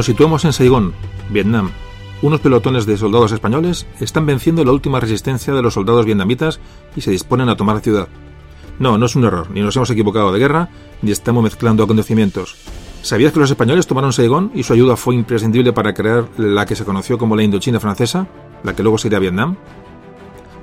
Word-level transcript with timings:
Nos 0.00 0.06
situamos 0.06 0.46
en 0.46 0.54
Saigón, 0.54 0.94
Vietnam. 1.28 1.72
Unos 2.22 2.40
pelotones 2.40 2.86
de 2.86 2.96
soldados 2.96 3.32
españoles 3.32 3.86
están 4.00 4.24
venciendo 4.24 4.64
la 4.64 4.72
última 4.72 4.98
resistencia 4.98 5.52
de 5.52 5.60
los 5.60 5.74
soldados 5.74 6.06
vietnamitas 6.06 6.58
y 6.96 7.02
se 7.02 7.10
disponen 7.10 7.50
a 7.50 7.56
tomar 7.58 7.74
la 7.74 7.82
ciudad. 7.82 8.08
No, 8.78 8.96
no 8.96 9.04
es 9.04 9.14
un 9.14 9.24
error, 9.24 9.50
ni 9.50 9.60
nos 9.60 9.76
hemos 9.76 9.90
equivocado 9.90 10.32
de 10.32 10.38
guerra, 10.38 10.70
ni 11.02 11.10
estamos 11.10 11.44
mezclando 11.44 11.82
acontecimientos. 11.82 12.56
¿Sabías 13.02 13.34
que 13.34 13.40
los 13.40 13.50
españoles 13.50 13.86
tomaron 13.86 14.14
Saigón 14.14 14.50
y 14.54 14.62
su 14.62 14.72
ayuda 14.72 14.96
fue 14.96 15.16
imprescindible 15.16 15.74
para 15.74 15.92
crear 15.92 16.30
la 16.38 16.64
que 16.64 16.76
se 16.76 16.86
conoció 16.86 17.18
como 17.18 17.36
la 17.36 17.42
Indochina 17.42 17.78
francesa, 17.78 18.26
la 18.64 18.74
que 18.74 18.82
luego 18.82 18.96
sería 18.96 19.18
Vietnam? 19.18 19.56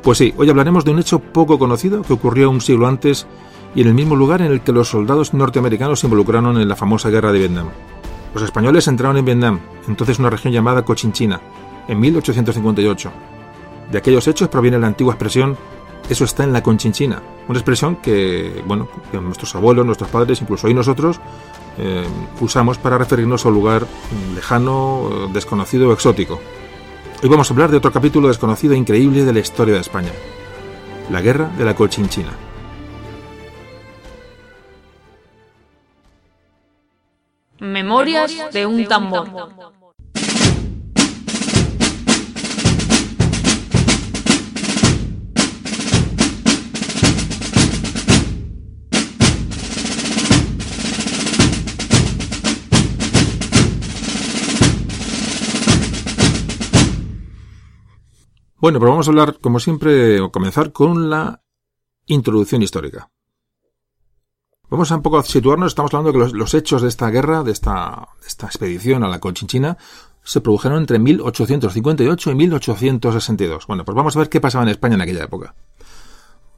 Pues 0.02 0.18
sí, 0.18 0.34
hoy 0.36 0.50
hablaremos 0.50 0.84
de 0.84 0.90
un 0.90 1.00
hecho 1.00 1.20
poco 1.20 1.60
conocido 1.60 2.02
que 2.02 2.14
ocurrió 2.14 2.50
un 2.50 2.60
siglo 2.60 2.88
antes 2.88 3.28
y 3.76 3.82
en 3.82 3.88
el 3.90 3.94
mismo 3.94 4.16
lugar 4.16 4.42
en 4.42 4.52
el 4.52 4.62
que 4.62 4.72
los 4.72 4.90
soldados 4.90 5.36
norteamericanos 5.36 6.00
se 6.00 6.08
involucraron 6.08 6.60
en 6.60 6.68
la 6.68 6.76
famosa 6.76 7.12
guerra 7.12 7.32
de 7.32 7.38
Vietnam. 7.38 7.68
Los 8.38 8.44
españoles 8.44 8.88
entraron 8.88 9.18
en 9.18 9.26
Vietnam, 9.26 9.60
entonces 9.88 10.20
una 10.20 10.30
región 10.30 10.54
llamada 10.54 10.86
Cochinchina, 10.86 11.42
en 11.88 12.00
1858. 12.00 13.12
De 13.92 13.98
aquellos 13.98 14.28
hechos 14.28 14.48
proviene 14.48 14.78
la 14.78 14.86
antigua 14.86 15.14
expresión 15.14 15.58
eso 16.08 16.24
está 16.24 16.44
en 16.44 16.54
la 16.54 16.62
Conchinchina, 16.62 17.20
una 17.48 17.58
expresión 17.58 17.96
que, 17.96 18.64
bueno, 18.68 18.88
nuestros 19.12 19.56
abuelos, 19.56 19.88
nuestros 19.88 20.12
padres, 20.12 20.40
incluso 20.40 20.68
hoy 20.68 20.76
nosotros, 20.76 21.20
eh, 21.80 22.06
usamos 22.40 22.78
para 22.78 23.00
referirnos 23.00 23.44
a 23.44 23.48
un 23.48 23.56
lugar 23.56 23.88
lejano, 24.36 25.30
desconocido 25.34 25.90
o 25.90 25.94
exótico. 25.94 26.40
Hoy 27.24 27.30
vamos 27.30 27.50
a 27.50 27.56
hablar 27.56 27.72
de 27.72 27.78
otro 27.78 27.92
capítulo 27.92 28.28
desconocido 28.28 28.76
e 28.76 28.78
increíble 28.78 29.26
de 29.26 29.34
la 29.34 29.40
historia 29.40 29.74
de 29.74 29.82
España, 29.82 30.12
la 31.10 31.22
Guerra 31.24 31.50
de 31.58 31.66
la 31.66 31.76
Conchinchina. 31.76 32.47
Memorias 37.60 38.54
de 38.54 38.66
un 38.66 38.86
tambor. 38.88 39.30
Bueno, 58.60 58.80
pero 58.80 58.92
vamos 58.92 59.08
a 59.08 59.12
hablar, 59.12 59.40
como 59.40 59.60
siempre, 59.60 60.20
o 60.20 60.32
comenzar 60.32 60.72
con 60.72 61.10
la 61.10 61.42
introducción 62.06 62.62
histórica. 62.62 63.10
Vamos 64.70 64.92
a 64.92 64.98
un 64.98 65.02
poco 65.02 65.18
a 65.18 65.24
situarnos, 65.24 65.70
estamos 65.70 65.94
hablando 65.94 66.12
de 66.12 66.30
que 66.30 66.38
los, 66.38 66.54
hechos 66.54 66.82
de 66.82 66.90
esta 66.90 67.10
guerra, 67.10 67.42
de 67.44 67.52
esta, 67.52 68.10
expedición 68.44 69.02
a 69.04 69.08
la 69.08 69.20
Conchinchina, 69.20 69.78
se 70.24 70.42
produjeron 70.42 70.80
entre 70.80 71.00
1858 71.00 72.32
y 72.32 72.36
1862. 72.36 73.66
Bueno, 73.66 73.86
pues 73.86 73.96
vamos 73.96 74.16
a 74.16 74.20
ver 74.20 74.28
qué 74.28 74.42
pasaba 74.42 74.66
en 74.66 74.70
España 74.70 74.96
en 74.96 75.02
aquella 75.02 75.24
época. 75.24 75.56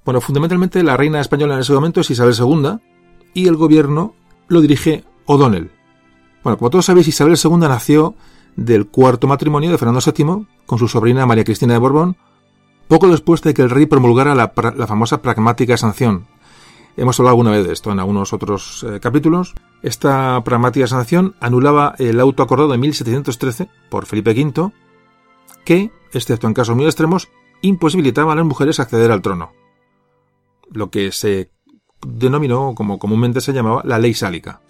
Bueno, 0.03 0.21
fundamentalmente 0.21 0.81
la 0.81 0.97
reina 0.97 1.21
española 1.21 1.53
en 1.53 1.59
ese 1.59 1.73
momento 1.73 2.01
es 2.01 2.09
Isabel 2.09 2.33
II 2.35 2.79
y 3.35 3.47
el 3.47 3.55
gobierno 3.55 4.15
lo 4.47 4.61
dirige 4.61 5.03
O'Donnell. 5.25 5.71
Bueno, 6.43 6.57
como 6.57 6.71
todos 6.71 6.85
sabéis, 6.85 7.07
Isabel 7.07 7.37
II 7.37 7.57
nació 7.57 8.15
del 8.55 8.87
cuarto 8.87 9.27
matrimonio 9.27 9.69
de 9.69 9.77
Fernando 9.77 10.01
VII 10.03 10.47
con 10.65 10.79
su 10.79 10.87
sobrina 10.87 11.27
María 11.27 11.43
Cristina 11.43 11.73
de 11.73 11.79
Borbón, 11.79 12.17
poco 12.87 13.07
después 13.07 13.43
de 13.43 13.53
que 13.53 13.61
el 13.61 13.69
rey 13.69 13.85
promulgara 13.85 14.33
la, 14.33 14.51
la 14.75 14.87
famosa 14.87 15.21
pragmática 15.21 15.77
sanción, 15.77 16.25
Hemos 16.97 17.19
hablado 17.19 17.31
alguna 17.31 17.51
vez 17.51 17.65
de 17.65 17.73
esto 17.73 17.91
en 17.91 17.99
algunos 17.99 18.33
otros 18.33 18.85
eh, 18.87 18.99
capítulos. 18.99 19.53
Esta 19.81 20.43
pragmática 20.43 20.87
sanción 20.87 21.35
anulaba 21.39 21.95
el 21.97 22.19
auto 22.19 22.43
acordado 22.43 22.69
de 22.69 22.77
1713 22.77 23.69
por 23.89 24.05
Felipe 24.05 24.31
V, 24.31 24.71
que, 25.63 25.91
excepto 26.11 26.47
en 26.47 26.53
casos 26.53 26.75
muy 26.75 26.85
extremos, 26.85 27.29
imposibilitaba 27.61 28.33
a 28.33 28.35
las 28.35 28.45
mujeres 28.45 28.79
acceder 28.79 29.11
al 29.11 29.21
trono. 29.21 29.51
Lo 30.71 30.89
que 30.89 31.11
se 31.11 31.51
denominó, 32.05 32.73
como 32.75 32.99
comúnmente 32.99 33.41
se 33.41 33.53
llamaba, 33.53 33.81
la 33.85 33.99
ley 33.99 34.13
sálica. 34.13 34.61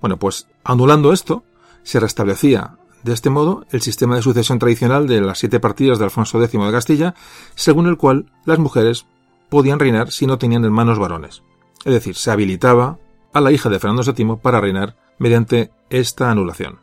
Bueno, 0.00 0.18
pues 0.18 0.48
anulando 0.64 1.12
esto, 1.12 1.44
se 1.82 2.00
restablecía 2.00 2.76
de 3.02 3.12
este 3.12 3.30
modo 3.30 3.64
el 3.70 3.80
sistema 3.80 4.16
de 4.16 4.22
sucesión 4.22 4.58
tradicional 4.58 5.06
de 5.06 5.20
las 5.20 5.38
siete 5.38 5.60
partidas 5.60 5.98
de 5.98 6.04
Alfonso 6.04 6.42
X 6.42 6.60
de 6.60 6.72
Castilla, 6.72 7.14
según 7.54 7.86
el 7.86 7.96
cual 7.96 8.30
las 8.44 8.58
mujeres 8.58 9.06
podían 9.50 9.78
reinar 9.78 10.10
si 10.10 10.26
no 10.26 10.38
tenían 10.38 10.64
hermanos 10.64 10.98
varones. 10.98 11.42
Es 11.84 11.92
decir, 11.92 12.16
se 12.16 12.30
habilitaba 12.30 12.98
a 13.32 13.40
la 13.40 13.52
hija 13.52 13.68
de 13.68 13.78
Fernando 13.78 14.02
VII 14.02 14.36
para 14.40 14.60
reinar 14.60 14.96
mediante 15.18 15.70
esta 15.90 16.30
anulación. 16.30 16.78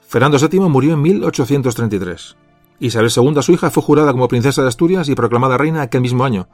Fernando 0.00 0.38
VII 0.38 0.60
murió 0.60 0.94
en 0.94 1.02
1833. 1.02 2.36
Isabel 2.80 3.10
II, 3.14 3.42
su 3.42 3.52
hija, 3.52 3.70
fue 3.70 3.82
jurada 3.82 4.12
como 4.12 4.28
princesa 4.28 4.62
de 4.62 4.68
Asturias 4.68 5.08
y 5.08 5.14
proclamada 5.14 5.58
reina 5.58 5.82
aquel 5.82 6.00
mismo 6.00 6.24
año. 6.24 6.48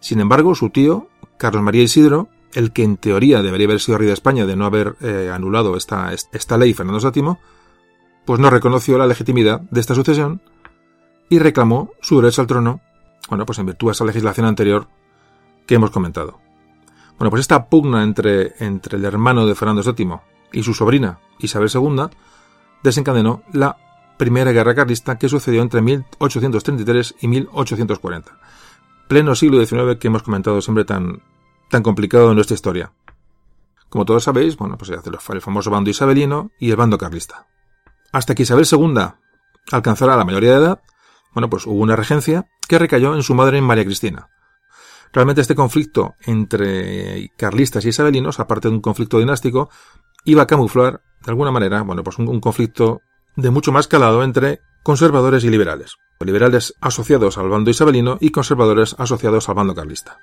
Sin 0.00 0.20
embargo, 0.20 0.54
su 0.54 0.70
tío, 0.70 1.08
Carlos 1.38 1.62
María 1.62 1.82
Isidro, 1.82 2.28
el 2.52 2.72
que 2.72 2.84
en 2.84 2.96
teoría 2.96 3.42
debería 3.42 3.66
haber 3.66 3.80
sido 3.80 3.98
rey 3.98 4.06
de 4.06 4.12
España 4.12 4.46
de 4.46 4.56
no 4.56 4.66
haber 4.66 4.96
eh, 5.00 5.30
anulado 5.32 5.76
esta, 5.76 6.12
esta 6.12 6.58
ley 6.58 6.72
Fernando 6.74 7.10
VII, 7.10 7.36
pues 8.24 8.40
no 8.40 8.50
reconoció 8.50 8.96
la 8.98 9.06
legitimidad 9.06 9.60
de 9.62 9.80
esta 9.80 9.94
sucesión 9.94 10.40
y 11.28 11.38
reclamó 11.38 11.90
su 12.00 12.20
derecho 12.20 12.42
al 12.42 12.46
trono 12.46 12.80
bueno, 13.28 13.46
pues 13.46 13.58
en 13.58 13.66
virtud 13.66 13.88
de 13.88 13.92
esa 13.92 14.04
legislación 14.04 14.46
anterior 14.46 14.88
que 15.66 15.74
hemos 15.74 15.90
comentado. 15.90 16.40
Bueno, 17.18 17.30
pues 17.30 17.40
esta 17.40 17.68
pugna 17.68 18.02
entre, 18.02 18.54
entre 18.58 18.98
el 18.98 19.04
hermano 19.04 19.46
de 19.46 19.54
Fernando 19.54 19.82
VII 19.82 20.16
y 20.52 20.62
su 20.62 20.74
sobrina 20.74 21.20
Isabel 21.38 21.70
II 21.72 22.06
desencadenó 22.82 23.42
la 23.52 23.76
Primera 24.16 24.52
Guerra 24.52 24.74
Carlista 24.74 25.18
que 25.18 25.28
sucedió 25.28 25.62
entre 25.62 25.82
1833 25.82 27.16
y 27.20 27.28
1840. 27.28 28.38
Pleno 29.08 29.34
siglo 29.34 29.64
XIX 29.64 29.98
que 29.98 30.08
hemos 30.08 30.22
comentado 30.22 30.60
siempre 30.60 30.84
tan, 30.84 31.22
tan 31.70 31.82
complicado 31.82 32.30
en 32.30 32.36
nuestra 32.36 32.54
historia. 32.54 32.92
Como 33.88 34.04
todos 34.04 34.24
sabéis, 34.24 34.56
bueno, 34.56 34.76
pues 34.76 34.88
se 34.88 34.94
hace 34.94 35.10
el 35.10 35.40
famoso 35.40 35.70
bando 35.70 35.90
isabelino 35.90 36.50
y 36.58 36.70
el 36.70 36.76
bando 36.76 36.98
carlista. 36.98 37.46
Hasta 38.12 38.34
que 38.34 38.44
Isabel 38.44 38.66
II 38.70 39.02
alcanzara 39.72 40.16
la 40.16 40.24
mayoría 40.24 40.52
de 40.52 40.64
edad, 40.64 40.82
bueno, 41.34 41.50
pues 41.50 41.66
hubo 41.66 41.80
una 41.80 41.96
regencia 41.96 42.46
que 42.68 42.78
recayó 42.78 43.14
en 43.14 43.22
su 43.22 43.34
madre 43.34 43.60
María 43.60 43.84
Cristina. 43.84 44.28
Realmente 45.12 45.40
este 45.40 45.54
conflicto 45.54 46.14
entre 46.24 47.30
carlistas 47.36 47.84
y 47.84 47.90
isabelinos, 47.90 48.40
aparte 48.40 48.68
de 48.68 48.74
un 48.74 48.80
conflicto 48.80 49.18
dinástico, 49.18 49.70
iba 50.24 50.42
a 50.42 50.46
camuflar, 50.46 51.02
de 51.24 51.30
alguna 51.30 51.50
manera, 51.50 51.82
bueno, 51.82 52.02
pues 52.02 52.18
un, 52.18 52.28
un 52.28 52.40
conflicto 52.40 53.00
de 53.36 53.50
mucho 53.50 53.72
más 53.72 53.88
calado 53.88 54.22
entre 54.24 54.60
conservadores 54.82 55.44
y 55.44 55.50
liberales. 55.50 55.96
Liberales 56.20 56.74
asociados 56.80 57.36
al 57.38 57.48
bando 57.48 57.70
isabelino 57.70 58.16
y 58.20 58.30
conservadores 58.30 58.96
asociados 58.98 59.48
al 59.48 59.56
bando 59.56 59.74
carlista. 59.74 60.18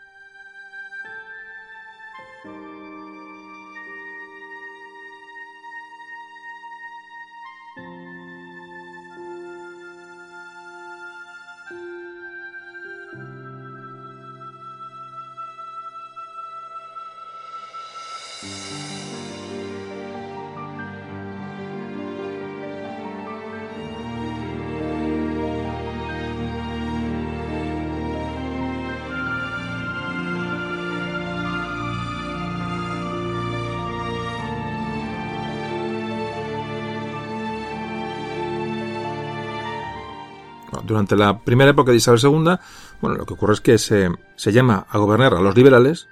Durante 40.85 41.15
la 41.15 41.39
primera 41.39 41.71
época 41.71 41.91
de 41.91 41.97
Isabel 41.97 42.19
II, 42.21 42.57
bueno, 43.01 43.17
lo 43.17 43.25
que 43.25 43.33
ocurre 43.33 43.53
es 43.53 43.61
que 43.61 43.77
se, 43.77 44.09
se 44.35 44.51
llama 44.51 44.85
a 44.89 44.97
gobernar 44.97 45.33
a 45.33 45.41
los 45.41 45.55
liberales, 45.55 46.07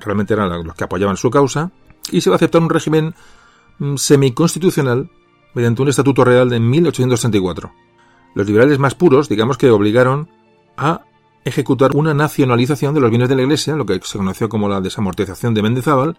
realmente 0.00 0.34
eran 0.34 0.64
los 0.64 0.74
que 0.74 0.84
apoyaban 0.84 1.16
su 1.16 1.30
causa, 1.30 1.70
y 2.10 2.20
se 2.20 2.30
va 2.30 2.34
a 2.34 2.36
aceptar 2.36 2.62
un 2.62 2.70
régimen 2.70 3.14
mm, 3.78 3.96
semiconstitucional 3.96 5.10
mediante 5.54 5.82
un 5.82 5.88
estatuto 5.88 6.24
real 6.24 6.48
de 6.50 6.60
1834. 6.60 7.72
Los 8.34 8.46
liberales 8.46 8.78
más 8.78 8.94
puros, 8.94 9.28
digamos 9.28 9.56
que 9.56 9.70
obligaron 9.70 10.28
a 10.76 11.02
ejecutar 11.44 11.92
una 11.94 12.12
nacionalización 12.12 12.92
de 12.92 13.00
los 13.00 13.10
bienes 13.10 13.28
de 13.28 13.36
la 13.36 13.42
Iglesia, 13.42 13.76
lo 13.76 13.86
que 13.86 14.00
se 14.02 14.18
conoció 14.18 14.48
como 14.48 14.68
la 14.68 14.80
desamortización 14.80 15.54
de 15.54 15.62
Mendizábal, 15.62 16.18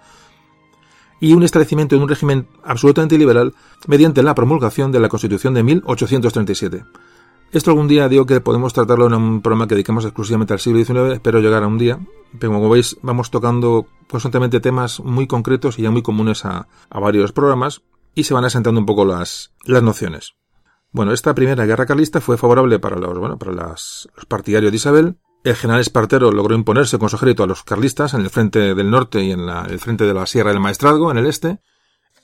y 1.19 1.33
un 1.33 1.43
establecimiento 1.43 1.95
de 1.95 2.01
un 2.01 2.09
régimen 2.09 2.47
absolutamente 2.63 3.17
liberal 3.17 3.53
mediante 3.87 4.23
la 4.23 4.35
promulgación 4.35 4.91
de 4.91 4.99
la 4.99 5.09
Constitución 5.09 5.53
de 5.53 5.63
1837. 5.63 6.85
Esto 7.51 7.71
algún 7.71 7.87
día 7.87 8.09
digo 8.09 8.25
que 8.25 8.41
podemos 8.41 8.73
tratarlo 8.73 9.07
en 9.07 9.13
un 9.13 9.41
programa 9.41 9.67
que 9.67 9.75
dedicamos 9.75 10.03
exclusivamente 10.03 10.53
al 10.53 10.59
siglo 10.59 10.83
XIX, 10.83 11.13
espero 11.13 11.39
llegar 11.39 11.63
a 11.63 11.67
un 11.67 11.77
día, 11.77 11.99
pero 12.39 12.51
como 12.51 12.69
veis 12.69 12.97
vamos 13.01 13.31
tocando 13.31 13.87
constantemente 14.09 14.59
temas 14.59 14.99
muy 14.99 15.27
concretos 15.27 15.79
y 15.79 15.83
ya 15.83 15.91
muy 15.91 16.01
comunes 16.01 16.43
a, 16.43 16.67
varios 16.89 17.31
programas 17.31 17.83
y 18.15 18.25
se 18.25 18.33
van 18.33 18.43
asentando 18.43 18.81
un 18.81 18.85
poco 18.85 19.05
las, 19.05 19.53
las 19.63 19.81
nociones. 19.81 20.35
Bueno, 20.91 21.13
esta 21.13 21.33
primera 21.35 21.65
guerra 21.65 21.85
carlista 21.85 22.19
fue 22.19 22.37
favorable 22.37 22.79
para 22.79 22.97
los, 22.97 23.17
bueno, 23.17 23.37
para 23.37 23.53
los 23.53 24.09
partidarios 24.27 24.71
de 24.71 24.75
Isabel. 24.75 25.17
El 25.45 25.55
general 25.55 25.79
Espartero 25.79 26.31
logró 26.31 26.53
imponerse 26.53 26.99
con 26.99 27.07
su 27.07 27.15
ejército 27.15 27.43
a 27.43 27.47
los 27.47 27.63
carlistas 27.63 28.13
en 28.13 28.21
el 28.21 28.29
frente 28.29 28.75
del 28.75 28.89
norte 28.89 29.23
y 29.23 29.31
en 29.31 29.47
el 29.47 29.79
frente 29.79 30.03
de 30.03 30.13
la 30.13 30.25
Sierra 30.25 30.51
del 30.51 30.59
Maestrazgo, 30.59 31.11
en 31.11 31.17
el 31.17 31.27
este. 31.27 31.61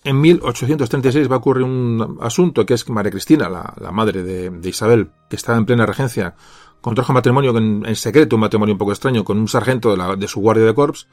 En 0.04 0.20
1836 0.20 1.32
va 1.32 1.36
a 1.36 1.38
ocurrir 1.38 1.64
un 1.64 2.18
asunto 2.22 2.66
que 2.66 2.74
es 2.74 2.84
que 2.84 2.92
María 2.92 3.12
Cristina, 3.12 3.50
la, 3.50 3.92
madre 3.92 4.24
de, 4.24 4.70
Isabel, 4.70 5.12
que 5.30 5.38
estaba 5.38 5.58
en 5.58 5.66
plena 5.66 5.86
regencia, 5.86 6.36
contrajo 6.82 7.14
matrimonio 7.14 7.58
en, 7.58 7.96
secreto, 7.96 8.36
un 8.36 8.42
matrimonio 8.42 8.74
un 8.74 8.80
poco 8.80 8.92
extraño, 8.92 9.24
con 9.24 9.38
un 9.38 9.48
sargento 9.48 9.96
de, 10.18 10.28
su 10.28 10.42
guardia 10.42 10.66
de 10.66 10.74
corps. 10.74 11.08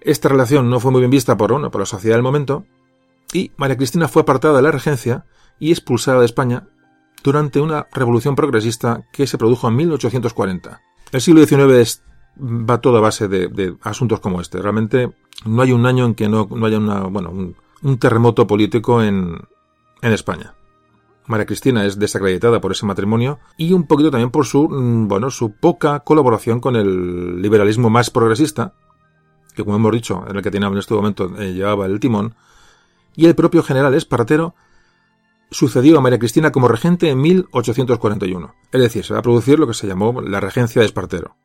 Esta 0.00 0.28
relación 0.28 0.70
no 0.70 0.78
fue 0.78 0.92
muy 0.92 1.00
bien 1.00 1.10
vista 1.10 1.36
por, 1.36 1.52
bueno, 1.52 1.72
por 1.72 1.80
la 1.80 1.86
sociedad 1.86 2.14
del 2.14 2.22
momento, 2.22 2.64
y 3.32 3.50
María 3.56 3.76
Cristina 3.76 4.06
fue 4.06 4.22
apartada 4.22 4.56
de 4.56 4.62
la 4.62 4.70
regencia 4.70 5.26
y 5.58 5.72
expulsada 5.72 6.20
de 6.20 6.26
España 6.26 6.68
durante 7.24 7.60
una 7.60 7.88
revolución 7.92 8.36
progresista 8.36 9.08
que 9.12 9.26
se 9.26 9.38
produjo 9.38 9.66
en 9.66 9.76
1840. 9.76 10.80
El 11.10 11.20
siglo 11.20 11.44
XIX 11.44 12.02
va 12.38 12.80
todo 12.80 12.98
a 12.98 13.00
base 13.00 13.26
de, 13.28 13.76
asuntos 13.82 14.20
como 14.20 14.40
este. 14.40 14.60
Realmente 14.60 15.12
no 15.46 15.62
hay 15.62 15.72
un 15.72 15.86
año 15.86 16.04
en 16.04 16.14
que 16.14 16.28
no, 16.28 16.48
haya 16.64 16.78
una, 16.78 17.00
bueno, 17.04 17.54
terremoto 17.98 18.46
político 18.46 19.02
en, 19.02 19.38
en 20.02 20.12
España. 20.12 20.54
María 21.26 21.46
Cristina 21.46 21.84
es 21.86 21.98
desacreditada 21.98 22.60
por 22.60 22.72
ese 22.72 22.84
matrimonio 22.86 23.38
y 23.56 23.72
un 23.72 23.86
poquito 23.86 24.10
también 24.10 24.30
por 24.30 24.46
su, 24.46 24.68
mm, 24.68 25.08
bueno, 25.08 25.30
su 25.30 25.52
poca 25.52 26.00
colaboración 26.00 26.60
con 26.60 26.76
el 26.76 27.40
liberalismo 27.40 27.88
más 27.90 28.10
progresista, 28.10 28.74
que 29.54 29.64
como 29.64 29.76
hemos 29.76 29.92
dicho, 29.92 30.24
en 30.28 30.36
el 30.36 30.42
que 30.42 30.50
tenía 30.50 30.68
en 30.68 30.76
este 30.76 30.94
momento 30.94 31.30
eh, 31.38 31.54
llevaba 31.54 31.86
el 31.86 32.00
timón, 32.00 32.34
y 33.16 33.26
el 33.26 33.34
propio 33.34 33.62
general 33.62 33.94
Espartero 33.94 34.54
sucedió 35.50 35.98
a 35.98 36.00
María 36.00 36.18
Cristina 36.18 36.50
como 36.50 36.68
regente 36.68 37.08
en 37.08 37.20
1841. 37.20 38.54
Es 38.72 38.80
decir, 38.80 39.04
se 39.04 39.14
va 39.14 39.20
a 39.20 39.22
producir 39.22 39.58
lo 39.58 39.66
que 39.66 39.74
se 39.74 39.86
llamó 39.86 40.20
la 40.20 40.40
regencia 40.40 40.80
de 40.80 40.86
Espartero. 40.86 41.36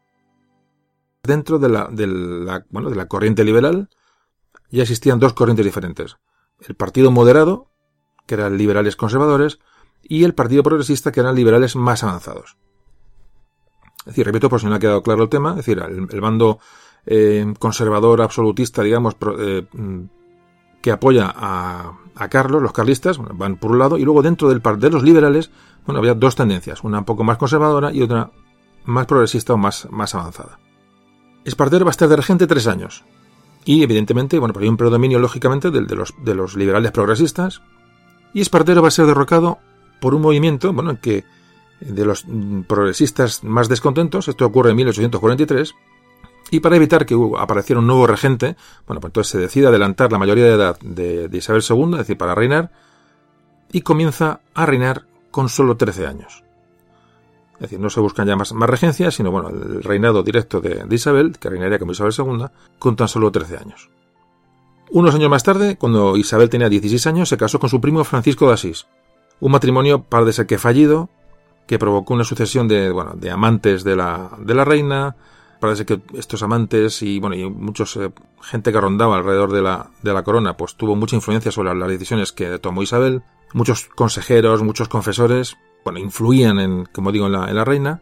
Dentro 1.24 1.60
de 1.60 1.70
la, 1.70 1.88
de 1.92 2.08
la, 2.08 2.66
bueno, 2.70 2.90
de 2.90 2.96
la 2.96 3.08
corriente 3.08 3.44
liberal 3.44 3.90
ya 4.72 4.82
existían 4.82 5.20
dos 5.20 5.34
corrientes 5.34 5.66
diferentes. 5.66 6.18
El 6.68 6.76
Partido 6.76 7.12
Moderado, 7.12 7.68
que 8.26 8.36
eran 8.36 8.58
liberales 8.58 8.96
conservadores, 8.96 9.60
y 10.04 10.24
el 10.24 10.34
Partido 10.34 10.64
Progresista, 10.64 11.12
que 11.12 11.20
eran 11.20 11.36
liberales 11.36 11.76
más 11.76 12.04
avanzados. 12.04 12.58
Es 14.00 14.06
decir, 14.06 14.26
repito, 14.26 14.50
por 14.50 14.60
si 14.60 14.68
no 14.68 14.76
ha 14.76 14.80
quedado 14.80 15.04
claro 15.04 15.24
el 15.24 15.30
tema, 15.30 15.52
es 15.52 15.58
decir, 15.58 15.80
el, 15.80 16.22
bando 16.22 16.60
eh, 17.06 17.54
conservador 17.60 18.22
absolutista, 18.22 18.82
digamos, 18.82 19.16
eh, 19.40 19.68
que 20.82 20.92
apoya 20.92 21.32
a, 21.36 21.98
Carlos, 22.30 22.62
los 22.62 22.74
carlistas, 22.74 23.18
van 23.18 23.58
por 23.58 23.72
un 23.72 23.80
lado, 23.80 23.98
y 23.98 24.04
luego 24.04 24.22
dentro 24.22 24.50
del 24.50 24.62
par 24.62 24.78
de 24.78 24.90
los 24.90 25.04
liberales, 25.04 25.52
bueno, 25.86 26.00
había 26.00 26.14
dos 26.14 26.36
tendencias, 26.36 26.84
una 26.84 27.00
un 27.00 27.06
poco 27.06 27.24
más 27.24 27.38
conservadora 27.38 27.94
y 27.94 28.02
otra 28.02 28.32
más 28.84 29.06
progresista 29.06 29.54
o 29.54 29.58
más, 29.58 29.88
más 29.90 30.16
avanzada. 30.16 30.60
Espartero 31.46 31.86
va 31.86 31.90
a 31.90 31.92
estar 31.92 32.10
de 32.10 32.18
regente 32.18 32.48
tres 32.48 32.68
años. 32.68 33.06
Y 33.66 33.84
evidentemente, 33.84 34.40
bueno, 34.40 34.54
pues 34.54 34.64
hay 34.64 34.70
un 34.70 34.78
predominio 34.78 35.20
lógicamente 35.20 35.70
de 35.70 35.82
los, 35.96 36.14
de 36.24 36.36
los 36.36 36.56
liberales 36.56 36.92
progresistas. 36.92 37.62
Y 38.34 38.42
Espartero 38.42 38.82
va 38.82 38.88
a 38.88 38.92
ser 38.92 39.06
derrocado 39.06 39.60
por 40.00 40.16
un 40.16 40.22
movimiento, 40.22 40.72
bueno, 40.74 40.92
en 40.92 40.98
que 40.98 41.26
de 41.82 42.06
los 42.06 42.26
progresistas 42.68 43.44
más 43.44 43.70
descontentos, 43.70 44.28
esto 44.28 44.46
ocurre 44.46 44.72
en 44.72 44.78
1843, 44.78 45.76
y 46.52 46.60
para 46.62 46.76
evitar 46.76 47.06
que 47.06 47.16
apareciera 47.38 47.80
un 47.80 47.88
nuevo 47.88 48.08
regente, 48.08 48.56
bueno, 48.88 49.00
pues 49.02 49.10
entonces 49.10 49.32
se 49.32 49.38
decide 49.38 49.68
adelantar 49.68 50.12
la 50.12 50.18
mayoría 50.18 50.46
de 50.46 50.54
edad 50.54 50.80
de, 50.80 51.30
Isabel 51.32 51.64
II, 51.68 51.92
es 51.94 52.00
decir, 52.00 52.18
para 52.18 52.36
reinar, 52.36 52.72
y 53.72 53.82
comienza 53.82 54.42
a 54.54 54.66
reinar 54.66 55.06
con 55.32 55.48
solo 55.48 55.78
13 55.78 56.08
años. 56.08 56.44
Es 57.60 57.64
decir, 57.64 57.80
no 57.80 57.90
se 57.90 58.00
buscan 58.00 58.26
ya 58.26 58.38
más, 58.38 58.52
regencias, 58.52 59.16
sino 59.16 59.32
bueno, 59.32 59.50
el 59.50 59.84
reinado 59.84 60.24
directo 60.24 60.62
de, 60.62 60.86
Isabel, 60.90 61.38
que 61.38 61.50
reinaría 61.50 61.78
como 61.78 61.92
Isabel 61.92 62.14
II, 62.18 62.46
con 62.80 62.96
tan 62.96 63.10
solo 63.10 63.32
13 63.32 63.58
años. 63.58 63.90
Unos 64.92 65.14
años 65.14 65.30
más 65.30 65.44
tarde, 65.44 65.76
cuando 65.78 66.16
Isabel 66.16 66.50
tenía 66.50 66.70
16 66.70 67.06
años, 67.08 67.28
se 67.28 67.38
casó 67.38 67.60
con 67.60 67.70
su 67.70 67.82
primo 67.82 68.06
Francisco 68.06 68.48
de 68.48 68.54
Asís. 68.54 68.88
Un 69.42 69.52
matrimonio, 69.52 70.04
para 70.04 70.32
ser 70.32 70.48
que 70.48 70.58
fallido, 70.58 71.10
que 71.68 71.78
provocó 71.78 72.14
una 72.14 72.24
sucesión 72.24 72.70
de, 72.70 72.92
bueno, 72.92 73.14
de 73.16 73.30
amantes 73.30 73.84
de 73.84 73.98
la, 73.98 74.32
de 74.40 74.54
la 74.56 74.64
reina, 74.64 75.18
parece 75.60 75.86
que 75.86 76.00
estos 76.14 76.42
amantes 76.42 77.02
y 77.02 77.20
bueno 77.20 77.36
y 77.36 77.50
muchos 77.50 77.98
eh, 77.98 78.12
gente 78.42 78.72
que 78.72 78.80
rondaba 78.80 79.18
alrededor 79.18 79.52
de 79.52 79.62
la, 79.62 79.92
de 80.02 80.14
la 80.14 80.24
corona 80.24 80.56
pues 80.56 80.76
tuvo 80.76 80.96
mucha 80.96 81.18
influencia 81.18 81.52
sobre 81.52 81.76
las 81.76 81.90
decisiones 81.90 82.32
que 82.32 82.60
tomó 82.60 82.82
Isabel 82.82 83.24
muchos 83.54 83.86
consejeros 83.88 84.64
muchos 84.64 84.88
confesores 84.88 85.57
bueno 85.83 86.00
influían 86.00 86.59
en 86.59 86.86
como 86.86 87.12
digo 87.12 87.26
en 87.28 87.33
la, 87.33 87.50
en 87.50 87.56
la 87.56 87.66
reina 87.66 88.02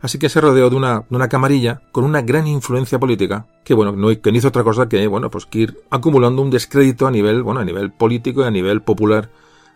así 0.00 0.18
que 0.18 0.28
se 0.28 0.40
rodeó 0.40 0.70
de 0.70 0.76
una, 0.76 1.00
de 1.08 1.16
una 1.16 1.28
camarilla 1.28 1.82
con 1.92 2.04
una 2.04 2.22
gran 2.22 2.46
influencia 2.46 2.98
política 2.98 3.46
que 3.64 3.74
bueno 3.74 3.92
no, 3.92 4.08
que 4.20 4.32
no 4.32 4.38
hizo 4.38 4.48
otra 4.48 4.64
cosa 4.64 4.88
que 4.88 5.06
bueno 5.06 5.30
pues 5.30 5.46
que 5.46 5.60
ir 5.60 5.80
acumulando 5.90 6.42
un 6.42 6.50
descrédito 6.50 7.06
a 7.06 7.10
nivel 7.10 7.42
bueno 7.42 7.60
a 7.60 7.64
nivel 7.64 7.92
político 7.92 8.42
y 8.42 8.44
a 8.44 8.50
nivel 8.50 8.82
popular 8.82 9.30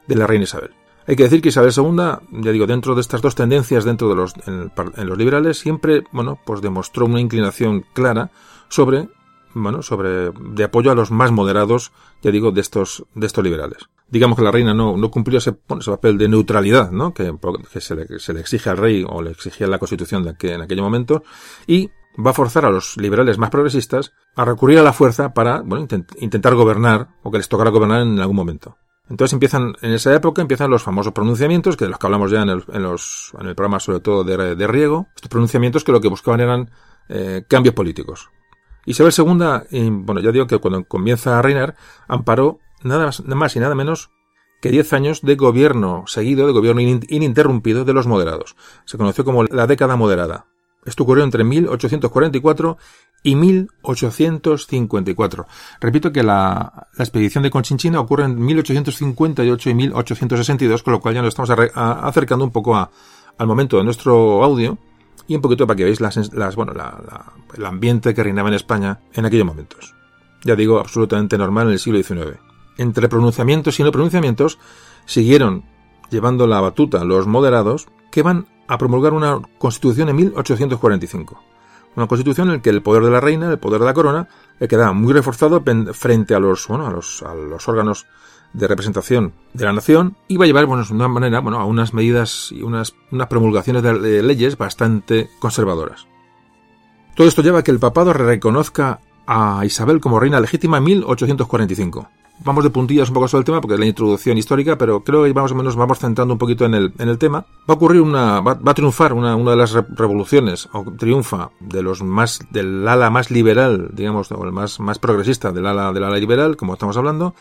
de 0.06 0.16
la 0.16 0.26
reina 0.26 0.44
Isabel 0.44 0.70
hay 1.06 1.16
que 1.16 1.24
decir 1.24 1.42
que 1.42 1.50
Isabel 1.50 1.72
II, 1.76 2.42
ya 2.42 2.52
digo, 2.52 2.66
dentro 2.66 2.94
de 2.94 3.02
estas 3.02 3.20
dos 3.20 3.34
tendencias 3.34 3.84
dentro 3.84 4.08
de 4.08 4.14
los, 4.14 4.34
en, 4.46 5.06
los 5.06 5.18
liberales, 5.18 5.58
siempre, 5.58 6.04
bueno, 6.12 6.38
pues 6.46 6.62
demostró 6.62 7.04
una 7.04 7.20
inclinación 7.20 7.84
clara 7.92 8.30
sobre, 8.68 9.08
bueno, 9.52 9.82
sobre, 9.82 10.30
de 10.30 10.64
apoyo 10.64 10.90
a 10.90 10.94
los 10.94 11.10
más 11.10 11.30
moderados, 11.30 11.92
ya 12.22 12.30
digo, 12.30 12.52
de 12.52 12.62
estos, 12.62 13.04
de 13.14 13.26
estos 13.26 13.44
liberales. 13.44 13.88
Digamos 14.08 14.36
que 14.36 14.44
la 14.44 14.50
reina 14.50 14.74
no, 14.74 14.96
no 14.96 15.10
cumplió 15.10 15.38
ese, 15.38 15.52
papel 15.52 16.18
de 16.18 16.28
neutralidad, 16.28 16.90
¿no? 16.90 17.12
Que, 17.12 17.32
se, 17.80 17.94
le, 17.94 18.18
se, 18.18 18.32
le, 18.32 18.40
exige 18.40 18.70
al 18.70 18.76
rey 18.76 19.04
o 19.08 19.22
le 19.22 19.30
exigía 19.30 19.66
la 19.66 19.78
constitución 19.78 20.22
de 20.22 20.34
en 20.52 20.60
aquel 20.60 20.80
momento, 20.80 21.24
y 21.66 21.90
va 22.24 22.30
a 22.30 22.34
forzar 22.34 22.64
a 22.64 22.70
los 22.70 22.96
liberales 22.96 23.38
más 23.38 23.50
progresistas 23.50 24.12
a 24.36 24.44
recurrir 24.44 24.78
a 24.78 24.82
la 24.82 24.92
fuerza 24.92 25.32
para, 25.34 25.62
bueno, 25.62 25.86
intentar 26.18 26.54
gobernar, 26.54 27.08
o 27.22 27.30
que 27.30 27.38
les 27.38 27.48
tocara 27.48 27.70
gobernar 27.70 28.02
en 28.02 28.20
algún 28.20 28.36
momento. 28.36 28.76
Entonces 29.08 29.34
empiezan, 29.34 29.74
en 29.82 29.92
esa 29.92 30.14
época 30.14 30.40
empiezan 30.40 30.70
los 30.70 30.82
famosos 30.82 31.12
pronunciamientos, 31.12 31.76
que 31.76 31.84
de 31.84 31.90
los 31.90 31.98
que 31.98 32.06
hablamos 32.06 32.30
ya 32.30 32.42
en 32.42 32.48
el, 32.48 32.64
los, 32.82 33.32
en 33.38 33.46
el 33.46 33.54
programa 33.54 33.78
sobre 33.78 34.00
todo 34.00 34.24
de, 34.24 34.54
de, 34.54 34.66
Riego, 34.66 35.08
estos 35.14 35.28
pronunciamientos 35.28 35.84
que 35.84 35.92
lo 35.92 36.00
que 36.00 36.08
buscaban 36.08 36.40
eran 36.40 36.70
eh, 37.08 37.44
cambios 37.46 37.74
políticos. 37.74 38.30
Isabel 38.86 39.12
II, 39.16 39.90
bueno, 39.90 40.20
ya 40.20 40.30
digo 40.30 40.46
que 40.46 40.58
cuando 40.58 40.84
comienza 40.84 41.38
a 41.38 41.42
reinar, 41.42 41.74
amparó 42.06 42.58
nada 42.84 43.06
más, 43.06 43.20
nada 43.20 43.34
más 43.34 43.56
y 43.56 43.60
nada 43.60 43.74
menos 43.74 44.10
que 44.60 44.70
10 44.70 44.92
años 44.94 45.22
de 45.22 45.36
gobierno 45.36 46.04
seguido, 46.06 46.46
de 46.46 46.52
gobierno 46.52 46.80
ininterrumpido 46.80 47.84
de 47.84 47.92
los 47.92 48.06
moderados. 48.06 48.56
Se 48.86 48.96
conoció 48.96 49.24
como 49.24 49.44
la 49.44 49.66
década 49.66 49.96
moderada. 49.96 50.46
Esto 50.86 51.02
ocurrió 51.02 51.24
entre 51.24 51.44
1844 51.44 52.78
y 53.22 53.36
1854. 53.36 55.46
Repito 55.80 56.12
que 56.12 56.22
la, 56.22 56.88
expedición 56.98 57.42
de 57.42 57.50
Conchinchina 57.50 58.00
ocurre 58.00 58.24
en 58.24 58.42
1858 58.42 59.70
y 59.70 59.74
1862, 59.74 60.82
con 60.82 60.92
lo 60.92 61.00
cual 61.00 61.14
ya 61.14 61.22
nos 61.22 61.36
estamos 61.36 61.50
acercando 61.74 62.44
un 62.44 62.50
poco 62.50 62.76
al 62.76 63.46
momento 63.46 63.78
de 63.78 63.84
nuestro 63.84 64.44
audio 64.44 64.78
y 65.26 65.36
un 65.36 65.40
poquito 65.40 65.66
para 65.66 65.76
que 65.76 65.84
veáis 65.84 66.00
las, 66.00 66.56
bueno, 66.56 66.74
el 67.54 67.66
ambiente 67.66 68.14
que 68.14 68.22
reinaba 68.22 68.48
en 68.48 68.54
España 68.54 69.00
en 69.14 69.24
aquellos 69.24 69.46
momentos. 69.46 69.94
Ya 70.44 70.54
digo, 70.54 70.78
absolutamente 70.78 71.38
normal 71.38 71.68
en 71.68 71.72
el 71.72 71.78
siglo 71.78 72.02
XIX. 72.02 72.38
Entre 72.76 73.08
pronunciamientos 73.08 73.78
y 73.78 73.82
no 73.82 73.92
pronunciamientos 73.92 74.58
siguieron 75.04 75.64
llevando 76.10 76.46
la 76.46 76.60
batuta 76.60 77.04
los 77.04 77.26
moderados 77.26 77.88
que 78.10 78.22
van 78.22 78.46
a 78.68 78.78
promulgar 78.78 79.12
una 79.12 79.40
constitución 79.58 80.08
en 80.08 80.16
1845. 80.16 81.42
Una 81.96 82.06
constitución 82.06 82.48
en 82.48 82.54
la 82.54 82.62
que 82.62 82.70
el 82.70 82.82
poder 82.82 83.04
de 83.04 83.10
la 83.10 83.20
reina, 83.20 83.50
el 83.50 83.58
poder 83.58 83.80
de 83.80 83.86
la 83.86 83.94
corona, 83.94 84.28
quedaba 84.68 84.92
muy 84.92 85.12
reforzado 85.12 85.62
frente 85.92 86.34
a 86.34 86.40
los, 86.40 86.66
bueno, 86.66 86.86
a 86.86 86.90
los, 86.90 87.22
a 87.22 87.34
los 87.34 87.68
órganos 87.68 88.06
de 88.54 88.68
representación 88.68 89.34
de 89.52 89.64
la 89.64 89.72
nación 89.72 90.16
y 90.28 90.36
va 90.36 90.44
a 90.44 90.46
llevar, 90.46 90.66
bueno, 90.66 90.84
de 90.84 90.94
una 90.94 91.08
manera, 91.08 91.40
bueno, 91.40 91.60
a 91.60 91.64
unas 91.64 91.92
medidas 91.92 92.50
y 92.52 92.62
unas, 92.62 92.94
unas 93.10 93.26
promulgaciones 93.26 93.82
de, 93.82 94.22
leyes 94.22 94.56
bastante 94.56 95.28
conservadoras. 95.40 96.06
Todo 97.16 97.26
esto 97.26 97.42
lleva 97.42 97.60
a 97.60 97.62
que 97.62 97.70
el 97.70 97.78
papado 97.78 98.12
reconozca 98.12 99.00
a 99.26 99.64
Isabel 99.64 100.00
como 100.00 100.20
reina 100.20 100.40
legítima 100.40 100.78
en 100.78 100.84
1845. 100.84 102.08
Vamos 102.40 102.64
de 102.64 102.70
puntillas 102.70 103.08
un 103.08 103.14
poco 103.14 103.28
sobre 103.28 103.40
el 103.40 103.44
tema 103.44 103.60
porque 103.60 103.74
es 103.74 103.80
la 103.80 103.86
introducción 103.86 104.36
histórica, 104.36 104.76
pero 104.76 105.04
creo 105.04 105.24
que 105.24 105.32
más 105.32 105.52
o 105.52 105.54
menos 105.54 105.76
vamos 105.76 105.98
centrando 105.98 106.34
un 106.34 106.38
poquito 106.38 106.64
en 106.64 106.74
el, 106.74 106.92
en 106.98 107.08
el 107.08 107.16
tema. 107.16 107.46
Va 107.68 107.74
a 107.74 107.76
ocurrir 107.76 108.00
una, 108.00 108.40
va, 108.40 108.58
a 108.64 108.74
triunfar 108.74 109.12
una, 109.12 109.36
una 109.36 109.52
de 109.52 109.56
las 109.56 109.72
revoluciones, 109.72 110.68
o 110.72 110.84
triunfa 110.98 111.50
de 111.60 111.82
los 111.82 112.02
más, 112.02 112.40
del 112.50 112.86
ala 112.88 113.08
más 113.08 113.30
liberal, 113.30 113.90
digamos, 113.92 114.32
o 114.32 114.44
el 114.44 114.52
más, 114.52 114.80
más 114.80 114.98
progresista 114.98 115.52
del 115.52 115.66
ala, 115.66 115.92
del 115.92 116.04
ala 116.04 116.18
liberal, 116.18 116.56
como 116.56 116.74
estamos 116.74 116.96
hablando, 116.96 117.34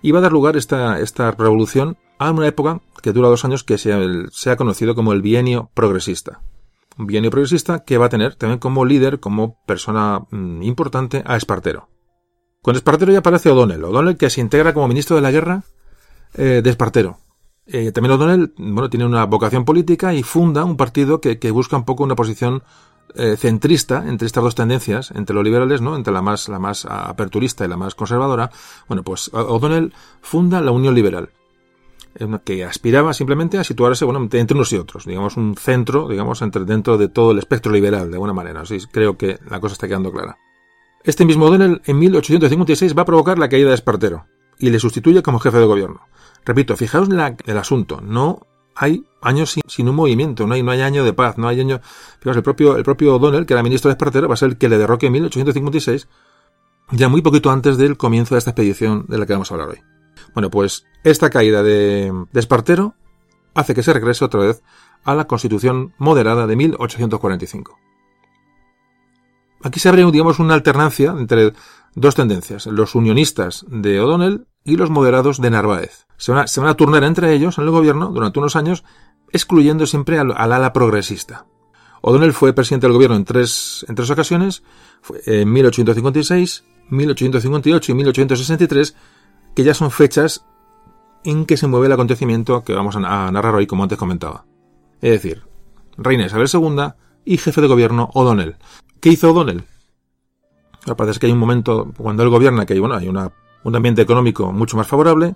y 0.00 0.12
va 0.12 0.20
a 0.20 0.22
dar 0.22 0.32
lugar 0.32 0.56
esta, 0.56 1.00
esta 1.00 1.32
revolución 1.32 1.96
a 2.18 2.30
una 2.30 2.46
época 2.46 2.80
que 3.02 3.12
dura 3.12 3.28
dos 3.28 3.44
años 3.44 3.64
que 3.64 3.78
se, 3.78 3.92
se 4.30 4.50
ha 4.50 4.56
conocido 4.56 4.94
como 4.94 5.12
el 5.12 5.22
bienio 5.22 5.70
progresista. 5.74 6.40
Un 6.96 7.06
bienio 7.06 7.30
progresista 7.30 7.84
que 7.84 7.98
va 7.98 8.06
a 8.06 8.10
tener 8.10 8.36
también 8.36 8.58
como 8.58 8.84
líder, 8.84 9.20
como 9.20 9.60
persona 9.66 10.20
mm, 10.30 10.62
importante, 10.62 11.22
a 11.26 11.36
Espartero. 11.36 11.88
Con 12.66 12.74
Espartero 12.74 13.12
ya 13.12 13.20
aparece 13.20 13.48
O'Donnell. 13.48 13.84
O'Donnell 13.84 14.16
que 14.16 14.28
se 14.28 14.40
integra 14.40 14.74
como 14.74 14.88
ministro 14.88 15.14
de 15.14 15.22
la 15.22 15.30
guerra 15.30 15.62
eh, 16.34 16.62
de 16.64 16.68
Espartero. 16.68 17.18
Eh, 17.64 17.92
también 17.92 18.14
O'Donnell, 18.14 18.54
bueno, 18.56 18.90
tiene 18.90 19.06
una 19.06 19.24
vocación 19.24 19.64
política 19.64 20.12
y 20.14 20.24
funda 20.24 20.64
un 20.64 20.76
partido 20.76 21.20
que, 21.20 21.38
busca 21.52 21.76
un 21.76 21.84
poco 21.84 22.02
una 22.02 22.16
posición 22.16 22.64
eh, 23.14 23.36
centrista 23.36 24.02
entre 24.08 24.26
estas 24.26 24.42
dos 24.42 24.56
tendencias, 24.56 25.12
entre 25.12 25.32
los 25.32 25.44
liberales, 25.44 25.80
¿no? 25.80 25.94
Entre 25.94 26.12
la 26.12 26.22
más, 26.22 26.48
la 26.48 26.58
más 26.58 26.86
aperturista 26.86 27.64
y 27.64 27.68
la 27.68 27.76
más 27.76 27.94
conservadora. 27.94 28.50
Bueno, 28.88 29.04
pues 29.04 29.30
O'Donnell 29.32 29.92
funda 30.20 30.60
la 30.60 30.72
Unión 30.72 30.96
Liberal 30.96 31.30
que 32.44 32.64
aspiraba 32.64 33.14
simplemente 33.14 33.58
a 33.58 33.62
situarse 33.64 34.04
bueno, 34.04 34.26
entre 34.32 34.56
unos 34.56 34.72
y 34.72 34.76
otros, 34.76 35.04
digamos 35.04 35.36
un 35.36 35.54
centro, 35.54 36.08
digamos, 36.08 36.42
entre 36.42 36.64
dentro 36.64 36.98
de 36.98 37.08
todo 37.08 37.30
el 37.30 37.38
espectro 37.38 37.70
liberal, 37.70 38.08
de 38.08 38.16
alguna 38.16 38.32
manera. 38.32 38.62
Así 38.62 38.78
creo 38.90 39.16
que 39.16 39.38
la 39.48 39.60
cosa 39.60 39.74
está 39.74 39.86
quedando 39.86 40.10
clara. 40.10 40.36
Este 41.06 41.24
mismo 41.24 41.44
O'Donnell 41.44 41.82
en 41.84 42.00
1856 42.00 42.98
va 42.98 43.02
a 43.02 43.04
provocar 43.04 43.38
la 43.38 43.48
caída 43.48 43.68
de 43.68 43.76
Espartero 43.76 44.26
y 44.58 44.70
le 44.70 44.80
sustituye 44.80 45.22
como 45.22 45.38
jefe 45.38 45.58
de 45.58 45.64
gobierno. 45.64 46.00
Repito, 46.44 46.76
fijaos 46.76 47.08
en 47.08 47.36
el 47.46 47.58
asunto, 47.58 48.00
no 48.00 48.40
hay 48.74 49.04
años 49.22 49.54
sin, 49.68 49.88
un 49.88 49.94
movimiento, 49.94 50.48
no 50.48 50.54
hay, 50.54 50.64
no 50.64 50.72
hay 50.72 50.80
año 50.80 51.04
de 51.04 51.12
paz, 51.12 51.38
no 51.38 51.46
hay 51.46 51.60
año... 51.60 51.80
Fijaos, 52.18 52.38
el 52.38 52.42
propio, 52.42 52.76
el 52.76 52.82
propio 52.82 53.14
O'Donnell, 53.14 53.46
que 53.46 53.54
era 53.54 53.62
ministro 53.62 53.88
de 53.88 53.92
Espartero, 53.92 54.26
va 54.26 54.34
a 54.34 54.36
ser 54.36 54.48
el 54.48 54.58
que 54.58 54.68
le 54.68 54.78
derroque 54.78 55.06
en 55.06 55.12
1856, 55.12 56.08
ya 56.90 57.08
muy 57.08 57.22
poquito 57.22 57.52
antes 57.52 57.76
del 57.76 57.96
comienzo 57.96 58.34
de 58.34 58.40
esta 58.40 58.50
expedición 58.50 59.06
de 59.06 59.18
la 59.18 59.26
que 59.26 59.32
vamos 59.32 59.52
a 59.52 59.54
hablar 59.54 59.68
hoy. 59.68 59.82
Bueno, 60.34 60.50
pues 60.50 60.86
esta 61.04 61.30
caída 61.30 61.62
de, 61.62 62.12
de 62.32 62.40
Espartero 62.40 62.96
hace 63.54 63.76
que 63.76 63.84
se 63.84 63.92
regrese 63.92 64.24
otra 64.24 64.40
vez 64.40 64.60
a 65.04 65.14
la 65.14 65.28
constitución 65.28 65.94
moderada 65.98 66.48
de 66.48 66.56
1845. 66.56 67.78
Aquí 69.66 69.80
se 69.80 69.88
abre, 69.88 70.08
digamos, 70.12 70.38
una 70.38 70.54
alternancia 70.54 71.12
entre 71.18 71.52
dos 71.96 72.14
tendencias, 72.14 72.66
los 72.66 72.94
unionistas 72.94 73.66
de 73.68 74.00
O'Donnell 74.00 74.46
y 74.62 74.76
los 74.76 74.90
moderados 74.90 75.40
de 75.40 75.50
Narváez. 75.50 76.06
Se 76.18 76.30
van, 76.30 76.46
a, 76.68 76.74
turnar 76.74 77.02
entre 77.02 77.32
ellos 77.32 77.58
en 77.58 77.64
el 77.64 77.70
gobierno 77.70 78.12
durante 78.12 78.38
unos 78.38 78.54
años, 78.54 78.84
excluyendo 79.32 79.84
siempre 79.86 80.20
al, 80.20 80.30
ala 80.36 80.72
progresista. 80.72 81.46
O'Donnell 82.00 82.32
fue 82.32 82.52
presidente 82.52 82.86
del 82.86 82.94
gobierno 82.94 83.16
en 83.16 83.24
tres, 83.24 83.84
en 83.88 83.96
tres 83.96 84.08
ocasiones, 84.08 84.62
en 85.24 85.52
1856, 85.52 86.64
1858 86.90 87.90
y 87.90 87.94
1863, 87.96 88.96
que 89.56 89.64
ya 89.64 89.74
son 89.74 89.90
fechas 89.90 90.46
en 91.24 91.44
que 91.44 91.56
se 91.56 91.66
mueve 91.66 91.86
el 91.86 91.92
acontecimiento 91.92 92.62
que 92.62 92.72
vamos 92.72 92.94
a 92.94 93.00
narrar 93.00 93.56
hoy, 93.56 93.66
como 93.66 93.82
antes 93.82 93.98
comentaba. 93.98 94.46
Es 95.00 95.10
decir, 95.10 95.42
reina 95.98 96.26
Isabel 96.26 96.48
II 96.52 96.92
y 97.24 97.38
jefe 97.38 97.60
de 97.60 97.66
gobierno 97.66 98.10
O'Donnell. 98.14 98.58
¿Qué 99.00 99.10
hizo 99.10 99.30
O'Donnell? 99.30 99.64
Parece 100.96 101.18
que 101.18 101.26
hay 101.26 101.32
un 101.32 101.38
momento 101.38 101.92
cuando 101.96 102.22
él 102.22 102.28
gobierna 102.28 102.64
que 102.64 102.78
bueno, 102.78 102.94
hay 102.94 103.08
una, 103.08 103.32
un 103.64 103.74
ambiente 103.74 104.02
económico 104.02 104.52
mucho 104.52 104.76
más 104.76 104.86
favorable 104.86 105.34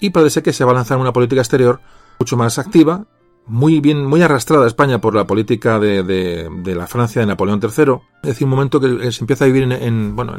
y 0.00 0.10
parece 0.10 0.42
que 0.42 0.52
se 0.52 0.64
va 0.64 0.72
a 0.72 0.74
lanzar 0.74 0.98
una 0.98 1.12
política 1.12 1.42
exterior 1.42 1.80
mucho 2.18 2.36
más 2.36 2.58
activa, 2.58 3.04
muy 3.46 3.80
bien, 3.80 4.04
muy 4.04 4.22
arrastrada 4.22 4.66
España 4.66 5.00
por 5.00 5.14
la 5.14 5.26
política 5.26 5.78
de, 5.78 6.02
de, 6.02 6.74
la 6.74 6.86
Francia 6.86 7.20
de 7.20 7.26
Napoleón 7.26 7.60
III. 7.62 7.94
Es 8.22 8.28
decir, 8.28 8.44
un 8.44 8.50
momento 8.50 8.80
que 8.80 9.10
se 9.10 9.22
empieza 9.22 9.44
a 9.44 9.48
vivir 9.48 9.70
en, 9.72 10.14
bueno, 10.14 10.34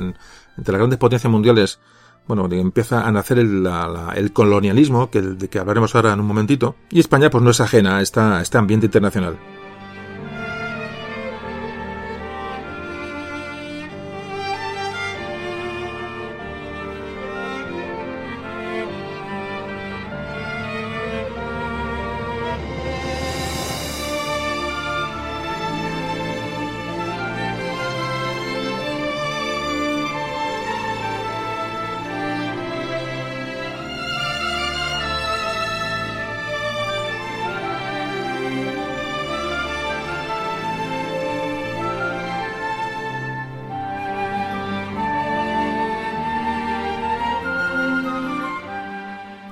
entre 0.58 0.72
las 0.72 0.80
grandes 0.80 1.00
potencias 1.00 1.32
mundiales, 1.32 1.80
bueno, 2.28 2.48
empieza 2.52 3.08
a 3.08 3.12
nacer 3.12 3.40
el, 3.40 3.68
el 4.16 4.34
colonialismo, 4.34 5.10
que, 5.10 5.22
de 5.22 5.50
que 5.50 5.60
hablaremos 5.60 5.96
ahora 5.96 6.14
en 6.14 6.20
un 6.20 6.28
momentito, 6.28 6.76
y 6.92 7.00
España 7.00 7.30
pues 7.30 7.44
no 7.44 7.50
es 7.50 7.60
ajena 7.62 7.98
a 7.98 8.02
este 8.02 8.58
ambiente 8.58 8.86
internacional. 8.86 9.38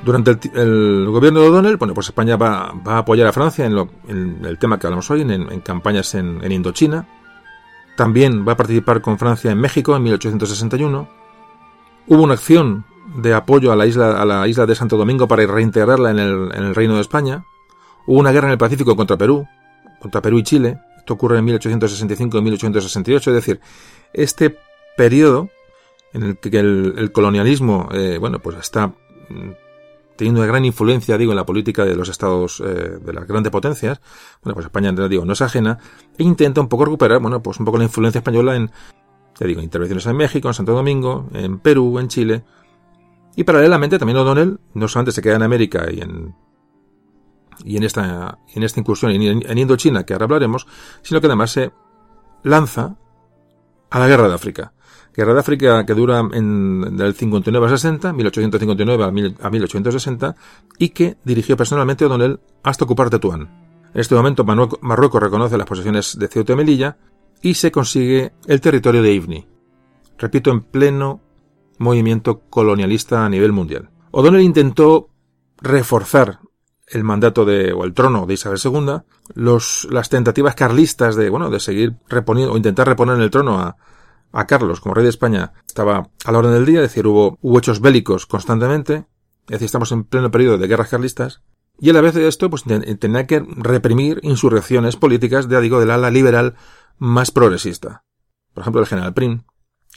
Durante 0.08 0.40
el, 0.54 1.06
gobierno 1.10 1.42
de 1.42 1.50
O'Donnell, 1.50 1.76
bueno, 1.76 1.94
pues 1.94 2.08
España 2.08 2.38
va, 2.38 2.74
a 2.86 3.00
apoyar 3.00 3.28
a 3.28 3.34
Francia 3.34 3.66
en, 3.66 4.40
el 4.46 4.58
tema 4.58 4.80
que 4.80 4.88
hablamos 4.88 5.12
hoy, 5.12 5.20
en, 5.20 5.60
campañas 5.60 6.16
en, 6.16 6.50
Indochina. 6.50 7.06
También 7.98 8.48
va 8.48 8.54
a 8.54 8.56
participar 8.56 9.02
con 9.02 9.20
Francia 9.20 9.52
en 9.52 9.60
México 9.60 9.98
en 9.98 10.04
1861. 10.04 11.10
Hubo 12.08 12.24
una 12.24 12.36
acción 12.36 12.86
de 13.18 13.34
apoyo 13.34 13.74
a 13.74 13.76
la 13.76 13.86
isla, 13.86 14.22
a 14.22 14.24
la 14.24 14.48
isla 14.48 14.66
de 14.66 14.76
Santo 14.76 14.96
Domingo 14.96 15.28
para 15.28 15.46
reintegrarla 15.46 16.12
en 16.12 16.20
el, 16.20 16.52
en 16.54 16.74
Reino 16.74 16.96
de 16.96 17.02
España. 17.02 17.44
Hubo 18.06 18.18
una 18.18 18.32
guerra 18.32 18.48
en 18.48 18.54
el 18.54 18.58
Pacífico 18.58 18.96
contra 18.96 19.18
Perú, 19.18 19.46
contra 20.00 20.22
Perú 20.22 20.40
y 20.40 20.44
Chile. 20.44 20.80
Esto 21.00 21.16
ocurre 21.16 21.38
en 21.40 21.44
1865 21.44 22.38
y 22.38 22.42
1868. 22.44 23.32
Es 23.32 23.36
decir, 23.36 23.60
este 24.14 24.58
periodo 24.96 25.50
en 26.14 26.24
el 26.24 26.38
que 26.38 26.60
el, 26.60 27.12
colonialismo, 27.12 27.90
eh, 27.92 28.20
bueno, 28.22 28.40
pues 28.40 28.56
está 28.56 28.94
teniendo 30.18 30.42
una 30.42 30.48
gran 30.48 30.66
influencia, 30.66 31.18
digo, 31.18 31.32
en 31.32 31.38
la 31.38 31.46
política 31.46 31.86
de 31.86 31.96
los 31.96 32.10
estados, 32.10 32.62
eh, 32.66 33.00
de 33.00 33.14
las 33.14 33.28
grandes 33.28 33.52
potencias, 33.52 34.02
bueno, 34.44 34.56
pues 34.56 34.66
España, 34.66 34.92
digo, 34.92 35.24
no 35.24 35.34
es 35.34 35.42
ajena, 35.42 35.78
e 36.18 36.24
intenta 36.24 36.60
un 36.60 36.68
poco 36.68 36.86
recuperar, 36.86 37.22
bueno, 37.22 37.42
pues 37.42 37.60
un 37.60 37.66
poco 37.66 37.78
la 37.78 37.86
influencia 37.86 38.20
española 38.20 38.56
en, 38.56 38.72
te 39.38 39.48
digo, 39.48 39.62
intervenciones 39.62 40.06
en 40.08 40.18
México, 40.18 40.48
en 40.48 40.54
Santo 40.54 40.74
Domingo, 40.74 41.30
en 41.34 41.60
Perú, 41.60 42.00
en 42.00 42.08
Chile, 42.08 42.44
y 43.36 43.44
paralelamente 43.44 44.00
también 44.00 44.18
O'Donnell 44.18 44.60
no 44.74 44.88
solamente 44.88 45.12
se 45.12 45.22
queda 45.22 45.36
en 45.36 45.44
América 45.44 45.86
y 45.92 46.02
en 46.02 46.36
y 47.64 47.78
en 47.78 47.84
esta 47.84 48.40
en 48.54 48.64
esta 48.64 48.80
incursión 48.80 49.12
en, 49.12 49.48
en 49.48 49.58
Indochina 49.58 50.06
que 50.06 50.14
ahora 50.14 50.26
hablaremos, 50.26 50.68
sino 51.04 51.22
que 51.22 51.28
además 51.28 51.52
se 51.52 51.72
lanza 52.44 52.96
a 53.90 54.00
la 54.00 54.08
guerra 54.08 54.28
de 54.28 54.34
África. 54.34 54.74
Guerra 55.18 55.34
de 55.34 55.40
África 55.40 55.84
que 55.84 55.96
dura 55.96 56.20
en, 56.20 56.96
del 56.96 57.16
59 57.16 57.66
a 57.66 57.70
60, 57.72 58.14
1859 58.14 59.04
a, 59.04 59.50
1860, 59.50 60.36
y 60.78 60.90
que 60.90 61.18
dirigió 61.24 61.58
personalmente 61.58 62.06
O'Donnell 62.06 62.40
hasta 62.62 62.86
ocupar 62.86 63.10
Tetuán. 63.10 63.42
En 63.96 64.00
este 64.00 64.14
momento 64.14 64.46
Marruecos 64.46 65.20
reconoce 65.20 65.58
las 65.58 65.66
posesiones 65.66 66.20
de 66.20 66.28
Ceuta 66.28 66.54
y 66.54 66.56
Melilla 66.56 66.98
y 67.42 67.56
se 67.56 67.72
consigue 67.72 68.34
el 68.46 68.62
territorio 68.62 69.02
de 69.02 69.12
Ibni. 69.12 69.48
Repito, 70.20 70.52
en 70.52 70.62
pleno 70.62 71.20
movimiento 71.80 72.42
colonialista 72.48 73.26
a 73.26 73.30
nivel 73.30 73.54
mundial. 73.54 73.90
O'Donnell 74.12 74.44
intentó 74.44 75.10
reforzar 75.60 76.42
el 76.86 77.04
mandato 77.04 77.44
de, 77.44 77.74
o 77.74 77.86
el 77.86 77.96
trono 77.96 78.28
de 78.28 78.36
Isabel 78.36 78.60
II, 78.64 79.02
las 79.34 80.10
tentativas 80.10 80.54
carlistas 80.54 81.16
de, 81.16 81.32
bueno, 81.32 81.50
de 81.50 81.60
seguir 81.60 81.96
reponiendo, 82.08 82.54
o 82.54 82.58
intentar 82.58 82.88
reponer 82.88 83.20
el 83.20 83.32
trono 83.32 83.60
a, 83.60 83.78
a 84.32 84.48
Carlos 84.48 84.82
como 84.82 84.96
rey 84.96 85.04
de 85.04 85.10
España 85.10 85.54
estaba 85.66 86.10
a 86.26 86.32
la 86.32 86.38
orden 86.38 86.54
del 86.54 86.66
día, 86.66 86.80
es 86.80 86.90
decir, 86.90 87.08
hubo, 87.08 87.38
hubo 87.42 87.58
hechos 87.58 87.82
bélicos 87.82 88.26
constantemente, 88.26 89.06
es 89.48 89.54
decir, 89.54 89.66
estamos 89.66 89.92
en 89.92 90.04
pleno 90.04 90.32
periodo 90.32 90.58
de 90.58 90.68
guerras 90.68 90.90
carlistas, 90.90 91.42
y 91.80 91.90
a 91.90 91.94
la 91.94 92.02
vez 92.02 92.16
de 92.16 92.28
esto, 92.28 92.50
pues 92.50 92.64
tenía 92.64 93.28
que 93.28 93.46
reprimir 93.56 94.20
insurrecciones 94.24 94.96
políticas, 94.96 95.48
de, 95.48 95.62
digo, 95.62 95.80
del 95.80 95.92
ala 95.92 96.10
liberal 96.10 96.56
más 96.98 97.30
progresista. 97.30 98.04
Por 98.54 98.62
ejemplo, 98.62 98.82
el 98.82 98.88
general 98.88 99.14
Prim, 99.14 99.44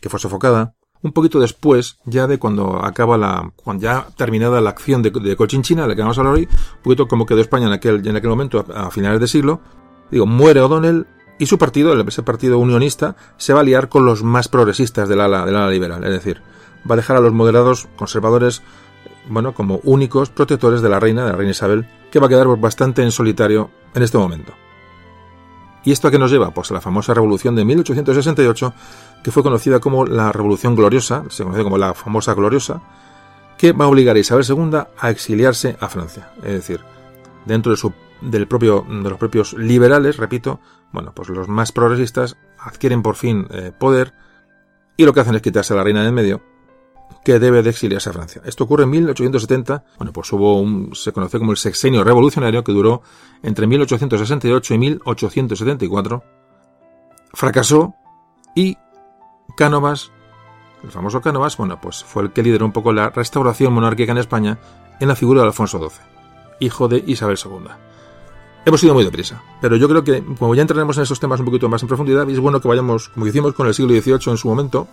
que 0.01 0.11
fue 0.11 0.21
sofocada, 0.21 0.75
un 1.03 1.13
poquito 1.13 1.41
después, 1.41 1.97
ya 2.05 2.27
de 2.27 2.39
cuando 2.39 2.85
acaba 2.85 3.17
la, 3.17 3.55
cuando 3.57 3.83
ya 3.83 4.07
terminada 4.17 4.61
la 4.61 4.71
acción 4.71 5.03
de, 5.03 5.37
Cochinchina, 5.37 5.83
de 5.83 5.89
la 5.89 5.97
que 5.97 6.03
vamos 6.03 6.19
a 6.19 6.21
hablar 6.21 6.35
hoy, 6.35 6.49
un 6.51 6.83
poquito 6.83 7.09
como 7.09 7.25
quedó 7.25 7.41
España 7.41 7.67
en 7.67 7.73
aquel, 7.73 8.07
en 8.07 8.17
aquel 8.17 8.29
momento, 8.29 8.67
a, 8.75 8.89
a 8.89 8.91
finales 8.91 9.19
de 9.19 9.29
siglo, 9.29 9.63
digo, 10.11 10.27
muere 10.27 10.61
O'Donnell 10.61 11.07
y 11.41 11.47
su 11.47 11.57
partido, 11.57 11.99
ese 11.99 12.23
partido 12.23 12.59
unionista, 12.59 13.17
se 13.39 13.55
va 13.55 13.61
a 13.61 13.63
liar 13.63 13.89
con 13.89 14.05
los 14.05 14.23
más 14.23 14.49
progresistas 14.49 15.09
del 15.09 15.23
ala, 15.23 15.47
del 15.47 15.57
ala 15.57 15.71
liberal, 15.71 16.05
es 16.05 16.11
decir, 16.11 16.43
va 16.89 16.95
a 16.95 16.97
dejar 16.97 17.17
a 17.17 17.21
los 17.21 17.33
moderados 17.33 17.89
conservadores, 17.97 18.63
bueno, 19.27 19.55
como 19.55 19.81
únicos 19.83 20.29
protectores 20.29 20.83
de 20.83 20.91
la 20.91 21.01
reina, 21.01 21.25
de 21.25 21.31
la 21.31 21.37
reina 21.37 21.53
Isabel, 21.53 21.89
que 22.11 22.21
va 22.21 22.27
a 22.27 22.29
quedar 22.29 22.47
bastante 22.59 23.03
en 23.03 23.11
solitario 23.11 23.71
en 23.95 24.03
este 24.03 24.19
momento. 24.19 24.53
¿Y 25.83 25.93
esto 25.93 26.09
a 26.09 26.11
qué 26.11 26.19
nos 26.19 26.31
lleva? 26.31 26.53
Pues 26.53 26.71
a 26.73 26.75
la 26.75 26.83
famosa 26.83 27.15
revolución 27.15 27.57
de 27.57 27.65
1868, 27.65 28.75
que 29.25 29.31
fue 29.31 29.43
conocida 29.43 29.81
como 29.81 30.05
la 30.05 30.31
Revolución 30.33 30.77
Gloriosa, 30.77 31.25
se 31.31 31.43
conoce 31.43 31.63
como 31.63 31.79
la 31.79 31.95
famosa 31.95 32.35
Gloriosa, 32.35 32.83
que 33.57 33.73
va 33.73 33.87
a 33.87 33.89
obligar 33.89 34.15
a 34.15 34.19
Isabel 34.19 34.45
II 34.47 34.79
a 34.99 35.11
exiliarse 35.11 35.79
a 35.81 35.89
Francia. 35.89 36.33
Es 36.43 36.53
decir, 36.53 36.81
dentro 37.47 37.73
de, 37.73 37.79
su, 37.79 37.95
del 38.21 38.47
propio, 38.47 38.85
de 38.87 39.09
los 39.09 39.19
propios 39.19 39.55
liberales, 39.55 40.19
repito, 40.19 40.61
bueno, 40.93 41.13
pues 41.15 41.29
los 41.29 41.49
más 41.49 41.73
progresistas 41.73 42.37
adquieren 42.59 43.03
por 43.03 43.17
fin 43.17 43.47
eh, 43.51 43.73
poder 43.77 44.13
y 44.97 45.05
lo 45.05 45.13
que 45.13 45.21
hacen 45.21 45.35
es 45.35 45.43
quitarse 45.43 45.73
a 45.73 45.77
la 45.77 45.85
reina 45.85 46.03
del 46.03 46.13
medio 46.13 46.43
que 47.25 47.39
debe 47.39 47.63
de 47.63 47.71
exiliarse 47.71 48.11
a 48.11 48.13
Francia. 48.13 48.43
Esto 48.45 48.65
ocurre 48.65 48.85
en 48.85 48.91
1870, 48.91 49.85
bueno, 49.99 50.13
pues 50.13 50.33
hubo 50.33 50.61
un, 50.61 50.95
se 50.95 51.13
conoció 51.13 51.39
como 51.39 51.53
el 51.53 51.59
sexenio 51.59 52.05
revolucionario 52.05 52.65
que 52.65 52.73
duró 52.73 53.03
entre 53.43 53.67
1868 53.67 54.75
y 54.75 54.79
1874, 54.79 56.25
fracasó 57.33 57.95
y 58.55 58.77
Cánovas, 59.57 60.13
el 60.83 60.91
famoso 60.91 61.21
Cánovas, 61.21 61.57
bueno, 61.57 61.81
pues 61.81 62.03
fue 62.05 62.23
el 62.23 62.33
que 62.33 62.43
lideró 62.43 62.65
un 62.65 62.73
poco 62.73 62.93
la 62.93 63.11
restauración 63.11 63.73
monárquica 63.73 64.13
en 64.13 64.19
España 64.19 64.59
en 64.99 65.09
la 65.09 65.17
figura 65.17 65.43
de 65.43 65.49
Alfonso 65.49 65.79
XII, 65.79 66.01
hijo 66.61 66.89
de 66.89 67.05
Isabel 67.07 67.39
II. 67.43 67.90
Hemos 68.65 68.83
ido 68.85 68.93
muy 68.93 69.05
deprisa, 69.05 69.43
pero 69.61 69.77
yo 69.77 69.89
creo 69.89 70.05
que 70.05 70.23
como 70.39 70.55
ya 70.55 70.63
entraremos 70.63 70.97
en 70.99 71.05
esos 71.05 71.19
temas 71.19 71.41
un 71.41 71.47
poquito 71.47 71.69
más 71.69 71.83
en 71.83 71.89
profundidad, 71.89 72.29
es 72.29 72.39
bueno 72.39 72.61
que 72.61 72.69
vayamos, 72.69 73.09
como 73.09 73.27
hicimos 73.27 73.55
con 73.55 73.67
el 73.67 73.75
siglo 73.75 73.99
XVIII 73.99 74.33
en 74.33 74.37
su 74.37 74.49
momento, 74.49 74.87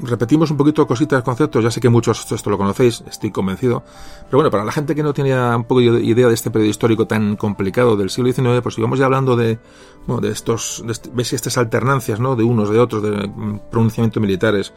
repetimos 0.00 0.50
un 0.50 0.56
poquito 0.56 0.84
cositas, 0.86 1.22
conceptos, 1.22 1.62
ya 1.62 1.70
sé 1.70 1.80
que 1.80 1.88
muchos 1.88 2.30
esto 2.30 2.50
lo 2.50 2.58
conocéis, 2.58 3.04
estoy 3.08 3.30
convencido, 3.30 3.84
pero 4.26 4.38
bueno, 4.38 4.50
para 4.50 4.64
la 4.64 4.72
gente 4.72 4.94
que 4.94 5.04
no 5.04 5.12
tenía 5.12 5.56
un 5.56 5.64
poco 5.64 5.80
de 5.80 6.02
idea 6.02 6.26
de 6.26 6.34
este 6.34 6.50
periodo 6.50 6.70
histórico 6.70 7.06
tan 7.06 7.36
complicado 7.36 7.96
del 7.96 8.10
siglo 8.10 8.32
XIX, 8.32 8.60
pues 8.60 8.76
íbamos 8.76 8.98
ya 8.98 9.04
hablando 9.04 9.36
de, 9.36 9.60
bueno, 10.06 10.20
de 10.20 10.32
estos, 10.32 10.82
de 10.84 10.94
ves 11.12 11.32
estas 11.32 11.56
alternancias, 11.58 12.18
¿no? 12.18 12.34
De 12.34 12.42
unos, 12.42 12.70
de 12.70 12.78
otros, 12.80 13.02
de 13.02 13.30
pronunciamientos 13.70 14.20
militares, 14.20 14.72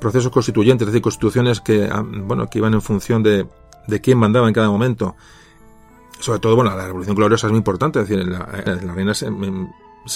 procesos 0.00 0.32
constituyentes, 0.32 0.86
es 0.86 0.92
decir, 0.92 1.02
constituciones 1.02 1.60
que, 1.60 1.88
bueno, 2.24 2.48
que 2.48 2.58
iban 2.58 2.72
en 2.72 2.80
función 2.80 3.22
de, 3.22 3.46
de 3.86 4.00
quién 4.00 4.16
mandaba 4.16 4.48
en 4.48 4.54
cada 4.54 4.70
momento. 4.70 5.16
Sobre 6.20 6.40
todo, 6.40 6.56
bueno, 6.56 6.74
la 6.76 6.86
Revolución 6.86 7.14
Gloriosa 7.14 7.46
es 7.46 7.52
muy 7.52 7.58
importante, 7.58 8.00
es 8.00 8.08
decir, 8.08 8.26
la, 8.26 8.44
reina 8.46 9.14
se, 9.14 9.30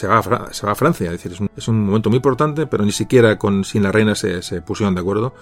va 0.06 0.18
a, 0.18 0.52
se 0.52 0.66
va 0.66 0.73
a 0.73 0.75
Francia. 0.75 1.12
Es 1.12 1.23
decir, 1.23 1.49
es 1.56 1.68
un, 1.68 1.87
momento 1.87 2.11
muy 2.11 2.16
importante, 2.16 2.66
pero 2.66 2.85
ni 2.85 2.92
siquiera 2.92 3.38
con, 3.38 3.64
sin 3.64 3.82
la 3.82 3.92
reina 3.92 4.14
se, 4.14 4.62
pusieron 4.62 4.94
de 4.94 5.00
acuerdo. 5.00 5.35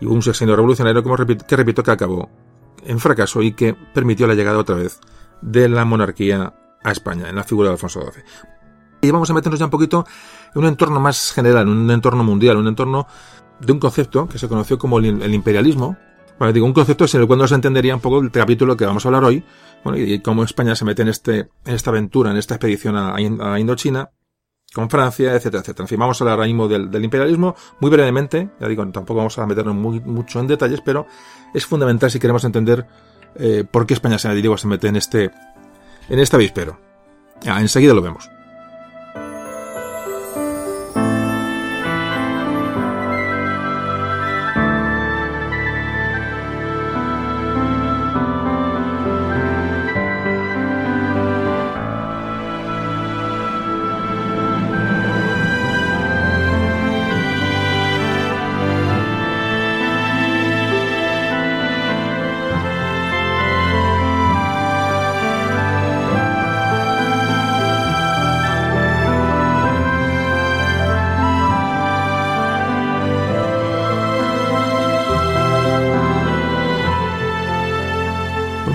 Y 0.00 0.06
hubo 0.06 0.14
un 0.14 0.22
sexenio 0.22 0.56
revolucionario 0.56 1.02
que 1.02 1.56
repito 1.56 1.82
que 1.82 1.90
acabó 1.90 2.30
en 2.84 2.98
fracaso 2.98 3.42
y 3.42 3.52
que 3.52 3.74
permitió 3.74 4.26
la 4.26 4.34
llegada 4.34 4.58
otra 4.58 4.76
vez 4.76 5.00
de 5.42 5.68
la 5.68 5.84
monarquía 5.84 6.54
a 6.82 6.90
España, 6.90 7.28
en 7.28 7.36
la 7.36 7.44
figura 7.44 7.68
de 7.68 7.74
Alfonso 7.74 8.00
XII. 8.00 8.22
Y 9.02 9.10
vamos 9.10 9.30
a 9.30 9.34
meternos 9.34 9.58
ya 9.58 9.66
un 9.66 9.70
poquito 9.70 10.06
en 10.54 10.62
un 10.62 10.68
entorno 10.68 11.00
más 11.00 11.32
general, 11.32 11.68
en 11.68 11.76
un 11.76 11.90
entorno 11.90 12.24
mundial, 12.24 12.56
un 12.56 12.68
entorno 12.68 13.06
de 13.58 13.72
un 13.72 13.78
concepto 13.78 14.28
que 14.28 14.38
se 14.38 14.48
conoció 14.48 14.78
como 14.78 14.98
el 14.98 15.34
imperialismo. 15.34 15.96
Bueno, 16.40 16.54
digo, 16.54 16.64
un 16.64 16.72
concepto 16.72 17.04
en 17.04 17.20
el 17.20 17.26
cual 17.26 17.38
no 17.38 17.46
se 17.46 17.54
entendería 17.54 17.94
un 17.94 18.00
poco 18.00 18.18
el 18.18 18.30
capítulo 18.30 18.74
que 18.74 18.86
vamos 18.86 19.04
a 19.04 19.08
hablar 19.08 19.24
hoy, 19.24 19.44
bueno, 19.84 19.98
y 19.98 20.20
cómo 20.20 20.42
España 20.42 20.74
se 20.74 20.86
mete 20.86 21.02
en, 21.02 21.08
este, 21.08 21.50
en 21.66 21.74
esta 21.74 21.90
aventura, 21.90 22.30
en 22.30 22.38
esta 22.38 22.54
expedición 22.54 22.96
a, 22.96 23.60
Indochina, 23.60 24.08
con 24.72 24.88
Francia, 24.88 25.34
etcétera, 25.34 25.60
etcétera. 25.60 25.84
En 25.84 25.88
fin, 25.88 25.98
vamos 25.98 26.18
a 26.18 26.24
hablar 26.24 26.38
ahora 26.38 26.46
mismo 26.46 26.66
del, 26.66 27.04
imperialismo, 27.04 27.54
muy 27.80 27.90
brevemente, 27.90 28.48
ya 28.58 28.68
digo, 28.68 28.82
tampoco 28.90 29.18
vamos 29.18 29.38
a 29.38 29.44
meternos 29.44 29.74
muy, 29.74 30.00
mucho 30.00 30.40
en 30.40 30.46
detalles, 30.46 30.80
pero 30.82 31.06
es 31.52 31.66
fundamental 31.66 32.10
si 32.10 32.18
queremos 32.18 32.42
entender 32.44 32.86
eh, 33.34 33.64
por 33.70 33.86
qué 33.86 33.92
España 33.92 34.18
se, 34.18 34.34
digo, 34.34 34.56
se 34.56 34.66
mete 34.66 34.88
en 34.88 34.96
este, 34.96 35.30
en 36.08 36.18
este 36.18 36.36
avispero. 36.36 36.80
Ya, 37.42 37.60
enseguida 37.60 37.92
lo 37.92 38.00
vemos. 38.00 38.30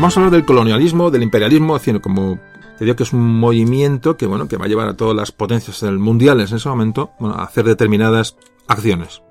Vamos 0.05 0.17
a 0.17 0.19
hablar 0.19 0.33
del 0.33 0.45
colonialismo, 0.45 1.09
del 1.09 1.23
imperialismo, 1.23 1.75
haciendo 1.75 1.99
como 1.99 2.37
te 2.77 2.85
digo 2.85 2.95
que 2.95 3.01
es 3.01 3.11
un 3.11 3.39
movimiento 3.39 4.15
que 4.15 4.27
bueno 4.27 4.47
que 4.47 4.55
va 4.55 4.65
a 4.65 4.67
llevar 4.67 4.87
a 4.87 4.95
todas 4.95 5.15
las 5.15 5.31
potencias 5.31 5.81
mundiales 5.93 6.51
en 6.51 6.57
ese 6.57 6.69
momento 6.69 7.13
bueno, 7.19 7.33
a 7.33 7.43
hacer 7.43 7.65
determinadas 7.65 8.37
acciones. 8.67 9.23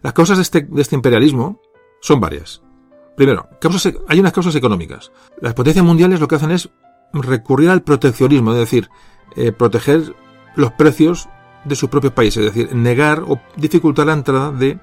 Las 0.00 0.14
causas 0.14 0.38
de 0.38 0.42
este, 0.42 0.66
este 0.78 0.96
imperialismo 0.96 1.60
son 2.00 2.18
varias. 2.18 2.62
Primero, 3.14 3.46
hay 4.08 4.20
unas 4.20 4.32
causas 4.32 4.54
económicas. 4.54 5.12
Las 5.38 5.52
potencias 5.52 5.84
mundiales 5.84 6.18
lo 6.18 6.28
que 6.28 6.36
hacen 6.36 6.50
es 6.50 6.70
recurrir 7.12 7.68
al 7.68 7.82
proteccionismo, 7.82 8.52
es 8.52 8.58
decir, 8.58 8.88
eh, 9.36 9.52
proteger 9.52 10.16
los 10.56 10.72
precios 10.72 11.28
de 11.66 11.76
sus 11.76 11.90
propios 11.90 12.14
países, 12.14 12.46
es 12.46 12.54
decir, 12.54 12.74
negar 12.74 13.22
o 13.28 13.38
dificultar 13.56 14.06
la 14.06 14.14
entrada 14.14 14.50
de 14.50 14.78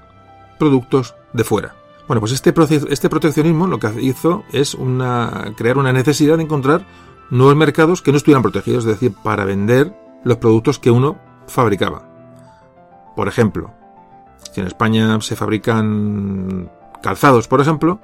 productos 0.60 1.16
de 1.32 1.42
fuera. 1.42 1.79
Bueno, 2.10 2.22
pues 2.22 2.32
este, 2.32 2.52
este 2.90 3.08
proteccionismo 3.08 3.68
lo 3.68 3.78
que 3.78 4.02
hizo 4.02 4.42
es 4.52 4.74
una, 4.74 5.54
crear 5.56 5.78
una 5.78 5.92
necesidad 5.92 6.38
de 6.38 6.42
encontrar 6.42 6.84
nuevos 7.30 7.54
mercados 7.54 8.02
que 8.02 8.10
no 8.10 8.16
estuvieran 8.16 8.42
protegidos, 8.42 8.84
es 8.84 8.90
decir, 8.90 9.14
para 9.22 9.44
vender 9.44 9.94
los 10.24 10.38
productos 10.38 10.80
que 10.80 10.90
uno 10.90 11.20
fabricaba. 11.46 12.02
Por 13.14 13.28
ejemplo, 13.28 13.72
si 14.50 14.60
en 14.60 14.66
España 14.66 15.20
se 15.20 15.36
fabrican 15.36 16.68
calzados, 17.00 17.46
por 17.46 17.60
ejemplo, 17.60 18.00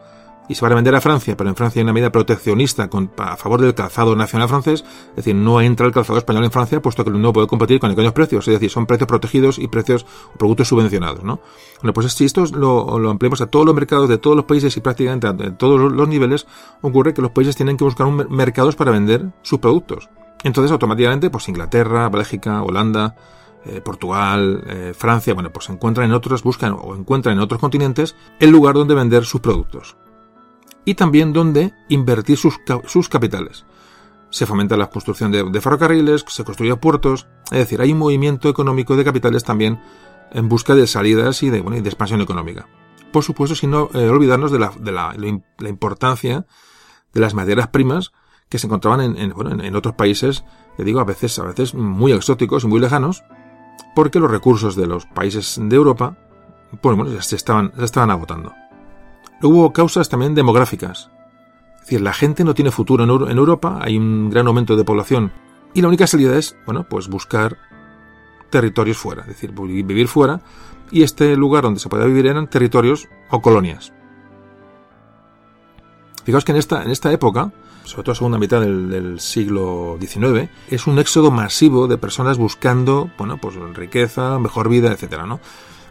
y 0.48 0.54
se 0.54 0.62
van 0.62 0.72
a 0.72 0.74
vender 0.76 0.94
a 0.94 1.00
Francia, 1.00 1.36
pero 1.36 1.50
en 1.50 1.56
Francia 1.56 1.80
hay 1.80 1.84
una 1.84 1.92
medida 1.92 2.10
proteccionista 2.10 2.88
con, 2.88 3.10
a 3.18 3.36
favor 3.36 3.60
del 3.60 3.74
calzado 3.74 4.14
nacional 4.14 4.48
francés, 4.48 4.84
es 5.10 5.16
decir, 5.16 5.34
no 5.34 5.60
entra 5.60 5.86
el 5.86 5.92
calzado 5.92 6.18
español 6.18 6.44
en 6.44 6.50
Francia 6.50 6.80
puesto 6.80 7.04
que 7.04 7.10
no 7.10 7.32
puede 7.32 7.46
competir 7.46 7.80
con 7.80 7.90
aquellos 7.90 8.12
precios, 8.12 8.46
es 8.48 8.54
decir, 8.54 8.70
son 8.70 8.86
precios 8.86 9.08
protegidos 9.08 9.58
y 9.58 9.68
precios 9.68 10.06
productos 10.38 10.68
subvencionados, 10.68 11.24
¿no? 11.24 11.40
Bueno, 11.82 11.92
pues 11.92 12.12
si 12.12 12.24
esto 12.24 12.44
lo, 12.52 12.98
lo 12.98 13.10
ampliamos 13.10 13.40
a 13.40 13.46
todos 13.46 13.66
los 13.66 13.74
mercados 13.74 14.08
de 14.08 14.18
todos 14.18 14.36
los 14.36 14.44
países 14.44 14.76
y 14.76 14.80
prácticamente 14.80 15.26
a, 15.26 15.56
todos 15.56 15.92
los 15.92 16.08
niveles, 16.08 16.46
ocurre 16.80 17.14
que 17.14 17.22
los 17.22 17.30
países 17.30 17.56
tienen 17.56 17.76
que 17.76 17.84
buscar 17.84 18.06
un, 18.06 18.26
mercados 18.30 18.76
para 18.76 18.90
vender 18.90 19.30
sus 19.42 19.58
productos. 19.58 20.08
Entonces, 20.44 20.70
automáticamente, 20.70 21.30
pues 21.30 21.48
Inglaterra, 21.48 22.08
Bélgica, 22.08 22.62
Holanda, 22.62 23.16
eh, 23.64 23.80
Portugal, 23.80 24.62
eh, 24.66 24.92
Francia, 24.96 25.34
bueno, 25.34 25.50
pues 25.50 25.68
encuentran 25.70 26.06
en 26.06 26.12
otros, 26.12 26.42
buscan 26.42 26.76
o 26.78 26.94
encuentran 26.94 27.36
en 27.36 27.42
otros 27.42 27.60
continentes 27.60 28.14
el 28.38 28.50
lugar 28.50 28.74
donde 28.74 28.94
vender 28.94 29.24
sus 29.24 29.40
productos 29.40 29.96
y 30.86 30.94
también 30.94 31.34
donde 31.34 31.74
invertir 31.88 32.38
sus, 32.38 32.58
sus 32.86 33.10
capitales. 33.10 33.66
Se 34.30 34.46
fomenta 34.46 34.76
la 34.76 34.88
construcción 34.88 35.30
de, 35.30 35.44
de, 35.44 35.60
ferrocarriles, 35.60 36.24
se 36.28 36.44
construyen 36.44 36.78
puertos, 36.78 37.26
es 37.46 37.58
decir, 37.58 37.80
hay 37.82 37.92
un 37.92 37.98
movimiento 37.98 38.48
económico 38.48 38.96
de 38.96 39.04
capitales 39.04 39.44
también 39.44 39.80
en 40.30 40.48
busca 40.48 40.74
de 40.74 40.86
salidas 40.86 41.42
y 41.42 41.50
de, 41.50 41.60
bueno, 41.60 41.76
y 41.76 41.80
de 41.80 41.88
expansión 41.88 42.20
económica. 42.20 42.68
Por 43.12 43.24
supuesto, 43.24 43.54
sin 43.54 43.70
no 43.70 43.90
eh, 43.94 44.08
olvidarnos 44.08 44.52
de, 44.52 44.58
la, 44.58 44.72
de 44.78 44.92
la, 44.92 45.14
la, 45.16 45.68
importancia 45.68 46.46
de 47.12 47.20
las 47.20 47.34
materias 47.34 47.68
primas 47.68 48.12
que 48.48 48.58
se 48.58 48.66
encontraban 48.66 49.00
en, 49.00 49.16
en, 49.16 49.30
bueno, 49.30 49.62
en, 49.62 49.76
otros 49.76 49.94
países, 49.94 50.44
te 50.76 50.84
digo, 50.84 51.00
a 51.00 51.04
veces, 51.04 51.38
a 51.38 51.44
veces 51.44 51.74
muy 51.74 52.12
exóticos 52.12 52.64
y 52.64 52.68
muy 52.68 52.80
lejanos, 52.80 53.24
porque 53.94 54.20
los 54.20 54.30
recursos 54.30 54.76
de 54.76 54.86
los 54.86 55.06
países 55.06 55.58
de 55.60 55.76
Europa, 55.76 56.16
pues 56.80 56.96
bueno, 56.96 57.20
se 57.22 57.36
estaban, 57.36 57.72
se 57.76 57.84
estaban 57.84 58.10
agotando. 58.10 58.52
Hubo 59.42 59.72
causas 59.72 60.08
también 60.08 60.34
demográficas. 60.34 61.10
Es 61.74 61.80
decir, 61.82 62.00
la 62.00 62.12
gente 62.12 62.44
no 62.44 62.54
tiene 62.54 62.70
futuro 62.70 63.04
en 63.04 63.38
Europa, 63.38 63.78
hay 63.80 63.96
un 63.96 64.30
gran 64.30 64.46
aumento 64.46 64.76
de 64.76 64.84
población 64.84 65.32
y 65.74 65.82
la 65.82 65.88
única 65.88 66.06
salida 66.06 66.36
es, 66.36 66.56
bueno, 66.64 66.86
pues 66.88 67.08
buscar 67.08 67.58
territorios 68.50 68.96
fuera, 68.96 69.22
es 69.22 69.28
decir, 69.28 69.52
vivir 69.52 70.08
fuera 70.08 70.40
y 70.90 71.02
este 71.02 71.36
lugar 71.36 71.64
donde 71.64 71.80
se 71.80 71.88
podía 71.88 72.06
vivir 72.06 72.26
eran 72.26 72.48
territorios 72.48 73.08
o 73.30 73.40
colonias. 73.40 73.92
Fijaos 76.24 76.44
que 76.44 76.52
en 76.52 76.58
esta, 76.58 76.82
en 76.82 76.90
esta 76.90 77.12
época, 77.12 77.52
sobre 77.84 78.04
todo 78.04 78.14
segunda 78.14 78.38
mitad 78.38 78.60
del, 78.60 79.20
siglo 79.20 79.96
XIX, 80.00 80.50
es 80.68 80.86
un 80.86 80.98
éxodo 80.98 81.30
masivo 81.30 81.86
de 81.86 81.98
personas 81.98 82.36
buscando, 82.36 83.10
bueno, 83.16 83.38
pues 83.40 83.54
riqueza, 83.74 84.38
mejor 84.38 84.68
vida, 84.68 84.90
etcétera, 84.90 85.24
¿no? 85.24 85.40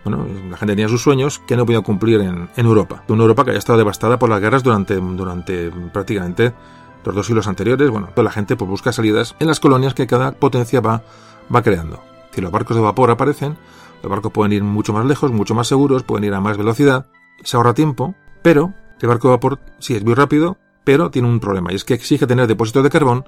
Bueno, 0.05 0.25
la 0.51 0.55
gente 0.55 0.73
tenía 0.73 0.87
sus 0.87 1.01
sueños 1.01 1.39
que 1.39 1.57
no 1.57 1.65
podía 1.65 1.81
cumplir 1.81 2.21
en, 2.21 2.47
en 2.55 2.65
Europa. 2.65 3.03
Una 3.09 3.23
Europa 3.23 3.43
que 3.43 3.49
había 3.49 3.59
estado 3.59 3.79
devastada 3.79 4.19
por 4.19 4.29
las 4.29 4.39
guerras 4.39 4.61
durante, 4.61 4.95
durante 4.95 5.71
prácticamente 5.91 6.53
los 7.03 7.15
dos 7.15 7.25
siglos 7.25 7.47
anteriores. 7.47 7.89
Bueno, 7.89 8.09
la 8.15 8.31
gente 8.31 8.55
pues, 8.55 8.69
busca 8.69 8.91
salidas 8.91 9.35
en 9.39 9.47
las 9.47 9.59
colonias 9.59 9.95
que 9.95 10.05
cada 10.05 10.31
potencia 10.33 10.79
va, 10.79 11.01
va 11.53 11.63
creando. 11.63 12.03
Si 12.31 12.39
los 12.39 12.51
barcos 12.51 12.75
de 12.75 12.83
vapor 12.83 13.09
aparecen, 13.09 13.57
los 14.03 14.09
barcos 14.11 14.31
pueden 14.31 14.53
ir 14.53 14.63
mucho 14.63 14.93
más 14.93 15.05
lejos, 15.05 15.31
mucho 15.31 15.55
más 15.55 15.67
seguros, 15.67 16.03
pueden 16.03 16.25
ir 16.25 16.33
a 16.35 16.39
más 16.39 16.57
velocidad, 16.57 17.07
se 17.43 17.57
ahorra 17.57 17.73
tiempo, 17.73 18.13
pero 18.43 18.73
el 19.01 19.07
barco 19.07 19.29
de 19.29 19.35
vapor 19.35 19.59
sí 19.79 19.95
es 19.95 20.03
muy 20.03 20.13
rápido, 20.13 20.57
pero 20.83 21.09
tiene 21.09 21.27
un 21.27 21.39
problema, 21.39 21.71
y 21.71 21.75
es 21.75 21.83
que 21.83 21.95
exige 21.95 22.27
tener 22.27 22.45
depósitos 22.45 22.83
de 22.83 22.91
carbón 22.91 23.25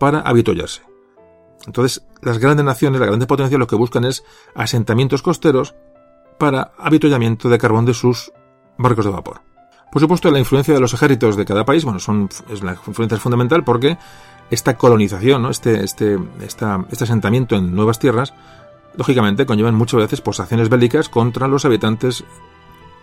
para 0.00 0.20
habitollarse. 0.20 0.82
Entonces, 1.66 2.04
las 2.22 2.38
grandes 2.38 2.64
naciones, 2.64 3.00
las 3.00 3.08
grandes 3.08 3.28
potencias, 3.28 3.58
lo 3.58 3.66
que 3.66 3.76
buscan 3.76 4.04
es 4.04 4.24
asentamientos 4.54 5.22
costeros 5.22 5.74
para 6.38 6.72
habituallamiento 6.78 7.48
de 7.48 7.58
carbón 7.58 7.84
de 7.84 7.94
sus 7.94 8.32
barcos 8.78 9.04
de 9.04 9.10
vapor. 9.10 9.40
Por 9.90 10.00
supuesto, 10.00 10.30
la 10.30 10.38
influencia 10.38 10.74
de 10.74 10.80
los 10.80 10.92
ejércitos 10.94 11.36
de 11.36 11.44
cada 11.44 11.64
país, 11.64 11.84
bueno, 11.84 11.98
son, 11.98 12.28
es 12.50 12.62
la 12.62 12.72
influencia 12.86 13.18
fundamental 13.18 13.64
porque 13.64 13.96
esta 14.50 14.76
colonización, 14.76 15.46
este, 15.46 15.82
este, 15.84 16.18
esta, 16.40 16.84
este 16.90 17.04
asentamiento 17.04 17.56
en 17.56 17.74
nuevas 17.74 17.98
tierras, 17.98 18.34
lógicamente 18.96 19.46
conllevan 19.46 19.74
muchas 19.74 20.00
veces 20.00 20.20
pues, 20.20 20.40
acciones 20.40 20.68
bélicas 20.68 21.08
contra 21.08 21.48
los 21.48 21.64
habitantes 21.64 22.24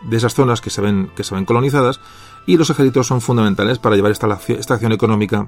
de 0.04 0.18
esas 0.18 0.34
zonas 0.34 0.62
que 0.62 0.70
se 0.70 0.82
ven, 0.82 1.12
que 1.16 1.24
se 1.24 1.34
ven 1.34 1.46
colonizadas 1.46 2.00
y 2.46 2.58
los 2.58 2.70
ejércitos 2.70 3.08
son 3.08 3.22
fundamentales 3.22 3.80
para 3.80 3.96
llevar 3.96 4.12
esta, 4.12 4.28
esta 4.50 4.74
acción 4.74 4.92
económica 4.92 5.48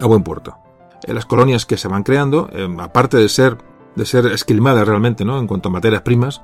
a 0.00 0.06
buen 0.06 0.22
puerto. 0.22 0.56
Las 1.06 1.26
colonias 1.26 1.66
que 1.66 1.76
se 1.76 1.88
van 1.88 2.02
creando, 2.02 2.48
eh, 2.52 2.68
aparte 2.80 3.16
de 3.16 3.28
ser, 3.28 3.58
de 3.94 4.06
ser 4.06 4.26
esquilmadas 4.26 4.88
realmente 4.88 5.24
¿no? 5.24 5.38
en 5.38 5.46
cuanto 5.46 5.68
a 5.68 5.72
materias 5.72 6.02
primas, 6.02 6.42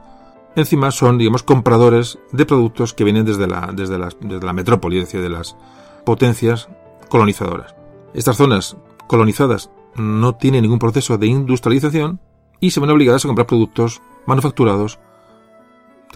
encima 0.57 0.91
son, 0.91 1.19
digamos, 1.19 1.43
compradores 1.43 2.19
de 2.33 2.47
productos 2.47 2.95
que 2.95 3.05
vienen 3.05 3.25
desde 3.25 3.47
la, 3.47 3.71
desde 3.75 3.99
desde 3.99 4.47
la 4.47 4.53
metrópoli, 4.53 4.99
es 4.99 5.05
decir, 5.05 5.23
de 5.23 5.29
las 5.29 5.57
potencias 6.05 6.69
colonizadoras. 7.09 7.75
Estas 8.15 8.37
zonas 8.37 8.77
colonizadas 9.07 9.71
no 9.97 10.35
tienen 10.37 10.63
ningún 10.63 10.79
proceso 10.79 11.19
de 11.19 11.27
industrialización 11.27 12.21
y 12.61 12.71
se 12.71 12.81
ven 12.81 12.91
obligadas 12.91 13.25
a 13.25 13.29
comprar 13.29 13.47
productos 13.47 14.03
manufacturados, 14.27 14.99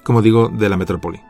como 0.02 0.22
digo, 0.22 0.48
de 0.48 0.68
la 0.68 0.76
metrópoli. 0.76 1.20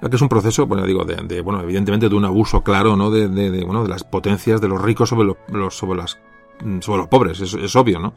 Que 0.00 0.16
es 0.16 0.22
un 0.22 0.28
proceso, 0.28 0.66
bueno, 0.66 0.84
digo, 0.84 1.04
de, 1.04 1.40
bueno, 1.40 1.62
evidentemente 1.62 2.10
de 2.10 2.14
un 2.14 2.26
abuso 2.26 2.62
claro, 2.62 2.94
¿no? 2.94 3.10
De, 3.10 3.28
de, 3.28 3.64
bueno, 3.64 3.84
de 3.84 3.88
las 3.88 4.04
potencias 4.04 4.60
de 4.60 4.68
los 4.68 4.82
ricos 4.82 5.08
sobre 5.08 5.34
los, 5.48 5.74
sobre 5.74 5.96
las, 5.96 6.18
sobre 6.80 6.98
los 6.98 7.08
pobres, 7.08 7.40
es, 7.40 7.76
obvio, 7.76 7.98
¿no? 8.00 8.12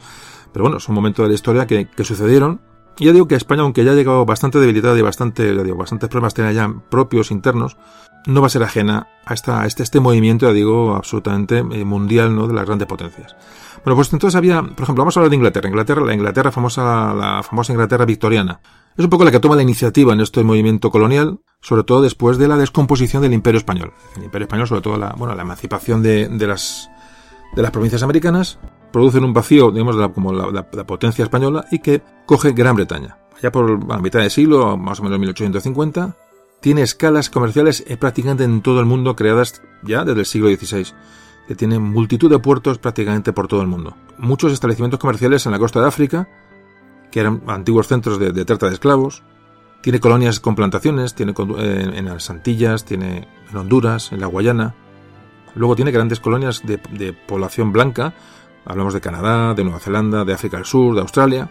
Pero 0.51 0.63
bueno, 0.63 0.77
es 0.77 0.89
un 0.89 0.95
momento 0.95 1.21
de 1.21 1.29
la 1.29 1.35
historia 1.35 1.65
que 1.65 2.03
sucedieron. 2.03 2.59
Y 2.99 3.05
ya 3.05 3.13
digo 3.13 3.27
que 3.27 3.35
España, 3.35 3.61
aunque 3.61 3.83
ya 3.83 3.91
ha 3.91 3.95
llegado 3.95 4.25
bastante 4.25 4.59
debilitada 4.59 4.97
y 4.97 5.01
bastante, 5.01 5.63
digo, 5.63 5.77
bastantes 5.77 6.09
problemas 6.09 6.33
tenía 6.33 6.51
ya 6.51 6.73
propios 6.89 7.31
internos, 7.31 7.77
no 8.25 8.41
va 8.41 8.47
a 8.47 8.49
ser 8.49 8.63
ajena 8.63 9.07
a, 9.25 9.33
esta, 9.33 9.65
este, 9.65 9.83
este 9.83 9.99
movimiento, 9.99 10.47
ya 10.47 10.53
digo, 10.53 10.95
absolutamente 10.95 11.59
eh, 11.59 11.85
mundial, 11.85 12.35
¿no? 12.35 12.47
De 12.47 12.53
las 12.53 12.65
grandes 12.65 12.87
potencias. 12.87 13.35
Bueno, 13.83 13.95
pues 13.95 14.11
entonces 14.11 14.35
había, 14.35 14.61
por 14.61 14.83
ejemplo, 14.83 15.03
vamos 15.03 15.15
a 15.15 15.19
hablar 15.19 15.29
de 15.29 15.35
Inglaterra. 15.37 15.69
Inglaterra, 15.69 16.01
la 16.01 16.13
Inglaterra 16.13 16.51
famosa, 16.51 17.13
la 17.13 17.43
famosa 17.43 17.71
Inglaterra 17.71 18.05
victoriana. 18.05 18.59
Es 18.97 19.03
un 19.05 19.09
poco 19.09 19.23
la 19.23 19.31
que 19.31 19.39
toma 19.39 19.55
la 19.55 19.61
iniciativa 19.61 20.13
en 20.13 20.19
este 20.19 20.43
movimiento 20.43 20.89
colonial, 20.89 21.39
sobre 21.61 21.83
todo 21.83 22.01
después 22.01 22.37
de 22.37 22.47
la 22.47 22.57
descomposición 22.57 23.21
del 23.21 23.33
Imperio 23.33 23.59
Español. 23.59 23.93
El 24.17 24.23
Imperio 24.23 24.45
Español, 24.45 24.67
sobre 24.67 24.81
todo 24.81 24.97
la, 24.97 25.13
bueno, 25.15 25.35
la 25.35 25.43
emancipación 25.43 26.01
de, 26.01 26.27
de 26.27 26.47
las, 26.47 26.89
de 27.55 27.61
las 27.61 27.71
provincias 27.71 28.01
americanas, 28.01 28.59
producen 28.91 29.23
un 29.23 29.33
vacío, 29.33 29.71
digamos, 29.71 29.95
como 30.13 30.33
la, 30.33 30.63
potencia 30.63 31.23
española 31.23 31.65
y 31.71 31.79
que 31.79 32.01
coge 32.25 32.53
Gran 32.53 32.75
Bretaña. 32.75 33.17
Allá 33.37 33.51
por 33.51 33.87
la 33.87 33.99
mitad 33.99 34.19
del 34.19 34.31
siglo, 34.31 34.77
más 34.77 34.99
o 34.99 35.03
menos 35.03 35.19
1850, 35.19 36.15
tiene 36.59 36.81
escalas 36.81 37.29
comerciales 37.29 37.85
prácticamente 37.99 38.43
en 38.43 38.61
todo 38.61 38.79
el 38.79 38.85
mundo 38.85 39.15
creadas 39.15 39.61
ya 39.83 40.03
desde 40.03 40.21
el 40.21 40.25
siglo 40.25 40.49
XVI 40.49 40.91
tiene 41.55 41.79
multitud 41.79 42.29
de 42.29 42.39
puertos 42.39 42.77
prácticamente 42.77 43.33
por 43.33 43.47
todo 43.47 43.61
el 43.61 43.67
mundo. 43.67 43.95
Muchos 44.17 44.51
establecimientos 44.51 44.99
comerciales 44.99 45.45
en 45.45 45.51
la 45.51 45.59
costa 45.59 45.79
de 45.79 45.87
África, 45.87 46.27
que 47.11 47.21
eran 47.21 47.41
antiguos 47.47 47.87
centros 47.87 48.19
de, 48.19 48.45
trata 48.45 48.67
de 48.67 48.73
esclavos. 48.73 49.23
Tiene 49.81 49.99
colonias 49.99 50.39
con 50.39 50.55
plantaciones, 50.55 51.13
tiene 51.13 51.33
eh, 51.59 51.91
en 51.95 52.05
las 52.05 52.29
Antillas, 52.29 52.83
tiene 52.83 53.27
en 53.49 53.57
Honduras, 53.57 54.11
en 54.11 54.19
la 54.19 54.27
Guayana. 54.27 54.75
Luego 55.55 55.75
tiene 55.75 55.91
grandes 55.91 56.19
colonias 56.19 56.63
de, 56.65 57.13
población 57.13 57.71
blanca, 57.71 58.13
hablamos 58.67 58.93
de 58.93 59.01
Canadá, 59.01 59.53
de 59.53 59.63
Nueva 59.63 59.79
Zelanda, 59.79 60.25
de 60.25 60.33
África 60.33 60.57
del 60.57 60.65
Sur, 60.65 60.93
de 60.93 61.01
Australia. 61.01 61.49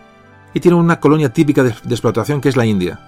Y 0.55 0.61
tiene 0.61 0.77
una 0.77 1.01
colonia 1.01 1.33
típica 1.33 1.63
de, 1.63 1.71
explotación 1.71 2.41
que 2.41 2.49
es 2.49 2.57
la 2.57 2.67
India. 2.67 3.01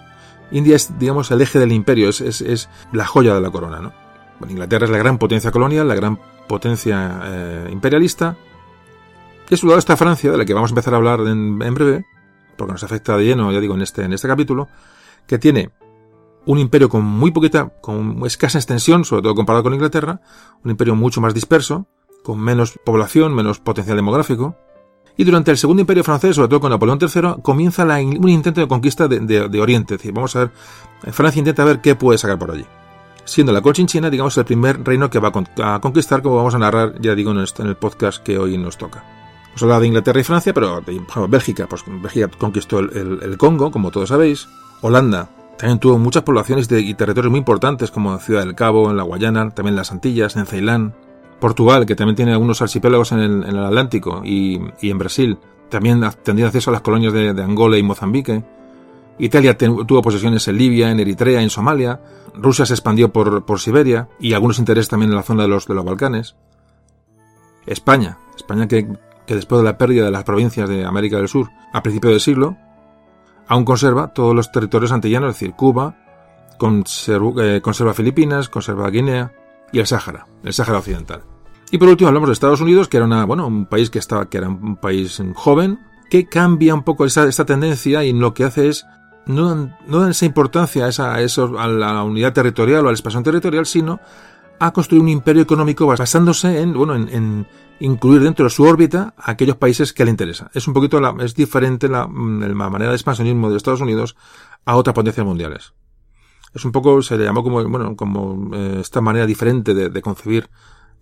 India 0.51 0.77
es, 0.77 0.99
digamos, 0.99 1.31
el 1.31 1.40
eje 1.40 1.59
del 1.59 1.73
imperio, 1.73 2.09
es, 2.09 2.68
la 2.92 3.07
joya 3.07 3.35
de 3.35 3.40
la 3.40 3.51
corona, 3.51 3.81
¿no? 3.81 3.92
Inglaterra 4.49 4.85
es 4.85 4.90
la 4.90 4.99
gran 4.99 5.18
potencia 5.18 5.51
colonial, 5.51 5.88
la 5.88 5.94
gran 5.94 6.18
potencia 6.47 7.21
eh, 7.25 7.68
imperialista. 7.71 8.37
Y 9.51 9.55
a 9.55 9.57
su 9.57 9.66
lado 9.66 9.79
está 9.79 9.97
Francia, 9.97 10.31
de 10.31 10.38
la 10.38 10.44
que 10.44 10.55
vamos 10.55 10.71
a 10.71 10.73
empezar 10.73 10.94
a 10.94 10.99
hablar 10.99 11.21
en, 11.21 11.59
breve, 11.59 12.07
porque 12.57 12.73
nos 12.73 12.85
afecta 12.85 13.16
de 13.16 13.25
lleno, 13.25 13.51
ya 13.51 13.61
digo, 13.61 13.75
en 13.75 13.83
este, 13.83 14.05
en 14.05 14.12
este 14.12 14.29
capítulo, 14.29 14.68
que 15.27 15.38
tiene 15.38 15.71
un 16.47 16.59
imperio 16.59 16.88
con 16.88 17.05
muy 17.05 17.31
poquita, 17.31 17.73
con 17.81 18.25
escasa 18.25 18.59
extensión, 18.59 19.05
sobre 19.05 19.23
todo 19.23 19.35
comparado 19.35 19.64
con 19.64 19.75
Inglaterra, 19.75 20.21
un 20.64 20.71
imperio 20.71 20.94
mucho 20.94 21.21
más 21.21 21.35
disperso, 21.35 21.88
con 22.29 22.38
menos 22.41 22.79
población, 22.85 23.35
menos 23.35 23.59
potencial 23.59 23.97
demográfico. 23.97 24.55
Y 25.17 25.25
durante 25.25 25.51
el 25.51 25.57
segundo 25.57 25.81
imperio 25.81 26.05
francés, 26.05 26.37
sobre 26.37 26.49
todo 26.49 26.61
con 26.61 26.71
Napoleón 26.71 26.99
III, 27.01 27.41
comienza 27.43 27.85
un 27.85 28.29
intento 28.29 28.61
de 28.61 28.69
conquista 28.69 29.09
de, 29.09 29.49
de 29.49 29.61
Oriente. 29.62 29.95
Es 29.95 30.01
decir, 30.01 30.12
vamos 30.12 30.37
a 30.37 30.41
ver, 30.41 30.51
Francia 31.11 31.38
intenta 31.38 31.64
ver 31.64 31.81
qué 31.81 31.95
puede 31.95 32.19
sacar 32.19 32.38
por 32.38 32.51
allí 32.51 32.67
siendo 33.25 33.53
la 33.53 33.61
Cochinchina, 33.61 34.11
digamos, 34.11 34.37
el 34.38 34.45
primer 34.45 34.83
reino 34.83 35.11
que 35.11 35.19
va 35.19 35.29
a 35.29 35.81
conquistar, 35.81 36.23
como 36.23 36.37
vamos 36.37 36.55
a 36.55 36.59
narrar, 36.59 36.95
ya 37.01 37.14
digo, 37.14 37.31
en 37.31 37.67
el 37.67 37.77
podcast 37.77 38.23
que 38.23 38.38
hoy 38.38 38.57
nos 38.57 38.79
toca. 38.79 39.05
Hemos 39.51 39.62
hablado 39.62 39.81
de 39.83 39.87
Inglaterra 39.88 40.21
y 40.21 40.25
Francia, 40.25 40.55
pero 40.55 40.81
de, 40.81 41.01
Bélgica, 41.29 41.67
pues 41.67 41.85
Bélgica 41.87 42.31
conquistó 42.38 42.79
el, 42.79 43.37
Congo, 43.37 43.71
como 43.71 43.91
todos 43.91 44.09
sabéis. 44.09 44.49
Holanda 44.81 45.29
también 45.59 45.79
tuvo 45.79 45.99
muchas 45.99 46.23
poblaciones 46.23 46.69
y 46.71 46.95
territorios 46.95 47.31
muy 47.31 47.38
importantes, 47.38 47.91
como 47.91 48.19
Ciudad 48.19 48.45
del 48.45 48.55
Cabo, 48.55 48.91
en 48.91 48.97
la 48.97 49.03
Guayana, 49.03 49.51
también 49.51 49.77
las 49.77 49.93
Antillas, 49.93 50.37
en 50.37 50.47
Ceilán. 50.47 50.95
Portugal, 51.40 51.87
que 51.87 51.94
también 51.94 52.16
tiene 52.16 52.33
algunos 52.33 52.61
archipiélagos 52.62 53.12
en 53.12 53.20
el, 53.20 53.59
Atlántico, 53.59 54.22
y, 54.24 54.61
en 54.83 54.98
Brasil, 54.98 55.38
también 55.68 56.03
tendría 56.22 56.46
acceso 56.46 56.70
a 56.70 56.72
las 56.72 56.83
colonias 56.83 57.12
de 57.12 57.42
Angola 57.42 57.79
y 57.79 57.83
Mozambique. 57.83 58.42
Italia 59.18 59.57
tuvo 59.59 60.03
posesiones 60.03 60.46
en 60.48 60.59
Libia, 60.59 60.90
en 60.90 61.01
Eritrea, 61.01 61.42
en 61.42 61.51
Somalia. 61.51 62.01
Rusia 62.35 62.64
se 62.64 62.74
expandió 62.74 63.12
por, 63.12 63.61
Siberia 63.61 64.09
y 64.20 64.33
algunos 64.33 64.59
intereses 64.59 64.88
también 64.88 65.11
en 65.11 65.16
la 65.16 65.22
zona 65.22 65.42
de 65.42 65.48
los, 65.48 65.66
Balcanes. 65.66 66.37
España, 67.66 68.18
España 68.37 68.68
que, 68.68 68.87
después 69.27 69.61
de 69.61 69.64
la 69.64 69.77
pérdida 69.77 70.05
de 70.05 70.11
las 70.11 70.24
provincias 70.24 70.68
de 70.68 70.85
América 70.85 71.18
del 71.18 71.29
Sur 71.29 71.51
a 71.72 71.83
principios 71.83 72.12
del 72.12 72.20
siglo, 72.20 72.57
aún 73.48 73.64
conserva 73.64 74.14
todos 74.14 74.35
los 74.35 74.53
territorios 74.53 74.92
antillanos, 74.92 75.31
es 75.31 75.40
decir, 75.40 75.55
Cuba, 75.55 75.96
eh, 76.61 77.61
conserva 77.61 77.94
Filipinas, 77.94 78.48
conserva 78.48 78.88
Guinea 78.90 79.33
y 79.73 79.79
el 79.79 79.87
Sáhara, 79.87 80.27
el 80.43 80.53
Sáhara 80.53 80.79
Occidental. 80.79 81.23
Y 81.71 81.79
por 81.79 81.89
último 81.89 82.09
hablamos 82.09 82.29
de 82.29 82.33
Estados 82.33 82.61
Unidos, 82.61 82.89
que 82.89 82.97
era 82.97 83.07
una, 83.07 83.25
bueno, 83.25 83.47
un 83.47 83.67
país 83.67 83.91
que 83.91 83.99
estaba, 83.99 84.29
que 84.29 84.39
era 84.39 84.49
un 84.49 84.77
país 84.77 85.23
joven, 85.35 85.81
que 86.11 86.27
cambia 86.27 86.75
un 86.75 86.83
poco 86.83 87.05
esa, 87.05 87.25
esta 87.25 87.45
tendencia 87.45 88.05
y 88.05 88.13
lo 88.13 88.33
que 88.33 88.45
hace 88.45 88.69
es 88.69 88.87
no 89.27 89.49
dan, 89.49 89.77
no 89.87 90.01
dan 90.01 90.11
esa 90.11 90.25
importancia 90.25 90.87
a, 90.87 90.89
esa, 90.89 91.15
a, 91.15 91.21
eso, 91.21 91.59
a 91.59 91.69
la 91.69 92.03
unidad 92.03 92.33
territorial 92.33 92.81
o 92.85 92.89
a 92.89 92.93
la 92.93 92.97
expansión 92.97 93.23
territorial, 93.23 93.67
sino 93.67 94.01
a 94.59 94.73
construir 94.73 95.03
un 95.03 95.09
imperio 95.09 95.43
económico 95.43 95.87
basándose 95.87 96.61
en, 96.61 96.73
bueno, 96.73 96.95
en, 96.97 97.47
incluir 97.81 98.23
dentro 98.23 98.45
de 98.45 98.51
su 98.51 98.65
órbita 98.65 99.15
a 99.17 99.33
aquellos 99.33 99.57
países 99.57 99.93
que 99.93 100.05
le 100.05 100.11
interesan. 100.11 100.49
Es 100.55 100.67
un 100.67 100.75
poquito 100.75 101.01
la, 101.01 101.15
es 101.21 101.35
diferente 101.35 101.89
la, 101.89 102.01
la, 102.01 102.71
manera 102.71 102.91
de 102.91 102.97
expansionismo 102.97 103.51
de 103.51 103.57
Estados 103.57 103.81
Unidos 103.81 104.17
a 104.65 104.77
otras 104.77 104.95
potencias 104.95 105.25
mundiales. 105.25 105.75
Es 106.59 106.64
un 106.64 106.73
poco, 106.73 107.03
se 107.03 107.16
le 107.16 107.25
llamó 107.25 107.44
como, 107.44 107.62
bueno, 107.68 107.94
como 107.94 108.53
eh, 108.53 108.79
esta 108.81 109.01
manera 109.01 109.27
diferente 109.27 109.75
de, 109.75 110.03
concebir 110.03 110.49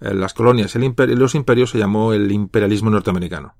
eh, 0.02 0.12
las 0.12 0.34
colonias 0.34 0.76
y 0.76 1.14
los 1.14 1.34
imperios 1.34 1.70
se 1.70 1.78
llamó 1.78 2.12
el 2.12 2.30
imperialismo 2.30 2.90
norteamericano. 2.90 3.54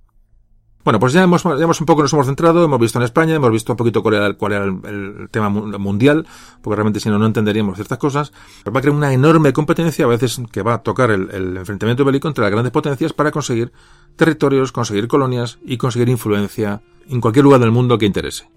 Bueno, 0.84 1.00
pues 1.00 1.14
ya 1.14 1.22
hemos, 1.22 1.42
ya 1.42 1.54
hemos 1.54 1.80
un 1.80 1.86
poco 1.86 2.02
nos 2.02 2.12
hemos 2.12 2.26
centrado, 2.26 2.62
hemos 2.62 2.78
visto 2.78 2.98
en 2.98 3.04
España, 3.04 3.34
hemos 3.34 3.50
visto 3.50 3.72
un 3.72 3.78
poquito 3.78 4.02
cuál 4.02 4.14
era, 4.14 4.34
cuál 4.34 4.52
el, 4.84 5.28
tema 5.30 5.48
mundial, 5.48 6.26
porque 6.60 6.76
realmente 6.76 7.00
si 7.00 7.08
no, 7.08 7.18
no 7.18 7.24
entenderíamos 7.24 7.76
ciertas 7.76 7.96
cosas. 7.96 8.30
va 8.68 8.78
a 8.78 8.82
crear 8.82 8.94
una 8.94 9.12
enorme 9.14 9.54
competencia, 9.54 10.04
a 10.04 10.08
veces 10.08 10.38
que 10.52 10.62
va 10.62 10.74
a 10.74 10.82
tocar 10.82 11.10
el, 11.10 11.30
el 11.30 11.56
enfrentamiento 11.56 12.04
bélico 12.04 12.28
entre 12.28 12.42
las 12.42 12.52
grandes 12.52 12.72
potencias 12.72 13.14
para 13.14 13.30
conseguir 13.30 13.72
territorios, 14.16 14.70
conseguir 14.70 15.08
colonias 15.08 15.58
y 15.64 15.78
conseguir 15.78 16.10
influencia 16.10 16.82
en 17.08 17.22
cualquier 17.22 17.44
lugar 17.44 17.60
del 17.60 17.72
mundo 17.72 17.96
que 17.96 18.04
interese. 18.04 18.48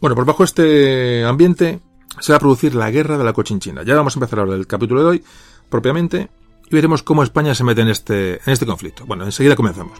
Bueno, 0.00 0.14
pues 0.14 0.26
bajo 0.26 0.44
este 0.44 1.24
ambiente 1.24 1.80
se 2.20 2.32
va 2.32 2.36
a 2.36 2.40
producir 2.40 2.74
la 2.74 2.90
guerra 2.90 3.18
de 3.18 3.24
la 3.24 3.32
Cochinchina. 3.32 3.82
Ya 3.82 3.94
vamos 3.94 4.16
a 4.16 4.18
empezar 4.18 4.38
a 4.38 4.42
hablar 4.42 4.58
del 4.58 4.66
capítulo 4.66 5.02
de 5.02 5.06
hoy, 5.06 5.24
propiamente, 5.68 6.28
y 6.70 6.74
veremos 6.74 7.02
cómo 7.02 7.22
España 7.22 7.54
se 7.54 7.64
mete 7.64 7.82
en 7.82 7.88
este, 7.88 8.34
en 8.34 8.52
este 8.52 8.66
conflicto. 8.66 9.04
Bueno, 9.06 9.24
enseguida 9.24 9.56
comenzamos. 9.56 9.98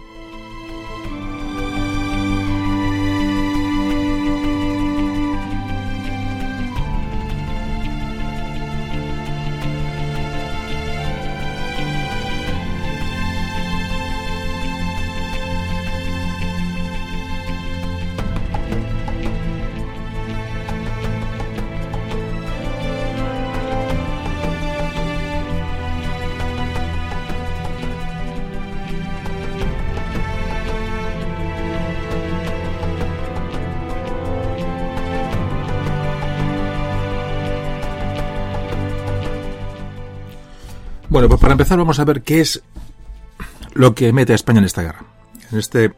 Para 41.48 41.54
empezar 41.54 41.78
vamos 41.78 41.98
a 41.98 42.04
ver 42.04 42.20
qué 42.20 42.40
es 42.40 42.62
lo 43.72 43.94
que 43.94 44.12
mete 44.12 44.32
a 44.32 44.36
España 44.36 44.58
en 44.58 44.66
esta 44.66 44.82
guerra, 44.82 45.06
en 45.50 45.58
este, 45.58 45.94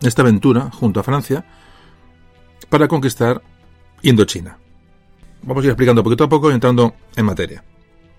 esta 0.00 0.22
aventura 0.22 0.70
junto 0.70 1.00
a 1.00 1.02
Francia 1.02 1.44
para 2.70 2.88
conquistar 2.88 3.42
Indochina. 4.00 4.56
Vamos 5.42 5.62
a 5.62 5.66
ir 5.66 5.72
explicando 5.72 6.02
poquito 6.02 6.24
a 6.24 6.30
poco 6.30 6.50
y 6.50 6.54
entrando 6.54 6.94
en 7.14 7.26
materia. 7.26 7.62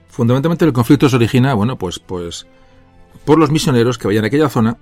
Fundamentalmente 0.09 0.65
el 0.65 0.71
conflicto 0.71 1.09
se 1.09 1.15
origina, 1.15 1.55
bueno, 1.55 1.79
pues, 1.79 1.97
pues 1.97 2.45
por 3.25 3.39
los 3.39 3.49
misioneros 3.49 3.97
que 3.97 4.05
vayan 4.05 4.25
a 4.25 4.27
aquella 4.27 4.47
zona, 4.47 4.77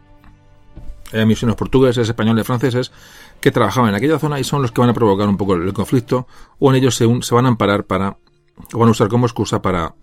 hay 1.13 1.25
misioneros 1.25 1.57
portugueses, 1.57 2.09
españoles, 2.09 2.45
franceses, 2.45 2.91
que 3.39 3.51
trabajaban 3.51 3.91
en 3.91 3.95
aquella 3.95 4.19
zona 4.19 4.37
y 4.37 4.43
son 4.43 4.61
los 4.61 4.73
que 4.73 4.81
van 4.81 4.89
a 4.89 4.93
provocar 4.93 5.29
un 5.29 5.37
poco 5.37 5.53
el 5.53 5.71
conflicto 5.71 6.27
o 6.59 6.71
en 6.71 6.75
ellos 6.75 6.93
se, 6.93 7.07
se 7.21 7.33
van 7.33 7.45
a 7.45 7.47
amparar 7.47 7.85
para, 7.85 8.17
o 8.73 8.79
van 8.79 8.89
a 8.89 8.91
usar 8.91 9.07
como 9.07 9.27
excusa 9.27 9.61
para, 9.61 9.95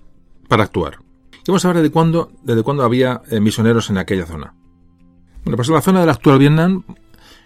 para 0.48 0.62
actuar. 0.62 1.11
Y 1.44 1.50
vamos 1.50 1.64
a 1.64 1.68
ver 1.68 1.78
desde 1.78 1.90
cuándo, 1.90 2.30
desde 2.42 2.62
cuándo 2.62 2.84
había 2.84 3.22
eh, 3.30 3.40
misioneros 3.40 3.90
en 3.90 3.98
aquella 3.98 4.26
zona. 4.26 4.54
Bueno, 5.44 5.56
pues 5.56 5.68
en 5.68 5.74
la 5.74 5.82
zona 5.82 6.00
del 6.00 6.10
actual 6.10 6.38
Vietnam 6.38 6.84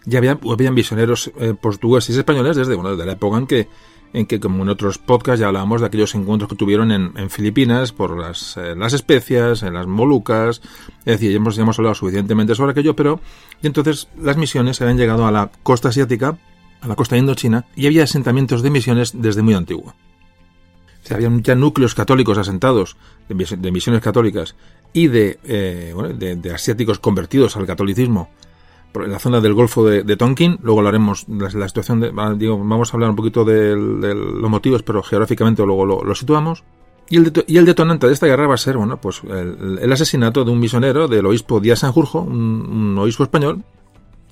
ya 0.04 0.18
había, 0.18 0.38
habían 0.50 0.74
misioneros 0.74 1.30
eh, 1.38 1.54
portugueses 1.60 2.14
y 2.14 2.18
españoles 2.18 2.56
desde, 2.56 2.76
la 2.76 3.12
época 3.12 3.38
en 3.38 3.46
que, 3.46 3.68
en 4.12 4.26
que, 4.26 4.38
como 4.38 4.62
en 4.64 4.68
otros 4.68 4.98
podcasts, 4.98 5.40
ya 5.40 5.46
hablábamos 5.46 5.80
de 5.80 5.86
aquellos 5.86 6.14
encuentros 6.14 6.50
que 6.50 6.56
tuvieron 6.56 6.92
en, 6.92 7.30
Filipinas 7.30 7.92
por 7.92 8.18
las, 8.18 8.58
eh, 8.58 8.74
las 8.76 8.92
especias, 8.92 9.62
en 9.62 9.72
las 9.72 9.86
Molucas. 9.86 10.60
Es 11.00 11.18
decir, 11.18 11.30
ya 11.30 11.36
hemos, 11.36 11.56
ya 11.56 11.62
hemos 11.62 11.78
hablado 11.78 11.94
suficientemente 11.94 12.54
sobre 12.54 12.72
aquello, 12.72 12.94
pero 12.94 13.20
y 13.62 13.66
entonces 13.66 14.08
las 14.20 14.36
misiones 14.36 14.80
habían 14.82 14.98
llegado 14.98 15.26
a 15.26 15.32
la 15.32 15.50
costa 15.62 15.88
asiática, 15.88 16.36
a 16.82 16.86
la 16.86 16.96
costa 16.96 17.14
de 17.14 17.20
Indochina, 17.20 17.64
y 17.74 17.86
había 17.86 18.04
asentamientos 18.04 18.62
de 18.62 18.68
misiones 18.68 19.12
desde 19.14 19.40
muy 19.40 19.54
antiguo 19.54 19.94
había 21.14 21.30
ya 21.42 21.54
núcleos 21.54 21.94
católicos 21.94 22.38
asentados, 22.38 22.96
de, 23.28 23.70
misiones 23.70 24.02
católicas, 24.02 24.56
y 24.92 25.08
de, 25.08 25.38
eh, 25.44 25.94
de, 26.16 26.54
asiáticos 26.54 26.98
convertidos 26.98 27.56
al 27.56 27.66
catolicismo 27.66 28.30
en 28.94 29.12
la 29.12 29.18
zona 29.18 29.40
del 29.40 29.54
Golfo 29.54 29.84
de, 29.84 30.16
Tonkin. 30.16 30.58
Luego 30.62 30.80
hablaremos 30.80 31.24
de 31.26 31.50
la, 31.52 31.68
situación 31.68 32.00
de. 32.00 32.12
Digo, 32.36 32.58
vamos 32.58 32.92
a 32.92 32.96
hablar 32.96 33.10
un 33.10 33.16
poquito 33.16 33.44
de, 33.44 33.76
los 33.76 34.50
motivos, 34.50 34.82
pero 34.82 35.02
geográficamente 35.02 35.64
luego 35.64 35.84
lo, 35.84 36.14
situamos. 36.14 36.64
Y 37.08 37.18
el, 37.18 37.32
y 37.46 37.58
el, 37.58 37.66
detonante 37.66 38.06
de 38.06 38.12
esta 38.12 38.26
guerra 38.26 38.48
va 38.48 38.54
a 38.54 38.58
ser, 38.58 38.76
bueno, 38.76 39.00
pues 39.00 39.22
el, 39.24 39.92
asesinato 39.92 40.44
de 40.44 40.50
un 40.50 40.58
misionero 40.58 41.08
del 41.08 41.26
obispo 41.26 41.60
Díaz 41.60 41.80
Sanjurjo, 41.80 42.20
un, 42.20 42.36
un 42.36 42.98
obispo 42.98 43.22
español. 43.22 43.62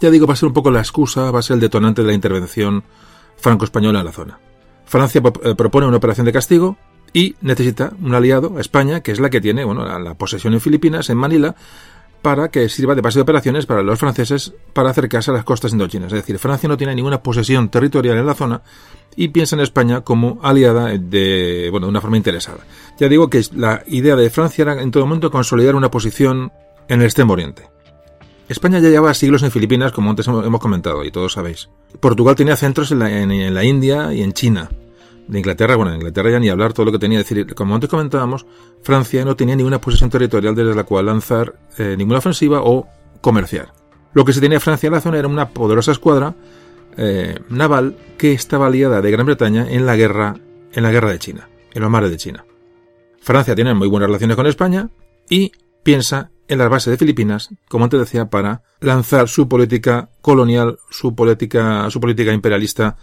Ya 0.00 0.10
digo, 0.10 0.26
va 0.26 0.32
a 0.32 0.36
ser 0.36 0.48
un 0.48 0.54
poco 0.54 0.70
la 0.70 0.80
excusa, 0.80 1.30
va 1.30 1.38
a 1.38 1.42
ser 1.42 1.54
el 1.54 1.60
detonante 1.60 2.02
de 2.02 2.08
la 2.08 2.14
intervención 2.14 2.82
franco-española 3.36 4.00
en 4.00 4.06
la 4.06 4.12
zona. 4.12 4.40
Francia 4.84 5.22
eh, 5.42 5.54
propone 5.54 5.86
una 5.86 5.96
operación 5.96 6.26
de 6.26 6.32
castigo 6.32 6.76
y 7.12 7.36
necesita 7.40 7.92
un 8.02 8.14
aliado, 8.14 8.58
España, 8.58 9.00
que 9.00 9.12
es 9.12 9.20
la 9.20 9.30
que 9.30 9.40
tiene 9.40 9.64
bueno, 9.64 9.84
la, 9.98 10.14
posesión 10.14 10.52
en 10.52 10.60
Filipinas, 10.60 11.08
en 11.10 11.16
Manila, 11.16 11.54
para 12.22 12.48
que 12.48 12.68
sirva 12.68 12.94
de 12.94 13.02
base 13.02 13.18
de 13.18 13.22
operaciones 13.22 13.66
para 13.66 13.82
los 13.82 13.98
franceses 13.98 14.52
para 14.72 14.90
acercarse 14.90 15.30
a 15.30 15.34
las 15.34 15.44
costas 15.44 15.72
indochinas. 15.72 16.12
Es 16.12 16.20
decir, 16.20 16.38
Francia 16.38 16.68
no 16.68 16.76
tiene 16.76 16.94
ninguna 16.94 17.22
posesión 17.22 17.68
territorial 17.68 18.18
en 18.18 18.26
la 18.26 18.34
zona 18.34 18.62
y 19.14 19.28
piensa 19.28 19.54
en 19.54 19.60
España 19.60 20.00
como 20.00 20.40
aliada 20.42 20.86
de, 20.98 21.68
bueno, 21.70 21.86
de 21.86 21.90
una 21.90 22.00
forma 22.00 22.16
interesada. 22.16 22.58
Ya 22.98 23.08
digo 23.08 23.30
que 23.30 23.42
la 23.54 23.82
idea 23.86 24.16
de 24.16 24.30
Francia 24.30 24.62
era 24.62 24.82
en 24.82 24.90
todo 24.90 25.06
momento 25.06 25.30
consolidar 25.30 25.76
una 25.76 25.90
posición 25.90 26.50
en 26.88 27.00
el 27.00 27.06
extremo 27.06 27.34
oriente. 27.34 27.73
España 28.48 28.78
ya 28.78 28.90
llevaba 28.90 29.14
siglos 29.14 29.42
en 29.42 29.50
Filipinas, 29.50 29.92
como 29.92 30.10
antes 30.10 30.26
hemos 30.28 30.60
comentado 30.60 31.04
y 31.04 31.10
todos 31.10 31.32
sabéis. 31.32 31.70
Portugal 32.00 32.34
tenía 32.34 32.56
centros 32.56 32.90
en 32.92 32.98
la, 32.98 33.64
India 33.64 34.12
y 34.12 34.22
en 34.22 34.32
China. 34.32 34.70
De 35.26 35.38
Inglaterra, 35.38 35.76
bueno, 35.76 35.92
en 35.92 35.96
Inglaterra 35.96 36.30
ya 36.30 36.38
ni 36.38 36.50
hablar 36.50 36.74
todo 36.74 36.84
lo 36.84 36.92
que 36.92 36.98
tenía. 36.98 37.18
decir, 37.18 37.54
como 37.54 37.74
antes 37.74 37.88
comentábamos, 37.88 38.44
Francia 38.82 39.24
no 39.24 39.36
tenía 39.36 39.56
ninguna 39.56 39.80
posición 39.80 40.10
territorial 40.10 40.54
desde 40.54 40.74
la 40.74 40.84
cual 40.84 41.06
lanzar 41.06 41.54
eh, 41.78 41.94
ninguna 41.96 42.18
ofensiva 42.18 42.60
o 42.62 42.86
comerciar. 43.22 43.72
Lo 44.12 44.24
que 44.26 44.34
se 44.34 44.40
tenía 44.40 44.60
Francia 44.60 44.88
en 44.88 44.92
la 44.92 45.00
zona 45.00 45.18
era 45.18 45.28
una 45.28 45.48
poderosa 45.48 45.92
escuadra 45.92 46.34
eh, 46.98 47.40
naval 47.48 47.96
que 48.18 48.32
estaba 48.32 48.66
aliada 48.66 49.00
de 49.00 49.10
Gran 49.10 49.24
Bretaña 49.24 49.66
en 49.68 49.86
la 49.86 49.96
guerra, 49.96 50.36
en 50.72 50.82
la 50.82 50.92
guerra 50.92 51.10
de 51.10 51.18
China, 51.18 51.48
en 51.72 51.82
los 51.82 51.90
mares 51.90 52.10
de 52.10 52.18
China. 52.18 52.44
Francia 53.20 53.54
tiene 53.54 53.72
muy 53.72 53.88
buenas 53.88 54.08
relaciones 54.08 54.36
con 54.36 54.46
España 54.46 54.90
y 55.30 55.52
piensa 55.82 56.30
en 56.48 56.58
las 56.58 56.68
bases 56.68 56.90
de 56.90 56.98
Filipinas, 56.98 57.50
como 57.68 57.84
antes 57.84 58.00
decía, 58.00 58.28
para 58.28 58.62
lanzar 58.80 59.28
su 59.28 59.48
política 59.48 60.10
colonial, 60.20 60.78
su 60.90 61.14
política, 61.14 61.88
su 61.90 62.00
política 62.00 62.32
imperialista 62.32 62.96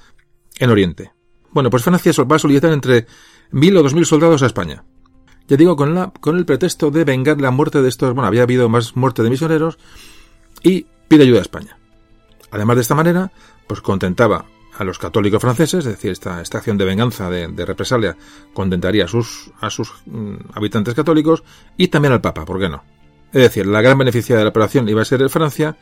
en 0.59 0.69
Oriente. 0.69 1.11
Bueno, 1.51 1.69
pues 1.69 1.83
Francia 1.83 2.11
va 2.23 2.35
a 2.35 2.39
solicitar 2.39 2.71
entre 2.71 3.07
mil 3.51 3.75
o 3.77 3.83
dos 3.83 3.93
mil 3.93 4.05
soldados 4.05 4.43
a 4.43 4.45
España. 4.45 4.83
Ya 5.47 5.57
digo, 5.57 5.75
con, 5.75 5.93
la, 5.95 6.11
con 6.11 6.37
el 6.37 6.45
pretexto 6.45 6.91
de 6.91 7.03
vengar 7.03 7.41
la 7.41 7.51
muerte 7.51 7.81
de 7.81 7.89
estos, 7.89 8.13
bueno, 8.13 8.27
había 8.27 8.43
habido 8.43 8.69
más 8.69 8.95
muerte 8.95 9.23
de 9.23 9.29
misioneros 9.29 9.77
y 10.63 10.85
pide 11.07 11.23
ayuda 11.23 11.39
a 11.39 11.41
España. 11.41 11.77
Además 12.51 12.77
de 12.77 12.81
esta 12.83 12.95
manera, 12.95 13.31
pues 13.67 13.81
contentaba 13.81 14.45
a 14.77 14.83
los 14.83 14.97
católicos 14.97 15.41
franceses, 15.41 15.85
es 15.85 15.91
decir, 15.91 16.11
esta, 16.11 16.41
esta 16.41 16.59
acción 16.59 16.77
de 16.77 16.85
venganza, 16.85 17.29
de, 17.29 17.65
represalia, 17.65 18.15
contentaría 18.53 19.05
a 19.05 19.07
sus, 19.07 19.51
a 19.59 19.69
sus 19.69 19.93
mm, 20.05 20.35
habitantes 20.53 20.93
católicos 20.93 21.43
y 21.77 21.89
también 21.89 22.13
al 22.13 22.21
Papa, 22.21 22.45
¿por 22.45 22.59
qué 22.59 22.69
no? 22.69 22.83
Es 23.33 23.41
decir, 23.41 23.65
la 23.65 23.81
gran 23.81 23.97
beneficiada 23.97 24.39
de 24.39 24.45
la 24.45 24.49
operación 24.49 24.89
iba 24.89 25.01
a 25.01 25.05
ser 25.05 25.27
Francia 25.29 25.77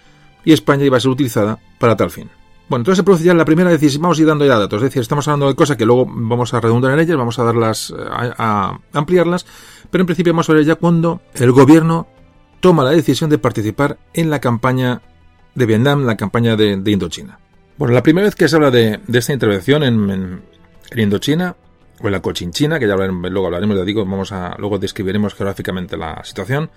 y 0.45 0.53
España 0.53 0.85
iba 0.85 0.97
a 0.97 0.99
ser 0.99 1.09
utilizada 1.09 1.59
para 1.79 1.95
tal 1.95 2.11
fin. 2.11 2.29
Bueno, 2.69 2.81
entonces 2.81 2.97
se 2.97 3.03
produce 3.03 3.23
ya 3.23 3.33
la 3.33 3.45
primera 3.45 3.71
decisión, 3.71 4.03
vamos 4.03 4.19
a 4.19 4.21
ir 4.21 4.27
dando 4.27 4.45
ya 4.45 4.59
datos, 4.59 4.77
es 4.77 4.89
decir, 4.89 5.01
estamos 5.01 5.27
hablando 5.27 5.47
de 5.47 5.55
cosas 5.55 5.75
que 5.75 5.85
luego 5.85 6.05
vamos 6.05 6.53
a 6.53 6.61
redundar 6.61 6.91
en 6.93 6.99
ellas, 6.99 7.17
vamos 7.17 7.39
a 7.39 7.43
darlas, 7.43 7.91
a, 7.97 8.77
ampliarlas, 8.93 9.47
pero 9.89 10.03
en 10.03 10.05
principio 10.05 10.33
vamos 10.33 10.47
a 10.51 10.53
ver 10.53 10.65
ya 10.65 10.75
cuando 10.75 11.19
el 11.33 11.51
gobierno 11.51 12.07
toma 12.59 12.83
la 12.83 12.91
decisión 12.91 13.31
de 13.31 13.39
participar 13.39 13.97
en 14.13 14.29
la 14.29 14.39
campaña 14.39 15.01
de 15.55 15.65
Vietnam, 15.65 16.05
la 16.05 16.15
campaña 16.15 16.55
de, 16.55 16.73
Indochina. 16.73 17.39
Bueno, 17.75 17.95
la 17.95 18.03
primera 18.03 18.25
vez 18.25 18.35
que 18.35 18.47
se 18.47 18.55
habla 18.55 18.69
de, 18.69 18.99
esta 19.11 19.33
intervención 19.33 19.81
en, 19.81 20.43
Indochina, 20.95 21.55
o 22.01 22.05
en 22.05 22.11
la 22.11 22.21
Cochinchina, 22.21 22.77
que 22.77 22.87
ya 22.87 22.95
luego 22.95 23.47
hablaremos, 23.47 23.77
ya 23.77 23.83
digo, 23.83 24.05
vamos 24.05 24.31
a, 24.31 24.55
luego 24.59 24.77
describiremos 24.77 25.33
geográficamente 25.33 25.97
la 25.97 26.23
situación, 26.23 26.69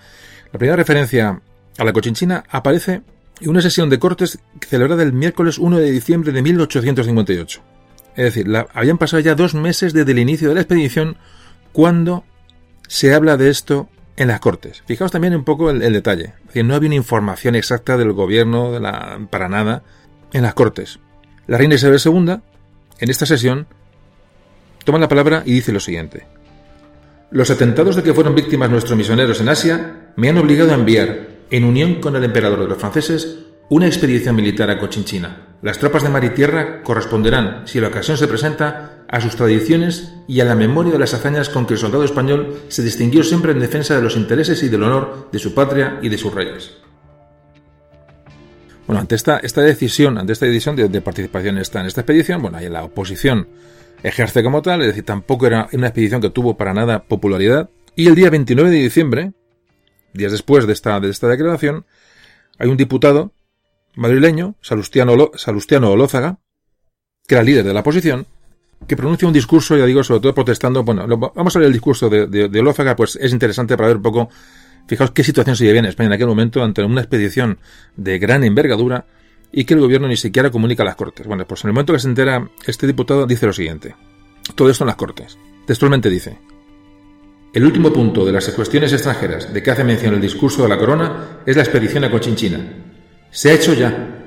la 0.52 0.58
primera 0.58 0.76
referencia 0.76 1.40
a 1.78 1.84
la 1.84 1.92
Cochinchina 1.92 2.44
aparece 2.50 3.02
en 3.40 3.50
una 3.50 3.62
sesión 3.62 3.88
de 3.88 3.98
cortes 3.98 4.38
celebrada 4.60 5.02
el 5.02 5.12
miércoles 5.12 5.58
1 5.58 5.78
de 5.78 5.90
diciembre 5.90 6.32
de 6.32 6.42
1858. 6.42 7.62
Es 8.14 8.24
decir, 8.24 8.46
habían 8.74 8.98
pasado 8.98 9.20
ya 9.20 9.34
dos 9.34 9.54
meses 9.54 9.94
desde 9.94 10.12
el 10.12 10.18
inicio 10.18 10.50
de 10.50 10.54
la 10.54 10.60
expedición 10.60 11.16
cuando 11.72 12.24
se 12.86 13.14
habla 13.14 13.38
de 13.38 13.48
esto 13.48 13.88
en 14.16 14.28
las 14.28 14.40
cortes. 14.40 14.82
Fijaos 14.86 15.10
también 15.10 15.34
un 15.34 15.44
poco 15.44 15.70
el, 15.70 15.80
detalle. 15.92 16.34
Es 16.40 16.46
decir, 16.48 16.64
no 16.66 16.74
había 16.74 16.88
una 16.88 16.96
información 16.96 17.54
exacta 17.54 17.96
del 17.96 18.12
gobierno 18.12 18.72
para 19.30 19.48
nada 19.48 19.82
en 20.34 20.42
las 20.42 20.52
cortes. 20.52 20.98
La 21.46 21.56
reina 21.56 21.76
Isabel 21.76 22.00
II, 22.04 22.36
en 22.98 23.10
esta 23.10 23.24
sesión, 23.24 23.66
toma 24.84 24.98
la 24.98 25.08
palabra 25.08 25.42
y 25.46 25.54
dice 25.54 25.72
lo 25.72 25.80
siguiente. 25.80 26.26
Los 27.30 27.50
atentados 27.50 27.96
de 27.96 28.02
que 28.02 28.12
fueron 28.12 28.34
víctimas 28.34 28.68
nuestros 28.68 28.96
misioneros 28.96 29.40
en 29.40 29.48
Asia 29.48 30.01
me 30.16 30.28
han 30.28 30.38
obligado 30.38 30.72
a 30.72 30.74
enviar, 30.74 31.28
en 31.50 31.64
unión 31.64 32.00
con 32.00 32.16
el 32.16 32.24
emperador 32.24 32.60
de 32.60 32.68
los 32.68 32.78
franceses, 32.78 33.38
una 33.68 33.86
expedición 33.86 34.36
militar 34.36 34.70
a 34.70 34.78
Cochinchina. 34.78 35.56
Las 35.62 35.78
tropas 35.78 36.02
de 36.02 36.08
mar 36.08 36.24
y 36.24 36.30
tierra 36.30 36.82
corresponderán, 36.82 37.66
si 37.66 37.80
la 37.80 37.88
ocasión 37.88 38.16
se 38.16 38.26
presenta, 38.26 39.04
a 39.08 39.20
sus 39.20 39.36
tradiciones 39.36 40.12
y 40.26 40.40
a 40.40 40.44
la 40.44 40.54
memoria 40.54 40.92
de 40.92 40.98
las 40.98 41.14
hazañas 41.14 41.48
con 41.48 41.66
que 41.66 41.74
el 41.74 41.78
soldado 41.78 42.04
español 42.04 42.62
se 42.68 42.82
distinguió 42.82 43.22
siempre 43.22 43.52
en 43.52 43.60
defensa 43.60 43.94
de 43.94 44.02
los 44.02 44.16
intereses 44.16 44.62
y 44.62 44.68
del 44.68 44.82
honor 44.82 45.28
de 45.30 45.38
su 45.38 45.54
patria 45.54 45.98
y 46.02 46.08
de 46.08 46.18
sus 46.18 46.34
reyes. 46.34 46.72
Bueno, 48.86 49.00
ante 49.00 49.14
esta, 49.14 49.38
decisión, 49.38 50.18
ante 50.18 50.32
esta 50.32 50.46
decisión 50.46 50.74
de, 50.76 51.00
participación 51.00 51.56
en 51.56 51.62
esta 51.62 51.80
expedición, 51.80 52.42
bueno, 52.42 52.58
ahí 52.58 52.68
la 52.68 52.84
oposición 52.84 53.48
ejerce 54.02 54.42
como 54.42 54.62
tal, 54.62 54.80
es 54.80 54.88
decir, 54.88 55.04
tampoco 55.04 55.46
era 55.46 55.68
una 55.72 55.88
expedición 55.88 56.20
que 56.20 56.30
tuvo 56.30 56.56
para 56.56 56.74
nada 56.74 57.04
popularidad. 57.04 57.70
Y 57.94 58.08
el 58.08 58.14
día 58.14 58.30
29 58.30 58.70
de 58.70 58.76
diciembre, 58.76 59.32
días 60.12 60.32
después 60.32 60.66
de 60.66 60.72
esta, 60.72 61.00
de 61.00 61.10
esta 61.10 61.28
declaración, 61.28 61.84
hay 62.58 62.68
un 62.68 62.76
diputado 62.76 63.32
madrileño, 63.94 64.56
Salustiano, 64.60 65.12
Olózaga, 65.90 66.38
que 67.26 67.34
era 67.34 67.44
líder 67.44 67.64
de 67.64 67.72
la 67.72 67.80
oposición, 67.80 68.26
que 68.86 68.96
pronuncia 68.96 69.28
un 69.28 69.34
discurso, 69.34 69.76
ya 69.76 69.86
digo, 69.86 70.02
sobre 70.02 70.20
todo 70.20 70.34
protestando. 70.34 70.82
Bueno, 70.82 71.06
vamos 71.34 71.54
a 71.54 71.58
ver 71.58 71.66
el 71.66 71.72
discurso 71.72 72.08
de, 72.08 72.60
Olózaga, 72.60 72.96
pues 72.96 73.16
es 73.16 73.32
interesante 73.32 73.76
para 73.76 73.88
ver 73.88 73.96
un 73.96 74.02
poco, 74.02 74.28
fijaos 74.86 75.12
qué 75.12 75.22
situación 75.24 75.56
se 75.56 75.64
vivía 75.64 75.80
en 75.80 75.86
España 75.86 76.08
en 76.08 76.12
aquel 76.14 76.26
momento 76.26 76.62
ante 76.62 76.82
una 76.82 77.00
expedición 77.00 77.58
de 77.96 78.18
gran 78.18 78.44
envergadura 78.44 79.06
y 79.52 79.64
que 79.64 79.74
el 79.74 79.80
gobierno 79.80 80.08
ni 80.08 80.16
siquiera 80.16 80.50
comunica 80.50 80.82
a 80.82 80.86
las 80.86 80.96
Cortes. 80.96 81.26
Bueno, 81.26 81.46
pues 81.46 81.62
en 81.64 81.68
el 81.68 81.74
momento 81.74 81.92
que 81.92 81.98
se 81.98 82.08
entera, 82.08 82.48
este 82.66 82.86
diputado 82.86 83.26
dice 83.26 83.46
lo 83.46 83.52
siguiente. 83.52 83.94
Todo 84.54 84.70
esto 84.70 84.84
en 84.84 84.88
las 84.88 84.96
Cortes. 84.96 85.38
Textualmente 85.66 86.08
dice, 86.10 86.38
el 87.52 87.64
último 87.66 87.92
punto 87.92 88.24
de 88.24 88.32
las 88.32 88.48
cuestiones 88.48 88.92
extranjeras 88.92 89.52
de 89.52 89.62
que 89.62 89.70
hace 89.70 89.84
mención 89.84 90.14
el 90.14 90.20
discurso 90.20 90.62
de 90.62 90.68
la 90.70 90.78
corona 90.78 91.40
es 91.44 91.56
la 91.56 91.62
expedición 91.62 92.04
a 92.04 92.10
Cochinchina. 92.10 92.60
Se 93.30 93.50
ha 93.50 93.54
hecho 93.54 93.74
ya, 93.74 94.22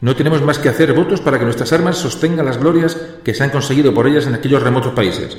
no 0.00 0.16
tenemos 0.16 0.42
más 0.42 0.58
que 0.58 0.68
hacer 0.68 0.92
votos 0.92 1.20
para 1.20 1.38
que 1.38 1.44
nuestras 1.44 1.72
armas 1.72 1.96
sostengan 1.96 2.44
las 2.44 2.58
glorias 2.58 2.96
que 3.22 3.32
se 3.32 3.44
han 3.44 3.50
conseguido 3.50 3.94
por 3.94 4.06
ellas 4.06 4.26
en 4.26 4.34
aquellos 4.34 4.62
remotos 4.62 4.92
países. 4.92 5.36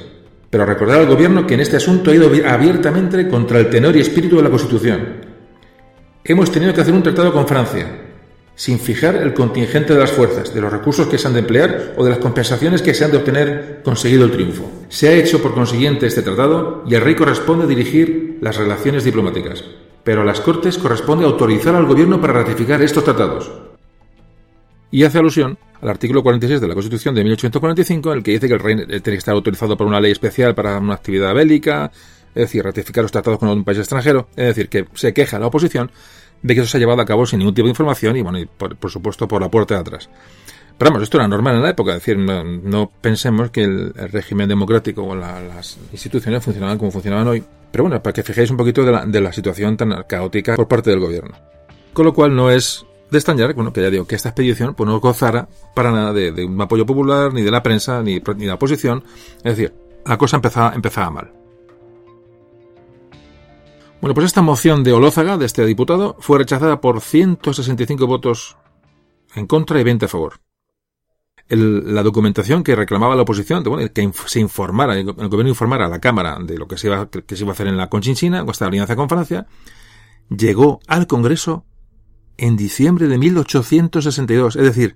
Pero 0.49 0.65
recordar 0.65 0.99
al 0.99 1.07
Gobierno 1.07 1.45
que 1.45 1.55
en 1.55 1.59
este 1.59 1.77
asunto 1.77 2.09
ha 2.11 2.15
ido 2.15 2.31
abiertamente 2.47 3.27
contra 3.27 3.59
el 3.59 3.69
tenor 3.69 3.95
y 3.97 3.99
espíritu 3.99 4.37
de 4.37 4.43
la 4.43 4.49
Constitución. 4.49 5.35
Hemos 6.23 6.51
tenido 6.51 6.73
que 6.73 6.81
hacer 6.81 6.93
un 6.93 7.03
tratado 7.03 7.33
con 7.33 7.47
Francia, 7.47 8.04
sin 8.55 8.79
fijar 8.79 9.15
el 9.15 9.33
contingente 9.33 9.93
de 9.93 9.99
las 9.99 10.11
fuerzas, 10.11 10.53
de 10.53 10.61
los 10.61 10.71
recursos 10.71 11.07
que 11.07 11.17
se 11.17 11.27
han 11.27 11.33
de 11.33 11.41
emplear 11.41 11.93
o 11.97 12.03
de 12.03 12.09
las 12.09 12.19
compensaciones 12.19 12.81
que 12.81 12.93
se 12.93 13.03
han 13.03 13.11
de 13.11 13.17
obtener 13.17 13.81
conseguido 13.83 14.23
el 14.23 14.31
triunfo. 14.31 14.71
Se 14.89 15.09
ha 15.09 15.13
hecho 15.13 15.41
por 15.41 15.53
consiguiente 15.53 16.07
este 16.07 16.21
tratado 16.21 16.83
y 16.87 16.95
al 16.95 17.01
rey 17.01 17.15
corresponde 17.15 17.67
dirigir 17.67 18.37
las 18.41 18.55
relaciones 18.55 19.03
diplomáticas, 19.03 19.63
pero 20.03 20.21
a 20.21 20.25
las 20.25 20.39
Cortes 20.39 20.77
corresponde 20.77 21.25
autorizar 21.25 21.75
al 21.75 21.85
Gobierno 21.85 22.21
para 22.21 22.33
ratificar 22.33 22.81
estos 22.81 23.03
tratados. 23.03 23.51
Y 24.89 25.03
hace 25.03 25.17
alusión 25.17 25.57
al 25.81 25.89
artículo 25.89 26.23
46 26.23 26.61
de 26.61 26.67
la 26.67 26.73
Constitución 26.73 27.13
de 27.13 27.23
1845, 27.23 28.11
en 28.11 28.17
el 28.17 28.23
que 28.23 28.31
dice 28.31 28.47
que 28.47 28.53
el 28.53 28.59
rey 28.59 28.75
tiene 28.75 29.01
que 29.01 29.15
estar 29.15 29.33
autorizado 29.33 29.75
por 29.75 29.85
una 29.85 29.99
ley 29.99 30.13
especial 30.13 30.55
para 30.55 30.77
una 30.77 30.93
actividad 30.93 31.33
bélica, 31.35 31.91
es 32.33 32.43
decir, 32.43 32.63
ratificar 32.63 33.03
los 33.03 33.11
tratados 33.11 33.39
con 33.39 33.49
un 33.49 33.63
país 33.63 33.79
extranjero, 33.79 34.27
es 34.35 34.47
decir, 34.47 34.69
que 34.69 34.85
se 34.93 35.13
queja 35.13 35.39
la 35.39 35.47
oposición 35.47 35.91
de 36.45 36.53
que 36.53 36.62
eso 36.62 36.69
se 36.69 36.77
ha 36.77 36.79
llevado 36.79 37.01
a 37.01 37.05
cabo 37.05 37.25
sin 37.25 37.39
ningún 37.39 37.55
tipo 37.55 37.65
de 37.65 37.71
información 37.71 38.15
y, 38.15 38.21
bueno, 38.21 38.38
y 38.38 38.45
por, 38.45 38.91
supuesto 38.91 39.27
por 39.27 39.41
la 39.41 39.49
puerta 39.49 39.73
de 39.73 39.81
atrás. 39.81 40.10
Pero 40.77 40.91
vamos, 40.91 41.03
esto 41.03 41.17
era 41.17 41.27
normal 41.27 41.55
en 41.55 41.63
la 41.63 41.69
época, 41.71 41.91
es 41.91 41.97
decir, 41.97 42.17
no, 42.17 42.91
pensemos 43.01 43.49
que 43.49 43.63
el, 43.63 43.93
régimen 43.93 44.47
democrático 44.47 45.03
o 45.03 45.15
las 45.15 45.77
instituciones 45.91 46.43
funcionaban 46.43 46.77
como 46.77 46.91
funcionaban 46.91 47.27
hoy. 47.27 47.43
Pero 47.71 47.86
bueno, 47.86 48.01
para 48.03 48.13
que 48.13 48.21
fijéis 48.21 48.51
un 48.51 48.58
poquito 48.58 48.84
de 48.84 49.21
la, 49.21 49.34
situación 49.34 49.75
tan 49.75 50.03
caótica 50.03 50.55
por 50.55 50.67
parte 50.67 50.91
del 50.91 50.99
gobierno. 50.99 51.36
Con 51.93 52.05
lo 52.05 52.13
cual 52.13 52.36
no 52.36 52.51
es 52.51 52.86
de 53.10 53.17
extrañar 53.17 53.53
bueno, 53.55 53.73
que 53.73 53.81
ya 53.81 53.89
digo 53.89 54.05
que 54.05 54.15
esta 54.15 54.29
expedición 54.29 54.75
pues, 54.75 54.88
no 54.88 54.99
gozara 54.99 55.47
para 55.73 55.91
nada 55.91 56.13
de, 56.13 56.45
un 56.45 56.62
apoyo 56.62 56.86
popular, 56.86 57.34
ni 57.34 57.41
de 57.41 57.51
la 57.51 57.63
prensa, 57.63 58.03
ni, 58.03 58.19
de 58.19 58.45
la 58.45 58.55
oposición. 58.55 59.03
Es 59.38 59.58
decir, 59.58 59.73
la 60.05 60.17
cosa 60.17 60.36
empezaba, 60.36 60.73
empezaba 60.75 61.10
mal. 61.10 61.44
Bueno, 64.01 64.13
pues 64.13 64.25
esta 64.25 64.41
moción 64.41 64.84
de 64.84 64.93
Olózaga, 64.93 65.38
de 65.38 65.45
este 65.45 65.65
diputado, 65.65 66.15
fue 66.19 66.38
rechazada 66.38 66.79
por 66.81 67.01
165 67.01 68.05
votos 68.05 68.58
en 69.36 69.47
contra 69.47 69.79
y 69.79 69.84
20 69.84 70.05
a 70.05 70.08
favor. 70.08 70.39
la 71.47 72.03
documentación 72.03 72.63
que 72.63 72.75
reclamaba 72.75 73.15
la 73.15 73.21
oposición, 73.21 73.63
de, 73.63 73.69
bueno, 73.69 73.88
que 73.93 74.12
se 74.25 74.39
informara, 74.39 74.97
el 74.97 75.05
gobierno 75.05 75.49
informara 75.49 75.86
a 75.86 75.89
la 75.89 75.99
Cámara 75.99 76.38
de 76.41 76.58
lo 76.58 76.67
que 76.67 76.77
se 76.77 76.88
iba, 76.88 77.08
que 77.10 77.36
se 77.36 77.43
iba 77.43 77.51
a 77.51 77.53
hacer 77.53 77.67
en 77.67 77.77
la 77.77 77.89
Conchinchina, 77.89 78.41
con 78.41 78.49
esta 78.49 78.65
alianza 78.65 78.95
con 78.95 79.10
Francia, 79.10 79.47
llegó 80.29 80.79
al 80.88 81.08
Congreso 81.08 81.65
en 82.38 82.58
diciembre 82.58 83.08
de 83.08 83.17
1862, 83.17 84.55
es 84.55 84.63
decir, 84.63 84.95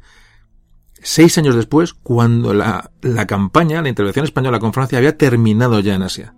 seis 1.02 1.38
años 1.38 1.56
después, 1.56 1.94
cuando 1.94 2.54
la, 2.54 2.92
la, 3.02 3.28
campaña, 3.28 3.82
la 3.82 3.90
intervención 3.90 4.26
española 4.26 4.60
con 4.60 4.74
Francia 4.74 4.98
había 4.98 5.18
terminado 5.18 5.80
ya 5.80 5.96
en 5.96 6.04
Asia. 6.04 6.36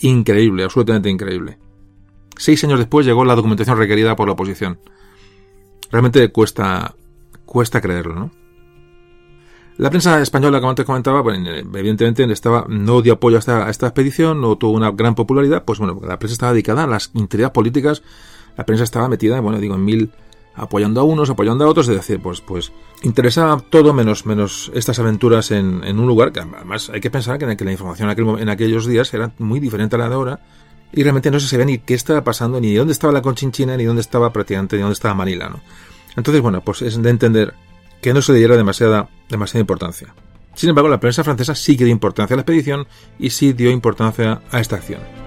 Increíble, 0.00 0.64
absolutamente 0.64 1.10
increíble. 1.10 1.63
Seis 2.36 2.62
años 2.64 2.78
después 2.78 3.06
llegó 3.06 3.24
la 3.24 3.34
documentación 3.34 3.78
requerida 3.78 4.16
por 4.16 4.26
la 4.26 4.32
oposición. 4.32 4.78
Realmente 5.90 6.28
cuesta, 6.30 6.94
cuesta 7.44 7.80
creerlo, 7.80 8.14
¿no? 8.14 8.30
La 9.76 9.90
prensa 9.90 10.20
española, 10.20 10.60
como 10.60 10.70
antes 10.70 10.86
comentaba, 10.86 11.20
bueno, 11.20 11.50
evidentemente 11.50 12.22
estaba, 12.32 12.64
no 12.68 13.02
dio 13.02 13.14
apoyo 13.14 13.38
a 13.38 13.68
esta, 13.68 13.86
expedición, 13.86 14.40
no 14.40 14.56
tuvo 14.56 14.72
una 14.72 14.92
gran 14.92 15.16
popularidad, 15.16 15.64
pues 15.64 15.80
bueno, 15.80 16.00
la 16.06 16.18
prensa 16.18 16.34
estaba 16.34 16.52
dedicada 16.52 16.84
a 16.84 16.86
las 16.86 17.10
intrigas 17.14 17.50
políticas, 17.50 18.02
la 18.56 18.64
prensa 18.64 18.84
estaba 18.84 19.08
metida, 19.08 19.40
bueno, 19.40 19.58
digo, 19.58 19.74
en 19.74 19.84
mil, 19.84 20.12
apoyando 20.54 21.00
a 21.00 21.04
unos, 21.04 21.28
apoyando 21.28 21.64
a 21.64 21.68
otros, 21.68 21.88
es 21.88 21.96
decir, 21.96 22.20
pues, 22.22 22.40
pues 22.40 22.72
interesaba 23.02 23.60
todo 23.68 23.92
menos, 23.92 24.26
menos 24.26 24.70
estas 24.74 25.00
aventuras 25.00 25.50
en, 25.50 25.82
en 25.82 25.98
un 25.98 26.06
lugar 26.06 26.30
que 26.30 26.38
además 26.38 26.90
hay 26.90 27.00
que 27.00 27.10
pensar 27.10 27.38
que, 27.38 27.64
la 27.64 27.72
información 27.72 28.08
en, 28.38 28.48
aquellos 28.48 28.86
días 28.86 29.12
era 29.12 29.32
muy 29.38 29.58
diferente 29.58 29.96
a 29.96 29.98
la 29.98 30.08
de 30.08 30.14
ahora 30.14 30.40
y 30.94 31.02
realmente 31.02 31.30
no 31.30 31.40
se 31.40 31.48
sabía 31.48 31.66
ni 31.66 31.78
qué 31.78 31.94
estaba 31.94 32.22
pasando, 32.22 32.60
ni 32.60 32.74
dónde 32.74 32.92
estaba 32.92 33.12
la 33.12 33.22
Conchinchina, 33.22 33.76
ni 33.76 33.84
dónde 33.84 34.00
estaba 34.00 34.32
prácticamente, 34.32 34.76
ni 34.76 34.82
dónde 34.82 34.94
estaba 34.94 35.14
Manila, 35.14 35.48
¿no? 35.48 35.60
Entonces, 36.16 36.40
bueno, 36.40 36.62
pues 36.62 36.82
es 36.82 37.02
de 37.02 37.10
entender 37.10 37.54
que 38.00 38.14
no 38.14 38.22
se 38.22 38.32
le 38.32 38.38
diera 38.38 38.56
demasiada, 38.56 39.08
demasiada 39.28 39.60
importancia. 39.60 40.14
Sin 40.54 40.68
embargo, 40.68 40.88
la 40.88 41.00
prensa 41.00 41.24
francesa 41.24 41.54
sí 41.54 41.76
que 41.76 41.84
dio 41.84 41.92
importancia 41.92 42.34
a 42.34 42.36
la 42.36 42.42
expedición 42.42 42.86
y 43.18 43.30
sí 43.30 43.52
dio 43.52 43.70
importancia 43.70 44.42
a 44.50 44.60
esta 44.60 44.76
acción. 44.76 45.23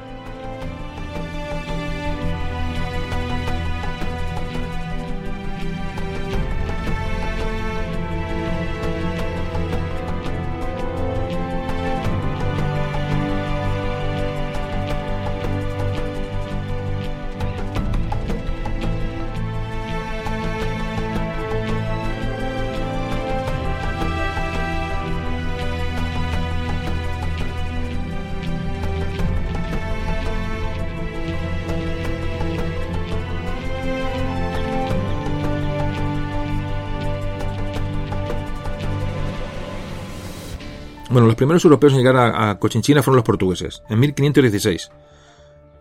Los 41.28 41.36
primeros 41.36 41.66
europeos 41.66 41.92
en 41.92 42.00
llegar 42.00 42.16
a, 42.16 42.58
Cochinchina 42.58 43.04
fueron 43.04 43.18
los 43.18 43.26
portugueses, 43.26 43.84
en 43.90 44.00
1516. 44.00 44.90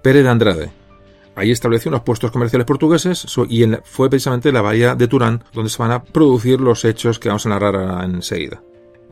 Pérez 0.02 0.24
de 0.24 0.28
Andrade. 0.28 0.70
Ahí 1.36 1.52
estableció 1.52 1.88
unos 1.88 2.00
puestos 2.00 2.32
comerciales 2.32 2.66
portugueses 2.66 3.26
y 3.48 3.64
fue 3.84 4.10
precisamente 4.10 4.50
la 4.50 4.60
bahía 4.60 4.96
de 4.96 5.06
Turán 5.06 5.44
donde 5.52 5.70
se 5.70 5.78
van 5.78 5.92
a 5.92 6.02
producir 6.02 6.60
los 6.60 6.84
hechos 6.84 7.20
que 7.20 7.28
vamos 7.28 7.46
a 7.46 7.50
narrar 7.50 8.04
enseguida. 8.04 8.60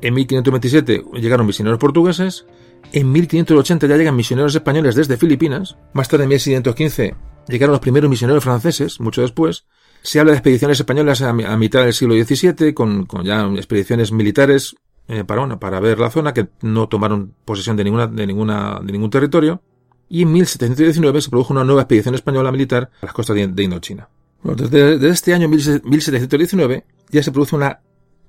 En 0.01 0.15
1527 0.15 1.05
llegaron 1.15 1.47
misioneros 1.47 1.79
portugueses. 1.79 2.47
En 2.93 3.13
1580 3.13 3.87
ya 3.87 3.97
llegan 3.97 4.17
misioneros 4.17 4.57
españoles 4.57 4.97
desde 4.97 5.17
Filipinas. 5.17 5.77
Más 5.93 6.09
tarde, 6.09 6.25
en 6.25 6.31
1615, 6.31 7.15
llegaron 7.47 7.75
los 7.75 7.81
primeros 7.81 8.11
misioneros 8.11 8.43
franceses, 8.43 8.99
mucho 8.99 9.23
después. 9.23 9.67
Se 10.03 10.19
habla 10.19 10.33
de 10.33 10.39
expediciones 10.39 10.81
españolas 10.81 11.23
a, 11.23 11.33
mitad 11.33 11.85
del 11.85 11.93
siglo 11.93 12.15
XVII, 12.15 12.75
con, 12.75 13.07
con 13.07 13.25
ya 13.25 13.47
expediciones 13.55 14.11
militares 14.11 14.75
eh, 15.07 15.25
para, 15.25 15.59
para 15.59 15.81
ver 15.81 15.99
la 15.99 16.11
zona, 16.11 16.33
que 16.33 16.49
no 16.63 16.89
tomaron 16.89 17.35
posesión 17.45 17.77
de, 17.77 17.85
ninguna, 17.85 18.07
de, 18.07 18.27
ninguna, 18.27 18.81
de 18.83 18.93
ningún 18.93 19.11
territorio, 19.11 19.61
y 20.09 20.23
en 20.23 20.33
1719 20.33 21.21
se 21.21 21.31
produjo 21.31 21.53
una 21.53 21.65
nueva 21.65 21.83
expedición 21.83 22.15
española 22.15 22.51
militar 22.53 22.91
a 23.03 23.07
las 23.07 23.15
costas 23.15 23.37
de, 23.37 23.63
Indochina. 23.63 24.09
desde, 24.43 25.09
este 25.09 25.35
año 25.35 25.49
1719 25.49 26.85
ya 27.11 27.23
se 27.23 27.33
produce 27.33 27.57
una, 27.57 27.81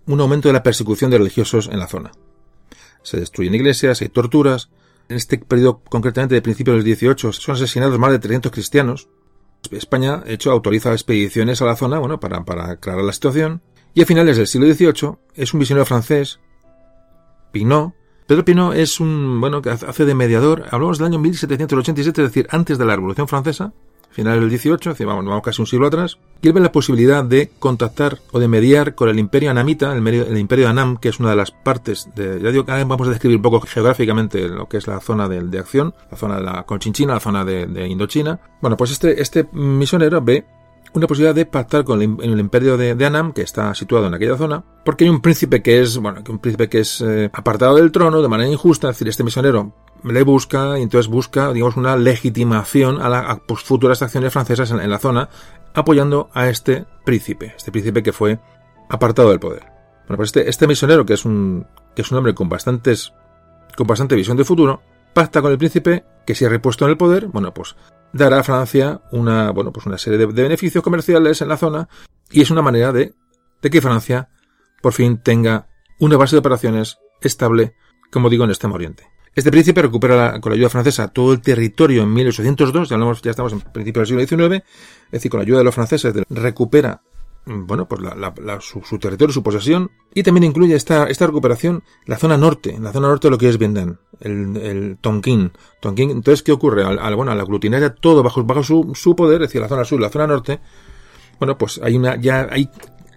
un 0.07 0.19
aumento 0.19 0.49
de 0.49 0.53
la 0.53 0.63
persecución 0.63 1.11
de 1.11 1.17
religiosos 1.17 1.69
en 1.71 1.79
la 1.79 1.87
zona. 1.87 2.11
Se 3.03 3.19
destruyen 3.19 3.55
iglesias, 3.55 4.01
hay 4.01 4.09
torturas. 4.09 4.69
En 5.07 5.17
este 5.17 5.37
periodo, 5.37 5.81
concretamente 5.87 6.33
de 6.33 6.41
principios 6.41 6.77
del 6.77 6.83
18, 6.83 7.33
son 7.33 7.55
asesinados 7.55 7.99
más 7.99 8.11
de 8.11 8.19
300 8.19 8.51
cristianos. 8.51 9.07
España, 9.71 10.17
de 10.17 10.33
hecho, 10.33 10.51
autoriza 10.51 10.91
expediciones 10.91 11.61
a 11.61 11.65
la 11.65 11.75
zona, 11.75 11.99
bueno, 11.99 12.19
para, 12.19 12.43
para 12.43 12.71
aclarar 12.71 13.03
la 13.03 13.13
situación. 13.13 13.61
Y 13.93 14.01
a 14.01 14.05
finales 14.05 14.37
del 14.37 14.47
siglo 14.47 14.67
XVIII 14.73 15.17
es 15.35 15.53
un 15.53 15.59
misionero 15.59 15.85
francés 15.85 16.39
Pinot. 17.55 17.93
Pedro 18.27 18.43
Pinot 18.43 18.75
es 18.75 18.99
un, 18.99 19.39
bueno, 19.39 19.61
que 19.61 19.69
hace 19.69 20.03
de 20.03 20.13
mediador. 20.13 20.65
Hablamos 20.71 20.97
del 20.97 21.07
año 21.07 21.19
1787, 21.19 22.21
es 22.21 22.27
decir, 22.27 22.47
antes 22.51 22.77
de 22.77 22.83
la 22.83 22.97
Revolución 22.97 23.29
Francesa. 23.29 23.71
finales 24.09 24.41
del 24.41 24.49
18, 24.49 24.91
es 24.91 25.05
vamos, 25.05 25.23
vamos 25.23 25.41
casi 25.41 25.61
un 25.61 25.65
siglo 25.65 25.87
atrás, 25.87 26.17
y 26.41 26.47
él 26.47 26.53
ve 26.53 26.59
la 26.59 26.73
posibilidad 26.73 27.23
de 27.23 27.51
contactar 27.59 28.19
o 28.33 28.39
de 28.39 28.49
mediar 28.49 28.93
con 28.93 29.07
el 29.07 29.19
imperio 29.19 29.51
anamita, 29.51 29.93
el, 29.93 30.37
imperio 30.37 30.65
de 30.65 30.71
Anam, 30.71 30.97
que 30.97 31.07
es 31.07 31.19
una 31.21 31.29
de 31.29 31.37
las 31.37 31.51
partes 31.51 32.09
de, 32.13 32.41
ya 32.41 32.51
digo, 32.51 32.65
vamos 32.65 33.07
a 33.07 33.11
describir 33.11 33.37
un 33.37 33.43
poco 33.43 33.61
geográficamente 33.61 34.49
lo 34.49 34.67
que 34.67 34.75
es 34.77 34.87
la 34.87 34.99
zona 34.99 35.29
de, 35.29 35.41
de 35.41 35.59
acción, 35.59 35.93
la 36.11 36.17
zona 36.17 36.35
de 36.35 36.43
la 36.43 36.63
Conchinchina, 36.63 37.13
la 37.13 37.19
zona 37.21 37.45
de, 37.45 37.67
de 37.67 37.87
Indochina. 37.87 38.37
Bueno, 38.61 38.75
pues 38.75 38.91
este, 38.91 39.21
este 39.21 39.47
misionero 39.53 40.21
ve 40.21 40.45
una 40.95 41.07
posibilidad 41.07 41.35
de 41.35 41.45
pactar 41.45 41.83
con 41.83 42.01
el, 42.01 42.39
imperio 42.39 42.77
de, 42.77 43.05
Anam, 43.05 43.33
que 43.33 43.41
está 43.41 43.73
situado 43.75 44.07
en 44.07 44.13
aquella 44.13 44.37
zona, 44.37 44.63
porque 44.83 45.03
hay 45.03 45.09
un 45.09 45.21
príncipe 45.21 45.61
que 45.61 45.81
es, 45.81 45.97
bueno, 45.97 46.23
un 46.27 46.39
príncipe 46.39 46.69
que 46.69 46.79
es 46.79 47.01
eh, 47.01 47.29
apartado 47.33 47.75
del 47.75 47.91
trono 47.91 48.21
de 48.21 48.27
manera 48.29 48.49
injusta, 48.49 48.89
es 48.89 48.95
decir, 48.95 49.09
este 49.09 49.23
misionero 49.23 49.73
le 50.03 50.23
busca 50.23 50.79
y 50.79 50.83
entonces 50.83 51.09
busca, 51.11 51.51
digamos, 51.51 51.75
una 51.75 51.97
legitimación 51.97 53.01
a 53.01 53.09
las 53.09 53.39
pues, 53.45 53.61
futuras 53.63 54.01
acciones 54.01 54.31
francesas 54.31 54.71
en, 54.71 54.89
la 54.89 54.99
zona, 54.99 55.29
apoyando 55.73 56.29
a 56.33 56.47
este 56.47 56.85
príncipe, 57.03 57.53
este 57.57 57.71
príncipe 57.71 58.01
que 58.01 58.13
fue 58.13 58.39
apartado 58.89 59.29
del 59.29 59.39
poder. 59.39 59.63
Bueno, 60.07 60.17
pues 60.17 60.29
este, 60.29 60.49
este 60.49 60.67
misionero, 60.67 61.05
que 61.05 61.13
es 61.13 61.25
un, 61.25 61.67
que 61.95 62.03
es 62.03 62.11
un 62.11 62.17
hombre 62.19 62.33
con 62.33 62.47
bastantes, 62.47 63.13
con 63.75 63.87
bastante 63.87 64.15
visión 64.15 64.37
de 64.37 64.45
futuro, 64.45 64.81
pacta 65.13 65.41
con 65.41 65.51
el 65.51 65.57
príncipe 65.57 66.05
que 66.25 66.35
si 66.35 66.45
ha 66.45 66.49
repuesto 66.49 66.85
en 66.85 66.91
el 66.91 66.97
poder, 66.97 67.27
bueno, 67.27 67.53
pues 67.53 67.75
dará 68.15 68.39
a 68.39 68.43
Francia 68.43 69.01
una, 69.11 69.51
bueno, 69.51 69.73
pues 69.73 69.85
una 69.85 69.97
serie 69.97 70.17
de, 70.17 70.25
beneficios 70.25 70.81
comerciales 70.81 71.41
en 71.41 71.49
la 71.49 71.57
zona 71.57 71.89
y 72.31 72.41
es 72.41 72.49
una 72.49 72.61
manera 72.61 72.93
de, 72.93 73.13
de 73.61 73.69
que 73.69 73.81
Francia 73.81 74.29
por 74.81 74.93
fin 74.93 75.17
tenga 75.21 75.67
una 75.99 76.15
base 76.15 76.35
de 76.35 76.39
operaciones 76.39 76.97
estable, 77.21 77.75
como 78.11 78.29
digo, 78.29 78.45
en 78.45 78.51
Extremo 78.51 78.75
Oriente. 78.75 79.03
Este 79.33 79.51
príncipe 79.51 79.81
recupera 79.81 80.39
con 80.39 80.51
la 80.51 80.55
ayuda 80.55 80.69
francesa 80.69 81.09
todo 81.09 81.33
el 81.33 81.41
territorio 81.41 82.03
en 82.03 82.13
1802, 82.13 82.87
ya, 82.87 82.97
ya 83.21 83.31
estamos 83.31 83.51
en 83.51 83.59
principio 83.59 83.99
del 83.99 84.07
siglo 84.07 84.25
XIX, 84.25 84.63
es 85.07 85.11
decir, 85.11 85.29
con 85.29 85.39
la 85.39 85.43
ayuda 85.43 85.57
de 85.57 85.63
los 85.65 85.75
franceses 85.75 86.13
recupera 86.29 87.01
bueno, 87.45 87.87
pues 87.87 88.01
su, 88.61 88.97
territorio, 88.97 89.33
su 89.33 89.43
posesión, 89.43 89.91
y 90.13 90.23
también 90.23 90.45
incluye 90.45 90.75
esta, 90.75 91.05
esta 91.07 91.27
recuperación 91.27 91.83
la 92.05 92.17
zona 92.17 92.37
norte, 92.37 92.77
la 92.79 92.91
zona 92.91 93.07
norte 93.07 93.27
de 93.27 93.31
lo 93.31 93.37
que 93.37 93.49
es 93.49 93.57
Vietnam, 93.57 93.97
el, 94.21 94.57
el 94.57 94.97
Tonkin. 94.99 95.51
Tonkin. 95.79 96.11
Entonces, 96.11 96.43
¿qué 96.43 96.51
ocurre? 96.51 96.83
Bueno, 97.15 97.31
al 97.31 97.39
aglutinar 97.39 97.95
todo 97.99 98.23
bajo, 98.23 98.63
su, 98.63 99.15
poder, 99.15 99.41
es 99.41 99.49
decir, 99.49 99.61
la 99.61 99.67
zona 99.67 99.85
sur 99.85 99.99
la 99.99 100.09
zona 100.09 100.27
norte, 100.27 100.59
bueno, 101.39 101.57
pues 101.57 101.79
hay 101.83 101.95
una, 101.95 102.19
ya 102.19 102.47
hay, 102.49 102.69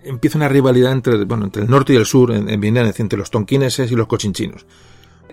empieza 0.05 0.39
una 0.39 0.49
rivalidad 0.49 0.93
entre, 0.93 1.25
bueno, 1.25 1.45
entre 1.45 1.63
el 1.63 1.71
norte 1.71 1.93
y 1.93 1.97
el 1.97 2.07
sur 2.07 2.33
en, 2.33 2.49
en 2.49 2.61
Vietnam, 2.61 2.93
entre 2.97 3.19
los 3.19 3.31
tonquineses 3.31 3.91
y 3.91 3.95
los 3.95 4.07
cochinchinos. 4.07 4.67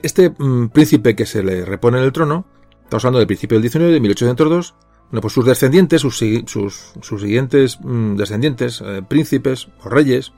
Este 0.01 0.29
mm, 0.29 0.67
príncipe 0.69 1.15
que 1.15 1.25
se 1.25 1.43
le 1.43 1.65
repone 1.65 1.97
en 1.97 2.03
el 2.03 2.11
trono, 2.11 2.45
estamos 2.83 3.05
hablando 3.05 3.19
del 3.19 3.27
principio 3.27 3.55
del 3.55 3.63
19, 3.63 3.93
de 3.93 3.99
1802, 3.99 4.75
bueno, 5.09 5.21
pues 5.21 5.33
sus 5.33 5.45
descendientes, 5.45 6.01
sus, 6.01 6.17
sus, 6.17 7.21
siguientes 7.21 7.79
mm, 7.81 8.15
descendientes, 8.15 8.81
eh, 8.85 9.01
príncipes 9.07 9.67
o 9.83 9.89
reyes, 9.89 10.33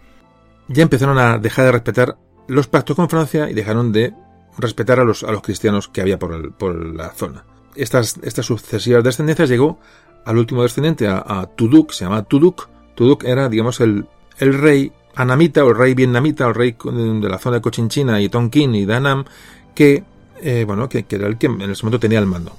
ya 0.67 0.83
empezaron 0.83 1.17
a 1.17 1.37
dejar 1.37 1.65
de 1.65 1.71
respetar 1.71 2.17
los 2.47 2.67
pactos 2.67 2.95
con 2.95 3.09
Francia 3.09 3.49
y 3.49 3.53
dejaron 3.53 3.91
de 3.91 4.13
respetar 4.57 4.99
a 4.99 5.03
los, 5.03 5.23
a 5.23 5.31
los 5.31 5.41
cristianos 5.41 5.87
que 5.87 6.01
había 6.01 6.19
por, 6.19 6.51
por 6.53 6.95
la 6.95 7.09
zona. 7.09 7.45
Estas, 7.75 8.17
estas 8.23 8.45
sucesivas 8.45 9.03
descendencias 9.03 9.49
llegó 9.49 9.79
al 10.25 10.37
último 10.37 10.63
descendiente, 10.63 11.07
a, 11.07 11.49
Tuduk, 11.55 11.91
se 11.91 12.05
llama 12.05 12.23
Tuduk. 12.23 12.67
Tuduk 12.95 13.23
era, 13.23 13.47
digamos, 13.49 13.79
el, 13.79 14.07
el 14.39 14.53
rey 14.53 14.91
anamita 15.15 15.63
o 15.63 15.69
el 15.69 15.77
rey 15.77 15.93
vietnamita 15.93 16.45
o 16.45 16.49
el 16.49 16.55
rey 16.55 16.75
de 16.83 17.29
la 17.29 17.39
zona 17.39 17.57
de 17.57 17.61
Cochinchina 17.61 18.21
y 18.21 18.29
Tonkin 18.29 18.75
y 18.75 18.85
Danam 18.85 19.25
que, 19.73 20.03
eh, 20.41 20.63
bueno, 20.65 20.89
que, 20.89 21.05
era 21.09 21.27
el 21.27 21.37
que 21.37 21.47
en 21.47 21.61
ese 21.61 21.83
momento 21.83 21.99
tenía 21.99 22.19
el 22.19 22.25
mando. 22.25 22.51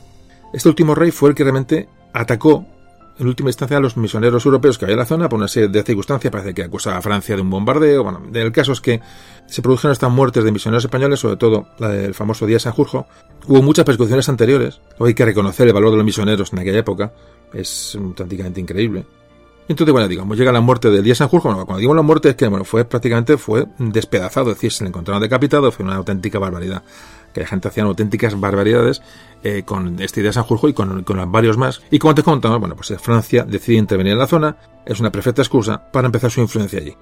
Este 0.52 0.68
último 0.68 0.94
rey 0.94 1.10
fue 1.10 1.30
el 1.30 1.34
que 1.34 1.44
realmente 1.44 1.88
atacó 2.12 2.66
en 3.18 3.26
última 3.26 3.50
instancia 3.50 3.80
los 3.80 3.96
misioneros 3.96 4.44
europeos 4.46 4.78
que 4.78 4.84
había 4.84 4.94
en 4.94 5.00
la 5.00 5.06
zona 5.06 5.28
por 5.28 5.38
una 5.38 5.48
serie 5.48 5.68
de 5.68 5.82
circunstancias. 5.82 6.30
Parece 6.30 6.54
que 6.54 6.62
acusaba 6.62 6.98
a 6.98 7.02
Francia 7.02 7.34
de 7.34 7.42
un 7.42 7.50
bombardeo. 7.50 8.04
Bueno, 8.04 8.22
el 8.32 8.52
caso 8.52 8.72
es 8.72 8.80
que 8.80 9.00
se 9.46 9.62
produjeron 9.62 9.92
estas 9.92 10.10
muertes 10.10 10.44
de 10.44 10.52
misioneros 10.52 10.84
españoles, 10.84 11.20
sobre 11.20 11.36
todo 11.36 11.68
la 11.78 11.88
del 11.88 12.14
famoso 12.14 12.46
día 12.46 12.58
Sanjurjo. 12.58 13.06
Hubo 13.46 13.62
muchas 13.62 13.84
persecuciones 13.84 14.28
anteriores. 14.28 14.80
Hoy 14.98 15.08
hay 15.08 15.14
que 15.14 15.24
reconocer 15.24 15.66
el 15.66 15.74
valor 15.74 15.90
de 15.90 15.96
los 15.96 16.06
misioneros 16.06 16.52
en 16.52 16.60
aquella 16.60 16.78
época. 16.78 17.12
Es 17.52 17.96
auténticamente 17.96 18.60
increíble. 18.60 19.04
Entonces, 19.68 19.92
bueno, 19.92 20.08
digamos, 20.08 20.38
llega 20.38 20.50
la 20.50 20.62
muerte 20.62 20.90
del 20.90 21.02
día 21.02 21.14
Sanjurjo. 21.14 21.48
Bueno, 21.48 21.66
cuando 21.66 21.80
digo 21.80 21.94
la 21.94 22.02
muerte 22.02 22.30
es 22.30 22.36
que, 22.36 22.48
bueno, 22.48 22.64
fue 22.64 22.84
prácticamente 22.84 23.36
fue 23.36 23.66
despedazado. 23.78 24.50
Es 24.50 24.56
decir, 24.56 24.72
se 24.72 24.84
le 24.84 24.88
encontraron 24.88 25.20
decapitado. 25.20 25.70
Fue 25.70 25.84
una 25.84 25.96
auténtica 25.96 26.38
barbaridad 26.38 26.82
que 27.38 27.44
la 27.44 27.48
gente 27.48 27.68
hacía 27.68 27.84
auténticas 27.84 28.38
barbaridades 28.38 29.00
eh, 29.44 29.62
con 29.64 30.00
este 30.00 30.20
idea 30.20 30.30
de 30.30 30.34
Sanjurjo 30.34 30.68
y 30.68 30.72
con, 30.72 31.04
con 31.04 31.30
varios 31.30 31.56
más. 31.56 31.82
Y 31.90 32.00
como 32.00 32.14
te 32.14 32.24
contamos, 32.24 32.58
bueno, 32.58 32.74
pues 32.74 32.92
Francia 33.00 33.44
decide 33.44 33.78
intervenir 33.78 34.14
en 34.14 34.18
la 34.18 34.26
zona, 34.26 34.56
es 34.84 34.98
una 34.98 35.12
perfecta 35.12 35.42
excusa 35.42 35.90
para 35.92 36.06
empezar 36.06 36.30
su 36.30 36.40
influencia 36.40 36.80
allí. 36.80 36.96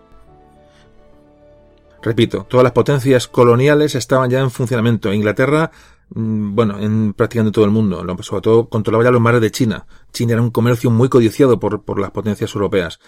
Repito, 2.03 2.47
todas 2.49 2.65
las 2.65 2.73
potencias 2.73 3.27
coloniales 3.27 3.95
estaban 3.95 4.31
ya 4.31 4.41
en 4.41 4.51
funcionamiento. 4.51 5.13
Inglaterra, 5.13 5.71
mm, 6.11 6.55
bueno, 6.55 6.79
en 6.79 7.15
prácticamente 7.15 7.55
todo 7.55 7.65
el 7.65 7.71
mundo, 7.71 8.05
sobre 8.23 8.43
todo 8.43 8.69
controlaba 8.69 9.05
ya 9.05 9.11
los 9.11 9.21
mares 9.21 9.41
de 9.41 9.51
China. 9.51 9.87
China 10.13 10.35
era 10.35 10.43
un 10.43 10.51
comercio 10.51 10.91
muy 10.91 11.09
codiciado 11.09 11.59
por, 11.59 11.83
por 11.83 11.99
las 11.99 12.11
potencias 12.11 12.55
europeas. 12.55 13.01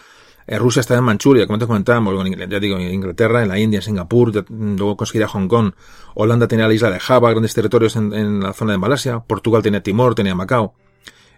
Eh, 0.50 0.58
Rusia 0.58 0.80
estaba 0.80 0.98
en 0.98 1.04
Manchuria, 1.04 1.46
como 1.46 1.58
te 1.58 1.66
comentábamos, 1.66 2.14
ya 2.48 2.58
digo, 2.58 2.78
en 2.78 2.94
Inglaterra, 2.94 3.42
en 3.42 3.48
la 3.48 3.58
India, 3.58 3.80
en 3.80 3.82
Singapur, 3.82 4.32
luego 4.48 4.96
conseguiría 4.96 5.28
Hong 5.28 5.46
Kong. 5.46 5.72
Holanda 6.14 6.48
tenía 6.48 6.66
la 6.66 6.72
isla 6.72 6.90
de 6.90 6.98
Java, 6.98 7.30
grandes 7.32 7.52
territorios 7.52 7.96
en, 7.96 8.40
la 8.40 8.54
zona 8.54 8.72
de 8.72 8.78
Malasia. 8.78 9.20
Portugal 9.20 9.62
tenía 9.62 9.82
Timor, 9.82 10.14
tenía 10.14 10.34
Macao. 10.34 10.72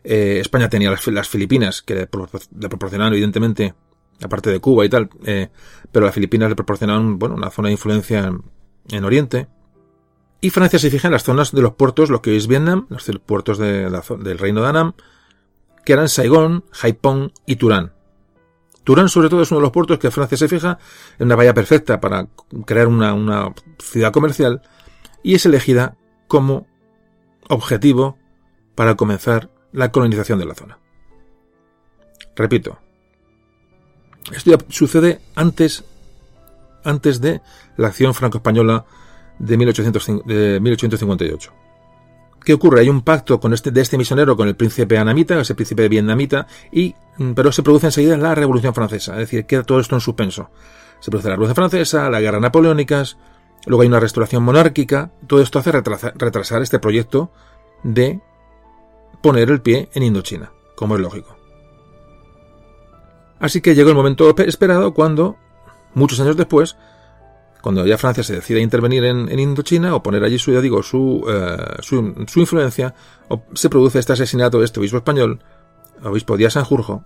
Eh, 0.05 0.39
España 0.41 0.69
tenía 0.69 0.93
las, 0.93 1.29
Filipinas, 1.29 1.83
que 1.83 1.97
le, 1.97 2.07
proporcionaban, 2.07 3.13
evidentemente, 3.13 3.75
aparte 4.23 4.49
de 4.51 4.61
Cuba 4.61 4.85
y 4.85 4.89
tal, 4.89 5.11
eh, 5.25 5.49
pero 5.91 6.07
las 6.07 6.15
Filipinas 6.15 6.49
le 6.49 6.55
proporcionaban, 6.55 7.19
bueno, 7.19 7.35
una 7.35 7.51
zona 7.51 7.67
de 7.67 7.73
influencia 7.73 8.33
en, 8.91 9.05
Oriente. 9.05 9.49
Y 10.41 10.51
Francia 10.51 10.79
se 10.79 10.89
fija 10.89 11.09
en 11.09 11.13
las 11.13 11.25
zonas 11.25 11.51
de 11.51 11.63
los 11.63 11.75
puertos, 11.75 12.11
lo 12.11 12.23
que 12.23 12.31
hoy 12.31 12.37
es 12.37 12.47
Vietnam, 12.47 12.87
los 12.89 13.11
puertos 13.27 13.59
del 13.59 14.39
reino 14.39 14.63
de 14.63 14.69
Annam, 14.69 14.93
que 15.85 15.95
eran 15.95 16.09
Saigón, 16.09 16.63
Haiphong 16.81 17.33
y 17.45 17.57
Turán. 17.57 17.93
Turán, 18.91 19.09
sobre 19.09 19.29
todo, 19.29 19.43
es 19.43 19.51
uno 19.53 19.61
de 19.61 19.67
los 19.67 19.71
puertos 19.71 20.01
que 20.01 20.11
Francia 20.11 20.37
se 20.37 20.49
fija 20.49 20.77
en 21.17 21.27
una 21.27 21.37
valla 21.37 21.55
perfecta 21.55 22.01
para 22.01 22.27
crear 22.67 22.89
una, 22.89 23.55
ciudad 23.79 24.13
comercial 24.13 24.63
y 25.23 25.37
es 25.37 25.47
elegida 25.47 25.97
como 26.27 26.67
objetivo 27.49 28.19
para 28.75 28.97
comenzar 28.97 29.49
la 29.71 29.93
colonización 29.93 30.41
de 30.41 30.45
la 30.45 30.57
zona. 30.57 30.81
Repito, 32.35 32.81
esto 34.33 34.51
ya 34.51 34.59
sucede 34.71 35.21
antes, 35.37 35.85
antes 36.83 37.21
de 37.21 37.43
la 37.77 37.87
acción 37.87 38.13
franco-española 38.13 38.87
de, 39.39 39.57
de 39.57 40.59
1858. 40.61 41.60
¿Qué 42.45 42.55
ocurre? 42.55 42.81
Hay 42.81 42.89
un 42.89 43.03
pacto 43.03 43.39
con 43.39 43.53
este, 43.53 43.71
de 43.71 43.81
este 43.81 43.99
misionero 43.99 44.37
con 44.37 44.49
el 44.49 44.57
príncipe 44.57 44.99
anamita, 44.99 45.41
ese 45.41 45.55
príncipe 45.55 45.89
vietnamita, 45.89 46.47
y, 46.73 46.95
mm, 47.19 47.33
pero 47.33 47.53
se 47.53 47.63
produce 47.63 47.87
enseguida 47.87 48.17
la 48.17 48.35
Revolución 48.35 48.75
Francesa, 48.75 49.13
es 49.13 49.19
decir, 49.19 49.47
queda 49.47 49.63
todo 49.63 49.81
esto 49.81 49.95
en 49.95 50.01
suspenso. 50.01 50.51
Se 51.01 51.11
produce 51.11 51.29
la 51.29 51.35
Revolución 51.35 51.57
Francesa, 51.57 52.11
la 52.11 52.21
Guerra 52.21 52.41
Napoleónicas, 52.41 53.19
luego 53.67 53.83
hay 53.83 53.89
una 53.89 54.01
restauración 54.01 54.43
monárquica, 54.43 55.11
todo 55.27 55.43
esto 55.43 55.59
hace 55.59 55.73
retrasar 55.73 56.63
este 56.63 56.79
proyecto 56.79 57.31
de 57.83 58.21
poner 59.23 59.51
el 59.51 59.61
pie 59.61 59.89
en 59.95 60.03
Indochina, 60.03 60.53
como 60.77 60.97
es 60.97 61.01
lógico. 61.03 61.37
Así 63.39 63.61
que 63.61 63.75
llegó 63.75 63.91
el 63.91 63.97
momento 63.97 64.35
esperado 64.39 64.93
cuando, 64.93 65.37
muchos 65.95 66.21
años 66.21 66.37
después, 66.37 66.77
cuando 67.63 67.87
ya 67.87 67.99
Francia 67.99 68.23
se 68.23 68.35
decide 68.35 68.61
intervenir 68.61 69.05
en, 69.05 69.39
Indochina 69.39 69.95
o 69.95 70.03
poner 70.03 70.25
allí 70.25 70.39
su, 70.39 70.53
ya 70.53 70.61
digo, 70.61 70.83
su, 70.83 71.25
eh, 71.29 71.77
su, 71.81 71.97
influencia, 72.41 72.95
se 73.55 73.69
produce 73.69 73.99
este 73.99 74.13
asesinato 74.13 74.59
de 74.59 74.65
este 74.65 74.81
obispo 74.81 74.99
español, 74.99 75.43
obispo 76.03 76.37
Díaz 76.37 76.55
Sanjurjo, 76.55 77.05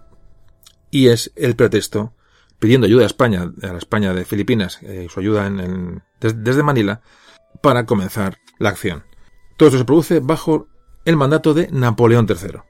y 0.91 1.09
es 1.09 1.33
el 1.37 1.57
pretexto, 1.57 2.13
pidiendo 2.59 2.87
ayuda 2.87 3.03
a 3.03 3.07
España, 3.07 3.53
a 3.63 3.67
la 3.67 3.79
España 3.79 4.15
de 4.15 4.25
Filipinas, 4.25 4.79
eh, 4.83 5.09
su 5.13 5.21
ayuda 5.21 5.47
en, 5.47 6.03
desde 6.21 6.63
Manila, 6.63 7.03
para 7.61 7.87
comenzar 7.87 8.39
la 8.59 8.71
acción. 8.71 9.05
Todo 9.57 9.69
esto 9.69 9.79
se 9.79 9.85
produce 9.85 10.21
bajo 10.21 10.69
el 11.05 11.17
mandato 11.17 11.55
de 11.55 11.69
Napoleón 11.71 12.27
III. 12.29 12.61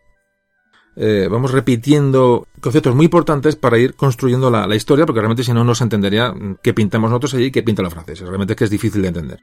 Eh, 0.97 1.27
vamos 1.29 1.51
repitiendo 1.51 2.47
conceptos 2.61 2.95
muy 2.95 3.07
importantes 3.07 3.57
para 3.57 3.79
ir 3.79 3.95
construyendo 3.95 4.51
la, 4.51 4.73
historia, 4.77 5.07
porque 5.07 5.21
realmente 5.21 5.43
si 5.43 5.53
no, 5.53 5.65
no 5.65 5.75
se 5.75 5.85
entendería 5.85 6.33
qué 6.63 6.73
pintamos 6.73 7.11
nosotros 7.11 7.35
allí 7.35 7.47
y 7.47 7.51
qué 7.51 7.63
pintan 7.63 7.85
los 7.85 7.93
franceses. 7.93 8.27
Realmente 8.27 8.53
es 8.53 8.57
que 8.57 8.65
es 8.65 8.71
difícil 8.71 9.03
de 9.03 9.09
entender. 9.09 9.41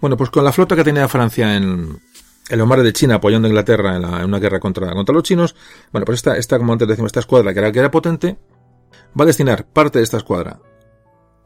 Bueno, 0.00 0.16
pues 0.16 0.30
con 0.30 0.44
la 0.44 0.52
flota 0.52 0.74
que 0.74 0.84
tenía 0.84 1.06
Francia 1.08 1.56
en, 1.56 1.98
en 2.48 2.58
los 2.58 2.66
mares 2.66 2.84
de 2.84 2.92
China 2.92 3.16
apoyando 3.16 3.46
a 3.46 3.50
Inglaterra 3.50 3.96
en, 3.96 4.04
una 4.24 4.38
guerra 4.38 4.60
contra, 4.60 4.92
contra 4.94 5.14
los 5.14 5.24
chinos, 5.24 5.54
bueno, 5.92 6.04
pues 6.04 6.16
esta, 6.16 6.36
esta, 6.36 6.56
como 6.56 6.72
antes 6.72 6.88
decimos, 6.88 7.08
esta 7.08 7.20
escuadra 7.20 7.52
que 7.52 7.58
era, 7.58 7.72
que 7.72 7.78
era 7.80 7.90
potente, 7.90 8.38
va 9.18 9.24
a 9.24 9.26
destinar 9.26 9.66
parte 9.66 9.98
de 9.98 10.04
esta 10.04 10.16
escuadra 10.16 10.60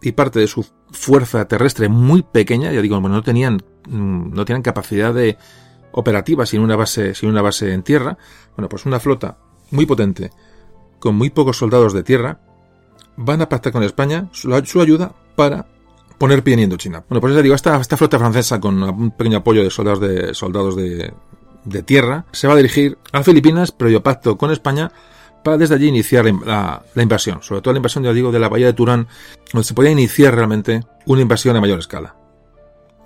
y 0.01 0.13
parte 0.13 0.39
de 0.39 0.47
su 0.47 0.67
fuerza 0.91 1.47
terrestre 1.49 1.89
muy 1.89 2.23
pequeña, 2.23 2.73
ya 2.73 2.83
digo, 2.83 3.01
bueno, 3.01 3.17
no 3.17 3.23
tenían, 3.23 3.63
mm, 3.89 4.35
no 4.35 4.45
tenían 4.45 4.63
capacidad 4.63 5.15
de, 5.15 5.39
operativa 5.93 6.47
sin 6.47 6.61
una 6.61 6.77
base, 6.77 7.15
sin 7.15 7.29
una 7.29 7.43
base 7.43 7.73
en 7.73 7.83
tierra. 7.83 8.19
Bueno, 8.57 8.69
pues 8.69 8.87
una 8.87 9.01
flota 9.01 9.39
muy 9.71 9.87
potente, 9.87 10.31
con 10.99 11.15
muy 11.15 11.31
pocos 11.31 11.57
soldados 11.57 11.93
de 11.93 12.03
tierra, 12.03 12.41
van 13.17 13.43
a 13.43 13.49
pactar 13.49 13.73
con 13.73 13.83
España 13.83 14.29
su, 14.33 14.81
ayuda 14.81 15.15
para 15.37 15.67
poner 16.19 16.43
pie 16.43 16.55
en 16.55 16.61
Indochina. 16.61 17.05
Bueno, 17.09 17.21
pues 17.21 17.35
ya 17.35 17.43
digo, 17.43 17.55
esta, 17.55 17.83
flota 17.83 18.19
francesa 18.19 18.61
con 18.61 18.83
un 18.83 19.11
pequeño 19.13 19.39
apoyo 19.39 19.63
de 19.63 19.71
soldados 19.71 20.01
de, 20.01 20.35
soldados 20.35 20.77
de, 20.77 21.13
de 21.65 21.83
tierra 21.83 22.27
se 22.33 22.47
va 22.47 22.55
a 22.55 22.57
dirigir 22.57 22.99
a 23.13 23.23
Filipinas, 23.23 23.73
previo 23.73 24.03
pacto 24.03 24.37
con 24.37 24.51
España, 24.51 24.93
para 25.43 25.59
desde 25.59 25.75
allí 25.75 25.89
iniciar 25.89 26.25
la, 26.25 26.83
la, 26.95 27.03
invasión, 27.03 27.43
sobre 27.43 27.63
todo 27.63 27.73
la 27.73 27.79
invasión, 27.79 28.05
ya 28.05 28.13
digo, 28.13 28.31
de 28.31 28.39
la 28.39 28.49
bahía 28.49 28.67
de 28.67 28.73
Turán, 28.73 29.09
donde 29.53 29.65
se 29.65 29.75
podía 29.75 29.91
iniciar 29.91 30.35
realmente 30.35 30.85
una 31.07 31.23
invasión 31.23 31.57
a 31.57 31.61
mayor 31.61 31.79
escala. 31.79 32.15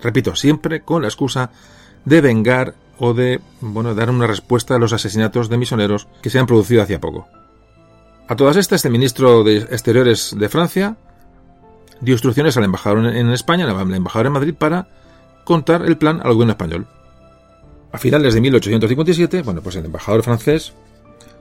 Repito, 0.01 0.35
siempre 0.35 0.81
con 0.81 1.01
la 1.01 1.07
excusa 1.07 1.49
de 2.05 2.21
vengar 2.21 2.75
o 2.99 3.13
de, 3.13 3.39
bueno, 3.61 3.95
dar 3.95 4.09
una 4.09 4.27
respuesta 4.27 4.75
a 4.75 4.79
los 4.79 4.93
asesinatos 4.93 5.49
de 5.49 5.57
misioneros 5.57 6.07
que 6.21 6.29
se 6.29 6.39
han 6.39 6.47
producido 6.47 6.81
hacía 6.81 6.99
poco. 6.99 7.27
A 8.27 8.35
todas 8.35 8.57
estas, 8.57 8.83
el 8.85 8.91
ministro 8.91 9.43
de 9.43 9.57
Exteriores 9.57 10.35
de 10.37 10.49
Francia 10.49 10.97
dio 12.01 12.13
instrucciones 12.13 12.57
al 12.57 12.65
embajador 12.65 13.05
en 13.05 13.29
España, 13.29 13.65
al 13.65 13.93
embajador 13.93 14.27
en 14.27 14.33
Madrid, 14.33 14.53
para 14.57 14.87
contar 15.43 15.85
el 15.85 15.97
plan 15.97 16.19
al 16.23 16.33
gobierno 16.33 16.51
español. 16.51 16.87
A 17.91 17.97
finales 17.97 18.33
de 18.33 18.41
1857, 18.41 19.43
bueno, 19.43 19.61
pues 19.61 19.75
el 19.77 19.85
embajador 19.85 20.23
francés 20.23 20.73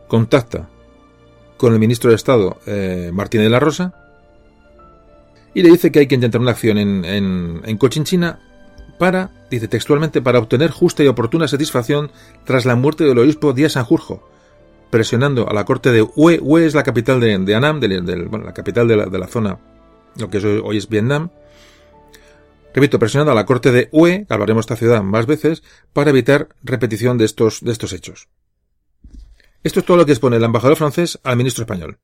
contacta 0.07 0.69
con 1.57 1.73
el 1.73 1.79
ministro 1.79 2.11
de 2.11 2.17
Estado 2.17 2.59
eh, 2.67 3.11
Martín 3.13 3.41
de 3.41 3.51
la 3.51 3.59
Rosa 3.59 3.93
y 5.55 5.63
le 5.63 5.71
dice 5.71 5.91
que 5.91 6.01
hay 6.01 6.07
que 6.07 6.15
intentar 6.15 6.41
una 6.41 6.53
acción 6.53 6.79
en, 6.79 7.05
en 7.65 7.79
Cochinchina 7.79 8.39
para, 8.99 9.31
dice 9.51 9.69
textualmente, 9.69 10.23
para 10.23 10.39
obtener 10.39 10.71
justa 10.71 11.03
y 11.03 11.07
oportuna 11.07 11.49
satisfacción 11.49 12.11
tras 12.45 12.65
la 12.65 12.77
muerte 12.77 13.05
del 13.05 13.19
obispo 13.19 13.53
Díaz 13.53 13.73
Sanjurjo, 13.73 14.29
presionando 14.91 15.49
a 15.49 15.55
la 15.55 15.65
corte 15.65 15.93
de 15.93 16.03
Hue. 16.03 16.39
Hue 16.43 16.67
es 16.67 16.75
la 16.75 16.83
capital 16.83 17.21
de, 17.21 17.39
de 17.39 17.55
Annam, 17.55 17.81
de, 17.81 17.89
la 17.89 18.55
capital 18.55 18.89
de 18.89 18.97
la, 18.97 19.07
de 19.07 19.19
la 19.19 19.27
zona, 19.27 19.59
lo 20.17 20.31
que 20.31 20.39
hoy, 20.39 20.79
es 20.79 20.89
Vietnam, 20.89 21.31
repito, 22.75 22.99
presionando 22.99 23.33
a 23.33 23.35
la 23.35 23.47
corte 23.47 23.73
de 23.73 23.89
Hue, 23.93 24.27
hablaremos 24.29 24.67
de 24.67 24.75
esta 24.75 24.77
ciudad 24.77 25.03
más 25.03 25.27
veces, 25.27 25.63
para 25.93 26.11
evitar 26.11 26.49
repetición 26.63 27.19
de 27.19 27.25
estos, 27.25 27.63
de 27.63 27.73
estos 27.73 27.93
hechos. 27.93 28.29
Esto 29.63 29.81
es 29.81 29.87
todo 29.87 29.97
lo 29.97 30.07
que 30.07 30.13
expone 30.13 30.37
el 30.37 30.45
embajador 30.45 30.77
francés 30.77 31.19
al 31.25 31.37
ministro 31.37 31.63
español. 31.63 31.99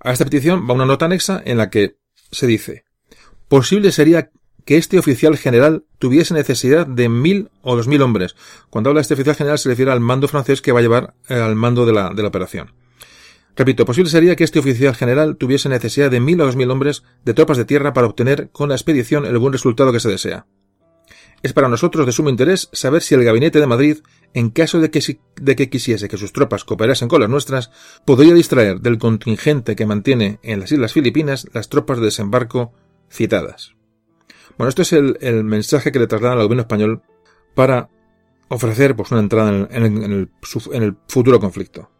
A 0.00 0.12
esta 0.12 0.24
petición 0.24 0.66
va 0.68 0.74
una 0.74 0.86
nota 0.86 1.06
anexa 1.06 1.42
en 1.44 1.58
la 1.58 1.70
que 1.70 1.98
se 2.30 2.46
dice, 2.46 2.84
posible 3.48 3.92
sería 3.92 4.30
que 4.66 4.76
este 4.76 4.98
oficial 4.98 5.38
general 5.38 5.84
tuviese 5.98 6.34
necesidad 6.34 6.86
de 6.86 7.08
mil 7.08 7.50
o 7.62 7.76
dos 7.76 7.86
mil 7.86 8.02
hombres. 8.02 8.34
Cuando 8.68 8.90
habla 8.90 8.98
de 8.98 9.02
este 9.02 9.14
oficial 9.14 9.36
general 9.36 9.58
se 9.58 9.70
refiere 9.70 9.92
al 9.92 10.00
mando 10.00 10.28
francés 10.28 10.60
que 10.60 10.72
va 10.72 10.80
a 10.80 10.82
llevar 10.82 11.14
eh, 11.28 11.34
al 11.36 11.54
mando 11.54 11.86
de 11.86 11.92
la, 11.92 12.10
operación. 12.26 12.72
Repito, 13.54 13.86
posible 13.86 14.10
sería 14.10 14.36
que 14.36 14.44
este 14.44 14.58
oficial 14.58 14.94
general 14.94 15.36
tuviese 15.36 15.70
necesidad 15.70 16.10
de 16.10 16.20
mil 16.20 16.40
o 16.40 16.44
dos 16.44 16.56
mil 16.56 16.70
hombres 16.70 17.04
de 17.24 17.32
tropas 17.32 17.56
de 17.56 17.64
tierra 17.64 17.94
para 17.94 18.08
obtener 18.08 18.50
con 18.50 18.68
la 18.68 18.74
expedición 18.74 19.24
el 19.24 19.38
buen 19.38 19.52
resultado 19.52 19.92
que 19.92 20.00
se 20.00 20.10
desea. 20.10 20.46
Es 21.42 21.52
para 21.52 21.68
nosotros 21.68 22.04
de 22.04 22.12
sumo 22.12 22.28
interés 22.28 22.68
saber 22.72 23.02
si 23.02 23.14
el 23.14 23.22
gabinete 23.22 23.60
de 23.60 23.66
Madrid, 23.68 23.98
en 24.34 24.50
caso 24.50 24.80
de 24.80 24.90
que 24.90 25.70
quisiese 25.70 26.08
que 26.08 26.16
sus 26.16 26.32
tropas 26.32 26.64
cooperasen 26.64 27.08
con 27.08 27.20
las 27.20 27.30
nuestras, 27.30 27.70
podría 28.04 28.34
distraer 28.34 28.80
del 28.80 28.98
contingente 28.98 29.76
que 29.76 29.86
mantiene 29.86 30.40
en 30.42 30.58
las 30.58 30.72
Islas 30.72 30.92
Filipinas 30.92 31.46
las 31.52 31.68
tropas 31.68 31.98
de 31.98 32.06
desembarco 32.06 32.72
citadas. 33.10 33.75
Bueno, 34.58 34.68
esto 34.68 34.82
es 34.82 34.92
el, 34.92 35.18
el 35.20 35.44
mensaje 35.44 35.92
que 35.92 35.98
le 35.98 36.06
trasladan 36.06 36.38
al 36.38 36.44
gobierno 36.44 36.62
español 36.62 37.02
para 37.54 37.88
ofrecer 38.48 38.94
pues, 38.94 39.10
una 39.10 39.20
entrada 39.20 39.68
en 39.70 40.28
el, 40.72 40.96
futuro 41.08 41.40
conflicto. 41.40 41.90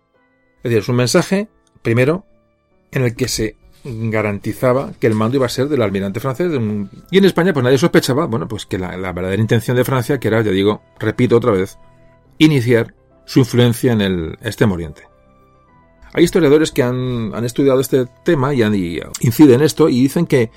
Es 0.59 0.65
decir, 0.65 0.79
es 0.79 0.89
un 0.89 0.97
mensaje, 0.97 1.49
primero, 1.83 2.25
en 2.93 3.03
el 3.03 3.15
que 3.15 3.29
se 3.29 3.57
garantizaba 3.85 4.93
que 4.99 5.07
el 5.07 5.15
mando 5.15 5.37
iba 5.37 5.47
a 5.47 5.51
ser 5.51 5.69
del 5.69 5.83
almirante 5.83 6.21
francés. 6.21 6.53
Y 7.11 7.19
en 7.19 7.25
España, 7.25 7.53
pues 7.53 7.65
nadie 7.65 7.79
sospechaba, 7.79 8.27
bueno, 8.27 8.49
pues 8.49 8.67
que 8.67 8.79
la, 8.79 8.97
la, 8.97 9.13
verdadera 9.13 9.41
intención 9.41 9.77
de 9.77 9.85
Francia, 9.85 10.19
que 10.19 10.29
era, 10.29 10.43
ya 10.43 10.51
digo, 10.51 10.83
repito 10.99 11.37
otra 11.37 11.53
vez, 11.53 11.79
iniciar 12.39 12.95
su 13.25 13.41
influencia 13.41 13.93
en 13.93 14.01
el 14.01 14.39
Extremo 14.43 14.75
Oriente. 14.75 15.03
Hay 16.13 16.25
historiadores 16.25 16.73
que 16.73 16.83
han, 16.83 17.35
han 17.35 17.45
estudiado 17.45 17.81
este 17.81 18.07
tema 18.25 18.55
y, 18.55 18.63
han, 18.63 18.75
y 18.75 19.01
inciden 19.21 19.57
en 19.57 19.63
esto 19.63 19.89
y 19.89 20.01
dicen 20.01 20.27
que, 20.27 20.51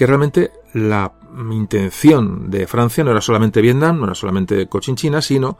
que 0.00 0.06
realmente 0.06 0.50
la 0.72 1.12
intención 1.50 2.50
de 2.50 2.66
Francia 2.66 3.04
no 3.04 3.10
era 3.10 3.20
solamente 3.20 3.60
Vietnam, 3.60 3.98
no 3.98 4.04
era 4.04 4.14
solamente 4.14 4.66
Cochinchina, 4.66 5.20
sino 5.20 5.58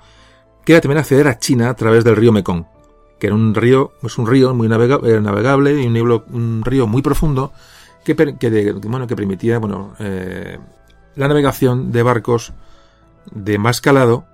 que 0.64 0.72
era 0.72 0.80
también 0.80 0.96
acceder 0.96 1.28
a 1.28 1.38
China 1.38 1.68
a 1.68 1.74
través 1.74 2.04
del 2.04 2.16
río 2.16 2.32
Mekong, 2.32 2.64
que 3.18 3.26
era 3.26 3.36
un 3.36 3.54
río, 3.54 3.92
es 4.02 4.16
un 4.16 4.26
río 4.26 4.54
muy 4.54 4.66
navegable, 4.66 5.20
navegable 5.20 5.82
y 5.82 5.86
un, 5.86 6.62
río 6.64 6.86
muy 6.86 7.02
profundo 7.02 7.52
que, 8.02 8.16
que, 8.16 8.72
bueno, 8.86 9.06
que 9.06 9.14
permitía 9.14 9.58
bueno, 9.58 9.94
eh, 9.98 10.58
la 11.16 11.28
navegación 11.28 11.92
de 11.92 12.02
barcos 12.02 12.54
de 13.30 13.58
más 13.58 13.82
calado, 13.82 14.24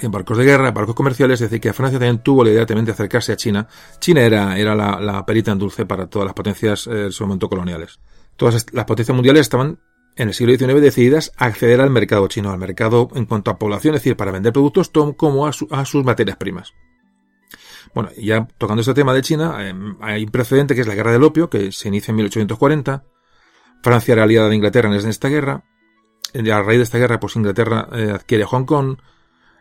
en 0.00 0.10
barcos 0.10 0.36
de 0.36 0.46
guerra, 0.46 0.72
barcos 0.72 0.96
comerciales, 0.96 1.40
es 1.40 1.48
decir, 1.48 1.60
que 1.60 1.72
Francia 1.72 2.00
también 2.00 2.18
tuvo 2.24 2.42
la 2.42 2.50
idea 2.50 2.66
también 2.66 2.86
de 2.86 2.90
acercarse 2.90 3.30
a 3.30 3.36
China. 3.36 3.68
China 4.00 4.22
era, 4.22 4.58
era 4.58 4.74
la, 4.74 4.98
la 4.98 5.24
perita 5.24 5.52
en 5.52 5.60
dulce 5.60 5.86
para 5.86 6.08
todas 6.08 6.26
las 6.26 6.34
potencias 6.34 6.88
eh, 6.88 7.04
en 7.04 7.12
su 7.12 7.22
momento 7.22 7.48
coloniales. 7.48 8.00
Todas 8.36 8.66
las 8.72 8.84
potencias 8.84 9.14
mundiales 9.14 9.42
estaban 9.42 9.78
en 10.16 10.28
el 10.28 10.34
siglo 10.34 10.56
XIX 10.56 10.80
decididas 10.80 11.32
a 11.36 11.46
acceder 11.46 11.80
al 11.80 11.90
mercado 11.90 12.28
chino, 12.28 12.50
al 12.50 12.58
mercado 12.58 13.08
en 13.14 13.26
cuanto 13.26 13.50
a 13.50 13.58
población, 13.58 13.94
es 13.94 14.00
decir, 14.00 14.16
para 14.16 14.32
vender 14.32 14.52
productos 14.52 14.90
como 15.16 15.46
a, 15.46 15.52
su, 15.52 15.68
a 15.70 15.84
sus 15.84 16.04
materias 16.04 16.36
primas. 16.36 16.72
Bueno, 17.94 18.10
ya 18.16 18.46
tocando 18.58 18.80
este 18.80 18.94
tema 18.94 19.12
de 19.12 19.22
China, 19.22 19.56
eh, 19.60 19.74
hay 20.00 20.24
un 20.24 20.30
precedente 20.30 20.74
que 20.74 20.80
es 20.80 20.86
la 20.86 20.94
guerra 20.94 21.12
del 21.12 21.22
opio, 21.22 21.48
que 21.48 21.70
se 21.72 21.88
inicia 21.88 22.12
en 22.12 22.16
1840. 22.16 23.04
Francia 23.82 24.12
era 24.12 24.24
aliada 24.24 24.48
de 24.48 24.56
Inglaterra 24.56 24.88
en 24.88 25.08
esta 25.08 25.28
guerra. 25.28 25.64
A 26.34 26.62
raíz 26.62 26.78
de 26.78 26.82
esta 26.82 26.98
guerra, 26.98 27.20
pues 27.20 27.36
Inglaterra 27.36 27.88
eh, 27.92 28.10
adquiere 28.12 28.44
Hong 28.44 28.64
Kong. 28.64 28.98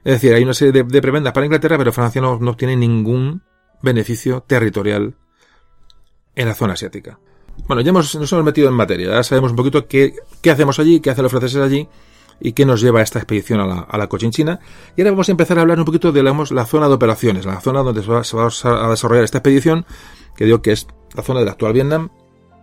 Es 0.03 0.13
decir, 0.13 0.33
hay 0.33 0.43
una 0.43 0.55
serie 0.55 0.83
de, 0.83 1.01
prebendas 1.01 1.33
para 1.33 1.45
Inglaterra, 1.45 1.77
pero 1.77 1.93
Francia 1.93 2.21
no 2.21 2.33
obtiene 2.33 2.75
ningún 2.75 3.43
beneficio 3.83 4.41
territorial 4.41 5.15
en 6.35 6.47
la 6.47 6.55
zona 6.55 6.73
asiática. 6.73 7.19
Bueno, 7.67 7.81
ya 7.81 7.89
hemos, 7.89 8.15
nos 8.15 8.31
hemos 8.31 8.45
metido 8.45 8.67
en 8.67 8.73
materia, 8.73 9.09
ya 9.09 9.23
sabemos 9.23 9.51
un 9.51 9.57
poquito 9.57 9.87
qué, 9.87 10.15
qué 10.41 10.51
hacemos 10.51 10.79
allí, 10.79 10.99
qué 10.99 11.11
hacen 11.11 11.23
los 11.23 11.31
franceses 11.31 11.61
allí 11.61 11.87
y 12.39 12.53
qué 12.53 12.65
nos 12.65 12.81
lleva 12.81 12.99
a 12.99 13.03
esta 13.03 13.19
expedición 13.19 13.59
a 13.61 13.65
la, 13.65 13.79
a 13.79 13.97
la 13.97 14.07
Cochinchina. 14.07 14.59
Y 14.97 15.01
ahora 15.01 15.11
vamos 15.11 15.29
a 15.29 15.31
empezar 15.31 15.57
a 15.57 15.61
hablar 15.61 15.79
un 15.79 15.85
poquito 15.85 16.11
de 16.11 16.23
la 16.23 16.65
zona 16.65 16.87
de 16.87 16.93
operaciones, 16.93 17.45
la 17.45 17.61
zona 17.61 17.81
donde 17.81 18.03
se 18.03 18.09
va, 18.09 18.23
se 18.23 18.35
va, 18.35 18.47
a 18.47 18.89
desarrollar 18.89 19.23
esta 19.23 19.37
expedición, 19.37 19.85
que 20.35 20.45
digo 20.45 20.61
que 20.61 20.73
es 20.73 20.87
la 21.13 21.23
zona 21.23 21.39
del 21.39 21.49
actual 21.49 21.73
Vietnam, 21.73 22.09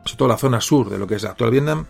sobre 0.04 0.16
todo 0.18 0.28
la 0.28 0.36
zona 0.36 0.60
sur 0.60 0.90
de 0.90 0.98
lo 0.98 1.06
que 1.06 1.14
es 1.14 1.22
el 1.22 1.30
actual 1.30 1.50
Vietnam. 1.50 1.86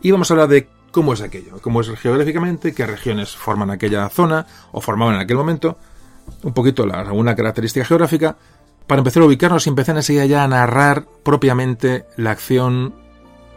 Y 0.00 0.10
vamos 0.10 0.30
a 0.30 0.34
hablar 0.34 0.48
de 0.48 0.68
cómo 0.92 1.12
es 1.12 1.22
aquello, 1.22 1.60
cómo 1.60 1.80
es 1.80 1.90
geográficamente, 1.98 2.72
qué 2.72 2.86
regiones 2.86 3.34
forman 3.34 3.70
aquella 3.70 4.08
zona 4.10 4.46
o 4.70 4.80
formaban 4.80 5.16
en 5.16 5.22
aquel 5.22 5.36
momento, 5.36 5.76
un 6.42 6.52
poquito 6.52 6.86
la, 6.86 7.00
alguna 7.00 7.34
característica 7.34 7.84
geográfica, 7.84 8.36
para 8.86 9.00
empezar 9.00 9.22
a 9.22 9.26
ubicarnos 9.26 9.66
y 9.66 9.70
empezar 9.70 9.96
enseguida 9.96 10.26
ya 10.26 10.44
a 10.44 10.48
narrar 10.48 11.06
propiamente 11.22 12.04
la 12.16 12.30
acción 12.30 12.94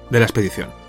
de 0.10 0.20
la 0.20 0.26
expedición. 0.26 0.87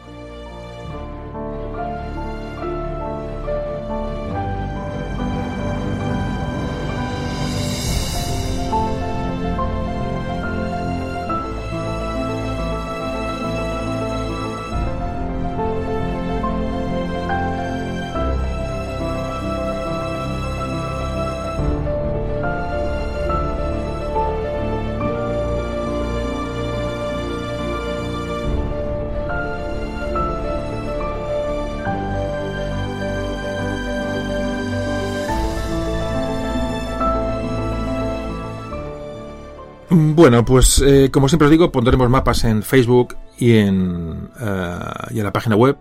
Bueno, 40.28 40.44
pues 40.44 40.82
eh, 40.82 41.10
como 41.10 41.26
siempre 41.26 41.46
os 41.46 41.50
digo, 41.50 41.72
pondremos 41.72 42.10
mapas 42.10 42.44
en 42.44 42.62
Facebook 42.62 43.16
y 43.38 43.56
en, 43.56 44.28
uh, 44.38 45.08
y 45.10 45.20
en 45.20 45.24
la 45.24 45.32
página 45.32 45.56
web 45.56 45.78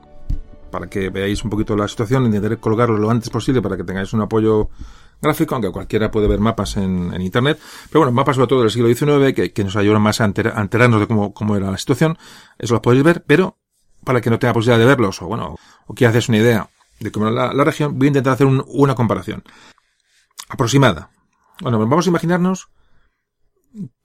para 0.71 0.87
que 0.87 1.09
veáis 1.09 1.43
un 1.43 1.49
poquito 1.49 1.75
la 1.75 1.85
situación. 1.85 2.25
Intentaré 2.27 2.55
colgarlo 2.55 2.97
lo 2.97 3.09
antes 3.11 3.29
posible 3.29 3.61
para 3.61 3.75
que 3.75 3.83
tengáis 3.83 4.13
un 4.13 4.21
apoyo 4.21 4.69
gráfico, 5.21 5.53
aunque 5.53 5.69
cualquiera 5.69 6.09
puede 6.11 6.29
ver 6.29 6.39
mapas 6.39 6.77
en, 6.77 7.13
en 7.13 7.21
Internet. 7.21 7.59
Pero 7.89 7.99
bueno, 7.99 8.13
mapas 8.13 8.37
sobre 8.37 8.47
todo 8.47 8.61
del 8.61 8.71
siglo 8.71 8.87
XIX 8.87 9.51
que, 9.51 9.63
nos 9.65 9.75
ayudan 9.75 10.01
más 10.01 10.21
a, 10.21 10.23
enter, 10.23 10.53
a 10.55 10.61
enterarnos 10.61 11.01
de 11.01 11.07
cómo, 11.07 11.33
cómo, 11.33 11.57
era 11.57 11.69
la 11.69 11.77
situación. 11.77 12.17
Eso 12.57 12.75
lo 12.75 12.81
podéis 12.81 13.03
ver, 13.03 13.25
pero 13.27 13.57
para 14.05 14.21
que 14.21 14.29
no 14.29 14.39
tenga 14.39 14.53
posibilidad 14.53 14.79
de 14.79 14.85
verlos 14.85 15.21
o 15.21 15.25
bueno, 15.25 15.57
o 15.87 15.93
que 15.93 16.05
haces 16.05 16.29
una 16.29 16.37
idea 16.37 16.69
de 17.01 17.11
cómo 17.11 17.27
era 17.27 17.35
la, 17.35 17.53
la 17.53 17.65
región, 17.65 17.99
voy 17.99 18.07
a 18.07 18.11
intentar 18.11 18.31
hacer 18.31 18.47
un, 18.47 18.63
una 18.65 18.95
comparación. 18.95 19.43
aproximada. 20.47 21.09
Bueno, 21.59 21.79
vamos 21.79 22.07
a 22.07 22.11
imaginarnos 22.11 22.69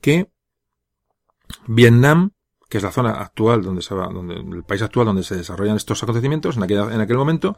que 0.00 0.30
Vietnam, 1.66 2.30
que 2.68 2.78
es 2.78 2.84
la 2.84 2.90
zona 2.90 3.12
actual 3.12 3.62
donde 3.62 3.82
se 3.82 3.94
va, 3.94 4.08
el 4.08 4.64
país 4.64 4.82
actual 4.82 5.06
donde 5.06 5.22
se 5.22 5.36
desarrollan 5.36 5.76
estos 5.76 6.02
acontecimientos 6.02 6.56
en 6.56 6.62
aquel, 6.62 6.78
en 6.92 7.00
aquel 7.00 7.16
momento, 7.16 7.56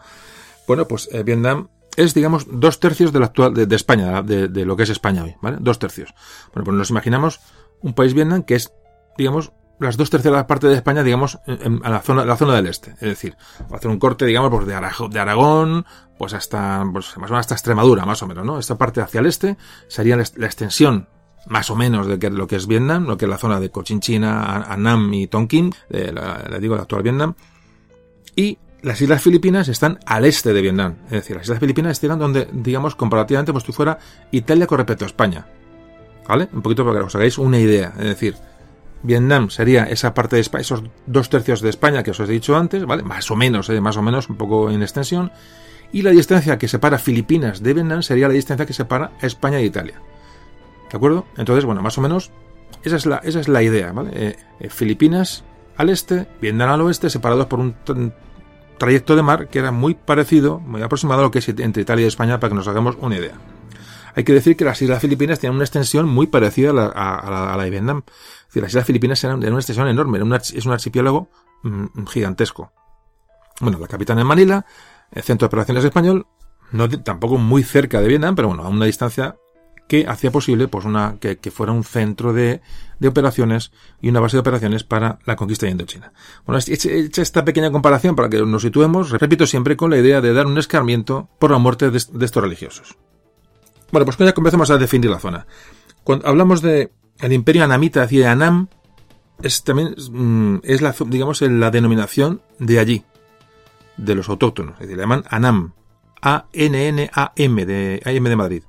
bueno, 0.66 0.88
pues 0.88 1.08
eh, 1.12 1.22
Vietnam 1.22 1.68
es, 1.96 2.14
digamos, 2.14 2.46
dos 2.50 2.80
tercios 2.80 3.12
de 3.12 3.20
la 3.20 3.26
actual, 3.26 3.54
de, 3.54 3.76
España, 3.76 4.22
de, 4.22 4.48
lo 4.64 4.76
que 4.76 4.82
es 4.82 4.90
España 4.90 5.24
hoy, 5.24 5.36
¿vale? 5.40 5.58
Dos 5.60 5.78
tercios. 5.78 6.12
Bueno, 6.52 6.64
pues 6.64 6.76
nos 6.76 6.90
imaginamos 6.90 7.40
un 7.82 7.94
país 7.94 8.14
Vietnam 8.14 8.42
que 8.42 8.56
es, 8.56 8.72
digamos, 9.16 9.52
las 9.78 9.96
dos 9.96 10.10
terceras 10.10 10.44
partes 10.44 10.70
de 10.70 10.76
España, 10.76 11.02
digamos, 11.02 11.38
en, 11.46 11.80
la 11.80 12.00
zona, 12.00 12.24
la 12.24 12.36
zona 12.36 12.54
del 12.54 12.66
este. 12.66 12.92
Es 12.92 13.08
decir, 13.08 13.36
va 13.62 13.74
a 13.74 13.76
hacer 13.76 13.90
un 13.90 13.98
corte, 13.98 14.24
digamos, 14.24 14.50
pues 14.50 14.66
de, 14.66 14.74
de 15.10 15.20
Aragón, 15.20 15.84
pues 16.18 16.32
hasta, 16.32 16.84
pues 16.92 17.16
más 17.16 17.30
o 17.30 17.32
menos 17.32 17.40
hasta 17.40 17.54
Extremadura, 17.54 18.04
más 18.04 18.22
o 18.22 18.26
menos, 18.26 18.44
¿no? 18.44 18.58
Esta 18.58 18.76
parte 18.76 19.00
hacia 19.00 19.20
el 19.20 19.26
este 19.26 19.56
sería 19.88 20.16
la, 20.16 20.22
extensión 20.22 21.08
más 21.46 21.70
o 21.70 21.76
menos 21.76 22.06
de 22.06 22.30
lo 22.30 22.46
que 22.46 22.56
es 22.56 22.66
Vietnam, 22.66 23.06
lo 23.06 23.16
que 23.16 23.26
es 23.26 23.28
la 23.28 23.38
zona 23.38 23.60
de 23.60 23.70
Cochinchina, 23.70 24.62
Annam 24.62 25.12
y 25.14 25.26
Tonkin, 25.26 25.74
de 25.88 26.12
la, 26.12 26.44
le 26.50 26.60
digo, 26.60 26.74
el 26.74 26.80
actual 26.80 27.02
Vietnam. 27.02 27.34
Y 28.36 28.58
las 28.82 29.00
Islas 29.00 29.22
Filipinas 29.22 29.68
están 29.68 29.98
al 30.06 30.24
este 30.24 30.52
de 30.52 30.60
Vietnam. 30.60 30.96
Es 31.06 31.12
decir, 31.12 31.36
las 31.36 31.46
Islas 31.46 31.60
Filipinas 31.60 31.92
están 31.92 32.18
donde, 32.18 32.48
digamos, 32.52 32.94
comparativamente, 32.94 33.52
pues 33.52 33.64
tú 33.64 33.72
fuera 33.72 33.98
Italia 34.30 34.66
con 34.66 34.78
respecto 34.78 35.04
a 35.04 35.08
España. 35.08 35.46
¿Vale? 36.28 36.48
Un 36.52 36.62
poquito 36.62 36.84
para 36.84 37.00
que 37.00 37.06
os 37.06 37.14
hagáis 37.14 37.38
una 37.38 37.58
idea. 37.58 37.92
Es 37.98 38.04
decir, 38.04 38.36
Vietnam 39.02 39.50
sería 39.50 39.84
esa 39.84 40.14
parte 40.14 40.36
de 40.36 40.42
España, 40.42 40.62
esos 40.62 40.82
dos 41.06 41.28
tercios 41.28 41.60
de 41.60 41.68
España 41.68 42.02
que 42.02 42.12
os 42.12 42.20
he 42.20 42.26
dicho 42.26 42.56
antes, 42.56 42.86
¿vale? 42.86 43.02
Más 43.02 43.30
o 43.30 43.36
menos, 43.36 43.68
¿eh? 43.68 43.80
más 43.80 43.96
o 43.98 44.02
menos, 44.02 44.30
un 44.30 44.36
poco 44.36 44.70
en 44.70 44.82
extensión. 44.82 45.30
Y 45.92 46.02
la 46.02 46.10
distancia 46.10 46.58
que 46.58 46.68
separa 46.68 46.98
Filipinas 46.98 47.62
de 47.62 47.74
Vietnam 47.74 48.02
sería 48.02 48.28
la 48.28 48.34
distancia 48.34 48.66
que 48.66 48.72
separa 48.72 49.12
España 49.20 49.58
e 49.58 49.64
Italia. 49.64 50.00
¿De 50.90 50.96
acuerdo? 50.96 51.24
Entonces, 51.36 51.64
bueno, 51.64 51.82
más 51.82 51.98
o 51.98 52.00
menos, 52.00 52.30
esa 52.82 52.96
es 52.96 53.06
la, 53.06 53.16
esa 53.18 53.40
es 53.40 53.48
la 53.48 53.62
idea, 53.62 53.92
¿vale? 53.92 54.10
Eh, 54.14 54.36
eh, 54.60 54.68
Filipinas 54.68 55.44
al 55.76 55.90
este, 55.90 56.28
Vietnam 56.40 56.70
al 56.70 56.80
oeste, 56.82 57.10
separados 57.10 57.46
por 57.46 57.58
un 57.58 57.74
trayecto 58.78 59.16
de 59.16 59.22
mar 59.22 59.48
que 59.48 59.58
era 59.58 59.72
muy 59.72 59.94
parecido, 59.94 60.60
muy 60.60 60.82
aproximado 60.82 61.20
a 61.20 61.24
lo 61.24 61.30
que 61.30 61.38
es 61.40 61.48
entre 61.48 61.82
Italia 61.82 62.04
y 62.04 62.08
España, 62.08 62.38
para 62.38 62.50
que 62.50 62.56
nos 62.56 62.68
hagamos 62.68 62.96
una 63.00 63.16
idea. 63.16 63.34
Hay 64.14 64.22
que 64.22 64.32
decir 64.32 64.56
que 64.56 64.64
las 64.64 64.80
Islas 64.80 65.00
Filipinas 65.00 65.40
tienen 65.40 65.56
una 65.56 65.64
extensión 65.64 66.08
muy 66.08 66.28
parecida 66.28 66.70
a 66.70 66.72
la, 66.72 66.86
a, 66.86 67.56
la, 67.56 67.64
de 67.64 67.70
Vietnam. 67.70 68.02
Es 68.06 68.46
decir, 68.48 68.62
las 68.62 68.70
Islas 68.70 68.86
Filipinas 68.86 69.24
eran 69.24 69.40
de 69.40 69.48
una 69.48 69.58
extensión 69.58 69.88
enorme, 69.88 70.20
es 70.38 70.66
un 70.66 70.72
archipiélago 70.72 71.28
mm, 71.62 72.06
gigantesco. 72.06 72.72
Bueno, 73.60 73.78
la 73.78 73.88
capital 73.88 74.18
en 74.18 74.26
Manila, 74.26 74.66
el 75.10 75.22
centro 75.22 75.46
de 75.46 75.48
operaciones 75.48 75.84
español, 75.84 76.26
no 76.70 76.88
tampoco 76.88 77.38
muy 77.38 77.62
cerca 77.62 78.00
de 78.00 78.08
Vietnam, 78.08 78.34
pero 78.36 78.48
bueno, 78.48 78.64
a 78.64 78.68
una 78.68 78.86
distancia 78.86 79.36
que 79.86 80.06
hacía 80.08 80.30
posible 80.30 80.68
pues 80.68 80.84
una 80.84 81.16
que, 81.20 81.36
fuera 81.50 81.72
un 81.72 81.84
centro 81.84 82.32
de, 82.32 82.60
de, 82.98 83.08
operaciones 83.08 83.70
y 84.00 84.08
una 84.08 84.20
base 84.20 84.36
de 84.36 84.40
operaciones 84.40 84.82
para 84.84 85.18
la 85.26 85.36
conquista 85.36 85.66
de 85.66 85.72
Indochina. 85.72 86.12
Bueno, 86.46 86.60
hecha 86.66 87.22
esta 87.22 87.44
pequeña 87.44 87.70
comparación 87.70 88.16
para 88.16 88.28
que 88.28 88.40
nos 88.40 88.62
situemos, 88.62 89.10
repito 89.10 89.46
siempre 89.46 89.76
con 89.76 89.90
la 89.90 89.98
idea 89.98 90.20
de 90.20 90.32
dar 90.32 90.46
un 90.46 90.58
escarmiento 90.58 91.28
por 91.38 91.50
la 91.50 91.58
muerte 91.58 91.90
de, 91.90 91.98
estos 91.98 92.42
religiosos. 92.42 92.96
Bueno, 93.92 94.06
pues 94.06 94.16
ya 94.18 94.32
comenzamos 94.32 94.70
a 94.70 94.78
definir 94.78 95.10
la 95.10 95.20
zona. 95.20 95.46
Cuando 96.02 96.26
hablamos 96.26 96.62
de 96.62 96.90
el 97.20 97.32
imperio 97.32 97.64
anamita 97.64 98.06
de 98.06 98.26
Anam, 98.26 98.68
es 99.42 99.62
también 99.62 99.94
mm, 100.10 100.60
es 100.62 100.80
la 100.80 100.94
digamos 101.06 101.42
la 101.42 101.70
denominación 101.70 102.40
de 102.58 102.78
allí, 102.78 103.04
de 103.96 104.14
los 104.14 104.28
autóctonos, 104.28 104.74
es 104.74 104.80
decir, 104.80 104.96
le 104.96 105.02
llaman 105.02 105.24
Anam, 105.28 105.74
A 106.22 106.46
N 106.52 106.88
N 106.88 107.10
A 107.12 107.32
M 107.36 107.66
de 107.66 108.02
A 108.04 108.10
M 108.10 108.28
de 108.28 108.36
Madrid. 108.36 108.62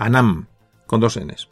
Anam, 0.00 0.46
con 0.86 0.98
dos 0.98 1.20
Ns. 1.20 1.48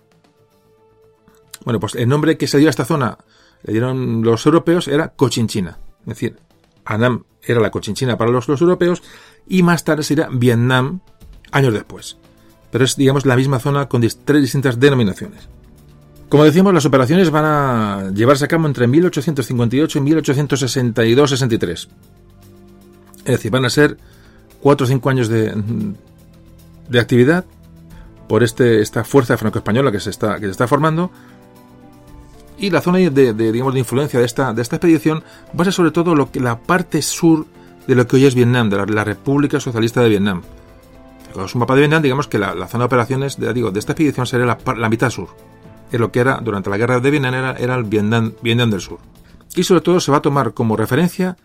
Bueno, 1.64 1.78
pues 1.80 1.94
el 1.94 2.08
nombre 2.08 2.38
que 2.38 2.46
se 2.46 2.56
dio 2.58 2.68
a 2.68 2.70
esta 2.70 2.86
zona, 2.86 3.18
le 3.62 3.72
dieron 3.72 4.22
los 4.22 4.46
europeos, 4.46 4.88
era 4.88 5.08
Cochinchina. 5.08 5.78
Es 6.00 6.06
decir, 6.06 6.38
Anam 6.84 7.24
era 7.42 7.60
la 7.60 7.70
Cochinchina 7.70 8.16
para 8.16 8.30
los, 8.30 8.48
europeos 8.48 9.02
y 9.46 9.62
más 9.62 9.84
tarde 9.84 10.02
sería 10.02 10.28
Vietnam 10.32 11.00
años 11.52 11.74
después. 11.74 12.16
Pero 12.70 12.84
es, 12.84 12.96
digamos, 12.96 13.26
la 13.26 13.36
misma 13.36 13.58
zona 13.58 13.86
con 13.86 14.00
tres 14.00 14.42
distintas 14.42 14.80
denominaciones. 14.80 15.46
Como 16.30 16.44
decíamos, 16.44 16.72
las 16.72 16.86
operaciones 16.86 17.30
van 17.30 17.44
a 17.44 18.10
llevarse 18.14 18.46
a 18.46 18.48
cabo 18.48 18.66
entre 18.66 18.86
1858 18.86 19.98
y 19.98 20.02
1862-63. 20.02 21.88
Es 23.18 23.24
decir, 23.24 23.50
van 23.50 23.66
a 23.66 23.70
ser 23.70 23.98
cuatro 24.60 24.86
o 24.86 24.88
cinco 24.88 25.10
años 25.10 25.28
de, 25.28 25.52
de 26.88 27.00
actividad 27.00 27.44
por 28.28 28.42
este, 28.42 28.80
esta 28.80 29.04
fuerza 29.04 29.36
franco-española 29.36 29.90
que 29.90 30.00
se 30.00 30.10
está, 30.10 30.38
que 30.38 30.46
se 30.46 30.52
está 30.52 30.68
formando. 30.68 31.10
Y 32.58 32.70
la 32.70 32.80
zona 32.80 32.98
de, 32.98 33.32
digamos, 33.34 33.72
de 33.72 33.80
influencia 33.80 34.18
de 34.18 34.26
esta, 34.26 34.52
de 34.52 34.62
esta 34.62 34.76
expedición 34.76 35.22
va 35.58 35.62
a 35.62 35.64
ser 35.64 35.72
sobre 35.72 35.90
todo 35.90 36.14
lo 36.14 36.30
que, 36.30 36.40
la 36.40 36.58
parte 36.58 37.02
sur 37.02 37.46
de 37.86 37.94
lo 37.94 38.06
que 38.06 38.16
hoy 38.16 38.26
es 38.26 38.34
Vietnam, 38.34 38.68
de 38.68 38.84
la, 38.86 39.04
República 39.04 39.60
Socialista 39.60 40.02
de 40.02 40.08
Vietnam. 40.10 40.42
Con 41.32 41.44
un 41.44 41.50
mapa 41.60 41.74
de 41.74 41.80
Vietnam, 41.80 42.02
digamos 42.02 42.26
que 42.26 42.38
la, 42.38 42.52
zona 42.66 42.82
de 42.82 42.86
operaciones 42.86 43.38
de, 43.38 43.52
digo, 43.54 43.70
de 43.70 43.78
esta 43.78 43.92
expedición 43.92 44.26
sería 44.26 44.46
la, 44.46 44.88
mitad 44.88 45.10
sur. 45.10 45.28
Es 45.90 46.00
lo 46.00 46.10
que 46.10 46.20
era, 46.20 46.40
durante 46.42 46.68
la 46.68 46.76
guerra 46.76 47.00
de 47.00 47.10
Vietnam, 47.10 47.34
era, 47.34 47.52
era 47.52 47.76
el 47.76 47.84
Vietnam, 47.84 48.32
Vietnam 48.42 48.70
del 48.70 48.80
Sur. 48.80 48.98
Y 49.54 49.62
sobre 49.62 49.80
todo 49.80 50.00
se 50.00 50.10
va 50.10 50.18
a 50.18 50.22
tomar 50.22 50.52
como 50.52 50.76
referencia 50.76 51.36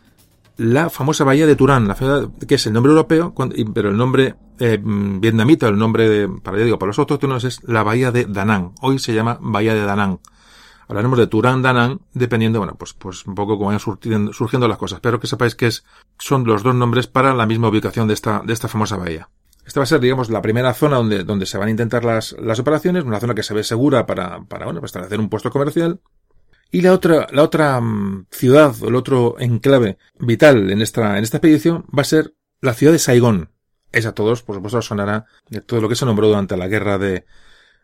la 0.57 0.89
famosa 0.89 1.23
bahía 1.23 1.47
de 1.47 1.55
Turán, 1.55 1.87
la 1.87 1.95
ciudad 1.95 2.29
que 2.47 2.55
es 2.55 2.65
el 2.67 2.73
nombre 2.73 2.91
europeo, 2.91 3.33
pero 3.73 3.89
el 3.89 3.97
nombre 3.97 4.35
eh, 4.59 4.79
vietnamita, 4.81 5.67
el 5.67 5.77
nombre 5.77 6.07
de, 6.07 6.29
para, 6.29 6.57
digo, 6.57 6.77
para 6.77 6.87
los 6.87 6.99
autóctonos 6.99 7.43
es 7.43 7.61
la 7.63 7.83
bahía 7.83 8.11
de 8.11 8.25
Danang. 8.25 8.73
Hoy 8.81 8.99
se 8.99 9.13
llama 9.13 9.37
bahía 9.41 9.73
de 9.73 9.81
Danang. 9.81 10.19
Hablaremos 10.87 11.17
de 11.17 11.27
Turán, 11.27 11.61
Danang, 11.61 12.01
dependiendo, 12.13 12.59
bueno, 12.59 12.75
pues, 12.75 12.93
pues 12.93 13.25
un 13.25 13.35
poco 13.35 13.57
cómo 13.57 13.67
vayan 13.67 13.79
surgiendo, 13.79 14.67
las 14.67 14.77
cosas. 14.77 14.99
Pero 14.99 15.19
que 15.19 15.27
sepáis 15.27 15.55
que 15.55 15.67
es, 15.67 15.85
son 16.19 16.45
los 16.45 16.61
dos 16.61 16.75
nombres 16.75 17.07
para 17.07 17.33
la 17.33 17.45
misma 17.45 17.69
ubicación 17.69 18.07
de 18.07 18.13
esta, 18.13 18.41
de 18.45 18.53
esta 18.53 18.67
famosa 18.67 18.97
bahía. 18.97 19.29
Esta 19.65 19.79
va 19.79 19.85
a 19.85 19.87
ser, 19.87 20.01
digamos, 20.01 20.29
la 20.29 20.41
primera 20.41 20.73
zona 20.73 20.97
donde, 20.97 21.23
donde 21.23 21.45
se 21.45 21.57
van 21.57 21.69
a 21.69 21.71
intentar 21.71 22.03
las, 22.03 22.35
las 22.37 22.59
operaciones, 22.59 23.05
una 23.05 23.21
zona 23.21 23.33
que 23.33 23.43
se 23.43 23.53
ve 23.53 23.63
segura 23.63 24.05
para, 24.05 24.43
para, 24.43 24.65
bueno, 24.65 24.81
para 24.81 24.87
establecer 24.87 25.19
un 25.19 25.29
puesto 25.29 25.49
comercial 25.49 26.01
y 26.73 26.81
la 26.81 26.91
otra, 26.91 27.27
la 27.31 27.43
otra 27.43 27.79
mm, 27.79 28.25
ciudad, 28.31 28.75
el 28.81 28.95
otro 28.95 29.35
enclave 29.37 29.99
vital 30.17 30.71
en 30.71 30.81
esta, 30.81 31.19
en 31.19 31.23
esta 31.23 31.37
expedición 31.37 31.85
va 31.95 32.01
a 32.01 32.03
ser 32.03 32.33
la 32.61 32.73
ciudad 32.73 32.91
de 32.91 32.97
Saigón. 32.97 33.51
Esa 33.91 34.09
a 34.09 34.13
todos, 34.13 34.41
por 34.41 34.55
supuesto, 34.55 34.81
sonará 34.81 35.27
de 35.49 35.61
todo 35.61 35.81
lo 35.81 35.87
que 35.87 35.95
se 35.95 36.03
nombró 36.03 36.27
durante 36.29 36.57
la 36.57 36.67
guerra 36.67 36.97
de, 36.97 37.25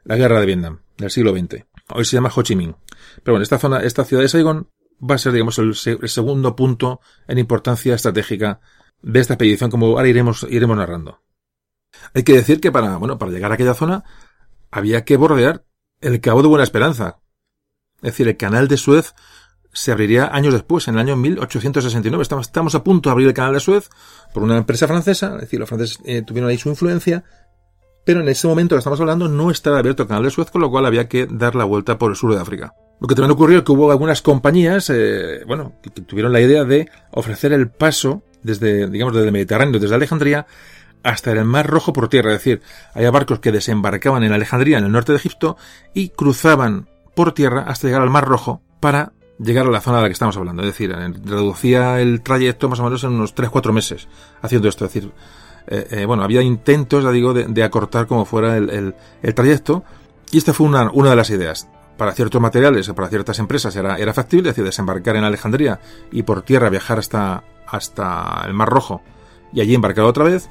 la 0.06 0.18
guerra 0.18 0.40
de 0.40 0.48
Vietnam, 0.48 0.80
del 0.98 1.12
siglo 1.12 1.34
XX. 1.34 1.66
Hoy 1.94 2.04
se 2.04 2.16
llama 2.16 2.32
Ho 2.36 2.42
Chi 2.42 2.56
Minh. 2.56 2.76
Pero 3.24 3.34
bueno, 3.34 3.44
esta 3.44 3.60
zona, 3.60 3.82
esta 3.82 4.06
ciudad 4.06 4.24
de 4.24 4.30
Saigón 4.30 4.72
va 5.00 5.14
a 5.14 5.20
ser, 5.20 5.34
digamos, 5.34 5.60
el, 5.60 5.76
segundo 5.76 6.56
punto 6.56 7.00
en 7.28 7.38
importancia 7.38 7.94
estratégica 7.94 8.60
de 9.04 9.20
esta 9.20 9.36
expedición, 9.36 9.70
como 9.70 9.86
ahora 9.86 10.08
iremos, 10.08 10.48
iremos 10.50 10.76
narrando. 10.76 11.22
Hay 12.16 12.24
que 12.24 12.34
decir 12.34 12.60
que 12.60 12.72
para, 12.72 12.98
bueno, 12.98 13.20
para 13.20 13.32
llegar 13.32 13.52
a 13.52 13.54
aquella 13.54 13.76
zona 13.76 14.04
había 14.72 15.06
que 15.06 15.16
bordear 15.16 15.64
el 16.02 16.20
Cabo 16.22 16.42
de 16.42 16.48
Buena 16.48 16.64
Esperanza, 16.64 17.20
es 18.02 18.12
decir, 18.12 18.28
el 18.28 18.38
canal 18.38 18.68
de 18.68 18.78
Suez 18.78 19.14
se 19.72 19.92
abriría 19.92 20.30
años 20.34 20.54
después, 20.54 20.88
en 20.88 20.96
el 20.96 21.02
año 21.02 21.16
1869. 21.16 22.24
Estamos, 22.42 22.76
a 22.76 22.84
punto 22.84 23.10
de 23.10 23.12
abrir 23.12 23.28
el 23.28 23.34
canal 23.34 23.54
de 23.54 23.60
Suez 23.60 23.90
por 24.34 24.44
una 24.44 24.58
empresa 24.58 24.88
francesa, 24.88 25.36
es 25.36 25.42
decir, 25.42 25.60
los 25.60 25.70
franceses 25.70 26.00
eh, 26.06 26.22
tuvieron 26.22 26.50
ahí 26.50 26.58
su 26.58 26.70
influencia, 26.70 27.24
pero 28.06 28.22
en 28.22 28.30
ese 28.30 28.48
momento 28.48 28.76
que 28.76 28.80
estamos 28.80 29.00
hablando 29.00 29.28
no 29.28 29.52
estaba 29.52 29.80
abierto 29.80 30.04
el 30.04 30.10
canal 30.10 30.24
de 30.24 30.32
Suez, 30.32 30.50
con 30.50 30.62
lo 30.62 30.72
cual 30.72 30.86
había 30.86 31.08
que 31.08 31.28
dar 31.30 31.56
la 31.56 31.66
vuelta 31.66 31.98
por 31.98 32.12
el 32.12 32.18
sur 32.18 32.34
de 32.34 32.42
África. 32.42 32.74
Lo 33.00 33.08
que 33.08 33.16
también 33.16 33.32
ocurrió 33.32 33.60
es 33.60 33.64
que 33.64 33.72
hubo 33.72 33.92
algunas 33.92 34.22
compañías, 34.22 34.90
eh, 34.90 35.44
bueno, 35.46 35.74
que, 35.82 35.90
tuvieron 35.90 36.34
la 36.34 36.42
idea 36.42 36.66
de 36.66 36.90
ofrecer 37.12 37.54
el 37.54 37.70
paso 37.70 38.24
desde, 38.44 38.90
digamos, 38.90 39.14
desde 39.14 39.28
el 39.28 39.32
Mediterráneo, 39.34 39.80
desde 39.80 39.96
Alejandría, 39.96 40.48
hasta 41.04 41.32
el 41.32 41.46
Mar 41.46 41.68
Rojo 41.68 41.94
por 41.94 42.10
tierra. 42.10 42.34
Es 42.34 42.40
decir, 42.40 42.62
había 42.94 43.12
barcos 43.12 43.40
que 43.40 43.52
desembarcaban 43.52 44.24
en 44.24 44.34
Alejandría, 44.34 44.80
en 44.80 44.86
el 44.86 44.92
norte 44.92 45.14
de 45.14 45.18
Egipto, 45.18 45.56
y 45.94 46.10
cruzaban 46.10 46.90
por 47.20 47.34
tierra 47.34 47.66
hasta 47.68 47.86
llegar 47.86 48.02
al 48.02 48.10
Mar 48.10 48.26
Rojo 48.26 48.62
para 48.80 49.12
llegar 49.40 49.68
a 49.68 49.70
la 49.70 49.82
zona 49.82 49.98
de 49.98 50.04
la 50.04 50.08
que 50.08 50.14
estamos 50.14 50.38
hablando. 50.38 50.62
Es 50.62 50.70
decir, 50.70 50.96
reducía 51.26 52.00
el 52.00 52.22
trayecto 52.22 52.70
más 52.70 52.80
o 52.80 52.86
menos 52.86 53.04
en 53.04 53.10
unos 53.10 53.36
3-4 53.36 53.74
meses 53.74 54.08
haciendo 54.42 54.70
esto. 54.70 54.86
Es 54.86 54.94
decir, 54.94 55.12
eh, 55.68 55.86
eh, 55.92 56.06
bueno, 56.06 56.24
había 56.24 56.42
intentos, 56.42 57.04
ya 57.04 57.12
digo, 57.12 57.34
de, 57.34 57.62
acortar 57.62 58.08
como 58.08 58.24
fuera 58.24 58.56
el, 58.56 58.96
trayecto 59.36 59.84
y 60.32 60.38
esta 60.38 60.54
fue 60.54 60.68
una, 60.68 60.90
de 60.90 61.16
las 61.18 61.30
ideas. 61.30 61.68
Para 61.98 62.14
ciertos 62.14 62.40
materiales 62.40 62.88
o 62.88 62.96
para 62.96 63.10
ciertas 63.10 63.38
empresas 63.40 63.76
era, 63.76 63.98
era 63.98 64.14
factible, 64.14 64.52
es 64.52 64.56
decir, 64.56 64.64
desembarcar 64.64 65.18
en 65.18 65.26
Alejandría 65.26 65.82
y 66.14 66.24
por 66.24 66.44
tierra 66.44 66.70
viajar 66.70 67.00
hasta, 67.00 67.44
hasta 67.68 68.46
el 68.48 68.54
Mar 68.54 68.70
Rojo 68.70 69.02
y 69.52 69.60
allí 69.60 69.76
embarcar 69.76 70.06
otra 70.06 70.24
vez 70.24 70.50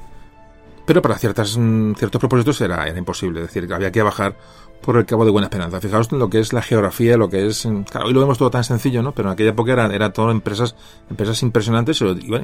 pero 0.89 1.03
para 1.03 1.19
ciertas, 1.19 1.55
mm, 1.55 1.93
ciertos 1.93 2.17
propósitos 2.17 2.59
era, 2.61 2.87
era 2.87 2.97
imposible, 2.97 3.41
es 3.41 3.53
decir, 3.53 3.71
había 3.71 3.91
que 3.91 4.01
bajar 4.01 4.35
por 4.81 4.97
el 4.97 5.05
Cabo 5.05 5.25
de 5.25 5.31
Buena 5.31 5.47
Esperanza. 5.47 5.79
Fijaos 5.81 6.11
en 6.11 6.19
lo 6.19 6.29
que 6.29 6.39
es 6.39 6.53
la 6.53 6.61
geografía, 6.61 7.17
lo 7.17 7.29
que 7.29 7.47
es... 7.47 7.67
Claro, 7.89 8.07
hoy 8.07 8.13
lo 8.13 8.19
vemos 8.19 8.37
todo 8.37 8.49
tan 8.49 8.63
sencillo, 8.63 9.01
¿no? 9.01 9.13
Pero 9.13 9.29
en 9.29 9.33
aquella 9.33 9.51
época 9.51 9.73
era, 9.73 9.85
era 9.93 10.11
todo 10.13 10.31
empresas, 10.31 10.75
empresas 11.09 11.41
impresionantes 11.43 12.01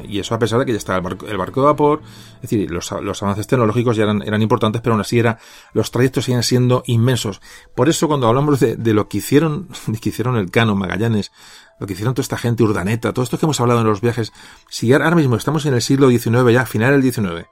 y, 0.07 0.19
eso 0.19 0.35
a 0.35 0.39
pesar 0.39 0.59
de 0.59 0.65
que 0.65 0.71
ya 0.71 0.77
estaba 0.77 0.97
el 0.97 1.37
barco, 1.37 1.61
de 1.61 1.65
vapor, 1.65 2.01
es 2.35 2.41
decir, 2.41 2.69
los, 2.69 2.91
los, 2.91 3.23
avances 3.23 3.47
tecnológicos 3.47 3.95
ya 3.95 4.03
eran, 4.03 4.21
eran 4.21 4.41
importantes, 4.41 4.81
pero 4.81 4.93
aún 4.93 5.01
así 5.01 5.19
era, 5.19 5.39
los 5.73 5.91
trayectos 5.91 6.25
siguen 6.25 6.43
siendo 6.43 6.83
inmensos. 6.85 7.41
Por 7.73 7.89
eso 7.89 8.07
cuando 8.07 8.27
hablamos 8.27 8.59
de, 8.59 8.75
de 8.75 8.93
lo 8.93 9.07
que 9.07 9.19
hicieron, 9.19 9.69
de 9.87 9.97
que 9.97 10.09
hicieron 10.09 10.35
el 10.37 10.51
Cano, 10.51 10.75
Magallanes, 10.75 11.31
lo 11.79 11.87
que 11.87 11.93
hicieron 11.93 12.13
toda 12.13 12.23
esta 12.23 12.37
gente, 12.37 12.63
Urdaneta, 12.63 13.13
todo 13.13 13.23
esto 13.23 13.37
que 13.37 13.45
hemos 13.45 13.59
hablado 13.59 13.81
en 13.81 13.87
los 13.87 14.01
viajes, 14.01 14.31
si 14.69 14.91
ahora 14.93 15.15
mismo 15.15 15.35
estamos 15.35 15.65
en 15.65 15.73
el 15.73 15.81
siglo 15.81 16.09
XIX, 16.09 16.51
ya 16.51 16.65
final 16.65 16.99
del 16.99 17.11
XIX, 17.11 17.47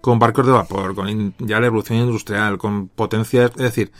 con 0.00 0.18
barcos 0.18 0.44
de 0.46 0.52
vapor, 0.52 0.94
con 0.94 1.34
ya 1.38 1.60
la 1.60 1.66
evolución 1.66 1.98
industrial, 2.00 2.58
con 2.58 2.88
potencias, 2.88 3.52
es 3.52 3.62
decir, 3.62 3.92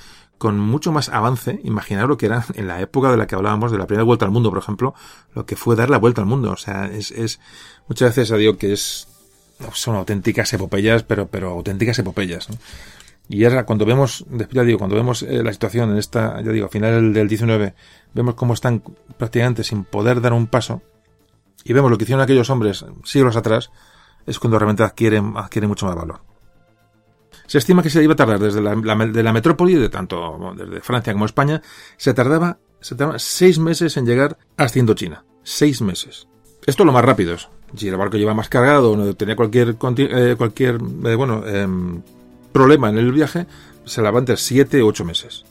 con 0.43 0.59
mucho 0.59 0.91
más 0.91 1.09
avance, 1.09 1.61
imaginar 1.63 2.09
lo 2.09 2.17
que 2.17 2.27
era 2.27 2.45
en 2.55 2.67
la 2.67 2.81
época 2.81 3.13
de 3.13 3.17
la 3.17 3.29
que 3.29 3.37
hablábamos 3.37 3.71
de 3.71 3.79
la 3.79 3.87
primera 3.87 4.03
vuelta 4.03 4.25
al 4.25 4.33
mundo, 4.33 4.51
por 4.51 4.59
ejemplo, 4.59 4.93
lo 5.37 5.47
que 5.47 5.55
fue 5.55 5.77
dar 5.77 5.89
la 5.89 5.99
vuelta 5.99 6.21
al 6.21 6.27
mundo. 6.27 6.51
O 6.51 6.57
sea, 6.57 6.87
es, 6.87 7.13
es 7.13 7.39
muchas 7.87 8.17
veces 8.17 8.37
digo 8.37 8.57
que 8.57 8.73
es, 8.73 9.07
son 9.73 9.95
auténticas 9.95 10.53
epopeyas, 10.53 11.05
pero, 11.05 11.29
pero 11.29 11.51
auténticas 11.51 11.97
epopeyas. 12.01 12.49
Y 13.29 13.45
ahora 13.45 13.65
cuando 13.65 13.87
vemos, 13.87 14.27
ya 14.51 14.65
digo, 14.65 14.79
cuando 14.81 14.97
vemos 14.97 15.23
eh, 15.23 15.45
la 15.45 15.53
situación 15.53 15.93
en 15.93 15.99
esta, 15.99 16.43
ya 16.43 16.51
digo, 16.51 16.67
a 16.67 16.71
final 16.71 17.13
del 17.13 17.29
19, 17.29 17.75
vemos 18.13 18.35
cómo 18.35 18.55
están 18.55 18.83
prácticamente 19.17 19.63
sin 19.63 19.85
poder 19.85 20.21
dar 20.21 20.33
un 20.33 20.49
paso, 20.49 20.83
y 21.63 21.73
vemos 21.73 21.89
lo 21.89 21.99
que 21.99 22.03
hicieron 22.03 22.21
aquellos 22.21 22.51
hombres 22.51 22.85
siglos 23.05 23.37
atrás, 23.37 23.71
es 24.27 24.41
cuando 24.41 24.59
realmente 24.59 24.83
adquieren, 24.83 25.35
adquieren 25.37 25.69
mucho 25.69 25.87
más 25.87 25.95
valor. 25.95 26.32
Se 27.47 27.59
estima 27.59 27.83
que 27.83 27.91
se 27.91 28.03
iba 28.03 28.15
a 28.15 28.17
tardar 28.17 28.39
desde 28.39 28.61
la, 28.61 29.33
metrópoli, 29.33 29.75
de 29.75 29.89
tanto 29.89 30.55
desde 30.57 30.81
Francia 30.81 31.13
como 31.13 31.27
España, 31.27 31.61
se 31.97 32.15
tardaba, 32.15 32.59
se 32.81 32.97
seis 33.19 33.59
meses 33.59 33.97
en 33.97 34.07
llegar 34.07 34.39
hasta 34.57 34.79
Indochina. 34.79 35.25
Seis 35.43 35.83
meses. 35.83 36.29
Esto 36.67 36.85
lo 36.85 36.93
más 36.93 37.05
rápido. 37.05 37.37
Si 37.77 37.89
el 37.89 37.97
barco 37.97 38.17
lleva 38.17 38.35
más 38.35 38.49
cargado, 38.49 38.97
no 38.97 39.15
tenía 39.15 39.35
cualquier, 39.35 39.77
eh, 39.99 40.35
cualquier 40.37 40.79
eh, 41.05 41.15
bueno, 41.15 41.45
em, 41.47 42.03
problema 42.53 42.91
en 42.91 42.99
el 42.99 43.13
viaje, 43.13 43.47
se 43.85 44.03
la 44.03 44.11
entre 44.11 44.37
siete 44.37 44.83
o 44.83 44.87
ocho 44.87 45.05
meses. 45.05 45.45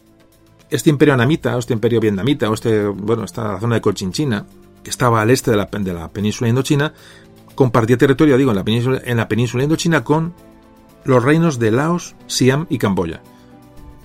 Este 0.69 0.89
imperio 0.89 1.13
anamita, 1.13 1.55
o 1.55 1.59
este 1.59 1.73
imperio 1.73 1.99
vietnamita, 1.99 2.49
o 2.49 2.53
este, 2.53 2.85
bueno, 2.85 3.25
esta 3.25 3.59
zona 3.59 3.75
de 3.75 3.81
Cochinchina, 3.81 4.45
que 4.83 4.89
estaba 4.89 5.21
al 5.21 5.29
este 5.29 5.51
de 5.51 5.57
la, 5.57 5.65
de 5.65 5.93
la 5.93 6.07
península 6.07 6.49
indochina, 6.49 6.93
compartía 7.55 7.97
territorio, 7.97 8.37
digo, 8.37 8.51
en 8.51 8.57
la 8.57 8.63
península, 8.63 9.01
en 9.03 9.17
la 9.17 9.27
península 9.27 9.63
indochina 9.63 10.03
con 10.03 10.33
los 11.03 11.23
reinos 11.23 11.59
de 11.59 11.71
Laos, 11.71 12.15
Siam 12.27 12.67
y 12.69 12.77
Camboya. 12.77 13.21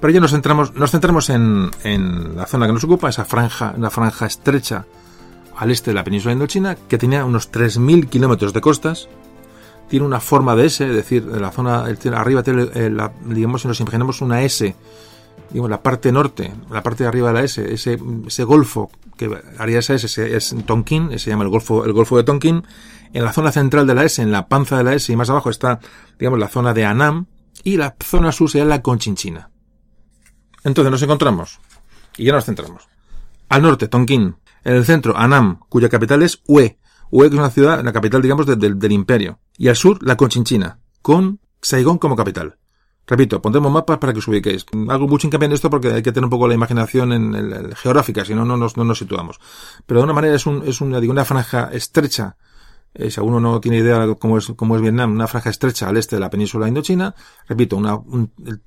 Pero 0.00 0.12
ya 0.12 0.20
nos 0.20 0.32
centramos, 0.32 0.74
nos 0.74 0.90
centramos 0.90 1.30
en, 1.30 1.70
en, 1.82 2.36
la 2.36 2.46
zona 2.46 2.66
que 2.66 2.72
nos 2.72 2.84
ocupa, 2.84 3.08
esa 3.08 3.24
franja, 3.24 3.74
una 3.76 3.90
franja 3.90 4.26
estrecha 4.26 4.84
al 5.56 5.70
este 5.70 5.90
de 5.90 5.94
la 5.94 6.04
península 6.04 6.32
indochina, 6.32 6.74
que 6.74 6.98
tenía 6.98 7.24
unos 7.24 7.50
3.000 7.50 8.08
kilómetros 8.08 8.52
de 8.52 8.60
costas, 8.60 9.08
tiene 9.88 10.04
una 10.04 10.20
forma 10.20 10.54
de 10.54 10.66
S, 10.66 10.86
es 10.86 10.94
decir, 10.94 11.24
de 11.24 11.40
la 11.40 11.50
zona 11.50 11.84
arriba, 12.14 12.42
digamos, 13.24 13.62
si 13.62 13.68
nos 13.68 13.80
imaginamos 13.80 14.20
una 14.20 14.42
S, 14.42 14.74
digamos, 15.50 15.70
la 15.70 15.82
parte 15.82 16.12
norte, 16.12 16.52
la 16.70 16.82
parte 16.82 17.04
de 17.04 17.08
arriba 17.08 17.28
de 17.28 17.34
la 17.34 17.44
S, 17.44 17.72
ese, 17.72 17.98
ese 18.26 18.44
golfo 18.44 18.90
que 19.16 19.30
haría 19.58 19.78
esa 19.78 19.94
S 19.94 20.36
es 20.36 20.54
Tonkin, 20.66 21.18
se 21.18 21.30
llama 21.30 21.44
el 21.44 21.50
golfo, 21.50 21.84
el 21.84 21.92
golfo 21.92 22.16
de 22.16 22.24
Tonkin, 22.24 22.64
en 23.12 23.24
la 23.24 23.32
zona 23.32 23.52
central 23.52 23.86
de 23.86 23.94
la 23.94 24.04
S, 24.04 24.20
en 24.20 24.32
la 24.32 24.48
panza 24.48 24.78
de 24.78 24.84
la 24.84 24.94
S 24.94 25.12
y 25.12 25.16
más 25.16 25.30
abajo 25.30 25.50
está, 25.50 25.80
digamos, 26.18 26.38
la 26.38 26.48
zona 26.48 26.74
de 26.74 26.84
Anam 26.84 27.26
y 27.64 27.76
la 27.76 27.96
zona 28.02 28.32
sur 28.32 28.50
sería 28.50 28.66
la 28.66 28.82
Conchinchina. 28.82 29.50
Entonces 30.64 30.90
nos 30.90 31.02
encontramos, 31.02 31.60
y 32.16 32.24
ya 32.24 32.32
nos 32.32 32.44
centramos. 32.44 32.88
Al 33.48 33.62
norte, 33.62 33.88
Tonkin. 33.88 34.36
En 34.64 34.74
el 34.74 34.84
centro, 34.84 35.16
Anam, 35.16 35.60
cuya 35.68 35.88
capital 35.88 36.22
es 36.22 36.42
Ue. 36.46 36.78
Ue 37.10 37.26
es 37.28 37.32
una 37.32 37.50
ciudad, 37.50 37.84
la 37.84 37.92
capital, 37.92 38.20
digamos, 38.20 38.46
del 38.46 38.92
imperio. 38.92 39.38
Y 39.56 39.68
al 39.68 39.76
sur, 39.76 40.02
la 40.02 40.16
Conchinchina, 40.16 40.80
con 41.02 41.38
Saigón 41.62 41.98
como 41.98 42.16
capital. 42.16 42.58
Repito, 43.06 43.40
pondremos 43.40 43.70
mapas 43.70 43.98
para 43.98 44.12
que 44.12 44.18
os 44.18 44.26
ubiquéis. 44.26 44.66
Hago 44.88 45.06
mucho 45.06 45.28
hincapié 45.28 45.46
en 45.46 45.52
esto 45.52 45.70
porque 45.70 45.92
hay 45.92 46.02
que 46.02 46.10
tener 46.10 46.24
un 46.24 46.30
poco 46.30 46.48
la 46.48 46.54
imaginación 46.54 47.12
en 47.12 47.72
geográfica, 47.76 48.24
si 48.24 48.34
no, 48.34 48.44
no 48.44 48.56
nos, 48.56 48.76
no 48.76 48.82
nos 48.82 48.98
situamos. 48.98 49.38
Pero 49.86 50.00
de 50.00 50.04
una 50.04 50.12
manera 50.12 50.34
es, 50.34 50.46
un, 50.46 50.64
es 50.66 50.80
una, 50.80 51.00
digo, 51.00 51.12
una 51.12 51.24
franja 51.24 51.70
estrecha 51.72 52.36
eh, 52.98 53.10
si 53.10 53.20
alguno 53.20 53.40
no 53.40 53.60
tiene 53.60 53.78
idea 53.78 54.06
de 54.06 54.16
cómo 54.16 54.38
es, 54.38 54.52
cómo 54.56 54.76
es 54.76 54.82
Vietnam, 54.82 55.12
una 55.12 55.26
franja 55.26 55.50
estrecha 55.50 55.88
al 55.88 55.96
este 55.96 56.16
de 56.16 56.20
la 56.20 56.30
península 56.30 56.66
indochina, 56.66 57.14
repito, 57.46 57.76
una, 57.76 58.00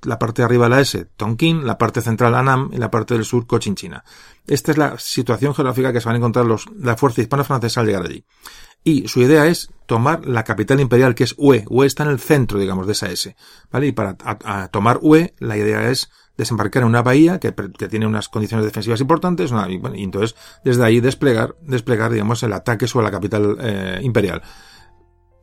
la 0.02 0.18
parte 0.18 0.42
de 0.42 0.46
arriba 0.46 0.68
la 0.68 0.80
S, 0.80 1.06
Tonkin, 1.16 1.66
la 1.66 1.76
parte 1.78 2.00
central 2.00 2.34
Annam 2.34 2.70
y 2.72 2.76
la 2.76 2.90
parte 2.90 3.14
del 3.14 3.24
sur 3.24 3.46
Cochinchina. 3.46 4.04
Esta 4.46 4.70
es 4.70 4.78
la 4.78 4.98
situación 4.98 5.54
geográfica 5.54 5.92
que 5.92 6.00
se 6.00 6.06
van 6.06 6.14
a 6.14 6.18
encontrar 6.18 6.46
los, 6.46 6.66
la 6.78 6.96
fuerza 6.96 7.22
hispano-francesa 7.22 7.80
al 7.80 7.86
llegar 7.86 8.04
allí. 8.04 8.24
Y 8.82 9.08
su 9.08 9.20
idea 9.20 9.46
es 9.46 9.70
tomar 9.86 10.26
la 10.26 10.44
capital 10.44 10.80
imperial 10.80 11.14
que 11.14 11.24
es 11.24 11.34
Hue. 11.36 11.64
Hue 11.68 11.86
está 11.86 12.04
en 12.04 12.10
el 12.10 12.20
centro, 12.20 12.58
digamos, 12.58 12.86
de 12.86 12.92
esa 12.92 13.10
S. 13.10 13.36
¿Vale? 13.70 13.88
Y 13.88 13.92
para 13.92 14.16
tomar 14.68 15.00
Hue, 15.02 15.34
la 15.38 15.56
idea 15.56 15.90
es 15.90 16.10
desembarcar 16.36 16.82
en 16.82 16.88
una 16.88 17.02
bahía 17.02 17.38
que, 17.38 17.52
tiene 17.52 18.06
unas 18.06 18.28
condiciones 18.28 18.64
defensivas 18.64 19.00
importantes, 19.00 19.52
y, 19.68 20.02
entonces 20.02 20.36
desde 20.64 20.84
ahí 20.84 21.00
desplegar, 21.00 21.54
desplegar, 21.60 22.10
digamos, 22.10 22.42
el 22.42 22.52
ataque 22.52 22.86
sobre 22.86 23.04
la 23.04 23.10
capital 23.10 23.56
eh, 23.60 24.00
imperial. 24.02 24.42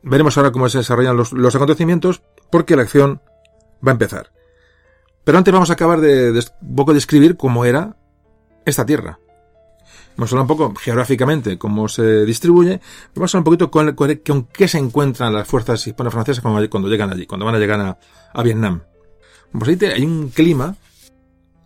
Veremos 0.02 0.36
ahora 0.36 0.52
cómo 0.52 0.68
se 0.68 0.78
desarrollan 0.78 1.16
los, 1.16 1.54
acontecimientos, 1.54 2.22
porque 2.50 2.76
la 2.76 2.82
acción 2.82 3.20
va 3.86 3.92
a 3.92 3.94
empezar. 3.94 4.32
Pero 5.24 5.38
antes 5.38 5.52
vamos 5.52 5.70
a 5.70 5.74
acabar 5.74 6.00
de, 6.00 6.42
poco 6.74 6.94
describir 6.94 7.36
cómo 7.36 7.64
era 7.64 7.96
esta 8.64 8.86
tierra. 8.86 9.18
Vamos 10.16 10.32
a 10.32 10.36
hablar 10.36 10.50
un 10.50 10.56
poco 10.56 10.74
geográficamente 10.80 11.58
cómo 11.58 11.86
se 11.88 12.24
distribuye, 12.24 12.80
vamos 13.14 13.32
a 13.32 13.38
hablar 13.38 13.48
un 13.52 13.58
poquito 13.58 13.70
con, 13.70 14.48
qué 14.52 14.66
se 14.66 14.78
encuentran 14.78 15.32
las 15.32 15.46
fuerzas 15.46 15.86
hispano-francesas 15.86 16.42
cuando, 16.42 16.88
llegan 16.88 17.12
allí, 17.12 17.26
cuando 17.26 17.46
van 17.46 17.54
a 17.54 17.58
llegar 17.58 17.98
a 18.32 18.42
Vietnam. 18.42 18.82
Pues 19.52 19.68
ahí 19.68 19.88
hay 19.88 20.04
un 20.04 20.28
clima 20.28 20.76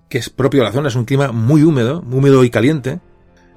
que 0.09 0.18
es 0.18 0.28
propio 0.28 0.61
de 0.61 0.66
la 0.66 0.72
zona, 0.72 0.89
es 0.89 0.95
un 0.95 1.07
clima 1.07 1.33
muy 1.33 1.62
húmedo, 1.62 2.05
húmedo 2.11 2.45
y 2.45 2.51
caliente. 2.51 3.01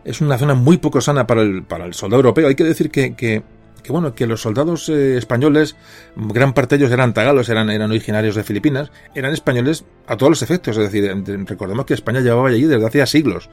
Es 0.05 0.21
una 0.21 0.37
zona 0.37 0.53
muy 0.53 0.77
poco 0.77 1.01
sana 1.01 1.27
para 1.27 1.41
el, 1.41 1.63
para 1.63 1.85
el 1.85 1.93
soldado 1.93 2.21
europeo. 2.21 2.47
Hay 2.47 2.55
que 2.55 2.63
decir 2.63 2.89
que, 2.89 3.15
que, 3.15 3.43
bueno, 3.89 4.15
que 4.15 4.25
los 4.25 4.41
soldados 4.41 4.87
eh, 4.87 5.17
españoles, 5.17 5.75
gran 6.15 6.53
parte 6.53 6.77
de 6.77 6.83
ellos 6.85 6.93
eran 6.93 7.13
tagalos, 7.13 7.49
eran, 7.49 7.69
eran 7.69 7.91
originarios 7.91 8.35
de 8.35 8.43
Filipinas, 8.43 8.91
eran 9.13 9.33
españoles 9.33 9.83
a 10.07 10.15
todos 10.15 10.29
los 10.29 10.41
efectos. 10.43 10.77
Es 10.77 10.91
decir, 10.91 11.11
recordemos 11.45 11.85
que 11.85 11.93
España 11.93 12.21
llevaba 12.21 12.47
allí 12.47 12.63
desde 12.63 12.85
hacía 12.85 13.05
siglos. 13.05 13.49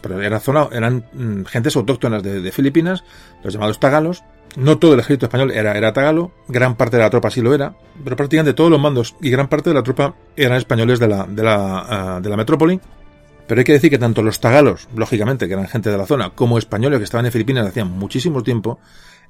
pero 0.00 0.22
era 0.22 0.38
zona, 0.38 0.68
eran 0.70 1.04
mm, 1.12 1.44
gentes 1.46 1.74
autóctonas 1.74 2.22
de 2.22 2.52
Filipinas, 2.52 3.02
los 3.42 3.52
llamados 3.52 3.80
tagalos, 3.80 4.22
no 4.56 4.78
todo 4.78 4.94
el 4.94 5.00
ejército 5.00 5.26
español 5.26 5.50
era, 5.50 5.72
era 5.72 5.92
tagalo, 5.92 6.32
gran 6.48 6.76
parte 6.76 6.96
de 6.96 7.02
la 7.02 7.10
tropa 7.10 7.30
sí 7.30 7.40
lo 7.40 7.54
era, 7.54 7.74
pero 8.04 8.16
prácticamente 8.16 8.54
todos 8.54 8.70
los 8.70 8.80
mandos 8.80 9.14
y 9.20 9.30
gran 9.30 9.48
parte 9.48 9.70
de 9.70 9.74
la 9.74 9.82
tropa 9.82 10.14
eran 10.36 10.58
españoles 10.58 10.98
de 10.98 11.08
la, 11.08 11.24
de 11.24 11.42
la, 11.42 12.16
uh, 12.18 12.22
de 12.22 12.28
la 12.28 12.36
metrópoli. 12.36 12.80
Pero 13.46 13.58
hay 13.58 13.64
que 13.64 13.72
decir 13.72 13.90
que 13.90 13.98
tanto 13.98 14.22
los 14.22 14.40
tagalos, 14.40 14.88
lógicamente, 14.94 15.48
que 15.48 15.54
eran 15.54 15.66
gente 15.68 15.90
de 15.90 15.98
la 15.98 16.06
zona, 16.06 16.30
como 16.30 16.58
españoles 16.58 16.98
que 16.98 17.04
estaban 17.04 17.26
en 17.26 17.32
Filipinas 17.32 17.66
hacía 17.66 17.84
muchísimo 17.84 18.42
tiempo, 18.42 18.78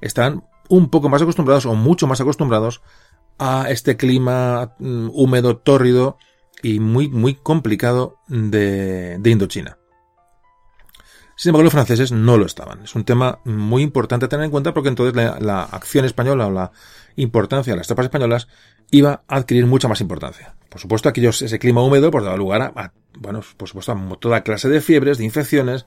estaban 0.01 0.43
un 0.69 0.89
poco 0.89 1.09
más 1.09 1.21
acostumbrados 1.21 1.65
o 1.65 1.73
mucho 1.73 2.07
más 2.07 2.21
acostumbrados 2.21 2.81
a 3.39 3.69
este 3.69 3.97
clima 3.97 4.75
um, 4.79 5.09
húmedo, 5.13 5.57
tórrido 5.57 6.17
y 6.61 6.79
muy, 6.79 7.09
muy 7.09 7.35
complicado 7.35 8.17
de, 8.27 9.17
de 9.19 9.29
Indochina. 9.29 9.77
Sin 11.35 11.49
embargo, 11.49 11.63
los 11.63 11.73
franceses 11.73 12.11
no 12.11 12.37
lo 12.37 12.45
estaban. 12.45 12.83
Es 12.83 12.95
un 12.95 13.05
tema 13.05 13.39
muy 13.43 13.81
importante 13.81 14.25
a 14.25 14.29
tener 14.29 14.45
en 14.45 14.51
cuenta 14.51 14.73
porque 14.73 14.89
entonces 14.89 15.15
la, 15.15 15.63
acción 15.63 16.05
española 16.05 16.47
o 16.47 16.51
la 16.51 16.71
importancia 17.15 17.73
de 17.73 17.77
las 17.77 17.87
tropas 17.87 18.05
españolas 18.05 18.47
iba 18.91 19.23
a 19.27 19.37
adquirir 19.37 19.65
mucha 19.65 19.87
más 19.87 20.01
importancia. 20.01 20.55
Por 20.69 20.79
supuesto, 20.79 21.09
aquellos, 21.09 21.41
ese 21.41 21.59
clima 21.59 21.81
húmedo 21.81 22.11
pues 22.11 22.23
daba 22.23 22.37
lugar 22.37 22.73
a, 22.75 22.93
bueno, 23.19 23.41
por 23.57 23.67
supuesto, 23.67 23.91
a 23.91 24.15
toda 24.19 24.41
clase 24.41 24.69
de 24.69 24.81
fiebres, 24.81 25.17
de 25.17 25.25
infecciones. 25.25 25.85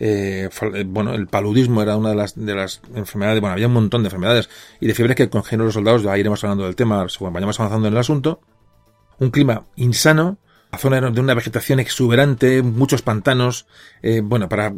Eh, 0.00 0.48
eh, 0.74 0.84
bueno, 0.86 1.14
el 1.14 1.26
paludismo 1.28 1.82
era 1.82 1.96
una 1.96 2.10
de 2.10 2.16
las, 2.16 2.34
de 2.34 2.54
las 2.54 2.80
enfermedades, 2.94 3.40
bueno, 3.40 3.54
había 3.54 3.66
un 3.66 3.74
montón 3.74 4.02
de 4.02 4.08
enfermedades 4.08 4.48
y 4.80 4.86
de 4.86 4.94
fiebres 4.94 5.16
que 5.16 5.28
congeniaron 5.28 5.66
los 5.66 5.74
soldados, 5.74 6.02
ya 6.02 6.16
iremos 6.16 6.42
hablando 6.44 6.64
del 6.64 6.76
tema 6.76 7.06
vayamos 7.20 7.58
avanzando 7.60 7.88
en 7.88 7.94
el 7.94 7.98
asunto. 7.98 8.40
Un 9.20 9.30
clima 9.30 9.64
insano, 9.74 10.38
la 10.70 10.78
zona 10.78 11.00
de 11.00 11.20
una 11.20 11.34
vegetación 11.34 11.80
exuberante, 11.80 12.62
muchos 12.62 13.00
pantanos, 13.00 13.66
eh, 14.02 14.20
bueno, 14.22 14.48
para 14.48 14.72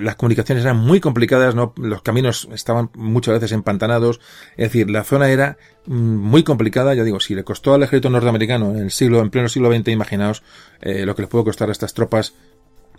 las 0.00 0.16
comunicaciones 0.16 0.64
eran 0.64 0.76
muy 0.76 1.00
complicadas, 1.00 1.54
¿no? 1.54 1.72
los 1.76 2.02
caminos 2.02 2.48
estaban 2.52 2.90
muchas 2.94 3.34
veces 3.34 3.52
empantanados, 3.52 4.20
es 4.52 4.68
decir, 4.68 4.90
la 4.90 5.02
zona 5.02 5.30
era 5.30 5.56
mm, 5.86 5.94
muy 5.94 6.44
complicada, 6.44 6.94
ya 6.94 7.02
digo, 7.02 7.18
si 7.18 7.34
le 7.34 7.42
costó 7.42 7.74
al 7.74 7.82
ejército 7.82 8.10
norteamericano 8.10 8.70
en 8.70 8.78
el 8.84 8.90
siglo, 8.92 9.20
en 9.20 9.30
pleno 9.30 9.48
siglo 9.48 9.74
XX, 9.74 9.88
imaginaos 9.88 10.42
eh, 10.80 11.04
lo 11.04 11.16
que 11.16 11.22
les 11.22 11.30
pudo 11.30 11.44
costar 11.44 11.68
a 11.68 11.72
estas 11.72 11.94
tropas 11.94 12.34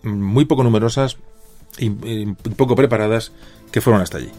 mm, 0.04 0.10
muy 0.10 0.46
poco 0.46 0.64
numerosas 0.64 1.18
y 1.80 1.90
poco 2.56 2.76
preparadas 2.76 3.32
que 3.72 3.82
fueron 3.82 4.02
hasta 4.02 4.20
allí. 4.20 4.30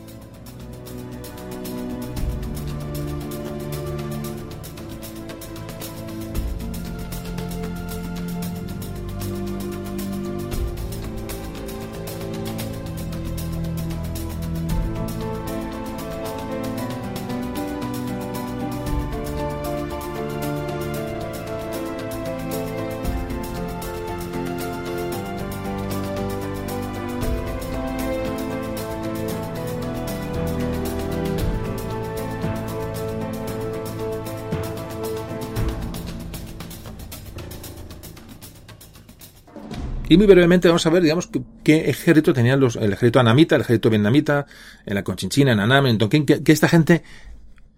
Y 40.14 40.16
muy 40.16 40.28
brevemente 40.28 40.68
vamos 40.68 40.86
a 40.86 40.90
ver, 40.90 41.02
digamos, 41.02 41.28
qué, 41.64 41.90
ejército 41.90 42.32
tenían 42.32 42.60
los, 42.60 42.76
el 42.76 42.92
ejército 42.92 43.18
anamita, 43.18 43.56
el 43.56 43.62
ejército 43.62 43.90
vietnamita, 43.90 44.46
en 44.86 44.94
la 44.94 45.02
Conchinchina, 45.02 45.50
en 45.50 45.58
Anam, 45.58 45.86
en 45.86 45.98
Tonkin, 45.98 46.24
que, 46.24 46.40
esta 46.52 46.68
gente, 46.68 47.02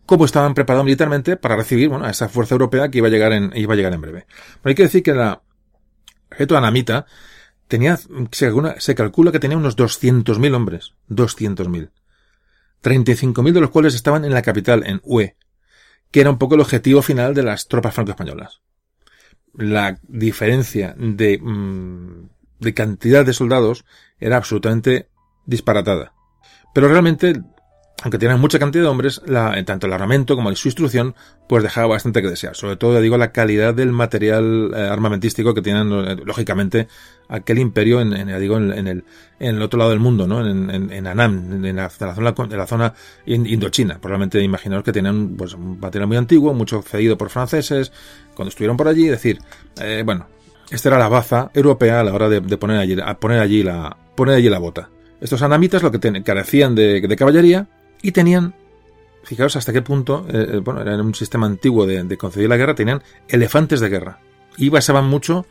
cómo 0.04 0.26
estaban 0.26 0.52
preparados 0.52 0.84
militarmente 0.84 1.38
para 1.38 1.56
recibir, 1.56 1.88
bueno, 1.88 2.04
a 2.04 2.10
esa 2.10 2.28
fuerza 2.28 2.54
europea 2.54 2.90
que 2.90 2.98
iba 2.98 3.06
a 3.06 3.10
llegar 3.10 3.32
en, 3.32 3.52
iba 3.54 3.72
a 3.72 3.76
llegar 3.78 3.94
en 3.94 4.02
breve. 4.02 4.26
Pero 4.60 4.70
hay 4.70 4.74
que 4.74 4.82
decir 4.82 5.02
que 5.02 5.14
la 5.14 5.40
ejército 6.30 6.58
anamita 6.58 7.06
tenía, 7.68 7.96
se, 7.96 8.52
se 8.80 8.94
calcula 8.94 9.32
que 9.32 9.40
tenía 9.40 9.56
unos 9.56 9.74
200.000 9.78 10.54
hombres. 10.54 10.92
200.000. 11.08 11.90
35.000 12.82 13.52
de 13.52 13.60
los 13.62 13.70
cuales 13.70 13.94
estaban 13.94 14.26
en 14.26 14.34
la 14.34 14.42
capital, 14.42 14.86
en 14.86 15.00
Hue, 15.04 15.36
que 16.10 16.20
era 16.20 16.28
un 16.28 16.36
poco 16.36 16.56
el 16.56 16.60
objetivo 16.60 17.00
final 17.00 17.32
de 17.32 17.44
las 17.44 17.66
tropas 17.66 17.94
franco-españolas 17.94 18.60
la 19.56 19.98
diferencia 20.08 20.94
de, 20.98 21.38
mm, 21.38 22.28
de 22.60 22.74
cantidad 22.74 23.24
de 23.24 23.32
soldados 23.32 23.84
era 24.18 24.36
absolutamente 24.36 25.08
disparatada. 25.46 26.12
Pero 26.74 26.88
realmente 26.88 27.42
aunque 28.02 28.18
tenían 28.18 28.38
mucha 28.38 28.58
cantidad 28.58 28.84
de 28.84 28.88
hombres, 28.88 29.22
la, 29.24 29.62
tanto 29.64 29.86
el 29.86 29.92
armamento 29.92 30.36
como 30.36 30.54
su 30.54 30.68
instrucción, 30.68 31.14
pues 31.48 31.62
dejaba 31.62 31.86
bastante 31.86 32.20
que 32.20 32.28
desear. 32.28 32.54
Sobre 32.54 32.76
todo, 32.76 33.00
digo, 33.00 33.16
la 33.16 33.32
calidad 33.32 33.74
del 33.74 33.90
material 33.90 34.70
eh, 34.74 34.80
armamentístico 34.80 35.54
que 35.54 35.62
tienen, 35.62 35.90
eh, 35.92 36.16
lógicamente, 36.22 36.88
aquel 37.28 37.58
imperio 37.58 38.02
en, 38.02 38.12
en 38.12 38.38
digo, 38.38 38.58
en, 38.58 38.86
el, 38.86 39.04
en 39.40 39.56
el 39.56 39.62
otro 39.62 39.78
lado 39.78 39.90
del 39.90 40.00
mundo, 40.00 40.26
¿no? 40.26 40.46
En, 40.46 40.92
en, 40.92 41.06
Anam, 41.06 41.64
en 41.64 41.76
la, 41.76 41.88
zona, 41.88 42.34
en 42.38 42.58
la 42.58 42.66
zona 42.66 42.94
indochina. 43.24 43.98
Probablemente 43.98 44.42
imaginaos 44.42 44.84
que 44.84 44.92
tenían, 44.92 45.30
pues, 45.30 45.54
un 45.54 45.80
material 45.80 46.06
muy 46.06 46.18
antiguo, 46.18 46.52
mucho 46.52 46.82
cedido 46.82 47.16
por 47.16 47.30
franceses, 47.30 47.92
cuando 48.34 48.50
estuvieron 48.50 48.76
por 48.76 48.88
allí, 48.88 49.06
es 49.06 49.12
decir, 49.12 49.38
eh, 49.80 50.02
bueno, 50.04 50.26
esta 50.70 50.90
era 50.90 50.98
la 50.98 51.08
baza 51.08 51.50
europea 51.54 52.00
a 52.00 52.04
la 52.04 52.12
hora 52.12 52.28
de, 52.28 52.42
poner 52.58 52.78
allí, 52.78 52.96
a 53.02 53.14
poner 53.18 53.40
allí 53.40 53.62
la, 53.62 53.96
poner 54.14 54.34
allí 54.34 54.50
la 54.50 54.58
bota. 54.58 54.90
Estos 55.18 55.40
anamitas 55.40 55.82
lo 55.82 55.90
que 55.90 56.22
carecían 56.22 56.74
de, 56.74 57.00
de 57.00 57.16
caballería, 57.16 57.66
y 58.02 58.12
tenían, 58.12 58.54
fijaos 59.22 59.56
hasta 59.56 59.72
qué 59.72 59.82
punto, 59.82 60.26
eh, 60.28 60.46
eh, 60.54 60.56
bueno, 60.58 60.80
era 60.82 61.00
un 61.00 61.14
sistema 61.14 61.46
antiguo 61.46 61.86
de, 61.86 62.02
de 62.02 62.48
la 62.48 62.56
guerra, 62.56 62.74
tenían 62.74 63.02
elefantes 63.28 63.80
de 63.80 63.88
guerra. 63.88 64.20
Y 64.56 64.70
basaban 64.70 65.06
mucho 65.06 65.46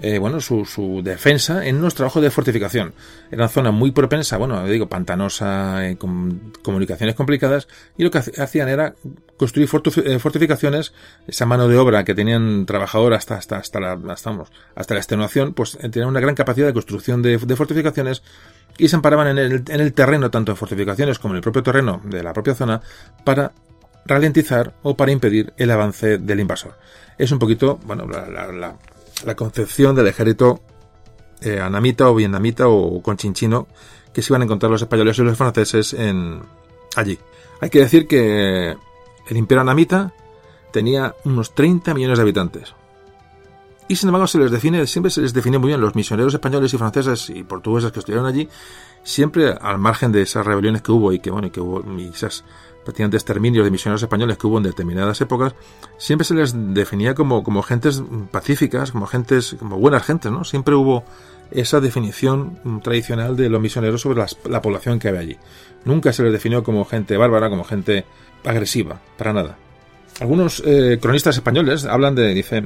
eh, 0.00 0.18
bueno, 0.18 0.40
su, 0.40 0.64
su, 0.64 1.00
defensa 1.02 1.66
en 1.66 1.76
unos 1.76 1.94
trabajos 1.94 2.22
de 2.22 2.30
fortificación. 2.30 2.94
Era 3.30 3.42
una 3.42 3.48
zona 3.48 3.70
muy 3.70 3.90
propensa, 3.90 4.36
bueno, 4.36 4.64
digo, 4.66 4.88
pantanosa, 4.88 5.80
con 5.98 6.52
comunicaciones 6.62 7.14
complicadas, 7.14 7.68
y 7.96 8.04
lo 8.04 8.10
que 8.10 8.18
hacían 8.18 8.68
era 8.68 8.94
construir 9.36 9.68
fortificaciones, 9.68 10.92
esa 11.26 11.46
mano 11.46 11.68
de 11.68 11.76
obra 11.76 12.04
que 12.04 12.14
tenían 12.14 12.66
trabajador 12.66 13.14
hasta, 13.14 13.36
hasta, 13.36 13.56
hasta 13.56 13.80
la, 13.80 13.98
hasta, 14.08 14.36
hasta 14.74 14.94
la 14.94 15.00
extenuación, 15.00 15.54
pues 15.54 15.78
tenían 15.78 16.08
una 16.08 16.20
gran 16.20 16.34
capacidad 16.34 16.66
de 16.66 16.72
construcción 16.72 17.22
de, 17.22 17.38
fortificaciones 17.38 18.22
y 18.78 18.88
se 18.88 18.96
amparaban 18.96 19.28
en 19.28 19.38
el, 19.38 19.64
en 19.68 19.80
el 19.80 19.92
terreno, 19.92 20.30
tanto 20.30 20.52
en 20.52 20.56
fortificaciones 20.56 21.18
como 21.18 21.34
en 21.34 21.36
el 21.36 21.42
propio 21.42 21.62
terreno 21.62 22.00
de 22.04 22.22
la 22.22 22.32
propia 22.32 22.54
zona, 22.54 22.80
para 23.24 23.52
ralentizar 24.06 24.74
o 24.82 24.96
para 24.96 25.12
impedir 25.12 25.52
el 25.56 25.70
avance 25.70 26.18
del 26.18 26.40
invasor. 26.40 26.74
Es 27.18 27.30
un 27.30 27.38
poquito, 27.38 27.78
bueno, 27.84 28.06
la, 28.06 28.28
la, 28.52 28.76
concepción 29.36 29.94
del 29.94 30.06
ejército 30.06 30.60
eh, 31.40 31.60
anamita 31.60 32.08
o 32.10 32.14
vietnamita 32.14 32.68
o 32.68 33.00
conchinchino 33.02 33.68
que 34.12 34.22
se 34.22 34.32
iban 34.32 34.42
a 34.42 34.44
encontrar 34.44 34.70
los 34.70 34.82
españoles 34.82 35.18
y 35.18 35.22
los 35.22 35.36
franceses 35.36 35.92
en 35.92 36.40
allí. 36.96 37.18
Hay 37.60 37.70
que 37.70 37.80
decir 37.80 38.06
que 38.06 38.76
el 39.28 39.36
imperio 39.36 39.62
anamita 39.62 40.12
tenía 40.72 41.14
unos 41.24 41.54
30 41.54 41.94
millones 41.94 42.18
de 42.18 42.22
habitantes. 42.22 42.74
Y 43.88 43.96
sin 43.96 44.08
embargo 44.08 44.26
se 44.26 44.38
les 44.38 44.50
define, 44.50 44.86
siempre 44.86 45.10
se 45.10 45.22
les 45.22 45.32
define 45.32 45.58
muy 45.58 45.68
bien 45.68 45.80
los 45.80 45.94
misioneros 45.94 46.34
españoles 46.34 46.74
y 46.74 46.78
franceses 46.78 47.30
y 47.30 47.42
portugueses 47.42 47.90
que 47.90 48.00
estuvieron 48.00 48.26
allí, 48.26 48.48
siempre 49.02 49.50
al 49.52 49.78
margen 49.78 50.12
de 50.12 50.22
esas 50.22 50.44
rebeliones 50.44 50.82
que 50.82 50.92
hubo 50.92 51.12
y 51.12 51.20
que 51.20 51.30
bueno, 51.30 51.46
y 51.46 51.50
que 51.50 51.60
hubo 51.60 51.82
y 51.98 52.08
esas 52.08 52.44
prácticamente 52.88 53.18
exterminios 53.18 53.66
de 53.66 53.70
misioneros 53.70 54.02
españoles 54.02 54.38
que 54.38 54.46
hubo 54.46 54.56
en 54.56 54.62
determinadas 54.62 55.20
épocas, 55.20 55.54
siempre 55.98 56.24
se 56.24 56.32
les 56.32 56.54
definía 56.72 57.14
como, 57.14 57.42
como 57.42 57.62
gentes 57.62 58.02
pacíficas, 58.30 58.92
como 58.92 59.06
gentes, 59.06 59.56
como 59.58 59.76
buenas 59.76 60.06
gentes, 60.06 60.32
¿no? 60.32 60.42
Siempre 60.42 60.74
hubo 60.74 61.04
esa 61.50 61.80
definición 61.80 62.80
tradicional 62.82 63.36
de 63.36 63.50
los 63.50 63.60
misioneros 63.60 64.00
sobre 64.00 64.24
la 64.48 64.62
población 64.62 64.98
que 64.98 65.08
había 65.08 65.20
allí. 65.20 65.36
Nunca 65.84 66.14
se 66.14 66.22
les 66.22 66.32
definió 66.32 66.64
como 66.64 66.86
gente 66.86 67.18
bárbara, 67.18 67.50
como 67.50 67.62
gente 67.62 68.06
agresiva, 68.42 69.02
para 69.18 69.34
nada. 69.34 69.58
Algunos 70.20 70.62
eh, 70.64 70.98
cronistas 70.98 71.36
españoles 71.36 71.84
hablan 71.84 72.14
de, 72.14 72.32
dice, 72.32 72.62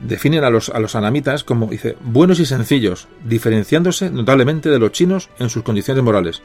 definen 0.00 0.44
a 0.44 0.50
los, 0.50 0.68
a 0.68 0.78
los 0.78 0.94
anamitas 0.94 1.42
como, 1.42 1.66
dice, 1.66 1.96
buenos 2.04 2.38
y 2.38 2.46
sencillos, 2.46 3.08
diferenciándose 3.24 4.10
notablemente 4.10 4.70
de 4.70 4.78
los 4.78 4.92
chinos 4.92 5.28
en 5.40 5.50
sus 5.50 5.64
condiciones 5.64 6.04
morales. 6.04 6.40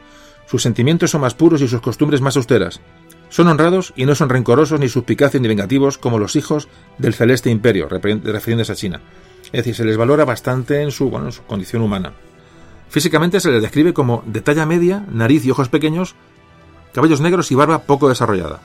Sus 0.46 0.62
sentimientos 0.62 1.10
son 1.10 1.20
más 1.20 1.34
puros 1.34 1.60
y 1.60 1.68
sus 1.68 1.80
costumbres 1.80 2.20
más 2.20 2.36
austeras. 2.36 2.80
Son 3.28 3.48
honrados 3.48 3.92
y 3.96 4.06
no 4.06 4.14
son 4.14 4.28
rencorosos 4.28 4.78
ni 4.78 4.88
suspicaces 4.88 5.40
ni 5.40 5.48
vengativos 5.48 5.98
como 5.98 6.18
los 6.18 6.36
hijos 6.36 6.68
del 6.98 7.14
celeste 7.14 7.50
imperio, 7.50 7.88
refiriéndose 7.88 8.72
a 8.72 8.76
China. 8.76 9.00
Es 9.46 9.52
decir, 9.52 9.74
se 9.74 9.84
les 9.84 9.96
valora 9.96 10.24
bastante 10.24 10.82
en 10.82 10.90
su, 10.90 11.08
en 11.16 11.32
su 11.32 11.42
condición 11.44 11.82
humana. 11.82 12.12
Físicamente 12.88 13.40
se 13.40 13.50
les 13.50 13.62
describe 13.62 13.92
como 13.92 14.22
de 14.26 14.40
talla 14.40 14.66
media, 14.66 15.04
nariz 15.10 15.44
y 15.44 15.50
ojos 15.50 15.68
pequeños, 15.68 16.14
cabellos 16.94 17.20
negros 17.20 17.50
y 17.50 17.56
barba 17.56 17.82
poco 17.82 18.08
desarrollada. 18.08 18.60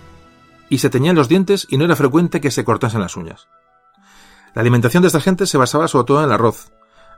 Y 0.69 0.77
se 0.77 0.89
teñían 0.89 1.15
los 1.15 1.27
dientes 1.27 1.67
y 1.69 1.77
no 1.77 1.85
era 1.85 1.95
frecuente 1.95 2.39
que 2.39 2.51
se 2.51 2.63
cortasen 2.63 3.01
las 3.01 3.17
uñas. 3.17 3.47
La 4.53 4.61
alimentación 4.61 5.01
de 5.01 5.07
esta 5.07 5.21
gente 5.21 5.47
se 5.47 5.57
basaba 5.57 5.87
sobre 5.87 6.05
todo 6.05 6.19
en 6.19 6.25
el 6.25 6.31
arroz. 6.31 6.71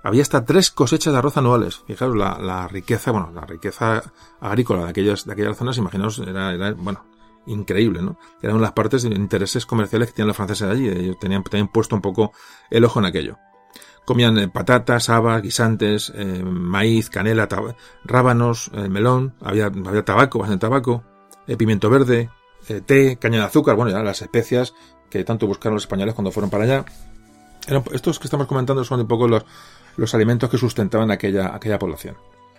Había 0.04 0.22
hasta 0.22 0.43
tres 0.43 0.70
cosechas 0.70 1.14
de 1.14 1.20
arroz 1.20 1.38
anuales. 1.38 1.82
Fijaros, 1.88 2.16
la, 2.18 2.68
riqueza, 2.68 3.12
bueno, 3.12 3.32
la 3.34 3.45
riqueza 3.45 4.04
agrícola 4.41 4.84
de 4.84 4.89
aquellas, 4.89 5.26
de 5.26 5.32
aquellas 5.32 5.58
zonas, 5.58 5.78
imaginaos, 5.78 6.20
era, 6.20 6.74
bueno, 6.74 7.06
increíble, 7.45 8.01
¿no? 8.01 8.18
Eran 8.41 8.62
las 8.62 8.74
partes 8.74 9.04
de 9.04 9.16
intereses 9.16 9.66
comerciales 9.66 10.10
que 10.10 10.16
tenían 10.16 10.28
los 10.28 10.36
franceses 10.36 10.70
allí. 10.70 10.89
Ellos 10.89 11.18
tenían, 11.20 11.41
tenían 11.43 11.70
puesto 11.70 11.95
un 11.95 12.01
poco 12.01 12.34
el 12.70 12.84
ojo 12.84 12.99
en 12.99 13.06
aquello. 13.06 13.38
Comían 14.04 14.38
eh, 14.38 14.49
patatas, 14.49 15.08
habas, 15.10 15.41
guisantes, 15.41 16.12
eh, 16.14 16.43
maíz, 16.43 17.10
canela, 17.10 17.47
rábanos, 18.04 18.72
eh, 18.74 18.89
melón, 18.89 19.34
había, 19.39 19.68
había 19.68 20.04
tabaco, 20.04 20.39
bastante 20.39 20.62
tabaco, 20.62 21.04
pimiento 21.58 21.89
verde, 21.89 22.30
té, 22.86 23.18
caña 23.18 23.39
de 23.39 23.45
azúcar, 23.45 23.78
bueno, 23.78 23.91
ya 23.91 24.04
las 24.04 24.22
especias 24.22 24.74
que 25.10 25.24
tanto 25.24 25.47
buscaron 25.47 25.76
los 25.76 25.84
españoles 25.84 26.14
cuando 26.14 26.32
fueron 26.32 26.49
para 26.49 26.66
allá 26.66 26.86
estos 27.93 28.20
que 28.20 28.28
estamos 28.28 28.47
comentando 28.47 28.84
son 28.84 29.01
un 29.01 29.08
poco 29.08 29.28
los, 29.28 29.45
los 29.97 30.13
alimentos 30.13 30.49
que 30.49 30.57
sustentaban 30.57 31.11
aquella, 31.11 31.55
aquella 31.55 31.79
población. 31.79 32.15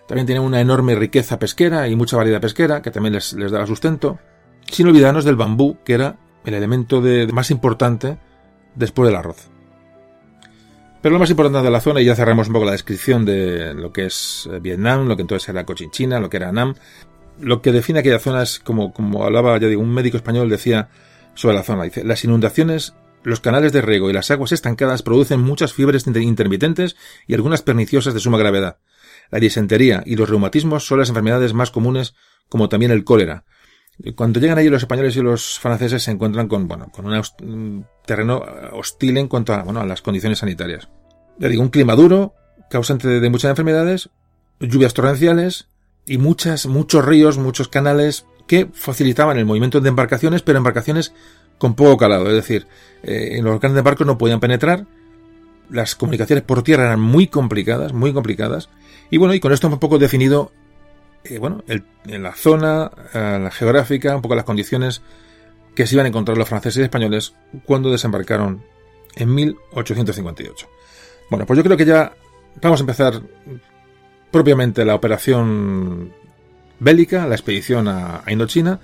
También 0.06 0.26
tienen 0.26 0.44
una 0.44 0.60
enorme 0.60 0.94
riqueza 0.94 1.38
pesquera 1.38 1.88
y 1.88 1.96
mucha 1.96 2.16
variedad 2.16 2.40
pesquera 2.40 2.82
que 2.82 2.90
también 2.90 3.14
les, 3.14 3.32
les 3.32 3.50
daba 3.50 3.66
sustento, 3.66 4.18
sin 4.70 4.86
olvidarnos 4.86 5.24
del 5.24 5.36
bambú, 5.36 5.78
que 5.84 5.94
era 5.94 6.16
el 6.44 6.54
elemento 6.54 7.02
más 7.32 7.50
importante 7.50 8.18
después 8.74 9.08
del 9.08 9.16
arroz. 9.16 9.48
Pero 11.00 11.12
lo 11.12 11.18
más 11.18 11.28
importante 11.28 11.62
de 11.62 11.70
la 11.70 11.80
zona, 11.80 12.00
y 12.00 12.06
ya 12.06 12.14
cerramos 12.14 12.46
un 12.46 12.54
poco 12.54 12.64
la 12.64 12.72
descripción 12.72 13.26
de 13.26 13.74
lo 13.74 13.92
que 13.92 14.06
es 14.06 14.48
eh, 14.50 14.58
Vietnam, 14.58 15.06
lo 15.06 15.16
que 15.16 15.22
entonces 15.22 15.46
era 15.50 15.64
Cochinchina, 15.64 16.18
lo 16.18 16.30
que 16.30 16.38
era 16.38 16.50
Nam, 16.50 16.74
lo 17.38 17.60
que 17.60 17.72
define 17.72 17.98
aquella 17.98 18.18
zona 18.18 18.42
es, 18.42 18.58
como, 18.58 18.92
como 18.92 19.22
hablaba, 19.24 19.58
ya 19.58 19.68
digo, 19.68 19.82
un 19.82 19.92
médico 19.92 20.16
español 20.16 20.48
decía 20.48 20.88
sobre 21.34 21.56
la 21.56 21.62
zona, 21.62 21.82
dice, 21.84 22.04
las 22.04 22.24
inundaciones 22.24 22.94
los 23.24 23.40
canales 23.40 23.72
de 23.72 23.82
riego 23.82 24.10
y 24.10 24.12
las 24.12 24.30
aguas 24.30 24.52
estancadas 24.52 25.02
producen 25.02 25.40
muchas 25.40 25.72
fiebres 25.72 26.06
intermitentes 26.06 26.96
y 27.26 27.34
algunas 27.34 27.62
perniciosas 27.62 28.14
de 28.14 28.20
suma 28.20 28.38
gravedad. 28.38 28.78
La 29.30 29.40
disentería 29.40 30.02
y 30.06 30.16
los 30.16 30.28
reumatismos 30.28 30.86
son 30.86 30.98
las 30.98 31.08
enfermedades 31.08 31.54
más 31.54 31.70
comunes, 31.70 32.14
como 32.48 32.68
también 32.68 32.92
el 32.92 33.04
cólera. 33.04 33.44
Cuando 34.16 34.40
llegan 34.40 34.58
allí 34.58 34.68
los 34.68 34.82
españoles 34.82 35.16
y 35.16 35.22
los 35.22 35.58
franceses 35.58 36.02
se 36.02 36.10
encuentran 36.10 36.48
con, 36.48 36.66
bueno, 36.66 36.90
con 36.90 37.06
un 37.06 37.86
terreno 38.04 38.44
hostil 38.72 39.16
en 39.18 39.28
cuanto 39.28 39.54
a, 39.54 39.62
bueno, 39.62 39.80
a 39.80 39.86
las 39.86 40.02
condiciones 40.02 40.40
sanitarias. 40.40 40.88
Ya 41.38 41.48
digo, 41.48 41.62
un 41.62 41.68
clima 41.68 41.94
duro, 41.94 42.34
causante 42.70 43.08
de 43.08 43.30
muchas 43.30 43.50
enfermedades, 43.50 44.10
lluvias 44.60 44.94
torrenciales 44.94 45.68
y 46.06 46.18
muchas, 46.18 46.66
muchos 46.66 47.04
ríos, 47.04 47.38
muchos 47.38 47.68
canales 47.68 48.26
que 48.46 48.68
facilitaban 48.72 49.38
el 49.38 49.46
movimiento 49.46 49.80
de 49.80 49.88
embarcaciones, 49.88 50.42
pero 50.42 50.58
embarcaciones 50.58 51.14
con 51.58 51.74
poco 51.74 51.96
calado, 51.96 52.28
es 52.28 52.34
decir, 52.34 52.66
eh, 53.02 53.36
en 53.36 53.44
los 53.44 53.60
grandes 53.60 53.82
barcos 53.82 54.06
no 54.06 54.18
podían 54.18 54.40
penetrar, 54.40 54.86
las 55.70 55.94
comunicaciones 55.94 56.44
por 56.44 56.62
tierra 56.62 56.84
eran 56.84 57.00
muy 57.00 57.26
complicadas, 57.26 57.92
muy 57.92 58.12
complicadas, 58.12 58.68
y 59.10 59.16
bueno, 59.16 59.34
y 59.34 59.40
con 59.40 59.52
esto 59.52 59.68
un 59.68 59.78
poco 59.78 59.98
definido, 59.98 60.52
eh, 61.24 61.38
bueno, 61.38 61.62
en 61.68 62.22
la 62.22 62.34
zona, 62.34 62.90
eh, 63.12 63.38
la 63.42 63.50
geográfica, 63.50 64.16
un 64.16 64.22
poco 64.22 64.34
las 64.34 64.44
condiciones 64.44 65.02
que 65.74 65.86
se 65.86 65.94
iban 65.94 66.06
a 66.06 66.08
encontrar 66.08 66.38
los 66.38 66.48
franceses 66.48 66.80
y 66.80 66.84
españoles 66.84 67.34
cuando 67.64 67.90
desembarcaron 67.90 68.62
en 69.16 69.34
1858. 69.34 70.68
Bueno, 71.30 71.46
pues 71.46 71.56
yo 71.56 71.64
creo 71.64 71.76
que 71.76 71.84
ya 71.84 72.12
vamos 72.62 72.80
a 72.80 72.82
empezar 72.82 73.22
propiamente 74.30 74.84
la 74.84 74.94
operación 74.94 76.12
bélica, 76.78 77.26
la 77.26 77.34
expedición 77.34 77.88
a 77.88 78.22
Indochina, 78.28 78.80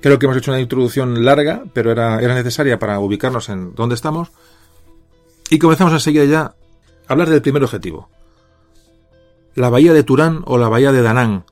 Creo 0.00 0.18
que 0.18 0.26
hemos 0.26 0.38
hecho 0.38 0.50
una 0.50 0.60
introducción 0.60 1.24
larga, 1.24 1.64
pero 1.72 1.90
era, 1.90 2.20
era 2.20 2.34
necesaria 2.34 2.78
para 2.78 2.98
ubicarnos 3.00 3.48
en 3.48 3.74
dónde 3.74 3.94
estamos. 3.94 4.30
Y 5.50 5.58
comenzamos 5.58 5.92
enseguida 5.92 6.24
ya 6.24 6.54
hablar 7.06 7.28
del 7.28 7.42
primer 7.42 7.64
objetivo. 7.64 8.08
La 9.54 9.68
bahía 9.68 9.92
de 9.92 10.04
Turán 10.04 10.42
o 10.46 10.58
la 10.58 10.68
bahía 10.68 10.92
de 10.92 11.02
Danán, 11.02 11.44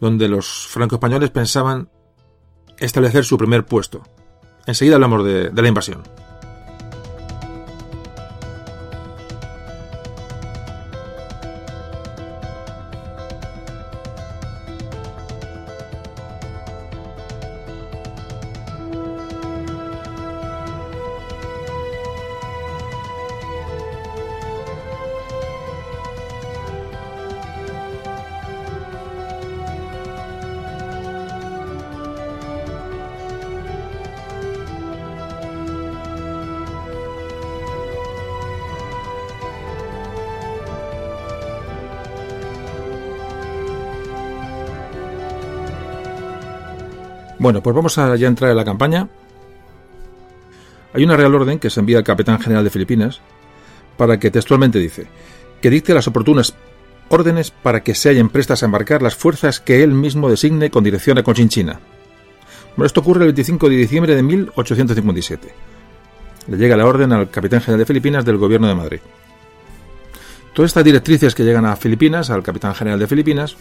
donde 0.00 0.28
los 0.28 0.66
franco-españoles 0.68 1.30
pensaban 1.30 1.88
establecer 2.78 3.24
su 3.24 3.38
primer 3.38 3.64
puesto. 3.64 4.02
Enseguida 4.66 4.96
hablamos 4.96 5.24
de 5.24 5.50
la 5.54 5.68
invasión. 5.68 6.02
Bueno, 47.46 47.62
pues 47.62 47.76
vamos 47.76 47.96
a 47.96 48.16
ya 48.16 48.26
entrar 48.26 48.50
en 48.50 48.56
la 48.56 48.64
campaña. 48.64 49.08
Hay 50.92 51.04
una 51.04 51.16
real 51.16 51.32
orden 51.32 51.60
que 51.60 51.70
se 51.70 51.78
envía 51.78 51.98
al 51.98 52.02
capitán 52.02 52.40
general 52.40 52.64
de 52.64 52.70
Filipinas 52.70 53.20
para 53.96 54.18
que 54.18 54.32
textualmente 54.32 54.80
dice 54.80 55.06
que 55.62 55.70
dicte 55.70 55.94
las 55.94 56.08
oportunas 56.08 56.56
órdenes 57.08 57.52
para 57.52 57.84
que 57.84 57.94
se 57.94 58.08
hallen 58.08 58.30
prestas 58.30 58.64
a 58.64 58.66
embarcar 58.66 59.00
las 59.00 59.14
fuerzas 59.14 59.60
que 59.60 59.84
él 59.84 59.92
mismo 59.92 60.28
designe 60.28 60.72
con 60.72 60.82
dirección 60.82 61.18
a 61.18 61.22
Conchinchina. 61.22 61.78
Bueno, 62.76 62.86
esto 62.86 62.98
ocurre 62.98 63.20
el 63.20 63.26
25 63.26 63.68
de 63.68 63.76
diciembre 63.76 64.16
de 64.16 64.24
1857. 64.24 65.54
Le 66.48 66.56
llega 66.56 66.76
la 66.76 66.86
orden 66.86 67.12
al 67.12 67.30
capitán 67.30 67.60
general 67.60 67.78
de 67.78 67.86
Filipinas 67.86 68.24
del 68.24 68.38
gobierno 68.38 68.66
de 68.66 68.74
Madrid. 68.74 69.00
Todas 70.52 70.70
estas 70.70 70.82
directrices 70.82 71.32
que 71.32 71.44
llegan 71.44 71.64
a 71.64 71.76
Filipinas, 71.76 72.28
al 72.28 72.42
capitán 72.42 72.74
general 72.74 72.98
de 72.98 73.06
Filipinas, 73.06 73.56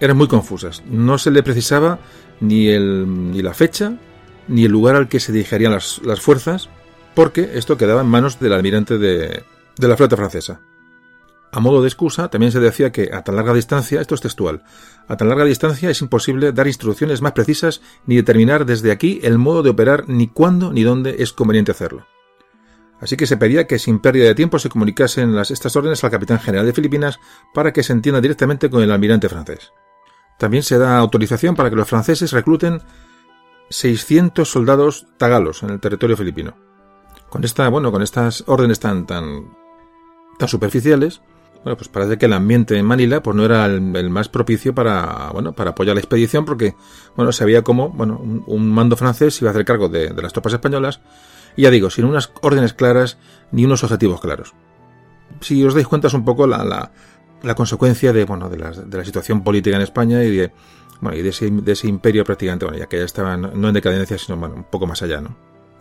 eran 0.00 0.18
muy 0.18 0.28
confusas. 0.28 0.82
No 0.90 1.16
se 1.16 1.30
le 1.30 1.42
precisaba 1.42 1.98
ni, 2.42 2.68
el, 2.68 3.30
ni 3.30 3.40
la 3.40 3.54
fecha 3.54 3.94
ni 4.48 4.64
el 4.64 4.72
lugar 4.72 4.96
al 4.96 5.08
que 5.08 5.20
se 5.20 5.32
dirigirían 5.32 5.72
las, 5.72 6.00
las 6.04 6.20
fuerzas, 6.20 6.68
porque 7.14 7.52
esto 7.54 7.78
quedaba 7.78 8.02
en 8.02 8.08
manos 8.08 8.40
del 8.40 8.52
almirante 8.52 8.98
de, 8.98 9.44
de 9.78 9.88
la 9.88 9.96
flota 9.96 10.16
francesa. 10.16 10.60
A 11.52 11.60
modo 11.60 11.82
de 11.82 11.88
excusa, 11.88 12.28
también 12.28 12.50
se 12.50 12.60
decía 12.60 12.92
que 12.92 13.10
a 13.12 13.22
tan 13.22 13.36
larga 13.36 13.52
distancia, 13.52 14.00
esto 14.00 14.14
es 14.14 14.22
textual, 14.22 14.62
a 15.06 15.16
tan 15.16 15.28
larga 15.28 15.44
distancia 15.44 15.90
es 15.90 16.00
imposible 16.00 16.52
dar 16.52 16.66
instrucciones 16.66 17.20
más 17.20 17.32
precisas 17.32 17.82
ni 18.06 18.16
determinar 18.16 18.64
desde 18.66 18.90
aquí 18.90 19.20
el 19.22 19.38
modo 19.38 19.62
de 19.62 19.70
operar 19.70 20.08
ni 20.08 20.28
cuándo 20.28 20.72
ni 20.72 20.82
dónde 20.82 21.16
es 21.18 21.32
conveniente 21.32 21.70
hacerlo. 21.70 22.06
Así 23.00 23.16
que 23.16 23.26
se 23.26 23.36
pedía 23.36 23.66
que 23.66 23.78
sin 23.78 23.98
pérdida 23.98 24.26
de 24.26 24.34
tiempo 24.34 24.58
se 24.58 24.68
comunicasen 24.68 25.34
las, 25.34 25.50
estas 25.50 25.76
órdenes 25.76 26.02
al 26.04 26.10
capitán 26.10 26.40
general 26.40 26.66
de 26.66 26.72
Filipinas 26.72 27.18
para 27.52 27.72
que 27.72 27.82
se 27.82 27.92
entienda 27.92 28.20
directamente 28.20 28.70
con 28.70 28.82
el 28.82 28.90
almirante 28.90 29.28
francés. 29.28 29.72
También 30.42 30.64
se 30.64 30.76
da 30.76 30.98
autorización 30.98 31.54
para 31.54 31.70
que 31.70 31.76
los 31.76 31.88
franceses 31.88 32.32
recluten 32.32 32.82
600 33.70 34.50
soldados 34.50 35.06
tagalos 35.16 35.62
en 35.62 35.70
el 35.70 35.78
territorio 35.78 36.16
filipino. 36.16 36.56
Con 37.28 37.44
esta, 37.44 37.68
bueno, 37.68 37.92
con 37.92 38.02
estas 38.02 38.42
órdenes 38.48 38.80
tan, 38.80 39.06
tan, 39.06 39.52
tan 40.40 40.48
superficiales, 40.48 41.22
bueno, 41.62 41.76
pues 41.76 41.86
parece 41.86 42.18
que 42.18 42.26
el 42.26 42.32
ambiente 42.32 42.76
en 42.76 42.84
Manila 42.84 43.22
pues 43.22 43.36
no 43.36 43.44
era 43.44 43.66
el, 43.66 44.10
más 44.10 44.28
propicio 44.28 44.74
para, 44.74 45.30
bueno, 45.32 45.52
para 45.52 45.70
apoyar 45.70 45.94
la 45.94 46.00
expedición 46.00 46.44
porque, 46.44 46.74
bueno, 47.14 47.30
se 47.30 47.44
veía 47.44 47.62
como, 47.62 47.90
bueno, 47.90 48.20
un, 48.20 48.68
mando 48.68 48.96
francés 48.96 49.40
iba 49.40 49.50
a 49.50 49.52
hacer 49.52 49.64
cargo 49.64 49.88
de, 49.88 50.08
de, 50.08 50.22
las 50.22 50.32
tropas 50.32 50.54
españolas 50.54 51.00
y 51.56 51.62
ya 51.62 51.70
digo, 51.70 51.88
sin 51.88 52.04
unas 52.04 52.32
órdenes 52.40 52.74
claras 52.74 53.16
ni 53.52 53.64
unos 53.64 53.84
objetivos 53.84 54.20
claros. 54.20 54.54
Si 55.40 55.64
os 55.64 55.74
dais 55.74 55.86
cuenta 55.86 56.08
es 56.08 56.14
un 56.14 56.24
poco 56.24 56.48
la, 56.48 56.64
la, 56.64 56.90
la 57.42 57.54
consecuencia 57.54 58.12
de, 58.12 58.24
bueno, 58.24 58.48
de 58.48 58.58
la, 58.58 59.04
situación 59.04 59.42
política 59.42 59.76
en 59.76 59.82
España 59.82 60.22
y 60.22 60.36
de, 60.36 60.52
bueno, 61.00 61.18
y 61.18 61.22
de 61.22 61.30
ese, 61.30 61.88
imperio 61.88 62.24
prácticamente, 62.24 62.64
bueno, 62.64 62.78
ya 62.78 62.86
que 62.86 62.98
ya 62.98 63.04
estaba 63.04 63.36
no 63.36 63.68
en 63.68 63.74
decadencia, 63.74 64.18
sino 64.18 64.36
bueno, 64.36 64.54
un 64.54 64.64
poco 64.64 64.86
más 64.86 65.02
allá, 65.02 65.20
¿no? 65.20 65.36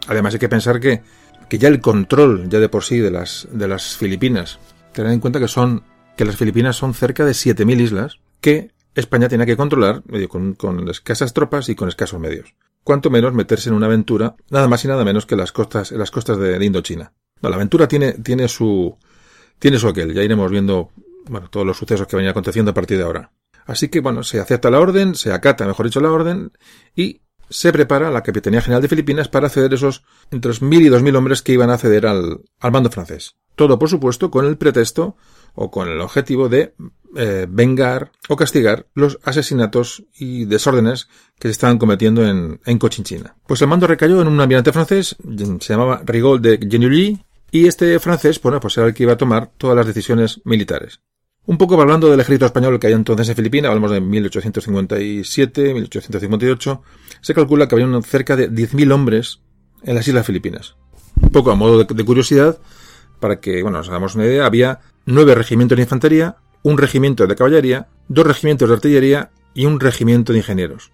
Además 0.07 0.34
hay 0.34 0.39
que 0.39 0.49
pensar 0.49 0.80
que, 0.80 1.03
que 1.51 1.57
ya 1.57 1.68
el 1.68 1.82
control, 1.82 2.49
ya 2.49 2.59
de 2.59 2.70
por 2.70 2.84
sí, 2.84 2.99
de 2.99 3.12
las, 3.12 3.47
de 3.51 3.68
las 3.68 3.97
Filipinas, 3.97 4.59
tened 4.93 5.12
en 5.12 5.20
cuenta 5.20 5.39
que 5.39 5.47
son, 5.47 5.84
que 6.16 6.26
las 6.26 6.36
Filipinas 6.36 6.76
son 6.76 6.93
cerca 6.93 7.26
de 7.26 7.34
7.000 7.34 7.82
islas 7.82 8.20
que 8.39 8.72
España 8.95 9.30
tenía 9.30 9.45
que 9.45 9.57
controlar 9.57 10.01
con, 10.30 10.53
con 10.53 10.88
escasas 10.89 11.34
tropas 11.34 11.70
y 11.70 11.76
con 11.76 11.88
escasos 11.88 12.20
medios. 12.20 12.55
Cuanto 12.84 13.09
menos 13.09 13.34
meterse 13.34 13.70
en 13.70 13.76
una 13.76 13.86
aventura, 13.86 14.36
nada 14.49 14.68
más 14.68 14.84
y 14.86 14.88
nada 14.88 15.05
menos 15.05 15.26
que 15.26 15.36
las 15.36 15.51
costas, 15.51 15.91
las 15.91 16.09
costas 16.09 16.38
de, 16.39 16.57
de 16.57 16.66
Indochina. 16.66 17.14
No, 17.41 17.49
la 17.49 17.57
aventura 17.57 17.88
tiene, 17.88 18.14
tiene 18.14 18.47
su, 18.47 18.97
tiene 19.59 19.78
su 19.78 19.88
aquel, 19.88 20.14
ya 20.14 20.24
iremos 20.24 20.49
viendo 20.49 20.91
bueno, 21.28 21.49
todos 21.49 21.65
los 21.65 21.78
sucesos 21.78 22.07
que 22.07 22.15
venían 22.15 22.32
aconteciendo 22.32 22.72
a 22.72 22.74
partir 22.74 22.97
de 22.97 23.03
ahora. 23.03 23.32
Así 23.65 23.89
que, 23.89 23.99
bueno, 23.99 24.24
se 24.24 24.39
acepta 24.39 24.69
la 24.72 24.80
orden, 24.80 25.15
se 25.15 25.32
acata, 25.32 25.65
mejor 25.65 25.86
dicho, 25.86 26.01
la 26.01 26.11
orden, 26.11 26.51
y 26.95 27.22
se 27.49 27.72
prepara 27.72 28.09
la 28.09 28.24
Capitanía 28.24 28.61
General 28.61 28.82
de 28.82 28.88
Filipinas 28.88 29.28
para 29.28 29.47
acceder 29.47 29.74
esos 29.74 30.03
entre 30.32 30.49
los 30.49 30.61
mil 30.61 30.82
y 30.82 30.89
dos 30.89 31.03
mil 31.03 31.15
hombres 31.15 31.41
que 31.41 31.51
iban 31.51 31.69
a 31.69 31.74
acceder 31.74 32.07
al, 32.07 32.41
al 32.59 32.72
mando 32.72 32.89
francés. 32.89 33.36
Todo, 33.55 33.78
por 33.78 33.89
supuesto, 33.89 34.32
con 34.32 34.45
el 34.45 34.57
pretexto 34.57 35.17
o 35.53 35.69
con 35.69 35.89
el 35.89 35.99
objetivo 35.99 36.47
de 36.47 36.74
eh, 37.17 37.45
vengar 37.49 38.13
o 38.30 38.38
castigar 38.38 38.88
los 38.93 39.19
asesinatos 39.24 40.05
y 40.17 40.45
desórdenes 40.45 41.09
que 41.38 41.49
se 41.49 41.51
estaban 41.51 41.78
cometiendo 41.78 42.26
en, 42.26 42.61
en 42.65 42.80
Cochinchina. 42.80 43.36
Pues 43.45 43.61
el 43.61 43.67
mando 43.67 43.86
recayó 43.86 44.22
en 44.22 44.30
un 44.30 44.39
almirante 44.39 44.72
francés, 44.72 45.17
se 45.59 45.74
llamaba 45.74 46.01
Rigaud 46.05 46.39
de 46.39 46.57
Genouilly, 46.57 47.22
y 47.51 47.67
este 47.67 47.99
francés, 47.99 48.41
bueno, 48.41 48.61
pues 48.61 48.78
era 48.78 48.88
el 48.88 48.93
que 48.93 49.03
iba 49.03 49.13
a 49.13 49.17
tomar 49.17 49.51
todas 49.57 49.76
las 49.76 49.86
decisiones 49.86 50.39
militares. 50.45 51.01
Un 51.48 51.58
poco 51.58 51.82
hablando 51.82 52.10
del 52.10 52.20
ejército 52.20 52.46
español 52.46 52.80
que 52.80 52.88
hay 52.88 52.94
entonces 52.94 53.28
en 53.28 53.36
Filipinas, 53.36 53.70
hablamos 53.70 53.92
de 53.92 54.00
1857, 54.00 55.74
1858, 55.74 56.84
se 57.20 57.34
calcula 57.34 57.68
que 57.68 57.76
había 57.76 58.02
cerca 58.04 58.36
de 58.36 58.50
10.000 58.50 58.92
hombres 58.92 59.39
en 59.82 59.96
las 59.96 60.08
Islas 60.08 60.26
Filipinas. 60.26 60.76
Un 61.20 61.30
poco 61.30 61.52
a 61.52 61.56
modo 61.56 61.84
de, 61.84 61.94
de, 61.94 62.06
curiosidad, 62.06 62.60
para 63.20 63.39
que, 63.39 63.64
bueno, 63.64 63.80
nos 63.80 63.89
hagamos 63.89 64.14
una 64.14 64.26
idea, 64.26 64.46
había 64.46 64.82
nueve 65.08 65.34
regimientos 65.34 65.76
de 65.76 65.82
infantería, 65.82 66.38
un 66.62 66.78
regimiento 66.78 67.26
de 67.26 67.36
caballería, 67.36 67.88
dos 68.08 68.28
regimientos 68.28 68.70
de 68.70 68.76
artillería 68.76 69.32
y 69.56 69.66
un 69.66 69.80
regimiento 69.80 70.34
de 70.34 70.39
ingenieros. 70.39 70.92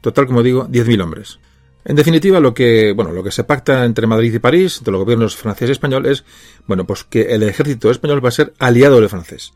Total, 0.00 0.26
como 0.26 0.42
digo, 0.42 0.66
10.000 0.66 1.00
hombres. 1.00 1.38
En 1.84 1.96
definitiva, 1.96 2.40
lo 2.40 2.52
que, 2.52 2.92
bueno, 2.92 3.12
lo 3.12 3.22
que 3.22 3.30
se 3.30 3.44
pacta 3.44 3.84
entre 3.84 4.06
Madrid 4.06 4.34
y 4.34 4.38
París, 4.38 4.78
entre 4.78 4.92
los 4.92 5.00
gobiernos 5.00 5.36
francés 5.36 5.68
y 5.68 5.72
español, 5.72 6.06
es, 6.06 6.24
bueno, 6.66 6.86
pues 6.86 7.04
que 7.04 7.34
el 7.34 7.42
ejército 7.42 7.90
español 7.90 8.22
va 8.22 8.28
a 8.28 8.32
ser 8.32 8.52
aliado 8.58 9.00
del 9.00 9.08
francés. 9.08 9.52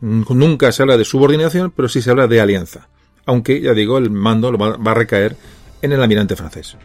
Nunca 0.00 0.72
se 0.72 0.82
habla 0.82 0.96
de 0.96 1.04
subordinación, 1.04 1.72
pero 1.74 1.88
sí 1.88 2.02
se 2.02 2.10
habla 2.10 2.26
de 2.26 2.40
alianza. 2.40 2.88
Aunque, 3.24 3.60
ya 3.60 3.74
digo, 3.74 3.98
el 3.98 4.10
mando 4.10 4.52
lo 4.52 4.58
va, 4.58 4.90
a 4.90 4.94
recaer 4.94 5.36
en 5.82 5.92
el 5.92 6.02
almirante 6.02 6.36
francés. 6.36 6.76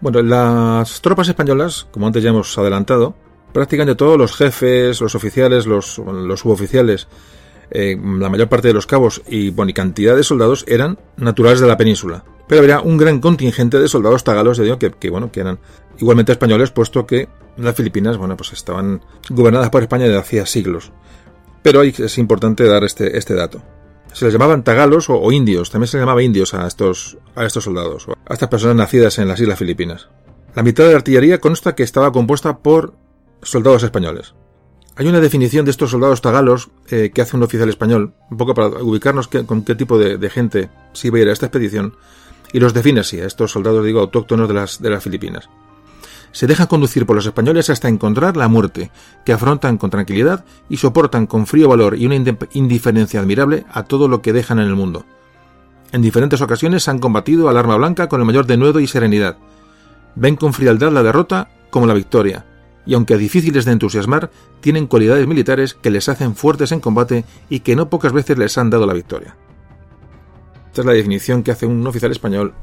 Bueno, 0.00 0.22
las 0.22 1.00
tropas 1.00 1.28
españolas, 1.28 1.86
como 1.90 2.06
antes 2.06 2.22
ya 2.22 2.30
hemos 2.30 2.56
adelantado, 2.58 3.14
prácticamente 3.52 3.94
todos 3.94 4.18
los 4.18 4.34
jefes, 4.34 5.00
los 5.00 5.14
oficiales, 5.14 5.66
los, 5.66 5.86
suboficiales, 5.94 7.06
eh, 7.70 7.96
la 8.18 8.28
mayor 8.28 8.48
parte 8.48 8.68
de 8.68 8.74
los 8.74 8.86
cabos 8.86 9.22
y, 9.28 9.50
bueno, 9.50 9.70
y 9.70 9.74
cantidad 9.74 10.16
de 10.16 10.24
soldados 10.24 10.64
eran 10.66 10.98
naturales 11.16 11.60
de 11.60 11.68
la 11.68 11.76
península. 11.76 12.24
Pero 12.48 12.62
había 12.62 12.80
un 12.80 12.96
gran 12.96 13.20
contingente 13.20 13.78
de 13.78 13.88
soldados 13.88 14.24
tagalos, 14.24 14.58
digo, 14.58 14.78
que, 14.78 14.90
que, 14.90 15.10
bueno, 15.10 15.30
que 15.30 15.40
eran 15.40 15.58
igualmente 15.98 16.32
españoles, 16.32 16.70
puesto 16.70 17.06
que 17.06 17.28
las 17.56 17.74
Filipinas, 17.74 18.16
bueno, 18.16 18.36
pues 18.36 18.52
estaban 18.52 19.00
gobernadas 19.30 19.70
por 19.70 19.82
España 19.82 20.04
desde 20.04 20.18
hacía 20.18 20.46
siglos. 20.46 20.92
Pero 21.64 21.80
es 21.80 22.18
importante 22.18 22.64
dar 22.64 22.84
este, 22.84 23.16
este 23.16 23.32
dato. 23.32 23.62
Se 24.12 24.26
les 24.26 24.34
llamaban 24.34 24.64
tagalos 24.64 25.06
o, 25.08 25.32
indios, 25.32 25.70
también 25.70 25.88
se 25.88 25.96
les 25.96 26.02
llamaba 26.02 26.22
indios 26.22 26.52
a 26.52 26.66
estos, 26.66 27.16
soldados, 27.48 28.06
a 28.06 28.34
estas 28.34 28.50
personas 28.50 28.76
nacidas 28.76 29.18
en 29.18 29.28
las 29.28 29.40
Islas 29.40 29.58
Filipinas. 29.58 30.10
La 30.54 30.62
mitad 30.62 30.84
de 30.84 30.90
la 30.90 30.98
artillería 30.98 31.40
consta 31.40 31.74
que 31.74 31.82
estaba 31.82 32.12
compuesta 32.12 32.58
por 32.58 32.92
soldados 33.40 33.82
españoles. 33.82 34.34
Hay 34.96 35.06
una 35.06 35.20
definición 35.20 35.64
de 35.64 35.70
estos 35.70 35.90
soldados 35.90 36.20
tagalos 36.20 36.68
eh, 36.90 37.10
que 37.14 37.22
hace 37.22 37.34
un 37.34 37.42
oficial 37.42 37.70
español, 37.70 38.12
un 38.30 38.36
poco 38.36 38.52
para 38.52 38.68
ubicarnos 38.68 39.28
con 39.28 39.64
qué 39.64 39.74
tipo 39.74 39.96
de, 39.96 40.28
gente 40.28 40.68
se 40.92 41.06
iba 41.06 41.16
a 41.16 41.22
ir 41.22 41.28
a 41.30 41.32
esta 41.32 41.46
expedición, 41.46 41.96
y 42.52 42.60
los 42.60 42.74
define 42.74 43.00
así, 43.00 43.20
a 43.20 43.26
estos 43.26 43.52
soldados, 43.52 43.86
digo, 43.86 44.00
autóctonos 44.00 44.48
de 44.80 44.90
las 44.90 45.02
Filipinas 45.02 45.48
se 46.34 46.48
dejan 46.48 46.66
conducir 46.66 47.06
por 47.06 47.14
los 47.14 47.26
españoles 47.26 47.70
hasta 47.70 47.88
encontrar 47.88 48.36
la 48.36 48.48
muerte, 48.48 48.90
que 49.24 49.32
afrontan 49.32 49.78
con 49.78 49.90
tranquilidad 49.90 50.44
y 50.68 50.78
soportan 50.78 51.28
con 51.28 51.46
frío 51.46 51.68
valor 51.68 51.96
y 51.96 52.06
una 52.06 52.16
indiferencia 52.52 53.20
admirable 53.20 53.64
a 53.70 53.84
todo 53.84 54.08
lo 54.08 54.20
que 54.20 54.32
dejan 54.32 54.58
en 54.58 54.66
el 54.66 54.74
mundo. 54.74 55.06
En 55.92 56.02
diferentes 56.02 56.40
ocasiones 56.40 56.88
han 56.88 56.98
combatido 56.98 57.48
al 57.48 57.56
arma 57.56 57.76
blanca 57.76 58.08
con 58.08 58.20
el 58.20 58.26
mayor 58.26 58.46
denuedo 58.46 58.80
y 58.80 58.88
serenidad. 58.88 59.36
Ven 60.16 60.34
con 60.34 60.52
frialdad 60.52 60.90
la 60.90 61.04
derrota 61.04 61.50
como 61.70 61.86
la 61.86 61.94
victoria, 61.94 62.44
y 62.84 62.94
aunque 62.94 63.16
difíciles 63.16 63.64
de 63.64 63.70
entusiasmar, 63.70 64.32
tienen 64.60 64.88
cualidades 64.88 65.28
militares 65.28 65.74
que 65.74 65.92
les 65.92 66.08
hacen 66.08 66.34
fuertes 66.34 66.72
en 66.72 66.80
combate 66.80 67.24
y 67.48 67.60
que 67.60 67.76
no 67.76 67.88
pocas 67.88 68.12
veces 68.12 68.38
les 68.38 68.58
han 68.58 68.70
dado 68.70 68.86
la 68.86 68.92
victoria. 68.92 69.36
Esta 70.66 70.80
es 70.80 70.86
la 70.86 70.94
definición 70.94 71.44
que 71.44 71.52
hace 71.52 71.66
un 71.66 71.86
oficial 71.86 72.10
español 72.10 72.54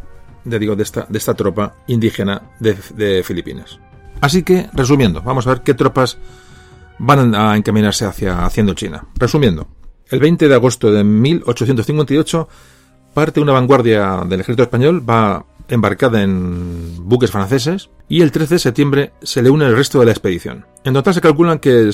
de, 0.43 0.59
digo, 0.59 0.75
de, 0.75 0.83
esta, 0.83 1.05
de 1.07 1.17
esta 1.17 1.33
tropa 1.33 1.75
indígena 1.87 2.41
de, 2.59 2.77
de 2.95 3.23
Filipinas. 3.23 3.79
Así 4.21 4.43
que, 4.43 4.69
resumiendo, 4.73 5.21
vamos 5.21 5.47
a 5.47 5.51
ver 5.51 5.61
qué 5.61 5.73
tropas 5.73 6.17
van 6.99 7.33
a 7.33 7.57
encaminarse 7.57 8.05
hacia 8.05 8.45
haciendo 8.45 8.73
China. 8.73 9.07
Resumiendo, 9.15 9.67
el 10.09 10.19
20 10.19 10.47
de 10.47 10.55
agosto 10.55 10.91
de 10.91 11.03
1858 11.03 12.47
parte 13.13 13.41
una 13.41 13.53
vanguardia 13.53 14.23
del 14.25 14.39
ejército 14.39 14.63
español, 14.63 15.07
va 15.07 15.45
embarcada 15.67 16.21
en 16.21 16.97
buques 17.07 17.31
franceses 17.31 17.89
y 18.09 18.21
el 18.21 18.31
13 18.31 18.55
de 18.55 18.59
septiembre 18.59 19.13
se 19.21 19.41
le 19.41 19.49
une 19.49 19.65
el 19.65 19.75
resto 19.75 19.99
de 19.99 20.05
la 20.05 20.11
expedición. 20.11 20.65
En 20.83 20.93
total 20.93 21.13
se 21.13 21.21
calculan 21.21 21.59
que 21.59 21.91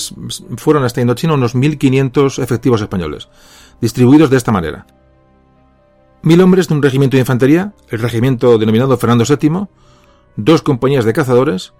fueron 0.58 0.84
hasta 0.84 1.02
Indochina 1.02 1.36
unos 1.36 1.56
1.500 1.56 2.42
efectivos 2.42 2.82
españoles, 2.82 3.30
distribuidos 3.80 4.30
de 4.30 4.38
esta 4.38 4.52
manera. 4.52 4.88
Mil 6.22 6.42
hombres 6.42 6.68
de 6.68 6.74
un 6.74 6.84
regimiento 6.84 7.18
de 7.18 7.22
infantería, 7.22 7.74
el 7.90 8.00
regimiento 8.00 8.58
denominado 8.58 8.98
Fernando 8.98 9.24
VII, 9.24 9.68
dos 10.36 10.62
compañías 10.62 11.06
de 11.06 11.14
cazadores 11.14 11.74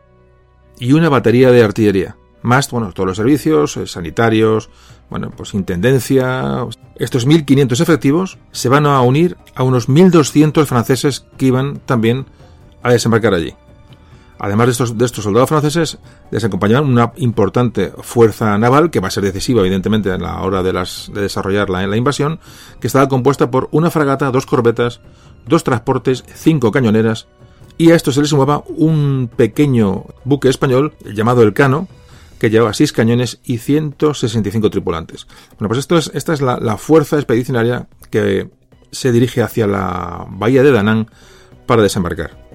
y 0.80 0.94
una 0.94 1.10
batería 1.10 1.52
de 1.52 1.64
artillería 1.64 2.16
más 2.42 2.70
bueno, 2.72 2.92
todos 2.94 3.08
los 3.08 3.18
servicios 3.18 3.78
eh, 3.78 3.88
sanitarios, 3.88 4.70
bueno, 5.10 5.32
pues 5.36 5.54
intendencia. 5.54 6.66
Estos 6.96 7.28
1.500 7.28 7.82
efectivos 7.82 8.38
se 8.52 8.70
van 8.70 8.86
a 8.86 9.02
unir 9.02 9.38
a 9.56 9.64
unos 9.64 9.90
1.200 9.90 10.66
franceses 10.66 11.26
que 11.38 11.48
iban 11.48 11.80
también 11.86 12.26
a 12.84 12.92
desembarcar 12.92 13.34
allí. 13.34 13.54
Además 14.40 14.78
de 14.78 15.06
estos, 15.06 15.24
soldados 15.24 15.50
franceses, 15.50 15.98
les 16.32 16.44
acompañaban 16.44 16.90
una 16.90 17.12
importante 17.18 17.92
fuerza 18.02 18.58
naval, 18.58 18.92
que 18.92 19.00
va 19.00 19.08
a 19.08 19.12
ser 19.12 19.24
decisiva, 19.24 19.62
evidentemente, 19.62 20.12
a 20.12 20.18
la 20.18 20.42
hora 20.42 20.62
de, 20.64 20.74
desarrollar 21.14 21.70
la, 21.70 21.98
invasión, 21.98 22.40
que 22.80 22.88
estaba 22.88 23.08
compuesta 23.08 23.50
por 23.50 23.68
una 23.72 23.90
fragata, 23.90 24.32
dos 24.32 24.46
corbetas, 24.46 25.02
dos 25.48 25.64
transportes, 25.64 26.24
cinco 26.36 26.72
cañoneras, 26.72 27.28
y 27.78 27.92
a 27.92 27.96
esto 27.96 28.12
se 28.12 28.22
le 28.22 28.28
sumaba 28.28 28.64
un 28.68 29.30
pequeño 29.36 30.06
buque 30.24 30.50
español 30.50 30.96
llamado 31.06 31.44
el 31.44 31.54
Cano, 31.54 31.88
que 32.40 32.52
llevaba 32.52 32.74
6 32.74 32.94
cañones 32.94 33.40
y 33.44 33.58
165 33.58 34.70
tripulantes. 34.70 35.26
Bueno, 35.58 35.70
pues 35.70 35.80
esto 35.80 35.98
es, 35.98 36.12
esta 36.14 36.34
es 36.34 36.42
la, 36.42 36.60
la 36.60 36.78
fuerza 36.78 37.16
expedicionaria 37.16 37.88
que 38.12 38.52
se 38.92 39.12
dirige 39.12 39.42
hacia 39.42 39.66
la 39.66 40.26
bahía 40.30 40.62
de 40.62 40.72
Danán 40.72 41.10
para 41.66 41.82
desembarcar. 41.82 42.47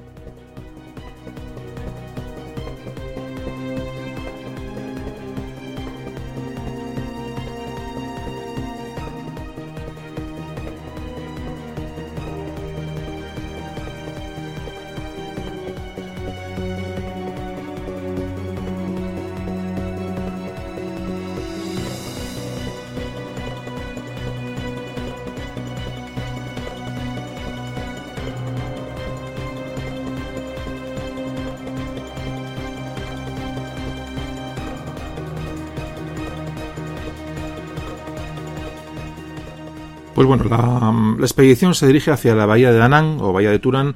Bueno, 40.36 41.16
la, 41.18 41.24
expedición 41.26 41.74
se 41.74 41.86
dirige 41.86 42.10
hacia 42.10 42.34
la 42.34 42.46
bahía 42.46 42.72
de 42.72 42.78
Danang 42.78 43.20
o 43.20 43.32
bahía 43.32 43.50
de 43.50 43.58
Turán, 43.58 43.94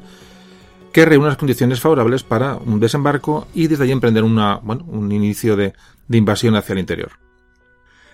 que 0.92 1.04
reúne 1.06 1.28
las 1.28 1.36
condiciones 1.36 1.80
favorables 1.80 2.24
para 2.24 2.56
un 2.56 2.78
desembarco 2.78 3.48
y 3.54 3.68
desde 3.68 3.84
allí 3.84 3.92
emprender 3.92 4.22
bueno, 4.22 4.84
un 4.86 5.12
inicio 5.12 5.56
de, 5.56 5.72
invasión 6.10 6.54
hacia 6.56 6.74
el 6.74 6.80
interior. 6.80 7.12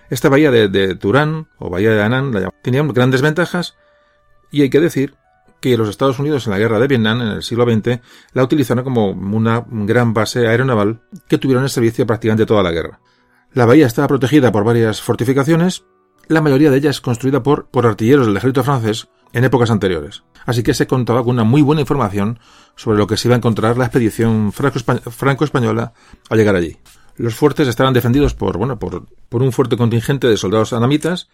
Esta 0.09 0.29
bahía 0.29 0.51
de, 0.51 0.95
Turán 0.95 1.47
o 1.57 1.69
bahía 1.69 1.91
de 1.91 1.97
Danang 1.97 2.49
tenía 2.61 2.81
grandes 2.83 3.21
ventajas 3.21 3.75
y 4.51 4.61
hay 4.61 4.69
que 4.69 4.79
decir 4.79 5.15
que 5.59 5.77
los 5.77 5.89
Estados 5.89 6.19
Unidos 6.19 6.45
en 6.45 6.51
la 6.51 6.59
guerra 6.59 6.79
de 6.79 6.87
Vietnam 6.87 7.21
en 7.21 7.27
el 7.27 7.43
siglo 7.43 7.65
XX 7.65 7.99
la 8.33 8.43
utilizaron 8.43 8.83
como 8.83 9.11
una 9.11 9.65
gran 9.69 10.13
base 10.13 10.47
aeronaval 10.47 11.01
que 11.27 11.37
tuvieron 11.37 11.63
en 11.63 11.69
servicio 11.69 12.05
prácticamente 12.05 12.45
toda 12.45 12.63
la 12.63 12.71
guerra. 12.71 12.99
La 13.53 13.65
bahía 13.65 13.85
estaba 13.85 14.07
protegida 14.07 14.51
por 14.51 14.63
varias 14.63 15.01
fortificaciones, 15.01 15.83
la 16.27 16.41
mayoría 16.41 16.71
de 16.71 16.77
ellas 16.77 17.01
construida 17.01 17.43
por, 17.43 17.67
por 17.67 17.85
artilleros 17.85 18.27
del 18.27 18.37
ejército 18.37 18.63
francés 18.63 19.09
en 19.33 19.43
épocas 19.43 19.71
anteriores. 19.71 20.23
Así 20.45 20.63
que 20.63 20.73
se 20.73 20.87
contaba 20.87 21.23
con 21.23 21.31
una 21.31 21.43
muy 21.43 21.61
buena 21.61 21.81
información 21.81 22.39
sobre 22.75 22.97
lo 22.97 23.07
que 23.07 23.17
se 23.17 23.27
iba 23.27 23.35
a 23.35 23.37
encontrar 23.37 23.77
la 23.77 23.85
expedición 23.85 24.51
franco-española 24.51 25.93
al 26.29 26.37
llegar 26.37 26.55
allí. 26.55 26.77
Los 27.15 27.35
fuertes 27.35 27.67
estaban 27.67 27.93
defendidos 27.93 28.33
por, 28.33 28.57
bueno, 28.57 28.79
por, 28.79 29.05
por 29.29 29.43
un 29.43 29.51
fuerte 29.51 29.77
contingente 29.77 30.27
de 30.27 30.37
soldados 30.37 30.73
anamitas 30.73 31.29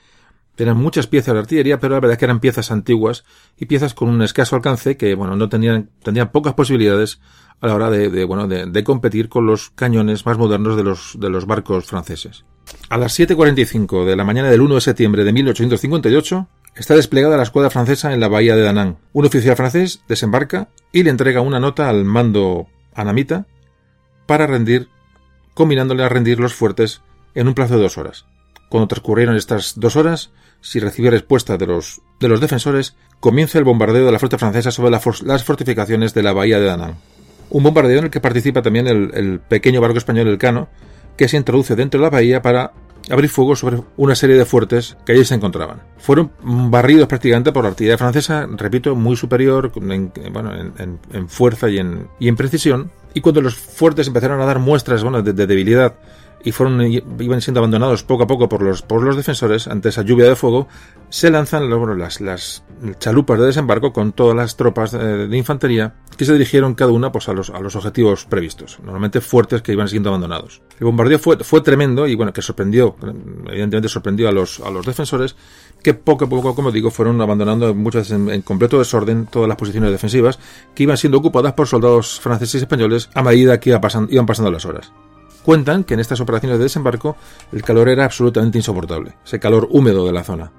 Tenían 0.60 0.76
muchas 0.76 1.08
piezas 1.08 1.34
de 1.34 1.40
artillería, 1.40 1.80
pero 1.80 1.94
la 1.94 2.02
verdad 2.02 2.12
es 2.16 2.18
que 2.18 2.26
eran 2.26 2.42
piezas 2.42 2.70
antiguas 2.70 3.24
y 3.58 3.68
piezas 3.68 3.94
con 3.94 4.10
un 4.10 4.22
escaso 4.22 4.58
alcance 4.58 4.98
que, 4.98 5.16
bueno, 5.16 5.38
no 5.38 5.48
tenían, 5.48 5.90
tenían 6.04 6.34
pocas 6.34 6.54
posibilidades 6.54 7.22
a 7.62 7.68
la 7.68 7.76
hora 7.76 7.90
de, 7.90 8.26
bueno, 8.26 8.46
de, 8.46 8.84
competir 8.84 9.30
con 9.30 9.46
los 9.46 9.70
cañones 9.70 10.26
más 10.26 10.38
modernos 10.38 10.76
de 10.76 10.84
los, 10.84 11.16
de 11.18 11.30
los 11.30 11.46
barcos 11.46 11.86
franceses. 11.86 12.44
A 12.90 12.98
las 12.98 13.20
7.45 13.20 14.06
de 14.06 14.16
la 14.16 14.24
mañana 14.24 14.50
del 14.50 14.62
1 14.62 14.76
de 14.76 14.82
septiembre 14.82 15.24
de 15.24 15.34
1858, 15.34 16.48
está 16.76 16.96
desplegada 16.96 17.38
la 17.38 17.44
escuadra 17.44 17.70
francesa 17.70 18.14
en 18.14 18.20
la 18.20 18.28
bahía 18.28 18.56
de 18.56 18.64
Danang. 18.64 18.98
Un 19.14 19.26
oficial 19.26 19.56
francés 19.56 20.02
desembarca 20.08 20.70
y 20.92 21.04
le 21.04 21.10
entrega 21.10 21.42
una 21.42 21.60
nota 21.60 21.90
al 21.90 22.06
mando 22.06 22.68
anamita 22.94 23.46
para 24.26 24.48
rendir, 24.48 24.88
combinándole 25.54 26.04
a 26.04 26.10
rendir 26.10 26.40
los 26.40 26.54
fuertes 26.54 27.02
en 27.36 27.48
un 27.48 27.54
plazo 27.54 27.76
de 27.76 27.84
dos 27.84 27.98
horas. 27.98 28.26
Cuando 28.70 28.88
transcurrieron 28.88 29.36
estas 29.36 29.74
dos 29.80 29.96
horas, 29.96 30.32
si 30.62 30.80
recibió 30.80 31.12
respuesta 31.12 31.58
de 31.58 31.66
los, 31.66 32.02
de 32.20 32.28
los 32.28 32.40
defensores, 32.40 32.96
comienza 33.20 33.58
el 33.58 33.64
bombardeo 33.64 34.06
de 34.06 34.12
la 34.12 34.20
flota 34.20 34.38
francesa 34.38 34.72
sobre 34.72 34.92
las 34.92 35.44
fortificaciones 35.44 36.14
de 36.14 36.24
la 36.24 36.34
bahía 36.34 36.60
de 36.60 36.66
Danang. 36.66 36.98
Un 37.50 37.64
bombardeo 37.64 38.00
en 38.00 38.06
el 38.06 38.12
que 38.12 38.20
participa 38.20 38.62
también 38.62 38.88
el, 38.88 39.12
el 39.16 39.40
pequeño 39.40 39.82
barco 39.82 39.98
español 39.98 40.28
El 40.28 40.38
Cano, 40.38 40.70
que 41.20 41.28
se 41.28 41.36
introduce 41.36 41.76
dentro 41.76 42.00
de 42.00 42.04
la 42.06 42.10
bahía 42.10 42.42
para 42.42 42.72
abrir 43.10 43.30
fuego 43.30 43.54
sobre 43.54 43.82
una 43.98 44.16
serie 44.16 44.38
de 44.38 44.46
fuertes 44.46 44.96
que 45.06 45.12
allí 45.12 45.26
se 45.26 45.36
encontraban. 45.36 45.82
Fueron 45.98 46.32
barridos 46.42 47.10
prácticamente 47.10 47.52
por 47.52 47.66
la 47.66 47.72
artillería 47.72 47.98
francesa, 47.98 48.48
repito, 48.50 48.96
muy 48.96 49.18
superior 49.18 49.70
en, 49.76 50.14
bueno, 50.32 50.54
en, 50.54 51.28
fuerza 51.28 51.70
y 51.70 51.78
en, 51.78 52.08
y 52.20 52.30
en 52.30 52.38
precisión, 52.38 52.90
y 53.14 53.20
cuando 53.20 53.42
los 53.42 53.56
fuertes 53.56 54.08
empezaron 54.08 54.40
a 54.40 54.46
dar 54.46 54.60
muestras 54.60 55.04
bueno, 55.04 55.22
de, 55.22 55.34
de 55.34 55.46
debilidad 55.46 55.96
y 56.44 56.52
fueron 56.52 56.82
iban 56.82 57.42
siendo 57.42 57.60
abandonados 57.60 58.04
poco 58.04 58.24
a 58.24 58.28
poco 58.28 58.48
por 58.48 58.62
los 58.62 58.82
por 58.82 59.04
los 59.04 59.16
defensores 59.16 59.68
ante 59.68 59.90
esa 59.90 60.04
lluvia 60.04 60.28
de 60.28 60.36
fuego 60.36 60.68
se 61.10 61.30
lanzan 61.30 61.70
las, 61.98 62.22
las 62.22 62.64
chalupas 63.00 63.40
de 63.40 63.48
desembarco 63.48 63.92
con 63.92 64.14
todas 64.14 64.36
las 64.36 64.56
tropas 64.56 64.92
de, 64.92 65.38
infantería 65.38 65.96
que 66.18 66.26
se 66.26 66.34
dirigieron 66.34 66.76
cada 66.76 66.92
una 66.92 67.12
pues 67.12 67.28
a 67.30 67.34
los 67.34 67.50
a 67.50 67.60
los 67.60 67.76
objetivos 67.76 68.26
previstos 68.26 68.80
normalmente 68.84 69.22
fuertes 69.22 69.62
que 69.62 69.74
iban 69.74 69.88
siendo 69.88 70.10
abandonados. 70.10 70.62
El 70.80 70.86
bombardeo 70.86 71.20
fue 71.20 71.38
fue 71.38 71.62
tremendo 71.62 72.08
y 72.08 72.16
bueno 72.16 72.32
que 72.32 72.42
sorprendió 72.42 72.96
evidentemente 73.48 73.90
sorprendió 73.90 74.30
a 74.30 74.32
los 74.32 74.60
a 74.62 74.70
los 74.70 74.86
defensores 74.86 75.36
que 75.84 75.94
poco 75.94 76.26
a 76.26 76.30
poco 76.30 76.56
como 76.56 76.72
digo 76.72 76.92
fueron 76.92 77.20
abandonando 77.22 77.74
muchas 77.76 78.12
en, 78.12 78.30
en 78.30 78.42
completo 78.42 78.80
desorden 78.80 79.26
todas 79.26 79.48
las 79.48 79.58
posiciones 79.58 79.92
defensivas 79.92 80.40
que 80.74 80.84
iban 80.84 80.98
siendo 80.98 81.18
ocupadas 81.18 81.54
por 81.54 81.68
soldados 81.68 82.20
franceses 82.20 82.62
y 82.62 82.64
españoles 82.64 83.10
a 83.14 83.24
medida 83.24 83.60
que 83.60 83.70
iban 83.70 84.26
pasando 84.26 84.52
las 84.52 84.66
horas 84.66 84.92
Cuentan 85.50 85.84
que 85.84 85.96
en 85.96 86.00
estas 86.00 86.22
operaciones 86.22 86.60
de 86.60 86.66
desembarco 86.66 87.18
el 87.52 87.64
calor 87.64 87.90
era 87.90 88.06
absolutamente 88.06 88.60
insoportable, 88.60 89.16
ese 89.26 89.40
calor 89.40 89.68
húmedo 89.72 90.06
de 90.06 90.14
la 90.14 90.24
zona. 90.24 90.52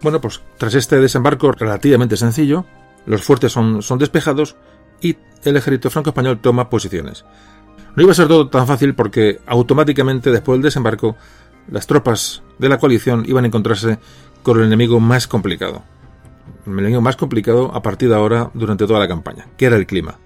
Bueno, 0.00 0.22
pues 0.22 0.40
tras 0.56 0.72
este 0.72 0.98
desembarco 0.98 1.52
relativamente 1.52 2.16
sencillo, 2.16 2.64
los 3.04 3.22
fuertes 3.22 3.52
son, 3.52 3.82
son 3.82 3.98
despejados 3.98 4.56
y 5.02 5.18
el 5.44 5.58
ejército 5.58 5.90
franco-español 5.90 6.38
toma 6.40 6.70
posiciones. 6.70 7.26
No 7.94 8.02
iba 8.02 8.12
a 8.12 8.14
ser 8.14 8.26
todo 8.26 8.48
tan 8.48 8.66
fácil 8.66 8.94
porque 8.94 9.38
automáticamente 9.44 10.30
después 10.30 10.56
del 10.56 10.62
desembarco 10.62 11.14
las 11.70 11.86
tropas 11.86 12.42
de 12.58 12.70
la 12.70 12.78
coalición 12.78 13.24
iban 13.26 13.44
a 13.44 13.48
encontrarse 13.48 13.98
con 14.42 14.58
el 14.60 14.64
enemigo 14.64 14.98
más 14.98 15.26
complicado. 15.26 15.82
El 16.64 16.72
enemigo 16.72 17.02
más 17.02 17.16
complicado 17.16 17.70
a 17.74 17.82
partir 17.82 18.08
de 18.08 18.14
ahora 18.14 18.50
durante 18.54 18.86
toda 18.86 18.98
la 18.98 19.08
campaña, 19.08 19.46
que 19.58 19.66
era 19.66 19.76
el 19.76 19.84
clima. 19.84 20.16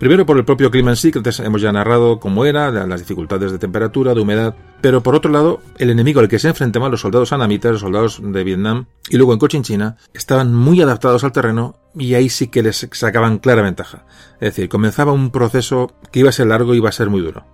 Primero 0.00 0.24
por 0.24 0.38
el 0.38 0.46
propio 0.46 0.70
clima 0.70 0.92
en 0.92 0.96
sí, 0.96 1.12
que 1.12 1.18
antes 1.18 1.40
hemos 1.40 1.60
ya 1.60 1.72
narrado 1.72 2.20
cómo 2.20 2.46
era, 2.46 2.70
las 2.70 3.00
dificultades 3.00 3.52
de 3.52 3.58
temperatura, 3.58 4.14
de 4.14 4.22
humedad, 4.22 4.56
pero 4.80 5.02
por 5.02 5.14
otro 5.14 5.30
lado, 5.30 5.60
el 5.76 5.90
enemigo 5.90 6.20
al 6.20 6.28
que 6.28 6.38
se 6.38 6.48
enfrentaban 6.48 6.90
los 6.90 7.02
soldados 7.02 7.34
anamitas, 7.34 7.72
los 7.72 7.82
soldados 7.82 8.18
de 8.22 8.42
Vietnam, 8.42 8.86
y 9.10 9.18
luego 9.18 9.34
en 9.34 9.38
Cochinchina, 9.38 9.98
estaban 10.14 10.54
muy 10.54 10.80
adaptados 10.80 11.22
al 11.22 11.32
terreno 11.32 11.76
y 11.94 12.14
ahí 12.14 12.30
sí 12.30 12.48
que 12.48 12.62
les 12.62 12.88
sacaban 12.92 13.40
clara 13.40 13.60
ventaja. 13.60 14.06
Es 14.36 14.54
decir, 14.54 14.70
comenzaba 14.70 15.12
un 15.12 15.30
proceso 15.30 15.92
que 16.10 16.20
iba 16.20 16.30
a 16.30 16.32
ser 16.32 16.46
largo 16.46 16.72
y 16.72 16.78
iba 16.78 16.88
a 16.88 16.92
ser 16.92 17.10
muy 17.10 17.20
duro. 17.20 17.44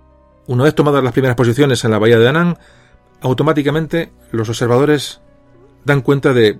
Una 0.47 0.63
vez 0.63 0.73
tomadas 0.73 1.03
las 1.03 1.11
primeras 1.11 1.35
posiciones 1.35 1.83
en 1.83 1.91
la 1.91 1.99
bahía 1.99 2.17
de 2.17 2.23
Danán, 2.23 2.57
automáticamente 3.19 4.13
los 4.31 4.47
observadores 4.47 5.19
dan 5.83 5.99
cuenta 5.99 6.31
de 6.31 6.59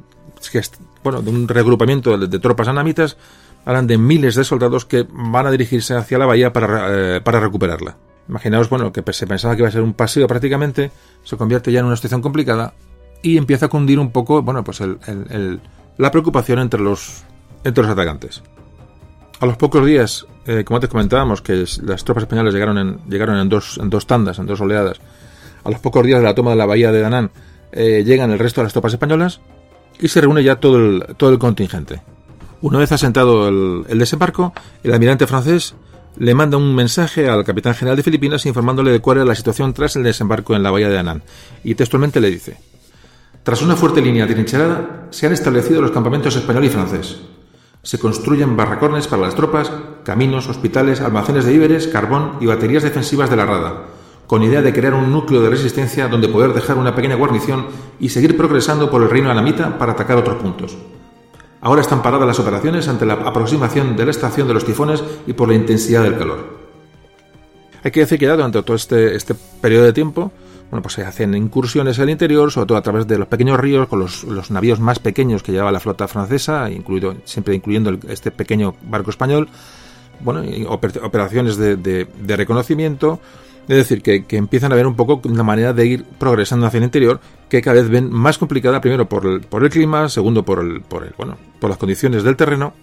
bueno, 1.04 1.22
de 1.22 1.30
un 1.30 1.48
regrupamiento 1.48 2.18
de, 2.18 2.40
tropas 2.40 2.68
anamitas, 2.68 3.18
hablan 3.68 3.86
de 3.86 3.98
miles 3.98 4.36
de 4.36 4.46
soldados 4.46 4.86
que 4.86 5.06
van 5.12 5.46
a 5.46 5.52
dirigirse 5.52 5.94
hacia 5.94 6.18
la 6.18 6.26
bahía 6.26 6.54
para, 6.54 7.18
eh, 7.18 7.22
para 7.22 7.42
recuperarla. 7.42 7.98
Imaginaos, 8.30 8.70
bueno, 8.70 8.94
que 8.94 9.04
se 9.12 9.28
pensaba 9.28 9.56
que 9.56 9.62
iba 9.62 9.68
a 9.68 9.72
ser 9.72 9.82
un 9.82 9.94
paseo 9.94 10.26
prácticamente, 10.26 10.90
se 11.26 11.36
convierte 11.36 11.70
ya 11.74 11.82
en 11.82 11.86
una 11.86 11.98
situación 11.98 12.22
complicada 12.22 12.74
y 13.22 13.36
empieza 13.36 13.66
a 13.66 13.70
cundir 13.70 14.00
un 14.00 14.12
poco, 14.12 14.42
bueno, 14.42 14.64
pues 14.64 14.82
la 15.98 16.12
preocupación 16.12 16.60
entre 16.60 16.80
los, 16.80 17.24
entre 17.66 17.84
los 17.84 17.92
atacantes. 17.92 18.42
A 19.42 19.46
los 19.46 19.58
pocos 19.58 19.86
días, 19.86 20.26
eh, 20.46 20.64
como 20.64 20.78
antes 20.78 20.90
comentábamos, 20.90 21.42
que 21.42 21.66
las 21.84 22.06
tropas 22.06 22.24
españolas 22.24 22.54
llegaron 22.54 22.78
en, 22.78 23.00
llegaron 23.10 23.38
en 23.38 23.50
dos, 23.50 23.78
en 23.82 23.90
dos 23.90 24.08
tandas, 24.08 24.40
en 24.40 24.46
dos 24.46 24.62
oleadas, 24.62 25.02
a 25.66 25.70
los 25.70 25.82
pocos 25.82 26.06
días 26.06 26.22
de 26.22 26.26
la 26.26 26.36
toma 26.36 26.52
de 26.52 26.58
la 26.58 26.66
bahía 26.66 26.94
de 26.94 27.02
Danán, 27.02 27.32
eh, 27.74 28.06
llegan 28.06 28.32
el 28.32 28.40
resto 28.40 28.62
de 28.62 28.66
las 28.66 28.74
tropas 28.74 28.94
españolas 28.94 29.42
y 30.00 30.08
se 30.08 30.22
reúne 30.22 30.42
ya 30.42 30.56
todo 30.56 30.78
el, 30.78 31.16
todo 31.18 31.32
el 31.32 31.38
contingente. 31.38 32.02
Una 32.62 32.80
vez 32.80 32.92
asentado 32.92 33.48
el, 33.48 33.86
el 33.88 34.00
desembarco, 34.00 34.54
el 34.84 34.92
almirante 34.92 35.28
francés 35.28 35.76
le 36.18 36.34
manda 36.34 36.58
un 36.58 36.74
mensaje 36.74 37.30
al 37.30 37.44
capitán 37.44 37.76
general 37.76 37.98
de 37.98 38.04
Filipinas 38.04 38.46
informándole 38.48 38.92
de 38.92 39.00
cuál 39.00 39.18
era 39.18 39.26
la 39.26 39.36
situación 39.36 39.74
tras 39.74 39.96
el 39.96 40.04
desembarco 40.04 40.56
en 40.56 40.64
la 40.64 40.72
bahía 40.72 40.90
de 40.90 40.98
Anán, 40.98 41.24
y 41.64 41.76
textualmente 41.76 42.20
le 42.20 42.32
dice: 42.32 42.58
Tras 43.44 43.62
una 43.62 43.76
fuerte 43.76 44.02
línea 44.02 44.28
trincherada, 44.28 45.08
se 45.12 45.28
han 45.28 45.34
establecido 45.34 45.82
los 45.82 45.92
campamentos 45.92 46.36
español 46.36 46.66
y 46.66 46.70
francés. 46.70 47.18
Se 47.84 48.00
construyen 48.00 48.58
barracones 48.58 49.08
para 49.08 49.22
las 49.22 49.36
tropas, 49.36 49.72
caminos, 50.04 50.50
hospitales, 50.50 51.00
almacenes 51.00 51.46
de 51.46 51.54
víveres, 51.54 51.88
carbón 51.88 52.38
y 52.42 52.48
baterías 52.48 52.84
defensivas 52.84 53.30
de 53.30 53.36
la 53.36 53.46
Rada, 53.46 53.84
con 54.26 54.42
idea 54.42 54.64
de 54.64 54.74
crear 54.74 54.96
un 54.96 55.12
núcleo 55.12 55.42
de 55.42 55.52
resistencia 55.52 56.08
donde 56.08 56.28
poder 56.28 56.54
dejar 56.54 56.78
una 56.78 56.96
pequeña 56.96 57.16
guarnición 57.16 57.68
y 58.00 58.10
seguir 58.10 58.36
progresando 58.36 58.90
por 58.90 59.04
el 59.04 59.10
reino 59.10 59.30
anamita 59.30 59.78
para 59.78 59.92
atacar 59.92 60.18
otros 60.18 60.42
puntos. 60.42 60.76
Ahora 61.62 61.82
están 61.82 62.02
paradas 62.02 62.28
las 62.28 62.40
operaciones 62.40 62.88
ante 62.88 63.06
la 63.06 63.14
aproximación 63.14 63.96
de 63.96 64.06
la 64.06 64.12
estación 64.12 64.48
de 64.48 64.54
los 64.54 64.66
tifones 64.66 65.04
y 65.26 65.34
por 65.34 65.50
la 65.50 65.56
intensidad 65.56 66.04
del 66.04 66.18
calor. 66.18 66.58
Hay 67.84 67.92
que 67.92 68.02
decir 68.02 68.20
que 68.20 68.26
ya 68.26 68.36
durante 68.36 68.62
todo 68.62 68.76
este, 68.76 69.16
este 69.16 69.34
periodo 69.62 69.86
de 69.86 69.94
tiempo, 69.94 70.32
bueno, 70.70 70.82
pues 70.82 70.96
se 70.96 71.04
hacen 71.04 71.34
incursiones 71.34 71.98
al 72.00 72.10
interior, 72.10 72.52
sobre 72.52 72.68
todo 72.68 72.78
a 72.78 72.82
través 72.82 73.08
de 73.08 73.18
los 73.18 73.28
pequeños 73.28 73.60
ríos, 73.60 73.88
con 73.88 74.00
los, 74.00 74.52
navíos 74.52 74.80
más 74.80 75.00
pequeños 75.00 75.42
que 75.42 75.52
llevaba 75.52 75.72
la 75.72 75.80
flota 75.80 76.08
francesa, 76.08 76.70
incluido, 76.70 77.16
siempre 77.24 77.56
incluyendo 77.56 77.98
este 78.10 78.32
pequeño 78.32 78.76
barco 78.84 79.10
español, 79.10 79.48
bueno, 80.20 80.44
operaciones 81.02 81.58
de 81.58 82.36
reconocimiento, 82.36 83.20
es 83.68 83.76
decir, 83.76 84.02
que, 84.02 84.26
empiezan 84.38 84.72
a 84.72 84.76
ver 84.76 84.88
un 84.88 84.96
poco 84.96 85.22
una 85.26 85.44
manera 85.44 85.74
de 85.74 85.86
ir 85.86 86.04
progresando 86.04 86.66
hacia 86.66 86.78
el 86.78 86.86
interior 86.86 87.20
que 87.50 87.62
cada 87.62 87.76
vez 87.76 87.90
ven 87.90 88.12
más 88.12 88.38
complicada, 88.38 88.80
primero 88.80 89.10
por 89.10 89.26
el, 89.26 89.42
por 89.42 89.64
el 89.64 89.70
clima, 89.70 90.08
segundo 90.10 90.44
por 90.44 90.60
el, 90.60 90.82
por 90.82 91.04
el, 91.04 91.14
bueno, 91.18 91.38
por 91.60 91.70
las 91.70 91.78
condiciones 91.78 92.24
del 92.24 92.38
terreno 92.38 92.74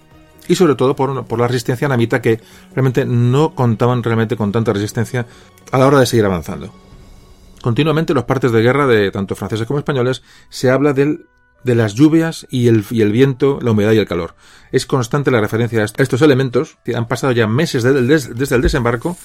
y 0.47 0.57
sobre 0.57 0.75
todo 0.75 0.95
por, 0.95 1.39
la 1.39 1.49
resistencia 1.49 1.89
namita 1.89 2.21
que 2.21 2.41
realmente 2.75 3.07
no 3.07 3.55
contaban 3.55 4.03
realmente 4.03 4.37
con 4.37 4.53
tanta 4.53 4.73
resistencia 4.73 5.27
a 5.73 5.79
la 5.79 5.87
hora 5.87 6.01
de 6.01 6.07
seguir 6.07 6.27
avanzando. 6.27 6.73
Continuamente 7.63 8.13
en 8.13 8.17
los 8.17 8.25
partes 8.25 8.53
de 8.53 8.61
guerra 8.61 8.87
de 8.87 9.11
tanto 9.11 9.35
franceses 9.35 9.67
como 9.67 9.79
españoles 9.79 10.23
se 10.51 10.71
habla 10.71 10.93
del 10.93 11.27
de 11.65 11.75
las 11.75 11.95
lluvias 11.95 12.47
y 12.51 12.69
el, 12.69 12.83
viento, 13.11 13.59
la 13.63 13.71
humedad 13.71 13.93
y 13.93 13.99
el 13.99 14.07
calor. 14.07 14.35
Es 14.71 14.85
constante 14.85 15.31
la 15.31 15.41
referencia 15.41 15.83
a 15.83 16.03
estos 16.03 16.21
elementos, 16.21 16.77
que 16.85 16.95
han 16.95 17.09
pasado 17.09 17.33
ya 17.33 17.47
meses 17.47 17.83
desde 17.83 18.55
el 18.55 18.61
desembarco 18.61 19.17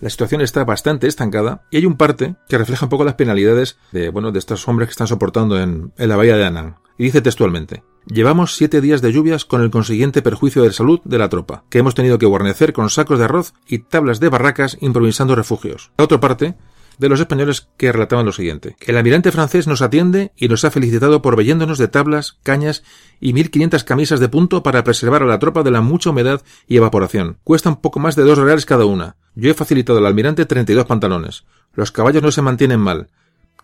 la 0.00 0.10
situación 0.10 0.40
está 0.40 0.64
bastante 0.64 1.06
estancada 1.06 1.62
y 1.70 1.78
hay 1.78 1.86
un 1.86 1.96
parte 1.96 2.36
que 2.48 2.58
refleja 2.58 2.86
un 2.86 2.90
poco 2.90 3.04
las 3.04 3.14
penalidades 3.14 3.78
de, 3.92 4.10
bueno, 4.10 4.32
de 4.32 4.38
estos 4.38 4.66
hombres 4.68 4.88
que 4.88 4.92
están 4.92 5.06
soportando 5.06 5.60
en, 5.60 5.92
la 5.96 6.16
bahía 6.16 6.36
de 6.36 6.44
Anán. 6.44 6.76
Y 6.98 7.04
dice 7.04 7.20
textualmente, 7.20 7.82
Llevamos 8.06 8.54
siete 8.54 8.82
días 8.82 9.00
de 9.00 9.12
lluvias 9.12 9.46
con 9.46 9.62
el 9.62 9.70
consiguiente 9.70 10.20
perjuicio 10.20 10.62
de 10.62 10.72
salud 10.72 11.00
de 11.04 11.16
la 11.16 11.30
tropa, 11.30 11.64
que 11.70 11.78
hemos 11.78 11.94
tenido 11.94 12.18
que 12.18 12.26
guarnecer 12.26 12.74
con 12.74 12.90
sacos 12.90 13.18
de 13.18 13.24
arroz 13.24 13.54
y 13.66 13.78
tablas 13.78 14.20
de 14.20 14.28
barracas 14.28 14.76
improvisando 14.82 15.34
refugios. 15.34 15.90
La 15.96 16.04
otra 16.04 16.20
parte, 16.20 16.54
de 16.98 17.08
los 17.08 17.20
españoles 17.20 17.68
que 17.76 17.92
relataban 17.92 18.26
lo 18.26 18.32
siguiente. 18.32 18.76
El 18.80 18.96
almirante 18.96 19.32
francés 19.32 19.66
nos 19.66 19.82
atiende 19.82 20.32
y 20.36 20.48
nos 20.48 20.64
ha 20.64 20.70
felicitado 20.70 21.22
por 21.22 21.36
veyéndonos 21.36 21.78
de 21.78 21.88
tablas, 21.88 22.38
cañas 22.42 22.82
y 23.20 23.32
1500 23.32 23.84
camisas 23.84 24.20
de 24.20 24.28
punto 24.28 24.62
para 24.62 24.84
preservar 24.84 25.22
a 25.22 25.26
la 25.26 25.38
tropa 25.38 25.62
de 25.62 25.70
la 25.70 25.80
mucha 25.80 26.10
humedad 26.10 26.42
y 26.66 26.76
evaporación. 26.76 27.38
Cuestan 27.44 27.76
poco 27.76 28.00
más 28.00 28.16
de 28.16 28.22
dos 28.22 28.38
reales 28.38 28.66
cada 28.66 28.84
una. 28.84 29.16
Yo 29.34 29.50
he 29.50 29.54
facilitado 29.54 29.98
al 29.98 30.06
almirante 30.06 30.46
32 30.46 30.86
pantalones. 30.86 31.44
Los 31.74 31.92
caballos 31.92 32.22
no 32.22 32.30
se 32.30 32.42
mantienen 32.42 32.80
mal. 32.80 33.08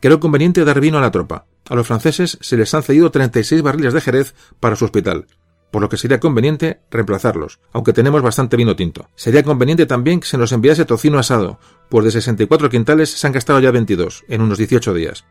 Creo 0.00 0.18
conveniente 0.18 0.64
dar 0.64 0.80
vino 0.80 0.98
a 0.98 1.02
la 1.02 1.10
tropa. 1.10 1.46
A 1.68 1.74
los 1.74 1.86
franceses 1.86 2.38
se 2.40 2.56
les 2.56 2.72
han 2.74 2.82
cedido 2.82 3.10
36 3.10 3.62
barriles 3.62 3.92
de 3.92 4.00
Jerez 4.00 4.34
para 4.58 4.76
su 4.76 4.84
hospital 4.84 5.26
por 5.70 5.82
lo 5.82 5.88
que 5.88 5.96
sería 5.96 6.20
conveniente 6.20 6.80
reemplazarlos, 6.90 7.60
aunque 7.72 7.92
tenemos 7.92 8.22
bastante 8.22 8.56
vino 8.56 8.76
tinto. 8.76 9.08
Sería 9.14 9.42
conveniente 9.42 9.86
también 9.86 10.20
que 10.20 10.26
se 10.26 10.38
nos 10.38 10.52
enviase 10.52 10.84
tocino 10.84 11.18
asado, 11.18 11.58
pues 11.88 12.04
de 12.04 12.10
64 12.10 12.70
quintales 12.70 13.10
se 13.10 13.26
han 13.26 13.32
gastado 13.32 13.60
ya 13.60 13.70
22, 13.70 14.24
en 14.28 14.42
unos 14.42 14.58
18 14.58 14.94
días, 14.94 15.24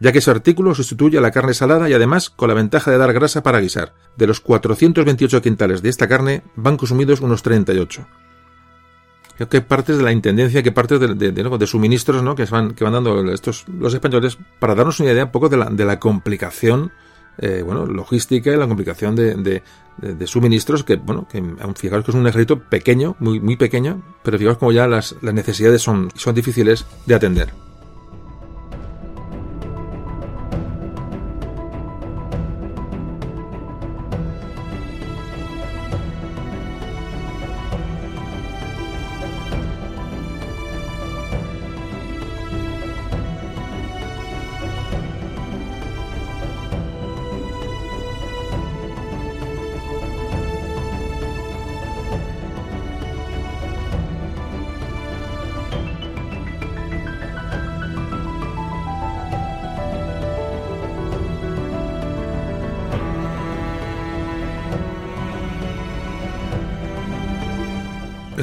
ya 0.00 0.12
que 0.12 0.18
ese 0.18 0.30
artículo 0.30 0.74
sustituye 0.74 1.18
a 1.18 1.20
la 1.20 1.30
carne 1.30 1.54
salada 1.54 1.88
y 1.88 1.92
además 1.92 2.30
con 2.30 2.48
la 2.48 2.54
ventaja 2.54 2.90
de 2.90 2.98
dar 2.98 3.12
grasa 3.12 3.42
para 3.42 3.60
guisar. 3.60 3.94
De 4.16 4.26
los 4.26 4.40
428 4.40 5.42
quintales 5.42 5.82
de 5.82 5.88
esta 5.88 6.08
carne 6.08 6.42
van 6.56 6.76
consumidos 6.76 7.20
unos 7.20 7.42
38. 7.42 8.06
Creo 9.36 9.48
que 9.48 9.62
partes 9.62 9.96
de 9.96 10.02
la 10.02 10.12
intendencia, 10.12 10.62
que 10.62 10.70
partes 10.72 11.00
de, 11.00 11.32
de, 11.32 11.66
suministros 11.66 12.22
¿no? 12.22 12.34
que, 12.34 12.44
van, 12.44 12.74
que 12.74 12.84
van 12.84 12.92
dando 12.92 13.32
estos, 13.32 13.64
los 13.68 13.94
españoles 13.94 14.36
para 14.58 14.74
darnos 14.74 15.00
una 15.00 15.12
idea 15.12 15.24
un 15.24 15.30
poco 15.30 15.48
de 15.48 15.64
de 15.70 15.84
la 15.86 15.98
complicación 15.98 16.92
eh, 17.40 17.62
bueno, 17.64 17.86
logística 17.86 18.52
y 18.52 18.56
la 18.56 18.66
complicación 18.66 19.16
de, 19.16 19.62
suministros 20.26 20.84
que, 20.84 20.96
bueno, 20.96 21.26
que 21.30 21.42
fijaros 21.74 22.04
que 22.04 22.10
es 22.10 22.14
un 22.14 22.26
ejército 22.26 22.58
pequeño, 22.58 23.16
muy, 23.18 23.40
muy 23.40 23.56
pequeño, 23.56 24.02
pero 24.22 24.38
fijaos 24.38 24.58
como 24.58 24.72
ya 24.72 24.86
las, 24.86 25.16
las 25.22 25.34
necesidades 25.34 25.82
son, 25.82 26.10
son 26.14 26.34
difíciles 26.34 26.86
de 27.06 27.14
atender. 27.14 27.69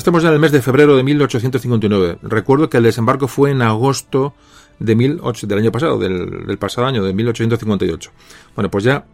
Estamos 0.08 0.24
ya 0.24 0.30
en 0.30 0.36
el 0.36 0.40
mes 0.40 0.54
de 0.54 0.62
febrero 0.62 0.96
de 0.96 1.04
1859. 1.04 2.20
Recuerdo 2.22 2.70
que 2.70 2.78
el 2.78 2.84
desembarco 2.84 3.28
fue 3.28 3.52
en 3.52 3.62
agosto 3.62 4.34
de 4.80 4.96
del 4.96 5.60
año 5.60 5.70
pasado, 5.70 6.00
del, 6.00 6.58
pasado 6.58 6.88
año, 6.88 7.04
de 7.04 7.14
1858. 7.14 8.12
Bueno, 8.56 8.72
pues 8.72 8.86
ya 8.86 9.06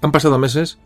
han 0.00 0.12
pasado 0.12 0.38
meses 0.38 0.78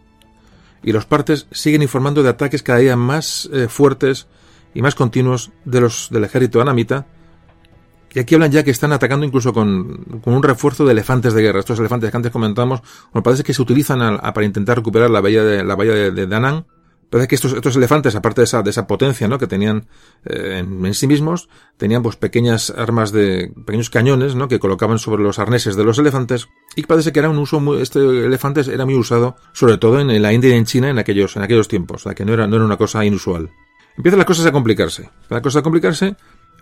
y 0.83 0.91
los 0.91 1.07
partes 1.07 1.47
siguen 1.53 1.83
informando 1.83 2.25
de 2.25 2.31
ataques 2.31 2.65
cada 2.65 2.81
día 2.81 2.97
más 2.97 3.49
eh, 3.53 3.69
fuertes 3.69 4.27
y 4.75 4.83
más 4.83 4.97
continuos 4.97 5.53
de 5.65 5.81
los 5.81 6.09
del 6.11 6.25
ejército 6.25 6.61
anamita. 6.61 7.07
Y 8.13 8.19
aquí 8.19 8.35
hablan 8.35 8.51
ya 8.51 8.65
que 8.65 8.73
están 8.73 8.91
atacando 8.91 9.25
incluso 9.25 9.53
con, 9.53 10.21
un 10.25 10.43
refuerzo 10.43 10.85
de 10.85 10.91
elefantes 10.91 11.33
de 11.33 11.43
guerra. 11.43 11.61
Estos 11.61 11.79
elefantes 11.79 12.11
que 12.11 12.17
antes 12.17 12.33
comentamos, 12.33 12.83
me 13.15 13.23
parece 13.23 13.45
que 13.45 13.55
se 13.55 13.63
utilizan 13.63 14.19
para 14.19 14.45
intentar 14.45 14.79
recuperar 14.79 15.11
la 15.11 15.21
bahía 15.21 15.45
de, 15.45 15.63
la 15.63 15.77
de 15.77 16.27
Danang 16.27 16.65
Parece 17.11 17.27
que 17.27 17.35
estos, 17.35 17.53
estos 17.53 17.75
elefantes, 17.75 18.15
aparte 18.15 18.41
de 18.41 18.45
esa, 18.45 18.63
de 18.63 18.71
esa 18.71 18.87
potencia, 18.87 19.27
¿no? 19.27 19.39
Que 19.39 19.49
tenían 19.49 19.89
eh, 20.25 20.65
en, 20.65 20.95
sí 20.95 21.09
mismos, 21.09 21.49
tenían 21.77 22.05
pues 22.05 22.15
pequeñas 22.15 22.71
armas 22.71 23.11
de, 23.11 23.53
pequeños 23.67 23.91
cañones, 23.91 24.37
¿no? 24.37 24.47
Que 24.47 24.61
colocaban 24.61 25.01
sobre 25.01 25.25
los 25.25 25.41
arneses 25.41 25.75
de 25.75 25.83
los 25.83 25.99
elefantes. 25.99 26.49
Y 26.77 26.85
parece 26.85 27.13
que 27.13 27.19
era 27.19 27.29
un 27.29 27.39
uso 27.39 27.59
muy, 27.59 27.83
este 27.83 27.99
elefante 27.99 28.61
era 28.73 28.85
muy 28.85 28.95
usado, 28.95 29.37
sobre 29.53 29.77
todo 29.77 29.99
en, 29.99 30.23
la 30.23 30.33
India 30.33 30.51
y 30.51 30.59
en 30.59 30.67
China 30.67 30.89
en 30.89 31.01
aquellos, 31.01 31.37
en 31.37 31.43
aquellos 31.43 31.67
tiempos. 31.67 32.03
O 32.03 32.05
sea, 32.05 32.15
que 32.15 32.25
no 32.25 32.33
era, 32.33 32.47
no 32.47 32.55
era 32.55 32.65
una 32.65 32.77
cosa 32.77 33.05
inusual. 33.05 33.51
Empiezan 33.97 34.19
las 34.19 34.27
cosas 34.27 34.47
a 34.47 34.53
complicarse. 34.53 35.11
Las 35.29 35.43
cosas 35.43 35.61
a 35.61 35.63
complicarse 35.65 36.15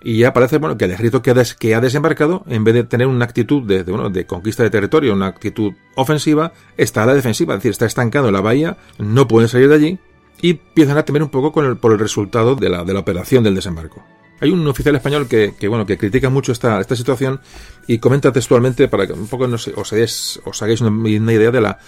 y 0.02 0.18
ya 0.18 0.32
parece, 0.32 0.58
bueno, 0.58 0.78
que 0.78 0.86
el 0.86 0.92
ejército 0.92 1.20
que 1.20 1.30
ha, 1.30 1.44
que 1.58 1.74
ha 1.74 1.80
desembarcado, 1.80 2.44
en 2.48 2.64
vez 2.64 2.74
de 2.74 2.84
tener 2.84 3.06
una 3.06 3.24
actitud 3.24 3.62
de, 3.64 3.84
de, 3.84 3.92
bueno, 3.92 4.08
de 4.10 4.26
conquista 4.26 4.62
de 4.62 4.70
territorio, 4.70 5.12
una 5.12 5.26
actitud 5.26 5.74
ofensiva, 5.96 6.52
está 6.76 7.02
a 7.02 7.06
la 7.06 7.14
defensiva, 7.14 7.54
es 7.54 7.58
decir, 7.58 7.72
está 7.72 7.86
estancado 7.86 8.28
en 8.28 8.34
la 8.34 8.40
bahía, 8.40 8.76
no 8.98 9.26
pueden 9.26 9.48
salir 9.48 9.68
de 9.68 9.74
allí, 9.74 9.98
y 10.40 10.50
empiezan 10.50 10.98
a 10.98 11.04
temer 11.04 11.22
un 11.22 11.30
poco 11.30 11.52
con 11.52 11.64
el, 11.64 11.76
por 11.76 11.92
el 11.92 11.98
resultado 11.98 12.54
de 12.54 12.68
la, 12.68 12.84
de 12.84 12.94
la 12.94 13.00
operación 13.00 13.44
del 13.44 13.54
desembarco. 13.54 14.04
Hay 14.40 14.50
un 14.50 14.66
oficial 14.68 14.94
español 14.94 15.26
que, 15.26 15.54
que, 15.58 15.66
bueno 15.66 15.84
que 15.84 15.98
critica 15.98 16.30
mucho 16.30 16.52
esta, 16.52 16.80
esta 16.80 16.94
situación 16.94 17.40
y 17.88 17.98
comenta 17.98 18.30
textualmente 18.30 18.86
para 18.86 19.06
que 19.06 19.12
un 19.12 19.26
poco 19.26 19.48
no 19.48 19.58
sé, 19.58 19.72
os 19.74 19.92
hagáis, 19.92 20.40
os 20.44 20.62
hagáis 20.62 20.80
una, 20.80 21.32
idea 21.32 21.50
de 21.50 21.60
la 21.60 21.78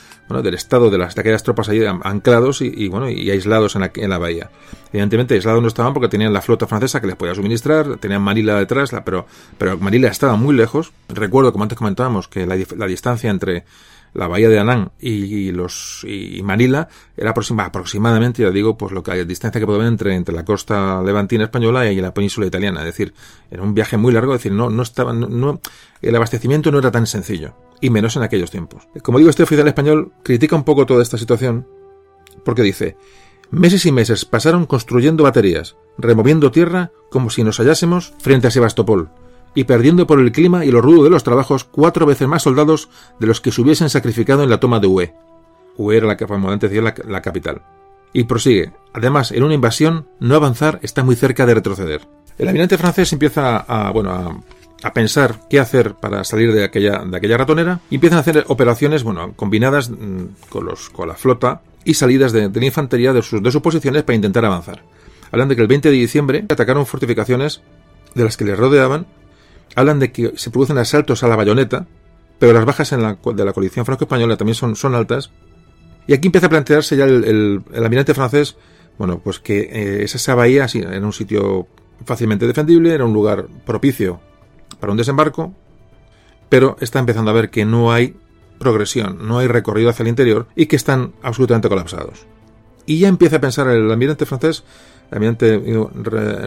del 0.43 0.55
estado 0.55 0.91
de 0.91 0.99
las 0.99 1.15
de 1.15 1.21
aquellas 1.21 1.45
tropas 1.45 1.69
ahí 1.69 1.85
anclados 1.85 2.61
y, 2.61 2.89
bueno 2.89 3.09
y 3.09 3.31
aislados 3.31 3.77
en 3.77 3.83
la, 3.83 3.93
en 3.95 4.11
la, 4.11 4.19
bahía. 4.19 4.51
Evidentemente 4.93 5.35
aislados 5.35 5.63
no 5.63 5.69
estaban 5.69 5.95
porque 5.95 6.09
tenían 6.09 6.33
la 6.33 6.41
flota 6.41 6.67
francesa 6.67 7.01
que 7.01 7.07
les 7.07 7.17
podía 7.17 7.37
suministrar, 7.37 7.99
tenían 7.99 8.23
Manila 8.23 8.59
detrás, 8.59 8.91
pero 9.05 9.27
pero 9.57 9.79
Manila 9.79 10.09
estaba 10.09 10.35
muy 10.35 10.55
lejos. 10.55 10.93
Recuerdo 11.09 11.53
como 11.53 11.65
antes 11.65 11.79
comentábamos 11.79 12.27
que 12.27 12.47
la, 12.47 12.57
la 12.77 12.87
distancia 12.87 13.31
entre 13.31 13.65
la 14.15 14.29
bahía 14.29 14.49
de 14.49 14.59
Anán 14.59 14.93
y, 15.01 15.53
los 15.53 16.05
y 16.07 16.43
Manila 16.43 16.89
era 17.17 17.31
aproxima, 17.31 17.65
aproximadamente, 17.65 18.43
ya 18.43 18.51
digo, 18.51 18.77
pues 18.77 18.93
lo 18.93 19.03
que 19.03 19.13
hay 19.13 19.25
distancia 19.25 19.61
que 19.61 19.67
puede 19.67 19.79
haber 19.79 19.89
entre, 19.89 20.15
entre 20.15 20.35
la 20.35 20.45
costa 20.45 21.03
levantina 21.03 21.45
española 21.45 21.91
y 21.91 22.01
la 22.01 22.15
península 22.15 22.47
italiana. 22.47 22.81
Es 22.81 22.87
decir, 22.87 23.15
era 23.51 23.63
un 23.63 23.75
viaje 23.75 23.97
muy 23.97 24.13
largo, 24.13 24.33
decir, 24.33 24.53
no, 24.53 24.71
no 24.71 24.83
estaba, 24.83 25.13
no, 25.13 25.61
el 26.03 26.17
abastecimiento 26.17 26.71
no 26.71 26.79
era 26.79 26.91
tan 26.91 27.07
sencillo, 27.07 27.55
y 27.81 27.91
menos 27.91 28.17
en 28.17 28.23
aquellos 28.23 28.51
tiempos. 28.51 28.89
Como 29.03 29.19
digo, 29.19 29.31
este 29.31 29.43
oficial 29.43 29.69
español 29.69 30.13
critica 30.23 30.57
un 30.57 30.65
poco 30.65 30.87
toda 30.87 31.03
esta 31.03 31.19
situación, 31.19 31.67
porque 32.45 32.63
dice, 32.63 32.97
meses 33.51 33.87
y 33.87 33.93
meses 33.93 34.25
pasaron 34.25 34.67
construyendo 34.67 35.25
baterías, 35.25 35.77
removiendo 35.99 36.51
tierra 36.51 36.91
como 37.11 37.31
si 37.31 37.45
nos 37.45 37.59
hallásemos 37.59 38.15
frente 38.19 38.47
a 38.47 38.51
Sebastopol, 38.51 39.11
y 39.55 39.65
perdiendo 39.65 40.07
por 40.07 40.21
el 40.21 40.33
clima 40.33 40.65
y 40.65 40.71
lo 40.71 40.81
rudo 40.81 41.05
de 41.05 41.11
los 41.11 41.25
trabajos 41.25 41.65
cuatro 41.65 42.07
veces 42.07 42.29
más 42.29 42.43
soldados 42.43 42.89
de 43.19 43.27
los 43.27 43.41
que 43.41 43.53
se 43.53 43.61
hubiesen 43.61 43.91
sacrificado 43.91 44.43
en 44.43 44.51
la 44.51 44.61
toma 44.61 44.81
de 44.81 44.87
Hue. 44.87 45.15
Hue 45.77 45.97
era 45.97 46.07
la, 46.07 46.17
como 46.17 46.51
antes 46.51 46.71
decía, 46.71 46.83
la, 46.83 46.95
la 47.07 47.23
capital. 47.23 47.63
Y 48.13 48.25
prosigue. 48.25 48.73
Además, 48.93 49.33
en 49.33 49.43
una 49.43 49.55
invasión, 49.55 50.09
no 50.19 50.35
avanzar 50.35 50.79
está 50.83 51.03
muy 51.05 51.17
cerca 51.17 51.47
de 51.47 51.55
retroceder. 51.55 52.09
El 52.39 52.49
almirante 52.49 52.79
francés 52.79 53.13
empieza 53.13 53.59
a, 53.59 53.91
bueno, 53.91 54.43
a, 54.83 54.93
pensar 54.93 55.41
qué 55.49 55.61
hacer 55.61 55.95
para 55.95 56.25
salir 56.25 56.53
de 56.53 56.65
aquella, 56.65 57.05
de 57.05 57.17
aquella 57.17 57.37
ratonera 57.37 57.81
y 57.91 57.97
empiezan 57.97 58.17
a 58.17 58.23
hacer 58.23 58.45
operaciones, 58.49 59.03
bueno, 59.03 59.35
combinadas 59.37 59.91
mmm, 59.91 60.25
con, 60.49 60.65
los, 60.65 60.91
con 60.91 61.09
la 61.09 61.15
flota 61.15 61.61
y 61.85 61.95
salidas 61.95 62.33
de, 62.33 62.49
de 62.49 62.61
la 62.61 62.67
infantería 62.67 63.13
de 63.13 63.23
sus, 63.23 63.43
de 63.43 63.51
sus 63.51 63.61
posiciones 63.61 64.03
para 64.05 64.17
intentar 64.17 64.45
avanzar. 64.45 64.83
Hablan 65.31 65.49
de 65.49 65.57
que 65.57 65.63
el 65.63 65.69
20 65.69 65.91
de 65.91 65.95
diciembre 65.95 66.45
atacaron 66.49 66.87
fortificaciones 66.87 67.61
de 68.15 68.25
las 68.25 68.37
que 68.37 68.45
les 68.45 68.59
rodeaban 68.59 69.07
hablan 69.77 69.99
de 69.99 70.13
que 70.13 70.33
se 70.37 70.51
producen 70.51 70.79
asaltos 70.79 71.23
a 71.23 71.29
la 71.29 71.37
bayoneta, 71.37 71.87
pero 72.39 72.53
las 72.53 72.65
bajas 72.65 72.93
en 72.93 73.03
la, 73.03 73.19
de 73.35 73.45
la 73.45 73.53
coalición 73.53 73.85
franco-española 73.85 74.37
también 74.37 74.55
son, 74.55 74.95
altas. 74.95 75.31
Y 76.07 76.15
aquí 76.15 76.29
empieza 76.29 76.47
a 76.47 76.51
plantearse 76.51 76.97
ya 76.97 77.05
el, 77.05 77.25
el, 77.25 77.63
el 77.73 77.85
almirante 77.85 78.15
francés, 78.15 78.57
bueno, 78.99 79.19
pues 79.19 79.39
que 79.41 79.61
eh, 79.61 80.03
esa 80.05 80.35
bahía 80.35 80.67
era 80.75 81.07
un 81.07 81.13
sitio 81.13 81.67
fácilmente 82.05 82.47
defendible, 82.47 82.95
era 82.95 83.05
un 83.05 83.13
lugar 83.13 83.47
propicio 83.65 84.21
para 84.79 84.93
un 84.93 84.99
desembarco, 84.99 85.55
pero 86.49 86.77
está 86.81 86.99
empezando 86.99 87.31
a 87.31 87.35
ver 87.35 87.51
que 87.51 87.65
no 87.65 87.93
hay 87.93 88.17
progresión, 88.59 89.27
no 89.27 89.39
hay 89.39 89.49
recorrido 89.49 89.91
hacia 89.91 90.03
el 90.03 90.09
interior 90.09 90.47
y 90.55 90.67
que 90.67 90.77
están 90.77 91.15
absolutamente 91.23 91.69
colapsados. 91.69 92.27
Y 92.87 92.99
ya 92.99 93.09
empieza 93.09 93.37
a 93.37 93.41
pensar 93.41 93.69
el 93.69 93.91
almirante 93.91 94.27
francés, 94.27 94.65
el 95.11 95.15
almirante 95.15 95.59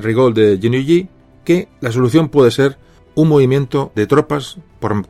Rigaud 0.02 0.34
de 0.34 0.60
Genouilly, 0.62 1.10
que 1.44 1.70
la 1.82 1.92
solución 1.92 2.30
puede 2.30 2.52
ser 2.52 2.78
un 3.16 3.30
movimiento 3.30 3.92
de 3.96 4.08
tropas 4.08 4.58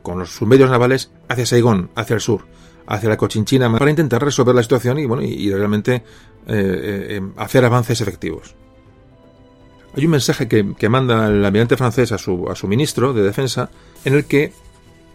con 0.02 0.18
los, 0.18 0.30
sus 0.30 0.46
medios 0.46 0.70
navales 0.70 1.10
hacia 1.28 1.46
Saigón, 1.46 1.90
hacia 1.94 2.14
el 2.14 2.20
sur, 2.20 2.46
hacia 2.86 3.08
la 3.08 3.16
Cochinchina, 3.16 3.70
para 3.72 3.90
intentar 3.90 4.22
resolver 4.22 4.54
la 4.54 4.62
situación 4.62 4.98
y, 4.98 5.06
bueno, 5.06 5.22
y, 5.22 5.50
realmente 5.50 5.96
eh, 5.96 6.02
eh, 6.46 7.20
hacer 7.36 7.64
avances 7.64 8.00
efectivos. 8.00 8.54
Hay 9.96 10.04
un 10.04 10.10
mensaje 10.10 10.48
que, 10.48 10.74
que, 10.76 10.88
manda 10.88 11.28
el 11.28 11.44
almirante 11.44 11.76
francés 11.76 12.12
a 12.12 12.18
su, 12.18 12.48
a 12.50 12.56
su 12.56 12.66
ministro 12.66 13.12
de 13.12 13.22
defensa 13.22 13.70
en 14.04 14.14
el 14.14 14.24
que 14.24 14.52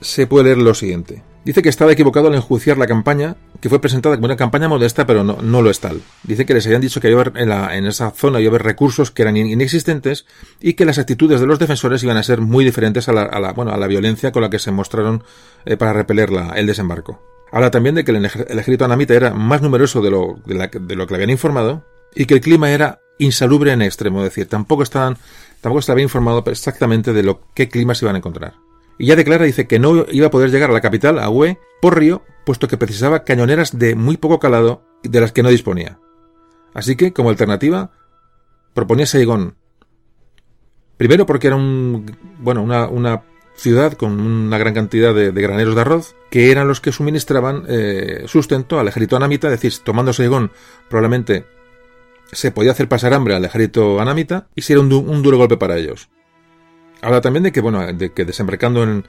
se 0.01 0.25
puede 0.25 0.45
leer 0.45 0.57
lo 0.59 0.73
siguiente. 0.73 1.23
Dice 1.43 1.61
que 1.61 1.69
estaba 1.69 1.91
equivocado 1.91 2.27
al 2.27 2.35
enjuiciar 2.35 2.77
la 2.77 2.87
campaña, 2.87 3.35
que 3.61 3.69
fue 3.69 3.81
presentada 3.81 4.15
como 4.15 4.25
una 4.25 4.35
campaña 4.35 4.67
modesta, 4.67 5.05
pero 5.05 5.23
no, 5.23 5.37
no 5.41 5.61
lo 5.61 5.69
es 5.69 5.79
tal. 5.79 6.01
Dice 6.23 6.45
que 6.45 6.53
les 6.53 6.65
habían 6.65 6.81
dicho 6.81 7.01
que 7.01 7.09
iba 7.09 7.31
en, 7.35 7.49
la, 7.49 7.75
en 7.75 7.85
esa 7.85 8.11
zona 8.11 8.39
iba 8.39 8.49
a 8.49 8.51
haber 8.51 8.63
recursos 8.63 9.11
que 9.11 9.23
eran 9.23 9.37
inexistentes 9.37 10.25
y 10.59 10.73
que 10.73 10.85
las 10.85 10.97
actitudes 10.97 11.39
de 11.39 11.47
los 11.47 11.59
defensores 11.59 12.03
iban 12.03 12.17
a 12.17 12.23
ser 12.23 12.41
muy 12.41 12.63
diferentes 12.63 13.09
a 13.09 13.13
la, 13.13 13.51
bueno, 13.53 13.71
a 13.71 13.77
la 13.77 13.87
violencia 13.87 14.31
con 14.31 14.41
la 14.41 14.49
que 14.49 14.59
se 14.59 14.71
mostraron 14.71 15.23
eh, 15.65 15.77
para 15.77 15.93
repeler 15.93 16.31
la, 16.31 16.49
el 16.51 16.67
desembarco. 16.67 17.21
Habla 17.51 17.71
también 17.71 17.95
de 17.95 18.03
que 18.03 18.11
el, 18.11 18.25
ejército 18.25 18.85
anamita 18.85 19.13
era 19.15 19.33
más 19.33 19.61
numeroso 19.61 20.01
de 20.01 20.11
lo, 20.11 20.39
de, 20.45 20.95
lo 20.95 21.07
que 21.07 21.13
le 21.13 21.15
habían 21.15 21.31
informado 21.31 21.83
y 22.13 22.25
que 22.25 22.35
el 22.35 22.41
clima 22.41 22.69
era 22.71 23.01
insalubre 23.17 23.71
en 23.71 23.81
extremo, 23.81 24.19
es 24.19 24.25
decir, 24.25 24.47
tampoco 24.47 24.83
estaban, 24.83 25.17
tampoco 25.61 25.79
estaba 25.79 26.01
informado 26.01 26.43
exactamente 26.47 27.11
de 27.11 27.23
lo 27.23 27.41
qué 27.53 27.67
clima 27.67 27.95
se 27.95 28.05
iban 28.05 28.15
a 28.15 28.19
encontrar 28.19 28.68
y 28.99 29.05
ya 29.05 29.15
declara, 29.15 29.45
dice 29.45 29.65
que 29.65 29.79
no 29.79 30.05
iba 30.11 30.27
a 30.27 30.29
poder 30.29 30.51
llegar 30.51 30.69
a 30.69 30.73
la 30.73 30.81
capital, 30.81 31.19
a 31.19 31.29
Hue, 31.29 31.57
por 31.81 31.97
río, 31.97 32.23
puesto 32.45 32.67
que 32.67 32.77
precisaba 32.77 33.23
cañoneras 33.23 33.79
de 33.79 33.95
muy 33.95 34.17
poco 34.17 34.39
calado 34.39 34.83
de 35.03 35.21
las 35.21 35.31
que 35.31 35.41
no 35.41 35.49
disponía. 35.49 35.99
Así 36.73 36.97
que, 36.97 37.13
como 37.13 37.29
alternativa, 37.29 37.91
proponía 38.73 39.05
Saigón. 39.05 39.55
Primero 40.97 41.25
porque 41.25 41.47
era 41.47 41.55
un, 41.55 42.13
bueno, 42.39 42.61
una, 42.61 42.89
una 42.89 43.23
ciudad 43.55 43.93
con 43.93 44.19
una 44.19 44.57
gran 44.57 44.73
cantidad 44.73 45.15
de, 45.15 45.31
graneros 45.31 45.75
de 45.75 45.81
arroz, 45.81 46.15
que 46.29 46.51
eran 46.51 46.67
los 46.67 46.81
que 46.81 46.91
suministraban 46.91 47.63
eh, 47.69 48.23
sustento 48.27 48.81
al 48.81 48.89
ejército 48.89 49.15
anamita, 49.15 49.47
es 49.47 49.61
decir, 49.61 49.73
tomando 49.81 50.11
Saigón 50.11 50.51
probablemente 50.89 51.45
se 52.33 52.51
podía 52.51 52.71
hacer 52.71 52.89
pasar 52.89 53.13
hambre 53.13 53.33
al 53.33 53.45
ejército 53.45 54.01
anamita 54.01 54.49
y 54.55 54.61
sería 54.61 54.83
un, 54.83 54.91
un 54.91 55.23
duro 55.23 55.37
golpe 55.37 55.55
para 55.55 55.77
ellos. 55.77 56.09
Habla 57.01 57.21
también 57.21 57.43
de 57.43 57.51
que, 57.51 57.61
bueno, 57.61 57.85
de 57.93 58.11
que 58.11 58.25
desembarcando 58.25 58.83
en, 58.83 59.05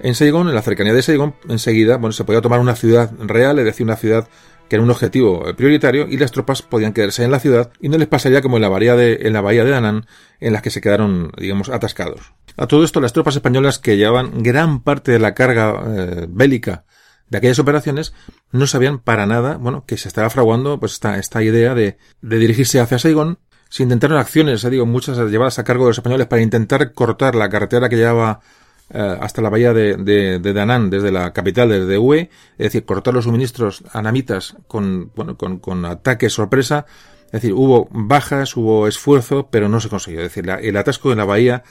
en 0.00 0.14
Saigon, 0.14 0.48
en 0.48 0.54
la 0.54 0.62
cercanía 0.62 0.92
de 0.92 1.02
Saigon, 1.02 1.34
enseguida, 1.48 1.96
bueno, 1.96 2.12
se 2.12 2.24
podía 2.24 2.40
tomar 2.40 2.60
una 2.60 2.76
ciudad 2.76 3.12
real, 3.18 3.58
es 3.58 3.64
decir, 3.64 3.84
una 3.84 3.96
ciudad 3.96 4.28
que 4.68 4.76
era 4.76 4.82
un 4.82 4.90
objetivo 4.90 5.44
prioritario 5.56 6.08
y 6.08 6.16
las 6.16 6.32
tropas 6.32 6.62
podían 6.62 6.92
quedarse 6.92 7.22
en 7.22 7.30
la 7.30 7.38
ciudad 7.38 7.70
y 7.80 7.88
no 7.88 7.98
les 7.98 8.08
pasaría 8.08 8.42
como 8.42 8.56
en 8.56 8.62
la 8.62 8.68
bahía 8.68 8.96
de, 8.96 9.20
en 9.22 9.32
la 9.32 9.40
bahía 9.40 9.64
de 9.64 9.74
Anán, 9.74 10.06
en 10.40 10.52
las 10.52 10.62
que 10.62 10.70
se 10.70 10.80
quedaron, 10.80 11.30
digamos, 11.38 11.68
atascados. 11.68 12.32
A 12.56 12.66
todo 12.66 12.84
esto, 12.84 13.00
las 13.00 13.12
tropas 13.12 13.36
españolas 13.36 13.78
que 13.78 13.96
llevaban 13.96 14.42
gran 14.42 14.82
parte 14.82 15.12
de 15.12 15.18
la 15.18 15.34
carga 15.34 15.82
eh, 15.86 16.26
bélica 16.28 16.84
de 17.28 17.38
aquellas 17.38 17.58
operaciones 17.58 18.14
no 18.52 18.66
sabían 18.66 18.98
para 18.98 19.26
nada, 19.26 19.56
bueno, 19.56 19.84
que 19.84 19.96
se 19.96 20.08
estaba 20.08 20.30
fraguando 20.30 20.78
pues 20.78 20.92
esta, 20.92 21.18
esta 21.18 21.42
idea 21.42 21.74
de, 21.74 21.98
de 22.20 22.38
dirigirse 22.38 22.80
hacia 22.80 22.98
Saigón 22.98 23.38
se 23.76 23.82
intentaron 23.82 24.16
acciones, 24.16 24.64
eh, 24.64 24.70
digo, 24.70 24.86
muchas 24.86 25.18
llevadas 25.30 25.58
a 25.58 25.64
cargo 25.64 25.84
de 25.84 25.90
los 25.90 25.98
españoles 25.98 26.26
para 26.28 26.40
intentar 26.40 26.94
cortar 26.94 27.34
la 27.34 27.50
carretera 27.50 27.90
que 27.90 27.96
llevaba 27.96 28.40
eh, 28.88 29.18
hasta 29.20 29.42
la 29.42 29.50
bahía 29.50 29.74
de, 29.74 29.98
de, 29.98 30.38
de, 30.38 30.52
Danán, 30.54 30.88
desde 30.88 31.12
la 31.12 31.34
capital, 31.34 31.68
desde 31.68 31.98
Hue, 31.98 32.30
es 32.56 32.64
decir, 32.68 32.86
cortar 32.86 33.12
los 33.12 33.24
suministros 33.24 33.84
anamitas 33.92 34.56
con, 34.66 35.12
bueno, 35.14 35.36
con, 35.36 35.58
con 35.58 35.84
sorpresa. 36.30 36.86
Es 37.26 37.32
decir, 37.32 37.52
hubo 37.52 37.86
bajas, 37.90 38.56
hubo 38.56 38.88
esfuerzo, 38.88 39.48
pero 39.50 39.68
no 39.68 39.78
se 39.78 39.90
consiguió. 39.90 40.20
Es 40.20 40.28
decir, 40.30 40.46
la, 40.46 40.54
el 40.54 40.74
atasco 40.78 41.12
en 41.12 41.18
la 41.18 41.26
bahía 41.26 41.62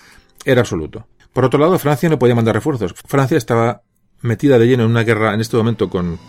era 0.45 0.61
absoluto. 0.61 1.07
Por 1.34 1.44
otro 1.44 1.60
lado, 1.60 1.80
Francia 1.80 2.07
no 2.07 2.19
podía 2.19 2.36
mandar 2.36 2.53
refuerzos. 2.53 2.94
Francia 3.07 3.36
estaba 3.36 3.82
metida 4.22 4.60
de 4.60 4.68
lleno 4.68 4.84
en 4.84 4.91
una 4.91 5.03
guerra 5.03 5.34
en 5.34 5.41
este 5.41 5.57
momento 5.57 5.90
con, 5.90 6.19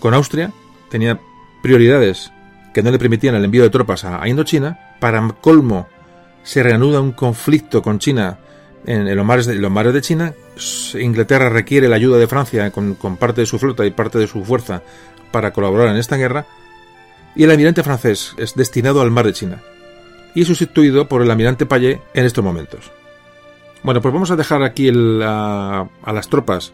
con 0.00 0.14
Austria, 0.14 0.50
tenía 0.90 1.20
prioridades 1.62 2.32
que 2.74 2.82
no 2.82 2.90
le 2.90 2.98
permitían 2.98 3.36
el 3.36 3.44
envío 3.44 3.62
de 3.62 3.70
tropas 3.70 4.04
a 4.04 4.26
Indochina, 4.26 4.85
para 5.00 5.26
colmo 5.40 5.88
se 6.42 6.62
reanuda 6.62 7.00
un 7.00 7.12
conflicto 7.12 7.82
con 7.82 7.98
China 7.98 8.38
en, 8.86 9.16
los, 9.16 9.26
mares 9.26 9.46
de, 9.46 10.00
China, 10.00 10.32
Inglaterra 10.94 11.48
requiere 11.48 11.88
la 11.88 11.96
ayuda 11.96 12.18
de 12.18 12.28
Francia 12.28 12.70
con, 12.70 12.94
parte 13.18 13.40
de 13.40 13.46
su 13.46 13.58
flota 13.58 13.84
y 13.84 13.90
parte 13.90 14.18
de 14.18 14.28
su 14.28 14.44
fuerza 14.44 14.82
para 15.32 15.52
colaborar 15.52 15.88
en 15.88 15.96
esta 15.96 16.16
guerra, 16.16 16.46
y 17.34 17.42
el 17.42 17.50
almirante 17.50 17.82
francés 17.82 18.34
es 18.38 18.54
destinado 18.54 19.02
al 19.02 19.10
mar 19.10 19.26
de 19.26 19.32
China, 19.32 19.60
y 20.34 20.44
sustituido 20.44 21.08
por 21.08 21.22
el 21.22 21.30
almirante 21.30 21.66
Payet 21.66 22.00
en 22.14 22.24
estos 22.24 22.44
momentos. 22.44 22.92
Bueno, 23.82 24.00
pues 24.00 24.14
vamos 24.14 24.30
a 24.30 24.36
dejar 24.36 24.62
aquí 24.62 24.88
el, 24.88 25.20
a, 25.22 25.88
las 26.06 26.28
tropas 26.28 26.72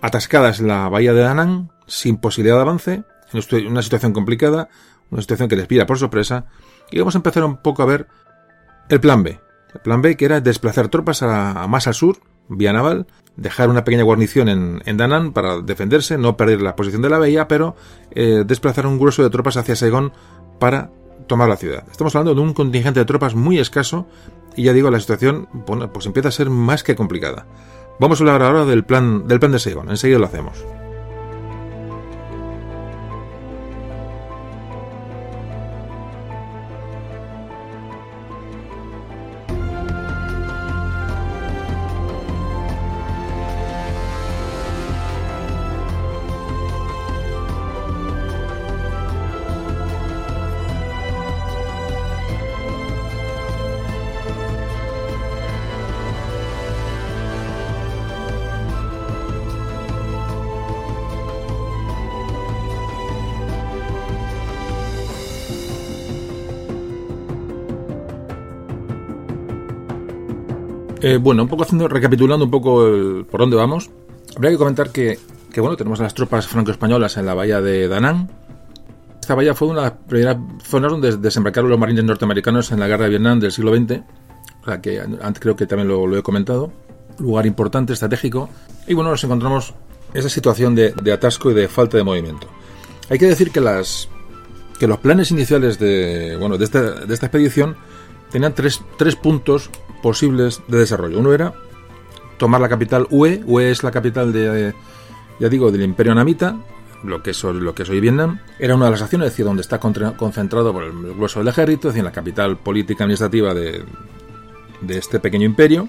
atascadas 0.00 0.60
en 0.60 0.68
la 0.68 0.88
bahía 0.88 1.12
de 1.12 1.22
Danang, 1.22 1.70
sin 1.86 2.18
posibilidad 2.18 2.56
de 2.56 2.62
avance, 2.62 3.02
en 3.32 3.66
una 3.66 3.82
situación 3.82 4.12
complicada, 4.12 4.68
una 5.10 5.22
situación 5.22 5.48
que 5.48 5.56
les 5.56 5.66
pida 5.66 5.86
por 5.86 5.98
sorpresa, 5.98 6.46
y 6.90 6.98
vamos 6.98 7.14
a 7.14 7.18
empezar 7.18 7.44
un 7.44 7.58
poco 7.58 7.82
a 7.82 7.86
ver 7.86 8.06
el 8.88 9.00
plan 9.00 9.22
B. 9.22 9.40
El 9.74 9.80
plan 9.80 10.02
B 10.02 10.16
que 10.16 10.24
era 10.24 10.40
desplazar 10.40 10.88
tropas 10.88 11.22
a, 11.22 11.66
más 11.68 11.86
al 11.86 11.94
sur, 11.94 12.18
vía 12.48 12.72
naval, 12.72 13.06
dejar 13.36 13.68
una 13.68 13.84
pequeña 13.84 14.04
guarnición 14.04 14.48
en, 14.48 14.82
en 14.86 14.96
Danán 14.96 15.32
para 15.32 15.60
defenderse, 15.60 16.18
no 16.18 16.36
perder 16.36 16.62
la 16.62 16.74
posición 16.74 17.02
de 17.02 17.10
la 17.10 17.18
bahía, 17.18 17.48
pero 17.48 17.76
eh, 18.10 18.44
desplazar 18.46 18.86
un 18.86 18.98
grueso 18.98 19.22
de 19.22 19.30
tropas 19.30 19.56
hacia 19.56 19.76
Saigón 19.76 20.12
para 20.58 20.90
tomar 21.26 21.48
la 21.48 21.56
ciudad. 21.56 21.84
Estamos 21.90 22.14
hablando 22.16 22.34
de 22.34 22.40
un 22.40 22.54
contingente 22.54 23.00
de 23.00 23.06
tropas 23.06 23.34
muy 23.34 23.58
escaso 23.58 24.06
y 24.56 24.64
ya 24.64 24.72
digo, 24.72 24.90
la 24.90 25.00
situación 25.00 25.48
pues 25.92 26.06
empieza 26.06 26.30
a 26.30 26.32
ser 26.32 26.50
más 26.50 26.82
que 26.82 26.96
complicada. 26.96 27.46
Vamos 28.00 28.20
a 28.20 28.24
hablar 28.24 28.42
ahora 28.42 28.64
del 28.64 28.84
plan, 28.84 29.28
del 29.28 29.38
plan 29.38 29.52
de 29.52 29.58
Saigón, 29.58 29.90
enseguida 29.90 30.18
lo 30.18 30.26
hacemos. 30.26 30.64
Eh, 71.12 71.16
bueno, 71.18 71.42
un 71.42 71.48
poco 71.48 71.62
haciendo, 71.64 71.88
recapitulando 71.88 72.44
un 72.44 72.50
poco 72.50 72.86
el- 72.86 73.24
por 73.30 73.40
dónde 73.40 73.56
vamos, 73.56 73.90
habría 74.36 74.50
que 74.52 74.58
comentar 74.58 74.90
que, 74.90 75.18
que, 75.52 75.60
bueno, 75.60 75.76
tenemos 75.76 76.00
a 76.00 76.04
las 76.04 76.14
tropas 76.14 76.46
franco-españolas 76.46 77.16
en 77.16 77.26
la 77.26 77.34
bahía 77.34 77.60
de 77.60 77.88
Danang. 77.88 78.28
Esta 79.20 79.34
bahía 79.34 79.54
fue 79.54 79.68
una 79.68 79.80
de 79.82 79.88
las 79.90 79.98
primeras 80.08 80.36
zonas 80.64 80.90
donde 80.92 81.16
desembarcaron 81.16 81.70
los 81.70 81.78
marines 81.78 82.04
norteamericanos 82.04 82.72
en 82.72 82.80
la 82.80 82.88
guerra 82.88 83.04
de 83.04 83.10
Vietnam 83.10 83.40
del 83.40 83.52
siglo 83.52 83.74
XX. 83.76 84.00
O 84.62 84.64
sea, 84.64 84.80
que 84.80 85.00
antes 85.00 85.40
creo 85.40 85.54
que 85.56 85.66
también 85.66 85.88
lo, 85.88 86.06
lo 86.06 86.16
he 86.18 86.22
comentado. 86.22 86.72
Lugar 87.18 87.46
importante, 87.46 87.92
estratégico. 87.92 88.48
Y 88.86 88.94
bueno, 88.94 89.10
nos 89.10 89.22
encontramos 89.24 89.74
esa 90.14 90.28
situación 90.28 90.74
de, 90.74 90.92
de 91.02 91.12
atasco 91.12 91.50
y 91.50 91.54
de 91.54 91.68
falta 91.68 91.96
de 91.98 92.04
movimiento. 92.04 92.46
Hay 93.10 93.18
que 93.18 93.26
decir 93.26 93.50
que 93.50 93.60
las 93.60 94.08
que 94.78 94.86
los 94.86 94.98
planes 94.98 95.30
iniciales 95.32 95.78
de 95.78 96.36
bueno 96.38 96.56
de 96.56 96.64
esta, 96.64 96.80
de 97.04 97.12
esta 97.12 97.26
expedición 97.26 97.76
tenían 98.30 98.54
tres, 98.54 98.80
tres 98.96 99.16
puntos 99.16 99.70
posibles 100.02 100.62
de 100.68 100.78
desarrollo. 100.78 101.18
Uno 101.18 101.32
era 101.32 101.52
tomar 102.38 102.60
la 102.60 102.68
capital 102.68 103.06
UE. 103.10 103.42
UE 103.46 103.70
es 103.70 103.82
la 103.82 103.90
capital 103.90 104.32
de, 104.32 104.74
ya 105.40 105.48
digo, 105.48 105.70
del 105.70 105.82
Imperio 105.82 106.14
Namita, 106.14 106.56
lo 107.04 107.22
que 107.22 107.30
es, 107.30 107.42
lo 107.44 107.74
que 107.74 107.82
es 107.84 107.88
hoy 107.90 108.00
Vietnam. 108.00 108.40
Era 108.58 108.74
una 108.74 108.86
de 108.86 108.90
las 108.92 109.02
acciones, 109.02 109.26
es 109.26 109.32
decir, 109.32 109.44
donde 109.44 109.62
está 109.62 109.78
concentrado 109.78 110.72
por 110.72 110.84
el 110.84 110.92
grueso 111.14 111.40
del 111.40 111.48
ejército, 111.48 111.88
es 111.88 111.94
decir, 111.94 112.04
la 112.04 112.12
capital 112.12 112.56
política 112.56 113.04
administrativa 113.04 113.54
de, 113.54 113.84
de 114.80 114.98
este 114.98 115.20
pequeño 115.20 115.44
imperio. 115.46 115.88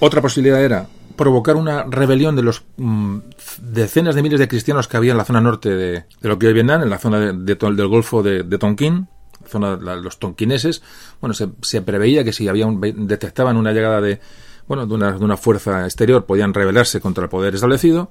Otra 0.00 0.20
posibilidad 0.20 0.62
era 0.62 0.86
provocar 1.16 1.56
una 1.56 1.84
rebelión 1.84 2.34
de 2.36 2.42
los 2.42 2.64
mm, 2.78 3.18
decenas 3.60 4.14
de 4.14 4.22
miles 4.22 4.40
de 4.40 4.48
cristianos 4.48 4.88
que 4.88 4.96
había 4.96 5.12
en 5.12 5.18
la 5.18 5.24
zona 5.24 5.40
norte 5.42 5.68
de, 5.70 6.04
lo 6.22 6.38
que 6.38 6.46
hoy 6.46 6.50
es 6.50 6.54
Vietnam, 6.54 6.82
en 6.82 6.90
la 6.90 6.98
zona 6.98 7.20
de- 7.20 7.54
del 7.54 7.88
Golfo 7.88 8.22
de 8.22 8.42
Tonkin, 8.58 9.08
zona 9.46 9.76
la- 9.76 9.96
los 9.96 10.18
tonquineses. 10.18 10.82
Bueno, 11.20 11.34
se, 11.34 11.82
preveía 11.82 12.24
que 12.24 12.32
si 12.32 12.48
había 12.48 12.66
un, 12.66 12.80
detectaban 12.80 13.56
una 13.56 13.72
llegada 13.72 14.00
de 14.00 14.20
bueno 14.68 14.86
de 14.86 14.94
una, 14.94 15.12
de 15.12 15.24
una 15.24 15.36
fuerza 15.36 15.84
exterior 15.84 16.24
podían 16.24 16.54
rebelarse 16.54 17.00
contra 17.00 17.24
el 17.24 17.30
poder 17.30 17.54
establecido. 17.54 18.10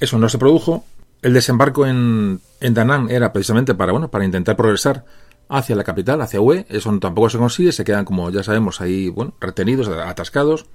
Eso 0.00 0.18
no 0.18 0.28
se 0.28 0.38
produjo. 0.38 0.84
El 1.22 1.34
desembarco 1.34 1.86
en, 1.86 2.40
en 2.60 2.74
Da 2.74 2.84
Nang 2.84 3.10
era 3.10 3.32
precisamente 3.32 3.74
para 3.74 3.92
bueno 3.92 4.10
para 4.10 4.24
intentar 4.24 4.56
progresar 4.56 5.04
hacia 5.48 5.76
la 5.76 5.84
capital, 5.84 6.20
hacia 6.22 6.40
UE. 6.40 6.66
Eso 6.68 6.96
tampoco 6.98 7.28
se 7.30 7.38
consigue. 7.38 7.72
Se 7.72 7.84
quedan 7.84 8.04
como 8.04 8.30
ya 8.30 8.42
sabemos 8.42 8.80
ahí 8.80 9.08
bueno 9.08 9.34
retenidos, 9.40 9.88
atascados. 9.88 10.66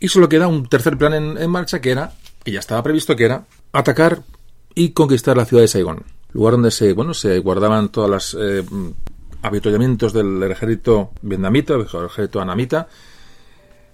Y 0.00 0.08
solo 0.08 0.28
queda 0.30 0.46
un 0.48 0.66
tercer 0.68 0.96
plan 0.96 1.12
en, 1.12 1.36
en 1.36 1.50
marcha 1.50 1.80
que 1.80 1.90
era, 1.90 2.12
que 2.42 2.52
ya 2.52 2.60
estaba 2.60 2.82
previsto, 2.82 3.16
que 3.16 3.24
era 3.26 3.44
atacar 3.72 4.22
y 4.74 4.90
conquistar 4.90 5.36
la 5.36 5.44
ciudad 5.44 5.62
de 5.62 5.68
Saigón. 5.68 6.04
Lugar 6.32 6.52
donde 6.52 6.70
se, 6.70 6.92
bueno, 6.92 7.14
se 7.14 7.38
guardaban 7.40 7.88
todas 7.90 8.10
las 8.10 8.36
eh, 8.38 8.64
avituallamientos 9.42 10.12
del 10.12 10.42
ejército 10.44 11.10
vietnamita, 11.22 11.74
del 11.74 11.86
ejército 11.86 12.40
anamita. 12.40 12.88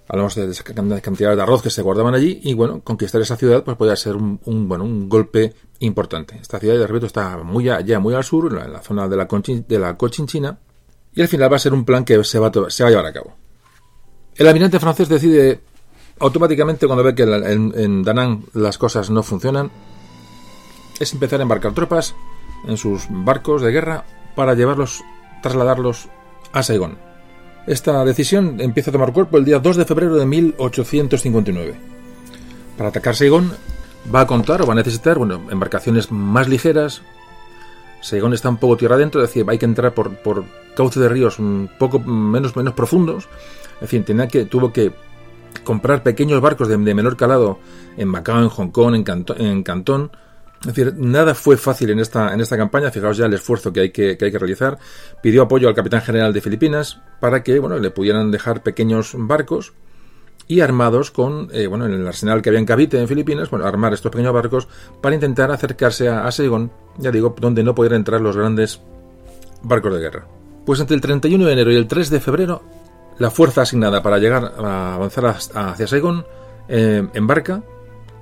Hablamos 0.09 0.35
de 0.35 0.49
esa 0.51 0.63
can- 0.63 0.99
cantidad 1.01 1.35
de 1.35 1.41
arroz 1.41 1.61
que 1.61 1.69
se 1.69 1.81
guardaban 1.81 2.15
allí 2.15 2.39
y 2.43 2.53
bueno, 2.53 2.79
conquistar 2.81 3.19
esa 3.21 3.35
ciudad 3.35 3.63
pues 3.63 3.75
podía 3.75 3.95
ser 3.95 4.15
un, 4.15 4.39
un, 4.45 4.67
bueno, 4.69 4.85
un 4.85 5.09
golpe 5.09 5.53
importante. 5.79 6.37
Esta 6.41 6.59
ciudad, 6.59 6.75
de 6.77 6.87
repito, 6.87 7.07
está 7.07 7.37
muy 7.39 7.67
a- 7.69 7.81
ya 7.81 7.99
muy 7.99 8.13
al 8.13 8.23
sur, 8.23 8.51
en 8.51 8.71
la, 8.71 8.81
zona 8.81 9.07
de 9.09 9.17
la, 9.17 9.27
Conchin- 9.27 9.65
de 9.67 9.79
la 9.79 9.97
Cochinchina 9.97 10.59
y 11.13 11.21
al 11.21 11.27
final 11.27 11.51
va 11.51 11.57
a 11.57 11.59
ser 11.59 11.73
un 11.73 11.83
plan 11.83 12.05
que 12.05 12.23
se 12.23 12.39
va, 12.39 12.51
se 12.69 12.83
va 12.83 12.87
a 12.87 12.91
llevar 12.91 13.05
a 13.07 13.13
cabo. 13.13 13.35
El 14.35 14.47
almirante 14.47 14.79
francés 14.79 15.09
decide 15.09 15.59
automáticamente 16.19 16.85
cuando 16.87 17.03
ve 17.03 17.13
que 17.15 17.23
en, 17.23 17.73
en 17.75 18.03
Da 18.03 18.13
Nang 18.13 18.43
las 18.53 18.77
cosas 18.77 19.09
no 19.09 19.23
funcionan, 19.23 19.69
es 20.99 21.13
empezar 21.13 21.39
a 21.39 21.43
embarcar 21.43 21.73
tropas 21.73 22.15
en 22.67 22.77
sus 22.77 23.07
barcos 23.09 23.61
de 23.61 23.71
guerra 23.71 24.05
para 24.35 24.53
llevarlos, 24.53 25.03
trasladarlos 25.41 26.09
a 26.53 26.63
Saigón. 26.63 26.97
Esta 27.67 28.03
decisión 28.05 28.61
empieza 28.61 28.91
a 28.91 28.93
tomar 28.93 29.13
cuerpo 29.13 29.37
el 29.37 29.45
día 29.45 29.59
2 29.59 29.77
de 29.77 29.85
febrero 29.85 30.15
de 30.15 30.25
1859. 30.25 31.75
Para 32.77 32.89
atacar 32.89 33.15
Saigón 33.15 33.51
va 34.13 34.21
a 34.21 34.27
contar 34.27 34.61
o 34.61 34.65
va 34.65 34.73
a 34.73 34.77
necesitar 34.77 35.17
bueno, 35.17 35.41
embarcaciones 35.51 36.11
más 36.11 36.47
ligeras. 36.47 37.01
Saigón 38.01 38.33
está 38.33 38.49
un 38.49 38.57
poco 38.57 38.77
tierra 38.77 38.95
adentro, 38.95 39.21
es 39.21 39.29
decir, 39.29 39.45
hay 39.47 39.57
que 39.57 39.65
entrar 39.65 39.93
por, 39.93 40.15
por 40.17 40.45
cauce 40.75 40.99
de 40.99 41.09
ríos 41.09 41.39
un 41.39 41.69
poco 41.77 41.99
menos, 41.99 42.55
menos 42.55 42.73
profundos. 42.73 43.27
En 43.81 43.87
fin, 43.87 44.03
tenía 44.03 44.27
que, 44.27 44.45
tuvo 44.45 44.71
que 44.71 44.93
comprar 45.63 46.03
pequeños 46.03 46.39
barcos 46.39 46.67
de, 46.67 46.77
menor 46.77 47.17
calado 47.17 47.59
en 47.97 48.07
Macao, 48.07 48.41
en 48.41 48.49
Hong 48.49 48.69
Kong, 48.69 48.95
en 49.37 49.63
Cantón. 49.63 50.11
Es 50.61 50.67
decir, 50.67 50.95
nada 50.97 51.35
fue 51.35 51.55
fácil 51.55 51.91
en 51.91 51.99
esta, 51.99 52.33
en 52.33 52.41
esta 52.41 52.57
campaña. 52.57 52.91
Fijaos 52.91 53.17
ya 53.17 53.25
el 53.25 53.33
esfuerzo 53.33 53.71
que 53.71 53.81
hay 53.81 53.91
que, 53.91 54.17
que 54.17 54.25
hay 54.25 54.31
que 54.31 54.39
realizar. 54.39 54.77
Pidió 55.21 55.43
apoyo 55.43 55.67
al 55.67 55.75
capitán 55.75 56.01
general 56.01 56.33
de 56.33 56.41
Filipinas 56.41 56.99
para 57.19 57.43
que 57.43 57.59
bueno, 57.59 57.77
le 57.77 57.91
pudieran 57.91 58.31
dejar 58.31 58.63
pequeños 58.63 59.13
barcos 59.15 59.73
y 60.47 60.61
armados 60.61 61.11
con, 61.11 61.49
eh, 61.51 61.67
bueno, 61.67 61.85
en 61.85 61.93
el 61.93 62.07
arsenal 62.07 62.41
que 62.41 62.49
había 62.49 62.59
en 62.59 62.65
Cavite, 62.65 62.99
en 62.99 63.07
Filipinas, 63.07 63.49
bueno, 63.49 63.65
armar 63.65 63.93
estos 63.93 64.11
pequeños 64.11 64.33
barcos 64.33 64.67
para 65.01 65.13
intentar 65.13 65.51
acercarse 65.51 66.07
a, 66.07 66.25
a 66.25 66.31
Saigón, 66.31 66.71
ya 66.97 67.11
digo, 67.11 67.35
donde 67.39 67.63
no 67.63 67.75
pudieran 67.75 67.97
entrar 67.97 68.21
los 68.21 68.37
grandes 68.37 68.79
barcos 69.61 69.93
de 69.93 69.99
guerra. 69.99 70.27
Pues 70.65 70.79
entre 70.79 70.95
el 70.95 71.01
31 71.01 71.45
de 71.45 71.53
enero 71.53 71.71
y 71.71 71.75
el 71.75 71.87
3 71.87 72.09
de 72.09 72.19
febrero, 72.21 72.63
la 73.19 73.29
fuerza 73.29 73.63
asignada 73.63 74.01
para 74.01 74.19
llegar 74.19 74.53
a 74.57 74.95
avanzar 74.95 75.25
hacia 75.53 75.87
Saigón 75.87 76.25
eh, 76.69 77.05
embarca 77.13 77.63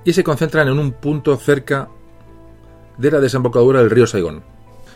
y 0.04 0.12
se 0.12 0.24
concentran 0.24 0.68
en 0.68 0.78
un 0.78 0.92
punto 0.92 1.36
cerca 1.36 1.88
de 2.98 3.10
la 3.10 3.20
desembocadura 3.20 3.80
del 3.80 3.90
río 3.90 4.06
Saigón. 4.06 4.42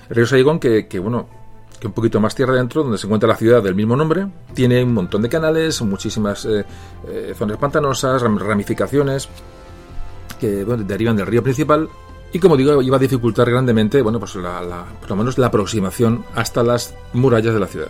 El 0.08 0.16
río 0.16 0.26
Saigón 0.26 0.58
que, 0.58 0.86
que, 0.88 0.98
bueno, 0.98 1.28
que 1.78 1.86
un 1.86 1.92
poquito 1.92 2.20
más 2.20 2.34
tierra 2.34 2.54
adentro, 2.54 2.82
donde 2.82 2.98
se 2.98 3.06
encuentra 3.06 3.28
la 3.28 3.36
ciudad 3.36 3.62
del 3.62 3.74
mismo 3.74 3.96
nombre, 3.96 4.26
tiene 4.54 4.82
un 4.84 4.92
montón 4.94 5.22
de 5.22 5.28
canales, 5.28 5.80
muchísimas 5.82 6.44
eh, 6.44 6.64
eh, 7.08 7.34
zonas 7.36 7.56
pantanosas, 7.58 8.22
ram- 8.22 8.38
ramificaciones 8.38 9.28
que 10.38 10.64
bueno, 10.64 10.84
derivan 10.84 11.16
del 11.16 11.26
río 11.26 11.42
principal 11.42 11.88
y 12.32 12.38
como 12.38 12.56
digo 12.56 12.80
iba 12.80 12.96
a 12.96 13.00
dificultar 13.00 13.50
grandemente 13.50 14.00
bueno 14.00 14.18
pues 14.18 14.34
la, 14.36 14.62
la- 14.62 14.84
por 15.00 15.10
lo 15.10 15.16
menos 15.16 15.36
la 15.36 15.48
aproximación 15.48 16.24
hasta 16.34 16.62
las 16.62 16.94
murallas 17.12 17.52
de 17.52 17.60
la 17.60 17.66
ciudad 17.66 17.88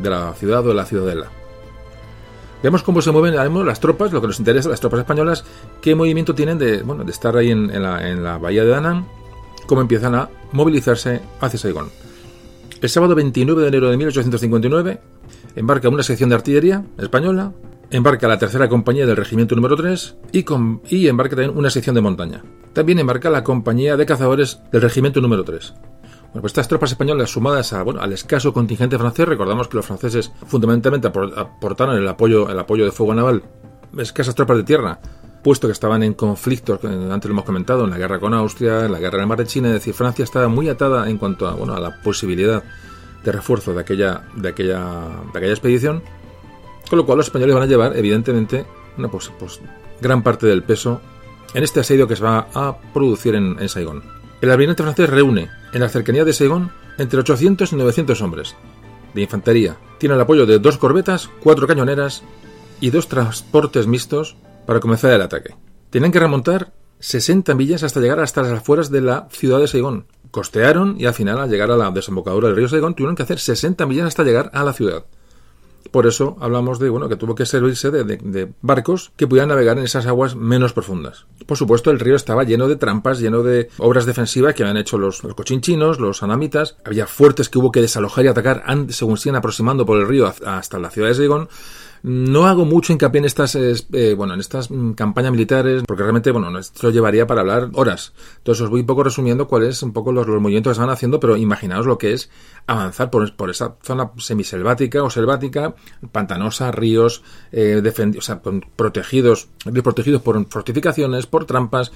de 0.00 0.10
la 0.10 0.32
ciudad 0.32 0.64
o 0.64 0.68
de 0.70 0.74
la 0.74 0.86
ciudadela 0.86 1.26
vemos 2.62 2.82
cómo 2.82 3.00
se 3.02 3.12
mueven 3.12 3.34
mismo 3.40 3.62
las 3.62 3.78
tropas 3.78 4.10
lo 4.12 4.20
que 4.20 4.26
nos 4.26 4.38
interesa 4.40 4.68
las 4.70 4.80
tropas 4.80 5.00
españolas 5.00 5.44
qué 5.80 5.94
movimiento 5.94 6.34
tienen 6.34 6.58
de 6.58 6.82
bueno 6.82 7.04
de 7.04 7.12
estar 7.12 7.36
ahí 7.36 7.50
en, 7.50 7.70
en 7.70 7.82
la, 7.82 8.08
en 8.08 8.24
la 8.24 8.38
bahía 8.38 8.64
de 8.64 8.70
Danang 8.70 9.06
cómo 9.66 9.80
empiezan 9.80 10.14
a 10.14 10.28
movilizarse 10.52 11.20
hacia 11.40 11.58
Saigón 11.58 11.88
el 12.80 12.88
sábado 12.90 13.14
29 13.14 13.62
de 13.62 13.68
enero 13.68 13.90
de 13.90 13.96
1859 13.96 15.00
embarca 15.56 15.88
una 15.88 16.02
sección 16.02 16.28
de 16.28 16.34
artillería 16.34 16.84
española, 16.98 17.52
embarca 17.90 18.28
la 18.28 18.38
tercera 18.38 18.68
compañía 18.68 19.06
del 19.06 19.16
regimiento 19.16 19.54
número 19.54 19.74
3 19.76 20.16
y, 20.90 21.06
embarca 21.08 21.36
también 21.36 21.56
una 21.56 21.70
sección 21.70 21.94
de 21.94 22.02
montaña. 22.02 22.42
También 22.74 22.98
embarca 22.98 23.30
la 23.30 23.42
compañía 23.44 23.96
de 23.96 24.04
cazadores 24.04 24.60
del 24.70 24.82
regimiento 24.82 25.20
número 25.22 25.44
3. 25.44 25.72
Bueno, 25.72 26.40
pues 26.42 26.50
estas 26.50 26.68
tropas 26.68 26.90
españolas 26.90 27.30
sumadas 27.30 27.72
a, 27.72 27.82
bueno, 27.84 28.00
al 28.02 28.12
escaso 28.12 28.52
contingente 28.52 28.98
francés, 28.98 29.28
recordamos 29.28 29.68
que 29.68 29.76
los 29.76 29.86
franceses 29.86 30.30
fundamentalmente 30.46 31.08
apor- 31.10 31.32
aportaron 31.38 31.96
el 31.96 32.06
apoyo, 32.08 32.50
el 32.50 32.58
apoyo 32.58 32.84
de 32.84 32.90
fuego 32.92 33.14
naval, 33.14 33.44
escasas 33.96 34.34
tropas 34.34 34.56
de 34.58 34.64
tierra, 34.64 34.98
puesto 35.44 35.68
que 35.68 35.72
estaban 35.72 36.02
en 36.02 36.14
conflictos, 36.14 36.80
antes 36.82 37.28
lo 37.28 37.34
hemos 37.34 37.44
comentado, 37.44 37.84
en 37.84 37.90
la 37.90 37.98
guerra 37.98 38.18
con 38.18 38.34
Austria, 38.34 38.86
en 38.86 38.92
la 38.92 38.98
guerra 38.98 39.18
en 39.18 39.22
el 39.22 39.26
mar 39.28 39.38
de 39.38 39.46
China, 39.46 39.68
es 39.68 39.74
decir, 39.74 39.94
Francia 39.94 40.24
estaba 40.24 40.48
muy 40.48 40.68
atada 40.68 41.08
en 41.08 41.18
cuanto 41.18 41.46
a, 41.46 41.54
bueno, 41.54 41.74
a 41.74 41.80
la 41.80 42.02
posibilidad 42.02 42.64
de 43.22 43.32
refuerzo 43.32 43.74
de 43.74 43.80
aquella, 43.80 44.22
de 44.34 44.48
aquella, 44.48 44.80
de 45.32 45.38
aquella 45.38 45.52
expedición, 45.52 46.02
con 46.88 46.98
lo 46.98 47.06
cual 47.06 47.18
los 47.18 47.26
españoles 47.26 47.54
van 47.54 47.64
a 47.64 47.66
llevar, 47.66 47.96
evidentemente, 47.96 48.64
bueno, 48.96 49.10
pues, 49.10 49.30
pues 49.38 49.60
gran 50.00 50.22
parte 50.22 50.46
del 50.46 50.62
peso 50.62 51.00
en 51.52 51.62
este 51.62 51.80
asedio 51.80 52.08
que 52.08 52.16
se 52.16 52.24
va 52.24 52.48
a 52.54 52.76
producir 52.92 53.34
en 53.34 53.68
Saigón. 53.68 54.02
El 54.40 54.50
almirante 54.50 54.82
francés 54.82 55.08
reúne 55.08 55.50
en 55.72 55.80
la 55.80 55.88
cercanía 55.88 56.24
de 56.24 56.32
Saigón 56.32 56.72
entre 56.98 57.20
800 57.20 57.72
y 57.72 57.76
900 57.76 58.20
hombres 58.22 58.56
de 59.14 59.22
infantería. 59.22 59.76
Tiene 59.98 60.14
el 60.14 60.20
apoyo 60.20 60.46
de 60.46 60.58
dos 60.58 60.78
corbetas, 60.78 61.30
cuatro 61.42 61.66
cañoneras 61.66 62.22
y 62.80 62.90
dos 62.90 63.08
transportes 63.08 63.86
mixtos 63.86 64.36
para 64.66 64.80
comenzar 64.80 65.12
el 65.12 65.22
ataque. 65.22 65.54
Tienen 65.90 66.12
que 66.12 66.20
remontar 66.20 66.72
60 67.00 67.54
millas 67.54 67.82
hasta 67.82 68.00
llegar 68.00 68.20
hasta 68.20 68.42
las 68.42 68.52
afueras 68.52 68.90
de 68.90 69.00
la 69.00 69.28
ciudad 69.30 69.60
de 69.60 69.68
Saigón. 69.68 70.06
Costearon 70.30 70.96
y 70.98 71.06
al 71.06 71.14
final, 71.14 71.38
al 71.38 71.50
llegar 71.50 71.70
a 71.70 71.76
la 71.76 71.90
desembocadura 71.90 72.48
del 72.48 72.56
río 72.56 72.68
Saigón, 72.68 72.94
tuvieron 72.94 73.14
que 73.14 73.22
hacer 73.22 73.38
60 73.38 73.86
millas 73.86 74.06
hasta 74.06 74.24
llegar 74.24 74.50
a 74.54 74.64
la 74.64 74.72
ciudad. 74.72 75.04
Por 75.90 76.06
eso 76.06 76.36
hablamos 76.40 76.78
de 76.78 76.88
bueno 76.88 77.08
que 77.08 77.16
tuvo 77.16 77.34
que 77.34 77.46
servirse 77.46 77.90
de, 77.90 78.52
barcos 78.62 79.12
que 79.16 79.26
pudieran 79.26 79.50
navegar 79.50 79.78
en 79.78 79.84
esas 79.84 80.06
aguas 80.06 80.34
menos 80.34 80.72
profundas. 80.72 81.26
Por 81.46 81.56
supuesto, 81.56 81.90
el 81.90 82.00
río 82.00 82.16
estaba 82.16 82.42
lleno 82.42 82.66
de 82.66 82.76
trampas, 82.76 83.20
lleno 83.20 83.42
de 83.42 83.68
obras 83.78 84.06
defensivas 84.06 84.54
que 84.54 84.62
habían 84.62 84.76
hecho 84.76 84.98
los, 84.98 85.20
cochinchinos, 85.20 86.00
los 86.00 86.22
anamitas. 86.22 86.78
Había 86.84 87.06
fuertes 87.06 87.48
que 87.48 87.58
hubo 87.58 87.70
que 87.70 87.80
desalojar 87.80 88.24
y 88.24 88.28
atacar 88.28 88.64
antes, 88.66 88.96
según 88.96 89.18
se 89.18 89.30
aproximando 89.30 89.86
por 89.86 90.00
el 90.00 90.08
río 90.08 90.32
hasta 90.44 90.78
la 90.78 90.90
ciudad 90.90 91.08
de 91.08 91.14
Saigón. 91.14 91.48
No 92.06 92.44
hago 92.44 92.66
mucho 92.66 92.92
hincapié 92.92 93.20
en 93.20 93.24
estas, 93.24 93.54
eh, 93.54 94.14
bueno, 94.14 94.34
en 94.34 94.40
estas 94.40 94.70
mm, 94.70 94.92
campañas 94.92 95.32
militares, 95.32 95.84
porque 95.86 96.02
realmente, 96.02 96.30
bueno, 96.32 96.58
esto 96.58 96.90
llevaría 96.90 97.26
para 97.26 97.40
hablar 97.40 97.70
horas. 97.72 98.12
Entonces 98.36 98.60
os 98.60 98.68
voy 98.68 98.80
un 98.80 98.86
poco 98.86 99.04
resumiendo 99.04 99.48
cuáles 99.48 99.82
un 99.82 99.94
poco 99.94 100.12
los, 100.12 100.26
movimientos 100.26 100.72
que 100.72 100.74
se 100.74 100.80
van 100.82 100.90
haciendo, 100.90 101.18
pero 101.18 101.38
imaginaos 101.38 101.86
lo 101.86 101.96
que 101.96 102.12
es 102.12 102.28
avanzar 102.66 103.08
por, 103.08 103.34
por 103.36 103.48
esa 103.48 103.76
zona 103.82 104.10
semiselvática 104.18 105.02
o 105.02 105.08
selvática, 105.08 105.76
pantanosa, 106.12 106.70
ríos, 106.72 107.22
eh, 107.52 107.82
o 108.18 108.20
sea, 108.20 108.42
protegidos, 108.76 109.48
protegidos 109.82 110.20
por 110.20 110.46
fortificaciones, 110.50 111.24
por 111.24 111.46
trampas, 111.46 111.90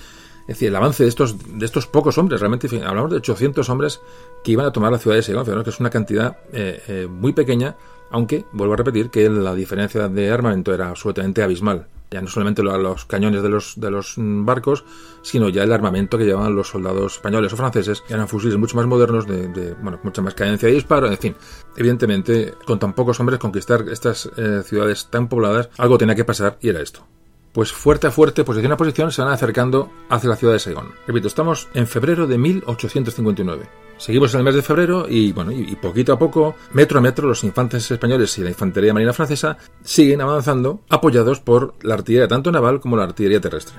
es 0.48 0.54
decir, 0.54 0.68
el 0.68 0.76
avance 0.76 1.02
de 1.02 1.10
estos, 1.10 1.36
de 1.58 1.66
estos 1.66 1.86
pocos 1.86 2.16
hombres, 2.16 2.40
realmente 2.40 2.66
hablamos 2.82 3.10
de 3.10 3.18
800 3.18 3.68
hombres 3.68 4.00
que 4.42 4.52
iban 4.52 4.64
a 4.64 4.72
tomar 4.72 4.90
la 4.90 4.96
ciudad 4.96 5.16
de 5.16 5.22
Segovia, 5.22 5.62
que 5.62 5.68
es 5.68 5.80
una 5.80 5.90
cantidad 5.90 6.38
eh, 6.54 6.82
eh, 6.88 7.06
muy 7.06 7.34
pequeña, 7.34 7.76
aunque 8.10 8.44
vuelvo 8.52 8.74
a 8.74 8.78
repetir 8.78 9.10
que 9.10 9.28
la 9.28 9.54
diferencia 9.54 10.08
de 10.08 10.30
armamento 10.30 10.72
era 10.74 10.90
absolutamente 10.90 11.42
abismal. 11.42 11.86
Ya 12.10 12.22
no 12.22 12.28
solamente 12.28 12.62
los 12.62 13.04
cañones 13.04 13.42
de 13.42 13.50
los, 13.50 13.76
los 13.76 14.14
barcos, 14.16 14.84
sino 15.20 15.50
ya 15.50 15.62
el 15.62 15.72
armamento 15.72 16.16
que 16.16 16.24
llevaban 16.24 16.56
los 16.56 16.68
soldados 16.68 17.16
españoles 17.16 17.52
o 17.52 17.56
franceses, 17.56 18.02
eran 18.08 18.28
fusiles 18.28 18.56
mucho 18.56 18.76
más 18.76 18.86
modernos, 18.86 19.26
de, 19.26 19.74
bueno, 19.82 20.00
mucha 20.02 20.22
más 20.22 20.32
cadencia 20.32 20.68
de 20.68 20.74
disparo, 20.74 21.08
en 21.08 21.18
fin. 21.18 21.34
Evidentemente, 21.76 22.54
con 22.64 22.78
tan 22.78 22.94
pocos 22.94 23.20
hombres 23.20 23.38
conquistar 23.38 23.84
estas 23.90 24.30
eh, 24.38 24.62
ciudades 24.64 25.08
tan 25.10 25.28
pobladas, 25.28 25.68
algo 25.76 25.98
tenía 25.98 26.14
que 26.14 26.24
pasar 26.24 26.56
y 26.62 26.70
era 26.70 26.80
esto 26.80 27.06
pues 27.58 27.72
fuerte 27.72 28.06
a 28.06 28.12
fuerte, 28.12 28.44
posición 28.44 28.70
a 28.70 28.76
posición, 28.76 29.10
se 29.10 29.20
van 29.20 29.32
acercando 29.32 29.90
hacia 30.08 30.30
la 30.30 30.36
ciudad 30.36 30.52
de 30.52 30.60
Saigón. 30.60 30.92
Repito, 31.08 31.26
estamos 31.26 31.66
en 31.74 31.88
febrero 31.88 32.28
de 32.28 32.38
1859. 32.38 33.68
Seguimos 33.96 34.32
en 34.32 34.38
el 34.38 34.44
mes 34.44 34.54
de 34.54 34.62
febrero 34.62 35.06
y, 35.08 35.32
bueno, 35.32 35.50
y, 35.50 35.74
poquito 35.74 36.12
a 36.12 36.18
poco, 36.20 36.54
metro 36.72 37.00
a 37.00 37.02
metro, 37.02 37.26
los 37.26 37.42
infantes 37.42 37.90
españoles 37.90 38.38
y 38.38 38.42
la 38.42 38.50
infantería 38.50 38.94
marina 38.94 39.12
francesa 39.12 39.58
siguen 39.82 40.20
avanzando, 40.20 40.82
apoyados 40.88 41.40
por 41.40 41.74
la 41.82 41.94
artillería 41.94 42.28
tanto 42.28 42.52
naval 42.52 42.78
como 42.78 42.96
la 42.96 43.02
artillería 43.02 43.40
terrestre. 43.40 43.74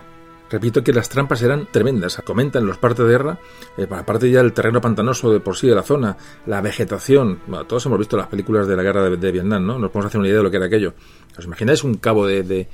Repito 0.50 0.84
que 0.84 0.92
las 0.92 1.08
trampas 1.08 1.42
eran 1.42 1.70
tremendas. 1.72 2.22
Comentan 2.26 2.66
los 2.66 2.78
partes 2.78 3.06
de 3.06 3.12
guerra, 3.14 3.40
eh, 3.78 3.88
aparte 3.90 4.30
ya 4.30 4.42
el 4.42 4.52
terreno 4.52 4.82
pantanoso 4.82 5.32
de 5.32 5.40
por 5.40 5.56
sí 5.56 5.68
de 5.68 5.76
la 5.76 5.84
zona, 5.84 6.18
la 6.48 6.60
vegetación. 6.60 7.40
todos 7.66 7.86
hemos 7.86 8.00
visto 8.00 8.18
las 8.18 8.28
películas 8.28 8.68
de 8.68 8.76
la 8.76 8.84
guerra 8.84 9.10
de, 9.10 9.32
Vietnam, 9.32 9.66
¿no? 9.66 9.80
Nos 9.80 9.90
podemos 9.90 10.08
hacer 10.08 10.20
una 10.20 10.28
idea 10.28 10.40
de 10.40 10.44
lo 10.44 10.52
que 10.52 10.58
era 10.58 10.66
aquello. 10.66 10.96
¿Os 11.38 11.46
imagináis 11.46 11.86
un 11.86 11.94
cabo 11.94 12.28
de 12.28 12.68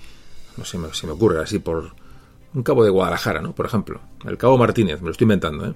no 0.57 0.65
sé 0.65 0.77
si 0.93 1.05
me 1.07 1.13
ocurre 1.13 1.41
así 1.41 1.59
por 1.59 1.91
un 2.53 2.63
cabo 2.63 2.83
de 2.83 2.89
Guadalajara, 2.89 3.41
¿no? 3.41 3.53
Por 3.53 3.65
ejemplo, 3.65 4.01
el 4.25 4.37
cabo 4.37 4.57
Martínez, 4.57 5.01
me 5.01 5.07
lo 5.07 5.11
estoy 5.11 5.25
inventando, 5.25 5.67
¿eh? 5.67 5.73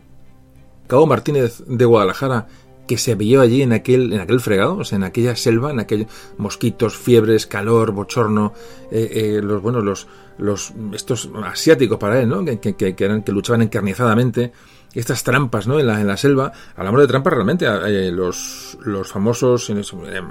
Cabo 0.87 1.05
Martínez 1.05 1.63
de 1.67 1.85
Guadalajara 1.85 2.47
que 2.87 2.97
se 2.97 3.13
vio 3.13 3.41
allí 3.41 3.61
en 3.61 3.71
aquel, 3.71 4.11
en 4.13 4.19
aquel 4.19 4.39
fregado, 4.39 4.77
o 4.77 4.83
sea, 4.83 4.95
en 4.95 5.03
aquella 5.03 5.35
selva, 5.35 5.69
en 5.69 5.79
aquellos 5.79 6.07
mosquitos, 6.39 6.97
fiebres, 6.97 7.45
calor, 7.45 7.91
bochorno, 7.91 8.53
eh, 8.89 9.11
eh, 9.13 9.41
los 9.43 9.61
bueno, 9.61 9.81
los, 9.81 10.07
los 10.39 10.73
estos 10.93 11.29
asiáticos 11.43 11.99
para 11.99 12.19
él, 12.19 12.27
¿no? 12.27 12.43
Que, 12.43 12.59
que, 12.59 13.31
luchaban 13.31 13.61
encarnizadamente, 13.61 14.51
estas 14.93 15.23
trampas, 15.23 15.67
¿no? 15.67 15.79
En 15.79 15.87
la, 15.87 16.01
en 16.01 16.07
la 16.07 16.17
selva, 16.17 16.51
hablamos 16.75 17.01
de 17.01 17.07
trampas 17.07 17.33
realmente, 17.33 17.65
eh, 17.65 18.11
los, 18.11 18.77
los 18.81 19.11
famosos, 19.11 19.69
en, 19.69 19.83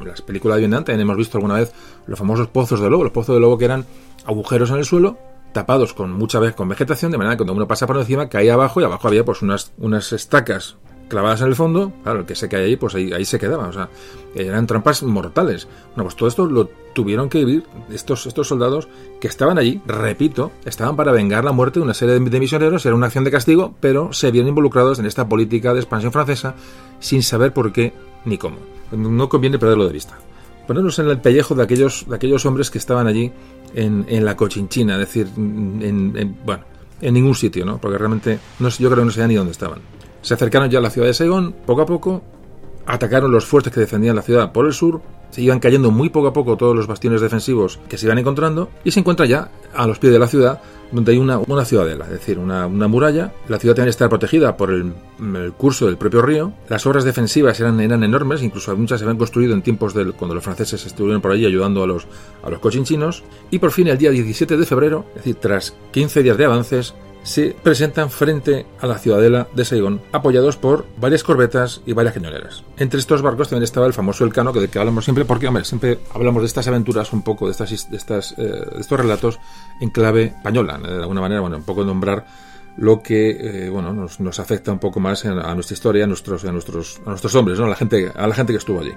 las 0.05 0.23
películas 0.23 0.57
de 0.57 0.61
Vietnam 0.61 0.85
también 0.85 1.03
hemos 1.03 1.17
visto 1.17 1.39
alguna 1.39 1.55
vez 1.55 1.73
los 2.07 2.19
famosos 2.19 2.49
pozos 2.49 2.81
de 2.81 2.91
lobo, 2.91 3.05
los 3.05 3.13
pozos 3.13 3.35
de 3.37 3.41
lobo 3.41 3.59
que 3.59 3.67
eran 3.67 3.85
agujeros 4.27 4.71
en 4.71 4.77
el 4.77 4.85
suelo 4.85 5.19
tapados 5.53 5.95
con 5.95 6.13
mucha 6.13 6.39
vez 6.41 6.55
con 6.55 6.69
vegetación, 6.69 7.11
de 7.11 7.19
manera 7.19 7.35
que 7.35 7.39
cuando 7.39 7.55
uno 7.55 7.67
pasa 7.67 7.87
por 7.87 7.97
encima 7.97 8.29
caía 8.29 8.55
abajo 8.55 8.81
y 8.81 8.85
abajo 8.85 9.09
había 9.09 9.25
pues 9.25 9.41
unas, 9.43 9.73
unas 9.79 10.13
estacas 10.13 10.77
clavadas 11.09 11.41
en 11.41 11.49
el 11.49 11.55
fondo, 11.55 11.93
claro, 12.03 12.21
el 12.21 12.27
que 12.27 12.35
se 12.35 12.49
cae 12.49 12.65
ahí, 12.65 12.77
pues 12.77 12.95
ahí, 12.95 13.25
se 13.25 13.39
quedaba, 13.39 13.69
o 13.69 13.73
sea, 13.73 13.89
eran 14.35 14.67
trampas 14.67 15.03
mortales. 15.03 15.67
Bueno, 15.89 16.05
pues 16.05 16.17
todo 16.17 16.29
esto 16.29 16.47
lo 16.47 16.69
tuvieron 16.95 17.29
que 17.29 17.45
vivir 17.45 17.65
estos, 17.91 18.27
estos 18.27 18.49
soldados 18.49 18.89
que 19.21 19.29
estaban 19.29 19.59
allí, 19.59 19.81
repito, 19.87 20.53
estaban 20.65 20.97
para 20.97 21.13
vengar 21.13 21.45
la 21.45 21.53
muerte 21.53 21.81
de 21.81 21.85
una 21.85 21.95
serie 21.95 22.19
de 22.19 22.41
misioneros, 22.41 22.85
era 22.87 22.95
una 22.95 23.07
acción 23.07 23.25
de 23.25 23.31
castigo, 23.31 23.75
pero 23.81 24.13
se 24.13 24.31
vieron 24.31 24.49
involucrados 24.49 24.99
en 24.99 25.07
esta 25.07 25.29
política 25.29 25.75
de 25.75 25.81
expansión 25.81 26.13
francesa 26.13 26.55
sin 27.01 27.23
saber 27.23 27.53
por 27.53 27.73
qué 27.73 27.93
ni 28.25 28.39
cómo. 28.39 28.59
No 28.93 29.29
conviene 29.29 29.59
perderlo 29.59 29.87
de 29.87 29.93
vista 29.93 30.19
ponernos 30.69 30.99
en 30.99 31.09
el 31.09 31.19
pellejo 31.19 31.55
de 31.55 31.63
aquellos, 31.63 32.05
de 32.07 32.15
aquellos 32.15 32.45
hombres 32.45 32.71
que 32.71 32.77
estaban 32.77 33.07
allí 33.07 33.33
en, 33.75 34.05
en 34.07 34.25
la 34.25 34.37
cochinchina, 34.37 34.95
es 34.95 35.01
decir, 35.01 35.27
en, 35.35 36.37
bueno, 36.45 36.63
en 37.01 37.15
ningún 37.15 37.35
sitio, 37.35 37.65
¿no? 37.65 37.79
Porque 37.79 37.97
realmente 37.97 38.39
no, 38.59 38.69
yo 38.69 38.91
creo 38.91 39.01
que 39.01 39.07
no 39.07 39.11
sabían 39.11 39.31
ni 39.31 39.35
dónde 39.37 39.53
estaban. 39.53 39.81
Se 40.29 40.35
acercaron 40.35 40.69
ya 40.69 40.79
a 40.79 40.83
la 40.83 40.91
ciudad 40.91 41.07
de 41.07 41.15
Saigón, 41.15 41.55
poco 41.65 41.81
a 41.81 41.87
poco, 41.87 42.23
atacaron 42.85 43.33
los 43.33 43.47
fuertes 43.47 43.73
que 43.73 43.81
defendían 43.81 44.15
la 44.15 44.21
ciudad 44.21 44.53
por 44.53 44.67
el 44.67 44.75
sur, 44.75 45.01
se 45.31 45.41
iban 45.41 45.59
cayendo 45.59 45.91
muy 45.91 46.11
poco 46.11 46.27
a 46.27 46.35
poco 46.35 46.59
todos 46.59 46.77
los 46.77 46.87
bastiones 46.87 47.23
defensivos 47.23 47.81
que 47.89 47.97
se 47.97 48.05
iban 48.05 48.19
encontrando 48.19 48.69
y 48.85 48.91
se 48.91 49.01
encuentra 49.01 49.25
ya 49.25 49.51
a 49.75 49.87
los 49.87 49.99
pies 49.99 50.13
de 50.13 50.19
la 50.19 50.27
ciudad 50.27 50.61
donde 50.93 51.13
hay 51.13 51.19
una, 51.19 51.39
una 51.39 51.65
ciudadela, 51.65 52.05
es 52.05 52.11
decir, 52.11 52.39
una, 52.39 52.67
una, 52.67 52.89
muralla. 52.89 53.33
La 53.49 53.59
ciudad 53.59 53.75
tiene 53.75 53.87
que 53.87 53.93
estar 53.93 54.11
protegida 54.11 54.55
por 54.59 54.71
el, 54.71 54.93
el, 55.19 55.53
curso 55.53 55.87
del 55.87 55.97
propio 55.97 56.21
río. 56.21 56.53
Las 56.69 56.85
obras 56.85 57.05
defensivas 57.05 57.59
eran, 57.59 57.81
eran 57.81 58.05
enormes, 58.05 58.43
incluso 58.43 58.77
muchas 58.77 59.01
se 59.01 59.07
habían 59.07 59.17
construido 59.17 59.55
en 59.55 59.63
tiempos 59.63 59.95
del, 59.95 60.13
cuando 60.13 60.35
los 60.35 60.45
franceses 60.45 60.85
estuvieron 60.85 61.23
por 61.23 61.33
allí 61.33 61.47
ayudando 61.47 61.83
a 61.83 61.87
los, 61.87 62.07
a 62.43 62.51
los 62.51 62.59
cochinchinos. 62.59 63.25
Y 63.51 63.61
por 63.61 63.71
fin, 63.71 63.89
el 63.89 63.97
día 63.97 64.11
17 64.11 64.59
de 64.59 64.67
febrero, 64.67 65.07
es 65.11 65.17
decir, 65.17 65.37
tras 65.37 65.75
15 65.93 66.23
días 66.23 66.37
de 66.37 66.45
avances, 66.45 66.95
se 67.29 67.55
presentan 67.63 68.11
frente 68.11 68.65
a 68.81 68.87
la 68.87 68.99
ciudadela 68.99 69.49
de 69.55 69.67
Saigón, 69.67 70.01
apoyados 70.13 70.57
por 70.57 70.87
varias 70.97 71.23
corbetas 71.23 71.83
y 71.85 71.93
varias 71.93 72.15
cañoneras. 72.15 72.65
Entre 72.79 72.99
estos 72.99 73.21
barcos 73.21 73.51
también 73.51 73.65
estaba 73.65 73.87
el 73.87 73.93
famoso 73.93 74.25
Elcano, 74.25 74.51
que 74.51 74.61
de 74.61 74.69
que 74.69 74.79
hablamos 74.79 75.05
siempre, 75.05 75.27
porque 75.27 75.47
siempre 75.63 75.99
hablamos 76.15 76.43
de 76.43 76.47
estas 76.47 76.67
aventuras 76.69 77.13
un 77.13 77.23
poco, 77.23 77.45
de, 77.45 77.53
estas, 77.53 77.91
de, 77.91 77.97
estas, 77.99 78.33
eh, 78.39 78.43
de 78.43 78.81
estos 78.81 78.99
relatos 78.99 79.39
en 79.83 79.91
clave 79.91 80.33
española, 80.39 80.79
de 80.79 81.03
alguna 81.03 81.21
manera, 81.21 81.43
bueno, 81.43 81.59
un 81.59 81.65
poco 81.65 81.85
nombrar 81.85 82.25
lo 82.79 83.03
que 83.03 83.31
eh, 83.31 83.69
bueno 83.71 83.93
nos, 83.93 84.21
nos, 84.21 84.39
afecta 84.41 84.73
un 84.73 84.79
poco 84.79 84.99
más 85.01 85.27
a 85.27 85.55
nuestra 85.55 85.75
historia, 85.75 86.05
a 86.05 86.07
nuestros, 86.07 86.45
a 86.47 86.53
nuestros, 86.53 87.01
a 87.05 87.11
nuestros 87.11 87.35
hombres, 87.35 87.59
¿no? 87.59 87.67
a 87.67 87.69
la 87.69 87.77
gente, 87.77 88.11
a 88.15 88.27
la 88.27 88.35
gente 88.35 88.55
que 88.55 88.59
estuvo 88.59 88.81
allí. 88.81 88.93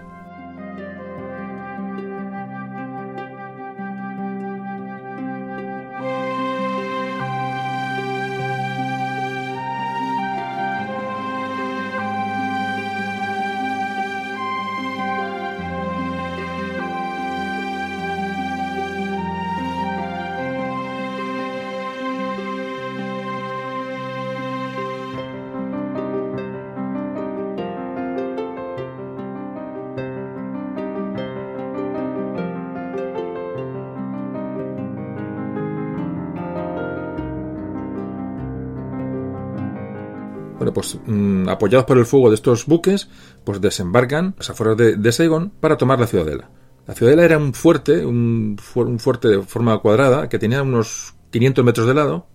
Mm, 41.05 41.49
apoyados 41.49 41.85
por 41.85 41.97
el 41.97 42.05
fuego 42.05 42.29
de 42.29 42.35
estos 42.35 42.65
buques, 42.65 43.09
pues 43.43 43.61
desembarcan 43.61 44.35
las 44.37 44.49
afueras 44.49 44.77
de, 44.77 44.95
de 44.95 45.11
Saigon 45.11 45.51
para 45.59 45.77
tomar 45.77 45.99
la 45.99 46.07
ciudadela. 46.07 46.49
La 46.87 46.95
ciudadela 46.95 47.23
era 47.23 47.37
un 47.37 47.53
fuerte, 47.53 48.05
un 48.05 48.57
fuerte 48.57 49.27
de 49.27 49.41
forma 49.43 49.77
cuadrada, 49.79 50.29
que 50.29 50.39
tenía 50.39 50.61
unos 50.61 51.13
500 51.31 51.63
metros 51.63 51.87
de 51.87 51.93
lado, 51.93 52.27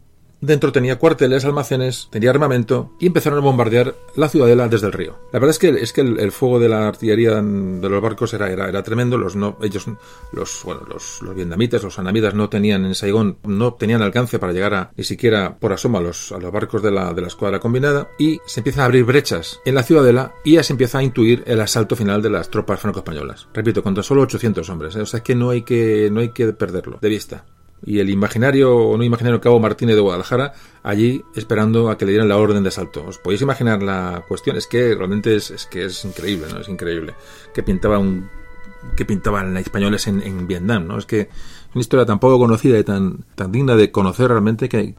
Dentro 0.47 0.70
tenía 0.70 0.97
cuarteles, 0.97 1.44
almacenes, 1.44 2.06
tenía 2.09 2.31
armamento 2.31 2.93
y 3.01 3.09
empezaron 3.09 3.40
a 3.40 3.43
bombardear 3.43 3.97
la 4.14 4.28
ciudadela 4.28 4.68
desde 4.68 4.86
el 4.86 4.93
río. 4.93 5.18
La 5.32 5.40
verdad 5.40 5.51
es 5.51 5.59
que, 5.59 5.70
es 5.70 5.93
que 5.93 6.02
el, 6.02 6.31
fuego 6.31 6.60
de 6.60 6.68
la 6.68 6.86
artillería 6.86 7.43
de 7.43 7.89
los 7.89 8.01
barcos 8.01 8.32
era, 8.32 8.48
era, 8.52 8.82
tremendo. 8.85 9.18
Los 9.18 9.35
no, 9.35 9.59
ellos, 9.60 9.86
los, 10.31 10.62
bueno, 10.64 10.82
los, 10.89 11.20
vietnamitas, 11.35 11.82
los 11.82 11.98
anamidas 11.98 12.35
no 12.35 12.48
tenían 12.48 12.85
en 12.85 12.94
Saigón, 12.94 13.39
no 13.43 13.74
tenían 13.74 14.02
alcance 14.02 14.39
para 14.39 14.52
llegar 14.52 14.74
a, 14.74 14.93
ni 14.97 15.02
siquiera 15.02 15.59
por 15.59 15.73
asoma 15.73 15.98
a 15.98 16.02
los, 16.02 16.31
a 16.31 16.39
los 16.39 16.52
barcos 16.52 16.81
de 16.81 16.93
la, 16.93 17.12
de 17.12 17.23
la 17.23 17.27
escuadra 17.27 17.59
combinada 17.59 18.10
y 18.16 18.39
se 18.47 18.60
empiezan 18.60 18.82
a 18.82 18.85
abrir 18.85 19.02
brechas 19.02 19.59
en 19.64 19.74
la 19.74 19.82
ciudadela 19.82 20.32
y 20.44 20.52
ya 20.52 20.62
se 20.62 20.74
empieza 20.74 20.98
a 20.98 21.02
intuir 21.02 21.43
el 21.48 21.60
asalto 21.60 21.97
final 21.97 22.23
de 22.23 22.31
las 22.31 22.51
tropas 22.51 22.78
franco-españolas. 22.78 23.48
Repito, 23.52 23.82
contra 23.82 24.05
solo 24.05 24.23
800 24.23 24.70
hombres. 24.70 24.94
¿eh? 24.94 25.01
O 25.01 25.06
sea 25.06 25.24
que 25.24 25.35
no 25.35 25.51
hay 25.51 25.62
que, 25.62 26.09
no 26.12 26.20
hay 26.20 26.28
que 26.28 26.52
perderlo 26.52 26.98
de 27.02 27.09
vista 27.09 27.44
y 27.85 28.01
el 28.01 28.11
imaginario 28.11 28.74
o 28.74 28.97
no 28.97 29.05
imaginario 29.05 29.40
Cabo 29.40 29.61
Martínez 29.61 29.97
de 29.97 30.03
Guadalajara 30.03 30.55
allí 30.82 31.24
esperando 31.35 31.90
a 31.90 31.98
que 31.98 32.05
le 32.05 32.12
dieran 32.12 32.28
la 32.28 32.36
orden 32.36 32.62
de 32.62 32.69
asalto. 32.69 33.05
¿Os 33.07 33.19
podéis 33.19 33.43
imaginar 33.43 33.82
la 33.82 34.24
cuestión? 34.27 34.57
Es 34.57 34.66
que 34.66 34.94
realmente 34.94 35.36
es, 35.36 35.69
que 35.70 35.85
es 35.85 36.05
increíble, 36.05 36.47
¿no? 36.53 36.61
Es 36.61 36.69
increíble 36.69 37.15
que 37.55 37.62
pintaba 37.62 37.98
un 37.98 38.28
que 38.94 39.05
pintaban 39.05 39.57
españoles 39.57 40.07
en, 40.07 40.47
Vietnam, 40.47 40.86
¿no? 40.86 40.98
Es 40.98 41.07
que 41.07 41.23
es 41.23 41.28
una 41.74 41.81
historia 41.81 42.07
tan 42.07 42.20
poco 42.20 42.39
conocida 42.39 42.78
y 42.78 42.85
tan, 42.85 43.24
tan 43.35 43.51
digna 43.51 43.74
de 43.74 43.90
conocer 43.90 44.28
realmente 44.28 44.69
que 44.69 44.94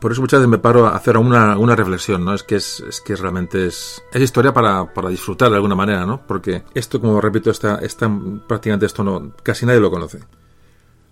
por 0.00 0.12
eso 0.12 0.20
muchas 0.20 0.40
veces 0.40 0.50
me 0.50 0.58
paro 0.58 0.86
a 0.86 0.96
hacer 0.96 1.16
una, 1.16 1.56
una 1.56 1.76
reflexión, 1.76 2.24
¿no? 2.24 2.34
Es 2.34 2.42
que 2.42 2.56
es, 2.56 2.80
es 2.80 3.00
que 3.00 3.16
realmente 3.16 3.66
es, 3.66 4.02
es 4.12 4.22
historia 4.22 4.52
para, 4.52 4.92
para, 4.92 5.08
disfrutar 5.08 5.50
de 5.50 5.56
alguna 5.56 5.76
manera, 5.76 6.04
¿no? 6.04 6.26
Porque 6.26 6.64
esto, 6.74 7.00
como 7.00 7.20
repito, 7.20 7.50
está, 7.50 7.76
está 7.76 8.10
prácticamente 8.46 8.86
esto 8.86 9.04
no, 9.04 9.32
casi 9.42 9.64
nadie 9.64 9.80
lo 9.80 9.90
conoce. 9.90 10.18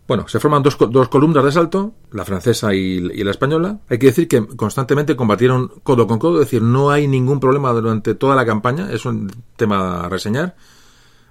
Bueno, 0.09 0.29
se 0.29 0.39
forman 0.39 0.63
dos, 0.63 0.77
dos 0.91 1.09
columnas 1.09 1.43
de 1.43 1.49
asalto, 1.49 1.95
la 2.13 2.25
francesa 2.25 2.73
y, 2.75 3.01
la 3.01 3.31
española. 3.31 3.81
Hay 3.89 3.99
que 3.99 4.07
decir 4.07 4.29
que 4.29 4.47
constantemente 4.47 5.17
combatieron 5.17 5.69
codo 5.83 6.07
con 6.07 6.19
codo, 6.19 6.41
es 6.41 6.47
decir, 6.47 6.63
no 6.63 6.91
hay 6.91 7.09
ningún 7.09 7.41
problema 7.41 7.73
durante 7.73 8.15
toda 8.15 8.37
la 8.37 8.47
campaña, 8.47 8.89
es 8.93 9.05
un 9.05 9.31
tema 9.57 10.03
a 10.03 10.09
reseñar. 10.09 10.55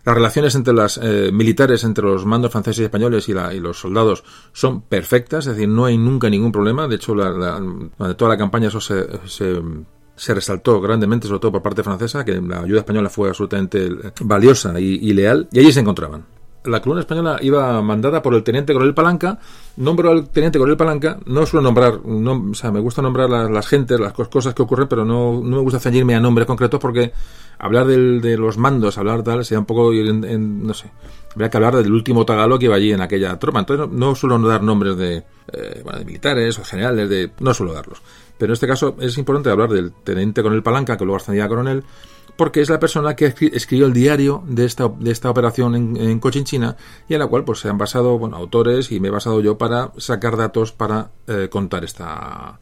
Las 0.04 0.14
relaciones 0.14 0.54
entre 0.56 0.74
las 0.74 1.00
eh, 1.02 1.32
militares, 1.32 1.84
entre 1.84 2.04
los 2.04 2.26
mandos 2.26 2.52
franceses 2.52 2.82
y 2.82 2.84
españoles 2.84 3.30
y, 3.30 3.34
los 3.60 3.80
soldados 3.80 4.24
son 4.52 4.82
perfectas, 4.82 5.48
es 5.48 5.56
decir, 5.56 5.70
no 5.70 5.86
hay 5.86 5.98
nunca 5.98 6.30
ningún 6.30 6.52
problema. 6.52 6.88
De 6.88 6.98
hecho, 6.98 7.14
durante 7.16 8.14
toda 8.16 8.30
la 8.30 8.38
campaña 8.38 8.68
eso 8.68 8.82
se, 8.82 10.34
resaltó 10.34 10.82
grandemente, 10.82 11.28
sobre 11.28 11.40
todo 11.40 11.54
por 11.54 11.64
parte 11.64 11.82
francesa, 11.82 12.26
que 12.26 12.42
la 12.42 12.60
ayuda 12.60 12.80
española 12.80 13.10
fue 13.10 13.30
absolutamente 13.30 13.90
valiosa 14.20 14.80
y 14.80 15.14
leal, 15.14 15.48
y 15.52 15.60
allí 15.60 15.72
se 15.72 15.80
encontraban 15.80 16.35
la 16.66 16.82
columna 16.82 17.02
española 17.02 17.38
iba 17.42 17.82
mandada 17.82 18.22
por 18.22 18.34
el 18.34 18.44
teniente 18.44 18.74
coronel 18.74 18.94
Palanca. 18.94 19.40
Nombro 19.78 20.12
al 20.12 20.30
teniente 20.30 20.58
coronel 20.58 20.78
Palanca. 20.78 21.18
No 21.26 21.46
suelo 21.46 21.64
nombrar, 21.64 22.06
no, 22.06 22.52
o 22.52 22.54
sea, 22.54 22.72
me 22.72 22.80
gusta 22.80 23.02
nombrar 23.02 23.30
las, 23.30 23.68
gentes, 23.68 24.00
las 24.00 24.14
cosas 24.14 24.54
que 24.54 24.62
ocurren, 24.62 24.88
pero 24.88 25.06
no, 25.06 25.42
no 25.42 25.58
me 25.58 25.62
gusta 25.62 25.80
ceñirme 25.80 26.16
a 26.16 26.20
nombres 26.20 26.48
concretos 26.48 26.80
porque 26.80 27.12
hablar 27.58 27.88
de 27.88 28.38
los 28.38 28.58
mandos, 28.58 28.98
hablar 28.98 29.24
tal, 29.24 29.46
sea 29.46 29.60
un 29.60 29.66
poco, 29.66 29.92
no 29.94 30.74
sé, 30.74 30.92
habría 31.34 31.50
que 31.50 31.58
hablar 31.58 31.76
del 31.76 31.92
último 31.92 32.26
tagalo 32.26 32.60
que 32.60 32.66
iba 32.66 32.76
allí 32.76 32.92
en 32.92 33.02
aquella 33.02 33.38
tropa. 33.40 33.60
Entonces 33.60 33.90
no, 33.92 34.16
suelo 34.16 34.40
dar 34.40 34.64
nombres 34.64 34.98
de, 34.98 35.24
eh, 35.52 35.82
bueno, 35.84 36.00
de 36.00 36.06
militares 36.06 36.58
o 36.60 36.64
generales, 36.64 37.10
de, 37.10 37.32
no 37.40 37.54
suelo 37.54 37.74
darlos. 37.74 38.02
Pero 38.38 38.52
en 38.52 38.54
este 38.54 38.68
caso 38.68 38.96
es 39.00 39.18
importante 39.18 39.50
hablar 39.50 39.70
del 39.70 39.92
teniente 39.92 40.42
coronel 40.42 40.64
Palanca, 40.64 40.98
que 40.98 41.06
luego 41.06 41.18
ascendía 41.18 41.46
a 41.46 41.48
coronel, 41.48 41.84
porque 42.38 42.62
es 42.62 42.70
la 42.70 42.80
persona 42.80 43.16
que 43.16 43.34
escribió 43.54 43.86
el 43.86 43.94
diario 43.94 44.44
de 44.48 44.66
esta, 44.66 44.90
de 44.90 45.12
esta 45.12 45.30
operación 45.30 45.98
en, 45.98 46.20
Cochinchina 46.20 46.76
y 47.08 47.14
en 47.14 47.20
la 47.20 47.28
cual 47.28 47.44
pues 47.46 47.60
se 47.60 47.70
han 47.70 47.78
basado 47.78 48.18
bueno, 48.18 48.36
autores 48.36 48.92
y 48.92 49.00
me 49.00 49.08
he 49.08 49.12
basado 49.12 49.42
yo 49.42 49.58
para 49.58 49.92
sacar 49.98 50.38
datos 50.38 50.72
para 50.72 51.12
eh, 51.28 51.48
contar 51.50 51.84
esta 51.84 52.60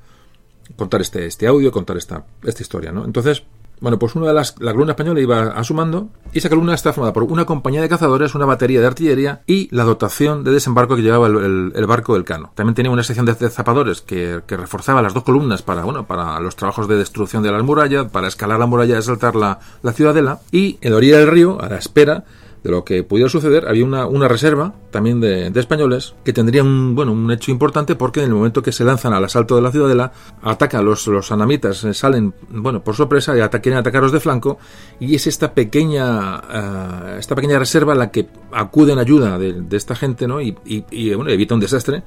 contar 0.75 1.01
este, 1.01 1.25
este 1.25 1.47
audio, 1.47 1.71
contar 1.71 1.97
esta, 1.97 2.25
esta 2.43 2.61
historia, 2.61 2.91
¿no? 2.91 3.05
Entonces, 3.05 3.43
bueno, 3.83 3.99
pues 3.99 4.15
una 4.15 4.27
de 4.27 4.33
las, 4.33 4.55
la 4.61 4.71
columna 4.71 4.93
española 4.93 5.19
iba 5.19 5.41
a 5.41 5.63
su 5.65 5.73
mando 5.73 6.07
y 6.31 6.37
esa 6.37 6.47
columna 6.47 6.73
está 6.73 6.93
formada 6.93 7.11
por 7.11 7.23
una 7.23 7.43
compañía 7.43 7.81
de 7.81 7.89
cazadores, 7.89 8.33
una 8.33 8.45
batería 8.45 8.79
de 8.79 8.87
artillería 8.87 9.41
y 9.45 9.67
la 9.75 9.83
dotación 9.83 10.45
de 10.45 10.51
desembarco 10.51 10.95
que 10.95 11.01
llevaba 11.01 11.27
el, 11.27 11.85
barco 11.85 12.13
del 12.13 12.23
Cano. 12.23 12.53
También 12.55 12.75
tenía 12.75 12.91
una 12.91 13.03
sección 13.03 13.25
de, 13.25 13.33
zapadores 13.33 13.99
que, 13.99 14.41
reforzaba 14.47 15.01
las 15.01 15.13
dos 15.13 15.23
columnas 15.23 15.63
para, 15.63 15.83
bueno, 15.83 16.07
para 16.07 16.39
los 16.39 16.55
trabajos 16.55 16.87
de 16.87 16.95
destrucción 16.95 17.43
de 17.43 17.51
la 17.51 17.61
muralla, 17.61 18.07
para 18.07 18.29
escalar 18.29 18.57
la 18.57 18.67
muralla 18.67 18.95
y 18.95 18.99
asaltar 18.99 19.35
la, 19.35 19.59
la 19.81 19.91
ciudadela 19.91 20.39
y 20.49 20.77
en 20.79 20.91
la 20.91 20.97
orilla 20.97 21.17
del 21.17 21.27
río, 21.27 21.61
a 21.61 21.67
la 21.67 21.77
espera 21.77 22.23
de 22.63 22.71
lo 22.71 22.85
que 22.85 23.03
pudiera 23.03 23.29
suceder, 23.29 23.67
había 23.67 23.83
una, 23.83 24.05
una 24.07 24.27
reserva 24.27 24.73
también 24.89 25.19
de, 25.19 25.47
españoles 25.47 26.15
que 26.23 26.31
tendría 26.31 26.63
un, 26.63 26.95
bueno, 26.95 27.11
un 27.11 27.29
hecho 27.29 27.51
importante 27.51 27.95
porque 27.95 28.21
en 28.21 28.27
el 28.27 28.33
momento 28.33 28.63
que 28.63 28.71
se 28.71 28.85
lanzan 28.85 29.11
al 29.13 29.23
asalto 29.25 29.55
de 29.55 29.61
la 29.61 29.71
ciudadela, 29.71 30.13
atacan 30.41 30.85
los, 30.85 31.05
los 31.07 31.31
anamitas, 31.31 31.83
eh, 31.83 31.93
salen 31.93 32.33
bueno, 32.49 32.83
por 32.83 32.95
sorpresa 32.95 33.35
y 33.37 33.41
quieren 33.59 33.79
atacarlos 33.79 34.13
de 34.13 34.19
flanco 34.21 34.57
y 34.99 35.15
es 35.15 35.27
esta 35.27 35.53
pequeña, 35.53 36.37
eh, 36.37 37.17
esta 37.19 37.35
pequeña 37.35 37.59
reserva 37.59 37.95
la 37.95 38.11
que 38.11 38.29
acude 38.53 38.93
en 38.93 38.99
ayuda 38.99 39.37
de, 39.37 39.63
esta 39.75 39.95
gente 39.95 40.27
¿no? 40.27 40.39
y, 40.39 40.55
y, 40.65 41.13
bueno, 41.13 41.31
evita 41.31 41.55
un 41.55 41.59
desastre. 41.59 42.03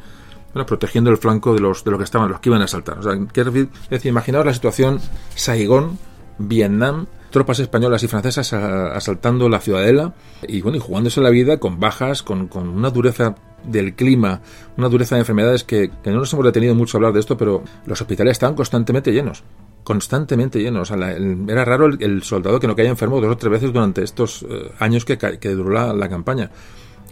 Bueno, 0.55 0.65
protegiendo 0.65 1.11
el 1.11 1.19
flanco 1.19 1.53
de 1.53 1.61
los 1.61 1.85
de 1.85 1.91
los 1.91 1.99
que 1.99 2.05
estaban 2.05 2.31
los 2.31 2.41
que 2.41 2.49
iban 2.49 2.63
a 2.63 2.65
asaltar. 2.65 2.99
O 2.99 3.03
sea, 3.03 3.13
es 3.13 3.91
decir, 3.91 4.09
imaginaos 4.09 4.47
la 4.47 4.55
situación 4.55 5.01
Saigón, 5.35 5.99
Vietnam, 6.39 7.09
tropas 7.37 7.59
españolas 7.59 8.03
y 8.03 8.09
francesas 8.09 8.51
asaltando 8.55 9.51
la 9.51 9.61
ciudadela 9.61 10.15
y 10.49 10.63
bueno 10.63 10.79
y 10.79 10.81
jugándose 10.81 11.21
la 11.21 11.29
vida 11.29 11.59
con 11.59 11.79
bajas, 11.79 12.23
con, 12.23 12.49
una 12.57 12.89
dureza 12.89 13.35
del 13.63 13.95
clima, 13.95 14.41
una 14.79 14.89
dureza 14.89 15.17
de 15.17 15.21
enfermedades 15.21 15.63
que, 15.63 15.91
no 16.07 16.13
nos 16.13 16.33
hemos 16.33 16.47
detenido 16.47 16.75
mucho 16.75 16.97
a 16.97 16.99
hablar 16.99 17.13
de 17.13 17.21
esto, 17.21 17.37
pero 17.37 17.63
los 17.85 18.01
hospitales 18.01 18.33
estaban 18.33 18.57
constantemente 18.57 19.13
llenos 19.13 19.45
constantemente 19.85 20.63
llenos. 20.63 20.91
era 20.91 21.65
raro 21.67 21.87
el, 21.87 22.23
soldado 22.23 22.59
que 22.59 22.67
no 22.67 22.75
caía 22.75 22.89
enfermo 22.89 23.21
dos 23.21 23.31
o 23.31 23.37
tres 23.37 23.53
veces 23.53 23.71
durante 23.71 24.03
estos 24.03 24.43
eh, 24.49 24.73
años 24.79 25.05
que, 25.05 25.17
duró 25.51 25.93
la, 25.93 26.09
campaña. 26.09 26.51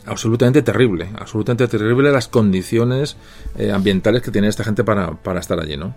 Absolutamente 0.06 0.62
terrible, 0.62 1.10
absolutamente 1.18 1.68
terrible 1.68 2.10
las 2.10 2.28
condiciones 2.28 3.18
eh, 3.59 3.70
ambientales 3.70 4.22
que 4.22 4.30
tiene 4.30 4.48
esta 4.48 4.64
gente 4.64 4.84
para, 4.84 5.18
estar 5.38 5.60
allí, 5.60 5.76
¿no? 5.76 5.94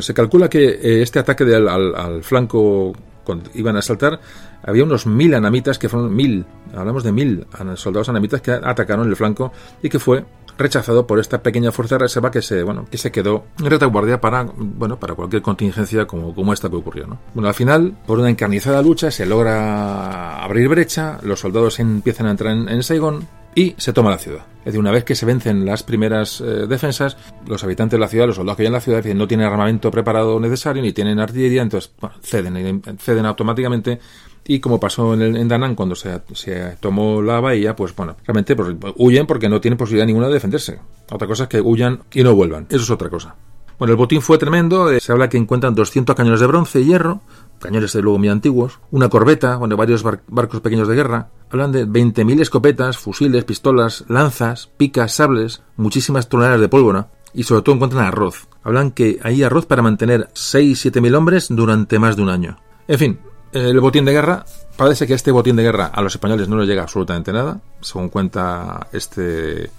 Se 0.00 0.14
calcula 0.14 0.48
que 0.48 0.68
eh, 0.68 1.02
este 1.02 1.18
ataque 1.18 1.44
al, 1.52 2.22
flanco 2.22 2.94
cuando 3.26 3.50
iban 3.54 3.76
a 3.76 3.82
saltar, 3.82 4.20
había 4.62 4.84
unos 4.84 5.06
mil 5.06 5.34
anamitas 5.34 5.78
que 5.78 5.88
fueron 5.88 6.14
mil, 6.14 6.46
hablamos 6.74 7.04
de 7.04 7.12
mil 7.12 7.46
soldados 7.74 8.08
anamitas 8.08 8.40
que 8.40 8.52
atacaron 8.52 9.08
el 9.08 9.16
flanco 9.16 9.52
y 9.82 9.90
que 9.90 9.98
fue 9.98 10.24
rechazado 10.58 11.06
por 11.06 11.18
esta 11.18 11.42
pequeña 11.42 11.72
fuerza 11.72 11.96
de 11.96 12.00
reserva 12.00 12.30
que 12.30 12.40
se, 12.40 12.62
bueno, 12.62 12.86
que 12.90 12.96
se 12.96 13.10
quedó 13.12 13.44
en 13.58 13.66
retaguardia 13.66 14.20
para, 14.20 14.44
bueno, 14.44 14.98
para 14.98 15.14
cualquier 15.14 15.42
contingencia 15.42 16.06
como, 16.06 16.34
como 16.34 16.52
esta 16.52 16.70
que 16.70 16.76
ocurrió, 16.76 17.06
¿no? 17.06 17.18
Bueno, 17.34 17.48
al 17.48 17.54
final, 17.54 17.96
por 18.06 18.18
una 18.18 18.30
encarnizada 18.30 18.80
lucha, 18.80 19.10
se 19.10 19.26
logra 19.26 20.42
abrir 20.42 20.68
brecha, 20.68 21.18
los 21.22 21.40
soldados 21.40 21.78
empiezan 21.78 22.26
a 22.26 22.30
entrar 22.30 22.54
en, 22.54 22.68
en 22.68 22.82
Saigón, 22.82 23.26
y 23.56 23.74
se 23.78 23.92
toma 23.92 24.10
la 24.10 24.18
ciudad. 24.18 24.44
Es 24.60 24.66
decir, 24.66 24.80
una 24.80 24.92
vez 24.92 25.02
que 25.02 25.14
se 25.14 25.26
vencen 25.26 25.64
las 25.64 25.82
primeras 25.82 26.40
eh, 26.40 26.66
defensas, 26.68 27.16
los 27.46 27.64
habitantes 27.64 27.96
de 27.96 28.00
la 28.00 28.08
ciudad, 28.08 28.26
los 28.26 28.36
soldados 28.36 28.58
que 28.58 28.62
hay 28.62 28.66
en 28.66 28.72
la 28.74 28.80
ciudad, 28.80 29.02
no 29.04 29.26
tienen 29.26 29.46
armamento 29.46 29.90
preparado 29.90 30.38
necesario 30.38 30.82
ni 30.82 30.92
tienen 30.92 31.18
artillería, 31.18 31.62
entonces 31.62 31.92
ceden, 32.22 32.82
ceden 32.98 33.26
automáticamente 33.26 33.98
y 34.44 34.60
como 34.60 34.78
pasó 34.78 35.14
en, 35.14 35.22
el, 35.22 35.36
en 35.36 35.48
Danán 35.48 35.74
cuando 35.74 35.94
se, 35.94 36.20
se, 36.34 36.76
tomó 36.80 37.22
la 37.22 37.40
bahía, 37.40 37.74
pues 37.74 37.96
bueno, 37.96 38.16
realmente 38.24 38.54
pues, 38.54 38.76
huyen 38.96 39.26
porque 39.26 39.48
no 39.48 39.60
tienen 39.60 39.78
posibilidad 39.78 40.06
ninguna 40.06 40.28
de 40.28 40.34
defenderse. 40.34 40.78
Otra 41.10 41.26
cosa 41.26 41.44
es 41.44 41.48
que 41.48 41.60
huyan 41.60 42.02
y 42.12 42.22
no 42.22 42.34
vuelvan. 42.34 42.66
Eso 42.68 42.82
es 42.82 42.90
otra 42.90 43.08
cosa. 43.08 43.34
Bueno, 43.78 43.92
el 43.92 43.98
botín 43.98 44.22
fue 44.22 44.38
tremendo. 44.38 44.90
Eh, 44.90 45.00
se 45.00 45.12
habla 45.12 45.28
que 45.28 45.36
encuentran 45.36 45.74
200 45.74 46.14
cañones 46.14 46.40
de 46.40 46.46
bronce 46.46 46.80
y 46.80 46.84
hierro, 46.84 47.22
cañones 47.60 47.92
de 47.92 48.02
luego 48.02 48.18
muy 48.18 48.28
antiguos, 48.28 48.80
una 48.90 49.08
corbeta, 49.08 49.56
bueno, 49.56 49.76
varios 49.76 50.02
barcos 50.02 50.60
pequeños 50.60 50.88
de 50.88 50.94
guerra. 50.94 51.28
Hablan 51.50 51.72
de 51.72 51.86
20.000 51.86 52.40
escopetas, 52.40 52.98
fusiles, 52.98 53.44
pistolas, 53.44 54.04
lanzas, 54.08 54.68
picas, 54.76 55.12
sables, 55.12 55.62
muchísimas 55.76 56.28
toneladas 56.28 56.60
de 56.60 56.68
pólvora 56.68 57.10
y 57.32 57.44
sobre 57.44 57.62
todo 57.62 57.74
encuentran 57.74 58.04
arroz. 58.04 58.48
Hablan 58.64 58.90
que 58.90 59.20
hay 59.22 59.42
arroz 59.42 59.66
para 59.66 59.82
mantener 59.82 60.28
6-7.000 60.34 61.16
hombres 61.16 61.46
durante 61.50 61.98
más 61.98 62.16
de 62.16 62.22
un 62.22 62.30
año. 62.30 62.58
En 62.88 62.98
fin, 62.98 63.20
el 63.52 63.80
botín 63.80 64.04
de 64.04 64.12
guerra, 64.12 64.44
parece 64.76 65.06
que 65.06 65.14
este 65.14 65.30
botín 65.30 65.56
de 65.56 65.62
guerra 65.62 65.86
a 65.86 66.02
los 66.02 66.14
españoles 66.14 66.48
no 66.48 66.56
les 66.56 66.68
llega 66.68 66.82
absolutamente 66.82 67.32
nada, 67.32 67.60
según 67.80 68.08
cuenta 68.08 68.88
este 68.92 69.70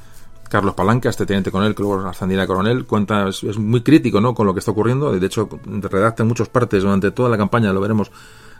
Carlos 0.49 0.75
Palanca, 0.75 1.09
este 1.09 1.25
teniente 1.25 1.51
coronel, 1.51 1.75
que 1.75 1.83
luego 1.83 2.07
ascendirá 2.07 2.47
coronel, 2.47 2.85
cuenta, 2.85 3.27
es, 3.27 3.43
muy 3.57 3.81
crítico 3.81 4.21
¿no? 4.21 4.33
con 4.33 4.45
lo 4.45 4.53
que 4.53 4.59
está 4.59 4.71
ocurriendo. 4.71 5.11
De 5.11 5.25
hecho, 5.25 5.49
redacta 5.65 6.23
en 6.23 6.29
muchas 6.29 6.49
partes 6.49 6.83
durante 6.83 7.11
toda 7.11 7.29
la 7.29 7.37
campaña, 7.37 7.73
lo 7.73 7.81
veremos, 7.81 8.11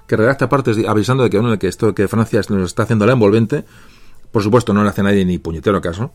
que 0.06 0.16
redacta 0.16 0.50
partes 0.50 0.78
avisando 0.88 1.24
de 1.24 1.30
que, 1.30 1.40
bueno, 1.40 1.58
que 1.60 1.68
esto 1.68 1.94
que 1.94 2.08
Francia 2.08 2.42
nos 2.50 2.64
está 2.64 2.84
haciendo 2.84 3.06
la 3.06 3.14
envolvente. 3.14 3.66
Por 4.32 4.44
supuesto, 4.44 4.74
no 4.74 4.84
le 4.84 4.90
hace 4.90 5.04
nadie 5.04 5.26
ni 5.26 5.38
puñetero 5.38 5.82
caso. 5.82 6.12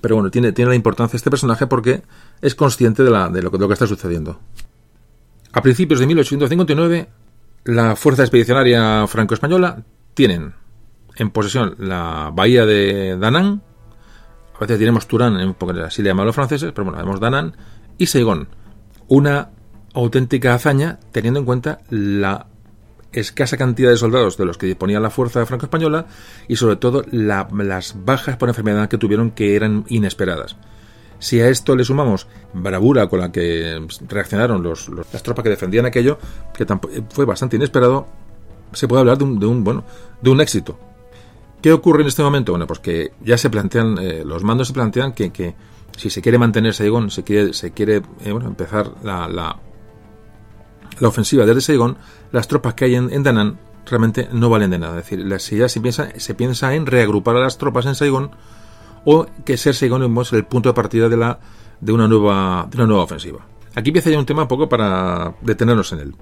Pero 0.00 0.16
bueno, 0.16 0.30
tiene, 0.30 0.52
tiene 0.52 0.70
la 0.70 0.74
importancia 0.74 1.16
este 1.16 1.30
personaje 1.30 1.66
porque 1.66 2.02
es 2.40 2.54
consciente 2.54 3.02
de, 3.02 3.10
la, 3.10 3.28
de, 3.28 3.42
lo, 3.42 3.50
de 3.50 3.58
lo 3.58 3.68
que 3.68 3.74
está 3.74 3.86
sucediendo. 3.86 4.38
A 5.52 5.62
principios 5.62 6.00
de 6.00 6.06
1859, 6.06 7.08
la 7.64 7.96
Fuerza 7.96 8.22
Expedicionaria 8.22 9.06
Franco-Española 9.06 9.82
tienen 10.14 10.54
en 11.16 11.30
posesión 11.30 11.74
la 11.78 12.30
bahía 12.32 12.64
de 12.64 13.16
Danán, 13.18 13.62
a 14.58 14.62
veces 14.62 14.78
diremos 14.78 15.06
Turán, 15.06 15.54
porque 15.56 15.80
así 15.80 16.02
le 16.02 16.10
llaman 16.10 16.26
los 16.26 16.34
franceses, 16.34 16.72
pero 16.72 16.84
bueno, 16.84 16.98
vemos 16.98 17.20
Danán 17.20 17.56
y 17.96 18.06
Saigón. 18.06 18.48
Una 19.06 19.50
auténtica 19.94 20.54
hazaña 20.54 20.98
teniendo 21.12 21.40
en 21.40 21.46
cuenta 21.46 21.80
la 21.90 22.46
escasa 23.12 23.56
cantidad 23.56 23.90
de 23.90 23.96
soldados 23.96 24.36
de 24.36 24.44
los 24.44 24.58
que 24.58 24.66
disponía 24.66 25.00
la 25.00 25.10
fuerza 25.10 25.46
franco-española 25.46 26.06
y 26.48 26.56
sobre 26.56 26.76
todo 26.76 27.04
las 27.10 28.04
bajas 28.04 28.36
por 28.36 28.48
enfermedad 28.48 28.88
que 28.88 28.98
tuvieron 28.98 29.30
que 29.30 29.54
eran 29.54 29.84
inesperadas. 29.88 30.56
Si 31.20 31.40
a 31.40 31.48
esto 31.48 31.74
le 31.74 31.84
sumamos 31.84 32.26
bravura 32.52 33.08
con 33.08 33.20
la 33.20 33.32
que 33.32 33.80
reaccionaron 34.08 34.62
los, 34.62 34.88
las 34.88 35.22
tropas 35.22 35.44
que 35.44 35.50
defendían 35.50 35.86
aquello, 35.86 36.18
que 36.52 36.66
fue 37.10 37.24
bastante 37.24 37.56
inesperado, 37.56 38.08
se 38.72 38.86
puede 38.86 39.00
hablar 39.00 39.18
de 39.18 39.24
un, 39.24 39.38
de 39.38 39.46
un 39.46 39.64
bueno 39.64 39.84
de 40.20 40.30
un 40.30 40.40
éxito. 40.40 40.78
¿Qué 41.62 41.72
ocurre 41.72 42.02
en 42.02 42.08
este 42.08 42.22
momento? 42.22 42.52
Bueno, 42.52 42.66
pues 42.66 42.78
que 42.78 43.12
ya 43.20 43.36
se 43.36 43.50
plantean, 43.50 43.98
eh, 43.98 44.22
los 44.24 44.44
mandos 44.44 44.68
se 44.68 44.74
plantean 44.74 45.12
que, 45.12 45.30
que, 45.30 45.54
si 45.96 46.10
se 46.10 46.22
quiere 46.22 46.38
mantener 46.38 46.72
Saigón, 46.72 47.10
se 47.10 47.24
quiere, 47.24 47.52
se 47.52 47.72
quiere 47.72 47.96
eh, 48.24 48.30
bueno, 48.30 48.46
empezar 48.46 48.92
la, 49.02 49.26
la, 49.28 49.58
la, 51.00 51.08
ofensiva 51.08 51.44
desde 51.44 51.60
Saigón, 51.60 51.98
las 52.30 52.46
tropas 52.46 52.74
que 52.74 52.84
hay 52.84 52.94
en, 52.94 53.12
en 53.12 53.24
Danán 53.24 53.58
realmente 53.86 54.28
no 54.32 54.50
valen 54.50 54.70
de 54.70 54.78
nada. 54.78 55.00
Es 55.00 55.08
decir, 55.08 55.40
si 55.40 55.56
ya 55.56 55.68
se 55.68 55.80
piensa, 55.80 56.08
se 56.16 56.34
piensa 56.34 56.74
en 56.74 56.86
reagrupar 56.86 57.36
a 57.36 57.40
las 57.40 57.58
tropas 57.58 57.86
en 57.86 57.96
Saigón 57.96 58.30
o 59.04 59.26
que 59.44 59.56
ser 59.56 59.74
Saigón 59.74 60.02
es 60.20 60.32
el 60.32 60.44
punto 60.44 60.68
de 60.68 60.74
partida 60.74 61.08
de, 61.08 61.16
la, 61.16 61.40
de, 61.80 61.92
una 61.92 62.06
nueva, 62.06 62.68
de 62.70 62.76
una 62.76 62.86
nueva 62.86 63.02
ofensiva. 63.02 63.44
Aquí 63.74 63.90
empieza 63.90 64.10
ya 64.10 64.18
un 64.18 64.26
tema 64.26 64.42
un 64.42 64.48
poco 64.48 64.68
para 64.68 65.34
detenernos 65.40 65.92
en 65.92 66.00
él. 66.00 66.14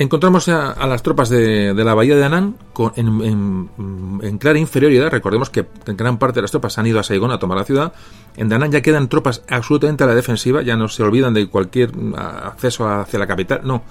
Encontramos 0.00 0.48
a, 0.48 0.86
las 0.86 1.02
tropas 1.02 1.28
de, 1.28 1.74
la 1.74 1.92
bahía 1.92 2.16
de 2.16 2.24
Anán 2.24 2.56
en, 2.96 4.38
clara 4.38 4.58
inferioridad. 4.58 5.10
Recordemos 5.10 5.50
que 5.50 5.66
gran 5.88 6.16
parte 6.16 6.36
de 6.36 6.42
las 6.42 6.50
tropas 6.50 6.78
han 6.78 6.86
ido 6.86 6.98
a 6.98 7.02
Saigón 7.02 7.30
a 7.32 7.38
tomar 7.38 7.58
la 7.58 7.64
ciudad. 7.64 7.92
En 8.34 8.48
Danán 8.48 8.72
ya 8.72 8.80
quedan 8.80 9.10
tropas 9.10 9.42
absolutamente 9.50 10.02
a 10.02 10.06
la 10.06 10.14
defensiva, 10.14 10.62
ya 10.62 10.74
no 10.74 10.88
se 10.88 11.02
olvidan 11.02 11.34
de 11.34 11.50
cualquier 11.50 11.90
acceso 12.16 12.88
hacia 12.88 13.18
la 13.18 13.26
capital. 13.26 13.60
No, 13.62 13.82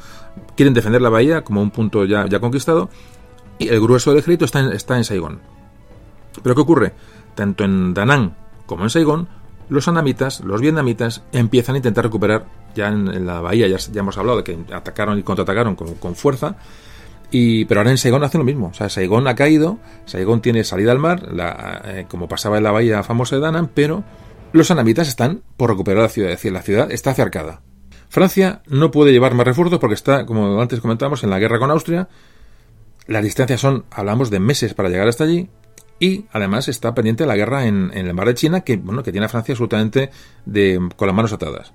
quieren 0.55 0.73
defender 0.73 0.99
la 0.99 1.09
bahía 1.09 1.43
como 1.43 1.61
un 1.61 1.69
punto 1.69 2.03
ya, 2.05 2.25
ya 2.25 2.39
conquistado. 2.39 2.89
Y 3.59 3.67
el 3.67 3.79
grueso 3.79 4.09
del 4.09 4.21
ejército 4.21 4.45
está 4.45 4.61
en, 4.61 4.73
está 4.73 4.97
en 4.97 5.03
Saigón. 5.03 5.41
Pero 6.41 6.55
¿qué 6.55 6.61
ocurre? 6.61 6.93
Tanto 7.35 7.63
en 7.63 7.93
Danán 7.93 8.35
como 8.65 8.81
en 8.81 8.89
Saigón 8.89 9.29
los 9.69 9.87
anamitas, 9.87 10.41
los 10.41 10.61
vietnamitas, 10.61 11.23
empiezan 11.31 11.75
a 11.75 11.77
intentar 11.77 12.03
recuperar, 12.03 12.45
ya 12.75 12.87
en, 12.87 13.25
la 13.25 13.39
bahía, 13.39 13.67
ya, 13.67 13.77
hemos 13.99 14.17
hablado 14.17 14.39
de 14.39 14.43
que 14.43 14.73
atacaron 14.73 15.19
y 15.19 15.23
contraatacaron 15.23 15.75
con, 15.75 16.15
fuerza, 16.15 16.55
y, 17.31 17.65
pero 17.65 17.81
ahora 17.81 17.91
en 17.91 17.97
Saigón 17.97 18.23
hacen 18.23 18.39
lo 18.39 18.45
mismo. 18.45 18.67
O 18.67 18.73
sea, 18.73 18.89
Saigón 18.89 19.27
ha 19.27 19.35
caído, 19.35 19.77
Saigón 20.05 20.41
tiene 20.41 20.63
salida 20.63 20.91
al 20.91 20.99
mar, 20.99 21.31
la, 21.31 21.81
eh, 21.85 22.05
como 22.09 22.27
pasaba 22.27 22.57
en 22.57 22.63
la 22.63 22.71
bahía 22.71 23.03
famosa 23.03 23.35
de 23.35 23.41
Danán, 23.43 23.69
pero 23.73 24.03
los 24.51 24.71
anamitas 24.71 25.07
están 25.07 25.43
por 25.55 25.69
recuperar 25.69 26.03
la 26.03 26.09
ciudad, 26.09 26.31
es 26.31 26.37
decir, 26.37 26.51
la 26.51 26.63
ciudad 26.63 26.91
está 26.91 27.13
cercada. 27.13 27.61
Francia 28.09 28.63
no 28.65 28.89
puede 28.89 29.11
llevar 29.11 29.35
más 29.35 29.45
refuerzos 29.45 29.77
porque 29.77 29.93
está, 29.93 30.25
como 30.25 30.59
antes 30.59 30.79
comentábamos, 30.79 31.23
en 31.23 31.29
la 31.29 31.37
guerra 31.37 31.59
con 31.59 31.69
Austria. 31.69 32.09
Las 33.05 33.23
distancias 33.23 33.61
son, 33.61 33.85
hablamos 33.91 34.31
de 34.31 34.39
meses 34.39 34.73
para 34.73 34.89
llegar 34.89 35.07
hasta 35.07 35.25
allí, 35.25 35.49
y 35.99 36.25
además 36.31 36.67
está 36.67 36.93
pendiente 36.93 37.25
la 37.25 37.35
guerra 37.35 37.65
en, 37.65 37.91
en, 37.93 38.07
el 38.07 38.13
mar 38.13 38.27
de 38.27 38.35
China, 38.35 38.61
que, 38.61 38.77
bueno, 38.77 39.03
que 39.03 39.11
tiene 39.11 39.25
a 39.25 39.29
Francia 39.29 39.53
absolutamente 39.53 40.09
con 40.95 41.07
las 41.07 41.15
manos 41.15 41.33
atadas. 41.33 41.73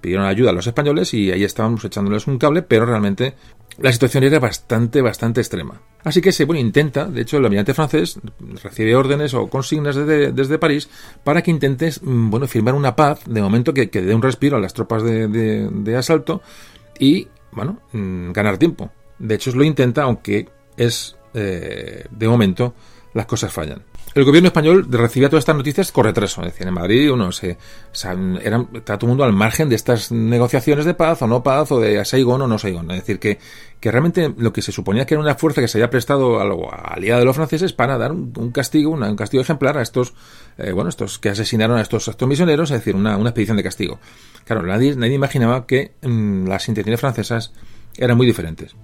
Pidieron 0.00 0.26
ayuda 0.26 0.50
a 0.50 0.52
los 0.52 0.66
españoles 0.66 1.14
y 1.14 1.30
ahí 1.30 1.44
estábamos 1.44 1.84
echándoles 1.84 2.26
un 2.26 2.36
cable, 2.36 2.62
pero 2.62 2.84
realmente 2.84 3.34
la 3.78 3.92
situación 3.92 4.24
era 4.24 4.38
bastante, 4.40 5.00
bastante 5.00 5.40
extrema. 5.40 5.80
Así 6.04 6.20
que 6.20 6.32
se 6.32 6.44
intenta, 6.44 7.06
de 7.06 7.22
hecho, 7.22 7.38
el 7.38 7.44
almirante 7.44 7.72
francés 7.72 8.18
recibe 8.62 8.96
órdenes 8.96 9.32
o 9.34 9.48
consignas 9.48 9.94
desde, 9.94 10.58
París 10.58 10.88
para 11.22 11.42
que 11.42 11.52
intentes, 11.52 12.00
bueno, 12.02 12.46
firmar 12.48 12.74
una 12.74 12.96
paz, 12.96 13.20
de 13.26 13.40
momento 13.40 13.72
que, 13.72 13.86
dé 13.86 14.14
un 14.14 14.22
respiro 14.22 14.56
a 14.56 14.60
las 14.60 14.74
tropas 14.74 15.02
de, 15.04 15.28
de, 15.28 15.68
de 15.70 15.96
asalto 15.96 16.42
y, 16.98 17.28
bueno, 17.52 17.80
ganar 17.92 18.58
tiempo. 18.58 18.90
De 19.18 19.36
hecho, 19.36 19.52
lo 19.52 19.62
intenta, 19.62 20.02
aunque 20.02 20.48
es, 20.76 21.16
eh, 21.34 22.04
de 22.10 22.28
momento, 22.28 22.74
las 23.14 23.26
cosas 23.26 23.52
fallan. 23.52 23.82
El 24.14 24.24
gobierno 24.24 24.48
español 24.48 24.86
recibía 24.90 25.30
todas 25.30 25.42
estas 25.42 25.56
noticias 25.56 25.90
con 25.90 26.04
retraso. 26.04 26.42
Es 26.42 26.52
decir, 26.52 26.66
en 26.66 26.74
Madrid 26.74 27.10
uno 27.10 27.32
se, 27.32 27.56
se 27.92 28.08
era, 28.42 28.66
está 28.74 28.98
todo 28.98 29.06
el 29.06 29.08
mundo 29.08 29.24
al 29.24 29.32
margen 29.32 29.68
de 29.70 29.76
estas 29.76 30.12
negociaciones 30.12 30.84
de 30.84 30.94
paz 30.94 31.22
o 31.22 31.26
no 31.26 31.42
paz 31.42 31.72
o 31.72 31.80
de 31.80 32.04
Saigón 32.04 32.42
o 32.42 32.46
no 32.46 32.58
Saigón. 32.58 32.90
Es 32.90 32.98
decir, 32.98 33.18
que, 33.18 33.38
que 33.80 33.90
realmente 33.90 34.34
lo 34.36 34.52
que 34.52 34.60
se 34.60 34.70
suponía 34.70 35.06
que 35.06 35.14
era 35.14 35.22
una 35.22 35.34
fuerza 35.34 35.62
que 35.62 35.68
se 35.68 35.78
había 35.78 35.88
prestado 35.88 36.40
a 36.40 36.44
la 36.44 36.54
aliada 36.54 37.20
de 37.20 37.24
los 37.24 37.36
franceses 37.36 37.72
para 37.72 37.96
dar 37.96 38.12
un, 38.12 38.52
castigo, 38.52 38.90
una, 38.90 39.08
un 39.08 39.16
castigo 39.16 39.42
ejemplar 39.42 39.78
a 39.78 39.82
estos, 39.82 40.12
eh, 40.58 40.72
bueno, 40.72 40.90
estos 40.90 41.18
que 41.18 41.30
asesinaron 41.30 41.78
a 41.78 41.80
estos, 41.80 42.08
a 42.08 42.26
misioneros, 42.26 42.70
es 42.70 42.78
decir, 42.78 42.94
una, 42.94 43.16
una 43.16 43.30
expedición 43.30 43.56
de 43.56 43.62
castigo. 43.62 43.98
Claro, 44.44 44.62
nadie, 44.62 44.94
nadie 44.94 45.14
imaginaba 45.14 45.66
que 45.66 45.92
mmm, 46.02 46.46
las 46.46 46.68
intenciones 46.68 47.00
francesas 47.00 47.52
eran 47.96 48.16
muy 48.16 48.26
diferentes. 48.26 48.74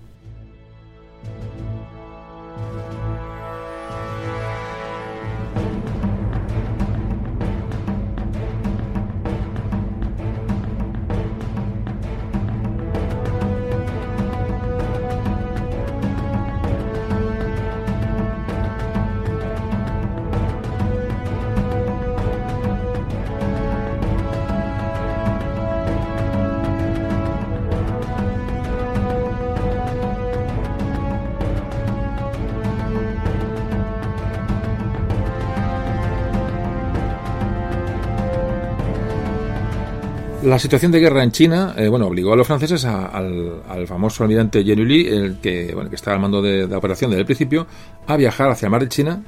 La 40.49 40.59
situación 40.59 40.91
de 40.91 40.99
guerra 40.99 41.23
en 41.23 41.31
China, 41.31 41.75
eh, 41.77 41.89
bueno, 41.89 42.07
obligó 42.07 42.33
a 42.33 42.37
los 42.37 42.47
franceses 42.47 42.83
a, 42.87 43.05
al, 43.05 43.65
al, 43.69 43.87
famoso 43.87 44.23
almirante 44.23 44.65
Genuli, 44.65 45.07
el 45.07 45.41
que, 45.41 45.75
bueno, 45.75 45.91
que 45.91 45.97
estaba 45.97 46.15
al 46.15 46.23
mando 46.23 46.41
de, 46.41 46.67
la 46.67 46.79
operación 46.79 47.11
desde 47.11 47.21
el 47.21 47.27
principio, 47.27 47.67
a 48.07 48.17
viajar 48.17 48.49
hacia 48.51 48.65
el 48.65 48.71
mar 48.71 48.81
de 48.81 48.89
China 48.89 49.23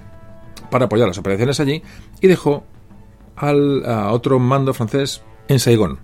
para 0.70 0.86
apoyar 0.86 1.08
las 1.08 1.18
operaciones 1.18 1.60
allí 1.60 1.82
y 2.22 2.26
dejó 2.26 2.64
al, 3.36 3.84
a 3.84 4.12
otro 4.12 4.38
mando 4.38 4.72
francés 4.72 5.22
en 5.48 5.60
Saigón. 5.60 5.98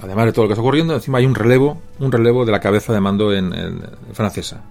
Además 0.00 0.26
de 0.26 0.32
todo 0.32 0.46
lo 0.46 0.48
que 0.48 0.54
está 0.54 0.62
ocurriendo, 0.62 0.94
encima 0.94 1.18
hay 1.18 1.26
un 1.26 1.36
relevo, 1.36 1.80
un 2.00 2.10
relevo 2.10 2.44
de 2.44 2.50
la 2.50 2.58
cabeza 2.58 2.92
de 2.92 2.98
mando 2.98 3.32
en 3.32 3.80
francesa. 4.12 4.64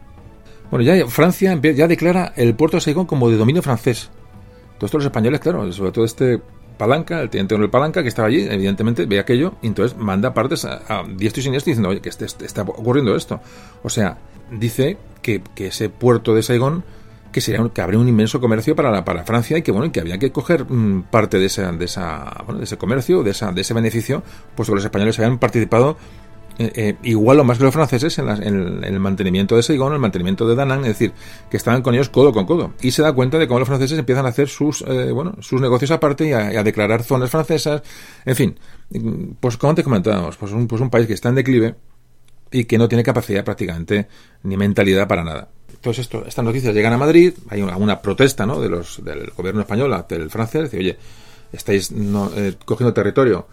Bueno, 0.69 0.84
ya 0.84 1.07
Francia 1.07 1.57
ya 1.61 1.88
declara 1.88 2.34
el 2.35 2.56
puerto 2.56 2.76
de 2.76 2.81
Saigón 2.81 3.06
como 3.06 3.30
de 3.30 3.38
dominio 3.38 3.61
francés. 3.61 4.10
Todos 4.77 4.95
los 4.95 5.06
españoles, 5.06 5.39
claro, 5.39 5.72
sobre 5.72 5.93
todo 5.93 6.03
este 6.03 6.41
Palanca, 6.81 7.21
el 7.21 7.29
teniente 7.29 7.53
coronel 7.53 7.69
Palanca, 7.69 8.01
que 8.01 8.09
estaba 8.09 8.27
allí, 8.27 8.41
evidentemente 8.49 9.05
ve 9.05 9.19
aquello 9.19 9.53
y 9.61 9.67
entonces 9.67 9.95
manda 9.99 10.33
partes 10.33 10.65
a, 10.65 10.81
a 10.87 11.03
diestro 11.03 11.39
y 11.39 11.43
siniestro 11.43 11.69
diciendo, 11.69 11.89
oye, 11.89 12.01
que 12.01 12.09
este, 12.09 12.25
este, 12.25 12.43
está 12.43 12.63
ocurriendo 12.63 13.15
esto. 13.15 13.39
O 13.83 13.89
sea, 13.91 14.17
dice 14.49 14.97
que, 15.21 15.43
que 15.53 15.67
ese 15.67 15.89
puerto 15.89 16.33
de 16.33 16.41
Saigón 16.41 16.83
que 17.31 17.39
sería 17.39 17.63
que 17.69 17.81
habría 17.81 17.99
un 17.99 18.09
inmenso 18.09 18.41
comercio 18.41 18.75
para 18.75 18.89
la, 18.89 19.05
para 19.05 19.23
Francia 19.23 19.59
y 19.59 19.61
que 19.61 19.71
bueno 19.71 19.91
que 19.91 19.99
había 19.99 20.17
que 20.17 20.31
coger 20.31 20.65
mmm, 20.67 21.03
parte 21.03 21.37
de 21.37 21.45
esa 21.45 21.71
de 21.71 21.85
esa 21.85 22.43
bueno, 22.45 22.57
de 22.57 22.65
ese 22.65 22.77
comercio 22.77 23.21
de 23.21 23.31
esa 23.31 23.51
de 23.51 23.61
ese 23.61 23.73
beneficio 23.73 24.23
pues 24.55 24.67
los 24.67 24.83
españoles 24.83 25.17
habían 25.19 25.37
participado 25.37 25.97
eh, 26.61 26.71
eh, 26.75 26.95
igual 27.03 27.39
o 27.39 27.43
más 27.43 27.57
que 27.57 27.63
los 27.63 27.73
franceses 27.73 28.19
en, 28.19 28.25
la, 28.27 28.35
en, 28.35 28.83
el 28.83 28.99
mantenimiento 28.99 29.55
de 29.55 29.63
Saigón, 29.63 29.93
el 29.93 29.99
mantenimiento 29.99 30.47
de 30.47 30.55
Danang, 30.55 30.81
es 30.81 30.89
decir, 30.89 31.11
que 31.49 31.57
estaban 31.57 31.81
con 31.81 31.95
ellos 31.95 32.09
codo 32.09 32.31
con 32.31 32.45
codo. 32.45 32.73
Y 32.81 32.91
se 32.91 33.01
da 33.01 33.13
cuenta 33.13 33.39
de 33.39 33.47
cómo 33.47 33.59
los 33.59 33.67
franceses 33.67 33.97
empiezan 33.97 34.25
a 34.27 34.29
hacer 34.29 34.47
sus, 34.47 34.81
eh, 34.81 35.11
bueno, 35.11 35.35
sus 35.39 35.59
negocios 35.59 35.89
aparte 35.89 36.27
y 36.27 36.33
a, 36.33 36.63
declarar 36.63 37.03
zonas 37.03 37.31
francesas. 37.31 37.81
En 38.25 38.35
fin, 38.35 38.59
pues 39.39 39.57
como 39.57 39.71
antes 39.71 39.83
comentábamos, 39.83 40.38
pues 40.38 40.51
un, 40.51 40.67
pues 40.67 40.81
un 40.81 40.89
país 40.89 41.07
que 41.07 41.13
está 41.13 41.29
en 41.29 41.35
declive 41.35 41.75
y 42.51 42.65
que 42.65 42.77
no 42.77 42.88
tiene 42.88 43.03
capacidad 43.03 43.43
prácticamente 43.43 44.07
ni 44.43 44.55
mentalidad 44.57 45.07
para 45.07 45.23
nada. 45.23 45.49
Entonces 45.73 46.05
esto, 46.05 46.23
estas 46.27 46.45
noticias 46.45 46.75
llegan 46.75 46.93
a 46.93 46.97
Madrid, 46.97 47.33
hay 47.49 47.63
una, 47.63 47.75
una 47.77 48.01
protesta 48.01 48.45
¿no? 48.45 48.61
de 48.61 48.69
los, 48.69 49.03
del 49.03 49.31
gobierno 49.31 49.61
español 49.61 49.91
ante 49.93 50.15
el 50.15 50.29
francés, 50.29 50.63
dice, 50.63 50.77
oye, 50.77 50.97
estáis 51.51 51.91
no, 51.91 52.29
eh, 52.35 52.55
cogiendo 52.65 52.93
territorio 52.93 53.47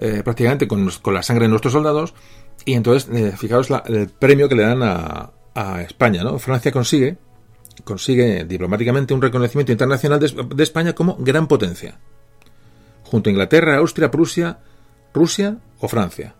eh, 0.00 0.22
prácticamente 0.22 0.68
con, 0.68 0.88
con, 1.02 1.12
la 1.12 1.24
sangre 1.24 1.46
de 1.46 1.48
nuestros 1.48 1.72
soldados. 1.72 2.14
Y 2.64 2.74
entonces, 2.74 3.08
eh, 3.14 3.32
fijaos 3.36 3.70
la, 3.70 3.82
el 3.86 4.08
premio 4.08 4.48
que 4.48 4.54
le 4.54 4.62
dan 4.62 4.82
a, 4.82 5.32
España, 5.80 6.22
¿no? 6.22 6.38
Francia 6.38 6.70
consigue, 6.70 7.18
consigue 7.82 8.44
diplomáticamente 8.44 9.12
un 9.12 9.20
reconocimiento 9.20 9.72
internacional 9.72 10.20
de, 10.20 10.62
España 10.62 10.92
como 10.92 11.16
gran 11.18 11.48
potencia. 11.48 11.98
Junto 13.02 13.28
a 13.28 13.32
Inglaterra, 13.32 13.78
Austria, 13.78 14.08
Prusia, 14.08 14.60
Rusia 15.12 15.58
o 15.80 15.88
Francia. 15.88 16.36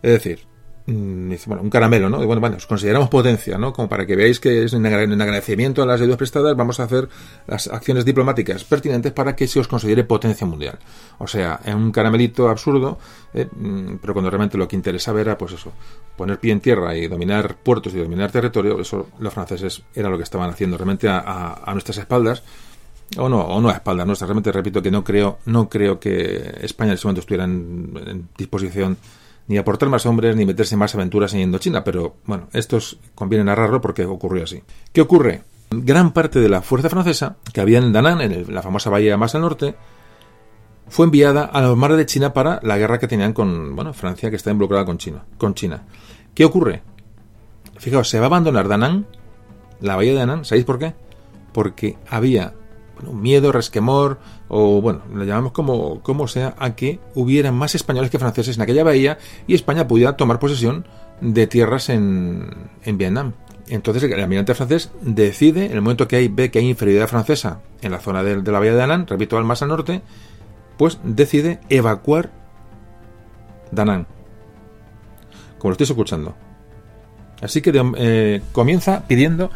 Es 0.00 0.12
decir, 0.12 0.46
bueno, 0.86 1.62
un 1.62 1.70
caramelo, 1.70 2.08
¿no? 2.08 2.24
Bueno, 2.24 2.40
bueno, 2.40 2.56
os 2.56 2.66
consideramos 2.66 3.08
potencia, 3.08 3.58
¿no? 3.58 3.72
Como 3.72 3.88
para 3.88 4.06
que 4.06 4.14
veáis 4.14 4.38
que 4.38 4.64
es 4.64 4.72
en 4.72 4.86
agradecimiento 4.86 5.82
a 5.82 5.86
las 5.86 6.00
ayudas 6.00 6.16
prestadas, 6.16 6.56
vamos 6.56 6.78
a 6.78 6.84
hacer 6.84 7.08
las 7.48 7.66
acciones 7.66 8.04
diplomáticas 8.04 8.62
pertinentes 8.62 9.12
para 9.12 9.34
que 9.34 9.48
se 9.48 9.58
os 9.58 9.66
considere 9.66 10.04
potencia 10.04 10.46
mundial. 10.46 10.78
O 11.18 11.26
sea, 11.26 11.60
en 11.64 11.76
un 11.76 11.90
caramelito 11.90 12.48
absurdo, 12.48 12.98
eh, 13.34 13.48
pero 14.00 14.12
cuando 14.12 14.30
realmente 14.30 14.56
lo 14.56 14.68
que 14.68 14.76
interesaba 14.76 15.20
era, 15.20 15.36
pues 15.36 15.52
eso, 15.52 15.72
poner 16.16 16.38
pie 16.38 16.52
en 16.52 16.60
tierra 16.60 16.94
y 16.94 17.08
dominar 17.08 17.56
puertos 17.56 17.92
y 17.92 17.98
dominar 17.98 18.30
territorio, 18.30 18.80
eso 18.80 19.08
los 19.18 19.34
franceses 19.34 19.82
era 19.92 20.08
lo 20.08 20.16
que 20.16 20.24
estaban 20.24 20.50
haciendo 20.50 20.76
realmente 20.76 21.08
a, 21.08 21.18
a, 21.18 21.62
a 21.64 21.72
nuestras 21.72 21.98
espaldas 21.98 22.44
o 23.18 23.28
no, 23.28 23.40
o 23.40 23.60
no 23.60 23.70
a 23.70 23.72
espaldas 23.72 24.06
nuestras. 24.06 24.28
Realmente 24.28 24.52
repito 24.52 24.80
que 24.80 24.90
no 24.90 25.02
creo, 25.02 25.38
no 25.46 25.68
creo 25.68 25.98
que 25.98 26.58
España 26.60 26.90
en 26.90 26.94
ese 26.94 27.06
momento 27.06 27.20
estuviera 27.20 27.44
en, 27.44 27.92
en 28.06 28.28
disposición 28.36 28.96
ni 29.48 29.58
aportar 29.58 29.88
más 29.88 30.06
hombres 30.06 30.36
ni 30.36 30.44
meterse 30.44 30.76
más 30.76 30.94
aventuras 30.94 31.32
en 31.34 31.40
Indochina, 31.40 31.84
pero 31.84 32.16
bueno, 32.24 32.48
estos 32.52 32.98
conviene 33.14 33.44
narrarlo 33.44 33.80
porque 33.80 34.04
ocurrió 34.04 34.44
así. 34.44 34.62
¿Qué 34.92 35.00
ocurre? 35.00 35.42
Gran 35.70 36.12
parte 36.12 36.40
de 36.40 36.48
la 36.48 36.62
fuerza 36.62 36.88
francesa, 36.88 37.36
que 37.52 37.60
había 37.60 37.78
en 37.78 37.92
Danán, 37.92 38.20
en 38.20 38.54
la 38.54 38.62
famosa 38.62 38.90
bahía 38.90 39.16
más 39.16 39.34
al 39.34 39.42
norte, 39.42 39.74
fue 40.88 41.06
enviada 41.06 41.44
a 41.44 41.60
los 41.62 41.76
mares 41.76 41.96
de 41.96 42.06
China 42.06 42.32
para 42.32 42.60
la 42.62 42.78
guerra 42.78 42.98
que 42.98 43.08
tenían 43.08 43.32
con, 43.32 43.74
bueno, 43.74 43.92
Francia, 43.92 44.30
que 44.30 44.36
está 44.36 44.50
involucrada 44.50 44.84
con 44.84 44.98
China. 44.98 45.24
Con 45.36 45.54
China. 45.54 45.84
¿Qué 46.34 46.44
ocurre? 46.44 46.82
Fijaos, 47.78 48.08
se 48.08 48.18
va 48.18 48.26
a 48.26 48.28
abandonar 48.28 48.68
Danán, 48.68 49.06
la 49.80 49.96
bahía 49.96 50.12
de 50.12 50.18
Danán, 50.18 50.44
¿sabéis 50.44 50.64
por 50.64 50.78
qué? 50.78 50.94
Porque 51.52 51.96
había 52.08 52.54
bueno, 52.96 53.12
miedo, 53.12 53.52
resquemor, 53.52 54.18
o 54.48 54.80
bueno, 54.80 55.02
le 55.14 55.26
llamamos 55.26 55.52
como, 55.52 56.00
como 56.02 56.28
sea, 56.28 56.54
a 56.58 56.74
que 56.74 57.00
hubiera 57.14 57.52
más 57.52 57.74
españoles 57.74 58.10
que 58.10 58.18
franceses 58.18 58.56
en 58.56 58.62
aquella 58.62 58.84
bahía 58.84 59.18
y 59.46 59.54
España 59.54 59.88
pudiera 59.88 60.16
tomar 60.16 60.38
posesión 60.38 60.86
de 61.20 61.46
tierras 61.46 61.88
en, 61.88 62.50
en 62.84 62.98
Vietnam. 62.98 63.32
Entonces 63.68 64.02
el 64.04 64.20
almirante 64.20 64.54
francés 64.54 64.92
decide, 65.00 65.66
en 65.66 65.72
el 65.72 65.82
momento 65.82 66.06
que 66.06 66.16
hay, 66.16 66.28
ve 66.28 66.50
que 66.50 66.60
hay 66.60 66.68
inferioridad 66.68 67.08
francesa 67.08 67.60
en 67.82 67.90
la 67.90 67.98
zona 67.98 68.22
de, 68.22 68.40
la 68.40 68.58
bahía 68.58 68.74
de 68.74 68.82
Anán, 68.82 69.06
repito, 69.06 69.36
al 69.36 69.44
más 69.44 69.62
al 69.62 69.68
norte, 69.68 70.02
pues 70.76 70.98
decide 71.02 71.58
evacuar 71.68 72.30
Danán. 73.72 74.06
Como 75.58 75.70
lo 75.70 75.72
estoy 75.72 75.86
escuchando. 75.86 76.36
Así 77.42 77.60
que 77.60 77.72
eh, 77.96 78.42
comienza 78.52 79.06
pidiendo 79.08 79.50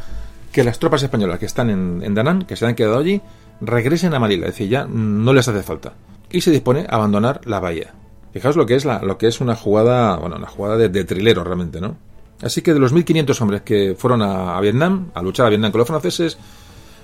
que 0.51 0.65
las 0.65 0.81
tropas 0.81 1.03
españolas 1.05 1.39
que 1.39 1.47
están 1.47 1.71
en, 1.71 2.03
en 2.03 2.15
Danán, 2.15 2.43
que 2.43 2.57
se 2.57 2.67
han 2.67 2.75
quedado 2.75 2.99
allí, 2.99 3.23
regresen 3.61 4.15
a 4.15 4.19
Manila, 4.19 4.47
es 4.47 4.53
decir, 4.53 4.69
ya 4.69 4.87
no 4.87 5.32
les 5.32 5.49
hace 5.49 5.62
falta. 5.62 5.95
Y 6.31 6.41
se 6.41 6.51
dispone 6.51 6.87
a 6.89 6.97
abandonar 6.97 7.41
la 7.45 7.61
bahía. 7.61 7.95
Fijaos 8.32 8.57
lo 8.57 8.66
que 8.66 8.77
es, 8.77 8.85
la, 8.85 9.01
lo 9.01 9.19
que 9.19 9.27
es 9.27 9.41
una 9.41 9.57
jugada, 9.57 10.16
bueno, 10.16 10.37
una 10.37 10.47
jugada 10.47 10.77
de, 10.77 10.89
de 10.89 11.05
trilero 11.05 11.43
realmente, 11.43 11.81
¿no? 11.81 11.97
Así 12.43 12.62
que 12.62 12.73
de 12.73 12.81
los 12.81 12.95
1.500 12.95 13.41
hombres 13.43 13.62
que 13.62 13.95
fueron 13.97 14.23
a, 14.23 14.59
Vietnam, 14.61 15.11
a 15.15 15.23
luchar 15.23 15.47
a 15.47 15.49
Vietnam 15.51 15.73
con 15.73 15.81
los 15.81 15.89
franceses, 15.89 16.39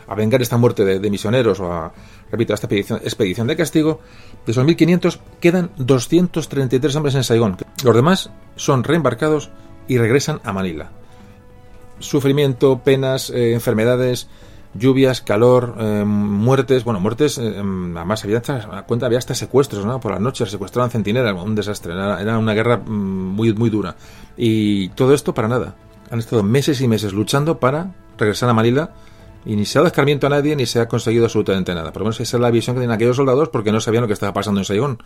a 0.08 0.14
vengar 0.14 0.40
esta 0.40 0.56
muerte 0.56 0.84
de, 0.84 1.10
misioneros 1.10 1.60
o 1.60 1.70
a, 1.70 1.92
repito, 2.30 2.52
a 2.52 2.54
esta 2.54 2.66
expedición, 2.66 3.00
expedición 3.02 3.46
de 3.46 3.56
castigo, 3.56 4.00
de 4.46 4.52
esos 4.52 4.64
1.500 4.64 5.18
quedan 5.40 5.70
233 5.76 6.96
hombres 6.96 7.14
en 7.16 7.24
Saigón. 7.24 7.56
Los 7.84 7.94
demás 7.94 8.30
son 8.54 8.84
reembarcados 8.84 9.50
y 9.88 9.98
regresan 9.98 10.40
a 10.44 10.52
Manila. 10.52 10.90
Sufrimiento, 11.98 12.80
penas, 12.82 13.30
eh, 13.30 13.52
enfermedades, 13.52 14.28
lluvias, 14.78 15.20
calor, 15.20 15.74
eh, 15.78 16.04
muertes, 16.04 16.84
bueno, 16.84 17.00
muertes, 17.00 17.38
eh, 17.38 17.54
además 17.56 18.24
había 18.24 18.38
hasta, 18.38 18.82
cuenta 18.82 19.06
había 19.06 19.18
hasta 19.18 19.34
secuestros, 19.34 19.84
¿no? 19.84 20.00
Por 20.00 20.12
las 20.12 20.20
noches 20.20 20.50
secuestraban 20.50 20.90
centinelas, 20.90 21.34
un 21.34 21.54
desastre, 21.54 21.92
era, 21.92 22.20
era, 22.20 22.38
una 22.38 22.54
guerra 22.54 22.78
mm, 22.78 22.90
muy, 22.90 23.52
muy 23.52 23.70
dura. 23.70 23.96
Y 24.36 24.88
todo 24.90 25.14
esto 25.14 25.34
para 25.34 25.48
nada. 25.48 25.74
Han 26.10 26.18
estado 26.18 26.42
meses 26.42 26.80
y 26.80 26.88
meses 26.88 27.12
luchando 27.12 27.58
para 27.58 27.94
regresar 28.18 28.48
a 28.48 28.54
Manila 28.54 28.92
y 29.44 29.56
ni 29.56 29.64
se 29.64 29.78
ha 29.78 29.80
dado 29.80 29.88
escarmiento 29.88 30.26
a 30.26 30.30
nadie 30.30 30.56
ni 30.56 30.66
se 30.66 30.80
ha 30.80 30.88
conseguido 30.88 31.24
absolutamente 31.24 31.74
nada. 31.74 31.92
Por 31.92 32.02
lo 32.02 32.06
menos 32.06 32.20
esa 32.20 32.36
es 32.36 32.40
la 32.40 32.50
visión 32.50 32.74
que 32.74 32.80
tienen 32.80 32.94
aquellos 32.94 33.16
soldados 33.16 33.48
porque 33.48 33.72
no 33.72 33.80
sabían 33.80 34.02
lo 34.02 34.06
que 34.08 34.14
estaba 34.14 34.32
pasando 34.32 34.60
en 34.60 34.64
Saigón. 34.64 34.98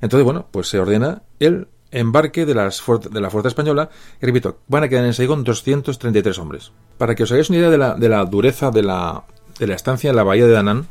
Entonces, 0.00 0.24
bueno, 0.24 0.46
pues 0.50 0.68
se 0.68 0.78
ordena 0.78 1.22
el 1.38 1.68
embarque 1.90 2.44
de, 2.46 2.54
las 2.54 2.82
de 3.10 3.20
la 3.20 3.30
fuerza 3.30 3.48
española. 3.48 3.90
Y 4.20 4.26
repito, 4.26 4.58
van 4.68 4.84
a 4.84 4.88
quedar 4.88 5.04
en 5.04 5.14
Saigón 5.14 5.44
233 5.44 6.38
hombres. 6.38 6.72
Para 6.96 7.14
que 7.14 7.22
os 7.22 7.32
hagáis 7.32 7.50
una 7.50 7.58
idea 7.58 7.70
de 7.70 7.78
la, 7.78 7.94
de 7.94 8.08
la 8.08 8.24
dureza 8.24 8.70
de 8.70 8.82
la, 8.82 9.24
de 9.58 9.66
la 9.66 9.74
estancia 9.74 10.10
en 10.10 10.16
la 10.16 10.22
bahía 10.22 10.46
de 10.46 10.52
Danán, 10.52 10.86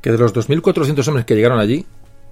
que 0.00 0.12
de 0.12 0.18
los 0.18 0.34
2.400 0.34 1.06
hombres 1.08 1.26
que 1.26 1.34
llegaron 1.34 1.58
allí, 1.58 1.86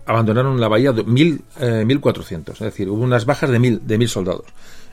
abandonaron 0.07 0.61
la 0.61 0.69
bahía 0.69 0.93
1.400. 0.93 2.51
Es 2.53 2.59
decir, 2.59 2.89
hubo 2.89 3.03
unas 3.03 3.27
bajas 3.27 3.51
de 3.51 3.59
1.000 3.59 3.81
de 3.81 4.09
soldados. 4.09 4.47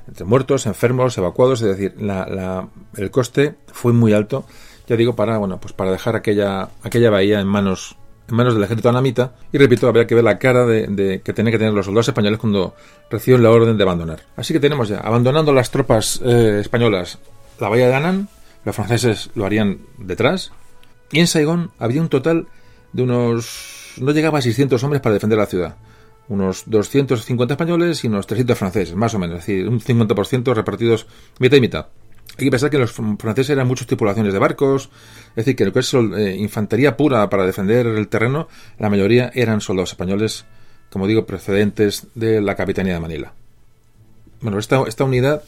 Entre 0.07 0.25
muertos, 0.25 0.65
enfermos, 0.65 1.17
evacuados. 1.17 1.61
Es 1.61 1.77
decir, 1.77 1.95
la, 2.01 2.67
el 2.97 3.11
coste 3.11 3.55
fue 3.67 3.93
muy 3.93 4.13
alto. 4.13 4.45
Ya 4.87 4.97
digo, 4.97 5.15
para, 5.15 5.37
bueno, 5.37 5.61
pues 5.61 5.71
para 5.71 5.91
dejar 5.91 6.15
aquella 6.17 6.69
bahía 7.09 7.39
en 7.39 7.47
manos 7.47 7.95
en 8.27 8.35
manos 8.35 8.53
del 8.53 8.63
ejército 8.63 8.89
anamita 8.89 9.33
y 9.51 9.57
repito, 9.57 9.87
habría 9.87 10.07
que 10.07 10.15
ver 10.15 10.23
la 10.23 10.39
cara 10.39 10.65
de, 10.65 11.21
que 11.23 11.33
tienen 11.33 11.51
que 11.51 11.57
tener 11.57 11.73
los 11.73 11.85
soldados 11.85 12.07
españoles 12.07 12.39
cuando 12.39 12.75
reciben 13.09 13.43
la 13.43 13.51
orden 13.51 13.77
de 13.77 13.83
abandonar. 13.83 14.23
Así 14.35 14.53
que 14.53 14.59
tenemos 14.59 14.89
ya, 14.89 14.99
abandonando 14.99 15.53
las 15.53 15.71
tropas 15.71 16.21
eh, 16.23 16.59
españolas 16.61 17.19
la 17.59 17.69
bahía 17.69 17.87
de 17.87 17.95
Anán, 17.95 18.29
los 18.65 18.75
franceses 18.75 19.29
lo 19.35 19.45
harían 19.45 19.79
detrás, 19.97 20.51
y 21.11 21.19
en 21.19 21.27
Saigón 21.27 21.71
había 21.79 22.01
un 22.01 22.09
total 22.09 22.47
de 22.91 23.03
unos... 23.03 23.93
no 24.01 24.11
llegaba 24.11 24.39
a 24.39 24.41
600 24.41 24.83
hombres 24.83 25.01
para 25.01 25.13
defender 25.13 25.37
la 25.37 25.45
ciudad. 25.45 25.75
Unos 26.27 26.63
250 26.67 27.53
españoles 27.53 28.03
y 28.03 28.07
unos 28.07 28.25
300 28.25 28.57
franceses, 28.57 28.95
más 28.95 29.13
o 29.13 29.19
menos, 29.19 29.39
es 29.39 29.45
decir, 29.45 29.67
un 29.67 29.79
50% 29.79 30.53
repartidos 30.53 31.05
mitad 31.39 31.57
y 31.57 31.61
mitad. 31.61 31.87
Hay 32.37 32.45
que 32.45 32.51
pensar 32.51 32.71
que 32.71 32.79
los 32.79 32.91
franceses 32.91 33.51
eran 33.51 33.67
muchas 33.67 33.85
tripulaciones 33.85 34.33
de 34.33 34.39
barcos, 34.39 34.89
es 35.29 35.35
decir, 35.35 35.55
que 35.55 35.65
lo 35.65 35.73
que 35.73 35.79
es 35.79 35.93
eh, 35.93 36.35
infantería 36.37 36.97
pura 36.97 37.29
para 37.29 37.45
defender 37.45 37.85
el 37.85 38.07
terreno, 38.07 38.47
la 38.79 38.89
mayoría 38.89 39.31
eran 39.35 39.61
soldados 39.61 39.91
españoles, 39.91 40.45
como 40.89 41.05
digo, 41.05 41.27
procedentes 41.27 42.07
de 42.15 42.41
la 42.41 42.55
capitanía 42.55 42.95
de 42.95 42.99
Manila. 42.99 43.33
Bueno, 44.41 44.57
esta, 44.57 45.03
unidad 45.03 45.43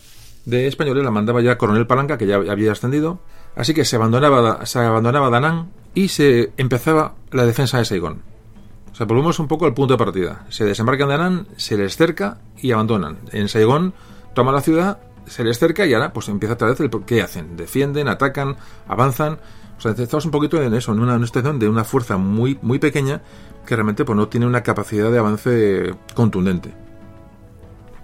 de 0.45 0.67
españoles 0.67 1.03
la 1.03 1.09
mandaba 1.09 1.41
ya 1.41 1.57
Coronel 1.57 1.87
Palanca, 1.87 2.19
que 2.19 2.27
ya 2.27 2.35
había 2.35 2.71
ascendido, 2.71 3.19
así 3.55 3.73
que 3.73 3.83
se 3.83 3.95
abandonaba, 3.95 4.63
se 4.67 4.79
abandonaba 4.79 5.31
Danán 5.31 5.71
y 5.95 6.09
se 6.09 6.51
empezaba 6.57 7.15
la 7.31 7.47
defensa 7.47 7.79
de 7.79 7.85
Saigón. 7.85 8.21
O 8.91 8.95
sea, 8.95 9.07
volvemos 9.07 9.39
un 9.39 9.47
poco 9.47 9.65
al 9.65 9.73
punto 9.73 9.95
de 9.95 9.97
partida. 9.97 10.45
Se 10.49 10.63
desembarcan 10.65 11.09
de 11.09 11.17
Danán, 11.17 11.47
se 11.57 11.77
les 11.77 11.97
cerca 11.97 12.37
y 12.61 12.71
abandonan. 12.71 13.17
En 13.31 13.49
Saigón 13.49 13.93
toman 14.35 14.55
la 14.55 14.61
ciudad 14.61 14.99
se 15.25 15.43
les 15.43 15.59
cerca 15.59 15.85
y 15.85 15.93
ahora 15.93 16.13
pues 16.13 16.27
empieza 16.29 16.53
otra 16.53 16.69
vez 16.69 16.79
el 16.79 16.89
qué 17.05 17.21
hacen. 17.21 17.57
Defienden, 17.57 18.07
atacan, 18.07 18.55
avanzan. 18.87 19.39
O 19.77 19.81
sea, 19.81 19.91
estamos 19.91 20.25
un 20.25 20.31
poquito 20.31 20.61
en 20.61 20.73
eso, 20.73 20.93
en 20.93 20.99
una, 20.99 21.23
situación 21.25 21.59
de 21.59 21.67
una 21.67 21.83
fuerza 21.83 22.17
muy, 22.17 22.57
muy 22.61 22.79
pequeña 22.79 23.21
que 23.65 23.75
realmente 23.75 24.05
pues, 24.05 24.15
no 24.15 24.27
tiene 24.27 24.45
una 24.45 24.63
capacidad 24.63 25.11
de 25.11 25.19
avance 25.19 25.93
contundente. 26.13 26.73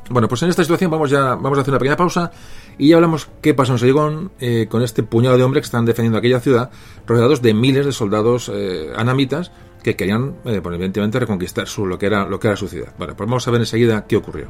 Bueno, 0.09 0.27
pues 0.27 0.43
en 0.43 0.49
esta 0.49 0.63
situación 0.63 0.91
vamos 0.91 1.09
ya 1.09 1.35
vamos 1.35 1.57
a 1.57 1.61
hacer 1.61 1.71
una 1.71 1.79
pequeña 1.79 1.95
pausa 1.95 2.31
y 2.77 2.89
ya 2.89 2.95
hablamos 2.95 3.29
qué 3.41 3.53
pasó 3.53 3.73
en 3.73 3.79
Saigón 3.79 4.31
eh, 4.39 4.67
con 4.69 4.81
este 4.81 5.03
puñado 5.03 5.37
de 5.37 5.43
hombres 5.43 5.61
que 5.61 5.67
están 5.67 5.85
defendiendo 5.85 6.17
aquella 6.17 6.41
ciudad, 6.41 6.69
rodeados 7.07 7.41
de 7.41 7.53
miles 7.53 7.85
de 7.85 7.93
soldados 7.93 8.51
eh, 8.53 8.91
anamitas 8.97 9.51
que 9.83 9.95
querían, 9.95 10.35
eh, 10.45 10.59
pues, 10.61 10.75
evidentemente, 10.75 11.19
reconquistar 11.19 11.67
su, 11.67 11.85
lo, 11.85 11.97
que 11.97 12.07
era, 12.07 12.25
lo 12.25 12.39
que 12.39 12.47
era 12.47 12.57
su 12.57 12.67
ciudad. 12.67 12.93
Bueno, 12.97 13.15
pues 13.15 13.27
vamos 13.27 13.47
a 13.47 13.51
ver 13.51 13.61
enseguida 13.61 14.05
qué 14.05 14.17
ocurrió. 14.17 14.47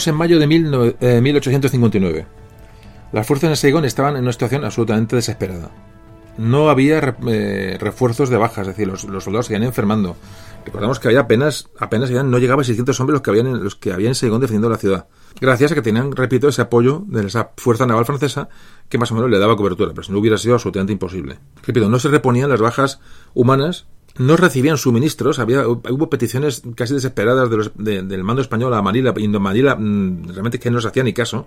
Estamos 0.00 0.14
en 0.14 0.18
mayo 0.18 0.38
de 0.38 0.46
mil, 0.46 0.94
eh, 0.98 1.20
1859. 1.20 2.26
Las 3.12 3.26
fuerzas 3.26 3.50
en 3.50 3.56
Saigón 3.56 3.84
estaban 3.84 4.16
en 4.16 4.22
una 4.22 4.32
situación 4.32 4.64
absolutamente 4.64 5.14
desesperada. 5.14 5.70
No 6.38 6.70
había 6.70 7.16
eh, 7.28 7.76
refuerzos 7.78 8.30
de 8.30 8.38
bajas, 8.38 8.66
es 8.66 8.68
decir, 8.68 8.86
los, 8.86 9.02
soldados 9.02 9.44
se 9.44 9.52
iban 9.52 9.62
enfermando. 9.62 10.16
Recordamos 10.64 11.00
que 11.00 11.08
había 11.08 11.20
apenas, 11.20 11.68
apenas 11.78 12.10
no 12.10 12.38
llegaba 12.38 12.62
a 12.62 12.64
600 12.64 12.98
hombres 12.98 13.12
los 13.12 13.20
que 13.20 13.28
habían, 13.28 13.62
los 13.62 13.76
que 13.76 13.92
habían 13.92 14.14
en 14.18 14.40
defendiendo 14.40 14.70
la 14.70 14.78
ciudad. 14.78 15.06
Gracias 15.38 15.72
a 15.72 15.74
que 15.74 15.82
tenían, 15.82 16.16
repito, 16.16 16.48
ese 16.48 16.62
apoyo 16.62 17.04
de 17.06 17.26
esa 17.26 17.50
fuerza 17.58 17.84
naval 17.84 18.06
francesa 18.06 18.48
que 18.88 18.96
más 18.96 19.12
o 19.12 19.16
menos 19.16 19.28
le 19.28 19.38
daba 19.38 19.54
cobertura, 19.54 19.90
pero 19.90 20.02
si 20.02 20.12
no 20.12 20.18
hubiera 20.18 20.38
sido 20.38 20.54
absolutamente 20.54 20.94
imposible. 20.94 21.40
Repito, 21.62 21.90
no 21.90 21.98
se 21.98 22.08
reponían 22.08 22.48
las 22.48 22.62
bajas 22.62 23.00
humanas 23.34 23.86
no 24.18 24.36
recibían 24.36 24.76
suministros, 24.76 25.38
había, 25.38 25.66
hubo 25.66 26.10
peticiones 26.10 26.62
casi 26.74 26.94
desesperadas 26.94 27.50
de 27.50 27.56
los, 27.56 27.72
de, 27.76 28.02
del 28.02 28.24
mando 28.24 28.42
español 28.42 28.74
a 28.74 28.82
Manila, 28.82 29.14
y 29.16 29.28
Manila 29.28 29.76
mmm, 29.76 30.28
realmente 30.28 30.58
que 30.58 30.70
no 30.70 30.80
se 30.80 30.88
hacía 30.88 31.02
ni 31.02 31.12
caso. 31.12 31.46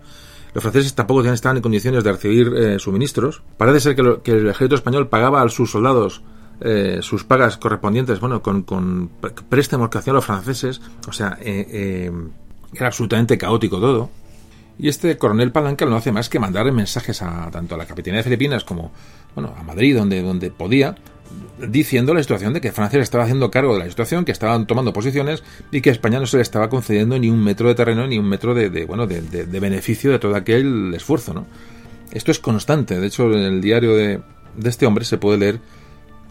Los 0.53 0.61
franceses 0.61 0.93
tampoco 0.93 1.23
estaban 1.23 1.57
en 1.57 1.63
condiciones 1.63 2.03
de 2.03 2.11
recibir 2.11 2.53
eh, 2.55 2.79
suministros. 2.79 3.41
Parece 3.57 3.79
ser 3.79 3.95
que, 3.95 4.03
lo, 4.03 4.21
que, 4.21 4.31
el 4.31 4.47
ejército 4.47 4.75
español 4.75 5.09
pagaba 5.09 5.41
a 5.41 5.49
sus 5.49 5.71
soldados 5.71 6.21
eh, 6.61 6.99
sus 7.01 7.23
pagas 7.23 7.57
correspondientes, 7.57 8.19
bueno, 8.19 8.41
con, 8.41 8.63
con 8.63 9.09
préstamos 9.49 9.89
que 9.89 9.97
hacían 9.97 10.15
los 10.15 10.25
franceses. 10.25 10.79
O 11.07 11.11
sea, 11.11 11.37
eh, 11.41 11.67
eh, 11.69 12.11
era 12.73 12.87
absolutamente 12.87 13.37
caótico 13.37 13.79
todo. 13.79 14.09
Y 14.79 14.87
este 14.87 15.17
coronel 15.17 15.51
Palanca 15.51 15.85
no 15.85 15.95
hace 15.95 16.11
más 16.11 16.29
que 16.29 16.39
mandar 16.39 16.71
mensajes 16.71 17.21
a 17.21 17.49
tanto 17.51 17.75
a 17.75 17.77
la 17.77 17.85
Capitanía 17.85 18.19
de 18.19 18.23
Filipinas 18.23 18.63
como 18.63 18.91
bueno, 19.35 19.53
a 19.57 19.63
Madrid, 19.63 19.95
donde, 19.95 20.21
donde 20.21 20.51
podía, 20.51 20.95
diciendo 21.67 22.13
la 22.13 22.21
situación 22.21 22.53
de 22.53 22.61
que 22.61 22.71
Francia 22.71 22.97
le 22.97 23.03
estaba 23.03 23.23
haciendo 23.23 23.51
cargo 23.51 23.73
de 23.73 23.79
la 23.79 23.89
situación, 23.89 24.25
que 24.25 24.31
estaban 24.31 24.67
tomando 24.67 24.93
posiciones 24.93 25.43
y 25.71 25.81
que 25.81 25.89
España 25.89 26.19
no 26.19 26.25
se 26.25 26.37
le 26.37 26.43
estaba 26.43 26.69
concediendo 26.69 27.17
ni 27.17 27.29
un 27.29 27.43
metro 27.43 27.67
de 27.67 27.75
terreno 27.75 28.07
ni 28.07 28.17
un 28.17 28.27
metro 28.27 28.53
de, 28.53 28.85
bueno 28.85 29.07
de, 29.07 29.45
beneficio 29.59 30.11
de 30.11 30.19
todo 30.19 30.35
aquel 30.35 30.93
esfuerzo, 30.93 31.33
¿no? 31.33 31.45
Esto 32.11 32.31
es 32.31 32.39
constante. 32.39 32.99
De 32.99 33.07
hecho, 33.07 33.31
en 33.31 33.39
el 33.39 33.61
diario 33.61 33.95
de, 33.95 34.21
este 34.63 34.85
hombre 34.85 35.05
se 35.05 35.17
puede 35.17 35.37
leer 35.37 35.59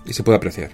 y 0.04 0.12
se 0.12 0.22
puede 0.22 0.36
apreciar. 0.36 0.70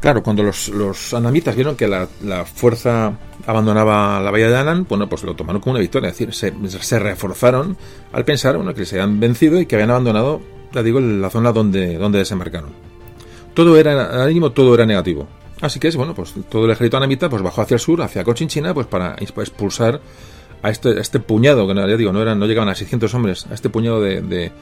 Claro, 0.00 0.22
cuando 0.22 0.42
los, 0.42 0.68
los 0.68 1.14
anamitas 1.14 1.54
vieron 1.56 1.74
que 1.74 1.88
la, 1.88 2.06
fuerza 2.44 3.16
abandonaba 3.46 4.20
la 4.20 4.30
bahía 4.30 4.48
de 4.48 4.56
Anan, 4.56 4.86
bueno, 4.88 5.08
pues 5.08 5.22
lo 5.22 5.34
tomaron 5.34 5.60
como 5.62 5.72
una 5.72 5.80
victoria. 5.80 6.10
Es 6.10 6.18
decir, 6.18 6.34
se, 6.34 6.52
se 6.68 6.98
reforzaron 6.98 7.76
al 8.12 8.24
pensar 8.24 8.56
bueno, 8.56 8.74
que 8.74 8.84
se 8.84 9.00
habían 9.00 9.18
vencido 9.18 9.58
y 9.58 9.66
que 9.66 9.76
habían 9.76 9.90
abandonado, 9.90 10.42
digo, 10.84 11.00
la 11.00 11.30
zona 11.30 11.52
donde, 11.52 11.96
donde 11.96 12.18
desembarcaron. 12.18 12.95
Todo 13.56 13.78
era, 13.78 14.22
al 14.22 14.28
mínimo, 14.28 14.52
todo 14.52 14.74
era 14.74 14.84
negativo. 14.84 15.26
Así 15.62 15.80
que 15.80 15.88
es, 15.88 15.96
bueno, 15.96 16.14
pues 16.14 16.34
todo 16.50 16.66
el 16.66 16.72
ejército 16.72 16.98
anamita 16.98 17.30
pues 17.30 17.40
bajó 17.40 17.62
hacia 17.62 17.76
el 17.76 17.80
sur, 17.80 18.02
hacia 18.02 18.22
Cochinchina, 18.22 18.74
pues 18.74 18.86
para 18.86 19.16
expulsar 19.18 20.02
a 20.62 20.68
este, 20.68 21.00
este 21.00 21.20
puñado, 21.20 21.66
que 21.66 21.72
no, 21.72 21.88
ya 21.88 21.96
digo, 21.96 22.12
no, 22.12 22.20
eran, 22.20 22.38
no 22.38 22.44
llegaban 22.44 22.68
a 22.68 22.74
600 22.74 23.14
hombres, 23.14 23.46
a 23.50 23.54
este 23.54 23.70
puñado 23.70 24.02
de, 24.02 24.20
de, 24.20 24.52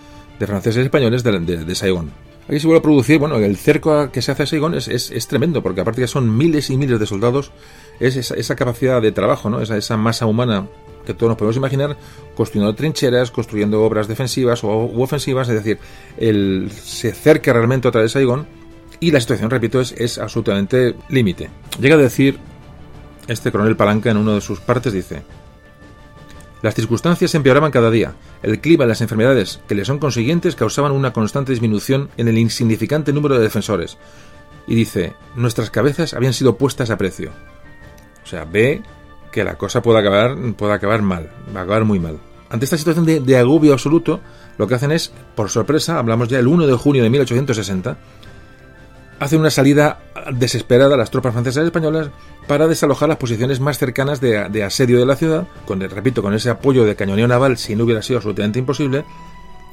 franceses 0.47 0.83
y 0.83 0.85
españoles 0.85 1.25
de, 1.25 1.41
de, 1.41 1.75
Saigón. 1.75 2.13
Aquí 2.47 2.61
se 2.61 2.69
vuelve 2.69 2.79
a 2.79 2.83
producir, 2.83 3.19
bueno, 3.19 3.37
el 3.39 3.57
cerco 3.57 4.13
que 4.13 4.23
se 4.23 4.31
hace 4.31 4.45
a 4.45 4.47
Saigón 4.47 4.75
es, 4.77 4.87
es, 4.87 5.11
es, 5.11 5.27
tremendo, 5.27 5.61
porque 5.61 5.81
aparte 5.81 6.01
que 6.01 6.07
son 6.07 6.37
miles 6.37 6.71
y 6.71 6.77
miles 6.77 7.01
de 7.01 7.07
soldados, 7.07 7.51
es 7.99 8.15
esa, 8.15 8.37
esa 8.37 8.55
capacidad 8.55 9.03
de 9.03 9.11
trabajo, 9.11 9.51
¿no? 9.51 9.61
Esa, 9.61 9.77
esa, 9.77 9.97
masa 9.97 10.27
humana 10.27 10.69
que 11.05 11.15
todos 11.15 11.31
nos 11.31 11.37
podemos 11.37 11.57
imaginar, 11.57 11.97
construyendo 12.37 12.77
trincheras, 12.77 13.33
construyendo 13.33 13.83
obras 13.83 14.07
defensivas 14.07 14.63
o 14.63 14.69
u 14.85 15.03
ofensivas, 15.03 15.49
es 15.49 15.57
decir, 15.57 15.79
el, 16.17 16.71
se 16.71 17.13
cerca 17.13 17.53
realmente 17.53 17.89
otra 17.89 18.03
vez 18.03 18.13
Saigón 18.13 18.47
y 19.01 19.11
la 19.11 19.21
situación, 19.21 19.51
repito, 19.51 19.81
es, 19.81 19.93
es 19.93 20.19
absolutamente 20.19 20.95
límite. 21.09 21.51
Llega 21.81 21.95
a 21.95 21.99
decir 21.99 22.39
este 23.29 23.51
coronel 23.51 23.77
Palanca 23.77 24.11
en 24.11 24.17
uno 24.17 24.35
de 24.35 24.41
sus 24.41 24.61
partes, 24.61 24.93
dice, 24.93 25.23
las 26.65 26.75
circunstancias 26.75 27.35
empeoraban 27.35 27.71
cada 27.71 27.91
día. 27.91 28.15
El 28.43 28.59
clima 28.59 28.87
y 28.87 28.89
las 28.89 29.03
enfermedades 29.03 29.61
que 29.69 29.75
le 29.75 29.85
son 29.85 29.99
consiguientes 29.99 30.57
causaban 30.57 30.93
una 30.93 31.13
constante 31.13 31.53
disminución 31.53 32.09
en 32.17 32.27
el 32.27 32.39
insignificante 32.39 33.13
número 33.13 33.35
de 33.35 33.43
defensores. 33.43 33.99
Y 34.67 34.75
dice, 34.75 35.13
nuestras 35.37 35.69
cabezas 35.69 36.15
habían 36.15 36.33
sido 36.33 36.57
puestas 36.57 36.89
a 36.89 36.97
precio. 36.97 37.33
O 38.23 38.27
sea, 38.27 38.47
ve 38.47 38.83
que 39.31 39.45
la 39.45 39.59
cosa 39.59 39.83
puede 39.83 39.99
acabar, 39.99 40.39
puede 40.57 40.73
acabar 40.73 41.03
mal, 41.03 41.31
va 41.55 41.61
a 41.61 41.63
acabar 41.65 41.85
muy 41.85 41.99
mal. 41.99 42.19
Ante 42.49 42.65
esta 42.65 42.79
situación 42.79 43.05
de, 43.05 43.21
de 43.21 43.37
agobio 43.37 43.75
absoluto, 43.75 44.21
lo 44.57 44.67
que 44.67 44.75
hacen 44.77 44.91
es, 44.91 45.13
por 45.35 45.51
sorpresa, 45.51 45.99
hablamos 45.99 46.29
ya 46.29 46.39
el 46.39 46.47
1 46.47 46.67
de 46.67 46.73
junio 46.75 47.03
de 47.03 47.11
1860, 47.11 47.99
hacen 49.25 49.41
una 49.41 49.51
salida 49.51 50.01
desesperada 50.33 50.95
a 50.95 50.99
las 50.99 51.11
tropas 51.11 51.33
francesas 51.33 51.65
y 51.65 51.67
españolas 51.67 52.11
para 52.47 52.67
desalojar 52.67 53.09
las 53.09 53.19
posiciones 53.19 53.59
más 53.59 53.79
cercanas 53.79 54.21
de, 54.21 54.63
asedio 54.63 54.99
de 54.99 55.07
la 55.07 55.17
ciudad, 55.17 55.47
con, 55.67 55.81
repito, 55.81 56.23
con 56.23 56.35
ese 56.35 56.51
apoyo 56.51 56.85
de 56.85 56.95
cañoneo 56.95 57.27
naval, 57.27 57.57
si 57.57 57.75
no 57.75 57.85
hubiera 57.85 58.03
sido 58.03 58.19
absolutamente 58.19 58.59
imposible, 58.59 59.05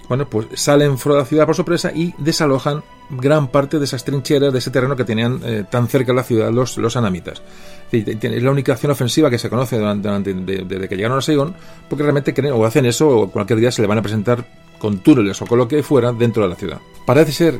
bueno, 0.08 0.28
pues 0.30 0.48
salen 0.54 0.98
fuera 0.98 1.18
de 1.18 1.24
la 1.24 1.28
ciudad 1.28 1.46
por 1.46 1.56
sorpresa 1.56 1.92
y 1.94 2.14
desalojan 2.18 2.84
gran 3.10 3.50
parte 3.50 3.78
de 3.78 3.86
esas 3.86 4.04
trincheras, 4.04 4.54
de 4.54 4.60
ese 4.60 4.72
terreno 4.72 4.96
que 4.96 5.04
tenían 5.04 5.42
eh, 5.44 5.66
tan 5.70 5.88
cerca 5.88 6.12
de 6.12 6.16
la 6.16 6.24
ciudad 6.24 6.52
los, 6.52 6.78
los 6.78 6.96
anamitas. 6.96 7.42
Es 7.92 8.44
la 8.44 8.52
única 8.52 8.74
acción 8.74 8.92
ofensiva 8.94 9.30
que 9.30 9.38
se 9.38 9.50
conoce 9.50 9.78
durante, 9.78 10.34
desde 10.34 10.64
de, 10.64 10.80
de 10.80 10.88
que 10.88 10.96
llegaron 10.96 11.18
a 11.18 11.22
Saigón, 11.22 11.56
porque 11.90 12.04
realmente 12.04 12.34
creen, 12.34 12.54
o 12.54 12.66
hacen 12.66 12.86
eso, 12.86 13.10
o 13.10 13.30
cualquier 13.30 13.60
día 13.60 13.72
se 13.72 13.82
le 13.82 13.88
van 13.88 13.98
a 13.98 14.02
presentar 14.02 14.46
con 14.80 15.00
túneles 15.00 15.42
o 15.42 15.46
con 15.46 15.58
lo 15.58 15.68
que 15.68 15.84
fuera 15.84 16.14
dentro 16.14 16.44
de 16.44 16.50
la 16.50 16.56
ciudad. 16.56 16.80
Parece 17.06 17.32
ser 17.34 17.60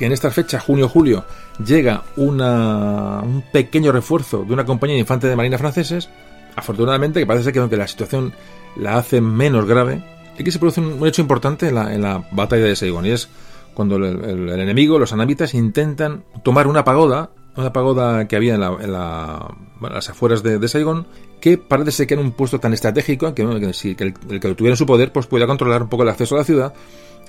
que 0.00 0.06
en 0.06 0.12
esta 0.12 0.30
fecha, 0.30 0.58
junio-julio, 0.58 1.26
llega 1.62 2.04
una, 2.16 3.20
un 3.22 3.42
pequeño 3.52 3.92
refuerzo 3.92 4.44
de 4.44 4.54
una 4.54 4.64
compañía 4.64 4.94
de 4.94 5.00
infantes 5.00 5.28
de 5.28 5.36
marina 5.36 5.58
franceses, 5.58 6.08
afortunadamente, 6.56 7.20
que 7.20 7.26
parece 7.26 7.52
que 7.52 7.76
la 7.76 7.86
situación 7.86 8.32
la 8.78 8.96
hace 8.96 9.20
menos 9.20 9.66
grave, 9.66 10.02
y 10.38 10.42
que 10.42 10.50
se 10.52 10.58
produce 10.58 10.80
un, 10.80 11.06
hecho 11.06 11.20
importante 11.20 11.68
en 11.68 11.74
la, 11.74 12.24
batalla 12.32 12.64
de 12.64 12.76
Saigón, 12.76 13.04
y 13.04 13.10
es 13.10 13.28
cuando 13.74 13.96
el, 13.96 14.48
enemigo, 14.48 14.98
los 14.98 15.12
anamitas, 15.12 15.52
intentan 15.52 16.24
tomar 16.42 16.66
una 16.66 16.82
pagoda, 16.82 17.28
una 17.54 17.70
pagoda 17.70 18.26
que 18.26 18.36
había 18.36 18.54
en, 18.54 18.60
la, 18.60 19.54
las 19.82 20.08
afueras 20.08 20.42
de, 20.42 20.58
de, 20.58 20.68
Saigón, 20.68 21.08
que 21.42 21.58
parece 21.58 21.90
ser 21.90 22.06
que 22.06 22.14
era 22.14 22.22
un 22.22 22.32
puesto 22.32 22.58
tan 22.58 22.72
estratégico 22.72 23.34
que, 23.34 23.42
el, 23.42 24.14
que 24.14 24.54
tuviera 24.54 24.72
en 24.72 24.78
su 24.78 24.86
poder, 24.86 25.12
pues 25.12 25.26
podía 25.26 25.46
controlar 25.46 25.82
un 25.82 25.90
poco 25.90 26.04
el 26.04 26.08
acceso 26.08 26.36
a 26.36 26.38
la 26.38 26.44
ciudad, 26.44 26.72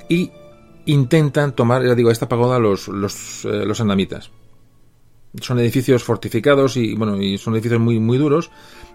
y 0.07 0.31
intentan 0.85 1.55
tomar, 1.55 1.85
ya 1.85 1.95
digo, 1.95 2.11
esta 2.11 2.27
pagoda 2.27 2.59
los, 2.59 2.87
los, 2.87 3.45
eh, 3.45 3.65
los 3.65 3.79
andamitas. 3.81 4.31
Son 5.39 5.59
edificios 5.59 6.03
fortificados 6.03 6.75
y, 6.75 6.95
bueno, 6.95 7.21
y 7.21 7.37
son 7.37 7.53
edificios 7.53 7.79
muy, 7.79 7.99
muy 7.99 8.17
duros 8.17 8.51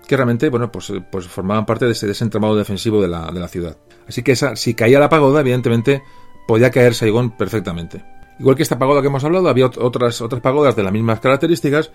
que 0.06 0.16
realmente, 0.16 0.48
bueno, 0.50 0.70
pues, 0.70 0.92
pues 1.10 1.26
formaban 1.26 1.66
parte 1.66 1.86
de 1.86 1.92
ese, 1.92 2.06
de 2.06 2.12
ese 2.12 2.24
entramado 2.24 2.54
defensivo 2.54 3.00
de 3.00 3.08
la, 3.08 3.30
de 3.32 3.40
la 3.40 3.48
ciudad. 3.48 3.76
Así 4.06 4.22
que 4.22 4.32
esa, 4.32 4.54
si 4.54 4.74
caía 4.74 5.00
la 5.00 5.08
pagoda, 5.08 5.40
evidentemente, 5.40 6.02
podía 6.46 6.70
caer 6.70 6.94
Saigón 6.94 7.30
perfectamente. 7.30 8.04
Igual 8.38 8.54
que 8.54 8.62
esta 8.62 8.78
pagoda 8.78 9.00
que 9.00 9.08
hemos 9.08 9.24
hablado, 9.24 9.48
había 9.48 9.66
otras, 9.66 10.20
otras 10.20 10.42
pagodas 10.42 10.76
de 10.76 10.82
las 10.82 10.92
mismas 10.92 11.20
características 11.20 11.90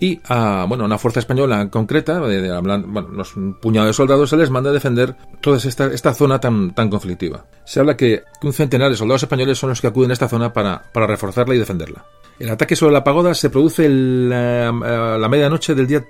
y 0.00 0.20
a 0.28 0.66
bueno, 0.68 0.84
una 0.84 0.98
fuerza 0.98 1.20
española 1.20 1.68
concreta, 1.70 2.20
de, 2.20 2.42
de, 2.42 2.60
bueno, 2.60 2.84
unos, 2.86 3.36
un 3.36 3.54
puñado 3.54 3.86
de 3.86 3.92
soldados, 3.92 4.30
se 4.30 4.36
les 4.36 4.50
manda 4.50 4.70
a 4.70 4.72
defender 4.72 5.16
toda 5.40 5.58
esta, 5.58 6.14
zona 6.14 6.40
tan, 6.40 6.72
conflictiva. 6.90 7.46
Se 7.64 7.80
habla 7.80 7.96
que 7.96 8.22
un 8.42 8.52
centenar 8.52 8.90
de 8.90 8.96
soldados 8.96 9.22
españoles 9.22 9.58
son 9.58 9.70
los 9.70 9.80
que 9.80 9.86
acuden 9.86 10.10
a 10.10 10.14
esta 10.14 10.28
zona 10.28 10.52
para, 10.52 10.82
reforzarla 10.94 11.54
y 11.54 11.58
defenderla. 11.58 12.04
El 12.38 12.50
ataque 12.50 12.76
sobre 12.76 12.92
la 12.92 13.04
pagoda 13.04 13.34
se 13.34 13.48
produce 13.48 13.86
el, 13.86 14.28
la 14.28 15.28
medianoche 15.30 15.74
del 15.74 15.86
día, 15.86 16.04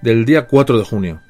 del 0.00 0.24
día 0.24 0.46
4 0.46 0.78
de 0.78 0.84
junio. 0.84 1.20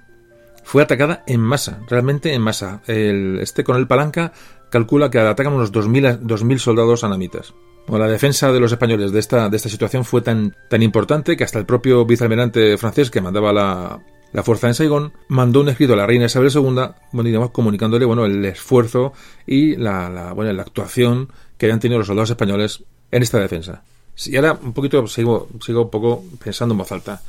Fue 0.62 0.82
atacada 0.82 1.22
en 1.26 1.40
masa, 1.40 1.80
realmente 1.88 2.34
en 2.34 2.42
masa. 2.42 2.82
El, 2.86 3.38
este 3.40 3.64
coronel 3.64 3.86
Palanca 3.86 4.32
calcula 4.68 5.10
que 5.10 5.18
atacan 5.18 5.52
unos 5.52 5.72
2.000, 5.72 6.20
2.000 6.20 6.58
soldados 6.58 7.04
anamitas. 7.04 7.54
Bueno, 7.86 8.04
la 8.04 8.10
defensa 8.10 8.52
de 8.52 8.60
los 8.60 8.72
españoles 8.72 9.12
de 9.12 9.20
esta, 9.20 9.48
de 9.48 9.56
esta 9.56 9.68
situación 9.68 10.04
fue 10.04 10.20
tan, 10.20 10.54
tan 10.68 10.82
importante 10.82 11.36
que 11.36 11.44
hasta 11.44 11.58
el 11.58 11.66
propio 11.66 12.04
vicealmirante 12.04 12.76
francés 12.78 13.10
que 13.10 13.20
mandaba 13.20 13.52
la, 13.52 14.00
la 14.32 14.42
fuerza 14.42 14.66
en 14.66 14.74
Saigón 14.74 15.12
mandó 15.28 15.60
un 15.60 15.68
escrito 15.68 15.92
a 15.92 15.96
la 15.96 16.06
reina 16.06 16.26
Isabel 16.26 16.50
II 16.52 17.48
comunicándole 17.52 18.04
bueno, 18.04 18.24
el 18.24 18.44
esfuerzo 18.44 19.12
y 19.46 19.76
la, 19.76 20.10
la, 20.10 20.32
bueno, 20.32 20.52
la 20.52 20.62
actuación 20.62 21.28
que 21.56 21.66
habían 21.66 21.80
tenido 21.80 21.98
los 21.98 22.08
soldados 22.08 22.30
españoles 22.30 22.82
en 23.10 23.22
esta 23.22 23.38
defensa. 23.38 23.82
Y 24.24 24.36
ahora 24.36 24.58
un 24.60 24.72
poquito 24.72 25.06
sigo, 25.06 25.48
sigo 25.64 25.82
un 25.82 25.90
poco 25.90 26.24
pensando 26.42 26.74
en 26.74 26.78
voz 26.78 26.90
alta. 26.92 27.22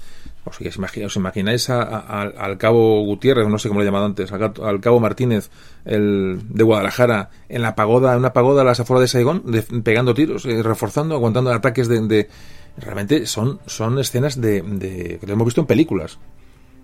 Os, 0.48 0.60
os 0.62 1.16
imagináis 1.16 1.70
a, 1.70 1.84
a, 1.84 2.22
al 2.22 2.58
cabo 2.58 3.04
Gutiérrez, 3.04 3.48
no 3.48 3.60
sé 3.60 3.68
cómo 3.68 3.80
lo 3.80 3.84
he 3.84 3.88
llamado 3.88 4.06
antes, 4.06 4.32
al, 4.32 4.80
cabo 4.80 5.00
Martínez 5.00 5.50
el 5.86 6.40
de 6.48 6.64
Guadalajara, 6.64 7.30
en 7.50 7.62
la 7.62 7.76
pagoda, 7.76 8.14
en 8.14 8.20
una 8.20 8.34
pagoda 8.34 8.62
a 8.62 8.66
las 8.66 8.80
afueras 8.80 9.02
de 9.02 9.08
Saigón, 9.08 9.44
pegando 9.84 10.14
tiros, 10.14 10.46
eh, 10.46 10.64
reforzando, 10.64 11.16
aguantando 11.16 11.52
ataques 11.52 11.88
de, 11.88 12.30
realmente 12.78 13.26
son, 13.26 13.60
son 13.66 14.00
escenas 14.00 14.40
de, 14.40 15.18
que 15.20 15.28
lo 15.28 15.34
hemos 15.34 15.46
visto 15.46 15.62
en 15.62 15.68
películas. 15.68 16.18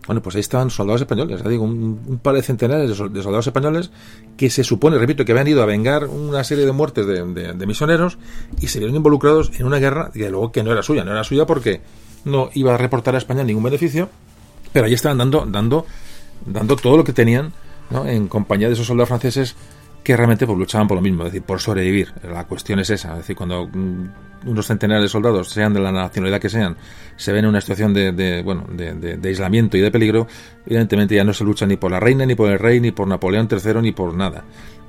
Bueno, 0.06 0.22
pues 0.22 0.36
ahí 0.36 0.42
estaban 0.42 0.70
soldados 0.70 1.00
españoles, 1.00 1.42
ya 1.42 1.50
digo, 1.50 1.64
un, 1.64 2.20
par 2.22 2.36
de 2.36 2.42
centenares 2.42 2.98
de, 2.98 3.10
de, 3.10 3.24
soldados 3.24 3.48
españoles 3.48 3.90
que 4.36 4.50
se 4.50 4.66
supone, 4.66 4.98
repito, 4.98 5.24
que 5.24 5.32
habían 5.32 5.48
ido 5.48 5.64
a 5.64 5.66
vengar 5.66 6.08
una 6.08 6.44
serie 6.44 6.66
de 6.66 6.74
muertes 6.74 7.06
de, 7.06 7.24
de, 7.24 7.54
de 7.54 7.66
misioneros 7.66 8.18
y 8.60 8.68
se 8.68 8.80
vieron 8.80 8.98
involucrados 8.98 9.52
en 9.58 9.66
una 9.66 9.78
guerra 9.78 10.12
que 10.14 10.30
luego 10.30 10.52
que 10.52 10.62
no 10.62 10.74
era 10.74 10.84
suya, 10.84 11.06
no 11.06 11.12
era 11.12 11.24
suya 11.24 11.46
porque 11.46 11.80
no 12.26 12.50
iba 12.54 12.74
a 12.74 12.78
reportar 12.78 13.16
a 13.16 13.18
España 13.18 13.44
ningún 13.44 13.64
beneficio, 13.64 14.10
pero 14.72 14.86
ahí 14.86 14.94
estaban 14.94 15.18
dando, 15.18 15.46
dando, 15.46 15.86
dando 16.46 16.76
todo 16.76 16.98
lo 16.98 17.04
que 17.04 17.14
tenían 17.14 17.54
en 18.06 18.28
compañía 18.28 18.68
de 18.68 18.74
esos 18.74 18.88
soldados 18.88 19.10
franceses 19.10 19.56
que 20.04 20.18
realmente 20.18 20.46
pues, 20.46 20.58
luchaban 20.58 20.88
por 20.88 20.96
lo 20.96 21.02
mismo, 21.02 21.24
es 21.24 21.32
decir, 21.32 21.44
por 21.44 21.60
sobrevivir. 21.62 22.14
La 22.30 22.46
cuestión 22.46 22.80
es 22.80 22.90
esa, 22.90 23.12
es 23.14 23.20
decir, 23.20 23.36
cuando 23.36 23.70
unos 24.46 24.68
centenares 24.68 25.04
de 25.04 25.10
soldados, 25.10 25.50
sean 25.50 25.74
de 25.74 25.80
la 25.80 25.92
nacionalidad 25.92 26.42
que 26.42 26.50
sean, 26.50 26.76
se 27.16 27.32
ven 27.32 27.46
en 27.46 27.50
una 27.50 27.62
situación 27.62 27.94
de, 27.94 28.12
de 28.12 28.42
bueno, 28.44 28.66
de, 28.70 28.94
de, 28.94 29.30
aislamiento 29.30 29.78
y 29.78 29.82
de 29.82 29.92
peligro, 29.92 30.28
evidentemente 30.66 31.16
ya 31.16 31.24
no 31.24 31.34
se 31.34 31.46
lucha 31.46 31.66
ni 31.66 31.78
por 31.78 31.92
la 31.92 32.02
reina, 32.02 32.26
ni 32.26 32.36
por 32.36 32.52
el 32.52 32.60
rey, 32.60 32.82
ni 32.82 32.92
por 32.92 33.08
Napoleón 33.08 33.48
III, 33.50 33.82
ni 33.82 33.94
por 33.94 34.14
nada. 34.14 34.44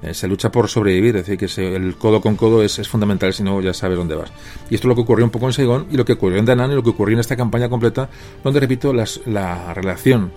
Eh, 0.05 0.13
se 0.13 0.29
lucha 0.29 0.53
por 0.53 0.69
sobrevivir, 0.69 1.17
es 1.17 1.23
decir, 1.23 1.39
que 1.39 1.49
se, 1.49 1.75
el 1.75 1.97
codo 1.97 2.21
con 2.21 2.37
codo 2.37 2.63
es, 2.63 2.79
es, 2.79 2.89
fundamental, 2.89 3.33
si 3.33 3.43
no 3.43 3.61
ya 3.61 3.73
sabes 3.73 3.97
dónde 3.97 4.15
vas. 4.15 4.31
Y 4.69 4.75
esto 4.75 4.87
es 4.87 4.89
lo 4.89 4.95
que 4.95 5.01
ocurrió 5.01 5.25
un 5.25 5.31
poco 5.31 5.47
en 5.47 5.53
Saigón, 5.55 5.87
y 5.91 5.97
lo 5.97 6.05
que 6.05 6.13
ocurrió 6.13 6.39
en 6.39 6.45
Danán, 6.45 6.71
y 6.73 6.75
lo 6.75 6.83
que 6.83 6.91
ocurrió 6.91 7.15
en 7.15 7.21
esta 7.21 7.37
campaña 7.37 7.69
completa, 7.69 8.11
donde, 8.43 8.61
repito, 8.61 8.93
las, 8.93 9.21
la 9.25 9.73
relación 9.73 10.31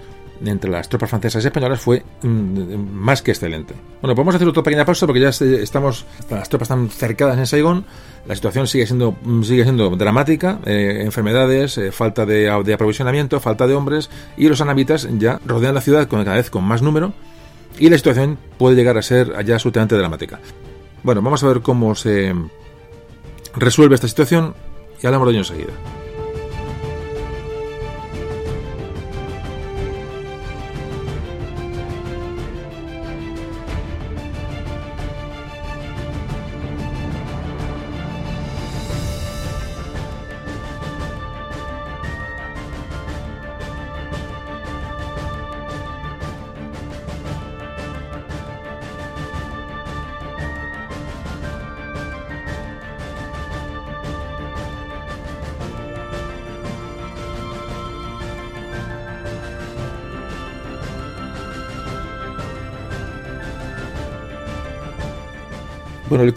entre 0.45 0.69
las 0.69 0.88
tropas 0.88 1.10
francesas 1.10 1.44
y 1.44 1.48
españolas 1.48 1.80
fue 1.80 2.03
mm, 2.22 2.76
más 2.91 3.22
que 3.22 3.31
excelente. 3.31 3.73
Bueno, 4.02 4.15
podemos 4.15 4.35
hacer 4.35 4.48
otra 4.48 4.64
pequeña 4.64 4.85
pausa 4.85 5.06
porque 5.06 5.22
ya 5.22 5.30
estamos, 5.30 6.06
las 6.30 6.48
tropas 6.48 6.68
están 6.68 6.89
cercadas 6.89 7.38
en 7.38 7.48
Saigón, 7.48 7.85
la 8.27 8.35
situación 8.35 8.68
sigue 8.68 8.85
siendo, 8.85 9.15
sigue 9.44 9.64
siendo 9.64 9.89
dramática, 9.95 10.60
eh, 10.65 11.02
enfermedades, 11.03 11.77
eh, 11.77 11.91
falta 11.91 12.26
de, 12.26 12.52
de, 12.64 12.73
aprovisionamiento, 12.73 13.39
falta 13.39 13.68
de 13.68 13.73
hombres 13.73 14.10
y 14.38 14.48
los 14.48 14.61
anamitas 14.61 15.07
ya 15.18 15.39
rodean 15.45 15.76
la 15.76 15.81
ciudad 15.81 16.07
con, 16.07 16.23
cada 16.23 16.38
vez 16.38 16.49
con 16.49 16.64
más 16.64 16.81
número 16.81 17.14
y 17.80 17.90
la 17.90 17.98
situación 17.98 18.38
puede 18.58 18.76
llegar 18.76 18.98
a 18.98 19.02
ser 19.02 19.34
allá 19.36 19.56
absolutamente 19.56 19.95
dramática. 19.95 20.40
Bueno, 21.04 21.22
vamos 21.22 21.44
a 21.44 21.48
ver 21.48 21.62
cómo 21.62 21.95
se 21.95 22.34
resuelve 23.56 23.95
esta 23.95 24.08
situación 24.08 24.56
y 25.02 25.08
hablamos 25.08 25.28
de 25.28 25.32
ello 25.32 25.41
enseguida. 25.41 25.74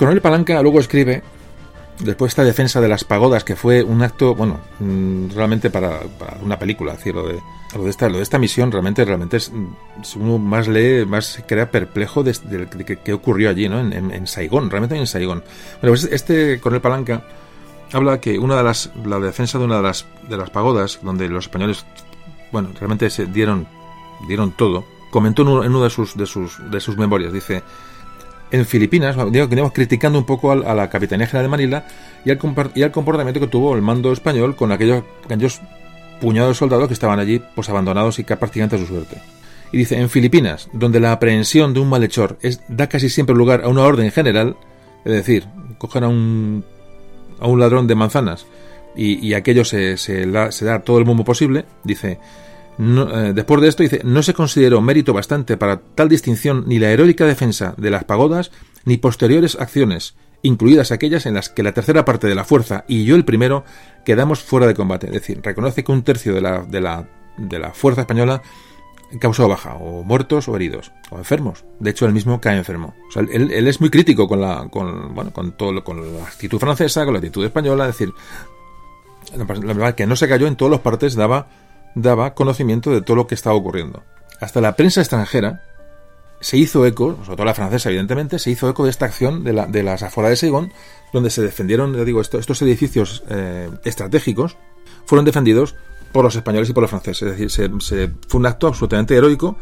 Coronel 0.01 0.23
Palanca 0.23 0.63
luego 0.63 0.81
escribe, 0.81 1.23
después 1.99 2.31
de 2.31 2.33
esta 2.33 2.45
defensa 2.45 2.81
de 2.81 2.89
las 2.89 3.05
pagodas, 3.05 3.45
que 3.45 3.55
fue 3.55 3.83
un 3.83 4.01
acto, 4.01 4.35
bueno, 4.35 4.59
mm, 4.79 5.29
realmente 5.35 5.69
para, 5.69 6.01
una 6.43 6.59
película, 6.59 6.97
lo 7.13 7.29
de, 7.29 7.39
lo 7.77 7.85
de, 7.85 7.91
esta, 7.91 8.09
lo 8.09 8.17
de 8.17 8.23
esta 8.23 8.39
misión 8.39 8.73
realmente, 8.73 9.05
realmente 9.05 9.37
es, 9.37 9.53
uno 10.17 10.39
más 10.39 10.69
lee, 10.69 11.05
más 11.05 11.27
se 11.27 11.43
queda 11.43 11.71
perplejo 11.71 12.23
de, 12.23 12.33
qué 13.05 13.13
ocurrió 13.13 13.51
allí, 13.51 13.69
¿no? 13.69 13.79
En, 13.79 13.93
en, 13.93 14.27
Saigón, 14.27 14.71
realmente 14.71 14.97
en 14.97 15.07
Saigón. 15.07 15.45
Bueno, 15.83 15.95
pues 15.95 16.05
este 16.05 16.59
coronel 16.61 16.81
Palanca 16.81 17.23
habla 17.93 18.23
que 18.23 18.39
una 18.39 18.57
de 18.57 18.63
las, 18.63 18.91
la 19.05 19.19
defensa 19.19 19.59
de 19.59 19.67
una 19.67 19.77
de 19.77 19.83
las, 19.83 20.07
de 20.31 20.37
las 20.39 20.49
pagodas, 20.49 21.01
donde 21.03 21.29
los 21.29 21.45
españoles, 21.45 21.85
bueno, 22.53 22.71
realmente 22.73 23.11
se 23.11 23.27
dieron, 23.27 23.69
dieron 24.27 24.53
todo, 24.53 24.83
comentó 25.11 25.43
en 25.43 25.49
uno, 25.49 25.83
de 25.83 25.91
sus, 25.91 26.17
de 26.17 26.25
sus, 26.25 26.59
de 26.71 26.81
sus 26.81 26.97
memorias, 26.97 27.35
dice, 27.35 27.63
en 28.51 28.67
Filipinas, 28.67 29.17
digamos, 29.31 29.73
criticando 29.73 30.19
un 30.19 30.25
poco 30.25 30.53
a, 30.53 30.75
la 30.75 30.91
Capitanía 30.91 31.27
General 31.27 31.45
de 31.45 31.49
Manila 31.49 31.87
y 32.25 32.31
al, 32.31 32.39
comportamiento 32.93 33.41
que 33.41 33.47
tuvo 33.47 33.75
el 33.75 33.83
mando 33.83 34.13
español 34.13 34.57
con 34.57 34.73
aquellos, 34.73 35.05
puñados 36.21 36.51
de 36.51 36.55
soldados 36.55 36.89
que 36.89 36.95
estaban 36.95 37.19
allí 37.19 37.41
pues 37.55 37.69
abandonados 37.69 38.19
y 38.19 38.25
prácticamente 38.25 38.77
a 38.77 38.79
su 38.79 38.87
suerte. 38.87 39.17
Y 39.73 39.79
dice, 39.79 39.99
en 39.99 40.11
Filipinas, 40.11 40.69
donde 40.73 41.01
la 41.01 41.13
aprehensión 41.13 41.73
de 41.73 41.81
un 41.81 41.89
malhechor 41.89 42.39
da 42.69 42.89
casi 42.89 43.09
siempre 43.09 43.35
lugar 43.35 43.63
a 43.63 43.69
una 43.69 43.83
orden 43.83 44.11
general, 44.11 44.57
es 45.05 45.13
decir, 45.13 45.47
coger 45.79 46.05
a 46.05 46.09
un, 46.09 46.65
a 47.39 47.47
un 47.47 47.61
ladrón 47.61 47.87
de 47.87 47.95
manzanas 47.95 48.47
y, 48.97 49.33
aquello 49.35 49.65
se, 49.65 49.97
se, 49.97 50.27
se 50.51 50.65
da 50.65 50.81
todo 50.81 50.99
el 50.99 51.05
mundo 51.05 51.25
posible, 51.25 51.65
dice, 51.85 52.19
eh, 52.83 53.33
después 53.35 53.61
de 53.61 53.69
esto 53.69 53.83
dice, 53.83 54.01
no 54.05 54.23
se 54.23 54.33
consideró 54.33 54.81
mérito 54.81 55.13
bastante 55.13 55.57
para 55.57 55.81
tal 55.81 56.09
distinción 56.09 56.65
ni 56.67 56.79
la 56.79 56.91
heroica 56.91 57.27
defensa 57.27 57.75
de 57.77 57.91
las 57.91 58.05
pagodas, 58.05 58.51
ni 58.85 58.97
posteriores 58.97 59.59
acciones, 59.61 60.15
incluidas 60.43 60.91
aquellas 60.91 61.27
en 61.27 61.35
las 61.35 61.51
que 61.51 61.63
la 61.63 61.73
tercera 61.73 62.05
parte 62.05 62.27
de 62.27 62.35
la 62.35 62.45
fuerza 62.45 62.85
y 62.89 63.05
yo 63.05 63.17
el 63.17 63.27
primero 63.27 63.65
quedamos 64.05 64.41
fuera 64.41 64.67
de 64.67 64.75
combate. 64.75 65.09
Es 65.09 65.13
decir, 65.13 65.41
reconoce 65.43 65.85
que 65.85 65.93
un 65.93 66.03
tercio 66.03 66.35
de 66.35 66.41
la, 66.41 66.63
de 66.63 66.81
la, 66.81 67.07
de 67.37 67.59
la 67.59 67.73
fuerza 67.73 68.03
española 68.03 68.41
causó 69.19 69.49
baja, 69.49 69.75
o 69.75 70.05
muertos 70.05 70.49
o 70.49 70.57
heridos, 70.57 70.93
o 71.11 71.19
enfermos. 71.19 71.65
De 71.81 71.91
hecho, 71.91 72.07
él 72.07 72.13
mismo 72.13 72.41
cae 72.41 72.57
enfermo. 72.57 72.95
Él, 73.17 73.67
es 73.67 73.81
muy 73.81 73.91
crítico 73.91 74.29
con 74.29 74.41
la, 74.41 74.69
con, 74.71 75.15
bueno, 75.15 75.33
con 75.33 75.53
todo, 75.53 75.83
con 75.83 76.17
la 76.17 76.25
actitud 76.25 76.59
francesa, 76.59 77.05
con 77.05 77.15
la 77.15 77.19
actitud 77.19 77.45
española, 77.45 77.89
es 77.89 77.99
decir, 77.99 78.15
la 79.37 79.45
verdad 79.45 79.95
que 79.95 80.07
no 80.07 80.17
se 80.17 80.29
cayó 80.29 80.47
en 80.47 80.57
todas 80.57 80.73
las 80.73 80.81
partes, 80.81 81.15
daba 81.15 81.49
daba 81.95 82.35
conocimiento 82.35 82.91
de 82.91 83.03
todo 83.03 83.17
lo 83.17 83.27
que 83.27 83.35
estaba 83.35 83.57
ocurriendo. 83.57 84.03
Hasta 84.41 84.61
la 84.61 84.77
prensa 84.77 85.01
extranjera 85.01 85.63
se 86.41 86.57
hizo 86.57 86.87
eco, 86.87 87.19
sobre 87.25 87.37
todo 87.37 87.45
la 87.45 87.55
francesa 87.55 87.91
evidentemente, 87.91 88.39
se 88.39 88.51
hizo 88.51 88.69
eco 88.69 88.85
de 88.85 88.91
esta 88.91 89.05
acción 89.05 89.45
de, 89.45 89.53
la, 89.53 89.67
de 89.67 89.83
las 89.83 90.03
afueras 90.03 90.31
de 90.31 90.37
Saigón, 90.37 90.73
donde 91.13 91.31
se 91.31 91.43
defendieron, 91.43 91.95
ya 91.95 92.05
digo, 92.05 92.21
estos 92.21 92.63
edificios 92.63 93.23
eh, 93.29 93.69
estratégicos, 93.85 94.57
fueron 95.05 95.25
defendidos 95.25 95.75
por 96.13 96.25
los 96.25 96.35
españoles 96.35 96.71
y 96.71 96.73
por 96.73 96.83
los 96.83 96.91
franceses. 96.91 97.23
Es 97.23 97.39
decir, 97.39 97.81
se, 97.81 98.11
fue 98.29 98.41
un 98.41 98.47
acto 98.47 98.69
absolutamente 98.69 99.15
heroico 99.15 99.57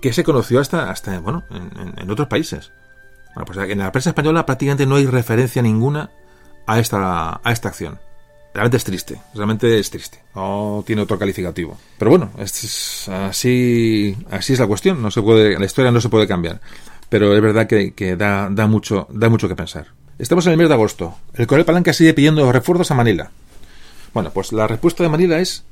que 0.00 0.12
se 0.12 0.22
conoció 0.22 0.60
hasta, 0.60 0.90
hasta 0.90 1.18
bueno, 1.20 1.44
en, 1.50 2.10
otros 2.10 2.28
países. 2.28 2.72
Bueno, 3.34 3.46
pues 3.46 3.70
en 3.70 3.78
la 3.78 3.90
prensa 3.90 4.10
española 4.10 4.46
prácticamente 4.46 4.86
no 4.86 4.96
hay 4.96 5.06
referencia 5.06 5.62
ninguna 5.62 6.10
a 6.66 6.78
esta, 6.78 7.40
a 7.42 7.52
esta 7.52 7.68
acción 7.68 7.98
realmente 8.54 8.76
es 8.76 8.84
triste, 8.84 9.20
realmente 9.34 9.78
es 9.78 9.90
triste. 9.90 10.18
No 10.34 10.84
tiene 10.86 11.02
otro 11.02 11.18
calificativo. 11.18 11.76
Pero 11.98 12.10
bueno, 12.12 12.30
es, 12.38 13.08
así, 13.08 14.16
es 14.30 14.58
la 14.58 14.66
cuestión. 14.66 15.02
No 15.02 15.10
se 15.10 15.20
puede, 15.20 15.58
la 15.58 15.66
historia 15.66 15.90
no 15.90 16.00
se 16.00 16.08
puede 16.08 16.28
cambiar. 16.28 16.60
Pero 17.08 17.34
es 17.34 17.42
verdad 17.42 17.66
que, 17.66 18.16
da, 18.16 18.48
da, 18.50 18.66
mucho, 18.66 19.08
da 19.10 19.28
mucho 19.28 19.48
que 19.48 19.56
pensar. 19.56 19.88
Estamos 20.18 20.46
en 20.46 20.52
el 20.52 20.58
mes 20.58 20.68
de 20.68 20.74
agosto. 20.74 21.16
El 21.34 21.46
coronel 21.46 21.66
Palanca 21.66 21.92
sigue 21.92 22.14
pidiendo 22.14 22.50
refuerzos 22.52 22.90
a 22.92 22.94
Manila. 22.94 23.30
Bueno, 24.14 24.30
pues 24.32 24.52
la 24.52 24.68
respuesta 24.68 25.02
de 25.02 25.08
Manila 25.08 25.40
es, 25.40 25.64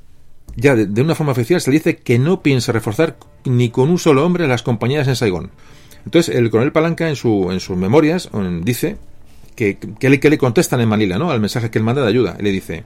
ya 0.56 0.74
de, 0.74 1.02
una 1.02 1.14
forma 1.14 1.32
oficial, 1.32 1.60
se 1.60 1.70
dice 1.70 1.96
que 1.96 2.18
no 2.18 2.42
piensa 2.42 2.72
reforzar 2.72 3.16
ni 3.44 3.70
con 3.70 3.88
un 3.88 3.98
solo 3.98 4.26
hombre 4.26 4.48
las 4.48 4.62
compañías 4.62 5.06
en 5.06 5.14
Saigón. 5.14 5.52
Entonces, 6.04 6.34
el 6.34 6.50
coronel 6.50 6.72
Palanca 6.72 7.09
en, 7.09 7.14
su, 7.14 7.52
en 7.52 7.60
sus 7.60 7.76
memorias 7.76 8.28
dice 8.62 8.96
que, 9.54 9.78
le, 10.00 10.20
que 10.20 10.30
le 10.30 10.38
contestan 10.38 10.80
en 10.80 10.88
Manila, 10.88 11.18
¿no? 11.18 11.30
Al 11.30 11.40
mensaje 11.40 11.70
que 11.70 11.78
él 11.78 11.84
manda 11.84 12.02
de 12.02 12.08
ayuda. 12.08 12.36
le 12.40 12.50
dice, 12.50 12.84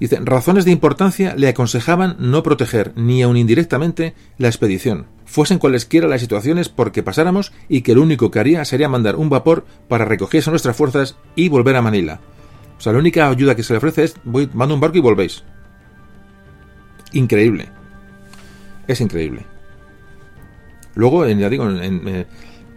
dice, 0.00 0.18
razones 0.22 0.64
de 0.64 0.70
importancia 0.70 1.34
le 1.36 1.48
aconsejaban 1.48 2.16
no 2.18 2.42
proteger, 2.42 2.92
ni 2.96 3.22
aun 3.22 3.36
indirectamente, 3.36 4.14
la 4.36 4.48
expedición, 4.48 5.06
fuesen 5.24 5.58
cualesquiera 5.58 6.08
las 6.08 6.20
situaciones 6.20 6.68
por 6.68 6.92
que 6.92 7.02
pasáramos 7.02 7.52
y 7.68 7.82
que 7.82 7.94
lo 7.94 8.02
único 8.02 8.30
que 8.30 8.40
haría 8.40 8.64
sería 8.64 8.88
mandar 8.88 9.16
un 9.16 9.30
vapor 9.30 9.64
para 9.88 10.04
recogerse 10.04 10.50
nuestras 10.50 10.76
fuerzas 10.76 11.16
y 11.36 11.48
volver 11.48 11.76
a 11.76 11.82
Manila. 11.82 12.20
O 12.78 12.80
sea, 12.80 12.92
la 12.92 13.00
única 13.00 13.28
ayuda 13.28 13.56
que 13.56 13.62
se 13.62 13.72
le 13.72 13.78
ofrece 13.78 14.04
es, 14.04 14.16
voy, 14.24 14.48
mando 14.54 14.74
un 14.74 14.80
barco 14.80 14.98
y 14.98 15.00
volvéis. 15.00 15.42
Increíble. 17.12 17.68
Es 18.86 19.00
increíble. 19.00 19.44
Luego, 20.94 21.26
ya 21.26 21.48
digo, 21.48 21.68
en, 21.68 22.26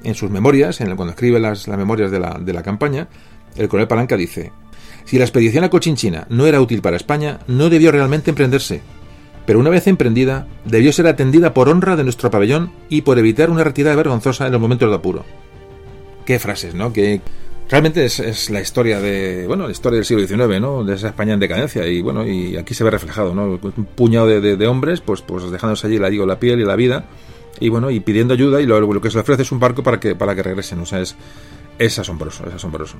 en, 0.04 0.16
sus 0.16 0.30
memorias, 0.30 0.82
en, 0.82 0.96
cuando 0.96 1.12
escribe 1.12 1.40
las, 1.40 1.68
las 1.68 1.78
memorias 1.78 2.12
de 2.12 2.20
la, 2.20 2.40
de 2.40 2.54
la 2.54 2.64
campaña, 2.64 3.08
el 3.56 3.68
coronel 3.68 3.88
Palanca 3.88 4.18
dice, 4.18 4.52
si 5.06 5.18
la 5.18 5.26
expedición 5.26 5.64
a 5.64 5.70
Cochinchina 5.70 6.28
no 6.30 6.46
era 6.46 6.62
útil 6.62 6.82
para 6.82 6.98
España, 6.98 7.40
no 7.48 7.70
debió 7.70 7.92
realmente 7.92 8.30
emprenderse, 8.30 8.82
pero 9.46 9.60
una 9.60 9.70
vez 9.70 9.88
emprendida, 9.88 10.48
debió 10.66 10.94
ser 10.94 11.08
atendida 11.08 11.54
por 11.54 11.70
honra 11.70 11.96
de 11.96 12.04
nuestro 12.04 12.30
pabellón 12.32 12.72
y 12.90 13.02
por 13.02 13.18
evitar 13.20 13.50
una 13.50 13.64
retirada 13.64 13.96
vergonzosa 13.96 14.46
en 14.46 14.52
los 14.52 14.62
momentos 14.62 14.90
de 14.90 14.96
apuro. 14.96 15.26
Qué 16.26 16.40
frases, 16.40 16.76
¿no? 16.76 16.94
Que 16.94 17.22
realmente 17.70 18.06
es, 18.06 18.50
la 18.50 18.62
historia 18.62 19.00
de, 19.00 19.46
bueno, 19.48 19.66
la 19.66 19.72
historia 19.72 19.98
del 19.98 20.06
siglo 20.06 20.26
XIX, 20.26 20.62
¿no? 20.62 20.84
De 20.84 20.96
esa 20.96 21.08
España 21.08 21.34
en 21.34 21.40
decadencia 21.40 21.88
y 21.88 22.02
bueno, 22.02 22.26
y 22.26 22.56
aquí 22.58 22.74
se 22.74 22.84
ve 22.84 22.92
reflejado, 22.92 23.34
¿no? 23.34 23.60
Un 23.62 23.86
puñado 23.96 24.28
de, 24.28 24.68
hombres, 24.68 25.02
pues, 25.02 25.22
pues 25.22 25.50
dejándose 25.50 25.88
allí 25.88 25.98
la, 25.98 26.10
la 26.10 26.40
piel 26.40 26.60
y 26.60 26.66
la 26.66 26.76
vida 26.76 27.06
y 27.60 27.70
bueno, 27.70 27.90
y 27.92 28.00
pidiendo 28.00 28.34
ayuda 28.34 28.62
y 28.62 28.66
lo, 28.66 28.80
lo, 28.80 29.02
que 29.02 29.10
se 29.10 29.18
le 29.18 29.22
ofrece 29.22 29.42
es 29.42 29.52
un 29.52 29.60
barco 29.60 29.84
para 29.84 30.00
que, 30.00 30.16
para 30.16 30.36
que 30.36 30.44
regresen, 30.44 30.80
o 30.80 30.86
sea, 30.86 31.00
es, 31.00 31.16
es 31.80 32.00
asombroso, 32.00 32.48
es 32.48 32.54
asombroso. 32.54 32.98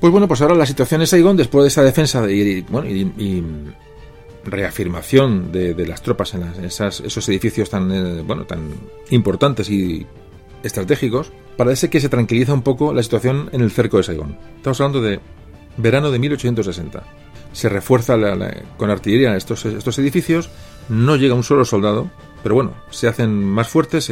Pues 0.00 0.12
bueno, 0.12 0.28
pues 0.28 0.40
ahora 0.40 0.54
la 0.54 0.66
situación 0.66 1.00
en 1.00 1.06
Saigón, 1.08 1.36
después 1.36 1.64
de 1.64 1.68
esa 1.68 1.82
defensa 1.82 2.30
y, 2.30 2.60
bueno, 2.62 2.88
y, 2.88 3.42
reafirmación 4.44 5.52
de, 5.52 5.74
las 5.86 6.00
tropas 6.02 6.34
en, 6.34 6.42
esos 6.64 7.28
edificios 7.28 7.68
tan, 7.68 7.90
eh, 7.92 8.22
bueno, 8.22 8.44
tan 8.44 8.70
importantes 9.10 9.68
y 9.68 10.06
estratégicos, 10.62 11.32
parece 11.56 11.90
que 11.90 12.00
se 12.00 12.08
tranquiliza 12.08 12.54
un 12.54 12.62
poco 12.62 12.94
la 12.94 13.02
situación 13.02 13.50
en 13.52 13.60
el 13.60 13.70
cerco 13.70 13.96
de 13.96 14.04
Saigón. 14.04 14.38
Estamos 14.56 14.80
hablando 14.80 15.02
de 15.02 15.20
verano 15.76 16.10
de 16.10 16.18
1860. 16.18 17.02
Se 17.52 17.68
refuerza 17.68 18.16
con 18.76 18.90
artillería 18.90 19.36
estos, 19.36 19.64
estos 19.66 19.98
edificios, 19.98 20.48
no 20.88 21.16
llega 21.16 21.34
un 21.34 21.44
solo 21.44 21.64
soldado, 21.64 22.10
pero 22.42 22.54
bueno, 22.54 22.74
se 22.90 23.08
hacen 23.08 23.42
más 23.42 23.68
fuertes, 23.68 24.10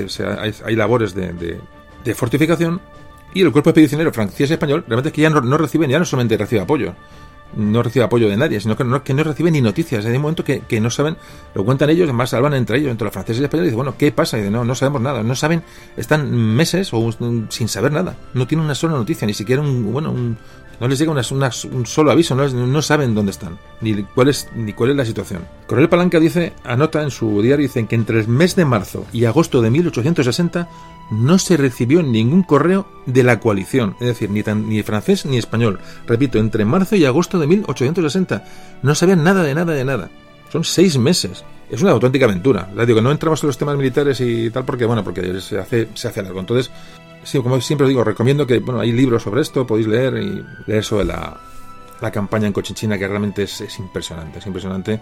hay, 0.64 0.76
labores 0.76 1.14
de 1.14 2.14
fortificación 2.14 2.80
y 3.36 3.42
el 3.42 3.52
cuerpo 3.52 3.68
expedicionario 3.68 4.12
francés 4.14 4.48
y 4.48 4.54
español 4.54 4.82
realmente 4.88 5.10
es 5.10 5.14
que 5.14 5.20
ya 5.20 5.28
no, 5.28 5.58
reciben, 5.58 5.90
ya 5.90 5.98
no 5.98 6.06
solamente 6.06 6.38
recibe 6.38 6.62
apoyo, 6.62 6.94
no 7.54 7.82
recibe 7.82 8.06
apoyo 8.06 8.30
de 8.30 8.36
nadie, 8.38 8.60
sino 8.60 8.78
que 8.78 8.82
no, 8.82 9.04
que 9.04 9.12
no 9.12 9.22
recibe 9.24 9.50
ni 9.50 9.60
noticias. 9.60 10.06
Hay 10.06 10.16
un 10.16 10.22
momento 10.22 10.42
que, 10.42 10.80
no 10.80 10.88
saben, 10.88 11.18
lo 11.54 11.62
cuentan 11.62 11.90
ellos, 11.90 12.04
además 12.04 12.32
hablan 12.32 12.54
entre 12.54 12.78
ellos, 12.78 12.90
entre 12.90 13.04
los 13.04 13.12
franceses 13.12 13.42
y 13.42 13.44
españoles, 13.44 13.66
y 13.66 13.70
dicen, 13.72 13.76
bueno, 13.76 13.94
¿qué 13.98 14.10
pasa? 14.10 14.38
Y 14.38 14.40
dicen, 14.40 14.54
no, 14.54 14.64
no 14.64 14.74
sabemos 14.74 15.02
nada, 15.02 15.22
no 15.22 15.34
saben, 15.34 15.62
están 15.98 16.34
meses 16.34 16.88
o 16.92 17.10
sin 17.50 17.68
saber 17.68 17.92
nada, 17.92 18.16
no 18.32 18.46
tienen 18.46 18.64
una 18.64 18.74
sola 18.74 18.94
noticia, 18.94 19.26
ni 19.26 19.34
siquiera 19.34 19.60
un, 19.60 19.92
bueno, 19.92 20.12
un, 20.12 20.38
no 20.80 20.88
les 20.88 20.98
llega 20.98 21.12
un 21.12 21.86
solo 21.86 22.10
aviso, 22.10 22.34
no, 22.34 22.82
saben 22.82 23.14
dónde 23.14 23.32
están, 23.32 23.58
ni 23.80 24.02
cuál 24.02 24.28
es, 24.28 24.48
ni 24.54 24.72
cuál 24.72 24.90
es 24.90 24.96
la 24.96 25.04
situación. 25.04 25.44
Coronel 25.66 25.88
Palanca 25.88 26.20
dice, 26.20 26.52
anota 26.64 27.02
en 27.02 27.10
su 27.10 27.40
diario, 27.42 27.66
dicen 27.66 27.86
que 27.86 27.94
entre 27.94 28.20
el 28.20 28.28
mes 28.28 28.56
de 28.56 28.64
marzo 28.64 29.06
y 29.12 29.24
agosto 29.24 29.62
de 29.62 29.70
1860 29.70 30.68
no 31.10 31.38
se 31.38 31.56
recibió 31.56 32.02
ningún 32.02 32.42
correo 32.42 32.86
de 33.06 33.22
la 33.22 33.40
coalición, 33.40 33.96
es 34.00 34.06
decir, 34.08 34.30
ni, 34.30 34.42
ni 34.42 34.82
francés 34.82 35.24
ni 35.24 35.38
español. 35.38 35.78
Repito, 36.06 36.38
entre 36.38 36.64
marzo 36.64 36.96
y 36.96 37.04
agosto 37.04 37.38
de 37.38 37.46
1860 37.46 38.44
no 38.82 38.94
sabían 38.94 39.22
nada 39.24 39.42
de 39.42 39.54
nada 39.54 39.72
de 39.72 39.84
nada. 39.84 40.10
Son 40.50 40.64
seis 40.64 40.98
meses. 40.98 41.44
Es 41.68 41.82
una 41.82 41.90
auténtica 41.90 42.26
aventura. 42.26 42.70
Les 42.76 42.86
digo, 42.86 43.00
no 43.00 43.10
entramos 43.10 43.42
en 43.42 43.48
los 43.48 43.58
temas 43.58 43.76
militares 43.76 44.20
y 44.20 44.50
tal 44.50 44.64
porque, 44.64 44.84
bueno, 44.84 45.02
porque 45.02 45.40
se 45.40 45.58
hace, 45.58 45.88
se 45.94 46.08
hace 46.08 46.22
largo. 46.22 46.38
Entonces, 46.38 46.70
sí, 47.26 47.38
como 47.42 47.60
siempre 47.60 47.88
digo, 47.88 48.04
recomiendo 48.04 48.46
que, 48.46 48.58
bueno, 48.60 48.80
hay 48.80 48.92
libros 48.92 49.22
sobre 49.22 49.42
esto, 49.42 49.66
podéis 49.66 49.88
leer 49.88 50.16
y 50.16 50.44
leer 50.66 50.84
sobre 50.84 51.04
la, 51.04 51.38
la 52.00 52.10
campaña 52.10 52.46
en 52.46 52.52
Cochinchina, 52.52 52.98
que 52.98 53.08
realmente 53.08 53.42
es, 53.42 53.78
impresionante, 53.78 54.38
es 54.38 54.46
impresionante, 54.46 55.00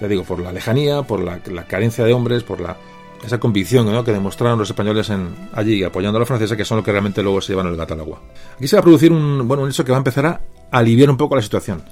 ya 0.00 0.08
digo, 0.08 0.24
por 0.24 0.40
la 0.40 0.52
lejanía, 0.52 1.02
por 1.02 1.20
la, 1.20 1.38
carencia 1.64 2.04
de 2.04 2.12
hombres, 2.12 2.42
por 2.42 2.60
la 2.60 2.76
esa 3.24 3.38
convicción 3.40 4.04
que 4.04 4.12
demostraron 4.12 4.58
los 4.58 4.68
españoles 4.68 5.08
en, 5.10 5.34
allí 5.52 5.82
apoyando 5.82 6.18
a 6.18 6.20
los 6.20 6.28
franceses, 6.28 6.56
que 6.56 6.64
son 6.64 6.76
los 6.76 6.84
que 6.84 6.92
realmente 6.92 7.22
luego 7.22 7.40
se 7.40 7.52
llevan 7.52 7.66
el 7.66 7.76
gato 7.76 7.94
al 7.94 8.00
agua. 8.00 8.20
Aquí 8.54 8.68
se 8.68 8.76
va 8.76 8.80
a 8.80 8.82
producir 8.82 9.10
un, 9.10 9.48
bueno, 9.48 9.62
un 9.62 9.70
hecho 9.70 9.84
que 9.84 9.90
va 9.90 9.96
a 9.96 10.04
empezar 10.04 10.26
a 10.26 10.40
aliviar 10.70 11.10
un 11.10 11.16
poco 11.16 11.34
la 11.34 11.42
situación. 11.42 11.82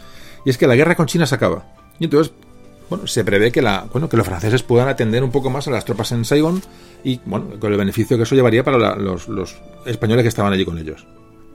Y 0.45 0.51
es 0.51 0.59
que 0.59 0.67
la 0.67 0.77
guerra 0.77 0.95
con 0.95 1.07
China 1.07 1.27
se 1.27 1.35
acaba. 1.35 1.65
Y 1.99 2.05
entonces 2.05 2.35
bueno, 2.89 3.07
se 3.07 3.25
prevé 3.25 3.51
que, 3.51 3.63
la, 3.63 3.87
bueno, 3.91 4.09
que 4.09 4.17
los 4.17 4.27
franceses 4.27 4.63
puedan 4.63 4.89
atender 4.89 5.23
un 5.23 5.31
poco 5.31 5.51
más 5.51 5.67
a 5.69 5.71
las 5.71 5.85
tropas 5.85 6.13
en 6.13 6.25
Saigón 6.25 6.63
y 7.03 7.21
bueno, 7.25 7.51
con 7.59 7.73
el 7.73 7.79
beneficio 7.79 8.17
que 8.17 8.25
eso 8.25 8.35
llevaría 8.35 8.65
para 8.65 8.97
los, 8.97 9.57
españoles 9.87 10.23
que 10.23 10.29
estaban 10.29 10.53
allí 10.53 10.65
con 10.65 10.79
ellos. 10.79 11.07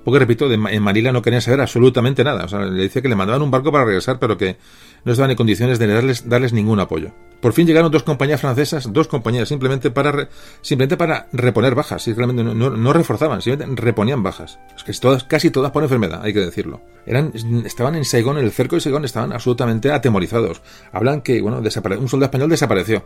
Porque 0.03 0.19
repito, 0.19 0.51
en 0.51 0.81
Manila 0.81 1.11
no 1.11 1.21
querían 1.21 1.41
saber 1.41 1.61
absolutamente 1.61 2.23
nada. 2.23 2.45
O 2.45 2.47
sea, 2.47 2.59
le 2.59 2.83
dice 2.83 3.01
que 3.01 3.09
le 3.09 3.15
mandaban 3.15 3.41
un 3.41 3.51
barco 3.51 3.71
para 3.71 3.85
regresar, 3.85 4.17
pero 4.19 4.37
que 4.37 4.57
no 5.03 5.11
estaban 5.11 5.31
en 5.31 5.37
condiciones 5.37 5.79
de 5.79 5.87
darles, 5.87 6.27
darles 6.27 6.53
ningún 6.53 6.79
apoyo. 6.79 7.11
Por 7.41 7.53
fin 7.53 7.67
llegaron 7.67 7.91
dos 7.91 8.03
compañías 8.03 8.41
francesas, 8.41 8.91
dos 8.91 9.07
compañías, 9.07 9.47
simplemente 9.47 9.91
para 9.91 10.29
simplemente 10.61 10.97
para 10.97 11.27
reponer 11.31 11.75
bajas. 11.75 12.07
No, 12.07 12.93
reforzaban, 12.93 13.41
simplemente 13.41 13.81
reponían 13.81 14.23
bajas. 14.23 14.59
Es 14.75 14.83
que 14.83 14.93
todas, 14.93 15.23
casi 15.23 15.49
todas 15.49 15.71
por 15.71 15.83
enfermedad, 15.83 16.21
hay 16.23 16.33
que 16.33 16.39
decirlo. 16.39 16.81
Eran, 17.05 17.31
estaban 17.65 17.95
en 17.95 18.05
Saigón, 18.05 18.37
en 18.37 18.45
el 18.45 18.51
cerco 18.51 18.75
de 18.75 18.81
Saigón, 18.81 19.05
estaban 19.05 19.31
absolutamente 19.31 19.91
atemorizados. 19.91 20.61
Hablan 20.91 21.21
que, 21.21 21.41
bueno, 21.41 21.57
un 21.59 22.09
soldado 22.09 22.25
español 22.25 22.49
desapareció. 22.49 23.05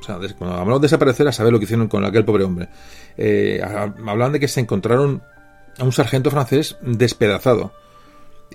O 0.00 0.02
sea, 0.02 0.18
cuando 0.38 0.56
hablamos 0.56 0.80
de 0.80 0.84
desaparecer, 0.86 1.26
a 1.26 1.32
saber 1.32 1.52
lo 1.52 1.58
que 1.58 1.64
hicieron 1.64 1.88
con 1.88 2.04
aquel 2.04 2.24
pobre 2.24 2.44
hombre. 2.44 2.68
Eh, 3.16 3.60
hablan 4.06 4.32
de 4.32 4.40
que 4.40 4.48
se 4.48 4.60
encontraron 4.60 5.22
a 5.78 5.84
un 5.84 5.92
sargento 5.92 6.30
francés 6.30 6.76
despedazado 6.82 7.72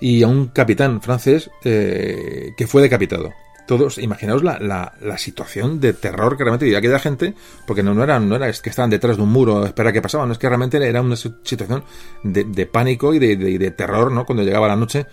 y 0.00 0.22
a 0.22 0.28
un 0.28 0.48
capitán 0.48 1.00
francés 1.00 1.50
eh, 1.64 2.52
que 2.56 2.66
fue 2.66 2.82
decapitado. 2.82 3.32
Todos, 3.66 3.96
imaginaos 3.96 4.42
la, 4.42 4.58
la, 4.58 5.18
situación 5.18 5.80
de 5.80 5.94
terror 5.94 6.36
que 6.36 6.44
realmente 6.44 6.66
vivía 6.66 6.80
aquella 6.80 6.98
gente, 6.98 7.34
porque 7.66 7.82
no, 7.82 7.94
no, 7.94 8.04
era, 8.04 8.20
no 8.20 8.36
era 8.36 8.52
que 8.52 8.68
estaban 8.68 8.90
detrás 8.90 9.16
de 9.16 9.22
un 9.22 9.32
muro 9.32 9.62
a 9.62 9.66
esperar 9.66 9.88
a 9.88 9.92
que 9.94 10.02
pasaba, 10.02 10.26
no 10.26 10.32
es 10.32 10.38
que 10.38 10.48
realmente 10.48 10.76
era 10.86 11.00
una 11.00 11.16
situación 11.16 11.82
de, 12.22 12.66
pánico 12.66 13.14
y 13.14 13.18
de, 13.18 13.70
terror, 13.70 14.12
¿no? 14.12 14.26
Cuando 14.26 14.42
llegaba 14.42 14.68
la 14.68 14.76
noche 14.76 15.06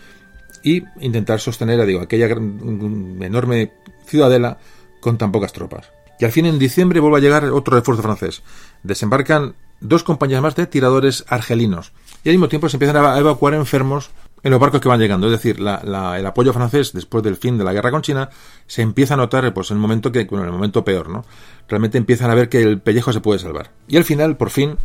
y 0.64 0.84
intentar 1.00 1.40
sostener, 1.40 1.86
digo, 1.86 2.02
aquella 2.02 2.28
enorme 2.28 3.72
ciudadela 4.06 4.58
con 5.00 5.18
tan 5.18 5.32
pocas 5.32 5.54
tropas. 5.54 5.90
Y 6.20 6.26
al 6.26 6.32
fin 6.32 6.46
en 6.46 6.60
diciembre 6.60 7.00
vuelve 7.00 7.20
a 7.20 7.22
llegar 7.22 7.46
otro 7.46 7.76
refuerzo 7.76 8.04
francés. 8.04 8.44
Desembarcan 8.84 9.56
dos 9.82 10.04
compañías 10.04 10.42
más 10.42 10.56
de 10.56 10.68
tiradores 10.68 11.26
argelinos. 11.28 11.92
Y 12.24 12.30
al 12.30 12.36
mismo 12.36 12.48
tiempo 12.48 12.70
se 12.70 12.78
empiezan 12.78 12.98
a 12.98 13.18
evacuar 13.18 13.54
enfermos 13.56 14.12
en 14.44 14.52
los 14.52 14.60
barcos 14.60 14.82
que 14.82 14.88
van 14.88 15.00
llegando. 15.00 15.28
Es 15.28 15.34
decir, 15.34 15.58
el 15.60 16.26
apoyo 16.26 16.54
francés 16.54 16.94
después 16.94 17.24
del 17.24 17.36
fin 17.36 17.58
de 17.58 17.64
la 17.64 17.74
guerra 17.74 17.92
con 17.92 18.02
China 18.02 18.30
se 18.68 18.82
empieza 18.82 19.16
a 19.16 19.18
notar 19.18 19.54
pues, 19.54 19.72
en 19.72 19.78
el 19.78 19.82
momento 19.82 20.12
que, 20.12 20.26
bueno, 20.26 20.44
en 20.44 20.50
el 20.50 20.54
momento 20.54 20.84
peor, 20.84 21.10
¿no? 21.10 21.26
Realmente 21.68 21.98
empiezan 21.98 22.32
a 22.32 22.36
ver 22.36 22.50
que 22.50 22.62
el 22.62 22.80
pellejo 22.80 23.12
se 23.12 23.22
puede 23.22 23.40
salvar. 23.40 23.72
Y 23.88 23.98
al 23.98 24.04
final, 24.04 24.38
por 24.38 24.50
fin, 24.50 24.78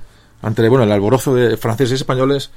ante 0.42 0.68
bueno, 0.68 0.84
el 0.84 0.92
alborozo 0.92 1.34
de 1.34 1.56
franceses 1.56 1.92
y 1.92 1.94
españoles, 2.02 2.50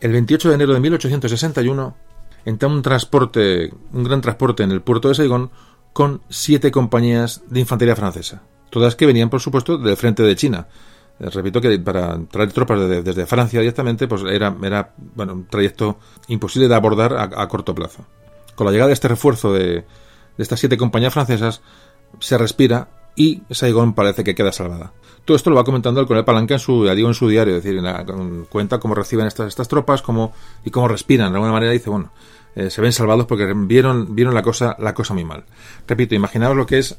el 0.00 0.12
28 0.12 0.48
de 0.48 0.54
enero 0.54 0.74
de 0.74 0.80
1861 0.80 1.96
entra 2.44 2.68
un 2.68 2.82
transporte, 2.82 3.72
un 3.92 4.04
gran 4.04 4.20
transporte 4.20 4.62
en 4.62 4.70
el 4.70 4.80
puerto 4.80 5.08
de 5.08 5.14
Saigón 5.14 5.50
con 5.92 6.22
siete 6.28 6.70
compañías 6.70 7.42
de 7.48 7.60
infantería 7.60 7.96
francesa. 7.96 8.42
Todas 8.70 8.96
que 8.96 9.06
venían, 9.06 9.30
por 9.30 9.40
supuesto, 9.40 9.78
del 9.78 9.96
frente 9.96 10.22
de 10.22 10.36
China 10.36 10.68
repito 11.18 11.60
que 11.60 11.78
para 11.78 12.18
traer 12.30 12.52
tropas 12.52 12.80
desde, 13.04 13.26
Francia 13.26 13.60
directamente, 13.60 14.06
pues 14.06 14.22
era, 14.22 14.54
era 14.62 14.92
bueno, 15.14 15.34
un 15.34 15.46
trayecto 15.46 15.98
imposible 16.28 16.68
de 16.68 16.74
abordar 16.74 17.14
a, 17.14 17.48
corto 17.48 17.74
plazo. 17.74 18.04
Con 18.54 18.66
la 18.66 18.72
llegada 18.72 18.88
de 18.88 18.94
este 18.94 19.08
refuerzo 19.08 19.52
de, 19.52 19.84
estas 20.36 20.60
siete 20.60 20.76
compañías 20.76 21.12
francesas, 21.12 21.60
se 22.20 22.38
respira 22.38 22.88
y 23.16 23.42
Saigón 23.50 23.94
parece 23.94 24.22
que 24.22 24.34
queda 24.34 24.52
salvada. 24.52 24.92
Todo 25.24 25.36
esto 25.36 25.50
lo 25.50 25.56
va 25.56 25.64
comentando 25.64 26.00
el 26.00 26.06
coronel 26.06 26.24
Palanca 26.24 26.54
en 26.54 26.60
su, 26.60 26.84
diario, 27.28 27.56
es 27.56 27.64
decir, 27.64 27.82
cuenta 28.48 28.78
cómo 28.78 28.94
reciben 28.94 29.26
estas, 29.26 29.48
estas 29.48 29.68
tropas 29.68 30.00
cómo, 30.00 30.32
y 30.64 30.70
cómo 30.70 30.88
respiran. 30.88 31.32
De 31.32 31.36
alguna 31.36 31.52
manera 31.52 31.72
dice, 31.72 31.90
bueno, 31.90 32.12
eh, 32.54 32.70
se 32.70 32.80
ven 32.80 32.92
salvados 32.92 33.26
porque 33.26 33.52
vieron, 33.54 34.14
vieron 34.14 34.34
la 34.34 34.42
cosa, 34.42 34.74
la 34.78 34.94
cosa 34.94 35.14
muy 35.14 35.24
mal. 35.24 35.44
Repito, 35.86 36.14
imaginaos 36.14 36.56
lo 36.56 36.66
que 36.66 36.78
es 36.78 36.96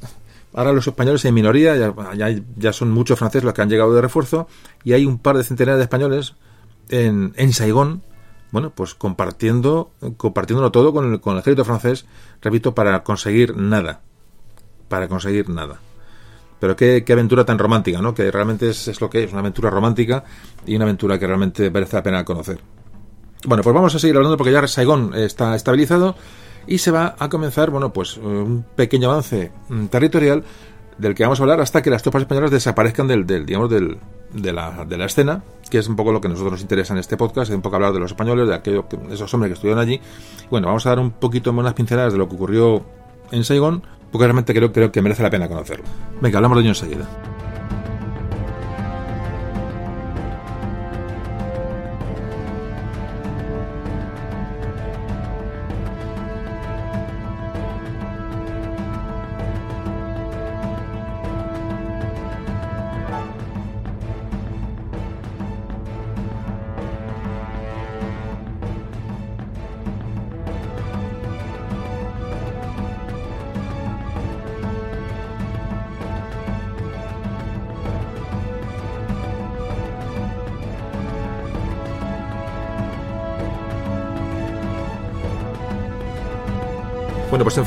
Ahora 0.54 0.74
los 0.74 0.88
españoles 0.88 1.24
en 1.26 1.34
minoría, 1.34 1.76
ya, 2.16 2.36
ya, 2.56 2.74
son 2.74 2.92
muchos 2.92 3.20
franceses 3.20 3.44
los 3.44 3.54
que 3.54 3.62
han 3.62 3.70
llegado 3.70 3.94
de 3.94 4.02
refuerzo, 4.02 4.48
y 4.84 4.94
hay 4.94 5.06
un 5.06 5.20
par 5.20 5.38
de 5.38 5.44
centenares 5.44 5.78
de 5.78 5.84
españoles 5.84 6.36
en, 6.90 7.34
en 7.36 7.54
Saigón, 7.54 8.02
bueno, 8.52 8.72
pues 8.72 8.96
compartiendo, 8.96 9.92
compartiéndolo 10.18 10.72
todo 10.72 10.92
con 10.92 11.14
el, 11.14 11.22
con 11.22 11.34
el 11.34 11.40
ejército 11.40 11.66
francés, 11.66 12.06
repito, 12.42 12.74
para 12.74 13.04
conseguir 13.04 13.56
nada. 13.56 14.02
Para 14.88 15.08
conseguir 15.08 15.50
nada. 15.50 15.80
Pero 16.60 16.76
qué, 16.76 17.04
qué 17.06 17.14
aventura 17.14 17.46
tan 17.46 17.60
romántica, 17.60 18.02
¿no? 18.02 18.16
Que 18.16 18.32
realmente 18.32 18.70
es, 18.70 18.88
es, 18.88 19.00
lo 19.02 19.10
que 19.10 19.24
es, 19.24 19.32
una 19.32 19.42
aventura 19.42 19.70
romántica 19.70 20.24
y 20.66 20.76
una 20.76 20.86
aventura 20.86 21.20
que 21.20 21.28
realmente 21.28 21.70
merece 21.70 21.96
la 21.96 22.04
pena 22.04 22.26
conocer. 22.26 22.60
Bueno, 23.46 23.64
pues 23.64 23.74
vamos 23.74 23.94
a 23.94 24.00
seguir 24.00 24.18
hablando 24.18 24.36
porque 24.36 24.52
ya 24.52 24.68
Saigón 24.68 25.14
está 25.14 25.56
estabilizado 25.56 26.16
y 26.68 26.78
se 26.78 26.92
va 26.92 27.16
a 27.18 27.30
comenzar, 27.30 27.70
bueno, 27.70 27.92
pues 27.92 28.18
eh, 28.18 28.22
un 28.22 28.66
pequeño 28.76 29.10
avance 29.10 29.52
mm, 29.70 29.86
territorial 29.88 30.44
del 30.98 31.16
que 31.16 31.24
vamos 31.24 31.40
a 31.40 31.44
hablar 31.44 31.62
hasta 31.62 31.82
que 31.82 31.90
las 31.90 32.04
tropas 32.04 32.24
españolas 32.24 32.52
desaparezcan 32.52 33.08
del, 33.08 33.26
del 33.26 33.46
digamos, 33.46 33.70
del, 33.70 33.98
de, 34.34 34.54
la, 34.54 34.86
de 34.86 34.98
la 34.98 35.06
escena, 35.06 35.44
que 35.70 35.78
es 35.78 35.88
un 35.88 35.96
poco 35.96 36.12
lo 36.12 36.22
que 36.22 36.28
a 36.28 36.30
nosotros 36.30 36.54
nos 36.54 36.62
interesa 36.62 36.94
en 36.94 37.00
este 37.00 37.18
podcast, 37.18 37.50
es 37.50 37.56
un 37.56 37.62
poco 37.62 37.78
hablar 37.78 37.94
de 37.94 38.00
los 38.00 38.12
españoles, 38.12 38.48
de 38.48 38.56
aquellos, 38.56 38.86
esos 39.10 39.34
hombres 39.34 39.50
que 39.50 39.54
estuvieron 39.54 39.82
allí. 39.82 40.00
Bueno, 40.50 40.68
vamos 40.68 40.86
a 40.86 40.90
dar 40.90 41.00
un 41.00 41.12
poquito 41.12 41.52
unas 41.52 41.74
pinceladas 41.74 42.14
de 42.14 42.20
lo 42.20 42.28
que 42.28 42.36
ocurrió 42.36 42.84
en 43.32 43.44
Saigón, 43.44 43.84
porque 44.12 44.26
realmente 44.26 44.54
creo, 44.54 44.72
creo 44.72 44.92
que 44.92 45.02
merece 45.02 45.24
la 45.24 45.30
pena 45.30 45.48
conocerlo. 45.48 45.86
Venga, 46.22 46.38
hablamos 46.38 46.58
de 46.58 46.62
ello 46.62 46.72
enseguida. 46.72 47.08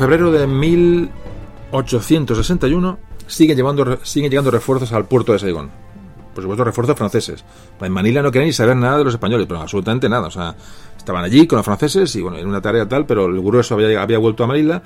Febrero 0.03 0.33
de 0.33 0.49
1861 0.49 2.99
siguen, 3.29 3.57
llevando, 3.57 4.01
siguen 4.03 4.33
llegando 4.33 4.51
refuerzos 4.51 4.93
al 4.93 5.05
puerto 5.05 5.33
de 5.33 5.39
Saigón. 5.39 5.71
Por 6.35 6.43
supuesto, 6.43 6.65
refuerzos 6.65 6.97
franceses. 6.97 7.45
En 7.81 7.93
Manila 7.93 8.21
no 8.21 8.33
querían 8.33 8.49
ni 8.49 8.53
saber 8.53 8.75
nada 8.75 8.99
de 8.99 9.05
los 9.05 9.15
españoles, 9.15 9.47
pero 9.47 9.61
absolutamente 9.61 10.09
nada. 10.09 10.27
O 10.27 10.31
sea, 10.33 10.57
estaban 10.99 11.23
allí 11.23 11.47
con 11.47 11.59
los 11.59 11.65
franceses 11.65 12.17
y 12.17 12.21
bueno, 12.21 12.37
en 12.37 12.49
una 12.49 12.61
tarea 12.61 12.89
tal, 12.89 13.07
pero 13.07 13.27
el 13.27 13.41
grueso 13.41 13.75
había, 13.75 14.03
había 14.03 14.19
vuelto 14.19 14.43
a 14.43 14.49
Manila 14.49 14.83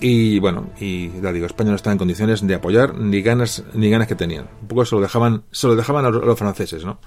y 0.00 0.38
bueno, 0.38 0.70
y 0.78 1.10
ya 1.20 1.32
digo, 1.32 1.46
España 1.46 1.70
no 1.70 1.76
estaba 1.76 1.92
en 1.92 1.98
condiciones 1.98 2.46
de 2.46 2.54
apoyar 2.54 2.96
ni 2.96 3.20
ganas 3.20 3.64
ni 3.74 3.90
ganas 3.90 4.06
que 4.06 4.14
tenían. 4.14 4.46
Un 4.60 4.68
poco 4.68 4.84
se 4.84 4.94
lo 4.94 5.00
dejaban, 5.00 5.42
se 5.50 5.66
lo 5.66 5.74
dejaban 5.74 6.04
a 6.04 6.10
los, 6.10 6.38
franceses, 6.38 6.84
¿no? 6.84 7.00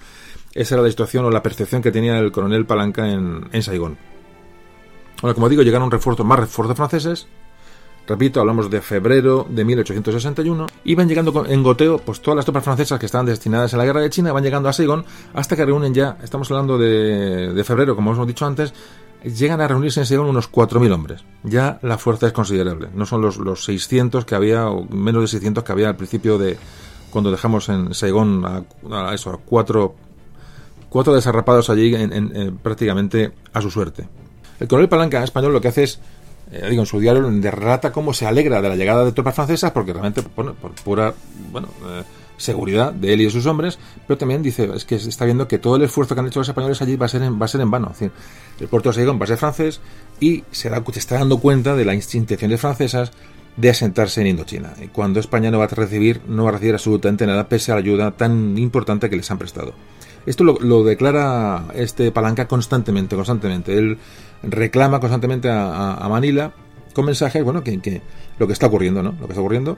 Esa 0.54 0.76
era 0.76 0.84
la 0.84 0.90
situación 0.90 1.24
o 1.24 1.32
la 1.32 1.42
percepción 1.42 1.82
que 1.82 1.94
tenía 1.94 2.20
el 2.20 2.34
coronel 2.34 2.66
Palanca 2.66 3.10
en, 3.10 3.48
en 3.54 3.64
Saigón. 3.64 3.98
Bueno, 5.22 5.36
como 5.36 5.48
digo, 5.48 5.62
llegaron 5.62 5.90
refuerzos, 5.90 6.26
más 6.26 6.40
refuerzos 6.40 6.76
franceses. 6.76 7.28
Repito, 8.08 8.40
hablamos 8.40 8.70
de 8.70 8.82
febrero 8.82 9.48
de 9.50 9.66
1861. 9.66 10.68
Y 10.84 10.96
van 10.96 11.08
llegando 11.08 11.46
en 11.46 11.64
goteo, 11.64 11.98
pues 11.98 12.22
todas 12.22 12.36
las 12.36 12.46
tropas 12.46 12.64
francesas 12.64 13.00
que 13.00 13.06
estaban 13.08 13.26
destinadas 13.26 13.74
a 13.74 13.78
la 13.78 13.86
guerra 13.86 14.02
de 14.02 14.10
China 14.10 14.32
van 14.32 14.44
llegando 14.44 14.70
a 14.70 14.74
Saigón 14.74 15.06
hasta 15.34 15.56
que 15.56 15.66
reúnen 15.66 15.94
ya, 15.94 16.18
estamos 16.24 16.50
hablando 16.52 16.78
de, 16.78 17.64
febrero, 17.66 17.96
como 17.96 18.14
hemos 18.14 18.28
dicho 18.28 18.46
antes, 18.46 18.74
llegan 19.24 19.60
a 19.60 19.68
reunirse 19.68 20.00
en 20.02 20.06
Saigón 20.06 20.28
unos 20.28 20.52
4.000 20.52 20.94
hombres. 20.94 21.24
Ya 21.44 21.80
la 21.82 21.98
fuerza 21.98 22.28
es 22.28 22.34
considerable. 22.34 22.90
No 22.94 23.06
son 23.06 23.22
los, 23.22 23.38
los 23.38 23.64
600 23.66 24.24
que 24.26 24.36
había, 24.36 24.70
o 24.70 24.86
menos 24.86 25.24
de 25.24 25.28
600 25.28 25.64
que 25.64 25.72
había 25.72 25.90
al 25.90 25.96
principio 25.96 26.38
de 26.38 26.58
cuando 27.16 27.32
dejamos 27.32 27.70
en 27.70 27.94
Saigón 27.94 28.44
a, 28.46 29.14
eso, 29.14 29.32
a 29.32 29.38
cuatro, 29.38 29.96
cuatro 30.90 31.16
desarrapados 31.16 31.70
allí 31.70 31.96
en, 31.96 32.58
prácticamente 32.58 33.32
a 33.54 33.62
su 33.62 33.72
suerte. 33.72 34.06
El 34.60 34.68
coronel 34.68 34.90
Palanca 34.90 35.24
español 35.24 35.54
lo 35.54 35.62
que 35.62 35.70
hace 35.70 35.84
es, 35.84 36.00
eh, 36.52 36.68
digo, 36.70 36.84
en 36.84 36.86
su 36.86 37.00
diario 37.00 37.30
relata 37.52 37.92
cómo 37.92 38.14
se 38.14 38.26
alegra 38.26 38.62
de 38.62 38.70
la 38.70 38.76
llegada 38.76 39.04
de 39.04 39.12
tropas 39.12 39.36
francesas, 39.36 39.72
porque 39.72 39.94
realmente, 39.94 40.22
bueno, 40.36 40.54
por 40.54 40.72
pura, 40.76 41.14
bueno, 41.52 41.70
eh, 41.88 42.04
seguridad 42.38 42.94
de 42.94 43.14
él 43.14 43.22
y 43.22 43.26
de 43.26 43.32
sus 43.32 43.46
hombres, 43.46 43.80
pero 44.08 44.18
también 44.18 44.44
dice, 44.44 44.70
es 44.74 44.86
que 44.86 44.96
está 44.96 45.26
viendo 45.26 45.48
que 45.48 45.58
todo 45.58 45.76
el 45.78 45.84
esfuerzo 45.84 46.14
que 46.14 46.22
han 46.22 46.28
hecho 46.28 46.40
los 46.40 46.50
españoles 46.50 46.82
allí 46.82 46.96
va 46.96 47.06
a 47.06 47.10
ser 47.10 47.24
en, 47.24 47.40
va 47.42 47.46
a 47.46 47.50
ser 47.50 47.62
en 47.62 47.72
vano. 47.72 47.92
El 48.60 48.68
puerto 48.68 48.90
de 48.90 48.96
Saigón 48.96 49.20
va 49.20 49.24
a 49.24 49.28
ser 49.28 49.38
francés 49.38 49.82
y 50.20 50.44
se, 50.52 50.72
está 50.96 51.16
dando 51.16 51.40
cuenta 51.40 51.76
de 51.76 51.86
las 51.86 52.16
intenciones 52.16 52.62
francesas 52.62 53.12
de 53.58 53.70
asentarse 53.70 54.22
en 54.22 54.28
Indochina. 54.28 54.74
Cuando 54.92 55.20
España 55.20 55.50
no 55.50 55.60
va 55.60 55.66
a 55.66 55.68
recibir, 55.68 56.22
no 56.28 56.44
va 56.44 56.50
a 56.50 56.54
recibir 56.54 56.74
absolutamente 56.74 57.26
nada, 57.26 57.48
pese 57.48 57.72
a 57.72 57.76
la 57.76 57.80
ayuda 57.80 58.12
tan 58.12 58.58
importante 58.58 59.10
que 59.10 59.16
les 59.16 59.32
han 59.32 59.38
prestado. 59.38 59.74
Esto 60.26 60.44
lo, 60.44 60.84
declara 60.84 61.66
este 61.76 62.12
Palanca 62.12 62.48
constantemente, 62.48 63.16
constantemente. 63.16 63.78
Él 63.78 63.98
reclama 64.44 65.00
constantemente 65.00 65.50
a, 65.50 66.06
Manila 66.10 66.54
con 66.94 67.06
mensajes, 67.06 67.44
bueno, 67.44 67.64
que, 67.64 67.80
que, 67.82 68.02
lo 68.40 68.48
que 68.48 68.54
está 68.54 68.68
ocurriendo, 68.68 69.04
¿no? 69.04 69.12
Lo 69.20 69.28
que 69.28 69.34
está 69.34 69.42
ocurriendo, 69.42 69.78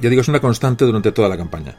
ya 0.00 0.08
digo, 0.08 0.22
es 0.22 0.28
una 0.28 0.40
constante 0.40 0.84
durante 0.84 1.12
toda 1.12 1.28
la 1.28 1.36
campaña. 1.36 1.74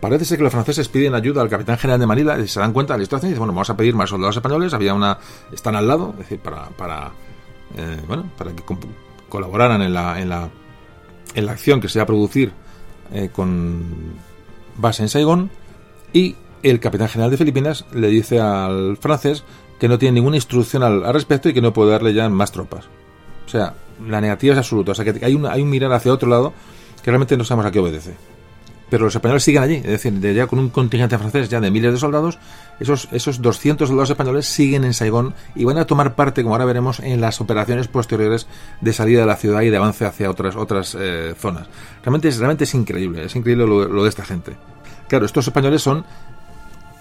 Parece 0.00 0.24
ser 0.24 0.38
que 0.38 0.44
los 0.44 0.52
franceses 0.52 0.88
piden 0.88 1.14
ayuda 1.14 1.42
al 1.42 1.48
capitán 1.48 1.78
general 1.78 1.98
de 1.98 2.06
Manila 2.06 2.38
y 2.38 2.46
se 2.46 2.60
dan 2.60 2.72
cuenta 2.72 2.94
de 2.94 3.00
la 3.00 3.04
situación 3.04 3.30
y 3.30 3.32
dicen, 3.32 3.40
bueno, 3.40 3.54
vamos 3.54 3.70
a 3.70 3.76
pedir 3.76 3.94
más 3.94 4.10
soldados 4.10 4.36
españoles. 4.36 4.74
Había 4.74 4.94
una, 4.94 5.18
están 5.52 5.74
al 5.74 5.88
lado, 5.88 6.10
es 6.12 6.18
decir, 6.18 6.38
para, 6.38 6.68
para 6.68 7.12
eh, 7.76 8.00
bueno, 8.06 8.30
para 8.36 8.52
que 8.52 8.62
colaboraran 9.28 9.82
en 9.82 9.94
la, 9.94 10.20
en 10.20 10.28
la, 10.28 10.50
en 11.34 11.46
la 11.46 11.52
acción 11.52 11.80
que 11.80 11.88
se 11.88 11.98
va 11.98 12.04
a 12.04 12.06
producir 12.06 12.52
eh, 13.12 13.30
con 13.32 13.84
base 14.76 15.02
en 15.02 15.08
Saigón. 15.08 15.50
Y 16.12 16.36
el 16.62 16.78
capitán 16.78 17.08
general 17.08 17.30
de 17.30 17.38
Filipinas 17.38 17.84
le 17.92 18.08
dice 18.08 18.38
al 18.40 18.98
francés 18.98 19.44
que 19.78 19.88
no 19.88 19.98
tiene 19.98 20.14
ninguna 20.14 20.36
instrucción 20.36 20.82
al, 20.82 21.12
respecto 21.12 21.48
y 21.48 21.54
que 21.54 21.60
no 21.60 21.72
puede 21.72 21.90
darle 21.90 22.14
ya 22.14 22.28
más 22.28 22.52
tropas. 22.52 22.86
O 23.46 23.48
sea, 23.48 23.74
la 24.06 24.20
negativa 24.20 24.54
es 24.54 24.58
absoluta. 24.58 24.92
O 24.92 24.94
sea, 24.94 25.04
que 25.04 25.24
hay, 25.24 25.34
una, 25.34 25.52
hay 25.52 25.62
un 25.62 25.70
mirar 25.70 25.92
hacia 25.92 26.12
otro 26.12 26.28
lado 26.28 26.52
que 27.02 27.10
realmente 27.10 27.36
no 27.36 27.44
sabemos 27.44 27.66
a 27.66 27.70
qué 27.70 27.78
obedece. 27.78 28.14
Pero 28.88 29.04
los 29.04 29.14
españoles 29.14 29.42
siguen 29.42 29.64
allí, 29.64 29.74
es 29.76 29.82
decir, 29.84 30.20
ya 30.20 30.46
con 30.46 30.60
un 30.60 30.70
contingente 30.70 31.18
francés 31.18 31.48
ya 31.48 31.60
de 31.60 31.72
miles 31.72 31.92
de 31.92 31.98
soldados, 31.98 32.38
esos, 32.78 33.08
esos 33.10 33.42
200 33.42 33.88
soldados 33.88 34.10
españoles 34.10 34.46
siguen 34.46 34.84
en 34.84 34.94
Saigón 34.94 35.34
y 35.56 35.64
van 35.64 35.78
a 35.78 35.86
tomar 35.86 36.14
parte, 36.14 36.44
como 36.44 36.54
ahora 36.54 36.66
veremos, 36.66 37.00
en 37.00 37.20
las 37.20 37.40
operaciones 37.40 37.88
posteriores 37.88 38.46
de 38.80 38.92
salida 38.92 39.20
de 39.20 39.26
la 39.26 39.34
ciudad 39.34 39.62
y 39.62 39.70
de 39.70 39.76
avance 39.76 40.04
hacia 40.04 40.30
otras, 40.30 40.54
otras 40.54 40.96
eh, 40.98 41.34
zonas. 41.36 41.66
Realmente 42.02 42.28
es, 42.28 42.38
realmente 42.38 42.62
es 42.62 42.74
increíble, 42.74 43.24
es 43.24 43.34
increíble 43.34 43.66
lo 43.66 44.02
de 44.04 44.08
esta 44.08 44.24
gente. 44.24 44.56
Claro, 45.08 45.26
estos 45.26 45.46
españoles 45.46 45.82
son 45.82 46.04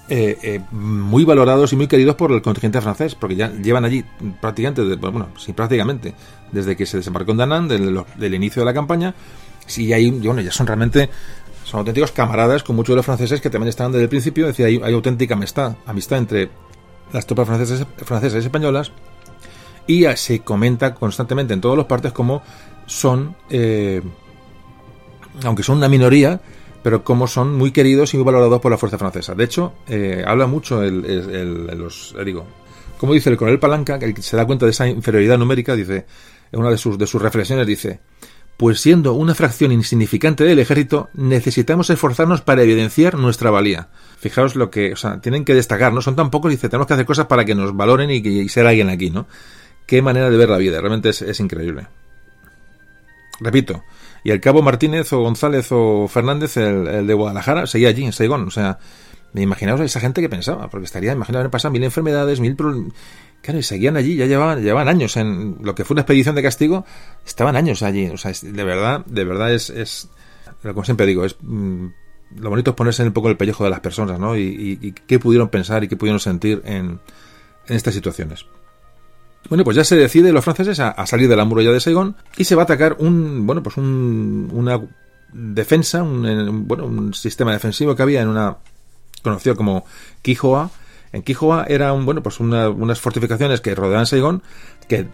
eh, 0.07 0.38
eh, 0.44 0.61
muy 0.72 1.26
valorados 1.26 1.73
y 1.73 1.76
muy 1.76 1.88
queridos 1.88 2.15
por 2.15 2.32
el 2.32 2.41
contingente 2.44 2.80
francés, 2.80 3.15
porque 3.15 3.36
ya 3.36 3.52
llevan 3.52 3.86
allí 3.86 4.06
prácticamente, 4.40 4.95
bueno, 4.98 5.30
sí, 5.36 5.52
prácticamente, 5.52 6.14
desde 6.52 6.76
que 6.76 6.86
se 6.86 6.98
desembarcó 6.98 7.32
en 7.32 7.38
Danán, 7.38 7.68
del, 7.68 8.34
inicio 8.36 8.61
de 8.61 8.65
la 8.65 8.73
campaña, 8.73 9.15
sí, 9.65 9.91
hay, 9.94 10.11
bueno, 10.11 10.41
ya 10.41 10.52
son 10.52 10.68
realmente, 10.68 11.10
son 11.64 11.80
auténticos 11.80 12.11
camaradas 12.11 12.61
con 12.61 12.76
muchos 12.76 12.94
de 12.94 12.98
los 12.98 13.06
franceses 13.06 13.41
que 13.41 13.49
también 13.49 13.69
estaban 13.69 13.91
desde 13.91 14.03
el 14.03 14.10
principio, 14.10 14.48
es 14.48 14.56
decir, 14.56 14.84
hay, 14.84 14.94
auténtica 14.94 15.34
amistad, 15.34 15.76
amistad 15.88 16.19
entre 16.19 16.49
las 17.11 17.26
tropas 17.26 17.48
francesas, 17.48 17.88
francesas 17.98 18.44
y 18.44 18.45
españolas, 18.45 18.91
y 19.88 20.06
se 20.18 20.41
comenta 20.41 20.94
constantemente 20.94 21.56
en 21.56 21.61
todas 21.61 21.77
las 21.80 21.88
partes 21.88 22.11
como 22.11 22.44
son, 22.86 23.36
eh, 23.49 24.03
aunque 25.44 25.64
son 25.64 25.77
una 25.77 25.90
minoría, 25.90 26.40
pero 26.86 27.03
como 27.03 27.26
son 27.26 27.56
muy 27.56 27.72
queridos 27.72 28.14
y 28.14 28.18
muy 28.18 28.26
valorados 28.26 28.62
por 28.62 28.70
la 28.70 28.78
fuerza 28.78 28.99
francesa. 28.99 29.34
De 29.34 29.44
hecho, 29.44 29.74
eh, 29.88 30.24
habla 30.24 30.45
mucho 30.45 30.84
el, 30.84 31.66
los, 31.76 32.14
eh, 32.16 32.24
digo, 32.24 32.45
como 32.99 33.14
dice 33.14 33.32
el 33.32 33.38
coronel 33.38 33.57
Palanca, 33.57 33.98
que 33.98 34.22
se 34.22 34.38
da 34.38 34.45
cuenta 34.45 34.68
de 34.68 34.72
esa 34.72 34.88
inferioridad 34.88 35.40
numérica, 35.40 35.76
dice, 35.76 36.06
en 36.52 36.60
una 36.60 36.70
de 36.70 36.78
sus, 36.78 36.99
de 36.99 37.07
sus 37.07 37.20
reflexiones 37.20 37.66
dice, 37.66 38.02
pues 38.56 38.82
siendo 38.82 39.14
una 39.14 39.34
fracción 39.34 39.72
insignificante 39.72 40.44
del 40.44 40.60
ejército, 40.60 41.10
necesitamos 41.16 41.90
esforzarnos 41.90 42.41
para 42.41 42.62
evidenciar 42.62 43.18
nuestra 43.18 43.49
valía. 43.49 43.88
Fijaos 44.20 44.56
lo 44.56 44.70
que, 44.70 44.94
o 44.94 44.95
sea, 44.95 45.20
tienen 45.22 45.44
que 45.44 45.56
destacar, 45.56 45.91
no 45.91 46.03
son 46.03 46.16
tan 46.16 46.30
pocos, 46.30 46.52
dice, 46.52 46.70
tenemos 46.70 46.86
que 46.86 46.94
hacer 46.94 47.07
cosas 47.07 47.26
para 47.26 47.45
que 47.45 47.56
nos 47.56 47.76
valoren 47.76 48.12
y, 48.12 48.22
que, 48.22 48.48
ser 48.48 48.68
alguien 48.68 48.90
aquí, 48.90 49.10
¿no? 49.10 49.26
Qué 49.88 50.03
manera 50.03 50.30
de 50.30 50.38
ver 50.38 50.49
la 50.49 50.60
vida, 50.60 50.80
realmente 50.80 51.10
es 51.10 51.40
increíble. 51.40 51.88
Repito, 53.40 53.84
y 54.26 54.31
el 54.31 54.41
cabo 54.41 54.64
Martínez 54.64 55.14
o 55.14 55.22
González 55.22 55.68
o 55.69 56.07
Fernández, 56.07 56.57
el, 56.57 57.06
de 57.06 57.14
Guadalajara, 57.14 57.68
seguía 57.68 57.89
allí, 57.89 58.03
en 58.06 58.11
Saigón. 58.11 58.47
O 58.47 58.49
sea, 58.49 58.80
me 59.34 59.43
imaginaos 59.43 59.80
a 59.81 59.84
esa 59.84 59.99
gente 59.99 60.19
que 60.19 60.30
pensaba, 60.30 60.68
porque 60.68 60.85
estaría, 60.85 61.11
imaginaos, 61.11 61.47
pasado 61.49 61.72
mil 61.72 61.84
enfermedades, 61.84 62.39
mil 62.39 62.56
problemas. 62.56 62.91
Claro, 63.43 63.60
y 63.60 63.61
seguían 63.61 63.97
allí, 63.97 64.15
ya 64.15 64.26
llevaban, 64.26 64.64
llevaban 64.64 64.88
años 64.88 65.15
en 65.18 65.57
lo 65.61 65.76
que 65.76 65.85
fue 65.85 65.93
una 65.93 66.02
expedición 66.02 66.34
de 66.34 66.41
castigo, 66.41 66.85
estaban 67.23 67.56
años 67.56 67.84
allí. 67.84 68.07
O 68.07 68.18
sea, 68.18 68.31
de 68.41 68.64
verdad, 68.64 69.06
de 69.06 69.26
verdad 69.26 69.53
es, 69.53 69.69
es 69.69 70.10
como 70.64 70.84
siempre 70.84 71.06
digo, 71.06 71.23
es 71.23 71.35
mm, 71.41 71.85
lo 72.38 72.49
bonito 72.49 72.72
es 72.72 72.76
ponerse 72.76 73.03
en 73.03 73.10
un 73.10 73.14
poco 73.14 73.30
el 73.30 73.38
pellejo 73.38 73.64
de 73.64 73.69
las 73.69 73.81
personas, 73.81 74.19
¿no? 74.19 74.35
Y, 74.35 74.95
qué 75.06 75.19
pudieron 75.19 75.49
pensar 75.49 75.84
y 75.84 75.88
qué 75.88 75.97
pudieron 75.97 76.19
sentir 76.19 76.64
en, 76.65 76.99
en 77.68 77.76
estas 77.76 77.93
situaciones. 77.93 78.47
Bueno, 79.50 79.64
pues 79.64 79.78
ya 79.78 79.84
se 79.84 79.96
decide 79.96 80.32
los 80.32 80.44
franceses 80.44 80.80
a, 80.80 81.06
salir 81.06 81.30
de 81.30 81.36
la 81.36 81.46
muralla 81.46 81.72
de 81.72 81.80
Saigón 81.80 82.16
y 82.38 82.46
se 82.46 82.56
va 82.56 82.64
a 82.64 82.66
atacar 82.66 82.98
un, 83.00 83.46
bueno, 83.46 83.62
pues 83.62 83.78
un, 83.78 84.50
una 84.52 84.82
defensa, 85.32 86.02
un, 86.02 86.68
bueno, 86.68 86.86
un 86.86 87.14
sistema 87.14 87.52
defensivo 87.52 87.96
que 87.96 88.02
había 88.02 88.22
en 88.22 88.30
una 88.30 88.58
conocido 89.22 89.56
como 89.56 89.86
Quijoa. 90.22 90.72
En 91.12 91.22
Quijoa 91.22 91.66
era 91.68 91.94
un, 91.94 92.06
bueno, 92.06 92.24
pues 92.24 92.40
unas 92.40 93.00
fortificaciones 93.00 93.62
que 93.62 93.76
rodeaban 93.76 94.06
Saigón 94.06 94.42
que 94.88 95.08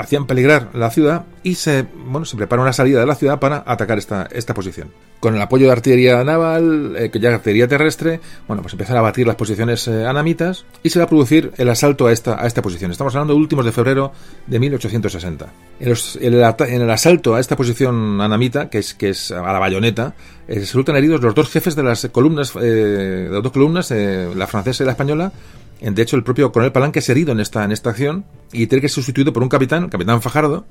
hacían 0.00 0.26
peligrar 0.26 0.70
la 0.74 0.90
ciudad 0.90 1.24
y 1.42 1.54
se, 1.54 1.86
bueno, 2.06 2.24
se 2.24 2.36
prepara 2.36 2.62
una 2.62 2.72
salida 2.72 3.00
de 3.00 3.06
la 3.06 3.14
ciudad 3.14 3.38
para 3.38 3.62
atacar 3.66 3.98
esta, 3.98 4.28
esta 4.32 4.54
posición. 4.54 4.90
Con 5.20 5.34
el 5.34 5.42
apoyo 5.42 5.66
de 5.66 5.72
artillería 5.72 6.24
naval, 6.24 6.94
eh, 6.96 7.10
ya 7.20 7.34
artillería 7.34 7.68
terrestre, 7.68 8.20
bueno, 8.48 8.62
pues 8.62 8.72
empiezan 8.72 8.96
a 8.96 9.02
batir 9.02 9.26
las 9.26 9.36
posiciones 9.36 9.86
eh, 9.88 10.06
anamitas 10.06 10.64
y 10.82 10.90
se 10.90 10.98
va 10.98 11.04
a 11.04 11.08
producir 11.08 11.52
el 11.58 11.68
asalto 11.68 12.06
a 12.06 12.12
esta, 12.12 12.42
a 12.42 12.46
esta 12.46 12.62
posición. 12.62 12.90
Estamos 12.90 13.14
hablando 13.14 13.34
de 13.34 13.40
últimos 13.40 13.64
de 13.64 13.72
febrero 13.72 14.12
de 14.46 14.58
1860. 14.58 15.52
En, 15.80 15.94
en, 16.20 16.82
el, 16.82 16.90
asalto 16.90 17.34
a 17.34 17.40
esta 17.40 17.56
posición 17.56 18.20
anamita, 18.20 18.70
que 18.70 18.78
es, 18.78 18.94
que 18.94 19.10
es 19.10 19.30
a 19.30 19.52
la 19.52 19.58
bayoneta, 19.58 20.14
eh, 20.48 20.54
resultan 20.54 20.96
heridos 20.96 21.20
los 21.20 21.34
dos 21.34 21.50
jefes 21.50 21.76
de 21.76 21.82
las 21.82 22.08
columnas, 22.08 22.54
de 22.54 23.28
las 23.30 23.42
dos 23.42 23.52
columnas, 23.52 23.90
la 23.90 24.46
francesa 24.46 24.82
y 24.82 24.86
la 24.86 24.92
española, 24.92 25.32
de 25.80 26.02
hecho, 26.02 26.16
el 26.16 26.24
propio 26.24 26.52
coronel 26.52 26.72
Palanque 26.72 26.98
es 26.98 27.08
herido 27.08 27.32
en 27.32 27.40
esta, 27.40 27.64
en 27.64 27.72
esta 27.72 27.90
acción 27.90 28.24
y 28.52 28.66
tiene 28.66 28.82
que 28.82 28.88
ser 28.88 28.96
sustituido 28.96 29.32
por 29.32 29.42
un 29.42 29.48
capitán, 29.48 29.88
capitán 29.88 30.20
Fajardo, 30.20 30.66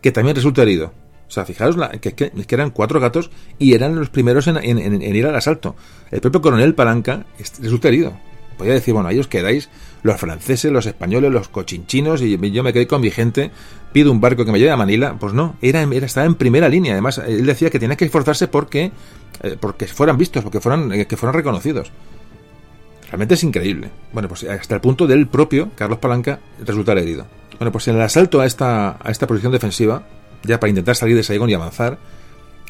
que 0.00 0.12
también 0.12 0.34
resulta 0.34 0.62
herido. 0.62 0.92
O 1.28 1.30
sea, 1.30 1.44
fijaos 1.44 1.76
que, 2.00 2.14
que, 2.14 2.32
eran 2.48 2.70
cuatro 2.70 3.00
gatos 3.00 3.30
y 3.58 3.74
eran 3.74 3.94
los 3.94 4.08
primeros 4.08 4.46
en, 4.46 5.02
ir 5.02 5.26
al 5.26 5.36
asalto. 5.36 5.76
El 6.10 6.20
propio 6.20 6.40
coronel 6.40 6.74
Palanca 6.74 7.26
resulta 7.60 7.88
herido. 7.88 8.18
Podría 8.56 8.74
decir, 8.74 8.94
bueno, 8.94 9.08
ahí 9.08 9.18
os 9.18 9.28
quedáis 9.28 9.68
los 10.02 10.18
franceses, 10.18 10.72
los 10.72 10.86
españoles, 10.86 11.30
los 11.30 11.48
cochinchinos 11.48 12.22
y 12.22 12.36
yo 12.50 12.62
me 12.64 12.72
quedé 12.72 12.88
con 12.88 13.00
mi 13.00 13.10
gente, 13.10 13.52
pido 13.92 14.10
un 14.10 14.20
barco 14.20 14.44
que 14.44 14.50
me 14.50 14.58
lleve 14.58 14.70
a 14.70 14.76
Manila. 14.76 15.16
Pues 15.20 15.34
no, 15.34 15.56
era, 15.60 15.82
era 15.82 16.06
estaba 16.06 16.26
en 16.26 16.34
primera 16.34 16.68
línea. 16.68 16.92
Además, 16.92 17.18
él 17.18 17.46
decía 17.46 17.70
que 17.70 17.78
tenía 17.78 17.96
que 17.96 18.06
esforzarse 18.06 18.48
porque, 18.48 18.90
eh, 19.42 19.56
porque 19.60 19.86
fueran 19.86 20.16
vistos, 20.16 20.42
porque 20.42 20.60
fueran, 20.60 20.90
eh, 20.92 21.06
que 21.06 21.16
fueran 21.16 21.34
reconocidos. 21.34 21.92
Realmente 23.08 23.34
es 23.34 23.44
increíble. 23.44 23.90
Bueno, 24.12 24.28
pues 24.28 24.44
hasta 24.44 24.74
el 24.74 24.80
punto 24.80 25.06
del 25.06 25.26
propio 25.26 25.70
Carlos 25.74 25.98
Palanca 25.98 26.40
resultar 26.64 26.98
herido. 26.98 27.26
Bueno, 27.58 27.72
pues 27.72 27.88
en 27.88 27.96
el 27.96 28.02
asalto 28.02 28.40
a 28.40 28.46
esta, 28.46 28.98
a 29.02 29.10
esta 29.10 29.26
posición 29.26 29.52
defensiva, 29.52 30.02
ya 30.44 30.60
para 30.60 30.68
intentar 30.68 30.94
salir 30.94 31.16
de 31.16 31.22
Saigón 31.22 31.50
y 31.50 31.54
avanzar, 31.54 31.98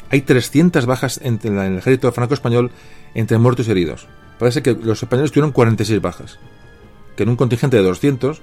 hay 0.09 0.21
300 0.21 0.85
bajas 0.85 1.19
en 1.23 1.39
el 1.43 1.77
ejército 1.77 2.11
franco-español 2.11 2.71
entre 3.13 3.37
muertos 3.37 3.67
y 3.67 3.71
heridos. 3.71 4.07
Parece 4.39 4.63
que 4.63 4.73
los 4.73 5.03
españoles 5.03 5.31
tuvieron 5.31 5.51
46 5.51 6.01
bajas, 6.01 6.39
que 7.15 7.23
en 7.23 7.29
un 7.29 7.35
contingente 7.35 7.77
de 7.77 7.83
200, 7.83 8.41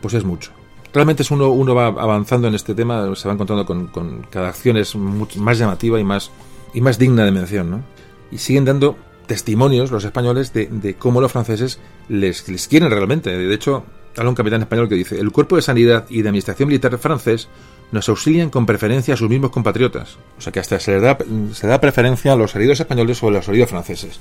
pues 0.00 0.14
es 0.14 0.24
mucho. 0.24 0.52
Realmente 0.94 1.24
es 1.24 1.30
uno, 1.32 1.50
uno 1.50 1.74
va 1.74 1.86
avanzando 1.86 2.46
en 2.46 2.54
este 2.54 2.74
tema, 2.74 3.14
se 3.16 3.26
va 3.26 3.34
encontrando 3.34 3.66
con, 3.66 3.88
con 3.88 4.22
cada 4.30 4.48
acción 4.48 4.76
es 4.76 4.94
más 4.94 5.58
llamativa 5.58 5.98
y 5.98 6.04
más, 6.04 6.30
y 6.72 6.80
más 6.80 6.98
digna 6.98 7.24
de 7.24 7.32
mención, 7.32 7.68
¿no? 7.68 7.82
Y 8.30 8.38
siguen 8.38 8.64
dando 8.64 8.96
testimonios 9.26 9.90
los 9.90 10.04
españoles 10.04 10.52
de, 10.52 10.94
cómo 10.98 11.20
los 11.20 11.32
franceses 11.32 11.78
les, 12.08 12.42
quieren 12.68 12.90
realmente. 12.90 13.36
De 13.36 13.54
hecho, 13.54 13.84
habla 14.16 14.30
un 14.30 14.34
capitán 14.36 14.62
español 14.62 14.88
que 14.88 14.94
dice, 14.94 15.18
el 15.18 15.32
cuerpo 15.32 15.56
de 15.56 15.62
sanidad 15.62 16.06
y 16.08 16.22
de 16.22 16.28
administración 16.28 16.68
militar 16.68 16.96
francés 16.98 17.48
nos 17.92 18.08
auxilian 18.08 18.50
con 18.50 18.66
preferencia 18.66 19.14
a 19.14 19.16
sus 19.16 19.28
mismos 19.28 19.50
compatriotas. 19.50 20.18
O 20.38 20.40
sea 20.40 20.52
que 20.52 20.60
hasta 20.60 20.80
se, 20.80 20.92
le 20.92 21.00
da, 21.00 21.18
se 21.52 21.66
da 21.66 21.80
preferencia 21.80 22.32
a 22.32 22.36
los 22.36 22.54
heridos 22.54 22.80
españoles 22.80 23.18
sobre 23.18 23.36
los 23.36 23.48
heridos 23.48 23.70
franceses, 23.70 24.20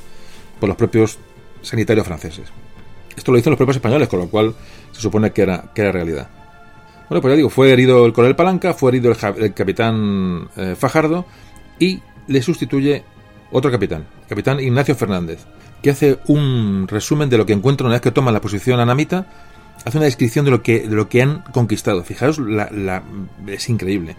por 0.59 0.69
los 0.69 0.77
propios 0.77 1.17
sanitarios 1.61 2.05
franceses. 2.05 2.49
Esto 3.15 3.31
lo 3.31 3.37
dicen 3.37 3.51
los 3.51 3.57
propios 3.57 3.77
españoles, 3.77 4.07
con 4.07 4.19
lo 4.19 4.27
cual 4.27 4.53
se 4.91 5.01
supone 5.01 5.31
que 5.31 5.43
era, 5.43 5.71
que 5.73 5.81
era 5.81 5.91
realidad. 5.91 6.29
Bueno, 7.09 7.21
pues 7.21 7.33
ya 7.33 7.37
digo, 7.37 7.49
fue 7.49 7.71
herido 7.71 8.05
el 8.05 8.13
coronel 8.13 8.35
Palanca, 8.35 8.73
fue 8.73 8.91
herido 8.91 9.11
el, 9.11 9.53
capitán 9.53 10.49
eh, 10.55 10.75
Fajardo 10.77 11.25
y 11.77 12.01
le 12.27 12.41
sustituye 12.41 13.03
otro 13.53 13.71
capitán, 13.71 14.05
capitán 14.27 14.59
Ignacio 14.59 14.95
Fernández, 14.95 15.45
que 15.81 15.91
hace 15.91 16.17
un 16.27 16.87
resumen 16.87 17.29
de 17.29 17.37
lo 17.37 17.45
que 17.45 17.53
encuentra 17.53 17.85
una 17.85 17.95
vez 17.95 18.01
que 18.01 18.11
toma 18.11 18.31
la 18.31 18.41
posición 18.41 18.79
anamita, 18.79 19.27
hace 19.85 19.97
una 19.97 20.05
descripción 20.05 20.43
de 20.43 20.51
lo 20.51 20.63
que, 20.63 20.87
de 20.87 20.95
lo 20.95 21.07
que 21.07 21.21
han 21.21 21.43
conquistado. 21.51 22.03
Fijaos, 22.03 22.39
la, 22.39 23.03
es 23.47 23.69
increíble. 23.69 24.15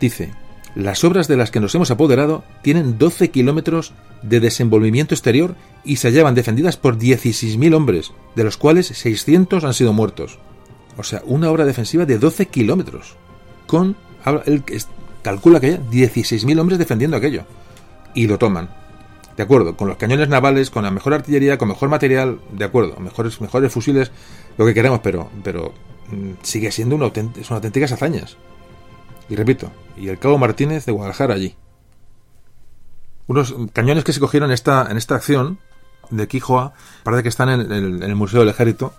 Dice, 0.00 0.32
las 0.76 1.02
obras 1.04 1.26
de 1.26 1.36
las 1.36 1.50
que 1.50 1.58
nos 1.58 1.74
hemos 1.74 1.90
apoderado 1.90 2.44
tienen 2.62 2.96
12 2.96 3.30
kilómetros 3.30 3.92
de 4.22 4.40
desenvolvimiento 4.40 5.14
exterior 5.14 5.56
y 5.84 5.96
se 5.96 6.08
hallaban 6.08 6.34
defendidas 6.34 6.76
por 6.76 6.96
16.000 6.96 7.74
hombres, 7.74 8.12
de 8.36 8.44
los 8.44 8.56
cuales 8.56 8.86
600 8.86 9.64
han 9.64 9.74
sido 9.74 9.92
muertos. 9.92 10.38
O 10.96 11.02
sea, 11.02 11.22
una 11.26 11.50
obra 11.50 11.64
defensiva 11.64 12.06
de 12.06 12.18
12 12.18 12.46
kilómetros. 12.46 13.16
Con, 13.66 13.96
él 14.44 14.62
calcula 15.22 15.58
que 15.58 15.66
haya 15.66 15.80
16.000 15.80 16.60
hombres 16.60 16.78
defendiendo 16.78 17.16
aquello 17.16 17.46
y 18.16 18.26
lo 18.26 18.38
toman. 18.38 18.68
De 19.36 19.42
acuerdo, 19.42 19.76
con 19.76 19.86
los 19.86 19.98
cañones 19.98 20.28
navales, 20.28 20.70
con 20.70 20.82
la 20.82 20.90
mejor 20.90 21.12
artillería, 21.12 21.58
con 21.58 21.68
mejor 21.68 21.90
material, 21.90 22.40
de 22.50 22.64
acuerdo, 22.64 22.98
mejores, 22.98 23.40
mejores 23.40 23.70
fusiles, 23.70 24.10
lo 24.56 24.64
que 24.64 24.72
queremos, 24.72 25.00
pero, 25.00 25.30
pero 25.44 25.74
mm, 26.10 26.30
sigue 26.42 26.72
siendo 26.72 26.96
una 26.96 27.12
son 27.14 27.54
auténticas 27.56 27.92
hazañas. 27.92 28.38
Y 29.28 29.36
repito, 29.36 29.70
y 29.96 30.08
el 30.08 30.18
cabo 30.18 30.38
Martínez 30.38 30.86
de 30.86 30.92
Guadalajara 30.92 31.34
allí. 31.34 31.54
unos 33.26 33.54
cañones 33.74 34.04
que 34.04 34.14
se 34.14 34.20
cogieron 34.20 34.50
en 34.50 34.54
esta, 34.54 34.86
en 34.90 34.96
esta 34.96 35.16
acción 35.16 35.58
de 36.10 36.26
Quijoa, 36.26 36.72
parece 37.02 37.22
que 37.22 37.28
están 37.28 37.50
en 37.50 37.70
el, 38.02 38.14
Museo 38.16 38.40
del 38.40 38.48
Ejército. 38.48 38.94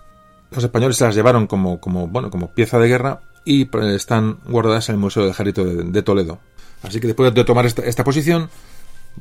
Los 0.52 0.62
españoles 0.62 0.96
se 0.96 1.04
las 1.04 1.16
llevaron 1.16 1.48
como, 1.48 1.80
como, 1.80 2.06
bueno, 2.06 2.30
como 2.30 2.54
pieza 2.54 2.78
de 2.78 2.86
guerra 2.86 3.22
y 3.44 3.64
pues, 3.64 3.86
están 3.86 4.38
guardadas 4.46 4.88
en 4.88 4.94
el 4.94 5.00
Museo 5.00 5.24
del 5.24 5.32
Ejército 5.32 5.64
de, 5.64 5.82
de 5.82 6.02
Toledo. 6.02 6.38
Así 6.82 7.00
que 7.00 7.08
después 7.08 7.34
de 7.34 7.44
tomar 7.44 7.66
esta, 7.66 7.82
esta 7.82 8.04
posición 8.04 8.50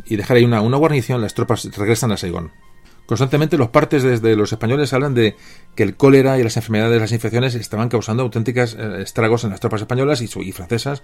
y 0.05 0.15
dejar 0.15 0.37
ahí 0.37 0.43
una, 0.45 0.61
una 0.61 0.77
guarnición, 0.77 1.21
las 1.21 1.33
tropas 1.33 1.65
regresan 1.75 2.11
a 2.11 2.17
Saigón. 2.17 2.51
Constantemente 3.05 3.57
los 3.57 3.69
partes 3.69 4.03
desde 4.03 4.35
los 4.35 4.51
españoles 4.51 4.91
hablan 4.91 5.13
de 5.13 5.35
que 5.75 5.83
el 5.83 5.95
cólera 5.95 6.37
y 6.37 6.43
las 6.43 6.57
enfermedades, 6.57 6.99
las 6.99 7.11
infecciones 7.13 7.55
estaban 7.55 7.87
causando 7.87 8.23
auténticas 8.23 8.75
eh, 8.77 9.01
estragos 9.01 9.45
en 9.45 9.51
las 9.51 9.61
tropas 9.61 9.79
españolas 9.81 10.21
y, 10.21 10.51
francesas. 10.51 11.03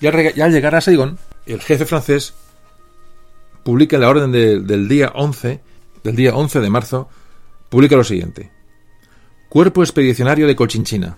Y 0.00 0.06
al, 0.08 0.52
llegar 0.52 0.74
a 0.74 0.80
Saigón, 0.82 1.18
el 1.46 1.60
jefe 1.62 1.86
francés 1.86 2.34
publica 3.64 3.96
la 3.98 4.08
orden 4.08 4.30
de- 4.32 4.60
del 4.60 4.88
día 4.88 5.10
11, 5.14 5.60
del 6.04 6.16
día 6.16 6.34
11 6.34 6.60
de 6.60 6.70
marzo, 6.70 7.08
publica 7.70 7.96
lo 7.96 8.04
siguiente. 8.04 8.50
Cuerpo 9.48 9.82
expedicionario 9.82 10.46
de 10.46 10.56
Cochinchina. 10.56 11.16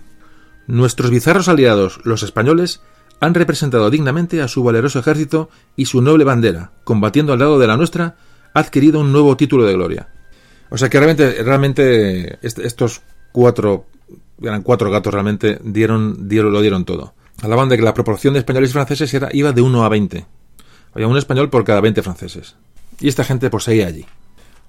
Nuestros 0.67 1.11
bizarros 1.11 1.49
aliados, 1.49 1.99
los 2.05 2.23
españoles, 2.23 2.81
han 3.21 3.33
representado 3.33 3.89
dignamente 3.89 4.41
a 4.41 4.47
su 4.49 4.63
valeroso 4.63 4.99
ejército 4.99 5.49
y 5.77 5.85
su 5.85 6.01
noble 6.01 6.23
bandera, 6.25 6.71
combatiendo 6.83 7.31
al 7.33 7.39
lado 7.39 7.57
de 7.59 7.67
la 7.67 7.77
nuestra, 7.77 8.15
ha 8.53 8.59
adquirido 8.59 8.99
un 8.99 9.11
nuevo 9.13 9.37
título 9.37 9.63
de 9.63 9.73
gloria. 9.73 10.09
O 10.69 10.77
sea 10.77 10.89
que 10.89 10.99
realmente, 10.99 11.43
realmente 11.43 12.39
est- 12.45 12.59
estos 12.59 13.01
cuatro, 13.31 13.85
eran 14.41 14.63
cuatro 14.63 14.89
gatos 14.91 15.13
realmente, 15.13 15.59
dieron, 15.63 16.27
dieron, 16.27 16.51
lo 16.51 16.61
dieron 16.61 16.83
todo. 16.83 17.13
Hablaban 17.41 17.69
de 17.69 17.77
que 17.77 17.83
la 17.83 17.93
proporción 17.93 18.33
de 18.33 18.39
españoles 18.39 18.71
y 18.71 18.73
franceses 18.73 19.13
era, 19.13 19.29
iba 19.33 19.51
de 19.51 19.61
1 19.61 19.83
a 19.85 19.89
20. 19.89 20.25
Había 20.93 21.07
un 21.07 21.17
español 21.17 21.49
por 21.49 21.63
cada 21.63 21.79
20 21.81 22.01
franceses. 22.01 22.55
Y 22.99 23.07
esta 23.07 23.23
gente 23.23 23.49
seguía 23.59 23.87
allí. 23.87 24.05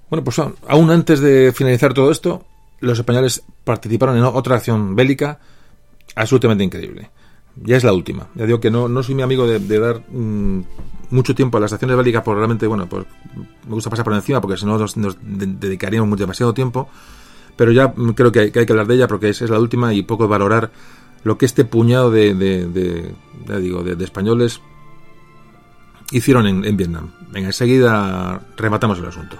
Bueno, 0.09 0.23
pues 0.23 0.39
aún 0.39 0.89
antes 0.91 1.19
de 1.19 1.51
finalizar 1.55 1.93
todo 1.93 2.11
esto, 2.11 2.45
los 2.79 2.97
españoles 2.99 3.43
participaron 3.63 4.15
en 4.17 4.23
otra 4.23 4.57
acción 4.57 4.95
bélica 4.95 5.39
absolutamente 6.15 6.63
increíble. 6.63 7.09
Ya 7.55 7.77
es 7.77 7.83
la 7.83 7.93
última. 7.93 8.27
Ya 8.35 8.45
digo 8.45 8.59
que 8.59 8.71
no, 8.71 8.87
no 8.87 9.03
soy 9.03 9.15
mi 9.15 9.21
amigo 9.21 9.45
de, 9.47 9.79
dar 9.79 10.01
mm, 10.09 10.61
mucho 11.11 11.35
tiempo 11.35 11.57
a 11.57 11.61
las 11.61 11.71
acciones 11.73 11.95
bélicas, 11.97 12.23
porque 12.23 12.39
realmente, 12.39 12.65
bueno, 12.67 12.87
pues 12.87 13.05
me 13.67 13.73
gusta 13.73 13.89
pasar 13.89 14.03
por 14.05 14.13
encima, 14.13 14.41
porque 14.41 14.57
si 14.57 14.65
no 14.65 14.77
nos, 14.77 14.97
nos 14.97 15.17
de- 15.21 15.45
dedicaríamos 15.45 16.17
demasiado 16.17 16.53
tiempo. 16.53 16.89
Pero 17.55 17.71
ya 17.71 17.93
creo 18.15 18.31
que 18.31 18.39
hay, 18.39 18.51
que 18.51 18.65
hablar 18.71 18.87
de 18.87 18.95
ella, 18.95 19.07
porque 19.07 19.29
es, 19.29 19.41
es 19.43 19.49
la 19.51 19.59
última 19.59 19.93
y 19.93 20.01
poco 20.01 20.27
valorar 20.27 20.71
lo 21.23 21.37
que 21.37 21.45
este 21.45 21.63
puñado 21.65 22.09
de, 22.09 22.33
de, 22.33 23.13
digo, 23.61 23.83
de 23.83 24.03
españoles 24.03 24.59
hicieron 26.11 26.47
en, 26.47 26.65
en 26.65 26.75
Vietnam. 26.77 27.11
Venga, 27.31 27.47
enseguida 27.47 28.41
rematamos 28.57 28.97
el 28.99 29.05
asunto. 29.05 29.37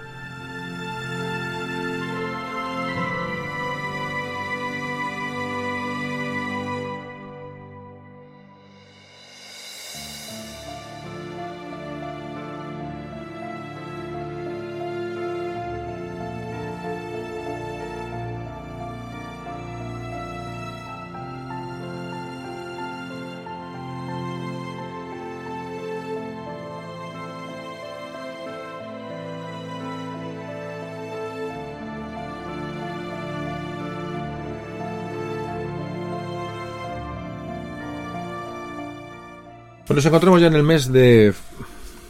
Pues 39.94 40.06
nos 40.06 40.10
encontramos 40.10 40.42
ya 40.42 40.48
en 40.48 40.56
el 40.56 40.64
mes 40.64 40.92
de, 40.92 41.34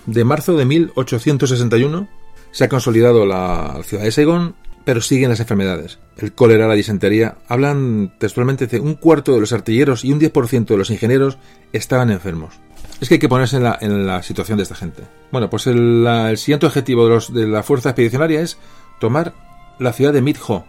de 0.05 0.23
marzo 0.23 0.55
de 0.55 0.64
1861. 0.64 2.07
Se 2.51 2.64
ha 2.64 2.69
consolidado 2.69 3.26
la 3.26 3.77
ciudad 3.84 4.05
de 4.05 4.11
Saigón, 4.14 4.55
pero 4.85 5.01
siguen 5.01 5.30
las 5.31 5.41
enfermedades. 5.41 5.99
El 6.15 6.31
cólera, 6.31 6.69
la 6.69 6.76
disentería. 6.76 7.35
Hablan 7.49 8.14
textualmente 8.19 8.68
de 8.68 8.80
un 8.80 8.93
cuarto 8.93 9.34
de 9.34 9.41
los 9.41 9.51
artilleros 9.51 10.05
y 10.05 10.14
un 10.14 10.22
10% 10.22 10.65
de 10.65 10.77
los 10.77 10.91
ingenieros 10.91 11.38
estaban 11.73 12.10
enfermos. 12.10 12.53
Es 13.01 13.10
que 13.10 13.15
hay 13.15 13.19
que 13.19 13.27
ponerse 13.27 13.57
en 13.57 13.64
la, 13.64 13.77
en 13.81 14.07
la 14.07 14.23
situación 14.23 14.55
de 14.57 14.64
esta 14.64 14.76
gente. 14.76 15.03
Bueno, 15.34 15.49
pues 15.49 15.68
el, 15.68 16.05
la- 16.05 16.30
el 16.31 16.38
siguiente 16.38 16.65
objetivo 16.68 17.03
de, 17.03 17.10
los, 17.15 17.34
de 17.34 17.47
la 17.47 17.64
fuerza 17.64 17.89
expedicionaria 17.89 18.39
es 18.39 18.57
tomar 19.01 19.34
la 19.80 19.91
ciudad 19.91 20.14
de 20.14 20.22
Midho. 20.22 20.64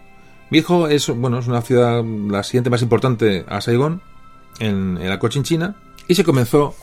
Midho 0.50 0.88
es, 0.88 1.08
bueno, 1.10 1.38
es 1.38 1.46
una 1.46 1.62
ciudad, 1.62 2.02
la 2.02 2.42
siguiente 2.42 2.70
más 2.70 2.82
importante 2.82 3.44
a 3.48 3.60
Saigón, 3.60 4.02
en, 4.58 4.98
en 5.00 5.08
la 5.08 5.20
Cochinchina, 5.20 5.76
y 6.08 6.16
se 6.16 6.24
comenzó 6.24 6.74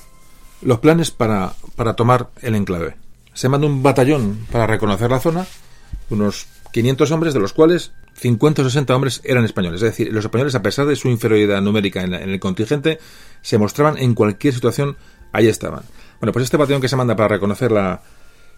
los 0.61 0.79
planes 0.79 1.11
para, 1.11 1.53
para 1.75 1.95
tomar 1.95 2.29
el 2.41 2.55
enclave. 2.55 2.95
Se 3.33 3.49
mandó 3.49 3.67
un 3.67 3.81
batallón 3.83 4.45
para 4.51 4.67
reconocer 4.67 5.09
la 5.09 5.19
zona, 5.19 5.45
unos 6.09 6.47
500 6.71 7.11
hombres, 7.11 7.33
de 7.33 7.39
los 7.39 7.53
cuales 7.53 7.91
50 8.15 8.61
o 8.61 8.65
60 8.65 8.95
hombres 8.95 9.21
eran 9.23 9.45
españoles. 9.45 9.81
Es 9.81 9.89
decir, 9.91 10.13
los 10.13 10.25
españoles, 10.25 10.55
a 10.55 10.61
pesar 10.61 10.85
de 10.85 10.95
su 10.95 11.07
inferioridad 11.09 11.61
numérica 11.61 12.01
en, 12.01 12.11
la- 12.11 12.21
en 12.21 12.29
el 12.29 12.39
contingente, 12.39 12.99
se 13.41 13.57
mostraban 13.57 13.97
en 13.97 14.13
cualquier 14.13 14.53
situación, 14.53 14.97
ahí 15.31 15.47
estaban. 15.47 15.83
Bueno, 16.19 16.33
pues 16.33 16.43
este 16.43 16.57
batallón 16.57 16.81
que 16.81 16.89
se 16.89 16.95
manda 16.95 17.15
para 17.15 17.29
reconocer 17.29 17.71
la, 17.71 18.01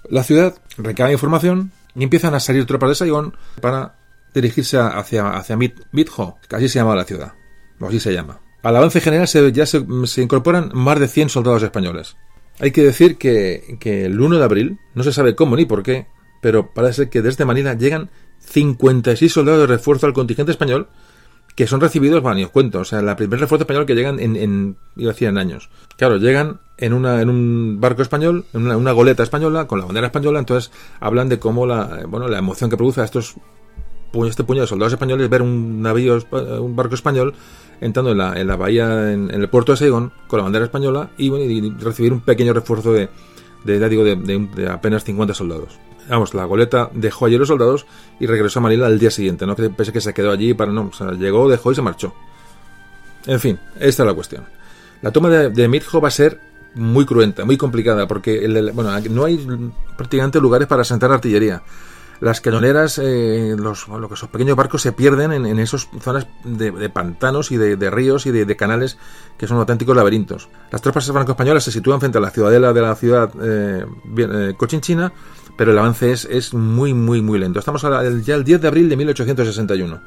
la 0.10 0.24
ciudad 0.24 0.56
recaba 0.78 1.12
información 1.12 1.72
y 1.96 2.04
empiezan 2.04 2.34
a 2.36 2.40
salir 2.40 2.66
tropas 2.66 2.90
de 2.90 2.96
Saigón 2.96 3.38
para 3.62 3.96
dirigirse 4.34 4.78
hacia, 4.80 5.30
hacia 5.38 5.56
Mit, 5.56 5.80
Mitho, 5.92 6.38
que 6.50 6.56
así 6.56 6.68
se 6.68 6.80
llamaba 6.80 6.96
la 6.98 7.06
ciudad, 7.06 7.34
o 7.80 7.88
así 7.88 8.00
se 8.00 8.12
llama. 8.12 8.40
Al 8.64 8.76
avance 8.76 9.02
general 9.02 9.28
se, 9.28 9.52
ya 9.52 9.66
se, 9.66 9.86
se 10.06 10.22
incorporan 10.22 10.72
más 10.74 11.00
de 11.00 11.08
100 11.08 11.30
soldados 11.30 11.64
españoles. 11.64 12.16
Hay 12.60 12.72
que 12.72 12.84
decir 12.84 13.18
que, 13.18 13.78
el 13.84 14.20
1 14.20 14.38
de 14.38 14.44
abril, 14.44 14.80
no 14.96 15.04
se 15.04 15.12
sabe 15.14 15.36
cómo 15.36 15.56
ni 15.56 15.66
por 15.66 15.84
qué, 15.84 16.08
pero 16.42 16.74
parece 16.74 17.10
que 17.10 17.22
desde 17.22 17.46
Manila 17.46 17.74
llegan 17.74 18.10
56 18.40 19.32
soldados 19.32 19.62
de 19.62 19.68
refuerzo 19.68 20.06
al 20.06 20.14
contingente 20.14 20.52
español 20.52 20.88
que 21.56 21.68
son 21.68 21.82
recibidos, 21.82 22.22
bueno, 22.24 22.36
ni 22.38 22.44
os 22.46 22.50
cuento, 22.50 22.80
o 22.80 22.84
sea, 22.86 23.02
la 23.04 23.16
primer 23.16 23.40
refuerzo 23.40 23.62
español 23.64 23.86
que 23.86 23.94
llegan 23.94 24.20
en, 24.20 24.36
en 24.36 24.76
iba 24.96 25.12
a 25.12 25.14
decir 25.14 25.28
en 25.28 25.38
años. 25.38 25.70
Claro, 25.98 26.18
llegan 26.18 26.62
en 26.78 26.94
una 26.94 27.22
en 27.22 27.30
un 27.30 27.78
barco 27.80 28.02
español, 28.02 28.46
en 28.54 28.72
una, 28.72 28.92
goleta 28.92 29.22
española, 29.22 29.68
con 29.68 29.78
la 29.80 29.86
bandera 29.86 30.08
española, 30.08 30.40
entonces 30.40 30.72
hablan 31.00 31.30
de 31.30 31.38
cómo 31.38 31.68
la, 31.68 32.06
bueno, 32.08 32.28
la 32.28 32.40
emoción 32.40 32.72
que 32.72 32.78
produce 32.78 33.02
a 33.02 33.04
estos 33.04 33.36
pu- 34.12 34.28
este 34.28 34.44
puñado 34.44 34.64
de 34.64 34.70
soldados 34.70 34.94
españoles 34.94 35.30
ver 35.30 35.44
un 35.44 35.82
navío, 35.84 36.18
espa- 36.18 36.60
un 36.60 36.76
barco 36.76 36.96
español 36.96 37.36
entrando 37.84 38.12
en 38.12 38.18
la, 38.18 38.40
en 38.40 38.48
la 38.48 38.56
bahía, 38.56 39.12
en, 39.12 39.30
en 39.34 39.42
el 39.42 39.50
puerto 39.50 39.74
de 39.74 39.78
Saigón, 39.78 40.12
con 40.28 40.38
la 40.38 40.44
bandera 40.44 40.66
española 40.66 41.10
y, 41.18 41.30
bueno, 41.30 41.46
y 41.46 41.70
recibir 41.80 42.14
un 42.14 42.22
pequeño 42.22 42.54
refuerzo 42.54 42.94
de, 42.94 43.10
de, 43.64 43.90
digo, 43.90 44.04
de, 44.04 44.16
de 44.16 44.70
apenas 44.70 45.04
50 45.04 45.34
soldados. 45.34 45.78
Vamos, 46.10 46.34
la 46.34 46.44
goleta 46.46 46.90
dejó 46.94 47.26
allí 47.28 47.38
los 47.38 47.48
soldados 47.48 47.86
y 48.20 48.26
regresó 48.26 48.60
a 48.60 48.64
Manila 48.64 48.88
al 48.88 49.00
día 49.00 49.10
siguiente, 49.12 49.46
no 49.46 49.56
que 49.56 49.70
pensé 49.70 49.94
que 49.94 50.02
se 50.02 50.14
quedó 50.14 50.32
allí 50.32 50.54
para 50.54 50.72
no, 50.72 50.90
o 50.92 50.94
sea, 50.94 51.12
llegó, 51.12 51.50
dejó 51.50 51.72
y 51.72 51.76
se 51.76 51.82
marchó. 51.82 52.14
En 53.26 53.40
fin, 53.40 53.58
esta 53.80 54.04
es 54.04 54.08
la 54.08 54.14
cuestión. 54.14 54.44
La 55.02 55.12
toma 55.12 55.30
de, 55.30 55.50
de 55.50 55.68
Mitjo 55.68 56.02
va 56.02 56.10
a 56.10 56.12
ser 56.12 56.40
muy 56.76 57.06
cruenta, 57.06 57.46
muy 57.46 57.56
complicada, 57.56 58.08
porque 58.08 58.44
el- 58.44 58.72
bueno, 58.74 58.92
no 59.12 59.26
hay 59.26 59.40
prácticamente 59.96 60.40
lugares 60.42 60.68
para 60.68 60.84
sentar 60.84 61.12
artillería. 61.12 61.62
Las 62.20 62.42
cañoneras, 62.42 63.00
eh, 63.04 63.56
los, 63.58 63.88
lo 63.88 64.08
que 64.08 64.14
esos 64.14 64.30
pequeños 64.30 64.56
barcos 64.56 64.82
se 64.82 64.92
pierden 64.92 65.34
en, 65.34 65.46
en 65.46 65.60
esas 65.60 65.90
zonas 66.00 66.28
de, 66.44 66.72
de 66.72 66.90
pantanos 66.90 67.52
y 67.52 67.58
de, 67.58 67.90
ríos 67.90 68.26
y 68.26 68.32
de, 68.32 68.56
canales 68.56 68.98
que 69.38 69.48
son 69.48 69.58
auténticos 69.58 69.96
laberintos. 69.96 70.48
Las 70.72 70.82
tropas 70.82 71.06
franco-españolas 71.06 71.64
se 71.64 71.72
sitúan 71.72 72.00
frente 72.00 72.18
a 72.18 72.22
la 72.22 72.30
ciudadela 72.30 72.72
de 72.72 72.82
la 72.82 72.96
ciudad 72.96 73.32
eh, 73.42 73.86
eh, 74.18 74.54
cochinchina, 74.58 75.12
pero 75.58 75.72
el 75.72 75.78
avance 75.78 76.12
es, 76.12 76.54
muy, 76.54 76.94
muy, 76.94 77.22
muy 77.22 77.40
lento. 77.40 77.60
Estamos 77.60 77.82
ya 77.82 78.36
el 78.36 78.44
10 78.44 78.62
de 78.62 78.68
abril 78.68 78.90
de 78.90 78.96
1861. 78.96 80.02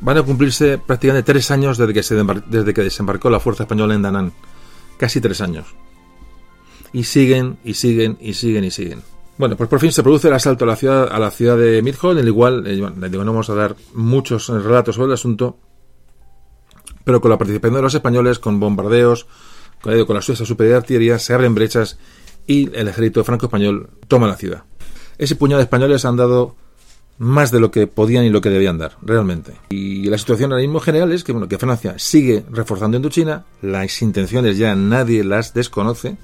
Van 0.00 0.16
a 0.16 0.22
cumplirse 0.22 0.78
prácticamente 0.78 1.32
tres 1.32 1.50
años 1.50 1.76
desde 1.76 1.92
que, 1.92 2.42
desde 2.46 2.74
que 2.74 2.82
desembarcó 2.82 3.30
la 3.30 3.40
fuerza 3.40 3.64
española 3.64 3.94
en 3.94 4.02
Danán. 4.02 4.32
Casi 4.96 5.20
tres 5.20 5.40
años. 5.40 5.66
Y 6.92 7.04
siguen, 7.04 7.58
y 7.64 7.74
siguen, 7.74 8.16
y 8.20 8.34
siguen, 8.34 8.64
y 8.64 8.70
siguen. 8.70 9.02
Bueno, 9.38 9.56
pues 9.56 9.70
por 9.70 9.78
fin 9.78 9.92
se 9.92 10.02
produce 10.02 10.26
el 10.26 10.34
asalto 10.34 10.64
a 10.64 10.68
la 10.68 10.76
ciudad, 10.76 11.08
a 11.10 11.18
la 11.20 11.30
ciudad 11.30 11.56
de 11.56 11.80
Midhall, 11.80 12.18
en 12.18 12.18
el 12.18 12.26
igual, 12.26 12.66
eh, 12.66 12.74
digo, 12.74 13.24
no 13.24 13.32
vamos 13.32 13.48
a 13.48 13.54
dar 13.54 13.76
muchos 13.94 14.48
relatos 14.48 14.96
sobre 14.96 15.06
el 15.06 15.12
asunto, 15.12 15.56
pero 17.04 17.20
con 17.20 17.30
la 17.30 17.38
participación 17.38 17.76
de 17.76 17.82
los 17.82 17.94
españoles, 17.94 18.40
con 18.40 18.58
bombardeos, 18.58 19.28
con, 19.80 20.04
con 20.06 20.16
la 20.16 20.22
suya 20.22 20.44
superior 20.44 20.72
de 20.72 20.78
artillería, 20.78 21.20
se 21.20 21.34
abren 21.34 21.54
brechas 21.54 21.98
y 22.48 22.74
el 22.76 22.88
ejército 22.88 23.22
franco-español 23.22 23.90
toma 24.08 24.26
la 24.26 24.36
ciudad. 24.36 24.64
Ese 25.18 25.36
puñado 25.36 25.58
de 25.58 25.64
españoles 25.64 26.04
han 26.04 26.16
dado 26.16 26.56
más 27.18 27.52
de 27.52 27.60
lo 27.60 27.70
que 27.70 27.86
podían 27.86 28.24
y 28.24 28.30
lo 28.30 28.40
que 28.40 28.50
debían 28.50 28.78
dar, 28.78 28.96
realmente. 29.02 29.52
Y 29.70 30.04
la 30.08 30.18
situación 30.18 30.50
ahora 30.50 30.62
mismo 30.62 30.80
general 30.80 31.12
es 31.12 31.22
que, 31.22 31.32
bueno, 31.32 31.48
que 31.48 31.58
Francia 31.58 31.94
sigue 31.98 32.44
reforzando 32.50 32.96
Indochina, 32.96 33.44
las 33.62 34.02
intenciones 34.02 34.58
ya 34.58 34.74
nadie 34.74 35.22
las 35.22 35.54
desconoce, 35.54 36.16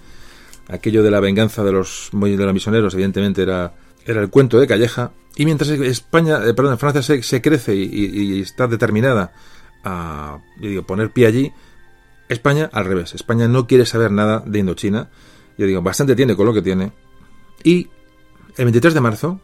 aquello 0.68 1.02
de 1.02 1.10
la 1.10 1.20
venganza 1.20 1.62
de 1.64 1.72
los, 1.72 2.10
de 2.12 2.36
los 2.36 2.54
misioneros, 2.54 2.94
evidentemente 2.94 3.42
era, 3.42 3.74
era 4.04 4.20
el 4.20 4.30
cuento 4.30 4.58
de 4.58 4.66
Calleja. 4.66 5.12
Y 5.36 5.44
mientras 5.44 5.70
España, 5.70 6.40
eh, 6.44 6.54
perdón, 6.54 6.78
Francia 6.78 7.02
se, 7.02 7.42
crece 7.42 7.74
y, 7.74 7.82
y, 7.82 8.40
está 8.40 8.66
determinada 8.66 9.32
a 9.82 10.38
yo 10.60 10.68
digo, 10.68 10.82
poner 10.84 11.10
pie 11.10 11.26
allí, 11.26 11.52
España 12.28 12.70
al 12.72 12.84
revés. 12.84 13.14
España 13.14 13.48
no 13.48 13.66
quiere 13.66 13.84
saber 13.84 14.10
nada 14.10 14.42
de 14.46 14.58
Indochina. 14.58 15.10
Yo 15.58 15.66
digo, 15.66 15.82
bastante 15.82 16.16
tiene 16.16 16.36
con 16.36 16.46
lo 16.46 16.54
que 16.54 16.62
tiene. 16.62 16.92
Y 17.62 17.88
el 18.56 18.64
23 18.64 18.94
de 18.94 19.00
marzo 19.00 19.40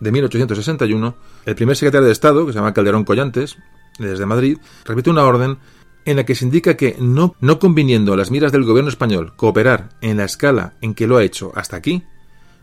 de 0.00 0.12
1861, 0.12 1.14
el 1.44 1.54
primer 1.54 1.76
secretario 1.76 2.06
de 2.06 2.12
Estado, 2.12 2.46
que 2.46 2.52
se 2.52 2.58
llama 2.58 2.72
Calderón 2.72 3.04
Collantes, 3.04 3.58
desde 3.98 4.24
Madrid, 4.26 4.58
repite 4.84 5.10
una 5.10 5.24
orden 5.24 5.58
en 6.04 6.16
la 6.16 6.24
que 6.24 6.34
se 6.34 6.44
indica 6.44 6.76
que 6.76 6.96
no, 6.98 7.34
no 7.40 7.58
conviniendo 7.58 8.12
a 8.12 8.16
las 8.16 8.30
miras 8.30 8.52
del 8.52 8.64
gobierno 8.64 8.90
español 8.90 9.34
cooperar 9.36 9.90
en 10.00 10.16
la 10.16 10.24
escala 10.24 10.74
en 10.80 10.94
que 10.94 11.06
lo 11.06 11.16
ha 11.16 11.24
hecho 11.24 11.52
hasta 11.54 11.76
aquí, 11.76 12.04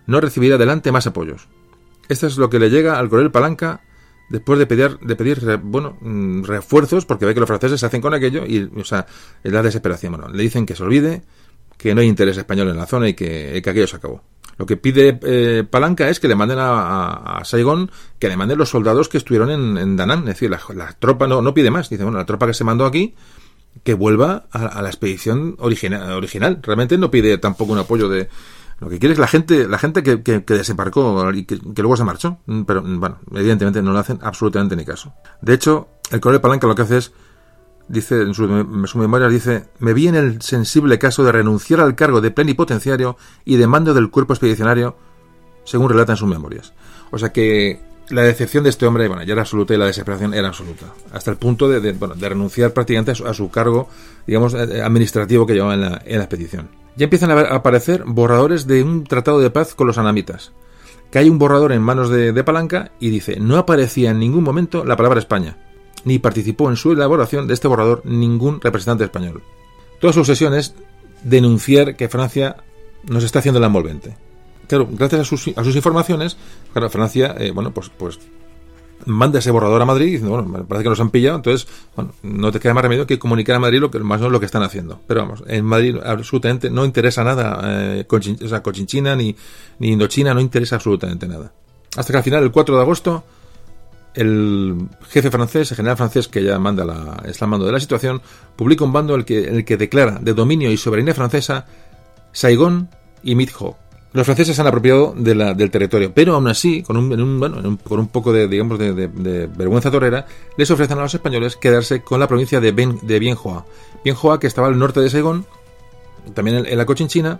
no 0.05 0.21
recibirá 0.21 0.55
adelante 0.55 0.91
más 0.91 1.07
apoyos. 1.07 1.47
Esto 2.09 2.27
es 2.27 2.37
lo 2.37 2.49
que 2.49 2.59
le 2.59 2.69
llega 2.69 2.97
al 2.97 3.09
coronel 3.09 3.31
Palanca 3.31 3.81
después 4.29 4.59
de 4.59 4.65
pedir, 4.65 4.97
de 4.99 5.15
pedir 5.15 5.57
bueno, 5.61 5.97
mm, 6.01 6.43
refuerzos, 6.43 7.05
porque 7.05 7.25
ve 7.25 7.33
que 7.33 7.39
los 7.39 7.47
franceses 7.47 7.79
se 7.79 7.85
hacen 7.85 8.01
con 8.01 8.13
aquello 8.13 8.45
y, 8.45 8.69
o 8.75 8.83
sea, 8.83 9.05
es 9.43 9.51
la 9.51 9.61
desesperación. 9.61 10.13
Bueno, 10.13 10.29
le 10.29 10.43
dicen 10.43 10.65
que 10.65 10.75
se 10.75 10.83
olvide, 10.83 11.23
que 11.77 11.93
no 11.93 12.01
hay 12.01 12.07
interés 12.07 12.37
español 12.37 12.69
en 12.69 12.77
la 12.77 12.85
zona 12.85 13.09
y 13.09 13.13
que, 13.13 13.61
que 13.63 13.69
aquello 13.69 13.87
se 13.87 13.97
acabó. 13.97 14.23
Lo 14.57 14.65
que 14.65 14.77
pide 14.77 15.19
eh, 15.23 15.63
Palanca 15.69 16.09
es 16.09 16.19
que 16.19 16.27
le 16.27 16.35
manden 16.35 16.59
a, 16.59 17.37
a, 17.37 17.45
Saigón, 17.45 17.91
que 18.19 18.27
le 18.27 18.37
manden 18.37 18.57
los 18.57 18.69
soldados 18.69 19.09
que 19.09 19.17
estuvieron 19.17 19.51
en, 19.51 19.77
en 19.77 19.95
Danán. 19.95 20.19
Es 20.21 20.39
decir, 20.39 20.49
la, 20.49 20.93
tropa 20.99 21.27
no, 21.27 21.41
no 21.41 21.53
pide 21.53 21.71
más. 21.71 21.89
Dice, 21.89 22.03
bueno, 22.03 22.17
la 22.17 22.25
tropa 22.25 22.47
que 22.47 22.53
se 22.53 22.63
mandó 22.63 22.85
aquí, 22.85 23.15
que 23.83 23.93
vuelva 23.93 24.47
a, 24.51 24.65
a 24.65 24.81
la 24.81 24.89
expedición 24.89 25.55
original. 25.59 26.59
Realmente 26.63 26.97
no 26.97 27.11
pide 27.11 27.37
tampoco 27.37 27.73
un 27.73 27.79
apoyo 27.79 28.09
de, 28.09 28.29
lo 28.79 28.89
que 28.89 28.99
quiere 28.99 29.13
es 29.13 29.19
la 29.19 29.27
gente, 29.27 29.67
la 29.67 29.79
gente 29.79 30.03
que, 30.03 30.21
que, 30.21 30.43
que 30.43 30.53
desembarcó 30.53 31.31
y 31.33 31.45
que, 31.45 31.57
luego 31.77 31.97
se 31.97 32.03
marchó. 32.03 32.39
Pero, 32.45 32.83
bueno, 32.83 33.19
evidentemente 33.33 33.81
no 33.81 33.91
le 33.91 33.99
hacen 33.99 34.19
absolutamente 34.21 34.75
ni 34.75 34.85
caso. 34.85 35.13
De 35.41 35.53
hecho, 35.53 35.89
el 36.11 36.19
coronel 36.19 36.41
Palanca 36.41 36.67
lo 36.67 36.75
que 36.75 36.83
hace 36.83 36.97
es, 36.97 37.11
dice 37.87 38.21
en 38.21 38.33
su, 38.33 38.45
en 38.45 38.87
su 38.87 38.97
memoria, 38.97 39.27
dice, 39.27 39.65
me 39.79 39.93
vi 39.93 40.07
en 40.07 40.15
el 40.15 40.41
sensible 40.41 40.99
caso 40.99 41.23
de 41.23 41.31
renunciar 41.31 41.79
al 41.79 41.95
cargo 41.95 42.21
de 42.21 42.31
plenipotenciario 42.31 43.17
y 43.45 43.57
de 43.57 43.67
mando 43.67 43.93
del 43.93 44.09
cuerpo 44.09 44.33
expedicionario, 44.33 44.95
según 45.63 45.89
relata 45.89 46.13
en 46.13 46.17
sus 46.17 46.29
memorias. 46.29 46.73
O 47.11 47.17
sea 47.17 47.31
que 47.31 47.79
la 48.09 48.23
decepción 48.23 48.63
de 48.63 48.69
este 48.69 48.85
hombre, 48.85 49.07
bueno, 49.07 49.23
ya 49.23 49.33
era 49.33 49.41
absoluta 49.41 49.73
y 49.73 49.77
la 49.77 49.85
desesperación 49.85 50.33
era 50.33 50.47
absoluta. 50.47 50.85
Hasta 51.11 51.31
el 51.31 51.37
punto 51.37 51.67
de, 51.67 51.93
bueno, 51.93 52.15
de 52.15 52.29
renunciar 52.29 52.71
prácticamente 52.73 53.11
a 53.11 53.33
su, 53.33 53.49
cargo, 53.49 53.89
digamos, 54.25 54.53
eh, 54.53 54.81
administrativo 54.81 55.45
que 55.45 55.53
llevaba 55.53 55.73
en 55.73 55.81
la, 55.81 56.01
en 56.05 56.17
la 56.17 56.23
expedición 56.23 56.69
ya 56.97 57.03
empiezan 57.03 57.31
a 57.31 57.41
aparecer 57.55 58.03
borradores 58.05 58.65
de 58.65 58.83
un 58.83 59.03
tratado 59.03 59.39
de 59.39 59.51
paz 59.51 59.75
con 59.75 59.87
los 59.87 59.99
anamitas. 59.99 60.51
Que 61.11 61.19
hay 61.19 61.29
un 61.29 61.37
borrador 61.39 61.71
en 61.71 61.81
manos 61.81 62.09
de, 62.09 62.33
de, 62.33 62.43
Palanca 62.43 62.91
y 62.99 63.11
dice, 63.11 63.39
no 63.39 63.57
aparecía 63.57 64.09
en 64.09 64.19
ningún 64.19 64.43
momento 64.43 64.83
la 64.83 64.97
palabra 64.97 65.19
España, 65.19 65.57
ni 66.05 66.19
participó 66.19 66.69
en 66.69 66.75
su 66.75 66.91
elaboración 66.91 67.47
de 67.47 67.53
este 67.53 67.67
borrador 67.67 68.01
ningún 68.05 68.61
representante 68.61 69.03
español. 69.03 69.43
Toda 69.99 70.13
su 70.13 70.19
obsesión 70.19 70.53
es 70.53 70.75
denunciar 71.23 71.95
que 71.95 72.09
Francia 72.09 72.57
nos 73.03 73.23
está 73.23 73.39
haciendo 73.39 73.59
la 73.59 73.67
envolvente. 73.67 74.15
Claro, 74.67 74.87
gracias 74.91 75.21
a 75.21 75.23
sus, 75.23 75.47
a 75.55 75.63
sus 75.63 75.75
informaciones, 75.75 76.37
claro, 76.73 76.89
Francia, 76.89 77.35
eh, 77.37 77.51
bueno, 77.51 77.71
pues, 77.73 77.89
pues 77.89 78.19
manda 79.05 79.39
ese 79.39 79.51
borrador 79.51 79.81
a 79.81 79.85
Madrid 79.85 80.13
dice, 80.13 80.25
bueno, 80.25 80.65
parece 80.67 80.83
que 80.83 80.89
nos 80.89 80.99
han 80.99 81.09
pillado, 81.09 81.37
entonces, 81.37 81.67
bueno, 81.95 82.11
no 82.23 82.51
te 82.51 82.59
queda 82.59 82.73
más 82.73 82.83
remedio 82.83 83.07
que 83.07 83.17
comunicar 83.17 83.55
a 83.55 83.59
Madrid 83.59 83.79
lo 83.79 83.91
que 83.91 83.99
más 83.99 84.17
o 84.17 84.21
menos 84.21 84.33
lo 84.33 84.39
que 84.39 84.45
están 84.45 84.63
haciendo. 84.63 84.99
Pero 85.07 85.21
vamos, 85.21 85.43
en 85.47 85.63
Madrid 85.65 85.95
absolutamente 86.03 86.69
no 86.69 86.83
interesa 86.83 87.23
nada, 87.23 87.61
eh, 87.63 88.05
o 88.09 88.47
sea, 88.47 88.61
Cochinchina 88.61 89.15
ni, 89.15 89.35
ni 89.79 89.91
Indochina, 89.91 90.33
no 90.33 90.41
interesa 90.41 90.75
absolutamente 90.75 91.27
nada. 91.27 91.53
Hasta 91.95 92.11
que 92.11 92.17
al 92.17 92.23
final, 92.23 92.43
el 92.43 92.51
4 92.51 92.75
de 92.75 92.81
agosto, 92.81 93.23
el 94.17 94.89
jefe 95.09 95.31
francés, 95.31 95.71
el 95.71 95.77
general 95.77 95.97
francés 95.97 96.27
que 96.27 96.43
ya 96.43 96.59
manda 96.59 96.83
la, 96.83 97.23
está 97.25 97.45
al 97.45 97.51
mando 97.51 97.65
de 97.65 97.71
la 97.71 97.79
situación, 97.79 98.21
publica 98.55 98.83
un 98.83 98.91
bando 98.91 99.13
en 99.13 99.19
el 99.19 99.25
que, 99.25 99.43
el 99.45 99.65
que 99.65 99.77
declara 99.77 100.19
de 100.19 100.33
dominio 100.33 100.71
y 100.71 100.77
soberanía 100.77 101.13
francesa 101.13 101.65
Saigón 102.31 102.89
y 103.23 103.35
Mitho, 103.35 103.77
los 104.13 104.25
franceses 104.25 104.55
se 104.55 104.61
han 104.61 104.67
apropiado 104.67 105.13
del 105.15 105.69
territorio, 105.69 106.11
pero 106.11 106.33
aún 106.33 106.47
así, 106.47 106.81
con 106.81 106.97
un, 106.97 107.21
un, 107.21 107.39
bueno, 107.39 107.57
un, 107.63 107.77
con 107.77 107.99
un 107.99 108.07
poco 108.07 108.33
de, 108.33 108.47
digamos, 108.47 108.79
de, 108.79 109.47
vergüenza 109.55 109.91
torera, 109.91 110.25
les 110.57 110.71
ofrecen 110.71 110.97
a 110.97 111.01
los 111.01 111.13
españoles 111.13 111.55
quedarse 111.55 112.01
con 112.01 112.19
la 112.19 112.27
provincia 112.27 112.59
de, 112.59 112.71
ben, 112.71 112.97
de 113.03 113.19
Bienjoa. 113.19 113.65
Bienjoa, 114.03 114.39
que 114.39 114.47
estaba 114.47 114.67
al 114.67 114.79
norte 114.79 115.01
de 115.01 115.11
Saigón, 115.11 115.45
también 116.33 116.57
en, 116.57 116.65
en 116.65 116.77
la 116.77 116.85
Cochinchina, 116.85 117.39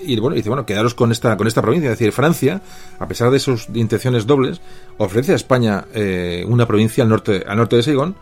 y 0.00 0.18
bueno, 0.18 0.36
dice, 0.36 0.48
bueno, 0.48 0.64
quedaros 0.64 0.94
con 0.94 1.12
esta, 1.12 1.36
con 1.36 1.46
esta 1.46 1.62
provincia. 1.62 1.90
Es 1.90 1.98
decir, 1.98 2.12
Francia, 2.12 2.62
a 2.98 3.08
pesar 3.08 3.30
de 3.30 3.38
sus 3.38 3.68
intenciones 3.74 4.26
dobles, 4.26 4.60
ofrece 4.96 5.32
a 5.32 5.36
España 5.36 5.86
eh, 5.94 6.44
una 6.46 6.66
provincia 6.66 7.02
al 7.02 7.10
norte, 7.10 7.44
al 7.46 7.56
norte 7.56 7.76
de 7.76 7.82
Saigón 7.82 8.16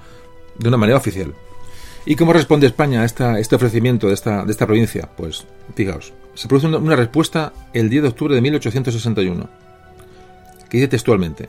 de 0.59 0.69
una 0.69 0.77
manera 0.77 0.99
oficial. 0.99 1.35
¿Y 2.05 2.15
cómo 2.15 2.33
responde 2.33 2.67
España 2.67 3.03
a 3.03 3.05
esta, 3.05 3.39
este 3.39 3.57
ofrecimiento 3.57 4.07
de 4.07 4.15
esta, 4.15 4.45
de 4.45 4.53
esta 4.53 4.67
provincia? 4.67 5.09
Pues, 5.17 5.45
fijaos, 5.75 6.13
se 6.35 6.47
produce 6.47 6.69
una, 6.69 6.97
respuesta 6.97 7.53
el 7.73 7.91
10 7.91 8.03
de 8.03 8.09
octubre 8.09 8.35
de 8.35 8.41
1861, 8.41 9.49
que 10.69 10.77
dice 10.79 10.89
textualmente, 10.89 11.49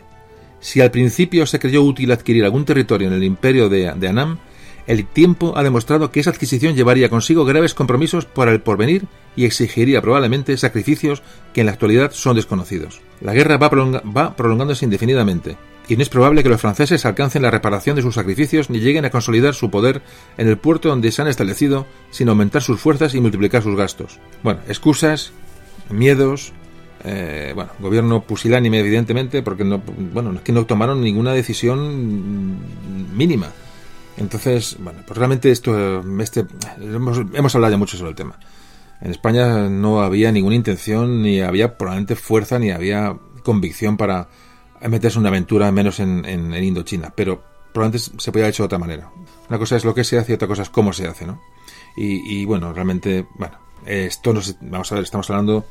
si 0.59 0.81
al 0.81 0.89
principio 0.89 1.45
se 1.45 1.59
creyó 1.59 1.83
útil 1.83 2.11
adquirir 2.11 2.43
algún 2.43 2.65
territorio 2.65 3.07
en 3.07 3.13
el 3.13 3.23
imperio 3.23 3.69
de, 3.69 3.93
de 3.93 4.07
Anam, 4.07 4.39
el 4.87 5.05
tiempo 5.05 5.53
ha 5.57 5.63
demostrado 5.63 6.11
que 6.11 6.19
esa 6.19 6.31
adquisición 6.31 6.75
llevaría 6.75 7.09
consigo 7.09 7.45
graves 7.45 7.73
compromisos 7.73 8.25
para 8.25 8.51
el 8.51 8.61
porvenir 8.61 9.05
y 9.35 9.45
exigiría 9.45 10.01
probablemente 10.01 10.57
sacrificios 10.57 11.21
que 11.53 11.61
en 11.61 11.67
la 11.67 11.73
actualidad 11.73 12.11
son 12.11 12.35
desconocidos. 12.35 13.01
La 13.21 13.33
guerra 13.33 13.57
va, 13.57 13.69
va 13.69 14.35
prolongándose 14.35 14.85
indefinidamente, 14.85 15.57
y 15.89 15.95
no 15.95 16.01
es 16.01 16.09
probable 16.09 16.43
que 16.43 16.49
los 16.49 16.59
franceses 16.59 17.05
alcancen 17.05 17.41
la 17.41 17.51
reparación 17.51 17.95
de 17.95 18.01
sus 18.01 18.15
sacrificios 18.15 18.69
ni 18.69 18.79
lleguen 18.79 19.05
a 19.05 19.09
consolidar 19.09 19.53
su 19.53 19.69
poder 19.69 20.01
en 20.37 20.47
el 20.47 20.57
puerto 20.57 20.89
donde 20.89 21.11
se 21.11 21.21
han 21.21 21.27
establecido 21.27 21.85
sin 22.11 22.29
aumentar 22.29 22.61
sus 22.61 22.79
fuerzas 22.79 23.15
y 23.15 23.21
multiplicar 23.21 23.63
sus 23.63 23.77
gastos. 23.77 24.19
Bueno, 24.43 24.59
excusas, 24.67 25.31
miedos, 25.89 26.51
eh, 27.05 27.53
bueno, 27.55 27.71
gobierno 27.79 28.21
pusilánime 28.21 28.79
evidentemente, 28.79 29.41
porque 29.43 29.63
no, 29.63 29.81
bueno, 30.13 30.33
es 30.33 30.41
que 30.41 30.51
no 30.51 30.65
tomaron 30.65 31.01
ninguna 31.01 31.33
decisión 31.33 32.57
mínima. 33.15 33.47
Entonces, 34.17 34.77
bueno, 34.79 34.99
pues 35.05 35.17
realmente 35.17 35.51
esto, 35.51 36.03
este, 36.19 36.45
hemos, 36.81 37.19
hemos 37.33 37.55
hablado 37.55 37.71
ya 37.71 37.77
mucho 37.77 37.97
sobre 37.97 38.11
el 38.11 38.15
tema. 38.15 38.39
En 38.99 39.11
España 39.11 39.69
no 39.69 40.01
había 40.01 40.31
ninguna 40.31 40.55
intención, 40.55 41.21
ni 41.21 41.41
había 41.41 41.77
probablemente 41.77 42.15
fuerza, 42.15 42.57
ni 42.57 42.71
había 42.71 43.15
convicción 43.43 43.95
para 43.95 44.27
meterse 44.81 45.19
una 45.19 45.29
aventura 45.29 45.71
menos 45.71 45.99
en, 45.99 46.25
Indochina, 46.53 47.13
pero 47.15 47.43
probablemente 47.73 48.11
se 48.17 48.31
podía 48.31 48.45
haber 48.45 48.53
hecho 48.53 48.63
de 48.63 48.67
otra 48.67 48.79
manera. 48.79 49.11
Una 49.49 49.59
cosa 49.59 49.75
es 49.75 49.85
lo 49.85 49.93
que 49.93 50.03
se 50.03 50.17
hace 50.17 50.31
y 50.31 50.35
otra 50.35 50.47
cosa 50.47 50.63
es 50.63 50.69
cómo 50.69 50.93
se 50.93 51.07
hace, 51.07 51.27
¿no? 51.27 51.41
Y, 51.95 52.41
y 52.41 52.45
bueno, 52.45 52.73
realmente, 52.73 53.27
bueno, 53.35 53.57
esto 53.85 54.33
nos, 54.33 54.55
vamos 54.61 54.91
a 54.91 54.95
ver, 54.95 55.03
estamos 55.03 55.29
hablando 55.29 55.65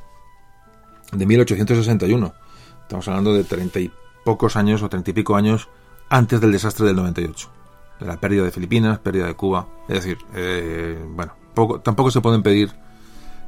de 1.12 1.26
1861, 1.26 2.34
estamos 2.82 3.08
hablando 3.08 3.34
de 3.34 3.44
treinta 3.44 3.80
y 3.80 3.90
pocos 4.24 4.56
años 4.56 4.82
o 4.82 4.88
treinta 4.88 5.10
y 5.10 5.14
pico 5.14 5.36
años 5.36 5.68
antes 6.08 6.40
del 6.40 6.52
desastre 6.52 6.86
del 6.86 6.96
98, 6.96 7.48
de 7.48 7.55
la 8.00 8.18
pérdida 8.18 8.44
de 8.44 8.50
Filipinas, 8.50 8.98
pérdida 8.98 9.26
de 9.26 9.34
Cuba, 9.34 9.66
es 9.88 9.94
decir, 9.96 10.18
eh, 10.34 10.98
bueno, 11.08 11.32
poco, 11.54 11.80
tampoco 11.80 12.10
se 12.10 12.20
pueden 12.20 12.42
pedir 12.42 12.70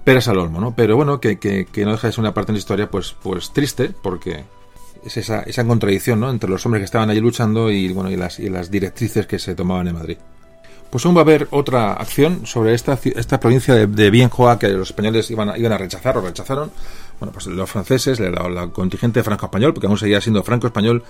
peras 0.04 0.28
al 0.28 0.38
olmo, 0.38 0.60
¿no? 0.60 0.74
Pero 0.74 0.96
bueno, 0.96 1.20
que, 1.20 1.38
que, 1.38 1.84
no 1.84 1.92
deja 1.92 2.06
de 2.06 2.12
ser 2.12 2.20
una 2.20 2.32
parte 2.32 2.52
de 2.52 2.54
la 2.54 2.60
historia, 2.60 2.90
pues, 2.90 3.14
pues 3.22 3.52
triste, 3.52 3.90
porque 4.02 4.44
es 5.04 5.16
esa, 5.16 5.42
esa 5.42 5.66
contradicción 5.66 6.20
¿no? 6.20 6.30
entre 6.30 6.48
los 6.48 6.64
hombres 6.64 6.80
que 6.80 6.86
estaban 6.86 7.10
allí 7.10 7.20
luchando 7.20 7.70
y, 7.70 7.92
bueno, 7.92 8.10
y, 8.10 8.16
las, 8.16 8.38
y 8.38 8.48
las 8.48 8.70
directrices 8.70 9.26
que 9.26 9.38
se 9.38 9.54
tomaban 9.54 9.86
en 9.88 9.94
Madrid. 9.94 10.16
Pues 10.90 11.04
aún 11.04 11.14
va 11.14 11.20
a 11.20 11.24
haber 11.24 11.48
otra 11.50 11.92
acción 11.92 12.46
sobre 12.46 12.72
esta, 12.72 12.98
esta 13.04 13.38
provincia 13.38 13.74
de, 13.74 13.86
de 13.86 14.10
Bienjoa 14.10 14.58
que 14.58 14.68
los 14.68 14.88
españoles 14.88 15.30
iban 15.30 15.50
a, 15.50 15.58
iban 15.58 15.72
a 15.72 15.78
rechazar 15.78 16.16
o 16.16 16.22
rechazaron. 16.22 16.70
Bueno, 17.20 17.32
pues 17.32 17.46
los 17.46 17.70
franceses, 17.70 18.18
la, 18.18 18.30
la 18.30 18.68
contingente 18.68 19.22
franco-español, 19.22 19.74
porque 19.74 19.88
aún 19.88 19.98
seguía 19.98 20.22
siendo 20.22 20.42
franco-español, 20.42 21.04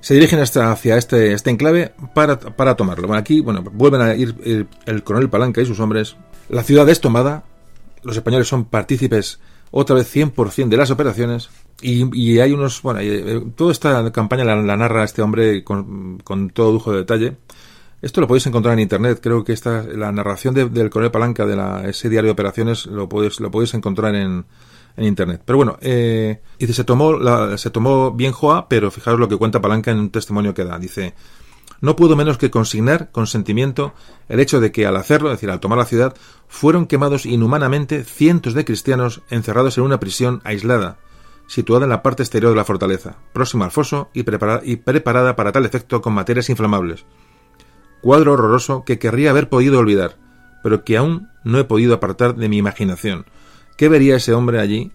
se 0.00 0.14
dirigen 0.14 0.40
hasta, 0.40 0.70
hacia 0.70 0.96
este, 0.96 1.32
este 1.32 1.50
enclave 1.50 1.92
para, 2.14 2.38
para 2.38 2.76
tomarlo. 2.76 3.08
Bueno, 3.08 3.20
aquí 3.20 3.40
bueno, 3.40 3.62
vuelven 3.62 4.00
a 4.00 4.14
ir 4.14 4.34
el, 4.44 4.66
el 4.86 5.02
coronel 5.02 5.30
Palanca 5.30 5.60
y 5.60 5.66
sus 5.66 5.80
hombres. 5.80 6.16
La 6.48 6.62
ciudad 6.62 6.88
es 6.88 7.00
tomada, 7.00 7.44
los 8.02 8.16
españoles 8.16 8.48
son 8.48 8.64
partícipes 8.64 9.40
otra 9.70 9.96
vez 9.96 10.14
100% 10.14 10.68
de 10.68 10.76
las 10.76 10.90
operaciones 10.90 11.50
y, 11.80 12.08
y, 12.18 12.40
hay 12.40 12.52
unos, 12.52 12.82
bueno, 12.82 13.00
eh, 13.00 13.42
toda 13.54 13.72
esta 13.72 14.10
campaña 14.10 14.44
la, 14.44 14.56
la 14.56 14.76
narra 14.76 15.04
este 15.04 15.22
hombre 15.22 15.62
con, 15.62 16.18
con, 16.24 16.50
todo 16.50 16.72
lujo 16.72 16.92
de 16.92 16.98
detalle. 16.98 17.36
Esto 18.00 18.20
lo 18.20 18.28
podéis 18.28 18.46
encontrar 18.46 18.74
en 18.74 18.80
internet. 18.80 19.20
Creo 19.22 19.44
que 19.44 19.52
esta, 19.52 19.82
la 19.82 20.10
narración 20.10 20.54
de, 20.54 20.68
del 20.68 20.90
coronel 20.90 21.10
Palanca 21.10 21.46
de 21.46 21.56
la, 21.56 21.88
ese 21.88 22.08
diario 22.08 22.28
de 22.28 22.32
operaciones 22.32 22.86
lo 22.86 23.08
podéis, 23.08 23.40
lo 23.40 23.50
podéis 23.50 23.74
encontrar 23.74 24.14
en, 24.14 24.44
en 24.98 25.06
internet. 25.06 25.42
Pero 25.44 25.56
bueno, 25.56 25.78
eh, 25.80 26.42
dice, 26.58 26.74
se 26.74 26.84
tomó, 26.84 27.14
la, 27.14 27.56
se 27.56 27.70
tomó 27.70 28.12
bien 28.12 28.32
Joa, 28.32 28.68
pero 28.68 28.90
fijaros 28.90 29.18
lo 29.18 29.28
que 29.28 29.36
cuenta 29.36 29.60
Palanca 29.60 29.90
en 29.90 29.98
un 29.98 30.10
testimonio 30.10 30.52
que 30.52 30.64
da. 30.64 30.78
Dice, 30.78 31.14
no 31.80 31.94
puedo 31.96 32.16
menos 32.16 32.38
que 32.38 32.50
consignar 32.50 33.10
con 33.12 33.26
sentimiento 33.26 33.94
el 34.28 34.40
hecho 34.40 34.60
de 34.60 34.72
que 34.72 34.86
al 34.86 34.96
hacerlo, 34.96 35.30
es 35.30 35.36
decir, 35.36 35.50
al 35.50 35.60
tomar 35.60 35.78
la 35.78 35.84
ciudad, 35.84 36.14
fueron 36.48 36.86
quemados 36.86 37.24
inhumanamente 37.24 38.02
cientos 38.04 38.54
de 38.54 38.64
cristianos 38.64 39.22
encerrados 39.30 39.78
en 39.78 39.84
una 39.84 40.00
prisión 40.00 40.40
aislada, 40.44 40.98
situada 41.46 41.84
en 41.84 41.90
la 41.90 42.02
parte 42.02 42.24
exterior 42.24 42.50
de 42.50 42.56
la 42.56 42.64
fortaleza, 42.64 43.16
próxima 43.32 43.66
al 43.66 43.70
foso 43.70 44.10
y, 44.12 44.24
y 44.64 44.76
preparada 44.76 45.36
para 45.36 45.52
tal 45.52 45.64
efecto 45.64 46.02
con 46.02 46.12
materias 46.12 46.50
inflamables. 46.50 47.06
Cuadro 48.02 48.32
horroroso 48.32 48.84
que 48.84 48.98
querría 48.98 49.30
haber 49.30 49.48
podido 49.48 49.78
olvidar, 49.78 50.16
pero 50.62 50.84
que 50.84 50.96
aún 50.96 51.30
no 51.44 51.58
he 51.58 51.64
podido 51.64 51.94
apartar 51.94 52.34
de 52.34 52.48
mi 52.48 52.58
imaginación. 52.58 53.26
¿Qué 53.78 53.88
vería 53.88 54.16
ese 54.16 54.34
hombre 54.34 54.58
allí 54.58 54.90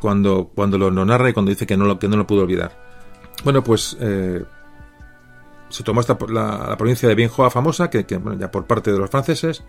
cuando, 0.00 0.50
cuando 0.52 0.76
lo, 0.76 0.90
narra 0.90 1.30
y 1.30 1.32
cuando 1.32 1.50
dice 1.50 1.68
que 1.68 1.76
no 1.76 1.84
lo, 1.84 2.00
que 2.00 2.08
no 2.08 2.16
lo 2.16 2.26
pudo 2.26 2.42
olvidar? 2.42 2.76
Bueno, 3.44 3.62
pues 3.62 3.96
eh, 4.00 4.42
se 5.68 5.84
tomó 5.84 6.00
esta, 6.00 6.18
la, 6.28 6.76
provincia 6.76 7.08
de 7.08 7.14
Bienjoa 7.14 7.48
famosa, 7.48 7.88
que, 7.88 8.04
ya 8.38 8.50
por 8.50 8.66
parte 8.66 8.90
de 8.90 8.98
los 8.98 9.08
franceses, 9.08 9.62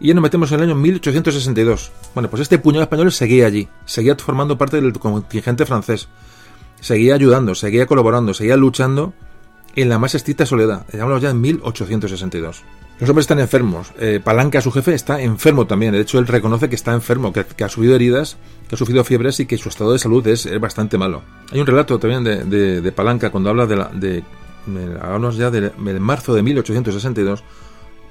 y 0.00 0.08
ya 0.08 0.14
nos 0.14 0.22
metemos 0.22 0.50
en 0.50 0.60
el 0.60 0.70
año 0.70 0.76
1862. 0.76 1.92
Bueno, 2.14 2.30
pues 2.30 2.40
este 2.40 2.58
puñado 2.58 2.84
español 2.84 3.12
seguía 3.12 3.44
allí, 3.44 3.68
seguía 3.84 4.16
formando 4.16 4.56
parte 4.56 4.80
del 4.80 4.94
contingente 4.94 5.66
francés, 5.66 6.08
seguía 6.80 7.16
ayudando, 7.16 7.54
seguía 7.54 7.84
colaborando, 7.84 8.32
seguía 8.32 8.56
luchando 8.56 9.12
en 9.82 9.88
la 9.88 9.98
más 9.98 10.14
estricta 10.14 10.46
soledad. 10.46 10.86
Hablamos 10.92 11.22
ya 11.22 11.30
en 11.30 11.40
1862. 11.40 12.62
Los 13.00 13.08
hombres 13.08 13.24
están 13.24 13.38
enfermos. 13.38 13.92
Eh, 14.00 14.20
Palanca, 14.22 14.60
su 14.60 14.72
jefe, 14.72 14.92
está 14.92 15.20
enfermo 15.20 15.66
también. 15.66 15.92
De 15.92 16.00
hecho, 16.00 16.18
él 16.18 16.26
reconoce 16.26 16.68
que 16.68 16.74
está 16.74 16.92
enfermo, 16.94 17.32
que, 17.32 17.44
ha 17.62 17.68
sufrido 17.68 17.94
heridas, 17.94 18.36
que 18.68 18.74
ha 18.74 18.78
sufrido 18.78 19.04
fiebres 19.04 19.38
y 19.38 19.46
que 19.46 19.56
su 19.56 19.68
estado 19.68 19.92
de 19.92 20.00
salud 20.00 20.26
es, 20.26 20.48
bastante 20.60 20.98
malo. 20.98 21.22
Hay 21.52 21.60
un 21.60 21.66
relato 21.66 21.98
también 21.98 22.24
de, 22.24 22.92
Palanca 22.92 23.30
cuando 23.30 23.50
habla 23.50 23.66
de, 23.66 23.76
la, 23.76 23.88
de, 23.94 24.24
hablamos 25.00 25.36
ya 25.36 25.50
del 25.50 25.72
marzo 26.00 26.34
de 26.34 26.42
1862, 26.42 27.44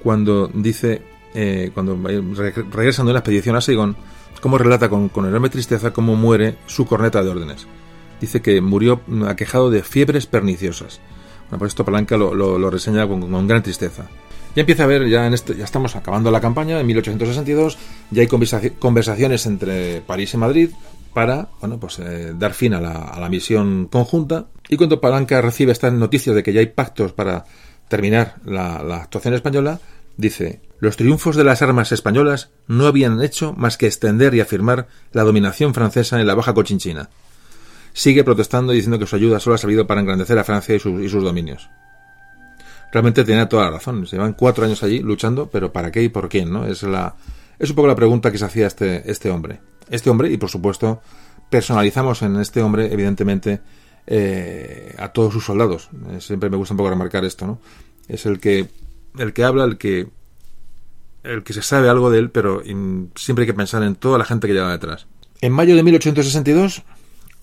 cuando 0.02 0.50
dice, 0.54 1.02
eh, 1.36 1.72
cuando 1.74 2.00
regresando 2.72 3.10
de 3.10 3.14
la 3.14 3.20
expedición 3.20 3.58
a 3.58 3.62
Saigón, 3.62 3.98
cómo 4.40 4.58
relata 4.58 4.88
con 4.88 5.10
enorme 5.16 5.50
tristeza 5.50 5.92
cómo 5.92 6.16
muere 6.16 6.56
su 6.66 6.86
corneta 6.86 7.22
de 7.22 7.30
órdenes. 7.30 7.68
Dice 8.22 8.42
que 8.42 8.62
murió 8.62 9.02
aquejado 9.28 9.70
de 9.70 9.84
fiebres 9.84 10.28
perniciosas. 10.28 11.02
Bueno, 11.50 11.60
pues 11.60 11.72
esto 11.72 11.86
Palanca 11.86 12.18
lo, 12.18 12.70
reseña 12.70 13.08
con 13.08 13.48
gran 13.48 13.64
tristeza. 13.64 14.08
Ya 14.56 14.62
empieza 14.62 14.86
a 14.86 14.88
ver, 14.88 15.08
ya, 15.08 15.28
en 15.28 15.36
ya 15.36 15.64
estamos 15.64 15.96
acabando 15.96 16.32
la 16.32 16.42
campaña, 16.42 16.80
en 16.80 16.88
1862, 16.88 17.78
ya 18.10 18.24
hay 18.24 18.28
conversaciones 18.80 19.46
entre 19.46 20.02
París 20.02 20.34
y 20.34 20.38
Madrid 20.38 20.70
para 21.14 21.50
bueno, 21.60 21.80
pues, 21.80 22.00
eh, 22.00 22.34
dar 22.38 22.54
fin 22.54 22.74
a 22.74 22.82
la, 22.82 23.30
misión 23.30 23.88
conjunta. 23.88 24.48
Y 24.68 24.78
cuando 24.78 25.00
Palanca 25.00 25.42
recibe 25.42 25.72
estas 25.72 25.94
noticias 25.94 26.36
de 26.36 26.44
que 26.44 26.54
ya 26.54 26.60
hay 26.60 26.68
pactos 26.68 27.14
para 27.14 27.46
terminar 27.88 28.36
la, 28.46 28.84
la 28.84 29.04
actuación 29.04 29.34
española, 29.34 29.80
dice, 30.18 30.62
los 30.80 30.98
triunfos 30.98 31.36
de 31.36 31.44
las 31.44 31.62
armas 31.62 31.92
españolas 31.92 32.50
no 32.68 32.88
habían 32.88 33.22
hecho 33.22 33.54
más 33.54 33.78
que 33.78 33.86
extender 33.86 34.34
y 34.34 34.42
afirmar 34.42 34.88
la 35.12 35.24
dominación 35.24 35.74
francesa 35.74 36.20
en 36.20 36.28
la 36.28 36.36
Baja 36.36 36.54
Cochinchina. 36.54 37.10
Sigue 37.98 38.24
protestando 38.24 38.74
y 38.74 38.76
diciendo 38.76 39.00
que 39.00 39.08
su 39.08 39.16
ayuda 39.16 39.40
solo 39.40 39.56
ha 39.56 39.58
servido 39.58 39.88
para 39.88 40.02
engrandecer 40.02 40.38
a 40.38 40.44
Francia 40.44 40.76
y 40.76 40.80
sus 40.80 41.24
dominios 41.24 41.68
realmente 42.92 43.24
tenía 43.24 43.50
toda 43.50 43.66
la 43.66 43.72
razón. 43.72 44.06
Se 44.06 44.16
llevan 44.16 44.34
cuatro 44.34 44.66
años 44.66 44.84
allí 44.84 45.00
luchando, 45.00 45.50
pero 45.50 45.72
¿para 45.72 45.92
qué 45.92 46.04
y 46.04 46.10
por 46.10 46.30
quién? 46.30 46.52
¿no? 46.52 46.66
Es, 46.66 46.84
la, 46.84 47.16
es 47.60 47.70
un 47.70 47.76
poco 47.76 47.88
la 47.88 47.96
pregunta 47.96 48.32
que 48.32 48.38
se 48.38 48.46
hacía 48.46 48.68
este, 48.68 49.10
este 49.10 49.30
hombre. 49.30 49.60
Este 49.90 50.10
hombre, 50.10 50.32
y 50.32 50.38
por 50.38 50.50
supuesto, 50.50 51.02
personalizamos 51.50 52.22
en 52.22 52.38
este 52.38 52.62
hombre, 52.62 52.92
evidentemente, 52.92 53.62
eh, 54.06 54.96
a 54.98 55.10
todos 55.10 55.34
sus 55.34 55.46
soldados. 55.46 55.90
Eh, 56.12 56.22
siempre 56.22 56.50
me 56.50 56.58
gusta 56.58 56.74
un 56.74 56.78
poco 56.78 56.90
remarcar 56.90 57.26
esto, 57.26 57.48
¿no? 57.48 57.60
Es 58.08 58.26
el 58.26 58.40
que, 58.40 58.68
el 59.18 59.34
que 59.34 59.44
habla, 59.44 59.64
el 59.66 59.78
que, 59.78 60.08
el 61.24 61.44
que 61.44 61.54
se 61.54 61.62
sabe 61.62 61.90
algo 61.90 62.10
de 62.10 62.20
él, 62.20 62.32
pero 62.32 62.62
siempre 63.16 63.44
hay 63.44 63.48
que 63.48 63.54
pensar 63.54 63.84
en 63.84 63.96
toda 63.96 64.18
la 64.18 64.26
gente 64.26 64.48
que 64.48 64.54
lleva 64.54 64.72
detrás. 64.72 65.08
En 65.42 65.52
mayo 65.52 65.76
de 65.76 65.84
1862, 65.84 66.84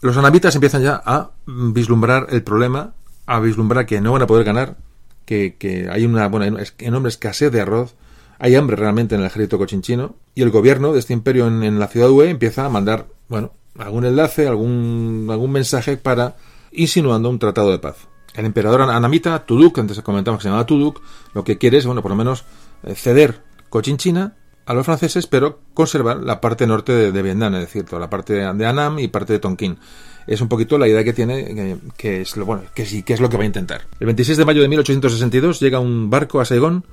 los 0.05 0.19
anamitas 0.19 0.55
empiezan 0.55 0.83
ya 0.83 1.03
a 1.03 1.31
vislumbrar 1.47 2.27
el 2.29 2.43
problema, 2.43 2.93
a 3.25 3.41
vislumbrar 3.41 3.87
que 3.87 4.03
no 4.03 4.13
van 4.13 4.21
a 4.21 4.27
poder 4.27 4.45
ganar, 4.45 4.77
que, 5.25 5.89
hay 5.91 6.05
una 6.05 6.29
bueno, 6.29 6.59
enorme 6.77 7.09
escasez 7.09 7.51
de 7.51 7.63
arroz, 7.63 7.95
hay 8.39 8.55
hambre 8.55 8.77
realmente 8.77 9.15
en 9.15 9.23
el 9.23 9.29
ejército 9.29 9.57
cochinchino, 9.57 10.17
y 10.35 10.43
el 10.43 10.51
gobierno 10.51 10.93
de 10.93 10.99
este 10.99 11.15
imperio 11.15 11.47
en, 11.47 11.79
la 11.79 11.89
ciudad 11.89 12.11
UE 12.11 12.29
empieza 12.29 12.67
a 12.67 12.69
mandar, 12.69 13.07
bueno, 13.29 13.53
algún 13.79 14.05
enlace, 14.05 14.47
algún, 14.47 15.27
algún 15.31 15.53
mensaje 15.53 15.97
para 15.97 16.37
insinuando 16.71 17.31
un 17.31 17.39
tratado 17.39 17.71
de 17.71 17.79
paz. 17.79 17.97
El 18.35 18.45
emperador 18.45 18.83
anamita, 18.83 19.47
Tuduk, 19.47 19.79
antes 19.79 20.03
comentamos 20.03 20.39
que 20.39 20.43
se 20.43 20.49
llamaba 20.49 20.67
Tuduk, 20.67 21.01
lo 21.33 21.45
que 21.45 21.57
quiere 21.57 21.79
es, 21.79 21.87
bueno, 21.87 22.03
por 22.03 22.11
lo 22.11 22.17
menos 22.17 22.45
eh, 22.83 22.95
ceder 22.95 23.41
Cochinchina 23.71 24.37
a 24.67 24.75
los 24.75 24.87
franceses, 24.87 25.27
pero 25.27 25.61
conservar 25.75 26.19
la 26.19 26.41
parte 26.41 26.67
norte 26.67 27.13
de, 27.13 27.23
Vietnam, 27.23 27.55
es 27.55 27.61
decir, 27.61 27.93
la 27.93 28.09
parte 28.09 28.35
de 28.35 28.67
Annam 28.67 28.99
y 28.99 29.09
parte 29.09 29.35
de 29.35 29.39
Tonkin 29.39 29.79
es 30.27 30.41
un 30.41 30.49
poquito 30.49 30.79
la 30.79 30.89
idea 30.89 31.05
que 31.05 31.13
tiene, 31.13 31.79
que, 31.97 32.23
es 32.23 32.37
lo 32.37 32.47
bueno, 32.47 32.63
que 32.75 32.87
sí, 32.87 33.03
que 33.03 33.13
es 33.13 33.21
lo 33.21 33.29
que 33.29 33.37
va 33.37 33.43
a 33.43 33.47
intentar. 33.47 33.83
El 34.01 34.07
26 34.07 34.39
de 34.39 34.45
mayo 34.45 34.63
de 34.63 34.69
1862 34.69 35.61
llega 35.61 35.81
un 35.81 36.09
barco 36.09 36.41
a 36.41 36.45
Saigón 36.45 36.85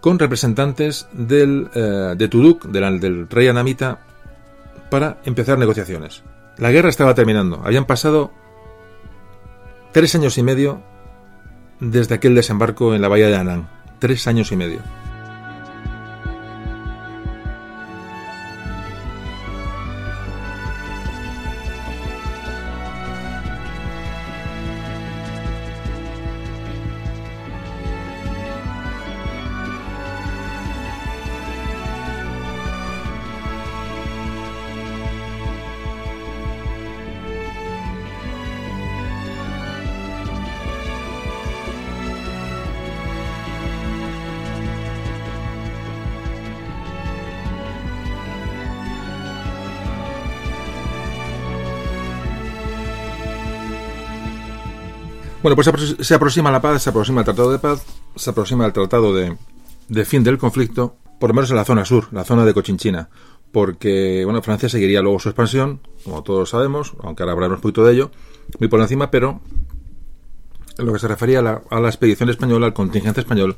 con 0.00 0.18
representantes 0.18 1.06
del, 1.12 1.68
eh, 1.74 2.14
de 2.16 2.28
Tuduk, 2.28 2.66
del, 2.66 2.98
del 2.98 3.28
rey 3.28 3.46
anamita, 3.46 4.00
para 4.90 5.18
empezar 5.24 5.58
negociaciones. 5.58 6.22
La 6.58 6.70
guerra 6.70 6.88
estaba 6.88 7.14
terminando. 7.14 7.62
Habían 7.64 7.86
pasado 7.86 8.32
tres 9.92 10.14
años 10.14 10.36
y 10.38 10.42
medio 10.42 10.82
desde 11.78 12.16
aquel 12.16 12.34
desembarco 12.34 12.94
en 12.94 13.02
la 13.02 13.08
bahía 13.08 13.28
de 13.28 13.36
Anán. 13.36 13.68
Tres 14.00 14.26
años 14.26 14.50
y 14.50 14.56
medio. 14.56 14.80
Bueno, 55.42 55.56
pues 55.56 55.96
se 56.00 56.14
aproxima 56.14 56.52
la 56.52 56.62
paz, 56.62 56.84
se 56.84 56.90
aproxima 56.90 57.22
el 57.22 57.24
tratado 57.24 57.50
de 57.50 57.58
paz, 57.58 57.84
se 58.14 58.30
aproxima 58.30 58.64
el 58.64 58.72
tratado 58.72 59.12
de, 59.12 60.04
fin 60.04 60.22
del 60.22 60.38
conflicto, 60.38 60.94
por 61.18 61.30
lo 61.30 61.34
menos 61.34 61.50
en 61.50 61.56
la 61.56 61.64
zona 61.64 61.84
sur, 61.84 62.06
la 62.12 62.22
zona 62.22 62.44
de 62.44 62.54
Cochinchina, 62.54 63.08
porque, 63.50 64.22
bueno, 64.24 64.40
Francia 64.40 64.68
seguiría 64.68 65.02
luego 65.02 65.18
su 65.18 65.30
expansión, 65.30 65.80
como 66.04 66.22
todos 66.22 66.50
sabemos, 66.50 66.92
aunque 67.02 67.24
ahora 67.24 67.32
hablaremos 67.32 67.58
un 67.58 67.62
poquito 67.62 67.84
de 67.84 67.92
ello, 67.92 68.10
muy 68.60 68.68
por 68.68 68.80
encima, 68.80 69.10
pero 69.10 69.40
en 70.78 70.86
lo 70.86 70.92
que 70.92 71.00
se 71.00 71.08
refería 71.08 71.40
a 71.40 71.42
la, 71.42 71.62
a 71.70 71.80
la 71.80 71.88
expedición 71.88 72.30
española, 72.30 72.66
al 72.66 72.72
contingente 72.72 73.20
español, 73.20 73.56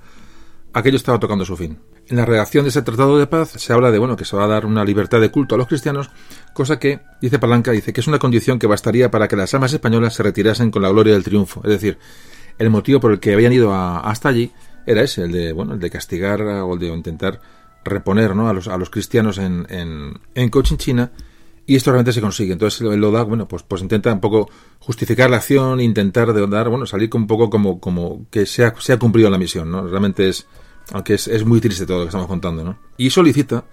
aquello 0.72 0.96
estaba 0.96 1.20
tocando 1.20 1.44
su 1.44 1.54
fin. 1.54 1.78
En 2.08 2.16
la 2.16 2.26
redacción 2.26 2.64
de 2.64 2.68
ese 2.68 2.82
tratado 2.82 3.18
de 3.18 3.26
paz 3.26 3.50
se 3.50 3.72
habla 3.72 3.90
de 3.90 3.98
bueno 3.98 4.16
que 4.16 4.24
se 4.24 4.36
va 4.36 4.44
a 4.44 4.48
dar 4.48 4.66
una 4.66 4.84
libertad 4.84 5.20
de 5.20 5.30
culto 5.30 5.54
a 5.54 5.58
los 5.58 5.66
cristianos, 5.66 6.10
cosa 6.52 6.78
que 6.78 7.00
dice 7.20 7.38
Palanca 7.38 7.70
dice 7.70 7.92
que 7.92 8.00
es 8.00 8.06
una 8.06 8.18
condición 8.18 8.58
que 8.58 8.66
bastaría 8.66 9.10
para 9.10 9.26
que 9.26 9.36
las 9.36 9.54
almas 9.54 9.72
españolas 9.72 10.14
se 10.14 10.22
retirasen 10.22 10.70
con 10.70 10.82
la 10.82 10.90
gloria 10.90 11.14
del 11.14 11.24
triunfo. 11.24 11.62
Es 11.64 11.70
decir, 11.70 11.98
el 12.58 12.70
motivo 12.70 13.00
por 13.00 13.12
el 13.12 13.20
que 13.20 13.32
habían 13.32 13.52
ido 13.52 13.74
hasta 13.74 14.28
allí 14.28 14.52
era 14.86 15.02
ese, 15.02 15.22
el 15.22 15.32
de 15.32 15.52
bueno 15.52 15.74
el 15.74 15.80
de 15.80 15.90
castigar 15.90 16.42
o 16.42 16.74
el 16.74 16.78
de 16.78 16.88
intentar 16.88 17.40
reponer 17.84 18.34
¿no? 18.36 18.48
a, 18.48 18.52
los, 18.52 18.68
a 18.68 18.76
los 18.76 18.90
cristianos 18.90 19.38
en, 19.38 19.66
en, 19.70 20.18
en 20.34 20.48
Cochinchina 20.50 21.10
y 21.66 21.76
esto 21.76 21.90
realmente 21.90 22.12
se 22.12 22.20
consigue. 22.20 22.52
Entonces 22.52 22.80
él 22.82 23.00
lo 23.00 23.10
da, 23.10 23.22
bueno, 23.22 23.48
pues, 23.48 23.62
pues 23.62 23.80
intenta 23.82 24.12
un 24.12 24.20
poco 24.20 24.50
justificar 24.78 25.30
la 25.30 25.38
acción, 25.38 25.80
intentar 25.80 26.32
de 26.32 26.46
dar, 26.46 26.68
bueno, 26.68 26.86
salir 26.86 27.08
un 27.14 27.26
poco 27.26 27.48
como, 27.48 27.80
como 27.80 28.26
que 28.30 28.46
se 28.46 28.64
ha, 28.64 28.74
se 28.78 28.92
ha 28.92 28.98
cumplido 28.98 29.30
la 29.30 29.38
misión, 29.38 29.70
¿no? 29.70 29.86
Realmente 29.86 30.28
es, 30.28 30.46
aunque 30.94 31.14
es, 31.14 31.26
es, 31.26 31.44
muy 31.44 31.60
triste 31.60 31.86
todo 31.86 31.98
lo 31.98 32.04
que 32.04 32.10
estamos 32.10 32.28
contando, 32.28 32.62
¿no? 32.62 32.78
Y 32.96 33.10
solicita, 33.10 33.64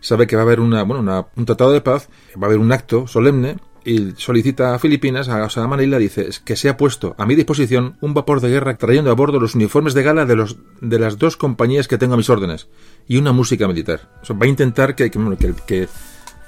sabe 0.00 0.28
que 0.28 0.36
va 0.36 0.42
a 0.42 0.44
haber 0.44 0.60
una, 0.60 0.84
bueno, 0.84 1.28
un 1.34 1.44
tratado 1.44 1.72
de 1.72 1.80
paz, 1.80 2.08
va 2.40 2.44
a 2.44 2.46
haber 2.46 2.58
un 2.58 2.70
acto 2.70 3.08
solemne, 3.08 3.56
y 3.84 4.12
solicita 4.16 4.74
a 4.74 4.78
Filipinas, 4.78 5.28
a, 5.28 5.44
a 5.44 5.66
Manila, 5.66 5.98
dice 5.98 6.28
que 6.44 6.54
se 6.54 6.68
ha 6.68 6.76
puesto 6.76 7.16
a 7.18 7.26
mi 7.26 7.34
disposición 7.34 7.96
un 8.00 8.14
vapor 8.14 8.40
de 8.40 8.50
guerra 8.50 8.76
trayendo 8.76 9.10
a 9.10 9.14
bordo 9.14 9.40
los 9.40 9.56
uniformes 9.56 9.92
de 9.94 10.04
gala 10.04 10.24
de, 10.24 10.36
los, 10.36 10.58
de 10.80 11.00
las 11.00 11.18
dos 11.18 11.36
compañías 11.36 11.88
que 11.88 11.98
tengo 11.98 12.14
a 12.14 12.16
mis 12.16 12.30
órdenes 12.30 12.68
y 13.08 13.16
una 13.16 13.32
música 13.32 13.66
militar. 13.66 14.08
va 14.30 14.46
a 14.46 14.48
intentar 14.48 14.94
que, 14.94 15.10
que, 15.10 15.54
que 15.66 15.88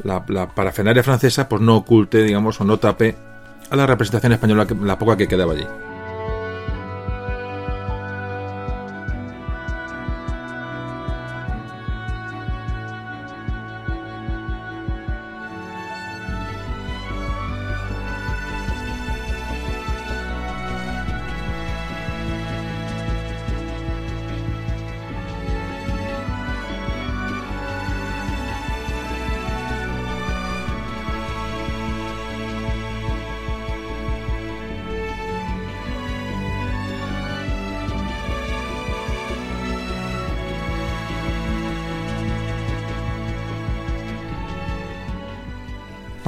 la, 0.05 0.25
la, 0.29 0.55
parafenaria 0.55 1.03
francesa 1.03 1.49
pues 1.49 1.61
no 1.61 1.77
oculte, 1.77 2.23
digamos, 2.23 2.61
o 2.61 2.65
no 2.65 2.79
tape 2.79 3.17
a 3.69 3.75
la 3.75 3.87
representación 3.87 4.33
española, 4.33 4.67
la 4.83 4.99
poca 4.99 5.17
que 5.17 5.27
quedaba 5.27 5.55
allí. 5.55 5.67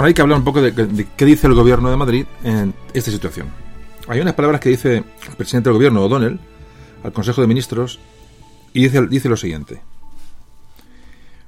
Hay 0.03 0.15
que 0.15 0.23
hablar 0.23 0.39
un 0.39 0.45
poco 0.45 0.61
de, 0.61 0.73
de, 0.73 1.07
qué 1.17 1.25
dice 1.25 1.47
el 1.47 1.55
gobierno 1.55 1.89
de 1.89 1.97
Madrid 1.97 2.27
en 2.43 2.75
esta 2.93 3.13
situación. 3.13 3.47
Hay 4.09 4.19
unas 4.21 4.35
palabras 4.35 4.61
que 4.61 4.69
dice 4.69 4.97
el 4.97 5.37
presidente 5.37 5.69
del 5.69 5.75
gobierno, 5.75 6.03
O'Donnell, 6.03 6.41
al 7.05 7.13
Consejo 7.13 7.41
de 7.41 7.47
Ministros, 7.47 8.01
y 8.73 8.83
dice, 8.83 9.07
dice 9.07 9.29
lo 9.29 9.37
siguiente. 9.37 9.81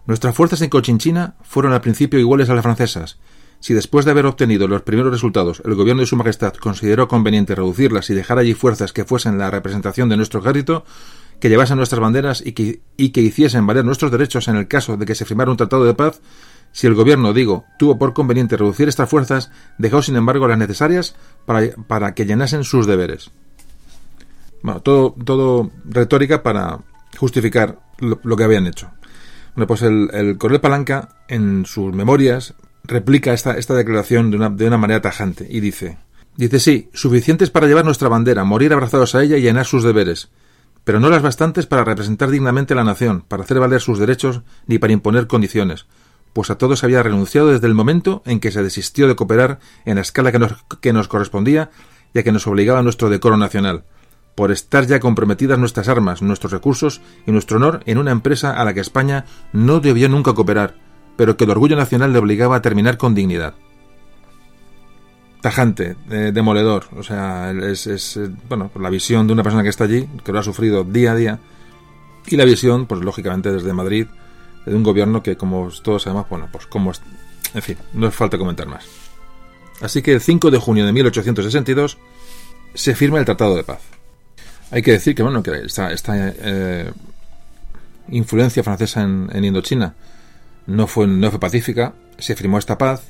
Nuestras 0.07 0.37
fuerzas 0.37 0.63
en 0.63 0.71
Cochinchina 0.71 1.35
fueron 1.43 1.73
al 1.73 1.81
principio 1.81 2.21
iguales 2.21 2.49
a 2.49 2.55
las 2.55 2.63
francesas. 2.63 3.19
Si 3.59 3.75
después 3.75 4.05
de 4.05 4.13
haber 4.13 4.27
obtenido 4.27 4.69
los 4.69 4.83
primeros 4.83 5.11
resultados 5.11 5.61
el 5.65 5.75
gobierno 5.75 6.03
de 6.03 6.07
Su 6.07 6.17
Majestad 6.17 6.55
consideró 6.55 7.09
conveniente 7.09 7.57
reducirlas 7.57 8.09
y 8.11 8.15
dejar 8.15 8.39
allí 8.39 8.55
fuerzas 8.55 8.93
que 8.93 9.05
fuesen 9.05 9.37
la 9.37 9.51
representación 9.51 10.09
de 10.09 10.17
nuestro 10.17 10.41
ejército, 10.41 10.85
que 11.41 11.49
llevasen 11.49 11.79
nuestras 11.79 12.01
banderas 12.01 12.41
y 12.45 12.53
que, 12.53 12.83
y 12.97 13.09
que 13.11 13.21
hiciesen 13.23 13.67
valer 13.67 13.85
nuestros 13.85 14.13
derechos 14.13 14.47
en 14.47 14.57
el 14.57 14.69
caso 14.69 14.97
de 14.97 15.07
que 15.07 15.17
se 15.17 15.25
firmara 15.25 15.51
un 15.51 15.57
tratado 15.57 15.85
de 15.85 15.95
paz, 15.95 16.21
si 16.75 16.89
el 16.89 16.95
gobierno, 16.95 17.33
digo, 17.33 17.67
tuvo 17.79 17.99
por 17.99 18.13
conveniente 18.13 18.57
reducir 18.57 18.89
estas 18.89 19.09
fuerzas, 19.09 19.53
dejó 19.79 20.03
sin 20.03 20.17
embargo 20.17 20.49
las 20.49 20.59
necesarias 20.59 21.15
para, 21.47 21.71
para 21.87 22.15
que 22.15 22.27
llenasen 22.27 22.65
sus 22.65 22.89
deberes. 22.89 23.31
Bueno, 24.61 24.81
todo, 24.81 25.15
todo 25.25 25.71
retórica 25.85 26.43
para 26.43 26.81
justificar 27.17 27.79
lo, 28.01 28.37
que 28.37 28.43
habían 28.43 28.67
hecho. 28.67 28.91
Bueno, 29.55 29.69
pues 29.69 29.83
el, 29.83 30.11
el, 30.13 30.61
Palanca, 30.61 31.11
en 31.29 31.65
sus 31.65 31.95
memorias, 31.95 32.55
replica 32.83 33.33
esta, 33.33 33.57
esta 33.57 33.75
declaración 33.75 34.33
de 34.33 34.37
una, 34.37 34.51
de 34.51 34.67
una 34.67 34.77
manera 34.77 35.01
tajante 35.01 35.47
y 35.49 35.61
dice, 35.61 35.99
dice 36.37 36.59
sí, 36.59 36.91
suficientes 36.93 37.51
para 37.51 37.69
llevar 37.69 37.85
nuestra 37.85 38.09
bandera, 38.09 38.43
morir 38.43 38.73
abrazados 38.73 39.15
a 39.15 39.23
ella 39.23 39.37
y 39.37 39.43
llenar 39.43 39.65
sus 39.65 39.85
deberes, 39.85 40.31
pero 40.83 40.99
no 40.99 41.09
las 41.09 41.23
bastantes 41.23 41.67
para 41.67 41.85
representar 41.85 42.31
dignamente 42.31 42.73
a 42.73 42.77
la 42.77 42.85
nación, 42.85 43.23
para 43.29 43.45
hacer 43.45 43.61
valer 43.61 43.81
sus 43.81 44.01
derechos 44.01 44.43
ni 44.67 44.79
para 44.79 44.93
imponer 44.93 45.29
condiciones, 45.29 45.87
pues 46.35 46.51
a 46.51 46.59
todos 46.59 46.85
había 46.85 47.03
renunciado 47.03 47.49
desde 47.49 47.67
el 47.67 47.75
momento 47.75 48.23
en 48.27 48.41
que 48.41 48.51
se 48.51 48.63
desistió 48.63 49.09
de 49.09 49.17
cooperar 49.17 49.61
en 49.87 49.95
la 49.95 50.03
escala 50.03 50.33
que 50.33 50.41
nos, 50.41 50.53
que 50.81 50.93
nos 50.93 51.09
correspondía 51.09 51.71
y 52.13 52.19
a 52.19 52.23
que 52.25 52.33
nos 52.33 52.47
obligaba 52.47 52.83
nuestro 52.83 53.09
decoro 53.09 53.37
nacional, 53.37 53.85
por 54.35 54.51
estar 54.51 54.87
ya 54.87 55.01
comprometidas 55.01 55.59
nuestras 55.59 55.89
armas, 55.89 56.23
nuestros 56.23 56.53
recursos 56.53 57.01
y 57.27 57.31
nuestro 57.31 57.57
honor 57.57 57.81
en 57.87 57.99
una 57.99 58.11
empresa 58.11 58.53
a 58.53 58.65
la 58.65 58.75
que 58.75 58.81
España 58.81 59.25
no 59.53 59.79
debió 59.79 60.09
nunca 60.09 60.35
cooperar, 60.35 60.75
pero 61.17 61.37
que 61.37 61.45
el 61.45 61.51
orgullo 61.51 61.77
nacional 61.77 62.13
le 62.13 62.19
obligaba 62.19 62.57
a 62.57 62.63
terminar 62.63 62.99
con 62.99 63.15
dignidad. 63.15 63.55
Tajante, 65.41 65.97
eh, 66.11 66.33
demoledor, 66.35 66.87
o 66.97 67.03
sea, 67.03 67.53
es, 67.53 67.87
es, 67.87 68.19
bueno, 68.49 68.73
la 68.81 68.91
visión 68.91 69.27
de 69.27 69.35
una 69.35 69.43
persona 69.43 69.63
que 69.63 69.69
está 69.69 69.85
allí, 69.85 70.09
que 70.25 70.33
lo 70.33 70.41
ha 70.41 70.43
sufrido 70.43 70.83
día 70.83 71.13
a 71.13 71.17
día, 71.17 71.39
y 72.27 72.37
la 72.37 72.45
visión, 72.45 72.87
pues 72.87 73.03
lógicamente 73.03 73.53
desde 73.53 73.73
Madrid, 73.73 74.07
de 74.67 74.75
un 74.75 74.83
gobierno 74.83 75.23
que, 75.23 75.37
como 75.37 75.69
todos 75.83 76.03
sabemos, 76.03 76.29
bueno, 76.29 76.49
pues 76.51 76.67
como... 76.67 76.93
En 77.55 77.63
fin, 77.63 77.77
no 77.93 78.09
es 78.09 78.15
falta 78.15 78.39
comentar 78.39 78.67
más. 78.67 78.85
Así 79.81 80.03
que 80.03 80.13
el 80.13 80.21
5 80.21 80.51
de 80.51 80.59
junio 80.59 80.87
de 80.87 80.93
1862 80.93 81.99
se 82.75 82.95
firma 82.95 83.19
el 83.19 83.25
Tratado 83.25 83.57
de 83.57 83.65
Paz. 83.65 83.81
Hay 84.71 84.83
que 84.83 84.93
decir 84.93 85.15
que, 85.15 85.23
bueno, 85.23 85.43
que 85.43 85.67
esta, 85.67 85.93
esta 85.93 86.15
eh, 86.17 86.91
influencia 88.09 88.63
francesa 88.63 89.03
en, 89.03 89.29
en, 89.33 89.45
Indochina 89.45 89.95
no 90.67 90.87
fue, 90.87 91.07
no 91.07 91.31
fue 91.31 91.39
pacífica, 91.39 91.95
se 92.19 92.35
firmó 92.35 92.59
esta 92.59 92.79
paz, 92.79 93.03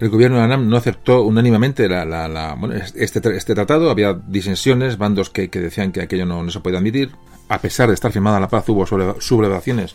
el 0.00 0.08
gobierno 0.08 0.38
de 0.38 0.44
Anam 0.44 0.68
no 0.68 0.76
aceptó 0.76 1.22
unánimemente 1.22 1.88
la, 1.88 2.04
la, 2.04 2.26
la, 2.26 2.54
bueno, 2.54 2.74
este, 2.74 3.36
este 3.36 3.54
tratado, 3.54 3.90
había 3.90 4.14
disensiones, 4.14 4.98
bandos 4.98 5.30
que, 5.30 5.50
que 5.50 5.60
decían 5.60 5.92
que 5.92 6.02
aquello 6.02 6.26
no, 6.26 6.42
no, 6.42 6.50
se 6.50 6.60
podía 6.60 6.78
admitir, 6.78 7.12
a 7.48 7.60
pesar 7.60 7.88
de 7.88 7.94
estar 7.94 8.10
firmada 8.10 8.40
la 8.40 8.48
paz 8.48 8.68
hubo 8.68 8.86
sublevaciones 8.86 9.94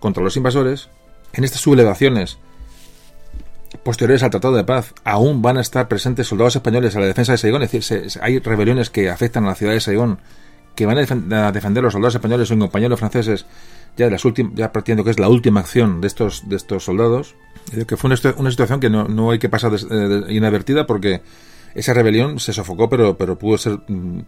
contra 0.00 0.24
los 0.24 0.36
invasores, 0.36 0.88
en 1.32 1.44
estas 1.44 1.60
sublevaciones 1.60 2.38
posteriores 3.84 4.24
al 4.24 4.30
Tratado 4.30 4.56
de 4.56 4.64
Paz 4.64 4.94
aún 5.04 5.42
van 5.42 5.56
a 5.56 5.60
estar 5.60 5.86
presentes 5.86 6.26
soldados 6.26 6.56
españoles 6.56 6.96
a 6.96 7.00
la 7.00 7.06
defensa 7.06 7.32
de 7.32 7.38
Saigón, 7.38 7.62
es 7.62 7.70
decir, 7.70 8.10
se, 8.10 8.20
hay 8.20 8.40
rebeliones 8.40 8.90
que 8.90 9.08
afectan 9.08 9.44
a 9.44 9.48
la 9.48 9.54
ciudad 9.54 9.72
de 9.72 9.80
Saigón 9.80 10.18
que 10.74 10.86
van 10.86 10.96
a, 10.96 11.00
defender, 11.00 11.38
a 11.38 11.52
defender 11.52 11.82
los 11.82 11.92
soldados 11.92 12.14
españoles. 12.14 12.50
O 12.50 12.58
compañeros 12.58 12.98
franceses 12.98 13.46
ya 13.96 14.06
de 14.06 14.12
las 14.12 14.22
ya 14.54 14.72
partiendo 14.72 15.04
que 15.04 15.10
es 15.10 15.18
la 15.18 15.28
última 15.28 15.60
acción 15.60 16.00
de 16.00 16.06
estos 16.06 16.48
de 16.48 16.56
estos 16.56 16.84
soldados. 16.84 17.34
Que 17.86 17.96
fue 17.96 18.08
una, 18.08 18.16
situación 18.16 18.80
que 18.80 18.88
no, 18.88 19.06
no, 19.06 19.30
hay 19.30 19.38
que 19.38 19.48
pasar 19.48 19.72
de, 19.72 20.08
de, 20.08 20.32
inadvertida 20.32 20.86
porque 20.86 21.20
esa 21.74 21.94
rebelión 21.94 22.40
se 22.40 22.52
sofocó 22.52 22.88
pero 22.88 23.16
pero 23.16 23.38
pudo 23.38 23.58
ser 23.58 23.78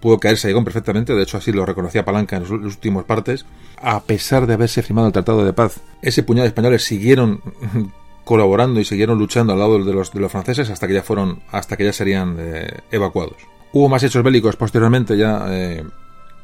pudo 0.01 0.19
caer 0.19 0.39
perfectamente. 0.65 1.15
De 1.15 1.23
hecho 1.23 1.39
así 1.39 1.53
lo 1.53 1.67
reconocía 1.67 2.05
Palanca 2.05 2.37
en 2.37 2.43
los 2.43 2.51
últimos 2.51 3.05
partes. 3.05 3.47
A 3.81 4.03
pesar 4.03 4.47
de 4.47 4.55
haberse 4.55 4.83
firmado 4.83 5.09
el 5.09 5.13
tratado 5.13 5.45
de 5.45 5.53
paz 5.53 5.81
ese 6.03 6.23
puñado 6.23 6.45
de 6.45 6.49
españoles 6.49 6.85
siguieron 6.85 7.41
colaborando 8.25 8.81
y 8.81 8.85
siguieron 8.85 9.19
luchando 9.19 9.53
al 9.53 9.59
lado 9.59 9.85
de 9.85 9.93
los 9.93 10.13
de 10.13 10.21
los 10.21 10.33
franceses 10.33 10.71
hasta 10.71 10.87
que 10.87 10.95
ya 10.95 11.03
fueron 11.03 11.43
hasta 11.51 11.77
que 11.77 11.85
ya 11.85 11.93
serían 11.93 12.37
eh, 12.39 12.81
evacuados. 12.91 13.37
Hubo 13.73 13.89
más 13.89 14.03
hechos 14.03 14.23
bélicos 14.23 14.57
posteriormente 14.57 15.17
ya 15.17 15.47
eh, 15.49 15.85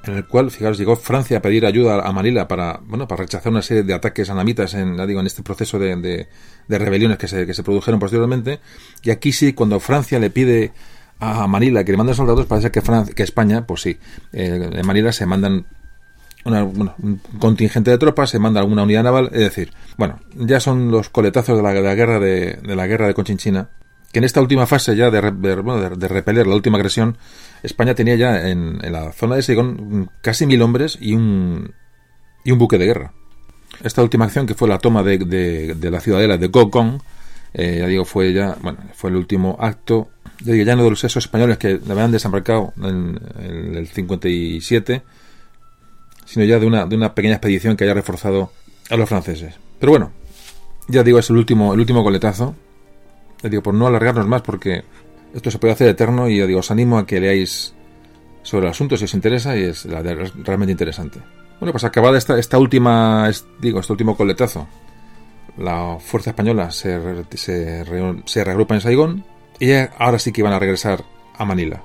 en 0.09 0.17
el 0.17 0.27
cual, 0.27 0.51
fijaros, 0.51 0.79
llegó 0.79 0.97
Francia 0.97 1.39
a 1.39 1.43
pedir 1.43 1.67
ayuda 1.67 2.07
a 2.07 2.13
Manila 2.13 2.49
para, 2.49 2.81
bueno, 2.85 3.07
para 3.07 3.23
rechazar 3.23 3.53
una 3.53 3.63
serie 3.63 3.83
de 3.83 3.95
ataques 3.95 4.31
anamitas 4.31 4.75
en, 4.75 4.97
digo, 5.07 5.21
en 5.21 5.27
este 5.27 5.43
proceso 5.43 5.79
de, 5.79 6.27
de, 6.67 6.79
rebeliones 6.79 7.19
que 7.19 7.29
se, 7.29 7.47
que 7.47 7.55
se, 7.55 7.63
produjeron 7.63 8.01
posteriormente. 8.01 8.61
Y 9.03 9.11
aquí 9.11 9.33
sí, 9.33 9.53
cuando 9.53 9.79
Francia 9.81 10.19
le 10.19 10.31
pide 10.31 10.73
a 11.21 11.47
Manila 11.47 11.85
que 11.85 11.93
le 11.93 11.99
manden 11.99 12.15
soldados, 12.15 12.47
parece 12.47 12.71
que, 12.71 12.81
Francia, 12.81 13.15
que 13.15 13.23
España, 13.23 13.67
pues 13.67 13.83
sí, 13.83 13.99
eh, 14.33 14.71
en 14.73 14.87
Manila 14.87 15.13
se 15.13 15.27
mandan 15.27 15.67
una, 16.45 16.65
un 16.65 17.21
contingente 17.39 17.91
de 17.91 17.99
tropas, 17.99 18.31
se 18.31 18.39
manda 18.39 18.61
alguna 18.61 18.85
unidad 18.85 19.03
naval, 19.03 19.29
es 19.33 19.41
decir, 19.41 19.73
bueno, 19.97 20.21
ya 20.35 20.61
son 20.61 20.91
los 20.91 21.11
coletazos 21.11 21.57
de 21.57 21.63
la, 21.63 21.73
de 21.73 21.83
la 21.83 21.95
guerra 21.95 22.19
de, 22.19 22.59
de 22.63 22.77
la 22.77 22.87
guerra 22.87 23.07
de 23.07 23.15
Conchinchina, 23.15 23.69
que 24.13 24.21
en 24.21 24.25
esta 24.25 24.41
última 24.41 24.67
fase 24.67 24.97
ya 24.97 25.11
de, 25.11 25.21
de, 25.21 25.97
de 25.97 26.09
repeler 26.09 26.47
la 26.47 26.55
última 26.55 26.79
agresión, 26.79 27.19
España 27.63 27.95
tenía 27.95 28.15
ya 28.15 28.49
en, 28.49 28.79
la 28.91 29.13
zona 29.13 29.37
de 29.37 29.43
Saigón 29.43 30.11
casi 30.23 30.47
mil 30.47 30.63
hombres 30.63 30.99
y 31.01 31.15
un, 31.15 31.73
y 32.45 32.53
un 32.53 32.59
buque 32.59 32.79
de 32.79 32.87
guerra. 32.87 33.13
Esta 33.83 34.03
última 34.03 34.25
acción, 34.25 34.47
que 34.47 34.55
fue 34.55 34.69
la 34.69 34.79
toma 34.79 35.03
de, 35.03 35.19
de, 35.19 35.91
la 35.91 36.01
ciudadela 36.01 36.37
de 36.37 36.49
Gokong, 36.49 37.01
eh, 37.55 37.79
ya 37.81 37.87
digo, 37.87 38.05
fue 38.05 38.33
ya, 38.33 38.57
bueno, 38.61 38.79
fue 38.95 39.11
el 39.11 39.17
último 39.17 39.57
acto, 39.61 40.09
ya 40.41 40.53
digo, 40.53 40.65
ya 40.65 40.77
no 40.77 40.85
de 40.85 40.91
los 40.91 41.05
esos 41.05 41.25
españoles 41.25 41.59
que 41.59 41.81
habían 41.89 42.11
desembarcado 42.11 42.73
en, 42.77 43.21
en, 43.39 43.75
el 43.75 43.87
57, 43.89 45.03
sino 46.25 46.45
ya 46.45 46.59
de 46.59 46.67
una, 46.67 46.87
de 46.87 46.97
una 46.97 47.15
pequeña 47.15 47.35
expedición 47.35 47.77
que 47.77 47.85
haya 47.85 47.95
reforzado 47.95 48.53
a 48.91 48.97
los 48.97 49.09
franceses. 49.09 49.55
Pero 49.79 49.93
bueno, 49.93 50.13
ya 50.89 51.03
digo, 51.03 51.19
es 51.19 51.31
el 51.31 51.37
último, 51.37 51.75
el 51.75 51.81
último 51.81 52.03
coletazo, 52.03 52.55
ya 53.43 53.49
digo, 53.49 53.63
por 53.63 53.75
no 53.75 53.87
alargarnos 53.87 54.27
más, 54.27 54.43
porque 54.43 54.85
esto 55.35 55.51
se 55.51 55.59
puede 55.59 55.73
hacer 55.73 55.89
eterno 55.89 56.29
y 56.29 56.41
os 56.43 56.71
animo 56.71 56.99
a 56.99 57.07
que 57.07 57.21
leáis 57.21 57.75
sobre 58.43 58.67
el 58.67 58.71
asunto 58.71 58.97
si 58.97 59.05
os 59.05 59.15
interesa 59.15 59.57
y 59.57 59.65
es 59.65 59.85
la 59.85 60.03
de, 60.03 60.15
realmente 60.15 60.73
interesante. 60.73 61.21
Bueno, 61.61 61.73
pues 61.73 61.85
acabada 61.85 62.17
esta, 62.17 62.39
esta 62.39 62.59
última, 62.59 63.31
digo, 63.61 63.81
este 63.81 63.93
último 63.93 64.17
coletazo, 64.17 64.67
la 65.59 65.99
fuerza 66.01 66.31
española 66.31 66.71
se, 66.71 66.99
se, 67.35 67.85
se 68.25 68.45
reagrupa 68.45 68.75
en 68.75 68.81
Saigón 68.81 69.25
y 69.59 69.73
ahora 69.99 70.19
sí 70.19 70.33
que 70.33 70.41
iban 70.41 70.53
a 70.53 70.59
regresar 70.59 71.05
a 71.37 71.45
Manila. 71.45 71.83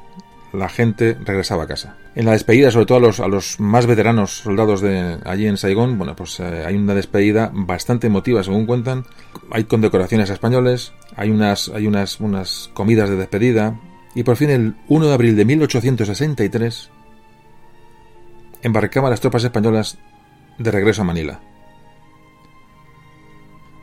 La 0.54 0.70
gente 0.70 1.18
regresaba 1.26 1.64
a 1.64 1.68
casa. 1.68 1.98
En 2.14 2.26
la 2.26 2.34
despedida, 2.34 2.70
sobre 2.70 2.86
todo 2.86 3.00
a 3.00 3.02
los, 3.02 3.20
a 3.20 3.28
los 3.28 3.60
más 3.60 3.88
veteranos 3.88 4.38
soldados 4.38 4.82
de 4.82 5.18
allí 5.26 5.48
en 5.48 5.58
Saigón, 5.58 5.98
bueno, 5.98 6.16
pues 6.16 6.40
eh, 6.40 6.64
hay 6.64 6.76
una 6.76 6.94
despedida 6.94 7.50
bastante 7.52 8.06
emotiva, 8.06 8.44
según 8.44 8.68
cuentan. 8.68 9.04
Hay 9.50 9.64
condecoraciones 9.64 10.30
españoles, 10.30 10.94
hay 11.16 11.32
unas, 11.32 11.70
hay 11.70 11.88
unas, 11.88 12.20
unas 12.20 12.70
comidas 12.76 13.10
de 13.10 13.16
despedida, 13.16 13.80
y 14.14 14.22
por 14.22 14.36
fin 14.36 14.52
el 14.52 14.76
1 14.90 15.08
de 15.08 15.14
abril 15.14 15.36
de 15.36 15.46
1863 15.46 16.92
embarcaban 18.62 19.10
las 19.10 19.22
tropas 19.22 19.44
españolas 19.44 19.98
de 20.60 20.70
regreso 20.70 21.02
a 21.02 21.06
Manila. 21.06 21.40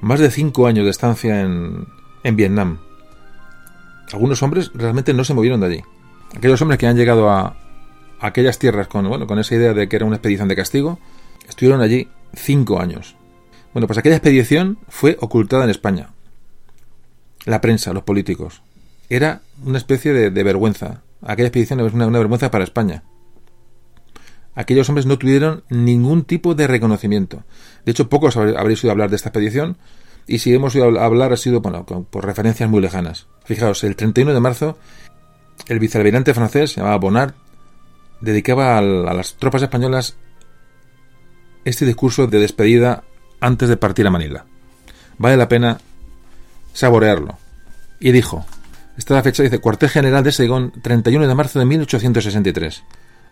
Más 0.01 0.21
de 0.21 0.31
cinco 0.31 0.69
años 0.69 0.85
de 0.85 0.91
estancia 0.91 1.41
en, 1.41 1.85
en 2.23 2.37
Vietnam. 2.37 2.79
Algunos 4.13 4.41
hombres 4.45 4.71
realmente 4.73 5.13
no 5.13 5.25
se 5.25 5.35
movieron 5.35 5.61
de 5.61 5.67
allí. 5.67 5.83
Aquellos 6.37 6.61
hombres 6.63 6.79
que 6.79 6.87
han 6.87 6.97
llegado 6.97 7.31
a, 7.31 7.57
aquellas 8.21 8.59
tierras 8.59 8.89
con, 8.89 9.09
bueno, 9.09 9.27
con 9.27 9.39
esa 9.39 9.55
idea 9.55 9.75
de 9.75 9.89
que 9.89 9.97
era 9.97 10.05
una 10.05 10.17
expedición 10.17 10.49
de 10.49 10.57
castigo, 10.57 10.99
estuvieron 11.49 11.81
allí 11.81 12.09
cinco 12.35 12.81
años. 12.81 13.17
Bueno, 13.73 13.87
pues 13.87 13.99
aquella 13.99 14.17
expedición 14.17 14.79
fue 14.89 15.17
ocultada 15.21 15.65
en 15.65 15.71
España. 15.71 16.11
La 17.47 17.61
prensa, 17.61 17.93
los 17.93 18.03
políticos. 18.03 18.63
Era 19.09 19.43
una 19.65 19.79
especie 19.79 20.13
de, 20.13 20.43
vergüenza. 20.43 21.03
Aquella 21.23 21.49
expedición 21.49 21.81
una, 21.81 22.07
una 22.07 22.19
vergüenza 22.19 22.51
para 22.51 22.65
España 22.65 23.03
aquellos 24.55 24.89
hombres 24.89 25.07
no 25.07 25.19
tuvieron 25.19 25.65
ningún 25.69 26.25
tipo 26.25 26.55
de 26.55 26.67
reconocimiento. 26.67 27.45
De 27.85 27.93
hecho, 27.93 28.09
pocos 28.09 28.37
habréis 28.37 28.83
oído 28.85 28.93
hablar 28.93 29.11
de 29.11 29.17
esta 29.17 29.31
expedición, 29.31 29.77
y 30.27 30.39
si 30.39 30.55
hemos 30.55 30.75
oído 30.75 31.01
hablar 31.01 31.33
ha 31.33 31.37
sido 31.37 31.61
bueno, 31.61 31.85
por 31.85 32.25
referencias 32.25 32.69
muy 32.69 32.81
lejanas. 32.81 33.27
Fijaos, 33.45 33.83
el 33.85 33.97
31 33.97 34.33
de 34.35 34.41
marzo, 34.41 34.79
el 35.69 35.79
vicealmirante 35.79 36.35
francés, 36.35 36.77
llamado 36.77 37.01
Bonnard, 37.01 37.35
dedicaba 38.21 38.79
a 38.79 38.83
las 38.83 39.35
tropas 39.35 39.63
españolas 39.63 40.17
este 41.65 41.87
discurso 41.87 42.27
de 42.27 42.39
despedida 42.39 43.05
antes 43.41 43.69
de 43.69 43.77
partir 43.77 44.07
a 44.07 44.11
Manila. 44.11 44.45
Vale 45.19 45.37
la 45.37 45.49
pena 45.49 45.79
saborearlo. 46.73 47.39
y 47.99 48.13
dijo, 48.13 48.47
esta 48.97 49.15
la 49.15 49.23
fecha 49.23 49.43
dice, 49.43 49.61
cuartel 49.61 49.91
general 49.91 50.25
de 50.25 50.33
Saigón, 50.33 50.73
31 50.83 51.29
de 51.29 51.35
marzo 51.35 51.59
de 51.59 51.65
1863. 51.67 52.83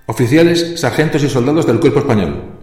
Oficiales, 0.06 0.80
sargentos 0.80 1.22
y 1.22 1.28
soldados 1.28 1.66
del 1.66 1.80
cuerpo 1.80 2.00
español. 2.00 2.57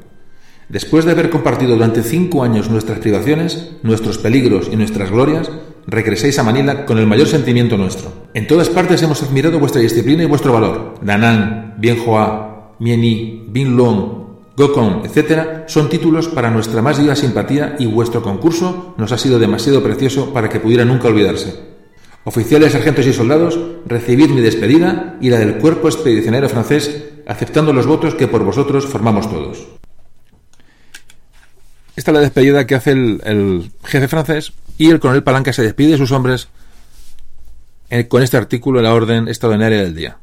Después 0.69 1.05
de 1.05 1.11
haber 1.11 1.29
compartido 1.29 1.73
durante 1.73 2.01
cinco 2.01 2.43
años 2.43 2.69
nuestras 2.69 2.99
privaciones, 2.99 3.71
nuestros 3.83 4.17
peligros 4.17 4.67
y 4.71 4.75
nuestras 4.75 5.11
glorias, 5.11 5.51
regreséis 5.85 6.39
a 6.39 6.43
Manila 6.43 6.85
con 6.85 6.97
el 6.97 7.05
mayor 7.05 7.27
sentimiento 7.27 7.77
nuestro. 7.77 8.11
En 8.33 8.47
todas 8.47 8.69
partes 8.69 9.01
hemos 9.03 9.21
admirado 9.21 9.59
vuestra 9.59 9.81
disciplina 9.81 10.23
y 10.23 10.27
vuestro 10.27 10.53
valor. 10.53 10.95
Danang, 11.01 11.75
Bien 11.77 11.97
Hoa, 12.03 12.73
Mieni, 12.79 13.45
Bin 13.47 13.77
Long, 13.77 14.25
Gokong, 14.57 15.03
etc., 15.05 15.67
son 15.67 15.89
títulos 15.89 16.29
para 16.29 16.49
nuestra 16.49 16.81
más 16.81 16.99
viva 16.99 17.15
simpatía 17.15 17.75
y 17.77 17.85
vuestro 17.85 18.23
concurso 18.23 18.95
nos 18.97 19.11
ha 19.11 19.17
sido 19.17 19.37
demasiado 19.37 19.83
precioso 19.83 20.33
para 20.33 20.49
que 20.49 20.59
pudiera 20.59 20.85
nunca 20.85 21.09
olvidarse. 21.09 21.75
Oficiales, 22.23 22.71
sargentos 22.71 23.05
y 23.05 23.13
soldados, 23.13 23.59
recibid 23.85 24.29
mi 24.29 24.41
despedida 24.41 25.17
y 25.21 25.29
la 25.29 25.37
del 25.37 25.57
cuerpo 25.57 25.89
expedicionario 25.89 26.49
francés, 26.49 27.03
aceptando 27.27 27.71
los 27.71 27.85
votos 27.85 28.15
que 28.15 28.27
por 28.27 28.43
vosotros 28.43 28.87
formamos 28.87 29.29
todos. 29.29 29.67
Esta 31.95 32.11
es 32.11 32.15
la 32.15 32.21
despedida 32.21 32.67
que 32.67 32.75
hace 32.75 32.91
el, 32.91 33.71
jefe 33.83 34.07
francés 34.07 34.51
y 34.77 34.89
el 34.89 34.99
coronel 34.99 35.23
Palanca 35.23 35.53
se 35.53 35.63
despide 35.63 35.91
de 35.91 35.97
sus 35.97 36.11
hombres 36.11 36.49
eh, 37.89 38.07
con 38.07 38.21
este 38.21 38.35
artículo 38.35 38.79
en 38.79 38.85
la 38.85 38.93
orden 38.93 39.27
extraordinaria 39.27 39.81
del 39.81 39.95
día. 39.95 40.17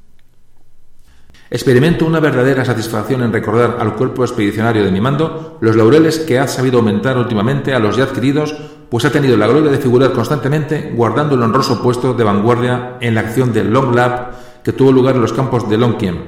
Experimento 1.51 2.07
una 2.07 2.20
verdadera 2.20 2.65
satisfacción 2.65 3.23
en 3.23 3.33
recordar 3.33 3.76
al 3.78 3.94
cuerpo 3.94 4.25
expedicionario 4.25 4.84
de 4.84 4.91
mi 4.91 5.01
mando 5.01 5.59
los 5.60 5.76
laureles 5.76 6.18
que 6.18 6.39
ha 6.39 6.49
sabido 6.49 6.78
aumentar 6.78 7.18
últimamente 7.18 7.75
a 7.75 7.78
los 7.78 7.97
ya 7.97 8.05
adquiridos, 8.05 8.55
pues 8.91 9.05
ha 9.05 9.12
tenido 9.12 9.36
la 9.36 9.47
gloria 9.47 9.70
de 9.70 9.78
figurar 9.78 10.12
constantemente 10.12 10.92
guardando 10.94 11.34
el 11.34 11.42
honroso 11.42 11.83
puesto 11.83 12.15
de 12.15 12.25
vanguardia 12.25 12.97
en 13.01 13.15
la 13.15 13.23
acción 13.23 13.52
del 13.52 13.70
Long 13.70 13.94
Lap 13.94 14.34
que 14.62 14.73
tuvo 14.73 14.92
lugar 14.92 15.15
en 15.15 15.23
los 15.23 15.33
campos 15.33 15.68
de 15.68 15.76
Longkiem, 15.76 16.18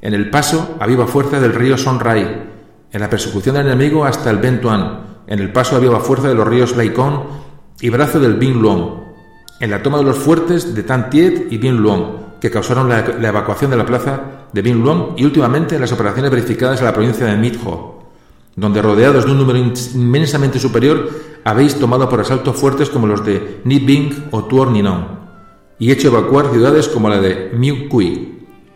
en 0.00 0.14
el 0.14 0.30
paso 0.30 0.76
a 0.80 0.86
viva 0.86 1.06
fuerza 1.06 1.40
del 1.40 1.54
río 1.54 1.76
Sonrai, 1.76 2.51
en 2.92 3.00
la 3.00 3.10
persecución 3.10 3.56
del 3.56 3.66
enemigo 3.66 4.04
hasta 4.04 4.30
el 4.30 4.38
Ben 4.38 4.60
en 5.26 5.38
el 5.38 5.52
paso 5.52 5.76
a 5.76 5.78
viva 5.78 6.00
fuerza 6.00 6.28
de 6.28 6.34
los 6.34 6.46
ríos 6.46 6.76
Laikon 6.76 7.22
y 7.80 7.88
brazo 7.88 8.20
del 8.20 8.34
Bin 8.34 8.60
Luong, 8.60 9.00
en 9.60 9.70
la 9.70 9.82
toma 9.82 9.98
de 9.98 10.04
los 10.04 10.18
fuertes 10.18 10.74
de 10.74 10.82
Tan 10.82 11.08
Tiet 11.08 11.46
y 11.50 11.58
Bin 11.58 11.78
Luong, 11.78 12.38
que 12.40 12.50
causaron 12.50 12.88
la, 12.88 12.98
evacuación 13.00 13.70
de 13.70 13.76
la 13.76 13.86
plaza 13.86 14.20
de 14.52 14.62
Bin 14.62 14.82
Luong 14.82 15.14
y 15.16 15.24
últimamente 15.24 15.76
en 15.76 15.80
las 15.80 15.92
operaciones 15.92 16.30
verificadas 16.30 16.80
en 16.80 16.86
la 16.86 16.92
provincia 16.92 17.26
de 17.26 17.36
Mitho, 17.36 18.02
donde 18.56 18.82
rodeados 18.82 19.24
de 19.24 19.32
un 19.32 19.38
número 19.38 19.58
inmensamente 19.58 20.58
superior 20.58 21.08
habéis 21.44 21.76
tomado 21.76 22.08
por 22.08 22.20
asalto 22.20 22.52
fuertes 22.52 22.90
como 22.90 23.06
los 23.06 23.24
de 23.24 23.60
Bing 23.64 24.28
o 24.32 24.44
Tuor 24.44 24.70
Ninon, 24.70 25.06
y 25.78 25.90
hecho 25.90 26.08
evacuar 26.08 26.50
ciudades 26.50 26.88
como 26.88 27.08
la 27.08 27.20
de 27.20 27.52
Miu 27.54 27.88
Kui, 27.88 28.31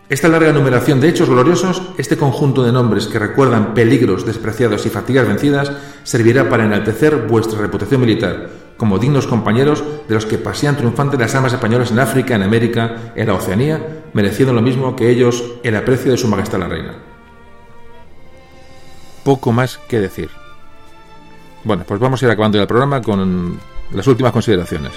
esta 0.09 0.29
larga 0.29 0.53
numeración 0.53 1.01
de 1.01 1.09
hechos 1.09 1.29
gloriosos, 1.29 1.83
este 1.99 2.17
conjunto 2.17 2.63
de 2.63 2.71
nombres 2.71 3.09
que 3.09 3.19
recuerdan 3.19 3.75
peligros 3.75 4.25
despreciados 4.25 4.87
y 4.87 4.91
fatigas 4.91 5.27
vencidas, 5.27 5.73
servirá 6.05 6.49
para 6.49 6.65
enaltecer 6.65 7.27
vuestra 7.27 7.61
reputación 7.61 8.03
militar, 8.03 8.49
como 8.77 8.99
dignos 8.99 9.27
compañeros 9.27 9.83
de 10.09 10.15
los 10.15 10.25
que 10.25 10.39
pasean 10.39 10.77
triunfantes 10.77 11.19
las 11.19 11.35
armas 11.35 11.53
españolas 11.53 11.91
en 11.91 11.99
África, 11.99 12.37
en 12.37 12.45
América, 12.45 13.13
en 13.17 13.27
la 13.27 13.35
Oceanía, 13.35 14.05
mereciendo 14.13 14.53
lo 14.53 14.63
mismo 14.63 14.95
que 14.95 15.11
ellos 15.11 15.43
el 15.65 15.75
aprecio 15.75 16.13
de 16.13 16.19
su 16.19 16.29
Majestad 16.29 16.61
la 16.61 16.69
Reina. 16.69 16.95
Poco 19.25 19.51
más 19.51 19.79
que 19.89 19.99
decir. 19.99 20.31
Bueno, 21.65 21.83
pues 21.85 21.99
vamos 21.99 22.23
a 22.23 22.27
ir 22.27 22.31
acabando 22.31 22.61
el 22.61 22.67
programa 22.69 23.03
con 23.03 23.59
las 23.91 24.07
últimas 24.07 24.31
consideraciones. 24.31 24.93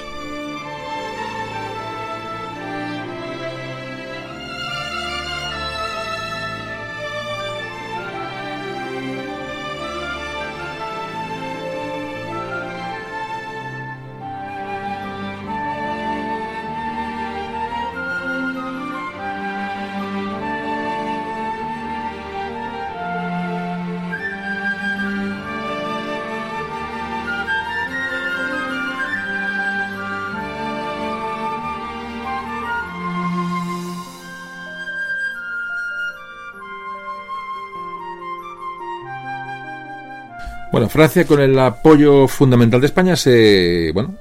Bueno, 40.80 40.92
Francia 40.92 41.28
con 41.28 41.42
el 41.42 41.60
apoyo 41.60 42.26
fundamental 42.30 42.80
de 42.80 42.88
España 42.88 43.18
se, 43.18 43.92
bueno, 43.94 44.16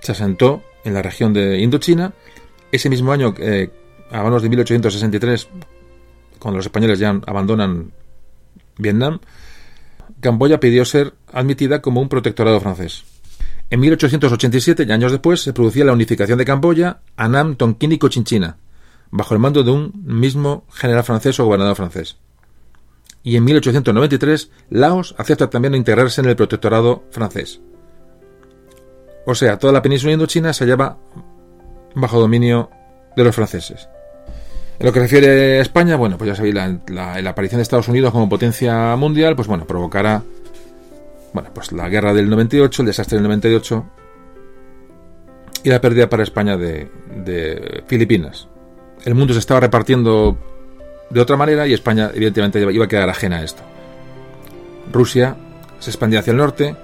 se 0.00 0.12
asentó 0.12 0.62
en 0.82 0.94
la 0.94 1.02
región 1.02 1.34
de 1.34 1.58
Indochina. 1.58 2.14
Ese 2.72 2.88
mismo 2.88 3.12
año, 3.12 3.34
eh, 3.38 3.68
a 4.10 4.22
manos 4.22 4.40
de 4.42 4.48
1863, 4.48 5.46
cuando 6.38 6.56
los 6.56 6.64
españoles 6.64 6.98
ya 6.98 7.20
abandonan 7.26 7.92
Vietnam, 8.78 9.20
Camboya 10.20 10.58
pidió 10.58 10.86
ser 10.86 11.12
admitida 11.34 11.82
como 11.82 12.00
un 12.00 12.08
protectorado 12.08 12.58
francés. 12.60 13.04
En 13.68 13.80
1887, 13.80 14.86
y 14.88 14.92
años 14.92 15.12
después, 15.12 15.42
se 15.42 15.52
producía 15.52 15.84
la 15.84 15.92
unificación 15.92 16.38
de 16.38 16.46
Camboya, 16.46 17.00
Annam, 17.14 17.56
Tonkin 17.56 17.92
y 17.92 17.98
Cochinchina, 17.98 18.56
bajo 19.10 19.34
el 19.34 19.40
mando 19.40 19.62
de 19.62 19.70
un 19.72 19.92
mismo 20.02 20.64
general 20.72 21.04
francés 21.04 21.38
o 21.38 21.44
gobernador 21.44 21.76
francés 21.76 22.16
y 23.22 23.36
en 23.36 23.44
1893 23.44 24.50
Laos 24.70 25.14
acepta 25.18 25.50
también 25.50 25.74
integrarse 25.74 26.20
en 26.20 26.28
el 26.28 26.36
protectorado 26.36 27.04
francés. 27.10 27.60
O 29.26 29.34
sea, 29.34 29.58
toda 29.58 29.72
la 29.72 29.82
península 29.82 30.12
indochina 30.12 30.52
se 30.52 30.64
hallaba 30.64 30.98
bajo 31.94 32.20
dominio 32.20 32.70
de 33.16 33.24
los 33.24 33.34
franceses. 33.34 33.88
En 34.78 34.86
lo 34.86 34.92
que 34.92 35.00
refiere 35.00 35.58
a 35.58 35.60
España, 35.60 35.96
bueno, 35.96 36.16
pues 36.16 36.28
ya 36.28 36.36
sabéis, 36.36 36.54
la, 36.54 36.78
la, 36.86 37.30
aparición 37.30 37.58
de 37.58 37.64
Estados 37.64 37.88
Unidos 37.88 38.12
como 38.12 38.28
potencia 38.28 38.94
mundial, 38.96 39.34
pues 39.34 39.48
bueno, 39.48 39.66
provocará, 39.66 40.22
bueno, 41.32 41.50
pues 41.52 41.72
la 41.72 41.88
guerra 41.88 42.14
del 42.14 42.30
98, 42.30 42.82
el 42.82 42.86
desastre 42.86 43.16
del 43.16 43.24
98 43.24 43.84
y 45.64 45.68
la 45.68 45.80
pérdida 45.80 46.08
para 46.08 46.22
España 46.22 46.56
de, 46.56 46.88
de 47.24 47.82
Filipinas. 47.88 48.48
El 49.04 49.16
mundo 49.16 49.32
se 49.32 49.40
estaba 49.40 49.60
repartiendo 49.60 50.38
de 51.10 51.20
otra 51.20 51.36
manera 51.36 51.66
y 51.66 51.72
España 51.72 52.10
evidentemente 52.14 52.60
iba 52.60 52.84
a 52.84 52.88
quedar 52.88 53.08
ajena 53.08 53.38
a 53.38 53.44
esto. 53.44 53.62
Rusia 54.92 55.36
se 55.78 55.90
expandía 55.90 56.20
hacia 56.20 56.32
el 56.32 56.36
norte, 56.36 56.76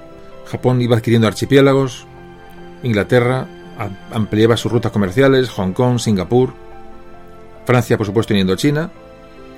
Japón 0.46 0.80
iba 0.80 0.96
adquiriendo 0.96 1.26
archipiélagos, 1.26 2.06
Inglaterra 2.82 3.46
ampliaba 4.12 4.56
sus 4.56 4.70
rutas 4.70 4.92
comerciales, 4.92 5.50
Hong 5.50 5.72
Kong, 5.72 5.98
Singapur, 5.98 6.52
Francia 7.64 7.96
por 7.96 8.06
supuesto 8.06 8.34
uniendo 8.34 8.56
China 8.56 8.90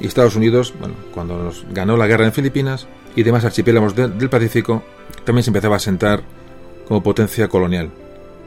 y 0.00 0.06
Estados 0.06 0.36
Unidos, 0.36 0.74
bueno, 0.78 0.94
cuando 1.12 1.42
nos 1.42 1.64
ganó 1.70 1.96
la 1.96 2.06
guerra 2.06 2.26
en 2.26 2.32
Filipinas 2.32 2.86
y 3.14 3.22
demás 3.22 3.44
archipiélagos 3.44 3.94
del 3.94 4.30
Pacífico, 4.30 4.82
también 5.24 5.42
se 5.42 5.50
empezaba 5.50 5.76
a 5.76 5.80
sentar 5.80 6.22
como 6.86 7.02
potencia 7.02 7.48
colonial 7.48 7.90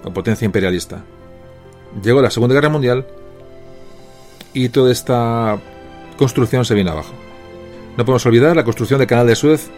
o 0.04 0.12
potencia 0.12 0.46
imperialista. 0.46 1.04
Llegó 2.04 2.22
la 2.22 2.30
Segunda 2.30 2.56
Guerra 2.56 2.70
Mundial 2.70 3.06
y 4.54 4.70
toda 4.70 4.92
esta 4.92 5.60
construcción 6.20 6.66
se 6.66 6.76
viene 6.76 6.92
abajo. 6.92 7.14
No 7.98 8.06
podemos 8.06 8.26
olvidar 8.26 8.56
la 8.56 8.64
construcción 8.64 9.00
del 9.00 9.08
canal 9.08 9.26
de 9.26 9.36
Suez, 9.36 9.72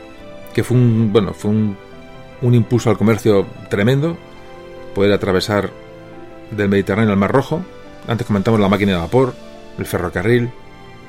que 0.53 0.63
fue 0.63 0.75
un, 0.75 1.13
bueno, 1.13 1.33
fue 1.33 1.51
un, 1.51 1.77
un 2.41 2.55
impulso 2.55 2.89
al 2.89 2.97
comercio 2.97 3.45
tremendo, 3.69 4.17
poder 4.93 5.13
atravesar 5.13 5.69
del 6.49 6.67
Mediterráneo 6.67 7.11
al 7.11 7.17
Mar 7.17 7.31
Rojo. 7.31 7.61
Antes 8.07 8.27
comentamos 8.27 8.59
la 8.59 8.67
máquina 8.67 8.93
de 8.93 8.97
vapor, 8.97 9.33
el 9.77 9.85
ferrocarril, 9.85 10.49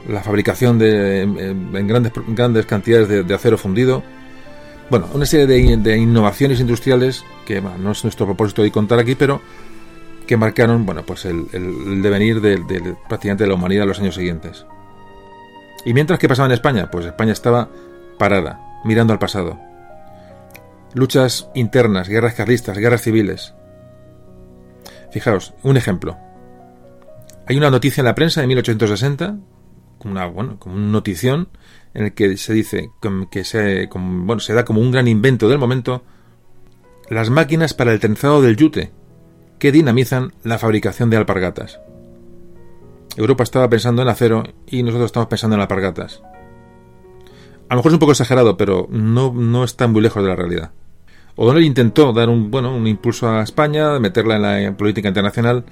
la 0.08 0.22
fabricación 0.22 0.78
de, 0.78 1.22
en, 1.22 1.86
grandes, 1.88 2.12
grandes 2.28 2.66
cantidades 2.66 3.26
de, 3.26 3.34
acero 3.34 3.56
fundido. 3.56 4.02
Bueno, 4.90 5.08
una 5.14 5.24
serie 5.24 5.46
de, 5.46 5.96
innovaciones 5.96 6.60
industriales 6.60 7.24
que 7.46 7.60
no 7.60 7.92
es 7.92 8.04
nuestro 8.04 8.26
propósito 8.26 8.62
de 8.62 8.70
contar 8.70 8.98
aquí, 8.98 9.14
pero 9.14 9.40
que 10.26 10.36
marcaron 10.36 10.84
bueno, 10.84 11.02
pues 11.04 11.24
el, 11.24 12.02
devenir 12.02 12.40
de, 12.40 12.94
prácticamente 13.08 13.44
de 13.44 13.48
la 13.48 13.54
humanidad 13.54 13.84
en 13.84 13.88
los 13.88 14.00
años 14.00 14.14
siguientes. 14.14 14.66
¿Y 15.84 15.94
mientras 15.94 16.18
qué 16.18 16.28
pasaba 16.28 16.46
en 16.46 16.52
España? 16.52 16.90
Pues 16.90 17.06
España 17.06 17.32
estaba 17.32 17.68
parada, 18.18 18.60
mirando 18.84 19.12
al 19.12 19.18
pasado. 19.18 19.58
Luchas 20.94 21.48
internas, 21.54 22.08
guerras 22.08 22.34
carlistas, 22.34 22.78
guerras 22.78 23.02
civiles. 23.02 23.54
Fijaos, 25.10 25.54
un 25.62 25.76
ejemplo. 25.76 26.16
Hay 27.46 27.56
una 27.56 27.70
noticia 27.70 28.02
en 28.02 28.06
la 28.06 28.14
prensa 28.14 28.40
de 28.40 28.46
1860, 28.46 29.36
una, 30.04 30.26
bueno, 30.26 30.58
como 30.58 30.76
una 30.76 30.86
notición, 30.86 31.48
en 31.94 32.04
el 32.04 32.14
que 32.14 32.36
se 32.36 32.52
dice 32.52 32.90
que 33.30 33.44
se, 33.44 33.88
se 34.38 34.54
da 34.54 34.64
como 34.64 34.80
un 34.80 34.90
gran 34.90 35.08
invento 35.08 35.48
del 35.48 35.58
momento 35.58 36.02
las 37.08 37.30
máquinas 37.30 37.74
para 37.74 37.92
el 37.92 38.00
trenzado 38.00 38.40
del 38.40 38.56
yute, 38.56 38.92
que 39.58 39.72
dinamizan 39.72 40.32
la 40.44 40.58
fabricación 40.58 41.10
de 41.10 41.18
alpargatas. 41.18 41.80
Europa 43.16 43.42
estaba 43.42 43.68
pensando 43.68 44.02
en 44.02 44.08
acero 44.08 44.42
y 44.66 44.82
nosotros 44.82 45.06
estamos 45.06 45.28
pensando 45.28 45.56
en 45.56 45.62
alpargatas. 45.62 46.22
A 47.68 47.74
lo 47.74 47.78
mejor 47.78 47.90
es 47.90 47.94
un 47.94 48.00
poco 48.00 48.12
exagerado, 48.12 48.56
pero 48.56 48.86
no, 48.90 49.32
no 49.32 49.64
está 49.64 49.86
muy 49.86 50.02
lejos 50.02 50.22
de 50.22 50.28
la 50.28 50.36
realidad. 50.36 50.72
O'Donnell 51.36 51.64
intentó 51.64 52.12
dar 52.12 52.28
un, 52.28 52.50
bueno, 52.50 52.74
un 52.74 52.86
impulso 52.86 53.28
a 53.28 53.42
España, 53.42 53.98
meterla 53.98 54.58
en 54.58 54.64
la 54.64 54.76
política 54.76 55.08
internacional, 55.08 55.64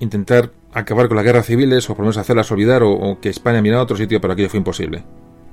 intentar 0.00 0.50
acabar 0.72 1.08
con 1.08 1.16
las 1.16 1.24
guerras 1.24 1.46
civiles 1.46 1.88
o 1.88 1.94
por 1.94 2.00
lo 2.00 2.04
menos 2.06 2.16
hacerlas 2.16 2.50
olvidar 2.50 2.82
o, 2.82 3.18
que 3.20 3.28
España 3.28 3.62
mirara 3.62 3.80
a 3.80 3.84
otro 3.84 3.96
sitio, 3.96 4.20
pero 4.20 4.32
aquello 4.32 4.48
fue 4.48 4.58
imposible. 4.58 5.04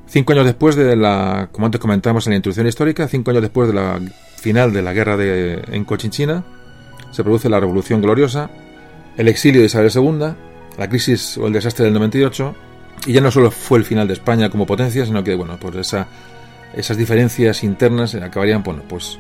Cinco 0.08 0.34
años 0.34 0.46
después 0.46 0.76
de 0.76 0.96
la, 0.96 1.50
como 1.52 1.66
antes 1.66 1.82
comentamos 1.82 2.26
en 2.28 2.32
la 2.32 2.38
introducción 2.38 2.66
histórica, 2.66 3.08
cinco 3.08 3.32
años 3.32 3.44
después 3.44 3.68
de 3.68 3.76
la 3.76 4.00
final 4.38 4.72
de 4.74 4.82
la 4.82 4.94
guerra 4.94 5.18
de, 5.18 5.64
en 5.68 5.84
Cochinchina, 5.84 6.44
se 7.12 7.24
produce 7.24 7.50
la 7.50 7.60
Revolución 7.60 8.02
Gloriosa, 8.02 8.50
el 9.18 9.28
exilio 9.28 9.62
de 9.62 9.68
Isabel 9.68 9.92
II, 9.94 10.34
la 10.78 10.90
crisis 10.90 11.38
o 11.38 11.48
el 11.48 11.54
desastre 11.54 11.86
del 11.86 11.94
98, 11.94 12.56
y 13.08 13.14
ya 13.14 13.22
no 13.22 13.32
solo 13.32 13.52
fue 13.52 13.80
el 13.80 13.86
final 13.86 14.08
de 14.08 14.14
España 14.14 14.50
como 14.50 14.66
potencia, 14.66 15.06
sino 15.06 15.24
que, 15.24 15.36
bueno, 15.36 15.58
pues 15.60 15.76
esa, 15.76 16.08
esas 16.76 16.98
diferencias 16.98 17.64
internas 17.64 18.16
acabarían, 18.16 18.64
bueno, 18.64 18.84
pues 18.88 19.20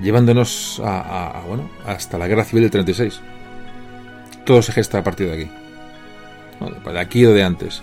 llevándonos 0.00 0.80
a, 0.84 1.42
bueno, 1.46 1.70
hasta 1.86 2.18
la 2.18 2.28
guerra 2.28 2.44
civil 2.44 2.62
del 2.62 2.70
36. 2.70 3.20
Todo 4.44 4.62
se 4.62 4.72
gesta 4.72 4.98
a 4.98 5.04
partir 5.04 5.28
de 5.28 5.34
aquí. 5.34 5.50
De 6.92 7.00
aquí 7.00 7.24
o 7.24 7.32
de 7.32 7.42
antes. 7.42 7.82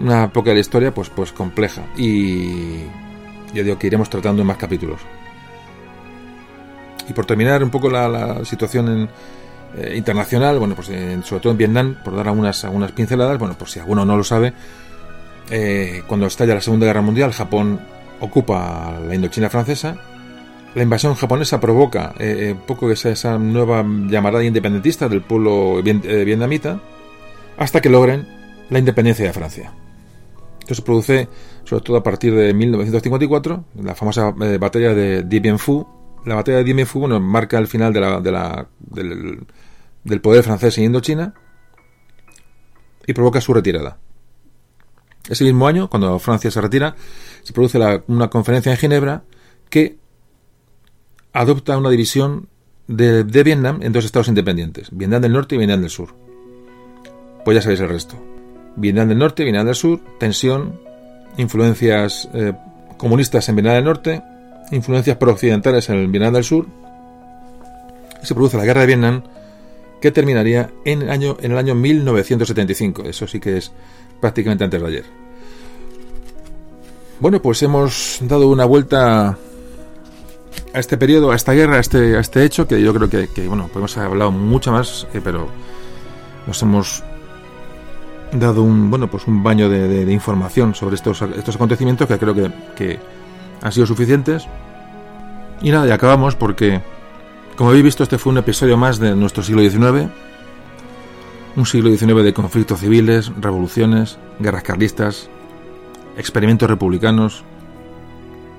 Una 0.00 0.24
época 0.24 0.50
de 0.50 0.54
la 0.54 0.60
historia 0.60 0.94
pues, 0.94 1.10
pues 1.10 1.32
compleja 1.32 1.82
y 1.96 2.84
yo 3.52 3.62
digo 3.62 3.78
que 3.78 3.86
iremos 3.86 4.08
tratando 4.08 4.42
en 4.42 4.48
más 4.48 4.56
capítulos. 4.56 5.00
Y 7.08 7.12
por 7.12 7.26
terminar 7.26 7.62
un 7.62 7.70
poco 7.70 7.90
la, 7.90 8.44
situación 8.44 8.88
en, 8.88 9.08
eh, 9.76 9.94
internacional, 9.96 10.58
bueno, 10.58 10.74
pues 10.74 10.88
sobre 11.24 11.40
todo 11.40 11.52
en 11.52 11.58
Vietnam, 11.58 11.96
por 12.04 12.16
dar 12.16 12.28
algunas, 12.28 12.64
algunas 12.64 12.92
pinceladas, 12.92 13.38
bueno, 13.38 13.56
por 13.56 13.68
si 13.68 13.80
alguno 13.80 14.04
no 14.04 14.16
lo 14.16 14.24
sabe, 14.24 14.52
eh, 15.50 16.02
cuando 16.06 16.26
estalla 16.26 16.54
la 16.54 16.60
Segunda 16.60 16.86
Guerra 16.86 17.02
Mundial, 17.02 17.32
Japón 17.32 17.80
ocupa 18.20 18.98
la 19.06 19.14
Indochina 19.14 19.50
francesa. 19.50 19.96
La 20.74 20.82
invasión 20.82 21.14
japonesa 21.14 21.60
provoca 21.60 22.14
eh, 22.18 22.54
un 22.56 22.66
poco 22.66 22.90
esa, 22.90 23.10
esa 23.10 23.38
nueva 23.38 23.84
llamada 24.08 24.42
independentista 24.42 25.08
del 25.08 25.22
pueblo 25.22 25.82
vietnamita, 25.82 26.80
hasta 27.56 27.80
que 27.80 27.88
logren 27.88 28.26
la 28.70 28.78
independencia 28.78 29.24
de 29.24 29.32
Francia. 29.32 29.72
Esto 30.60 30.74
se 30.74 30.82
produce 30.82 31.28
sobre 31.64 31.84
todo 31.84 31.96
a 31.98 32.02
partir 32.02 32.34
de 32.34 32.52
1954, 32.54 33.64
la 33.82 33.94
famosa 33.94 34.34
eh, 34.40 34.58
batalla 34.58 34.94
de 34.94 35.22
Dien 35.22 35.58
Phu. 35.58 35.86
La 36.24 36.34
batalla 36.36 36.58
de 36.58 36.64
Dien 36.64 36.86
Phu 36.86 37.00
bueno, 37.00 37.20
marca 37.20 37.58
el 37.58 37.66
final 37.66 37.92
de 37.92 38.00
la, 38.00 38.20
de 38.20 38.32
la, 38.32 38.66
del, 38.78 39.46
poder 40.20 40.42
francés 40.44 40.78
en 40.78 40.84
Indochina 40.84 41.34
y 43.06 43.12
provoca 43.12 43.40
su 43.40 43.54
retirada. 43.54 43.98
Ese 45.28 45.44
mismo 45.44 45.66
año, 45.66 45.88
cuando 45.88 46.18
Francia 46.18 46.50
se 46.50 46.60
retira, 46.60 46.96
se 47.42 47.52
produce 47.52 47.78
una 48.08 48.28
conferencia 48.28 48.72
en 48.72 48.78
Ginebra 48.78 49.24
que 49.70 49.96
adopta 51.32 51.78
una 51.78 51.90
división 51.90 52.48
de, 52.86 53.22
Vietnam 53.42 53.80
en 53.82 53.92
dos 53.92 54.04
estados 54.04 54.28
independientes, 54.28 54.88
Vietnam 54.92 55.22
del 55.22 55.32
Norte 55.32 55.54
y 55.54 55.58
Vietnam 55.58 55.80
del 55.80 55.90
Sur. 55.90 56.14
Pues 57.44 57.56
ya 57.56 57.62
sabéis 57.62 57.80
el 57.80 57.88
resto. 57.88 58.16
Vietnam 58.76 59.08
del 59.08 59.18
Norte, 59.18 59.44
Vietnam 59.44 59.66
del 59.66 59.74
Sur, 59.74 60.00
tensión, 60.18 60.78
influencias 61.38 62.28
eh, 62.34 62.52
comunistas 62.98 63.48
en 63.48 63.56
Vietnam 63.56 63.74
del 63.76 63.84
Norte, 63.84 64.22
influencias 64.72 65.16
pro-occidentales 65.16 65.88
en 65.88 66.10
Vietnam 66.12 66.34
del 66.34 66.44
Sur, 66.44 66.66
se 68.22 68.34
produce 68.34 68.56
la 68.56 68.64
guerra 68.64 68.82
de 68.82 68.86
Vietnam 68.86 69.22
que 70.04 70.12
terminaría 70.12 70.70
en 70.84 71.00
el 71.00 71.08
año, 71.08 71.38
en 71.40 71.52
el 71.52 71.56
año 71.56 71.74
1975. 71.74 73.04
Eso 73.04 73.26
sí 73.26 73.40
que 73.40 73.56
es 73.56 73.72
prácticamente 74.20 74.62
antes 74.62 74.78
de 74.78 74.86
ayer. 74.86 75.04
Bueno, 77.20 77.40
pues 77.40 77.62
hemos 77.62 78.18
dado 78.20 78.50
una 78.50 78.66
vuelta 78.66 79.38
a 80.74 80.78
este 80.78 80.98
periodo, 80.98 81.30
a 81.30 81.36
esta 81.36 81.54
guerra, 81.54 81.76
a 81.76 81.80
este, 81.80 82.18
a 82.18 82.20
este 82.20 82.44
hecho, 82.44 82.68
que 82.68 82.82
yo 82.82 82.92
creo 82.92 83.08
que, 83.08 83.48
bueno, 83.48 83.68
podemos 83.68 83.96
haber 83.96 84.10
hablado 84.10 84.30
mucho 84.30 84.72
más, 84.72 85.06
eh, 85.14 85.22
pero 85.24 85.48
nos 86.46 86.60
hemos 86.60 87.02
dado 88.30 88.62
un 88.62 88.90
bueno 88.90 89.08
pues 89.08 89.26
un 89.26 89.42
baño 89.42 89.70
de, 89.70 90.12
información 90.12 90.74
sobre 90.74 90.96
estos, 90.96 91.22
estos 91.22 91.54
acontecimientos 91.54 92.06
que 92.06 92.18
creo 92.18 92.34
que, 92.34 92.52
que, 92.76 92.98
han 93.62 93.72
sido 93.72 93.86
suficientes 93.86 94.46
y 95.62 95.70
nada 95.70 95.86
y 95.86 95.92
acabamos 95.92 96.34
porque 96.36 96.82
como 97.56 97.70
habéis 97.70 97.84
visto 97.84 98.02
este 98.02 98.18
fue 98.18 98.32
un 98.32 98.38
episodio 98.38 98.76
más 98.76 98.98
de 98.98 99.14
nuestro 99.14 99.42
siglo 99.42 99.62
XIX 99.62 100.10
un 101.56 101.66
siglo 101.66 101.90
XIX 101.90 102.24
de 102.24 102.34
conflictos 102.34 102.80
civiles 102.80 103.30
revoluciones 103.40 104.18
guerras 104.38 104.62
carlistas 104.62 105.28
experimentos 106.16 106.68
republicanos 106.68 107.44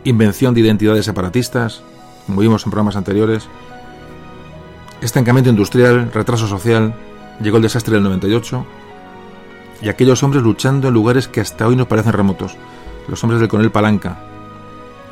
invención 0.03 0.53
de 0.53 0.61
identidades 0.61 1.05
separatistas 1.05 1.83
como 2.27 2.41
vimos 2.41 2.65
en 2.65 2.71
programas 2.71 2.95
anteriores 2.95 3.47
estancamiento 5.01 5.49
industrial 5.49 6.11
retraso 6.13 6.47
social 6.47 6.95
llegó 7.41 7.57
el 7.57 7.63
desastre 7.63 7.95
del 7.95 8.03
98 8.03 8.65
y 9.81 9.89
aquellos 9.89 10.23
hombres 10.23 10.43
luchando 10.43 10.87
en 10.87 10.93
lugares 10.93 11.27
que 11.27 11.41
hasta 11.41 11.67
hoy 11.67 11.75
nos 11.75 11.87
parecen 11.87 12.13
remotos. 12.13 12.55
Los 13.07 13.23
hombres 13.23 13.39
del 13.39 13.49
coronel 13.49 13.71
Palanca, 13.71 14.17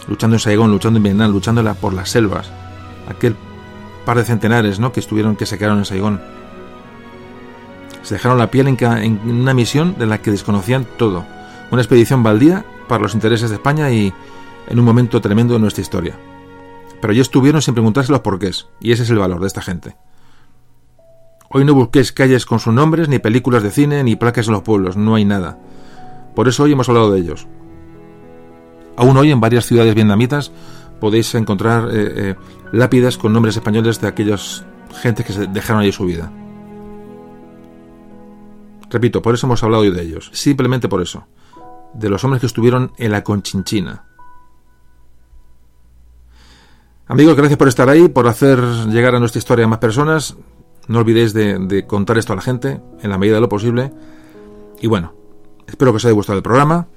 luchando 0.07 0.35
en 0.35 0.39
Saigón, 0.39 0.71
luchando 0.71 0.97
en 0.97 1.03
Vietnam, 1.03 1.31
luchando 1.31 1.75
por 1.75 1.93
las 1.93 2.09
selvas. 2.09 2.49
Aquel 3.07 3.35
par 4.05 4.17
de 4.17 4.25
centenares 4.25 4.79
¿no? 4.79 4.91
que 4.91 4.99
estuvieron, 4.99 5.35
que 5.35 5.45
se 5.45 5.57
quedaron 5.57 5.79
en 5.79 5.85
Saigón. 5.85 6.21
Se 8.01 8.15
dejaron 8.15 8.37
la 8.37 8.51
piel 8.51 8.67
en, 8.67 9.19
una 9.25 9.53
misión 9.53 9.95
de 9.97 10.05
la 10.05 10.21
que 10.21 10.31
desconocían 10.31 10.85
todo. 10.97 11.25
Una 11.71 11.81
expedición 11.81 12.21
baldía 12.21 12.65
para 12.87 13.01
los 13.01 13.13
intereses 13.13 13.49
de 13.49 13.55
España 13.55 13.89
y 13.91 14.13
en 14.67 14.79
un 14.79 14.85
momento 14.85 15.21
tremendo 15.21 15.53
de 15.53 15.59
nuestra 15.59 15.81
historia. 15.81 16.15
Pero 17.01 17.13
ellos 17.13 17.27
estuvieron 17.27 17.61
sin 17.61 17.73
preguntarse 17.73 18.11
los 18.11 18.21
porqués, 18.21 18.67
y 18.79 18.91
ese 18.91 19.03
es 19.03 19.09
el 19.09 19.19
valor 19.19 19.39
de 19.39 19.47
esta 19.47 19.61
gente. 19.61 19.95
Hoy 21.49 21.65
no 21.65 21.73
busquéis 21.73 22.11
calles 22.11 22.45
con 22.45 22.59
sus 22.59 22.73
nombres, 22.73 23.07
ni 23.07 23.19
películas 23.19 23.63
de 23.63 23.71
cine, 23.71 24.03
ni 24.03 24.15
placas 24.15 24.47
en 24.47 24.53
los 24.53 24.63
pueblos, 24.63 24.97
no 24.97 25.15
hay 25.15 25.25
nada. 25.25 25.59
Por 26.35 26.47
eso 26.47 26.63
hoy 26.63 26.73
hemos 26.73 26.89
hablado 26.89 27.11
de 27.11 27.19
ellos. 27.19 27.47
Aún 28.95 29.17
hoy 29.17 29.31
en 29.31 29.39
varias 29.39 29.65
ciudades 29.65 29.95
vietnamitas 29.95 30.51
podéis 31.03 31.35
encontrar 31.35 31.89
eh, 31.91 32.13
eh, 32.15 32.35
lápidas 32.71 33.17
con 33.17 33.33
nombres 33.33 33.57
españoles 33.57 33.99
de 33.99 34.07
aquellas 34.07 34.63
gentes 35.01 35.25
que 35.25 35.33
se 35.33 35.47
dejaron 35.47 35.81
allí 35.81 35.91
su 35.91 36.05
vida. 36.05 36.31
Repito, 38.89 39.21
por 39.21 39.33
eso 39.33 39.45
hemos 39.45 39.61
hablado 39.63 39.83
hoy 39.83 39.91
de 39.91 40.01
ellos. 40.01 40.29
Simplemente 40.31 40.87
por 40.87 41.01
eso. 41.01 41.27
De 41.93 42.07
los 42.07 42.23
hombres 42.23 42.39
que 42.39 42.47
estuvieron 42.47 42.93
en 42.97 43.11
la 43.11 43.21
Conchinchina. 43.21 44.05
Amigos, 47.07 47.35
gracias 47.35 47.57
por 47.57 47.67
estar 47.67 47.89
ahí, 47.89 48.07
por 48.07 48.29
hacer 48.29 48.61
llegar 48.87 49.13
a 49.13 49.19
nuestra 49.19 49.39
historia 49.39 49.65
a 49.65 49.67
más 49.67 49.79
personas. 49.79 50.37
No 50.87 50.99
olvidéis 50.99 51.33
de, 51.33 51.83
contar 51.85 52.17
esto 52.17 52.31
a 52.31 52.37
la 52.37 52.41
gente 52.41 52.79
en 53.01 53.09
la 53.09 53.17
medida 53.17 53.35
de 53.35 53.41
lo 53.41 53.49
posible. 53.49 53.91
Y 54.79 54.87
bueno, 54.87 55.13
espero 55.67 55.91
que 55.91 55.97
os 55.97 56.05
haya 56.05 56.13
gustado 56.13 56.37
el 56.37 56.43
programa 56.43 56.87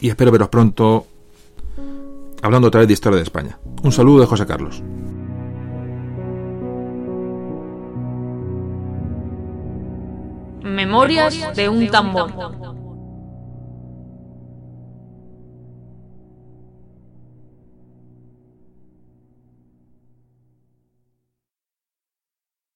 y 0.00 0.08
espero 0.08 0.32
veros 0.32 0.48
pronto 0.48 1.06
hablando 2.44 2.68
otra 2.68 2.80
vez 2.80 2.88
de 2.88 2.94
historia 2.94 3.16
de 3.16 3.22
España. 3.22 3.58
Un 3.82 3.90
saludo 3.90 4.20
de 4.20 4.26
José 4.26 4.46
Carlos. 4.46 4.82
Memorias 10.62 11.56
de 11.56 11.68
un 11.70 11.88
tambor. 11.88 12.73